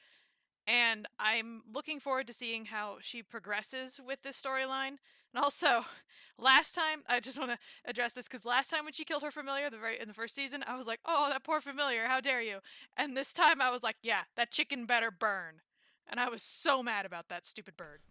And 0.68 1.08
I'm 1.20 1.62
looking 1.74 2.00
forward 2.00 2.28
to 2.28 2.34
seeing 2.34 2.66
how 2.66 2.98
she 3.02 3.22
progresses 3.22 4.00
with 4.06 4.22
this 4.24 4.42
storyline. 4.42 4.98
And 5.34 5.44
also, 5.44 5.86
last 6.38 6.74
time, 6.74 7.04
I 7.08 7.20
just 7.20 7.40
want 7.40 7.52
to 7.52 7.58
address 7.86 8.14
this 8.14 8.28
because 8.28 8.46
last 8.46 8.70
time 8.70 8.84
when 8.84 8.94
she 8.94 9.04
killed 9.04 9.24
her 9.24 9.32
familiar, 9.32 9.70
the 9.70 9.78
very 9.78 10.00
in 10.00 10.08
the 10.08 10.14
first 10.14 10.36
season, 10.36 10.64
I 10.66 10.76
was 10.78 10.88
like, 10.88 11.00
"Oh, 11.06 11.28
that 11.30 11.44
poor 11.44 11.60
familiar! 11.60 12.06
How 12.06 12.22
dare 12.22 12.42
you!" 12.42 12.60
And 12.96 13.18
this 13.18 13.34
time, 13.34 13.62
I 13.62 13.72
was 13.72 13.84
like, 13.84 13.98
"Yeah, 14.02 14.22
that 14.36 14.52
chicken 14.52 14.86
better 14.86 15.12
burn." 15.12 15.62
And 16.08 16.20
I 16.20 16.30
was 16.30 16.42
so 16.44 16.84
mad 16.84 17.06
about 17.06 17.30
that 17.30 17.46
stupid 17.46 17.76
bird. 17.76 18.02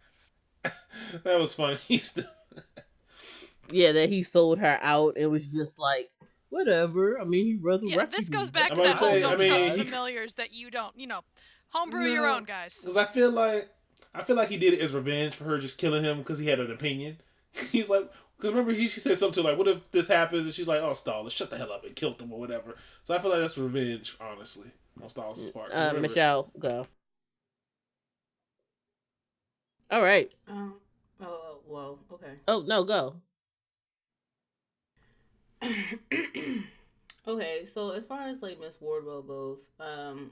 that 1.24 1.38
was 1.38 1.54
funny. 1.54 1.76
He's 1.88 2.18
Yeah, 3.70 3.92
that 3.92 4.08
he 4.08 4.22
sold 4.22 4.58
her 4.58 4.78
out. 4.82 5.14
It 5.16 5.26
was 5.26 5.52
just 5.52 5.78
like 5.78 6.10
whatever. 6.50 7.20
I 7.20 7.24
mean, 7.24 7.46
he 7.46 7.54
resurrected. 7.56 7.98
Yeah, 7.98 8.06
this 8.18 8.28
goes 8.28 8.50
back 8.50 8.70
I'm 8.70 8.76
to 8.76 8.82
about 8.82 8.92
that 8.94 8.98
to 9.00 9.10
whole 9.10 9.20
don't 9.20 9.34
I 9.34 9.36
mean, 9.36 9.48
trust 9.60 9.76
he- 9.76 9.84
familiars 9.84 10.34
that 10.34 10.52
you 10.52 10.70
don't, 10.70 10.96
you 10.98 11.06
know, 11.06 11.20
homebrew 11.70 12.04
your 12.06 12.26
own, 12.26 12.44
guys. 12.44 12.78
Because 12.80 12.96
I 12.96 13.04
feel 13.04 13.30
like 13.30 13.68
I 14.14 14.22
feel 14.22 14.36
like 14.36 14.48
he 14.48 14.58
did 14.58 14.74
it 14.74 14.80
as 14.80 14.92
revenge 14.92 15.34
for 15.34 15.44
her 15.44 15.58
just 15.58 15.78
killing 15.78 16.04
him 16.04 16.18
because 16.18 16.38
he 16.38 16.48
had 16.48 16.60
an 16.60 16.70
opinion. 16.70 17.18
He's 17.70 17.88
like, 17.88 18.10
because 18.36 18.50
remember 18.50 18.72
he 18.72 18.88
she 18.88 19.00
said 19.00 19.18
something 19.18 19.42
to 19.42 19.48
like, 19.48 19.58
"What 19.58 19.68
if 19.68 19.90
this 19.92 20.08
happens?" 20.08 20.46
And 20.46 20.54
she's 20.54 20.66
like, 20.68 20.80
"Oh, 20.82 20.90
Stolas, 20.92 21.30
shut 21.30 21.48
the 21.50 21.56
hell 21.58 21.72
up 21.72 21.84
and 21.84 21.94
killed 21.96 22.20
him 22.20 22.32
or 22.32 22.40
whatever." 22.40 22.76
So 23.04 23.14
I 23.14 23.18
feel 23.20 23.30
like 23.30 23.40
that's 23.40 23.56
revenge, 23.56 24.16
honestly, 24.20 24.70
on 25.02 25.08
Stolas's 25.08 25.50
part. 25.50 25.70
'Cause 25.70 25.94
Uh, 25.94 25.98
Michelle, 26.00 26.50
go. 26.58 26.86
All 29.92 30.02
right. 30.02 30.32
Um. 30.48 30.74
Oh 31.20 31.58
well. 31.66 31.98
Okay. 32.10 32.32
Oh 32.48 32.64
no, 32.66 32.82
go. 32.82 33.16
okay, 37.28 37.66
so 37.72 37.90
as 37.90 38.04
far 38.04 38.26
as 38.28 38.40
like 38.40 38.58
Miss 38.58 38.80
Wardwell 38.80 39.22
goes, 39.22 39.68
um, 39.78 40.30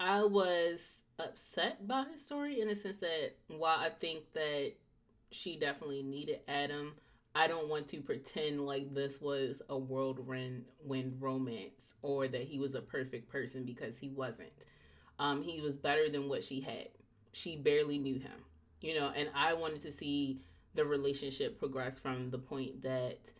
I 0.00 0.24
was 0.24 0.84
upset 1.18 1.86
by 1.86 2.04
his 2.12 2.20
story 2.20 2.60
in 2.60 2.68
the 2.68 2.74
sense 2.74 2.96
that 2.98 3.36
while 3.46 3.78
I 3.78 3.88
think 3.88 4.24
that 4.34 4.72
she 5.30 5.56
definitely 5.56 6.02
needed 6.02 6.40
Adam, 6.48 6.94
I 7.34 7.46
don't 7.46 7.68
want 7.68 7.88
to 7.88 8.00
pretend 8.00 8.66
like 8.66 8.92
this 8.92 9.20
was 9.20 9.62
a 9.68 9.78
whirlwind 9.78 10.64
wind 10.84 11.16
romance 11.20 11.94
or 12.02 12.28
that 12.28 12.42
he 12.42 12.58
was 12.58 12.74
a 12.74 12.80
perfect 12.80 13.30
person 13.30 13.64
because 13.64 13.98
he 13.98 14.08
wasn't. 14.08 14.52
Um, 15.18 15.42
he 15.42 15.60
was 15.60 15.76
better 15.76 16.10
than 16.10 16.28
what 16.28 16.42
she 16.44 16.60
had. 16.60 16.88
She 17.32 17.56
barely 17.56 17.98
knew 17.98 18.16
him, 18.18 18.44
you 18.84 18.94
know, 18.94 19.10
and 19.16 19.30
I 19.34 19.54
wanted 19.54 19.80
to 19.82 19.92
see 19.92 20.42
the 20.74 20.84
relationship 20.84 21.58
progress 21.58 21.98
from 21.98 22.30
the 22.30 22.38
point 22.38 22.82
that 22.82 23.32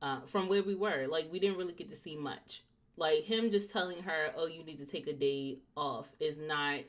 uh, 0.00 0.20
from 0.22 0.48
where 0.48 0.62
we 0.62 0.74
were. 0.74 1.06
Like 1.06 1.30
we 1.30 1.38
didn't 1.38 1.58
really 1.58 1.74
get 1.74 1.90
to 1.90 1.96
see 1.96 2.16
much. 2.16 2.64
Like 2.96 3.24
him 3.24 3.50
just 3.50 3.70
telling 3.70 4.02
her, 4.04 4.32
"Oh, 4.34 4.46
you 4.46 4.64
need 4.64 4.78
to 4.78 4.86
take 4.86 5.06
a 5.06 5.12
day 5.12 5.58
off," 5.76 6.08
is 6.18 6.38
not 6.38 6.80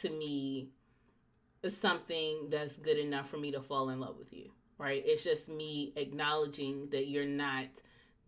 to 0.00 0.10
me 0.10 0.68
something 1.66 2.50
that's 2.50 2.76
good 2.76 2.98
enough 2.98 3.30
for 3.30 3.38
me 3.38 3.50
to 3.52 3.62
fall 3.62 3.88
in 3.88 3.98
love 3.98 4.18
with 4.18 4.32
you. 4.32 4.50
Right? 4.76 5.02
It's 5.06 5.24
just 5.24 5.48
me 5.48 5.94
acknowledging 5.96 6.90
that 6.90 7.06
you're 7.08 7.24
not 7.24 7.68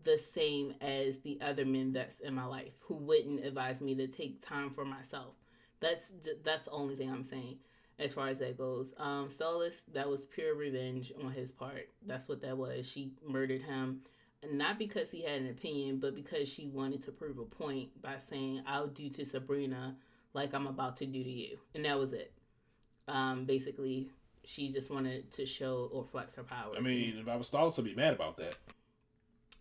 the 0.04 0.16
same 0.16 0.72
as 0.80 1.18
the 1.18 1.38
other 1.42 1.66
men 1.66 1.92
that's 1.92 2.20
in 2.20 2.32
my 2.32 2.46
life 2.46 2.72
who 2.80 2.94
wouldn't 2.94 3.44
advise 3.44 3.82
me 3.82 3.94
to 3.96 4.06
take 4.06 4.46
time 4.46 4.70
for 4.70 4.86
myself. 4.86 5.34
That's 5.80 6.14
that's 6.42 6.62
the 6.62 6.70
only 6.70 6.96
thing 6.96 7.10
I'm 7.10 7.22
saying 7.22 7.58
as 7.98 8.14
far 8.14 8.28
as 8.28 8.38
that 8.38 8.58
goes. 8.58 8.94
Um, 8.98 9.28
Stolas, 9.28 9.82
that 9.92 10.08
was 10.08 10.22
pure 10.24 10.54
revenge 10.54 11.12
on 11.22 11.32
his 11.32 11.50
part. 11.52 11.88
That's 12.06 12.28
what 12.28 12.42
that 12.42 12.56
was. 12.56 12.88
She 12.88 13.12
murdered 13.26 13.62
him 13.62 14.02
not 14.52 14.78
because 14.78 15.10
he 15.10 15.22
had 15.22 15.40
an 15.40 15.48
opinion, 15.48 15.98
but 15.98 16.14
because 16.14 16.48
she 16.48 16.68
wanted 16.68 17.02
to 17.04 17.12
prove 17.12 17.38
a 17.38 17.44
point 17.44 18.00
by 18.00 18.16
saying, 18.30 18.62
I'll 18.66 18.86
do 18.86 19.08
to 19.10 19.24
Sabrina 19.24 19.96
like 20.34 20.54
I'm 20.54 20.66
about 20.66 20.96
to 20.98 21.06
do 21.06 21.22
to 21.22 21.30
you. 21.30 21.58
And 21.74 21.84
that 21.84 21.98
was 21.98 22.12
it. 22.12 22.32
Um, 23.08 23.44
basically, 23.44 24.10
she 24.44 24.70
just 24.70 24.90
wanted 24.90 25.32
to 25.32 25.46
show 25.46 25.88
or 25.92 26.04
flex 26.04 26.34
her 26.34 26.42
powers. 26.42 26.76
I 26.78 26.82
mean, 26.82 27.16
if 27.18 27.28
I 27.28 27.36
was 27.36 27.50
Stolas, 27.50 27.78
I'd 27.78 27.84
be 27.84 27.94
mad 27.94 28.14
about 28.14 28.36
that. 28.38 28.56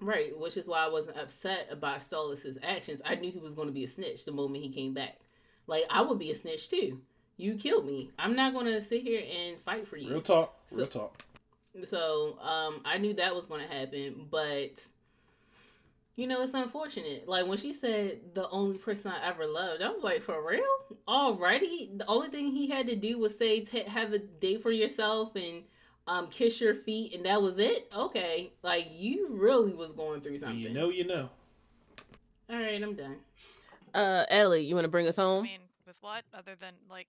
right, 0.01 0.37
which 0.37 0.57
is 0.57 0.67
why 0.67 0.85
I 0.85 0.89
wasn't 0.89 1.17
upset 1.17 1.67
about 1.71 1.99
Stolas' 1.99 2.57
actions. 2.61 3.01
I 3.05 3.15
knew 3.15 3.31
he 3.31 3.39
was 3.39 3.53
going 3.53 3.67
to 3.67 3.73
be 3.73 3.83
a 3.83 3.87
snitch 3.87 4.25
the 4.25 4.31
moment 4.31 4.63
he 4.63 4.69
came 4.69 4.93
back. 4.93 5.19
Like, 5.67 5.83
I 5.89 6.01
would 6.01 6.19
be 6.19 6.31
a 6.31 6.35
snitch 6.35 6.69
too. 6.69 7.01
You 7.37 7.55
killed 7.55 7.85
me. 7.85 8.11
I'm 8.17 8.35
not 8.35 8.53
going 8.53 8.65
to 8.67 8.81
sit 8.81 9.01
here 9.01 9.21
and 9.21 9.57
fight 9.61 9.87
for 9.87 9.97
you. 9.97 10.09
Real 10.09 10.21
talk, 10.21 10.55
So- 10.69 10.77
real 10.77 10.87
talk. 10.87 11.21
So 11.89 12.37
um, 12.41 12.79
I 12.85 12.97
knew 12.99 13.13
that 13.15 13.35
was 13.35 13.47
going 13.47 13.67
to 13.67 13.73
happen, 13.73 14.27
but 14.31 14.71
you 16.15 16.25
know, 16.25 16.41
it's 16.41 16.53
unfortunate. 16.53 17.27
Like 17.27 17.45
when 17.47 17.57
she 17.57 17.73
said 17.73 18.19
the 18.33 18.47
only 18.49 18.77
person 18.77 19.11
I 19.11 19.27
ever 19.27 19.45
loved, 19.45 19.81
I 19.81 19.89
was 19.89 20.01
like, 20.01 20.21
for 20.21 20.41
real? 20.47 20.63
Already? 21.05 21.91
The 21.93 22.07
only 22.07 22.29
thing 22.29 22.47
he 22.51 22.69
had 22.69 22.87
to 22.87 22.95
do 22.95 23.19
was 23.19 23.37
say, 23.37 23.59
t- 23.59 23.83
have 23.83 24.13
a 24.13 24.19
day 24.19 24.55
for 24.57 24.71
yourself 24.71 25.35
and 25.35 25.63
um, 26.07 26.27
kiss 26.29 26.61
your 26.61 26.75
feet, 26.75 27.13
and 27.13 27.25
that 27.25 27.41
was 27.41 27.57
it? 27.57 27.89
Okay. 27.93 28.53
Like 28.63 28.87
you 28.93 29.27
really 29.31 29.73
was 29.73 29.91
going 29.91 30.21
through 30.21 30.37
something. 30.37 30.57
you 30.59 30.69
know, 30.71 30.87
you 30.87 31.05
know. 31.05 31.29
All 32.49 32.55
right, 32.57 32.81
I'm 32.81 32.95
done. 32.95 33.17
Uh, 33.93 34.23
Ellie, 34.29 34.61
you 34.63 34.75
want 34.75 34.85
to 34.85 34.89
bring 34.89 35.07
us 35.07 35.17
home? 35.17 35.25
I 35.25 35.35
home? 35.35 35.43
mean, 35.43 35.59
with 35.85 35.97
what 35.99 36.23
other 36.33 36.55
than 36.61 36.71
like, 36.89 37.07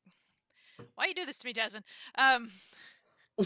why 0.94 1.06
you 1.06 1.14
do 1.14 1.26
this 1.26 1.38
to 1.40 1.46
me, 1.46 1.52
Jasmine? 1.52 1.84
Um, 2.18 2.48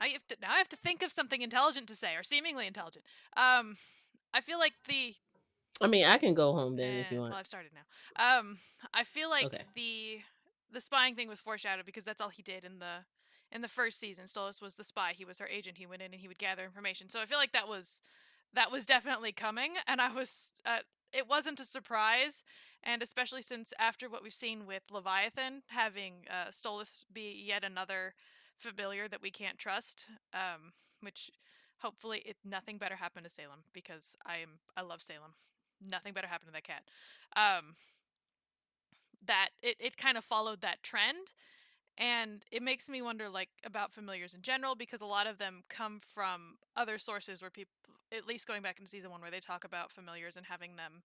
I 0.00 0.08
have 0.08 0.26
to 0.28 0.36
now. 0.42 0.52
I 0.52 0.58
have 0.58 0.68
to 0.70 0.76
think 0.76 1.02
of 1.02 1.12
something 1.12 1.42
intelligent 1.42 1.88
to 1.88 1.94
say, 1.94 2.14
or 2.16 2.22
seemingly 2.22 2.66
intelligent. 2.66 3.04
Um, 3.36 3.76
I 4.32 4.40
feel 4.40 4.58
like 4.58 4.72
the 4.88 5.14
I 5.80 5.86
mean, 5.86 6.04
I 6.04 6.18
can 6.18 6.34
go 6.34 6.52
home 6.52 6.76
then 6.76 6.98
if 6.98 7.12
you 7.12 7.18
want. 7.18 7.32
Well. 7.32 7.40
I've 7.40 7.46
started 7.46 7.72
now. 7.74 8.38
Um, 8.38 8.58
I 8.92 9.04
feel 9.04 9.30
like 9.30 9.46
Okay. 9.46 9.62
the 9.74 10.20
the 10.72 10.80
spying 10.80 11.14
thing 11.14 11.28
was 11.28 11.40
foreshadowed 11.40 11.84
because 11.84 12.04
that's 12.04 12.20
all 12.20 12.28
he 12.28 12.42
did 12.42 12.64
in 12.64 12.78
the 12.78 13.04
in 13.52 13.60
the 13.60 13.68
first 13.68 13.98
season. 13.98 14.24
Stolas 14.24 14.62
was 14.62 14.74
the 14.74 14.84
spy. 14.84 15.12
He 15.16 15.24
was 15.24 15.38
her 15.38 15.48
agent. 15.48 15.78
He 15.78 15.86
went 15.86 16.02
in 16.02 16.12
and 16.12 16.20
he 16.20 16.28
would 16.28 16.38
gather 16.38 16.64
information. 16.64 17.08
So 17.08 17.20
I 17.20 17.26
feel 17.26 17.38
like 17.38 17.52
that 17.52 17.68
was 17.68 18.00
that 18.54 18.70
was 18.70 18.86
definitely 18.86 19.32
coming, 19.32 19.74
and 19.86 20.00
I 20.00 20.12
was. 20.12 20.52
Uh, 20.64 20.78
it 21.12 21.28
wasn't 21.28 21.60
a 21.60 21.64
surprise, 21.64 22.42
and 22.84 23.02
especially 23.02 23.42
since 23.42 23.72
after 23.78 24.08
what 24.08 24.22
we've 24.22 24.34
seen 24.34 24.66
with 24.66 24.82
Leviathan 24.90 25.62
having 25.66 26.14
uh, 26.30 26.50
Stolas 26.50 27.04
be 27.12 27.42
yet 27.46 27.64
another 27.64 28.14
familiar 28.56 29.08
that 29.08 29.22
we 29.22 29.30
can't 29.30 29.58
trust, 29.58 30.06
um, 30.32 30.72
which 31.00 31.30
hopefully 31.78 32.22
it 32.24 32.36
nothing 32.44 32.78
better 32.78 32.96
happened 32.96 33.24
to 33.24 33.30
Salem 33.30 33.64
because 33.72 34.14
I 34.26 34.38
am 34.38 34.60
I 34.76 34.82
love 34.82 35.02
Salem. 35.02 35.34
Nothing 35.86 36.12
better 36.12 36.28
happened 36.28 36.48
to 36.48 36.52
that 36.52 36.64
cat. 36.64 36.82
Um, 37.36 37.74
that 39.26 39.48
it, 39.62 39.76
it 39.80 39.96
kind 39.96 40.16
of 40.16 40.24
followed 40.24 40.60
that 40.60 40.82
trend 40.82 41.32
and 41.96 42.44
it 42.50 42.62
makes 42.62 42.88
me 42.88 43.02
wonder 43.02 43.28
like 43.28 43.48
about 43.64 43.92
familiars 43.92 44.34
in 44.34 44.42
general 44.42 44.74
because 44.74 45.00
a 45.00 45.06
lot 45.06 45.26
of 45.26 45.38
them 45.38 45.62
come 45.68 46.00
from 46.00 46.56
other 46.76 46.98
sources 46.98 47.40
where 47.40 47.50
people 47.50 47.72
at 48.12 48.26
least 48.26 48.46
going 48.46 48.62
back 48.62 48.78
into 48.78 48.88
season 48.90 49.10
one 49.10 49.20
where 49.20 49.30
they 49.30 49.40
talk 49.40 49.64
about 49.64 49.90
familiars 49.90 50.36
and 50.36 50.46
having 50.46 50.76
them 50.76 51.02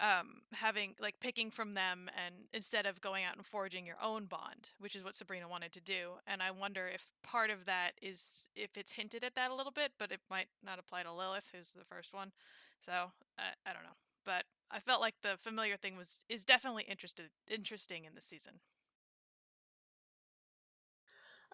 um 0.00 0.40
having 0.52 0.94
like 1.00 1.18
picking 1.20 1.50
from 1.50 1.74
them 1.74 2.08
and 2.24 2.34
instead 2.52 2.86
of 2.86 3.00
going 3.00 3.24
out 3.24 3.36
and 3.36 3.44
forging 3.44 3.84
your 3.86 3.96
own 4.02 4.24
bond 4.24 4.72
which 4.80 4.96
is 4.96 5.04
what 5.04 5.14
sabrina 5.14 5.46
wanted 5.48 5.72
to 5.72 5.80
do 5.80 6.12
and 6.26 6.42
i 6.42 6.50
wonder 6.50 6.88
if 6.88 7.10
part 7.22 7.50
of 7.50 7.66
that 7.66 7.92
is 8.00 8.48
if 8.56 8.76
it's 8.76 8.92
hinted 8.92 9.22
at 9.22 9.34
that 9.34 9.50
a 9.50 9.54
little 9.54 9.72
bit 9.72 9.92
but 9.98 10.10
it 10.10 10.20
might 10.30 10.48
not 10.64 10.78
apply 10.78 11.02
to 11.02 11.12
lilith 11.12 11.50
who's 11.54 11.72
the 11.72 11.84
first 11.84 12.12
one 12.14 12.32
so 12.80 12.92
i, 13.38 13.42
I 13.68 13.72
don't 13.72 13.84
know 13.84 13.96
but 14.24 14.44
i 14.70 14.78
felt 14.80 15.00
like 15.00 15.14
the 15.22 15.36
familiar 15.36 15.76
thing 15.76 15.96
was 15.96 16.24
is 16.28 16.44
definitely 16.44 16.84
interested 16.84 17.28
interesting 17.48 18.04
in 18.04 18.14
this 18.14 18.24
season 18.24 18.54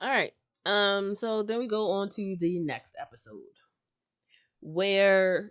All 0.01 0.09
right. 0.11 0.33
Um. 0.65 1.17
So 1.17 1.43
then 1.43 1.59
we 1.59 1.67
go 1.67 1.91
on 1.91 2.09
to 2.11 2.37
the 2.39 2.59
next 2.61 2.95
episode, 3.01 3.43
where 4.61 5.51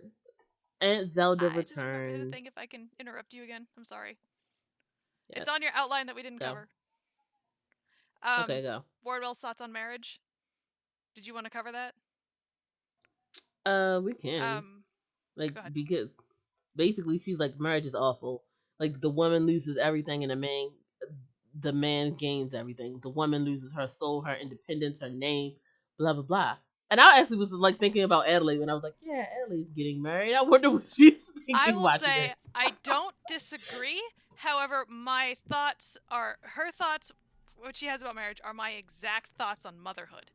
Aunt 0.80 1.12
Zelda 1.12 1.46
I 1.46 1.60
just 1.62 1.76
returns. 1.76 2.30
the 2.30 2.36
thing 2.36 2.46
if 2.46 2.56
I 2.56 2.66
can 2.66 2.88
interrupt 3.00 3.32
you 3.32 3.42
again. 3.42 3.66
I'm 3.76 3.84
sorry. 3.84 4.18
Yeah. 5.30 5.40
It's 5.40 5.48
on 5.48 5.62
your 5.62 5.72
outline 5.74 6.06
that 6.06 6.14
we 6.16 6.22
didn't 6.22 6.40
Go. 6.40 6.46
cover. 6.46 6.68
Um, 8.22 8.44
okay, 8.44 8.62
go. 8.62 8.82
Wardwell's 9.04 9.38
thoughts 9.38 9.60
on 9.60 9.72
marriage. 9.72 10.20
Did 11.14 11.26
you 11.26 11.34
want 11.34 11.46
to 11.46 11.50
cover 11.50 11.72
that? 11.72 11.94
Uh, 13.66 14.00
we 14.02 14.14
can 14.14 14.40
Um, 14.40 14.84
like 15.36 15.52
because 15.72 16.08
basically 16.74 17.18
she's 17.18 17.38
like 17.38 17.58
marriage 17.60 17.86
is 17.86 17.94
awful. 17.94 18.44
Like 18.80 19.00
the 19.00 19.10
woman 19.10 19.46
loses 19.46 19.76
everything, 19.76 20.22
and 20.22 20.30
the 20.30 20.36
man, 20.36 20.70
the 21.60 21.72
man 21.72 22.14
gains 22.14 22.54
everything. 22.54 23.00
The 23.02 23.10
woman 23.10 23.44
loses 23.44 23.72
her 23.72 23.88
soul, 23.88 24.22
her 24.22 24.34
independence, 24.34 25.00
her 25.00 25.10
name, 25.10 25.56
blah 25.98 26.12
blah 26.14 26.22
blah. 26.22 26.56
And 26.90 27.00
I 27.00 27.20
actually 27.20 27.38
was 27.38 27.52
like 27.52 27.78
thinking 27.78 28.02
about 28.02 28.28
Adelaide 28.28 28.60
when 28.60 28.70
I 28.70 28.74
was 28.74 28.82
like, 28.82 28.94
yeah, 29.02 29.26
Adelaide's 29.44 29.72
getting 29.72 30.00
married. 30.00 30.34
I 30.34 30.42
wonder 30.42 30.70
what 30.70 30.86
she's 30.86 31.26
thinking. 31.36 31.54
I 31.54 31.72
will 31.72 31.88
say 31.98 32.28
this. 32.28 32.36
I 32.54 32.72
don't 32.82 33.14
disagree. 33.26 34.02
However, 34.36 34.84
my 34.88 35.36
thoughts 35.48 35.98
are 36.10 36.36
her 36.42 36.70
thoughts. 36.70 37.12
What 37.56 37.76
she 37.76 37.86
has 37.86 38.00
about 38.02 38.14
marriage 38.14 38.40
are 38.42 38.54
my 38.54 38.70
exact 38.70 39.30
thoughts 39.30 39.66
on 39.66 39.78
motherhood. 39.78 40.30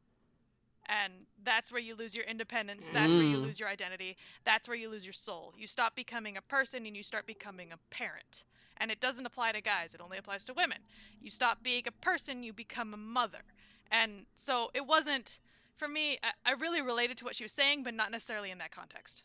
And 0.88 1.14
that's 1.44 1.72
where 1.72 1.82
you 1.82 1.96
lose 1.96 2.14
your 2.14 2.26
independence. 2.26 2.90
That's 2.92 3.16
where 3.16 3.24
you 3.26 3.38
Mm. 3.38 3.44
lose 3.44 3.60
your 3.60 3.70
identity. 3.70 4.18
That's 4.44 4.68
where 4.68 4.76
you 4.76 4.90
lose 4.90 5.06
your 5.06 5.14
soul. 5.14 5.54
You 5.58 5.66
stop 5.66 5.96
becoming 5.96 6.36
a 6.36 6.42
person 6.42 6.86
and 6.86 6.96
you 6.96 7.04
start 7.04 7.26
becoming 7.26 7.72
a 7.72 7.78
parent. 7.90 8.44
And 8.78 8.92
it 8.92 9.00
doesn't 9.00 9.26
apply 9.26 9.54
to 9.54 9.62
guys, 9.62 9.94
it 9.94 10.02
only 10.02 10.18
applies 10.18 10.44
to 10.46 10.54
women. 10.54 10.80
You 11.22 11.30
stop 11.30 11.64
being 11.64 11.84
a 11.88 11.92
person, 11.92 12.44
you 12.44 12.52
become 12.52 12.94
a 12.94 12.98
mother. 12.98 13.44
And 13.90 14.26
so 14.36 14.72
it 14.74 14.86
wasn't, 14.86 15.40
for 15.76 15.88
me, 15.88 16.18
I, 16.24 16.52
I 16.52 16.54
really 16.54 16.82
related 16.82 17.18
to 17.18 17.26
what 17.26 17.36
she 17.36 17.44
was 17.44 17.52
saying, 17.52 17.84
but 17.84 17.94
not 17.94 18.12
necessarily 18.12 18.52
in 18.52 18.58
that 18.60 18.72
context. 18.72 19.24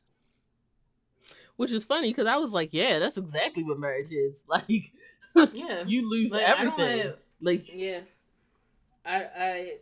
which 1.57 1.73
is 1.73 1.85
funny 1.85 2.11
because 2.11 2.27
I 2.27 2.37
was 2.37 2.53
like, 2.53 2.73
yeah, 2.73 2.99
that's 2.99 3.16
exactly 3.19 3.65
what 3.65 3.79
marriage 3.79 4.12
is. 4.12 4.43
Like, 4.49 4.93
Yeah. 5.55 5.85
you 5.87 6.09
lose 6.09 6.31
Like, 6.31 6.43
I 6.43 6.51
everything. 6.53 6.99
have- 7.01 7.16
like, 7.41 7.75
Yeah. 7.75 8.01
I 9.05 9.75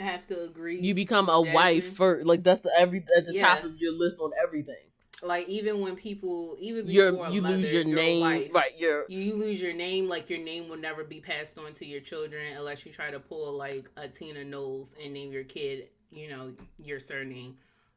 I 0.00 0.02
have 0.02 0.26
to 0.28 0.42
agree. 0.44 0.80
you 0.80 0.94
become 0.94 1.28
a 1.28 1.40
wife 1.40 1.82
Jasmine. 1.84 1.94
first. 1.96 2.26
Like, 2.26 2.42
that's 2.42 2.60
the 2.60 2.70
every 2.76 3.04
at 3.16 3.26
the 3.26 3.38
top 3.38 3.64
of 3.64 3.76
your 3.80 3.92
list 3.92 4.16
on 4.20 4.32
everything. 4.42 4.74
like 5.22 5.48
even 5.48 5.80
when 5.80 5.94
people 5.96 6.56
even 6.60 6.86
You're 6.90 7.12
before 7.12 7.26
a 7.26 7.32
you 7.32 7.40
lose 7.40 7.62
mother, 7.62 7.72
your 7.72 7.84
name, 7.84 8.20
wife. 8.20 8.50
right? 8.52 8.72
You're 8.76 9.04
You, 9.08 9.20
you 9.20 9.34
lose 9.36 9.62
your 9.62 9.72
name, 9.72 10.08
like 10.08 10.28
your 10.28 10.40
name 10.40 10.68
will 10.68 10.76
never 10.76 11.04
be 11.04 11.20
passed 11.20 11.56
on 11.58 11.72
to 11.74 11.86
your 11.86 12.00
children 12.00 12.56
unless 12.56 12.84
you 12.84 12.92
try 12.92 13.10
to 13.10 13.20
pull 13.20 13.52
like 13.56 13.88
a 13.96 14.08
Tina 14.08 14.44
Knowles 14.44 14.94
and 15.02 15.14
name 15.14 15.32
your 15.32 15.44
kid, 15.44 15.88
you 16.10 16.28
know, 16.28 16.52
your 16.78 16.98
surname. 17.00 17.56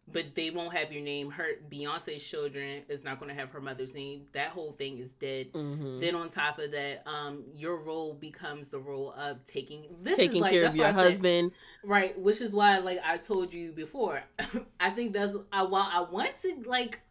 But 0.10 0.36
they 0.36 0.52
won't 0.52 0.74
have 0.74 0.94
your 0.94 1.04
name. 1.04 1.30
Her 1.30 1.48
Beyonce's 1.70 2.24
children 2.24 2.84
is 2.88 3.04
not 3.04 3.20
going 3.20 3.28
to 3.30 3.38
have 3.38 3.50
her 3.50 3.60
mother's 3.60 3.94
name. 3.94 4.22
That 4.32 4.52
whole 4.52 4.72
thing 4.72 5.00
is 5.00 5.12
dead. 5.12 5.52
mhm. 5.52 6.00
Then 6.00 6.16
on 6.16 6.30
top 6.30 6.60
of 6.60 6.72
that, 6.72 7.04
um, 7.06 7.44
your 7.54 7.82
role 7.82 8.14
becomes 8.14 8.70
the 8.70 8.80
role 8.80 9.12
of 9.18 9.46
taking 9.48 9.84
this 10.02 10.16
taking 10.16 10.38
is 10.38 10.42
like, 10.44 10.52
care 10.54 10.66
of 10.66 10.78
your 10.78 10.86
I 10.86 10.92
said- 10.94 11.12
husband. 11.12 11.52
Right, 11.84 12.18
which 12.18 12.40
is 12.40 12.52
why, 12.54 12.78
like 12.78 13.00
I 13.04 13.18
told 13.18 13.54
you 13.54 13.74
before, 13.74 14.24
I 14.80 14.92
think 14.92 15.12
that's 15.12 15.36
I, 15.52 15.64
while 15.64 15.90
I 15.92 16.10
want 16.10 16.32
to 16.44 16.64
like 16.66 17.02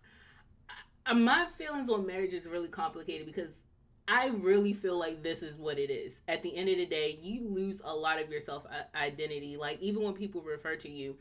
I- 1.04 1.12
my 1.12 1.46
feelings 1.46 1.90
on 1.90 2.06
marriage 2.06 2.32
is 2.32 2.46
really 2.46 2.68
complicated 2.68 3.26
because 3.26 3.50
I 4.08 4.28
really 4.28 4.72
feel 4.72 4.98
like 4.98 5.22
this 5.22 5.42
is 5.42 5.58
what 5.58 5.78
it 5.78 5.90
is. 5.90 6.20
At 6.28 6.42
the 6.42 6.56
end 6.56 6.68
of 6.68 6.76
the 6.76 6.86
day, 6.86 7.18
you 7.20 7.48
lose 7.48 7.80
a 7.84 7.94
lot 7.94 8.20
of 8.20 8.30
your 8.30 8.40
self 8.40 8.64
identity. 8.94 9.56
Like 9.56 9.80
even 9.80 10.04
when 10.04 10.14
people 10.14 10.42
refer 10.42 10.76
to 10.76 10.88
you, 10.88 11.16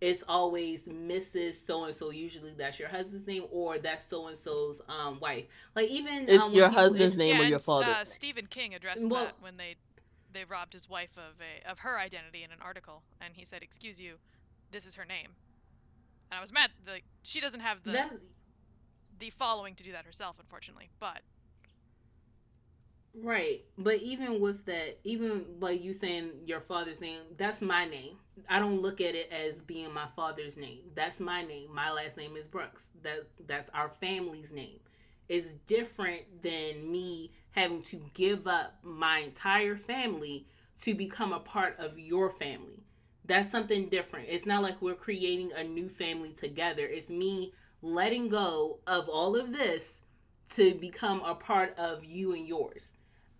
it's 0.00 0.22
always 0.28 0.82
Mrs. 0.82 1.66
So 1.66 1.84
and 1.84 1.94
so. 1.94 2.10
Usually 2.10 2.52
that's 2.56 2.78
your 2.78 2.88
husband's 2.88 3.26
name 3.26 3.44
or 3.50 3.78
that's 3.78 4.08
so 4.08 4.28
and 4.28 4.38
so's 4.38 4.80
um 4.88 5.18
wife. 5.20 5.46
Like 5.74 5.88
even 5.88 6.28
It's 6.28 6.42
um, 6.44 6.52
your 6.54 6.68
husband's 6.68 7.14
int- 7.14 7.18
name 7.18 7.40
or 7.40 7.44
your 7.44 7.56
s- 7.56 7.64
father's 7.64 7.88
uh, 7.88 7.96
name. 7.98 8.06
Stephen 8.06 8.46
King 8.46 8.74
addressed 8.74 9.06
Well- 9.08 9.24
that 9.24 9.34
when 9.40 9.56
they 9.56 9.74
they 10.32 10.44
robbed 10.44 10.74
his 10.74 10.88
wife 10.88 11.16
of 11.16 11.34
a 11.40 11.68
of 11.68 11.80
her 11.80 11.98
identity 11.98 12.44
in 12.44 12.52
an 12.52 12.58
article, 12.62 13.02
and 13.20 13.34
he 13.34 13.44
said, 13.44 13.62
"Excuse 13.62 13.98
you, 13.98 14.14
this 14.70 14.86
is 14.86 14.94
her 14.94 15.04
name." 15.04 15.30
And 16.30 16.38
I 16.38 16.40
was 16.40 16.52
mad. 16.52 16.70
Like 16.86 17.02
she 17.24 17.40
doesn't 17.40 17.60
have 17.60 17.82
the 17.82 17.92
that 17.92 18.12
the 19.18 19.30
following 19.30 19.74
to 19.74 19.82
do 19.82 19.90
that 19.92 20.04
herself, 20.04 20.36
unfortunately. 20.38 20.90
But 21.00 21.22
Right. 23.14 23.64
But 23.76 23.96
even 23.96 24.40
with 24.40 24.64
that, 24.66 24.98
even 25.04 25.44
like 25.60 25.82
you 25.82 25.92
saying 25.92 26.30
your 26.46 26.60
father's 26.60 27.00
name, 27.00 27.20
that's 27.36 27.60
my 27.60 27.84
name. 27.84 28.16
I 28.48 28.58
don't 28.58 28.80
look 28.80 29.00
at 29.00 29.14
it 29.14 29.30
as 29.32 29.56
being 29.56 29.92
my 29.92 30.06
father's 30.14 30.56
name. 30.56 30.90
That's 30.94 31.18
my 31.18 31.42
name. 31.42 31.74
My 31.74 31.90
last 31.90 32.16
name 32.16 32.36
is 32.36 32.46
Brooks. 32.46 32.84
That 33.02 33.26
that's 33.46 33.68
our 33.74 33.90
family's 34.00 34.52
name. 34.52 34.78
It's 35.28 35.52
different 35.66 36.42
than 36.42 36.90
me 36.90 37.32
having 37.50 37.82
to 37.82 38.00
give 38.14 38.46
up 38.46 38.78
my 38.82 39.18
entire 39.18 39.76
family 39.76 40.46
to 40.82 40.94
become 40.94 41.32
a 41.32 41.40
part 41.40 41.76
of 41.78 41.98
your 41.98 42.30
family. 42.30 42.84
That's 43.24 43.50
something 43.50 43.88
different. 43.88 44.28
It's 44.28 44.46
not 44.46 44.62
like 44.62 44.80
we're 44.80 44.94
creating 44.94 45.50
a 45.54 45.64
new 45.64 45.88
family 45.88 46.32
together. 46.32 46.86
It's 46.86 47.10
me 47.10 47.52
letting 47.82 48.28
go 48.28 48.78
of 48.86 49.08
all 49.08 49.36
of 49.36 49.52
this 49.52 49.94
to 50.50 50.74
become 50.74 51.22
a 51.22 51.34
part 51.34 51.76
of 51.76 52.04
you 52.04 52.32
and 52.32 52.46
yours. 52.46 52.90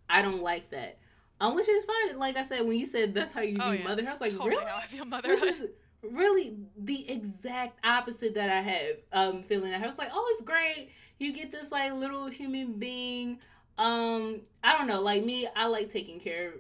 I 0.09 0.23
don't 0.23 0.43
like 0.43 0.71
that. 0.71 0.99
Um, 1.41 1.55
which 1.55 1.69
is 1.69 1.85
fine. 1.85 2.19
Like 2.19 2.37
I 2.37 2.45
said, 2.45 2.63
when 2.67 2.79
you 2.79 2.87
said 2.87 3.15
that's 3.15 3.33
how 3.33 3.41
you 3.43 3.59
oh 3.61 3.71
view 3.71 3.79
yeah, 3.81 3.85
motherhood, 3.85 4.09
I 4.09 4.13
was 4.13 4.21
like, 4.21 4.33
totally 4.33 4.51
really? 4.51 4.65
how 4.67 4.77
I 4.77 4.87
feel 4.87 5.05
Which 5.05 5.11
motherhood. 5.11 5.43
is 5.49 5.59
really 6.03 6.57
the 6.77 7.11
exact 7.11 7.85
opposite 7.85 8.35
that 8.35 8.51
I 8.51 8.61
have. 8.61 8.97
Um, 9.13 9.43
feeling 9.43 9.71
that 9.71 9.83
I 9.83 9.87
was 9.87 9.99
like, 9.99 10.11
oh, 10.13 10.35
it's 10.35 10.43
great. 10.45 10.91
You 11.19 11.33
get 11.33 11.53
this 11.53 11.71
like 11.71 11.93
little 11.93 12.27
human 12.27 12.75
being. 12.75 13.39
Um, 13.77 14.41
I 14.65 14.77
don't 14.77 14.89
know. 14.89 15.01
Like 15.01 15.25
me, 15.25 15.49
I 15.55 15.67
like 15.67 15.93
taking 15.93 16.19
care 16.19 16.55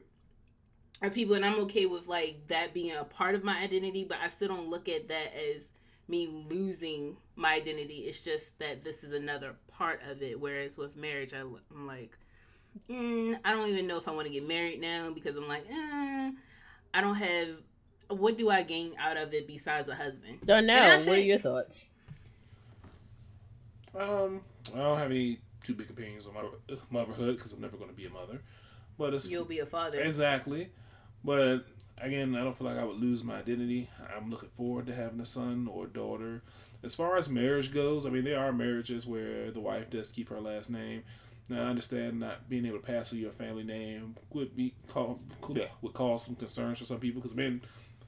of 1.02 1.14
people, 1.14 1.34
and 1.34 1.44
I'm 1.44 1.58
okay 1.60 1.86
with 1.86 2.06
like 2.06 2.46
that 2.48 2.72
being 2.74 2.92
a 2.96 3.04
part 3.04 3.34
of 3.34 3.42
my 3.42 3.58
identity. 3.58 4.04
But 4.04 4.18
I 4.22 4.28
still 4.28 4.48
don't 4.48 4.70
look 4.70 4.88
at 4.88 5.08
that 5.08 5.32
as 5.36 5.62
me 6.06 6.44
losing 6.48 7.16
my 7.36 7.54
identity. 7.54 8.04
It's 8.06 8.20
just 8.20 8.58
that 8.60 8.84
this 8.84 9.02
is 9.02 9.12
another 9.12 9.54
part 9.68 10.02
of 10.08 10.22
it. 10.22 10.40
Whereas 10.40 10.76
with 10.76 10.96
marriage, 10.96 11.34
I, 11.34 11.40
I'm 11.40 11.86
like, 11.86 12.16
mm, 12.90 13.39
I 13.44 13.52
don't 13.52 13.68
even 13.68 13.86
know 13.86 13.97
if 13.97 14.08
I 14.08 14.10
want 14.12 14.26
to 14.26 14.32
get 14.32 14.47
married 14.47 14.81
now 14.81 15.10
because 15.10 15.36
I'm 15.36 15.48
like, 15.48 15.65
eh, 15.70 16.31
I 16.94 17.00
don't 17.00 17.15
have. 17.16 17.48
What 18.08 18.39
do 18.39 18.48
I 18.50 18.62
gain 18.62 18.94
out 18.98 19.16
of 19.18 19.34
it 19.34 19.47
besides 19.47 19.89
a 19.89 19.94
husband? 19.94 20.39
Darnell, 20.44 20.76
And 20.76 21.02
I 21.02 21.05
what 21.07 21.18
are 21.18 21.23
your 21.23 21.39
thoughts? 21.39 21.90
Um, 23.94 24.40
I 24.74 24.78
don't 24.78 24.98
have 24.98 25.10
any 25.10 25.39
too 25.62 25.74
big 25.74 25.90
opinions 25.90 26.26
on 26.26 26.34
mother- 26.34 26.81
motherhood 26.90 27.36
because 27.36 27.52
I'm 27.52 27.60
never 27.60 27.76
going 27.76 27.90
to 27.90 27.97
be 27.97 28.07
a 28.07 28.10
mother. 28.10 28.40
But 28.97 29.15
it's 29.15 29.28
You'll 29.28 29.44
be 29.44 29.58
a 29.60 29.66
father. 29.66 30.00
exactly. 30.00 30.70
But 31.24 31.66
again, 32.00 32.34
I 32.34 32.44
don't 32.44 32.57
feel 32.57 32.66
like 32.66 32.78
I 32.78 32.84
would 32.84 33.00
lose 33.00 33.23
my 33.24 33.39
identity. 33.39 33.89
I'm 34.16 34.31
looking 34.31 34.50
forward 34.57 34.86
to 34.86 34.94
having 34.94 35.20
a 35.20 35.26
son 35.26 35.68
or 35.70 35.86
daughter. 35.86 36.42
As 36.82 36.94
far 36.94 37.16
as 37.16 37.28
marriage 37.28 37.73
goes, 37.74 38.07
I 38.07 38.10
mean, 38.10 38.24
there 38.24 38.39
are 38.39 38.52
marriages 38.52 39.07
where 39.07 39.50
the 39.50 39.60
wife 39.60 39.90
does 39.90 40.10
keep 40.10 40.28
her 40.31 40.40
last 40.40 40.70
name. 40.70 41.02
Now, 41.48 41.62
I 41.64 41.66
understand 41.70 42.20
not 42.20 42.48
being 42.48 42.66
able 42.66 42.78
to 42.78 42.86
pass 42.86 43.12
on 43.12 43.18
your 43.18 43.30
family 43.30 43.64
name 43.64 44.16
would 44.32 44.54
be 44.54 44.74
call, 44.88 45.20
yeah, 45.50 45.66
would 45.80 45.94
cause 45.94 46.24
some 46.26 46.36
concerns 46.36 46.78
for 46.78 46.84
some 46.84 46.98
people. 46.98 47.22
Because, 47.22 47.36
man, 47.36 47.62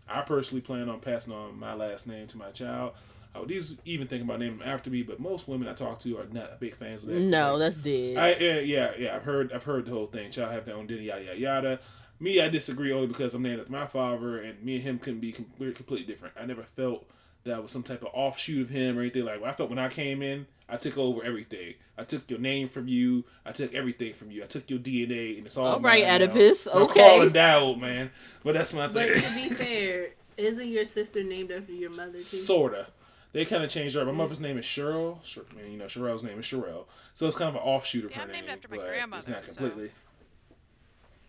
I 0.08 0.20
personally 0.22 0.60
plan 0.60 0.88
on 0.88 1.00
passing 1.00 1.32
on 1.32 1.58
my 1.58 1.74
last 1.74 2.06
name 2.06 2.26
to 2.28 2.38
my 2.38 2.50
child. 2.50 2.92
I 3.34 3.38
would 3.38 3.50
even 3.84 4.08
think 4.08 4.24
about 4.24 4.40
naming 4.40 4.58
them 4.58 4.68
after 4.68 4.90
me, 4.90 5.02
but 5.02 5.20
most 5.20 5.46
women 5.46 5.68
I 5.68 5.72
talk 5.72 6.00
to 6.00 6.18
are 6.18 6.26
not 6.32 6.58
big 6.58 6.74
fans 6.76 7.04
of 7.04 7.10
that. 7.10 7.20
No, 7.20 7.54
So, 7.54 7.58
that's 7.58 7.76
dead. 7.76 8.16
I 8.16 8.34
yeah, 8.34 8.58
yeah 8.58 8.92
yeah 8.98 9.16
I've 9.16 9.22
heard 9.22 9.52
I've 9.52 9.62
heard 9.62 9.86
the 9.86 9.92
whole 9.92 10.08
thing. 10.08 10.30
Child 10.32 10.52
have 10.52 10.64
their 10.64 10.74
own 10.74 10.88
dinner 10.88 11.02
yada 11.02 11.24
yada 11.24 11.38
yada. 11.38 11.80
Me, 12.18 12.40
I 12.40 12.48
disagree 12.48 12.92
only 12.92 13.06
because 13.06 13.32
I'm 13.34 13.42
named 13.42 13.60
after 13.60 13.72
my 13.72 13.86
father, 13.86 14.38
and 14.38 14.62
me 14.62 14.74
and 14.74 14.82
him 14.84 14.98
couldn't 14.98 15.20
be 15.20 15.32
com- 15.32 15.46
completely 15.58 16.04
different. 16.04 16.34
I 16.38 16.44
never 16.44 16.64
felt 16.64 17.08
that 17.44 17.62
was 17.62 17.72
some 17.72 17.82
type 17.84 18.02
of 18.02 18.08
offshoot 18.12 18.62
of 18.62 18.68
him 18.68 18.98
or 18.98 19.00
anything 19.00 19.24
like. 19.24 19.42
I 19.42 19.52
felt 19.52 19.70
when 19.70 19.78
I 19.78 19.88
came 19.88 20.20
in, 20.22 20.46
I 20.70 20.76
took 20.76 20.96
over 20.96 21.22
everything. 21.24 21.74
I 21.98 22.04
took 22.04 22.30
your 22.30 22.38
name 22.38 22.68
from 22.68 22.88
you. 22.88 23.24
I 23.44 23.52
took 23.52 23.74
everything 23.74 24.14
from 24.14 24.30
you. 24.30 24.42
I 24.42 24.46
took 24.46 24.70
your 24.70 24.78
DNA, 24.78 25.36
and 25.38 25.46
it's 25.46 25.56
all. 25.56 25.66
All 25.66 25.80
right, 25.80 26.02
mine 26.04 26.20
now. 26.20 26.24
Oedipus. 26.26 26.66
I'm 26.66 26.82
Okay. 26.84 27.00
calling 27.00 27.30
Dowd, 27.30 27.78
man. 27.80 28.10
But 28.44 28.54
that's 28.54 28.72
my 28.72 28.86
thing. 28.88 28.94
But 28.94 29.22
to 29.22 29.34
be 29.34 29.50
fair, 29.50 30.08
isn't 30.36 30.68
your 30.68 30.84
sister 30.84 31.22
named 31.22 31.50
after 31.50 31.72
your 31.72 31.90
mother 31.90 32.12
too? 32.18 32.20
Sorta. 32.20 32.86
They 33.32 33.44
kind 33.44 33.62
of 33.62 33.70
changed 33.70 33.94
her. 33.94 34.04
My 34.04 34.10
mother's 34.12 34.40
name 34.40 34.58
is 34.58 34.64
Cheryl. 34.64 35.22
Sure, 35.24 35.44
I 35.52 35.62
mean, 35.62 35.72
you 35.72 35.78
know, 35.78 35.84
Cheryl's 35.84 36.22
name 36.24 36.38
is 36.40 36.46
Cheryl. 36.46 36.86
So 37.14 37.26
it's 37.26 37.36
kind 37.36 37.48
of 37.48 37.54
an 37.56 37.60
offshoot 37.68 38.04
of 38.06 38.10
Yeah, 38.10 38.16
her 38.18 38.22
I'm 38.24 38.32
named 38.32 38.48
after 38.48 38.66
my 38.68 38.76
but 38.78 38.86
grandmother, 38.88 39.18
It's 39.18 39.28
not 39.28 39.46
so- 39.46 39.54
completely. 39.68 39.92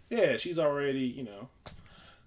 Yeah, 0.09 0.37
she's 0.37 0.57
already, 0.59 1.01
you 1.01 1.23
know. 1.23 1.49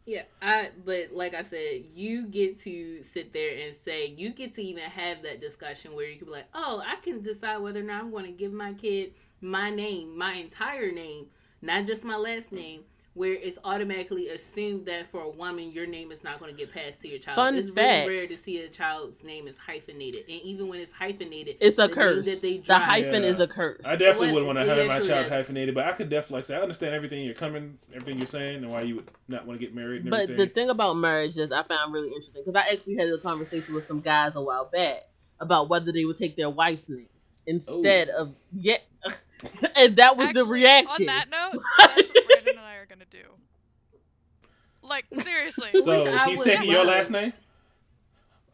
Yeah, 0.07 0.23
I 0.43 0.71
but 0.85 1.13
like 1.13 1.33
I 1.35 1.43
said, 1.43 1.85
you 1.95 2.27
get 2.27 2.59
to 2.61 3.03
sit 3.03 3.33
there 3.33 3.57
and 3.57 3.75
say 3.85 4.09
you 4.09 4.31
get 4.31 4.55
to 4.55 4.63
even 4.63 4.83
have 4.83 5.23
that 5.23 5.41
discussion 5.41 5.95
where 5.95 6.07
you 6.07 6.19
can 6.19 6.27
be 6.27 6.33
like, 6.33 6.49
oh, 6.53 6.83
I 6.87 6.97
can 7.03 7.23
decide 7.23 7.59
whether 7.59 7.81
or 7.81 7.85
not 7.85 8.03
I'm 8.03 8.11
going 8.11 8.27
to 8.27 8.33
give 8.33 8.53
my 8.53 8.75
kid 8.75 9.15
my 9.41 9.71
name, 9.71 10.17
my 10.17 10.35
entire 10.35 10.93
name, 10.93 11.27
not 11.63 11.87
just 11.87 12.05
my 12.05 12.17
last 12.17 12.51
mm. 12.51 12.59
name. 12.59 12.81
Where 13.15 13.33
it's 13.35 13.59
automatically 13.63 14.29
assumed 14.31 14.87
that 14.87 15.09
for 15.13 15.21
a 15.21 15.29
woman, 15.29 15.71
your 15.71 15.87
name 15.87 16.11
is 16.11 16.25
not 16.25 16.41
going 16.41 16.51
to 16.53 16.59
get 16.59 16.75
passed 16.75 17.01
to 17.03 17.09
your 17.09 17.21
child. 17.21 17.37
Fun 17.37 17.55
it's 17.55 17.71
fact. 17.71 18.09
really 18.09 18.19
rare 18.19 18.27
to 18.27 18.37
see 18.37 18.59
a 18.59 18.69
child's 18.69 19.23
name 19.23 19.47
is 19.47 19.57
hyphenated, 19.57 20.25
and 20.29 20.41
even 20.43 20.67
when 20.67 20.81
it's 20.81 20.91
hyphenated, 20.93 21.57
It's 21.61 21.79
a 21.79 21.87
the 21.87 21.95
curse. 21.95 22.25
that 22.27 22.43
they 22.43 22.59
The 22.59 22.77
hyphen 22.77 23.23
Yeah. 23.23 23.29
is 23.31 23.39
a 23.39 23.47
curse. 23.47 23.81
I 23.85 23.95
definitely 23.95 24.33
wouldn't 24.33 24.47
want 24.47 24.59
to 24.59 24.65
have 24.67 24.87
my 24.89 24.95
child 24.99 25.27
that. 25.27 25.29
hyphenated, 25.29 25.77
but 25.77 25.85
I 25.87 25.93
could 25.93 26.11
definitely, 26.11 26.39
like 26.39 26.47
say, 26.47 26.57
I 26.57 26.61
understand 26.61 26.93
everything 26.93 27.25
you're 27.25 27.35
coming, 27.35 27.79
everything 27.95 28.19
you're 28.19 28.27
saying, 28.27 28.57
and 28.65 28.71
why 28.73 28.83
you 28.83 28.97
would 28.97 29.09
not 29.29 29.47
want 29.47 29.61
to 29.61 29.65
get 29.65 29.77
married 29.77 30.03
and 30.03 30.11
But 30.11 30.23
everything. 30.23 30.47
the 30.47 30.53
thing 30.53 30.71
about 30.71 30.95
marriage 30.95 31.37
is 31.37 31.53
I 31.53 31.63
found 31.63 31.93
really 31.93 32.09
interesting 32.09 32.43
because 32.45 32.57
I 32.61 32.73
actually 32.73 32.97
had 32.97 33.09
a 33.11 33.19
conversation 33.19 33.75
with 33.77 33.87
some 33.87 34.01
guys 34.01 34.35
a 34.35 34.43
while 34.43 34.69
back 34.73 35.05
about 35.39 35.69
whether 35.69 35.93
they 35.93 36.05
would 36.05 36.17
take 36.17 36.35
their 36.37 36.51
wife's 36.51 36.89
name 36.89 37.07
oh. 37.09 37.47
instead 37.47 38.09
of 38.09 38.35
yeah, 38.53 38.79
and 39.77 39.97
that 39.97 40.17
was 40.17 40.33
the 40.33 40.45
reaction. 40.45 41.09
On 41.09 41.15
that 41.17 41.27
note, 41.31 41.63
that's 41.79 42.09
what 42.09 42.27
Brandon 42.27 42.49
and 42.57 42.61
I 42.61 42.77
are 42.77 42.87
gonna 42.87 43.05
do. 43.11 43.19
Like 44.83 45.07
seriously. 45.19 45.71
So 45.83 46.27
he's 46.27 46.43
taking 46.43 46.71
your 46.71 46.85
last 46.85 47.11
name. 47.11 47.33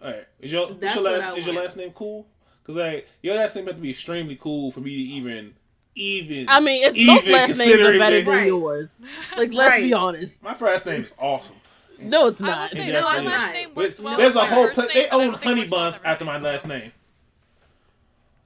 All 0.03 0.11
right, 0.11 0.27
is 0.41 0.53
your, 0.53 0.69
what's 0.69 0.81
That's 0.81 0.95
your 0.95 1.05
last 1.05 1.39
is 1.39 1.47
your 1.47 1.55
last 1.55 1.77
name 1.77 1.91
cool? 1.93 2.27
Because 2.63 2.77
like 2.77 3.09
your 3.23 3.35
last 3.37 3.57
name 3.57 3.67
had 3.67 3.77
to 3.77 3.83
be 3.83 3.91
extremely 3.91 4.37
cool 4.37 4.71
for 4.73 4.81
me 4.81 4.91
to 4.91 5.03
even 5.03 5.55
even. 5.95 6.49
I 6.49 6.61
mean, 6.61 6.85
it's 6.85 6.97
Even 6.97 7.15
most 7.15 7.27
last 7.27 7.49
names 7.49 7.51
are 7.51 7.65
considering 7.65 7.99
better 7.99 8.23
than 8.23 8.29
Right. 8.35 8.47
yours. 8.47 8.91
Like, 9.37 9.53
let's 9.53 9.83
be 9.83 9.93
honest. 9.93 10.43
my 10.43 10.55
first 10.55 10.87
name 10.87 11.01
is 11.01 11.15
awesome. 11.19 11.57
No, 11.99 12.29
it's 12.29 12.41
I 12.41 12.47
not. 12.47 12.71
say 12.71 12.87
no, 12.91 13.03
my 13.03 13.21
last 13.21 13.53
name 13.53 13.71
But 13.75 13.85
works 13.85 14.01
well. 14.01 14.17
there's 14.17 14.37
a 14.37 14.47
whole 14.47 14.67
first 14.69 14.77
pla- 14.77 14.85
name, 14.87 14.95
they 14.95 15.09
own 15.11 15.21
don't 15.21 15.33
think 15.33 15.43
it 15.43 15.45
honey 15.49 15.69
buns 15.69 16.01
after 16.03 16.25
my 16.25 16.39
last 16.39 16.67
name. 16.67 16.93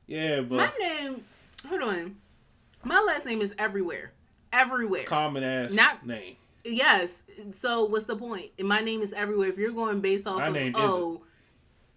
Yeah, 0.06 0.40
but 0.40 0.56
My 0.56 0.70
name, 0.80 1.24
hold 1.68 1.82
on, 1.82 2.16
my 2.84 3.00
last 3.00 3.26
name 3.26 3.40
is 3.40 3.52
everywhere, 3.58 4.12
everywhere. 4.52 5.04
common 5.04 5.42
ass 5.42 5.74
Not- 5.74 6.06
name. 6.06 6.36
Yes. 6.64 7.14
So 7.54 7.84
what's 7.84 8.04
the 8.04 8.16
point? 8.16 8.50
My 8.62 8.80
name 8.80 9.02
is 9.02 9.12
everywhere. 9.12 9.48
If 9.48 9.58
you're 9.58 9.72
going 9.72 10.00
based 10.00 10.26
off 10.26 10.38
My 10.38 10.46
of 10.46 10.54
name 10.54 10.72
oh, 10.76 11.22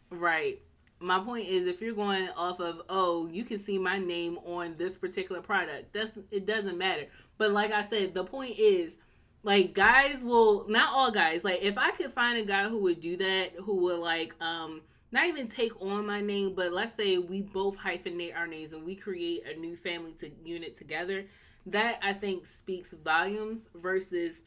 right. 0.09 0.59
My 0.99 1.19
point 1.19 1.47
is, 1.47 1.67
if 1.67 1.79
you're 1.79 1.93
going 1.93 2.27
off 2.29 2.59
of 2.59 2.81
oh, 2.89 3.27
you 3.27 3.43
can 3.45 3.59
see 3.59 3.77
my 3.77 3.99
name 3.99 4.37
on 4.45 4.75
this 4.77 4.97
particular 4.97 5.41
product. 5.41 5.93
That's 5.93 6.11
it 6.31 6.45
doesn't 6.45 6.77
matter. 6.77 7.05
But 7.37 7.51
like 7.51 7.71
I 7.71 7.83
said, 7.87 8.13
the 8.13 8.23
point 8.23 8.57
is, 8.57 8.97
like 9.43 9.73
guys 9.73 10.21
will 10.21 10.67
not 10.67 10.91
all 10.91 11.11
guys. 11.11 11.43
Like 11.43 11.61
if 11.61 11.77
I 11.77 11.91
could 11.91 12.11
find 12.11 12.37
a 12.37 12.43
guy 12.43 12.67
who 12.67 12.81
would 12.83 12.99
do 12.99 13.15
that, 13.17 13.51
who 13.63 13.83
would 13.83 13.99
like 13.99 14.33
um 14.41 14.81
not 15.11 15.25
even 15.27 15.47
take 15.47 15.79
on 15.81 16.05
my 16.05 16.21
name, 16.21 16.53
but 16.55 16.73
let's 16.73 16.95
say 16.95 17.17
we 17.17 17.41
both 17.41 17.77
hyphenate 17.77 18.35
our 18.35 18.47
names 18.47 18.73
and 18.73 18.83
we 18.85 18.95
create 18.95 19.43
a 19.47 19.59
new 19.59 19.75
family 19.75 20.13
to 20.19 20.29
unit 20.43 20.77
together. 20.77 21.25
That 21.65 21.99
I 22.01 22.13
think 22.13 22.45
speaks 22.45 22.93
volumes 22.93 23.59
versus 23.75 24.41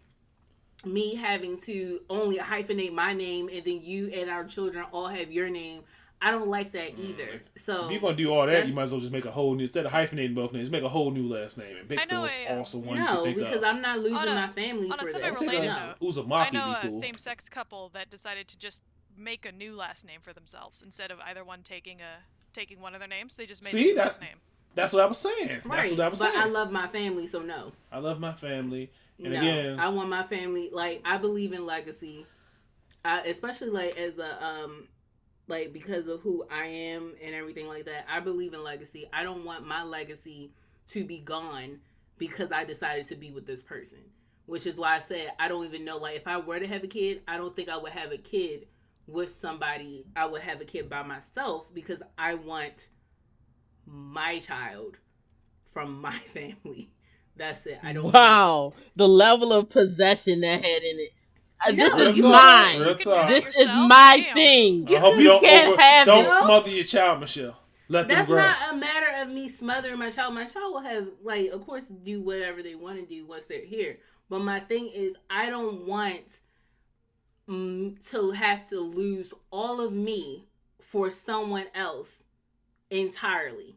me 0.85 1.15
having 1.15 1.59
to 1.61 2.01
only 2.09 2.39
hyphenate 2.39 2.93
my 2.93 3.13
name 3.13 3.49
and 3.53 3.63
then 3.65 3.81
you 3.83 4.09
and 4.15 4.31
our 4.31 4.45
children 4.45 4.85
all 4.93 5.09
have 5.09 5.31
your 5.31 5.51
name. 5.51 5.83
I 6.23 6.31
don't 6.31 6.49
like 6.49 6.73
that 6.73 6.97
Mm, 6.97 7.11
either. 7.11 7.43
So 7.57 7.87
If 7.87 7.93
you're 7.93 8.01
gonna 8.01 8.17
do 8.17 8.33
all 8.33 8.47
that, 8.47 8.69
you 8.69 8.75
might 8.75 8.83
as 8.85 8.93
well 8.93 9.01
just 9.01 9.13
make 9.13 9.25
a 9.25 9.31
whole 9.31 9.55
new 9.55 9.65
instead 9.65 9.87
of 9.87 9.93
hyphenating 9.93 10.35
both 10.35 10.53
names, 10.53 10.71
make 10.71 10.83
a 10.83 10.89
whole 10.89 11.11
new 11.11 11.27
last 11.29 11.57
name 11.57 11.77
and 11.79 11.89
pick 11.89 11.99
I 12.01 12.05
the 12.07 12.15
know 12.15 12.23
most 12.23 12.37
a, 12.39 12.47
uh, 12.53 12.61
awesome 12.61 12.85
one 12.85 12.97
no, 12.99 13.03
you 13.03 13.07
can 13.07 13.25
think 13.25 13.37
because 13.39 13.57
of. 13.59 13.65
I'm 13.65 13.81
not 13.81 13.99
losing 14.01 14.17
On 14.17 14.29
a- 14.29 14.35
my 14.35 14.49
family 14.49 14.91
on 14.91 15.01
a 15.01 15.07
for 15.07 15.13
that. 15.19 15.23
semi-related 15.35 15.67
no. 15.67 15.87
note, 15.87 16.01
Uzumaki 16.01 16.47
I 16.47 16.51
know 16.51 16.73
a 16.83 16.89
cool. 16.89 17.01
same-sex 17.01 17.49
couple 17.49 17.89
that 17.95 18.11
decided 18.11 18.49
to 18.49 18.59
just 18.59 18.83
make 19.21 19.47
a 19.47 19.53
new 19.53 19.77
last 19.77 20.05
name 20.07 20.21
for 20.23 20.33
themselves 20.33 20.83
instead 20.83 21.11
of 21.11 21.19
either 21.21 21.45
one 21.45 21.63
taking 21.63 22.01
a 22.01 22.23
taking 22.53 22.81
one 22.81 22.95
of 22.95 23.01
their 23.01 23.09
names. 23.09 23.37
They 23.37 23.47
just 23.47 23.63
made 23.63 23.71
See, 23.71 23.81
a 23.83 23.85
new 23.87 23.95
that- 23.97 24.07
last 24.07 24.21
name. 24.21 24.37
That's 24.77 24.93
what 24.93 25.03
I 25.03 25.07
was 25.07 25.19
saying. 25.19 25.49
That's 25.49 25.67
Right, 25.67 25.91
what 25.91 26.01
I 26.01 26.09
was 26.09 26.21
but 26.21 26.33
saying. 26.33 26.45
I 26.45 26.47
love 26.47 26.71
my 26.71 26.87
family, 26.87 27.27
so 27.27 27.41
no. 27.43 27.73
I 27.91 27.99
love 27.99 28.21
my 28.21 28.33
family, 28.33 28.93
and 29.19 29.33
no, 29.33 29.39
again, 29.41 29.81
I 29.81 29.89
want 29.89 30.09
my 30.09 30.23
family. 30.23 30.71
Like 30.73 31.03
I 31.05 31.17
believe 31.19 31.53
in 31.53 31.67
legacy, 31.67 32.25
I, 33.05 33.23
especially 33.23 33.71
like 33.71 33.99
as 33.99 34.19
a 34.19 34.45
um, 34.45 34.87
like 35.49 35.73
because 35.73 36.07
of 36.07 36.21
who 36.21 36.45
I 36.53 36.67
am 36.67 37.15
and 37.23 37.35
everything 37.35 37.67
like 37.67 37.87
that. 37.87 38.07
I 38.09 38.21
believe 38.21 38.55
in 38.55 38.63
legacy. 38.63 39.09
I 39.13 39.25
don't 39.25 39.45
want 39.45 39.67
my 39.67 39.83
legacy 39.83 40.53
to 40.91 41.05
be 41.05 41.19
gone 41.19 41.81
because 42.19 42.53
I 42.53 42.65
decided 42.65 43.09
to 43.09 43.17
be 43.17 43.33
with 43.33 43.47
this 43.47 43.63
person. 43.65 43.99
Which 44.47 44.67
is 44.69 44.77
why 44.77 44.97
I 44.97 45.01
said 45.01 45.33
I 45.41 45.49
don't 45.49 45.65
even 45.65 45.85
know. 45.85 45.97
Like 45.97 46.15
if 46.17 46.29
I 46.29 46.37
were 46.37 46.61
to 46.61 46.67
have 46.69 46.85
a 46.85 46.89
kid, 46.89 47.23
I 47.27 47.39
don't 47.39 47.57
think 47.57 47.69
I 47.69 47.77
would 47.77 47.93
have 47.93 48.13
a 48.13 48.19
kid 48.19 48.67
with 49.11 49.31
somebody. 49.39 50.07
I 50.17 50.27
would 50.27 50.43
have 50.43 50.61
a 50.61 50.65
kid 50.65 50.89
by 50.89 51.03
myself 51.03 51.73
because 51.75 51.99
I 52.19 52.35
want 52.35 52.89
my 53.87 54.39
child 54.39 54.99
from 55.73 56.01
my 56.01 56.13
family. 56.35 56.91
That's 57.37 57.65
it. 57.67 57.79
I 57.83 57.93
don't. 57.93 58.13
Wow, 58.13 58.75
the 58.97 59.09
level 59.09 59.53
of 59.53 59.71
possession 59.71 60.41
that 60.43 60.63
had 60.63 60.83
in 60.83 60.99
it. 60.99 61.11
Uh, 61.67 61.73
this 61.73 61.93
No, 61.95 62.03
is 62.09 62.17
you- 62.17 62.23
mine. 62.25 62.81
Real 62.81 62.89
You 62.91 62.95
can 62.97 63.05
talk. 63.05 63.29
do 63.29 63.35
it 63.35 63.45
This 63.45 63.59
is 63.59 63.67
my 63.67 64.23
Damn. 64.25 64.35
thing. 64.35 64.87
I 64.89 64.99
hope 64.99 65.15
you, 65.17 65.21
You 65.23 65.29
don't 65.29 65.41
can't 65.43 65.69
over, 65.73 65.81
have 65.81 66.07
don't 66.07 66.25
it. 66.25 66.31
smother 66.31 66.71
your 66.71 66.85
child, 66.85 67.21
Michelle. 67.21 67.57
Let 67.89 68.09
them 68.09 68.25
grow. 68.25 68.37
That's 68.37 68.59
grow. 68.61 68.69
not 68.71 68.75
a 68.75 68.77
matter 68.77 69.07
of 69.23 69.29
me 69.29 69.49
smothering 69.49 69.99
my 69.99 70.11
child. 70.11 70.33
My 70.35 70.47
child 70.47 70.73
will 70.73 70.81
have, 70.83 71.09
like, 71.23 71.51
of 71.51 71.67
course, 71.67 71.85
do 71.87 72.23
whatever 72.23 72.63
they 72.63 72.75
want 72.77 72.99
to 72.99 73.05
do 73.07 73.27
once 73.27 73.45
they're 73.47 73.65
here. 73.65 73.99
But 74.31 74.41
my 74.41 74.61
thing 74.61 74.89
is, 74.95 75.13
I 75.29 75.51
don't 75.51 75.87
want 75.87 76.23
to 77.51 78.31
have 78.31 78.67
to 78.69 78.79
lose 78.79 79.35
all 79.51 79.81
of 79.81 79.93
me 79.93 80.47
for 80.81 81.11
someone 81.11 81.67
else 81.75 82.23
entirely. 82.91 83.77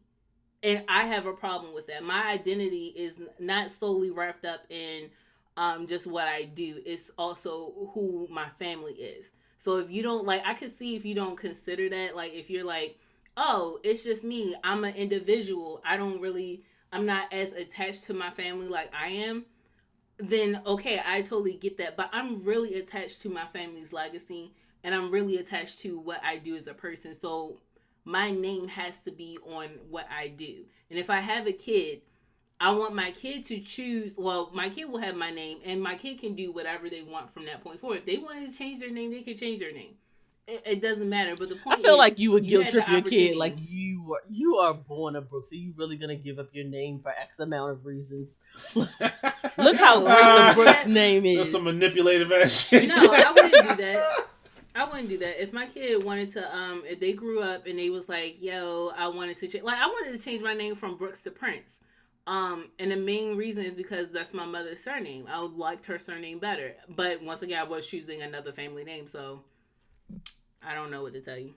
And 0.62 0.84
I 0.88 1.06
have 1.06 1.26
a 1.26 1.34
problem 1.34 1.74
with 1.74 1.88
that. 1.88 2.04
My 2.04 2.30
identity 2.32 2.94
is 2.96 3.20
not 3.40 3.70
solely 3.70 4.12
wrapped 4.12 4.46
up 4.46 4.62
in 4.70 5.10
um, 5.58 5.88
just 5.88 6.08
what 6.08 6.28
I 6.28 6.44
do, 6.44 6.82
it's 6.86 7.12
also 7.18 7.92
who 7.94 8.28
my 8.30 8.50
family 8.58 8.94
is. 8.94 9.32
So 9.60 9.78
if 9.78 9.90
you 9.90 10.02
don't 10.02 10.26
like, 10.26 10.42
I 10.46 10.54
could 10.54 10.78
see 10.78 10.96
if 10.96 11.06
you 11.06 11.16
don't 11.16 11.38
consider 11.38 11.90
that, 11.90 12.16
like, 12.16 12.34
if 12.34 12.50
you're 12.50 12.64
like, 12.64 12.98
oh, 13.38 13.80
it's 13.84 14.04
just 14.04 14.24
me. 14.24 14.56
I'm 14.64 14.84
an 14.84 14.96
individual. 14.96 15.82
I 15.86 15.96
don't 15.96 16.20
really, 16.20 16.64
I'm 16.92 17.06
not 17.06 17.32
as 17.32 17.54
attached 17.54 18.06
to 18.06 18.14
my 18.14 18.32
family 18.32 18.68
like 18.68 18.92
I 18.94 19.10
am. 19.10 19.46
Then, 20.24 20.62
okay, 20.66 21.02
I 21.06 21.22
totally 21.22 21.56
get 21.56 21.78
that. 21.80 21.98
But 21.98 22.10
I'm 22.14 22.44
really 22.44 22.76
attached 22.76 23.22
to 23.24 23.30
my 23.30 23.46
family's 23.48 23.92
legacy 23.92 24.54
and 24.84 24.96
I'm 24.96 25.12
really 25.12 25.38
attached 25.38 25.80
to 25.80 26.00
what 26.00 26.22
I 26.24 26.38
do 26.38 26.56
as 26.56 26.68
a 26.68 26.74
person. 26.74 27.18
So 27.20 27.60
my 28.06 28.32
name 28.32 28.70
has 28.70 28.98
to 29.00 29.12
be 29.12 29.38
on 29.46 29.68
what 29.90 30.08
I 30.10 30.30
do. 30.30 30.64
And 30.90 30.98
if 30.98 31.10
I 31.10 31.20
have 31.20 31.46
a 31.48 31.52
kid, 31.52 32.04
I 32.60 32.72
want 32.72 32.96
my 32.96 33.12
kid 33.12 33.46
to 33.48 33.60
choose. 33.60 34.14
Well, 34.18 34.50
my 34.54 34.70
kid 34.70 34.86
will 34.86 35.00
have 35.00 35.16
my 35.16 35.32
name, 35.32 35.60
and 35.66 35.82
my 35.82 35.96
kid 35.96 36.22
can 36.22 36.36
do 36.36 36.54
whatever 36.54 36.90
they 36.90 37.02
want 37.02 37.34
from 37.34 37.46
that 37.46 37.62
point 37.62 37.82
forward. 37.82 38.00
If 38.00 38.06
they 38.06 38.18
wanted 38.18 38.50
to 38.50 38.58
change 38.58 38.80
their 38.80 38.92
name, 38.92 39.12
they 39.12 39.24
can 39.24 39.36
change 39.36 39.60
their 39.60 39.74
name. 39.74 39.96
It, 40.46 40.62
it 40.66 40.82
doesn't 40.82 41.08
matter. 41.10 41.36
But 41.38 41.50
the 41.50 41.56
point 41.56 41.80
I 41.80 41.82
feel 41.82 41.94
is, 41.94 41.98
like 42.00 42.20
you 42.20 42.32
would 42.32 42.44
you 42.44 42.50
guilt 42.64 42.66
had 42.66 42.72
trip 42.72 42.88
your 42.90 43.02
kid. 43.02 43.38
Like 43.38 43.56
you 43.58 44.14
are, 44.14 44.22
you 44.30 44.56
are 44.58 44.74
born 44.74 45.16
a 45.16 45.22
Brooks. 45.22 45.52
Are 45.52 45.56
you 45.56 45.74
really 45.78 45.96
gonna 45.98 46.16
give 46.18 46.38
up 46.40 46.50
your 46.52 46.66
name 46.66 47.00
for 47.00 47.12
X 47.12 47.40
amount 47.40 47.72
of 47.72 47.86
reasons? 47.86 48.38
Look 48.76 48.90
how 49.78 50.00
No, 50.00 50.06
great 50.06 50.18
uh, 50.24 50.50
the 50.50 50.54
Brooks 50.56 50.72
that- 50.84 50.90
name 50.90 51.24
That's 51.24 51.48
is. 51.48 51.52
some 51.52 51.64
manipulative 51.64 52.32
ass 52.32 52.68
shit. 52.68 52.88
No, 52.90 52.96
I 53.14 53.32
wouldn't 53.32 53.70
do 53.70 53.76
that. 53.84 54.28
I 54.76 54.86
wouldn't 54.86 55.10
do 55.10 55.18
that. 55.20 55.42
If 55.42 55.54
my 55.54 55.68
kid 55.68 56.04
wanted 56.04 56.32
to, 56.34 56.56
um, 56.58 56.84
if 56.86 57.00
they 57.00 57.14
grew 57.14 57.42
up 57.42 57.68
and 57.68 57.78
they 57.78 57.90
was 57.92 58.10
like, 58.10 58.42
"Yo, 58.42 58.92
I 58.98 59.08
wanted 59.08 59.38
to 59.38 59.48
change," 59.48 59.64
like 59.64 59.78
I 59.78 59.86
wanted 59.86 60.18
to 60.18 60.24
change 60.24 60.42
my 60.42 60.54
name 60.56 60.74
from 60.76 60.98
Brooks 60.98 61.22
to 61.22 61.32
Prince. 61.32 61.80
Um, 62.26 62.70
and 62.80 62.90
the 62.90 62.96
main 62.96 63.36
reason 63.38 63.64
is 63.66 63.74
because 63.74 64.10
that's 64.10 64.34
my 64.34 64.46
mother's 64.46 64.84
surname. 64.84 65.26
I 65.30 65.40
liked 65.40 65.86
her 65.86 66.00
surname 66.00 66.40
better. 66.40 66.74
But 66.90 67.22
once 67.22 67.42
again, 67.44 67.60
I 67.60 67.64
was 67.64 67.86
choosing 67.86 68.22
another 68.24 68.52
family 68.52 68.84
name, 68.84 69.08
so 69.08 69.44
I 70.62 70.74
don't 70.74 70.92
know 70.92 71.02
what 71.02 71.14
to 71.14 71.22
tell 71.22 71.38
you. 71.38 71.54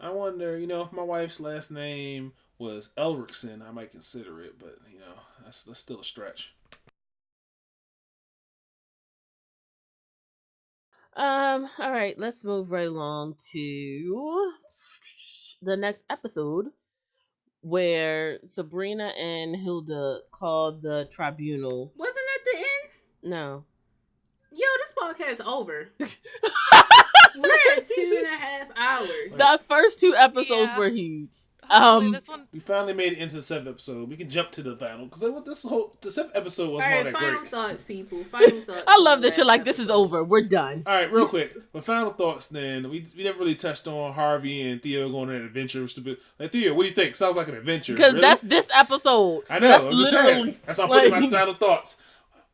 I 0.00 0.10
wonder, 0.10 0.58
you 0.58 0.66
know, 0.66 0.82
if 0.82 0.92
my 0.92 1.02
wife's 1.02 1.40
last 1.40 1.70
name 1.70 2.32
was 2.58 2.90
Elrickson, 2.98 3.66
I 3.66 3.70
might 3.70 3.90
consider 3.90 4.42
it, 4.42 4.58
but 4.58 4.78
you 4.92 4.98
know, 4.98 5.14
that's 5.42 5.64
that's 5.64 5.80
still 5.80 6.00
a 6.00 6.04
stretch. 6.04 6.54
Um, 11.16 11.70
all 11.78 11.92
right, 11.92 12.18
let's 12.18 12.44
move 12.44 12.72
right 12.72 12.88
along 12.88 13.36
to 13.52 14.52
the 15.62 15.76
next 15.76 16.02
episode 16.10 16.66
where 17.60 18.40
Sabrina 18.48 19.06
and 19.18 19.56
Hilda 19.56 20.18
called 20.32 20.82
the 20.82 21.08
tribunal. 21.10 21.92
Wasn't 21.96 22.16
that 22.16 22.52
the 22.52 22.58
end? 22.58 23.30
No. 23.30 23.64
Yo, 25.06 25.12
this 25.12 25.40
podcast 25.40 25.46
over. 25.46 25.88
We're 27.36 27.50
at 27.76 27.88
two 27.88 28.14
and 28.18 28.26
a 28.26 28.30
half 28.30 28.68
hours. 28.76 29.34
The 29.36 29.60
first 29.68 29.98
two 30.00 30.14
episodes 30.16 30.70
Yeah. 30.72 30.78
were 30.78 30.88
huge. 30.88 31.30
Hopefully 31.66 32.06
Um, 32.06 32.12
this 32.12 32.28
one. 32.28 32.46
We 32.52 32.60
finally 32.60 32.92
made 32.92 33.12
it 33.14 33.18
into 33.18 33.36
the 33.36 33.42
seventh 33.42 33.68
episode. 33.68 34.08
We 34.10 34.16
can 34.18 34.28
jump 34.28 34.52
to 34.52 34.62
the 34.62 34.76
final 34.76 35.06
because 35.06 35.24
I 35.24 35.30
want 35.30 35.46
this 35.46 35.62
whole 35.62 35.96
the 36.02 36.10
seventh 36.12 36.36
episode 36.36 36.68
All 36.68 36.74
wasn't 36.74 36.92
all 36.92 36.98
right, 36.98 37.04
that 37.04 37.14
final 37.14 37.38
great. 37.40 37.50
thoughts, 37.50 37.82
people. 37.84 38.22
Final 38.24 38.60
thoughts. 38.66 38.82
I 38.86 38.98
love 38.98 39.20
the 39.22 39.28
this 39.28 39.36
shit 39.36 39.46
last 39.46 39.56
like 39.58 39.64
this 39.64 39.78
is 39.78 39.88
over. 39.88 40.22
We're 40.22 40.42
done. 40.44 40.82
All 40.86 40.94
right, 40.94 41.10
real 41.10 41.26
quick. 41.36 41.54
But 41.72 41.84
final 41.86 42.12
thoughts. 42.12 42.48
Then 42.48 42.90
we 42.90 43.06
we 43.16 43.24
never 43.24 43.38
really 43.38 43.54
touched 43.54 43.86
on 43.88 44.12
Harvey 44.12 44.60
and 44.70 44.82
Theo 44.82 45.08
going 45.10 45.30
on 45.30 45.36
an 45.36 45.44
adventure. 45.46 45.88
Stupid. 45.88 46.18
Like 46.38 46.52
Theo, 46.52 46.74
what 46.74 46.82
do 46.82 46.90
you 46.90 46.94
think? 46.94 47.16
Sounds 47.16 47.36
like 47.36 47.48
an 47.48 47.56
adventure. 47.56 47.94
Because 47.94 48.12
really? 48.12 48.20
that's 48.20 48.42
this 48.42 48.68
episode. 48.72 49.44
I 49.48 49.58
know. 49.58 49.68
That's 49.68 49.84
I'm 49.84 49.90
just 49.90 50.12
literally 50.12 50.50
saying. 50.50 50.60
That's 50.66 50.78
why 50.78 50.84
I'm 50.84 50.90
putting 50.90 51.10
like- 51.12 51.30
my 51.32 51.38
final 51.38 51.54
thoughts. 51.54 51.96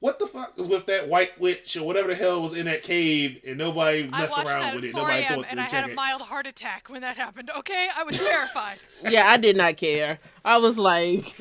What 0.01 0.19
the 0.19 0.27
fuck 0.27 0.57
was 0.57 0.67
with 0.67 0.87
that 0.87 1.09
white 1.09 1.39
witch 1.39 1.77
or 1.77 1.85
whatever 1.87 2.09
the 2.09 2.15
hell 2.15 2.41
was 2.41 2.55
in 2.55 2.65
that 2.67 2.83
cave 2.83 3.41
and 3.47 3.59
nobody 3.59 4.09
I 4.11 4.21
messed 4.23 4.35
watched 4.35 4.49
around 4.49 4.61
that 4.61 4.75
with 4.77 4.85
at 4.85 4.89
it? 4.91 4.93
4 4.93 5.01
Nobody 5.03 5.23
a.m. 5.23 5.35
thought 5.37 5.47
and 5.51 5.61
I 5.61 5.65
check 5.65 5.73
had 5.73 5.85
a 5.85 5.93
it. 5.93 5.95
mild 5.95 6.23
heart 6.23 6.47
attack 6.47 6.89
when 6.89 7.03
that 7.03 7.17
happened. 7.19 7.51
Okay, 7.59 7.89
I 7.95 8.03
was 8.05 8.17
terrified. 8.19 8.79
Yeah, 9.09 9.29
I 9.29 9.37
did 9.37 9.57
not 9.57 9.77
care. 9.77 10.19
I 10.45 10.57
was 10.57 10.79
like, 10.79 11.37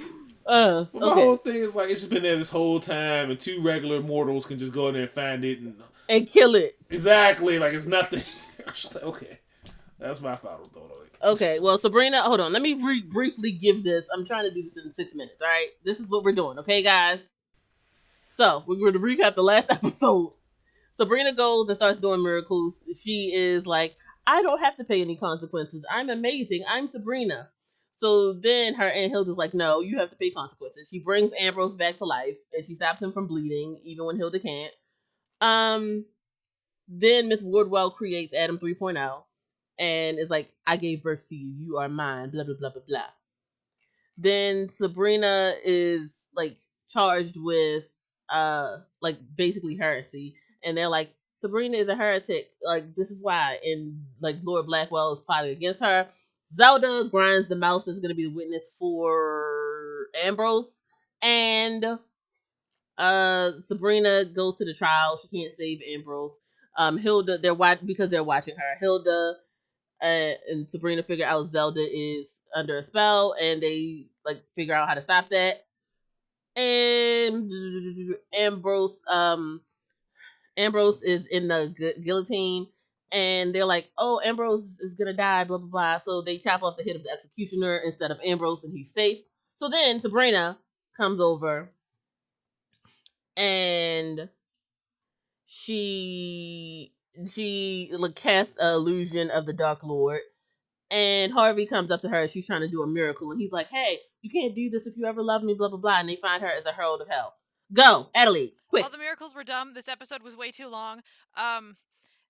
uh, 0.46 0.86
But 0.92 1.00
my 1.00 1.08
okay. 1.08 1.22
whole 1.22 1.38
thing 1.38 1.56
is 1.56 1.76
like 1.76 1.90
it's 1.90 2.02
just 2.02 2.12
been 2.12 2.24
there 2.24 2.36
this 2.38 2.50
whole 2.50 2.80
time, 2.82 3.32
and 3.32 3.40
two 3.40 3.62
regular 3.62 4.02
mortals 4.02 4.46
can 4.46 4.60
just 4.60 4.74
go 4.74 4.88
in 4.90 4.94
there 4.94 5.04
and 5.04 5.12
find 5.12 5.46
it, 5.46 5.60
and 5.60 5.76
And 6.10 6.28
kill 6.28 6.56
it. 6.56 6.76
exactly 6.90 7.60
like 7.60 7.72
it's 7.74 7.86
nothing. 7.86 8.24
I 8.68 8.72
just 8.72 8.94
like, 8.96 9.04
okay, 9.06 9.40
that's 10.00 10.20
my 10.20 10.36
final 10.36 10.68
thought 10.74 10.92
on 11.00 11.06
it. 11.06 11.14
Okay, 11.24 11.60
well, 11.60 11.78
Sabrina, 11.78 12.22
hold 12.24 12.40
on. 12.42 12.52
Let 12.54 12.62
me 12.62 12.74
re- 12.74 13.02
briefly 13.08 13.52
give 13.54 13.84
this. 13.86 14.06
I'm 14.14 14.26
trying 14.26 14.44
to 14.50 14.54
do 14.54 14.64
this 14.64 14.78
in 14.78 14.94
six 14.94 15.16
minutes, 15.16 15.42
all 15.42 15.48
right? 15.48 15.68
This 15.86 16.00
is 16.02 16.10
what 16.10 16.24
we're 16.26 16.34
doing, 16.36 16.60
okay, 16.60 16.82
guys? 16.82 17.22
So, 18.40 18.64
we're 18.66 18.77
going 18.77 18.93
to 18.93 19.00
recap 19.00 19.35
the 19.35 19.43
last 19.43 19.69
episode. 19.69 20.32
Sabrina 20.95 21.34
goes 21.34 21.68
and 21.68 21.76
starts 21.76 22.00
doing 22.00 22.24
miracles. 22.24 22.82
She 22.95 23.34
is 23.35 23.66
like, 23.66 23.98
I 24.26 24.42
don't 24.42 24.61
have 24.64 24.77
to 24.77 24.85
pay 24.85 25.01
any 25.01 25.18
consequences. 25.18 25.84
I'm 25.92 26.09
amazing. 26.09 26.64
I'm 26.66 26.88
Sabrina. 26.88 27.50
So 27.98 28.32
then 28.32 28.76
her 28.76 28.90
Aunt 28.90 29.11
Hilda's 29.11 29.35
like, 29.35 29.53
no, 29.53 29.82
you 29.82 30.00
have 30.00 30.09
to 30.11 30.16
pay 30.16 30.32
consequences. 30.32 30.88
She 30.90 31.00
brings 31.00 31.34
Ambrose 31.38 31.76
back 31.76 31.98
to 31.98 32.06
life 32.06 32.38
and 32.53 32.64
she 32.64 32.76
stops 32.76 33.01
him 33.01 33.11
from 33.11 33.27
bleeding, 33.27 33.82
even 33.84 34.06
when 34.06 34.16
Hilda 34.16 34.40
can't. 34.40 34.74
Um, 35.42 36.06
then 36.88 37.27
Miss 37.27 37.43
Wardwell 37.43 37.92
creates 37.92 38.34
Adam 38.34 38.58
3.0 38.58 39.22
and 39.80 40.18
is 40.18 40.30
like, 40.30 40.50
I 40.66 40.77
gave 40.77 41.03
birth 41.03 41.27
to 41.27 41.35
you. 41.35 41.53
You 41.58 41.77
are 41.80 41.90
mine. 41.90 42.30
Blah 42.30 42.45
blah 42.45 42.56
blah 42.58 42.69
blah 42.69 42.84
blah. 42.88 43.09
Then 44.18 44.69
Sabrina 44.69 45.56
is 45.66 46.16
like 46.34 46.58
charged 46.88 47.35
with 47.35 47.84
uh 48.32 48.77
like 49.01 49.17
basically 49.35 49.75
heresy, 49.75 50.35
and 50.64 50.77
they're 50.77 50.90
like, 50.90 51.11
Sabrina 51.38 51.77
is 51.77 51.88
a 51.88 51.95
heretic. 51.95 52.51
Like 52.64 52.95
this 52.95 53.11
is 53.11 53.22
why, 53.22 53.59
and 53.66 54.06
like 54.22 54.38
Lord 54.43 54.66
Blackwood 54.67 55.14
is 55.14 55.22
plotting 55.22 55.51
against 55.51 55.82
her. 55.82 56.08
Zelda 56.56 57.08
grinds 57.11 57.49
the 57.49 57.56
mouse 57.56 57.85
that's 57.85 57.99
gonna 57.99 58.16
be 58.16 58.25
the 58.27 58.35
witness 58.35 58.75
for 58.80 60.08
Ambrose, 60.24 60.82
and 61.22 61.85
uh 62.98 63.51
Sabrina 63.61 64.25
goes 64.25 64.56
to 64.56 64.66
the 64.66 64.74
trial. 64.74 65.17
She 65.17 65.27
can't 65.41 65.53
save 65.56 65.80
Ambrose. 65.95 66.33
Um, 66.77 66.98
Hilda, 66.98 67.38
they're 67.40 67.53
watch 67.53 67.80
because 67.85 68.09
they're 68.09 68.24
watching 68.24 68.56
her. 68.56 68.77
Hilda 68.80 69.35
uh, 70.01 70.33
and 70.49 70.69
Sabrina 70.69 71.03
figure 71.03 71.25
out 71.25 71.49
Zelda 71.49 71.82
is 71.82 72.38
under 72.56 72.77
a 72.77 72.83
spell, 72.83 73.35
and 73.40 73.61
they 73.61 74.08
like 74.25 74.41
figure 74.56 74.75
out 74.75 74.88
how 74.88 74.95
to 74.95 75.01
stop 75.01 75.30
that. 75.30 75.66
And 76.60 77.52
Ambrose, 78.34 79.02
um, 79.10 79.62
Ambrose 80.58 81.02
is 81.04 81.28
in 81.28 81.48
the 81.48 81.74
gu- 81.78 82.02
guillotine, 82.04 82.68
and 83.12 83.54
they're 83.56 83.66
like, 83.66 83.90
"Oh, 83.98 84.22
Ambrose 84.24 84.80
is 84.80 84.96
gonna 84.96 85.14
die," 85.14 85.46
blah 85.46 85.58
blah 85.58 85.68
blah. 85.68 85.98
So 86.00 86.22
they 86.22 86.38
chop 86.38 86.64
off 86.64 86.78
the 86.78 86.84
head 86.84 86.96
of 86.96 87.04
the 87.04 87.12
executioner 87.12 87.78
instead 87.86 88.12
of 88.12 88.20
Ambrose, 88.24 88.64
and 88.64 88.74
he's 88.74 88.94
safe. 88.94 89.20
So 89.58 89.70
then 89.70 90.00
Sabrina 90.00 90.60
comes 90.98 91.20
over, 91.22 91.72
and 93.38 94.30
she 95.48 96.94
she 97.28 97.90
like 97.94 98.16
casts 98.16 98.56
a 98.60 98.74
illusion 98.76 99.32
of 99.32 99.46
the 99.46 99.54
Dark 99.54 99.84
Lord, 99.84 100.22
and 100.92 101.32
Harvey 101.34 101.68
comes 101.68 101.92
up 101.92 102.02
to 102.02 102.10
her. 102.10 102.28
She's 102.28 102.48
trying 102.48 102.62
to 102.62 102.70
do 102.70 102.84
a 102.84 102.88
miracle, 102.88 103.32
and 103.32 103.42
he's 103.42 103.54
like, 103.54 103.70
"Hey, 103.70 104.00
you 104.22 104.30
can't 104.30 104.56
do 104.56 104.69
this 104.69 104.88
if 104.88 104.98
you 104.98 105.06
ever 105.06 105.22
love 105.22 105.43
me." 105.43 105.53
Blah 105.53 105.69
blah 105.69 105.77
blah. 105.77 105.99
And 105.99 106.09
they 106.09 106.15
find 106.15 106.41
her 106.41 106.49
as 106.49 106.65
a 106.65 106.72
herald 106.72 107.01
of 107.01 107.07
hell. 107.07 107.35
Go, 107.72 108.09
Adelaide, 108.15 108.53
quick. 108.67 108.83
All 108.83 108.89
the 108.89 108.98
miracles 108.98 109.35
were 109.35 109.43
dumb. 109.43 109.73
This 109.73 109.88
episode 109.88 110.23
was 110.23 110.35
way 110.35 110.51
too 110.51 110.67
long. 110.67 111.01
Um, 111.38 111.77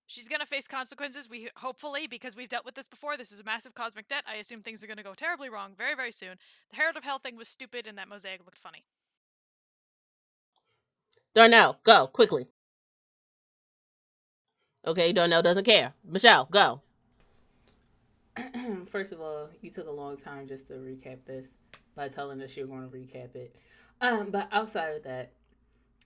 she's 0.07 0.27
gonna 0.27 0.45
face 0.45 0.67
consequences. 0.67 1.29
We 1.29 1.49
hopefully 1.55 2.07
because 2.07 2.35
we've 2.35 2.49
dealt 2.49 2.65
with 2.65 2.75
this 2.75 2.87
before. 2.87 3.15
This 3.15 3.31
is 3.31 3.39
a 3.39 3.43
massive 3.45 3.73
cosmic 3.73 4.07
debt. 4.07 4.23
I 4.27 4.35
assume 4.35 4.61
things 4.61 4.83
are 4.83 4.87
gonna 4.87 5.03
go 5.03 5.13
terribly 5.13 5.49
wrong 5.49 5.73
very 5.77 5.95
very 5.95 6.11
soon. 6.11 6.35
The 6.71 6.75
Herald 6.75 6.97
of 6.97 7.03
Hell 7.03 7.19
thing 7.19 7.37
was 7.37 7.47
stupid, 7.47 7.87
and 7.87 7.97
that 7.97 8.07
mosaic 8.09 8.43
looked 8.45 8.57
funny. 8.57 8.83
Darnell, 11.33 11.79
go 11.83 12.07
quickly. 12.07 12.47
Okay, 14.85 15.13
Darnell 15.13 15.41
doesn't 15.41 15.65
care. 15.65 15.93
Michelle, 16.03 16.47
go. 16.51 16.81
First 18.87 19.11
of 19.11 19.21
all, 19.21 19.49
you 19.61 19.69
took 19.69 19.87
a 19.87 19.91
long 19.91 20.17
time 20.17 20.47
just 20.47 20.67
to 20.67 20.73
recap 20.73 21.25
this 21.25 21.47
by 21.99 22.07
telling 22.07 22.41
us 22.41 22.55
you're 22.55 22.65
going 22.65 22.89
to 22.89 22.95
recap 22.95 23.35
it. 23.35 23.53
Um, 23.99 24.29
but 24.31 24.47
outside 24.53 24.95
of 24.95 25.03
that, 25.03 25.33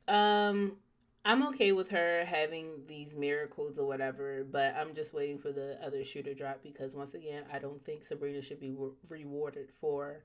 um, 0.08 0.78
I'm 1.24 1.46
okay 1.50 1.72
with 1.72 1.90
her 1.90 2.26
having 2.26 2.82
these 2.88 3.16
miracles 3.16 3.78
or 3.78 3.86
whatever. 3.86 4.44
But 4.44 4.76
I'm 4.76 4.96
just 4.96 5.14
waiting 5.14 5.38
for 5.38 5.52
the 5.52 5.78
other 5.86 6.04
shoe 6.04 6.24
to 6.24 6.34
drop 6.34 6.64
because 6.64 6.96
once 6.96 7.14
again, 7.14 7.44
I 7.54 7.60
don't 7.60 7.86
think 7.86 8.04
Sabrina 8.04 8.42
should 8.42 8.60
be 8.60 8.72
re- 8.72 8.90
rewarded 9.08 9.70
for 9.80 10.24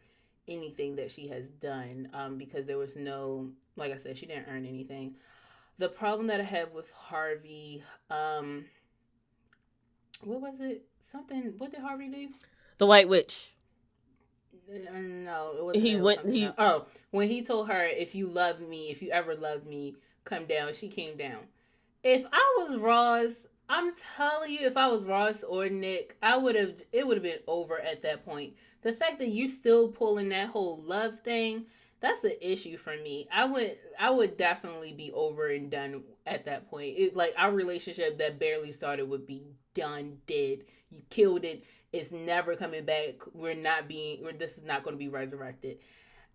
anything 0.48 0.96
that 0.96 1.10
she 1.10 1.28
has 1.28 1.48
done. 1.48 2.08
Um, 2.14 2.38
because 2.38 2.64
there 2.64 2.78
was 2.78 2.96
no, 2.96 3.50
like 3.76 3.92
I 3.92 3.96
said, 3.96 4.16
she 4.16 4.24
didn't 4.24 4.48
earn 4.48 4.64
anything. 4.64 5.16
The 5.76 5.90
problem 5.90 6.28
that 6.28 6.40
I 6.40 6.44
have 6.44 6.72
with 6.72 6.90
Harvey, 6.92 7.82
um, 8.08 8.64
what 10.24 10.40
was 10.40 10.60
it? 10.60 10.86
Something. 11.12 11.52
What 11.58 11.72
did 11.72 11.80
Harvey 11.80 12.08
do? 12.08 12.28
The 12.78 12.86
White 12.86 13.10
Witch. 13.10 13.52
Uh, 14.70 14.98
No, 14.98 15.70
He 15.74 15.96
went- 15.96 16.26
he- 16.26 16.48
Oh, 16.58 16.86
when 17.10 17.28
he 17.28 17.42
told 17.42 17.68
her, 17.68 17.84
"If 17.84 18.14
you 18.14 18.26
love 18.26 18.60
me, 18.60 18.90
if 18.90 19.02
you 19.02 19.10
ever 19.10 19.34
loved 19.34 19.66
me, 19.66 19.96
come 20.24 20.46
down." 20.46 20.72
She 20.74 20.88
came 20.88 21.16
down. 21.16 21.48
If 22.02 22.26
I 22.32 22.56
was 22.58 22.76
Roz, 22.76 23.46
I'm 23.68 23.92
telling 24.16 24.52
you, 24.52 24.60
if 24.60 24.76
I 24.76 24.88
was 24.88 25.04
Roz 25.04 25.42
or 25.42 25.68
Nick, 25.68 26.16
I 26.22 26.36
would 26.36 26.54
have. 26.54 26.82
It 26.92 27.06
would 27.06 27.16
have 27.16 27.22
been 27.24 27.40
over 27.46 27.78
at 27.80 28.02
that 28.02 28.24
point. 28.24 28.54
The 28.82 28.92
fact 28.92 29.18
that 29.18 29.28
you 29.28 29.48
still 29.48 29.88
pulling 29.88 30.28
that 30.30 30.48
whole 30.48 30.78
love 30.82 31.20
thing, 31.20 31.66
that's 32.00 32.22
an 32.24 32.34
issue 32.40 32.76
for 32.76 32.96
me. 32.96 33.26
I 33.32 33.44
would. 33.44 33.78
I 33.98 34.10
would 34.10 34.36
definitely 34.36 34.92
be 34.92 35.10
over 35.12 35.48
and 35.48 35.70
done 35.70 36.04
at 36.26 36.44
that 36.44 36.68
point. 36.70 36.96
It, 36.98 37.16
like 37.16 37.34
our 37.36 37.52
relationship 37.52 38.18
that 38.18 38.38
barely 38.38 38.72
started 38.72 39.08
would 39.08 39.26
be 39.26 39.42
done, 39.74 40.20
dead. 40.26 40.64
You 40.90 41.02
killed 41.10 41.44
it 41.44 41.64
it's 41.92 42.10
never 42.10 42.56
coming 42.56 42.84
back. 42.84 43.14
We're 43.32 43.54
not 43.54 43.88
being, 43.88 44.24
or 44.24 44.32
this 44.32 44.58
is 44.58 44.64
not 44.64 44.82
going 44.82 44.94
to 44.94 44.98
be 44.98 45.08
resurrected. 45.08 45.78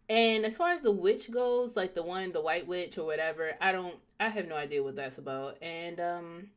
And 0.09 0.45
as 0.45 0.57
far 0.57 0.71
as 0.71 0.81
the 0.81 0.91
witch 0.91 1.31
goes, 1.31 1.75
like 1.75 1.93
the 1.93 2.03
one, 2.03 2.31
the 2.31 2.41
white 2.41 2.67
witch 2.67 2.97
or 2.97 3.05
whatever, 3.05 3.53
I 3.61 3.71
don't, 3.71 3.95
I 4.19 4.29
have 4.29 4.47
no 4.47 4.55
idea 4.55 4.83
what 4.83 4.95
that's 4.95 5.17
about. 5.17 5.57
And 5.61 5.99
um, 5.99 6.47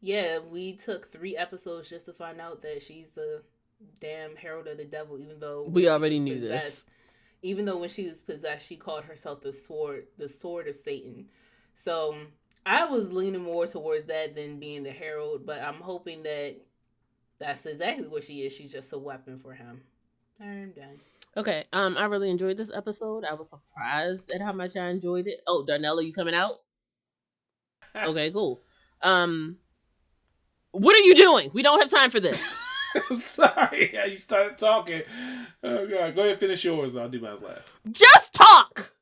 yeah, 0.00 0.38
we 0.38 0.74
took 0.74 1.10
three 1.10 1.36
episodes 1.36 1.88
just 1.88 2.06
to 2.06 2.12
find 2.12 2.40
out 2.40 2.62
that 2.62 2.82
she's 2.82 3.08
the 3.10 3.42
damn 4.00 4.36
herald 4.36 4.66
of 4.66 4.76
the 4.76 4.84
devil. 4.84 5.18
Even 5.18 5.40
though 5.40 5.64
We 5.68 5.88
already 5.88 6.18
knew 6.18 6.40
this. 6.40 6.84
Even 7.42 7.64
though 7.64 7.78
when 7.78 7.88
she 7.88 8.06
was 8.06 8.20
possessed, 8.20 8.68
she 8.68 8.76
called 8.76 9.04
herself 9.04 9.40
the 9.40 9.52
sword, 9.52 10.08
the 10.18 10.28
sword 10.28 10.68
of 10.68 10.76
Satan. 10.76 11.26
So 11.82 12.14
I 12.66 12.84
was 12.84 13.10
leaning 13.10 13.42
more 13.42 13.66
towards 13.66 14.04
that 14.04 14.34
than 14.34 14.60
being 14.60 14.82
the 14.82 14.90
herald, 14.90 15.46
but 15.46 15.62
I'm 15.62 15.80
hoping 15.80 16.24
that 16.24 16.56
that's 17.40 17.66
exactly 17.66 18.06
what 18.06 18.22
she 18.22 18.42
is. 18.42 18.52
She's 18.52 18.72
just 18.72 18.92
a 18.92 18.98
weapon 18.98 19.38
for 19.38 19.54
him. 19.54 19.80
I'm 20.40 20.72
done. 20.72 21.00
Okay, 21.36 21.64
um, 21.72 21.96
I 21.96 22.04
really 22.06 22.30
enjoyed 22.30 22.56
this 22.56 22.70
episode. 22.74 23.24
I 23.24 23.34
was 23.34 23.50
surprised 23.50 24.30
at 24.30 24.40
how 24.42 24.52
much 24.52 24.76
I 24.76 24.88
enjoyed 24.88 25.26
it. 25.26 25.40
Oh, 25.46 25.64
Darnell, 25.64 25.98
are 25.98 26.02
you 26.02 26.12
coming 26.12 26.34
out? 26.34 26.60
Okay, 27.96 28.30
cool. 28.30 28.60
Um, 29.02 29.56
what 30.70 30.94
are 30.94 31.00
you 31.00 31.16
doing? 31.16 31.50
We 31.52 31.62
don't 31.62 31.80
have 31.80 31.90
time 31.90 32.10
for 32.10 32.20
this. 32.20 32.40
I'm 33.10 33.16
sorry. 33.16 33.90
Yeah, 33.92 34.04
you 34.06 34.16
started 34.16 34.58
talking. 34.58 35.02
Oh 35.64 35.88
god, 35.88 36.14
go 36.14 36.20
ahead 36.20 36.32
and 36.32 36.38
finish 36.38 36.64
yours. 36.64 36.94
I'll 36.96 37.08
do 37.08 37.18
mine 37.20 37.36
last. 37.42 37.62
Just 37.90 38.32
talk. 38.32 38.92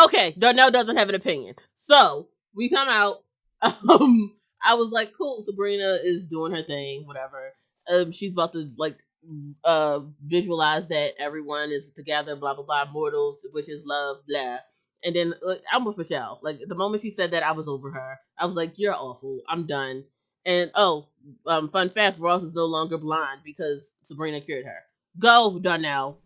Okay, 0.00 0.32
Darnell 0.38 0.70
doesn't 0.70 0.96
have 0.96 1.08
an 1.08 1.16
opinion. 1.16 1.56
So 1.74 2.28
we 2.54 2.68
come 2.68 2.88
out. 2.88 3.24
Um, 3.88 4.32
I 4.64 4.74
was 4.74 4.90
like, 4.90 5.12
cool. 5.16 5.42
Sabrina 5.44 5.98
is 6.02 6.26
doing 6.26 6.52
her 6.52 6.62
thing, 6.62 7.06
whatever. 7.06 7.52
Um, 7.88 8.12
she's 8.12 8.32
about 8.32 8.52
to 8.52 8.68
like 8.78 8.98
uh 9.62 10.00
visualize 10.24 10.88
that 10.88 11.12
everyone 11.18 11.70
is 11.70 11.90
together, 11.90 12.36
blah 12.36 12.54
blah 12.54 12.64
blah, 12.64 12.90
mortals, 12.92 13.46
which 13.52 13.68
is 13.68 13.84
love, 13.84 14.18
blah. 14.28 14.58
And 15.04 15.16
then 15.16 15.34
uh, 15.46 15.54
I'm 15.72 15.84
with 15.84 15.98
Michelle. 15.98 16.38
Like 16.42 16.60
the 16.66 16.74
moment 16.74 17.02
she 17.02 17.10
said 17.10 17.32
that, 17.32 17.42
I 17.42 17.52
was 17.52 17.68
over 17.68 17.90
her. 17.90 18.18
I 18.38 18.46
was 18.46 18.54
like, 18.54 18.78
"You're 18.78 18.94
awful. 18.94 19.40
I'm 19.48 19.66
done." 19.66 20.04
And 20.44 20.70
oh, 20.74 21.06
um, 21.46 21.70
fun 21.70 21.90
fact: 21.90 22.18
Roz 22.18 22.42
is 22.42 22.54
no 22.54 22.66
longer 22.66 22.98
blind 22.98 23.40
because 23.44 23.92
Sabrina 24.02 24.40
cured 24.40 24.64
her. 24.64 24.78
Go, 25.18 25.58
Darnell. 25.58 26.18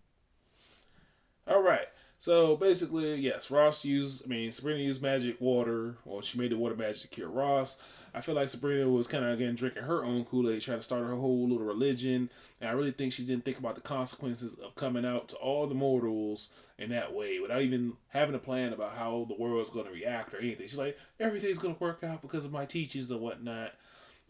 All 1.48 1.62
right. 1.62 1.88
So 2.18 2.56
basically, 2.56 3.14
yes, 3.16 3.50
Roz 3.50 3.84
used. 3.84 4.24
I 4.24 4.28
mean, 4.28 4.50
Sabrina 4.52 4.80
used 4.80 5.02
magic 5.02 5.40
water. 5.40 5.96
Well, 6.04 6.22
she 6.22 6.38
made 6.38 6.50
the 6.50 6.56
water 6.56 6.74
magic 6.74 7.02
to 7.02 7.08
cure 7.08 7.28
Roz. 7.28 7.78
I 8.16 8.22
feel 8.22 8.34
like 8.34 8.48
Sabrina 8.48 8.88
was 8.88 9.06
kind 9.06 9.26
of 9.26 9.32
again 9.32 9.54
drinking 9.56 9.82
her 9.82 10.02
own 10.02 10.24
Kool 10.24 10.48
Aid, 10.48 10.62
trying 10.62 10.78
to 10.78 10.82
start 10.82 11.04
her 11.04 11.14
whole 11.14 11.46
little 11.46 11.66
religion. 11.66 12.30
And 12.62 12.70
I 12.70 12.72
really 12.72 12.90
think 12.90 13.12
she 13.12 13.24
didn't 13.24 13.44
think 13.44 13.58
about 13.58 13.74
the 13.74 13.82
consequences 13.82 14.54
of 14.54 14.74
coming 14.74 15.04
out 15.04 15.28
to 15.28 15.36
all 15.36 15.66
the 15.66 15.74
mortals 15.74 16.48
in 16.78 16.88
that 16.90 17.12
way 17.12 17.38
without 17.40 17.60
even 17.60 17.92
having 18.08 18.34
a 18.34 18.38
plan 18.38 18.72
about 18.72 18.96
how 18.96 19.26
the 19.28 19.36
world's 19.38 19.68
going 19.68 19.84
to 19.84 19.92
react 19.92 20.32
or 20.32 20.38
anything. 20.38 20.66
She's 20.66 20.78
like, 20.78 20.96
everything's 21.20 21.58
going 21.58 21.74
to 21.74 21.82
work 21.82 22.02
out 22.02 22.22
because 22.22 22.46
of 22.46 22.52
my 22.52 22.64
teachings 22.64 23.10
and 23.10 23.20
whatnot. 23.20 23.72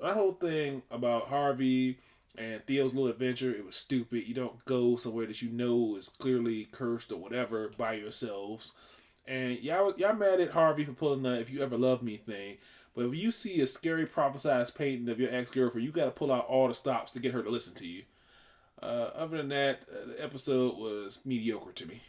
That 0.01 0.15
whole 0.15 0.33
thing 0.33 0.83
about 0.91 1.29
Harvey 1.29 2.01
and 2.37 2.67
Theo's 2.67 2.93
little 2.93 3.11
adventure, 3.11 3.55
it 3.55 3.65
was 3.65 3.77
stupid. 3.77 4.27
You 4.27 4.35
don't 4.35 4.65
go 4.65 4.97
somewhere 4.97 5.27
that 5.27 5.43
you 5.43 5.49
know 5.49 5.95
is 5.97 6.09
clearly 6.09 6.67
cursed 6.73 7.13
or 7.13 7.19
whatever 7.19 7.71
by 7.79 7.95
yourselves. 7.95 8.73
And 9.29 9.61
y'all, 9.61 9.95
y'all 9.97 10.15
mad 10.15 10.41
at 10.41 10.51
Harvey 10.51 10.85
for 10.85 10.93
pulling 10.93 11.23
the 11.23 11.41
"If 11.41 11.51
you 11.51 11.63
ever 11.63 11.77
loved 11.77 12.03
me" 12.03 12.17
thing. 12.17 12.59
But 12.97 13.05
if 13.05 13.15
you 13.15 13.31
see 13.31 13.61
a 13.61 13.67
scary 13.67 14.07
prophesized 14.07 14.75
painting 14.75 15.11
of 15.11 15.21
your 15.21 15.33
ex 15.33 15.51
girlfriend, 15.51 15.87
you 15.87 15.93
got 15.93 16.07
to 16.07 16.11
pull 16.11 16.33
out 16.33 16.47
all 16.47 16.67
the 16.67 16.75
stops 16.75 17.13
to 17.13 17.21
get 17.21 17.35
her 17.35 17.43
to 17.43 17.51
listen 17.51 17.75
to 17.75 17.87
you. 17.87 18.05
Uh, 18.83 19.11
other 19.15 19.37
than 19.37 19.51
that, 19.51 19.81
uh, 19.93 20.07
the 20.09 20.25
episode 20.25 20.79
was 20.79 21.21
mediocre 21.25 21.73
to 21.73 21.87
me. 21.87 22.01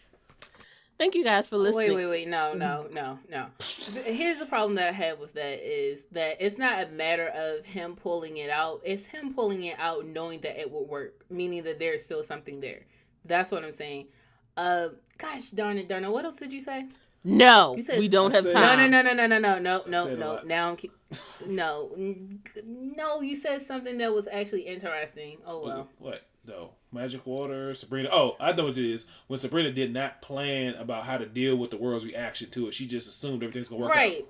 Thank 0.97 1.13
you 1.13 1.23
guys 1.23 1.47
for 1.47 1.57
listening. 1.57 1.89
Wait, 1.89 1.95
wait, 1.95 2.07
wait. 2.07 2.27
No, 2.27 2.53
no, 2.53 2.87
no, 2.91 3.19
no. 3.29 3.47
Here's 4.05 4.39
the 4.39 4.47
problem 4.47 4.75
that 4.75 4.87
I 4.87 4.91
have 4.93 5.19
with 5.19 5.33
that 5.33 5.59
is 5.59 6.03
that 6.13 6.37
it's 6.39 6.57
not 6.57 6.87
a 6.87 6.87
matter 6.87 7.27
of 7.27 7.65
him 7.65 7.95
pulling 7.95 8.37
it 8.37 8.49
out. 8.49 8.81
It's 8.83 9.05
him 9.05 9.33
pulling 9.33 9.65
it 9.65 9.77
out 9.77 10.07
knowing 10.07 10.39
that 10.41 10.59
it 10.59 10.71
will 10.71 10.85
work, 10.85 11.25
meaning 11.29 11.63
that 11.63 11.77
there's 11.77 12.03
still 12.03 12.23
something 12.23 12.61
there. 12.61 12.85
That's 13.25 13.51
what 13.51 13.63
I'm 13.63 13.73
saying. 13.73 14.07
Uh, 14.55 14.89
gosh 15.19 15.49
darn 15.49 15.77
it, 15.77 15.87
darn 15.87 16.03
it. 16.03 16.11
What 16.11 16.25
else 16.25 16.37
did 16.37 16.51
you 16.51 16.61
say? 16.61 16.87
No, 17.23 17.75
said- 17.81 17.99
we 17.99 18.07
don't 18.07 18.33
have 18.33 18.43
said- 18.43 18.53
time. 18.53 18.89
No, 18.91 19.01
no, 19.01 19.13
no, 19.13 19.13
no, 19.13 19.27
no, 19.27 19.37
no, 19.37 19.59
no, 19.59 19.81
I 19.85 19.89
no, 19.89 20.15
no. 20.15 20.41
Now, 20.45 20.69
I'm 20.69 20.75
keep- 20.77 20.93
no, 21.45 21.91
no. 22.65 23.21
You 23.21 23.35
said 23.35 23.61
something 23.63 23.97
that 23.97 24.13
was 24.13 24.27
actually 24.31 24.61
interesting. 24.61 25.37
Oh 25.45 25.59
Was 25.59 25.65
well. 25.67 25.79
it- 25.81 25.87
What? 25.99 26.21
No. 26.45 26.71
Magic 26.93 27.25
water, 27.25 27.75
Sabrina. 27.75 28.09
Oh, 28.11 28.37
I 28.39 28.53
know 28.53 28.65
what 28.65 28.77
it 28.77 28.85
is. 28.89 29.05
When 29.27 29.37
Sabrina 29.37 29.71
did 29.71 29.91
not 29.91 30.21
plan 30.21 30.75
about 30.75 31.03
how 31.03 31.17
to 31.17 31.25
deal 31.25 31.57
with 31.57 31.71
the 31.71 31.77
world's 31.77 32.05
reaction 32.05 32.49
to 32.51 32.67
it, 32.67 32.73
she 32.73 32.87
just 32.87 33.09
assumed 33.09 33.43
everything's 33.43 33.67
gonna 33.67 33.81
work 33.81 33.91
right 33.91 34.19
out. 34.21 34.27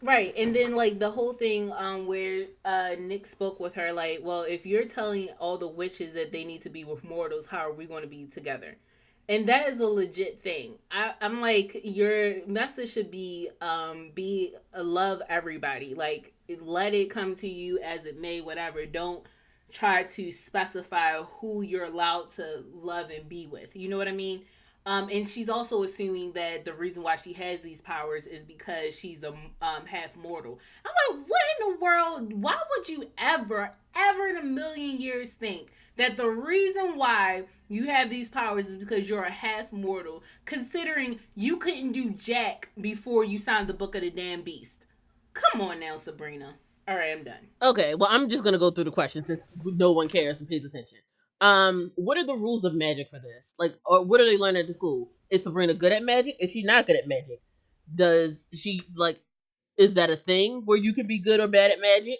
right 0.00 0.34
and 0.36 0.56
then 0.56 0.74
like 0.74 0.98
the 0.98 1.10
whole 1.10 1.32
thing 1.34 1.70
um 1.76 2.06
where 2.06 2.46
uh 2.64 2.96
nick 2.98 3.24
spoke 3.26 3.60
with 3.60 3.74
her 3.74 3.92
like 3.92 4.18
well 4.22 4.42
if 4.42 4.66
you're 4.66 4.84
telling 4.86 5.28
all 5.38 5.56
the 5.58 5.68
witches 5.68 6.12
that 6.14 6.32
they 6.32 6.42
need 6.44 6.60
to 6.62 6.68
be 6.70 6.82
with 6.82 7.04
mortals 7.04 7.46
how 7.46 7.58
are 7.58 7.72
we 7.72 7.84
going 7.84 8.02
to 8.02 8.08
be 8.08 8.24
together 8.24 8.76
and 9.32 9.46
that 9.48 9.68
is 9.68 9.80
a 9.80 9.86
legit 9.86 10.42
thing. 10.42 10.74
I, 10.90 11.14
i'm 11.22 11.40
like 11.40 11.80
your 11.84 12.46
message 12.46 12.92
should 12.92 13.10
be 13.10 13.48
um 13.62 14.10
be 14.14 14.54
love 14.76 15.22
everybody. 15.28 15.94
Like 15.94 16.34
let 16.60 16.94
it 16.94 17.08
come 17.08 17.34
to 17.36 17.48
you 17.48 17.78
as 17.78 18.04
it 18.04 18.20
may 18.20 18.42
whatever. 18.42 18.84
Don't 18.84 19.24
try 19.72 20.02
to 20.02 20.30
specify 20.30 21.22
who 21.40 21.62
you're 21.62 21.86
allowed 21.86 22.30
to 22.32 22.62
love 22.74 23.10
and 23.10 23.26
be 23.26 23.46
with. 23.46 23.74
You 23.74 23.88
know 23.88 23.96
what 23.96 24.06
i 24.06 24.12
mean? 24.12 24.44
Um, 24.84 25.08
and 25.10 25.26
she's 25.26 25.48
also 25.48 25.84
assuming 25.84 26.32
that 26.32 26.64
the 26.64 26.74
reason 26.74 27.02
why 27.02 27.14
she 27.14 27.32
has 27.34 27.60
these 27.60 27.80
powers 27.80 28.26
is 28.26 28.44
because 28.44 28.98
she's 28.98 29.22
a 29.22 29.28
um, 29.28 29.86
half 29.86 30.16
mortal. 30.16 30.58
I'm 30.84 31.16
like, 31.16 31.28
what 31.28 31.40
in 31.60 31.72
the 31.72 31.80
world? 31.80 32.32
Why 32.32 32.58
would 32.76 32.88
you 32.88 33.08
ever, 33.16 33.72
ever 33.94 34.28
in 34.28 34.38
a 34.38 34.42
million 34.42 35.00
years 35.00 35.30
think 35.30 35.70
that 35.96 36.16
the 36.16 36.28
reason 36.28 36.96
why 36.96 37.44
you 37.68 37.84
have 37.84 38.10
these 38.10 38.28
powers 38.28 38.66
is 38.66 38.76
because 38.76 39.08
you're 39.08 39.24
a 39.24 39.30
half 39.30 39.72
mortal, 39.72 40.22
considering 40.44 41.20
you 41.34 41.56
couldn't 41.56 41.92
do 41.92 42.10
jack 42.10 42.70
before 42.80 43.24
you 43.24 43.38
signed 43.38 43.68
the 43.68 43.74
book 43.74 43.94
of 43.94 44.02
the 44.02 44.10
damn 44.10 44.42
beast? 44.42 44.86
Come 45.34 45.60
on 45.60 45.80
now, 45.80 45.96
Sabrina. 45.96 46.54
All 46.88 46.96
right, 46.96 47.16
I'm 47.16 47.24
done. 47.24 47.48
Okay, 47.60 47.94
well, 47.94 48.08
I'm 48.10 48.28
just 48.28 48.44
gonna 48.44 48.58
go 48.58 48.70
through 48.70 48.84
the 48.84 48.90
questions 48.90 49.26
since 49.26 49.42
no 49.64 49.92
one 49.92 50.08
cares 50.08 50.40
and 50.40 50.48
pays 50.48 50.64
attention. 50.64 50.98
Um, 51.40 51.92
what 51.96 52.18
are 52.18 52.26
the 52.26 52.34
rules 52.36 52.64
of 52.64 52.74
magic 52.74 53.08
for 53.10 53.18
this? 53.18 53.54
Like, 53.58 53.74
or 53.84 54.04
what 54.04 54.20
are 54.20 54.26
they 54.26 54.36
learning 54.36 54.60
at 54.62 54.66
the 54.66 54.74
school? 54.74 55.10
Is 55.30 55.42
Sabrina 55.42 55.74
good 55.74 55.92
at 55.92 56.02
magic? 56.02 56.36
Is 56.38 56.52
she 56.52 56.62
not 56.62 56.86
good 56.86 56.96
at 56.96 57.08
magic? 57.08 57.40
Does 57.94 58.48
she 58.52 58.82
like? 58.96 59.18
Is 59.76 59.94
that 59.94 60.10
a 60.10 60.16
thing 60.16 60.62
where 60.66 60.76
you 60.76 60.92
can 60.92 61.06
be 61.06 61.18
good 61.18 61.40
or 61.40 61.48
bad 61.48 61.70
at 61.70 61.80
magic? 61.80 62.18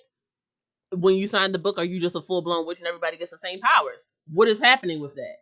When 0.93 1.17
you 1.17 1.27
sign 1.27 1.53
the 1.53 1.59
book, 1.59 1.79
are 1.79 1.85
you 1.85 1.99
just 2.01 2.17
a 2.17 2.21
full 2.21 2.43
blown 2.43 2.67
witch 2.67 2.79
and 2.79 2.87
everybody 2.87 3.17
gets 3.17 3.31
the 3.31 3.39
same 3.39 3.61
powers? 3.61 4.09
What 4.33 4.49
is 4.49 4.61
happening 4.61 5.01
with 5.01 5.15
that? 5.15 5.37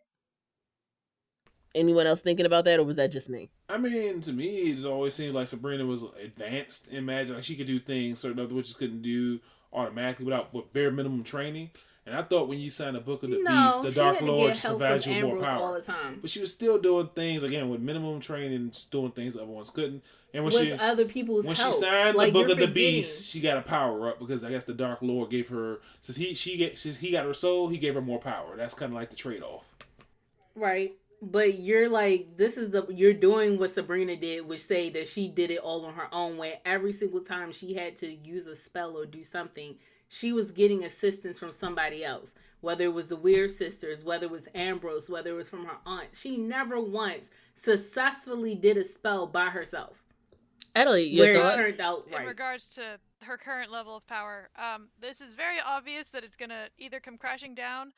Anyone 1.74 2.06
else 2.06 2.20
thinking 2.20 2.46
about 2.46 2.64
that, 2.64 2.80
or 2.80 2.84
was 2.84 2.96
that 2.96 3.12
just 3.12 3.28
me? 3.28 3.48
I 3.68 3.78
mean, 3.78 4.20
to 4.22 4.32
me, 4.32 4.72
it 4.72 4.84
always 4.84 5.14
seemed 5.14 5.34
like 5.34 5.46
Sabrina 5.46 5.86
was 5.86 6.04
advanced 6.22 6.88
in 6.88 7.04
magic. 7.06 7.36
Like 7.36 7.44
she 7.44 7.54
could 7.54 7.68
do 7.68 7.78
things 7.78 8.18
certain 8.18 8.40
other 8.40 8.54
witches 8.54 8.74
couldn't 8.74 9.02
do 9.02 9.38
automatically 9.72 10.24
without 10.24 10.52
with 10.52 10.72
bare 10.72 10.90
minimum 10.90 11.22
training. 11.22 11.70
And 12.06 12.16
I 12.16 12.22
thought 12.22 12.48
when 12.48 12.58
you 12.58 12.70
signed 12.70 12.96
the 12.96 13.00
Book 13.00 13.22
of 13.22 13.30
the 13.30 13.38
No, 13.40 13.82
Beast, 13.82 13.94
the 13.94 14.02
Dark 14.02 14.20
Lord 14.22 14.50
just 14.52 14.64
provides 14.64 15.06
you 15.06 15.22
more 15.22 15.36
Ambrose 15.36 15.46
all 15.48 15.58
power. 15.58 15.80
the 15.80 15.86
time. 15.86 16.18
But 16.20 16.30
she 16.30 16.40
was 16.40 16.52
still 16.52 16.78
doing 16.78 17.08
things 17.14 17.44
again 17.44 17.68
with 17.68 17.80
minimum 17.80 18.18
training, 18.20 18.70
just 18.70 18.90
doing 18.90 19.12
things 19.12 19.36
other 19.36 19.46
ones 19.46 19.70
couldn't. 19.70 20.02
And 20.32 20.44
when 20.44 20.52
With 20.52 20.62
she 20.64 20.72
other 20.72 21.06
people's 21.06 21.46
when 21.46 21.56
help. 21.56 21.74
she 21.74 21.80
signed 21.80 22.16
like, 22.16 22.32
the 22.32 22.38
Book 22.38 22.50
of 22.50 22.58
the 22.58 22.66
forgetting. 22.66 22.74
Beast, 22.74 23.24
she 23.24 23.40
got 23.40 23.56
a 23.56 23.62
power 23.62 24.10
up 24.10 24.18
because 24.20 24.44
I 24.44 24.50
guess 24.50 24.64
the 24.64 24.74
Dark 24.74 24.98
Lord 25.02 25.30
gave 25.30 25.48
her 25.48 25.80
since 26.00 26.16
he 26.16 26.34
she 26.34 26.56
get 26.56 26.78
since 26.78 26.98
he 26.98 27.10
got 27.10 27.24
her 27.24 27.34
soul, 27.34 27.68
he 27.68 27.78
gave 27.78 27.94
her 27.94 28.00
more 28.00 28.20
power. 28.20 28.56
That's 28.56 28.74
kind 28.74 28.92
of 28.92 28.96
like 28.96 29.10
the 29.10 29.16
trade 29.16 29.42
off. 29.42 29.64
Right. 30.54 30.92
But 31.22 31.58
you're 31.58 31.88
like, 31.88 32.36
this 32.36 32.56
is 32.56 32.70
the 32.70 32.86
you're 32.88 33.12
doing 33.12 33.58
what 33.58 33.70
Sabrina 33.70 34.16
did, 34.16 34.46
which 34.46 34.60
say 34.60 34.88
that 34.90 35.08
she 35.08 35.28
did 35.28 35.50
it 35.50 35.58
all 35.58 35.84
on 35.84 35.94
her 35.94 36.08
own. 36.12 36.38
When 36.38 36.52
every 36.64 36.92
single 36.92 37.20
time 37.20 37.52
she 37.52 37.74
had 37.74 37.96
to 37.98 38.12
use 38.24 38.46
a 38.46 38.56
spell 38.56 38.96
or 38.96 39.06
do 39.06 39.22
something, 39.22 39.74
she 40.08 40.32
was 40.32 40.52
getting 40.52 40.84
assistance 40.84 41.38
from 41.38 41.52
somebody 41.52 42.04
else. 42.04 42.34
Whether 42.62 42.84
it 42.84 42.94
was 42.94 43.06
the 43.06 43.16
Weird 43.16 43.50
Sisters, 43.50 44.04
whether 44.04 44.26
it 44.26 44.30
was 44.30 44.48
Ambrose, 44.54 45.10
whether 45.10 45.30
it 45.30 45.34
was 45.34 45.48
from 45.48 45.64
her 45.64 45.78
aunt, 45.86 46.08
she 46.14 46.36
never 46.36 46.80
once 46.80 47.30
successfully 47.54 48.54
did 48.54 48.76
a 48.76 48.84
spell 48.84 49.26
by 49.26 49.46
herself. 49.46 50.02
Emily, 50.74 51.04
your 51.04 51.26
where 51.26 51.52
it 51.52 51.54
turned 51.54 51.80
out 51.80 52.06
in 52.12 52.26
regards 52.26 52.74
to 52.74 52.98
her 53.22 53.36
current 53.36 53.70
level 53.70 53.96
of 53.96 54.06
power, 54.06 54.50
um, 54.56 54.88
this 55.00 55.20
is 55.20 55.34
very 55.34 55.58
obvious 55.64 56.10
that 56.10 56.24
it's 56.24 56.36
gonna 56.36 56.68
either 56.78 57.00
come 57.00 57.18
crashing 57.18 57.54
down. 57.54 57.92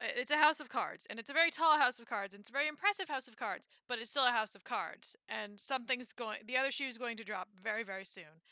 It's 0.00 0.30
a 0.30 0.36
house 0.36 0.60
of 0.60 0.68
cards, 0.68 1.06
and 1.08 1.18
it's 1.18 1.30
a 1.30 1.32
very 1.32 1.50
tall 1.50 1.78
house 1.78 1.98
of 1.98 2.06
cards, 2.06 2.34
and 2.34 2.40
it's 2.42 2.50
a 2.50 2.52
very 2.52 2.68
impressive 2.68 3.08
house 3.08 3.28
of 3.28 3.36
cards, 3.36 3.66
but 3.88 3.98
it's 3.98 4.10
still 4.10 4.26
a 4.26 4.30
house 4.30 4.54
of 4.54 4.62
cards, 4.62 5.16
and 5.28 5.58
something's 5.58 6.12
going. 6.12 6.40
The 6.46 6.56
other 6.58 6.70
shoe's 6.70 6.98
going 6.98 7.16
to 7.16 7.24
drop 7.24 7.48
very, 7.62 7.82
very 7.82 8.04
soon. 8.04 8.42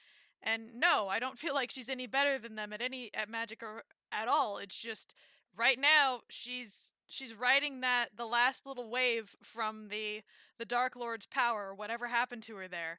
And 0.43 0.75
no, 0.75 1.09
I 1.09 1.19
don't 1.19 1.39
feel 1.45 1.55
like 1.55 1.71
she's 1.71 1.91
any 1.91 2.07
better 2.07 2.39
than 2.39 2.55
them 2.55 2.73
at 2.73 2.81
any 2.81 3.11
at 3.15 3.29
magic 3.29 3.63
or 3.63 3.85
at 4.13 4.29
all. 4.29 4.59
It's 4.59 4.79
just 4.79 5.15
right 5.57 5.79
now 5.79 6.21
she's 6.29 6.93
she's 7.07 7.35
riding 7.35 7.81
that 7.81 8.09
the 8.17 8.27
last 8.27 8.67
little 8.67 8.91
wave 8.91 9.37
from 9.43 9.89
the 9.89 10.23
the 10.59 10.65
Dark 10.65 10.97
Lord's 10.97 11.27
power, 11.27 11.75
whatever 11.75 12.09
happened 12.09 12.43
to 12.45 12.57
her 12.57 12.69
there, 12.69 12.99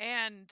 and 0.00 0.50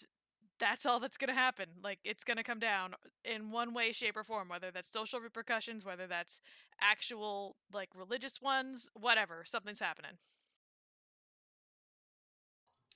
that's 0.60 0.86
all 0.86 1.00
that's 1.00 1.16
going 1.16 1.28
to 1.28 1.34
happen. 1.34 1.66
Like 1.82 1.98
it's 2.04 2.24
going 2.24 2.36
to 2.36 2.42
come 2.44 2.58
down 2.58 2.94
uh, 2.94 2.96
in 3.24 3.50
one 3.50 3.74
way, 3.74 3.92
shape, 3.92 4.16
or 4.16 4.24
form. 4.24 4.48
Whether 4.48 4.70
that's 4.70 4.92
social 4.92 5.20
repercussions, 5.20 5.84
whether 5.84 6.06
that's 6.06 6.40
actual 6.80 7.56
like 7.72 7.88
religious 7.94 8.40
ones, 8.40 8.90
whatever. 8.94 9.42
Something's 9.44 9.80
happening. 9.80 10.12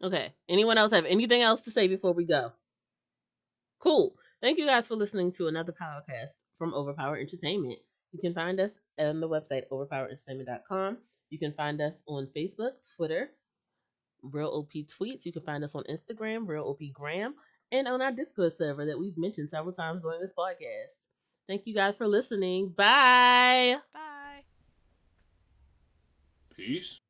Okay. 0.03 0.33
Anyone 0.49 0.79
else 0.79 0.93
have 0.93 1.05
anything 1.07 1.43
else 1.43 1.63
to 1.63 1.71
say 1.71 1.89
before 1.89 2.13
we 2.13 2.27
go? 2.27 2.53
Cool. 3.81 4.15
Thank 4.41 4.59
you 4.59 4.67
guys 4.67 4.89
for 4.89 4.97
listening 4.97 5.33
to 5.33 5.49
another 5.49 5.73
podcast 5.73 6.35
from 6.59 6.75
Overpower 6.75 7.17
Entertainment. 7.17 7.79
You 8.13 8.21
can 8.21 8.35
find 8.35 8.61
us 8.61 8.73
on 8.99 9.21
the 9.21 9.29
website 9.29 9.63
overpowerentertainment.com. 9.71 10.99
You 11.31 11.39
can 11.39 11.55
find 11.55 11.81
us 11.81 12.03
on 12.07 12.29
Facebook, 12.37 12.73
Twitter, 12.97 13.31
Real 14.23 14.49
OP 14.49 14.73
Tweets. 14.73 15.27
You 15.27 15.33
can 15.33 15.43
find 15.43 15.65
us 15.65 15.75
on 15.75 15.85
Instagram, 15.85 16.47
Real 16.47 16.65
OP 16.65 16.81
Gram, 16.93 17.35
and 17.71 17.89
on 17.89 18.01
our 18.03 18.13
Discord 18.13 18.57
server 18.57 18.87
that 18.87 18.99
we've 18.99 19.17
mentioned 19.19 19.51
several 19.51 19.73
times 19.73 20.03
during 20.03 20.21
this 20.21 20.35
podcast. 20.37 20.97
Thank 21.49 21.67
you 21.67 21.75
guys 21.75 21.97
for 21.97 22.07
listening. 22.07 22.69
Bye. 22.71 23.77
Bye. 23.93 24.43
Peace. 26.57 27.01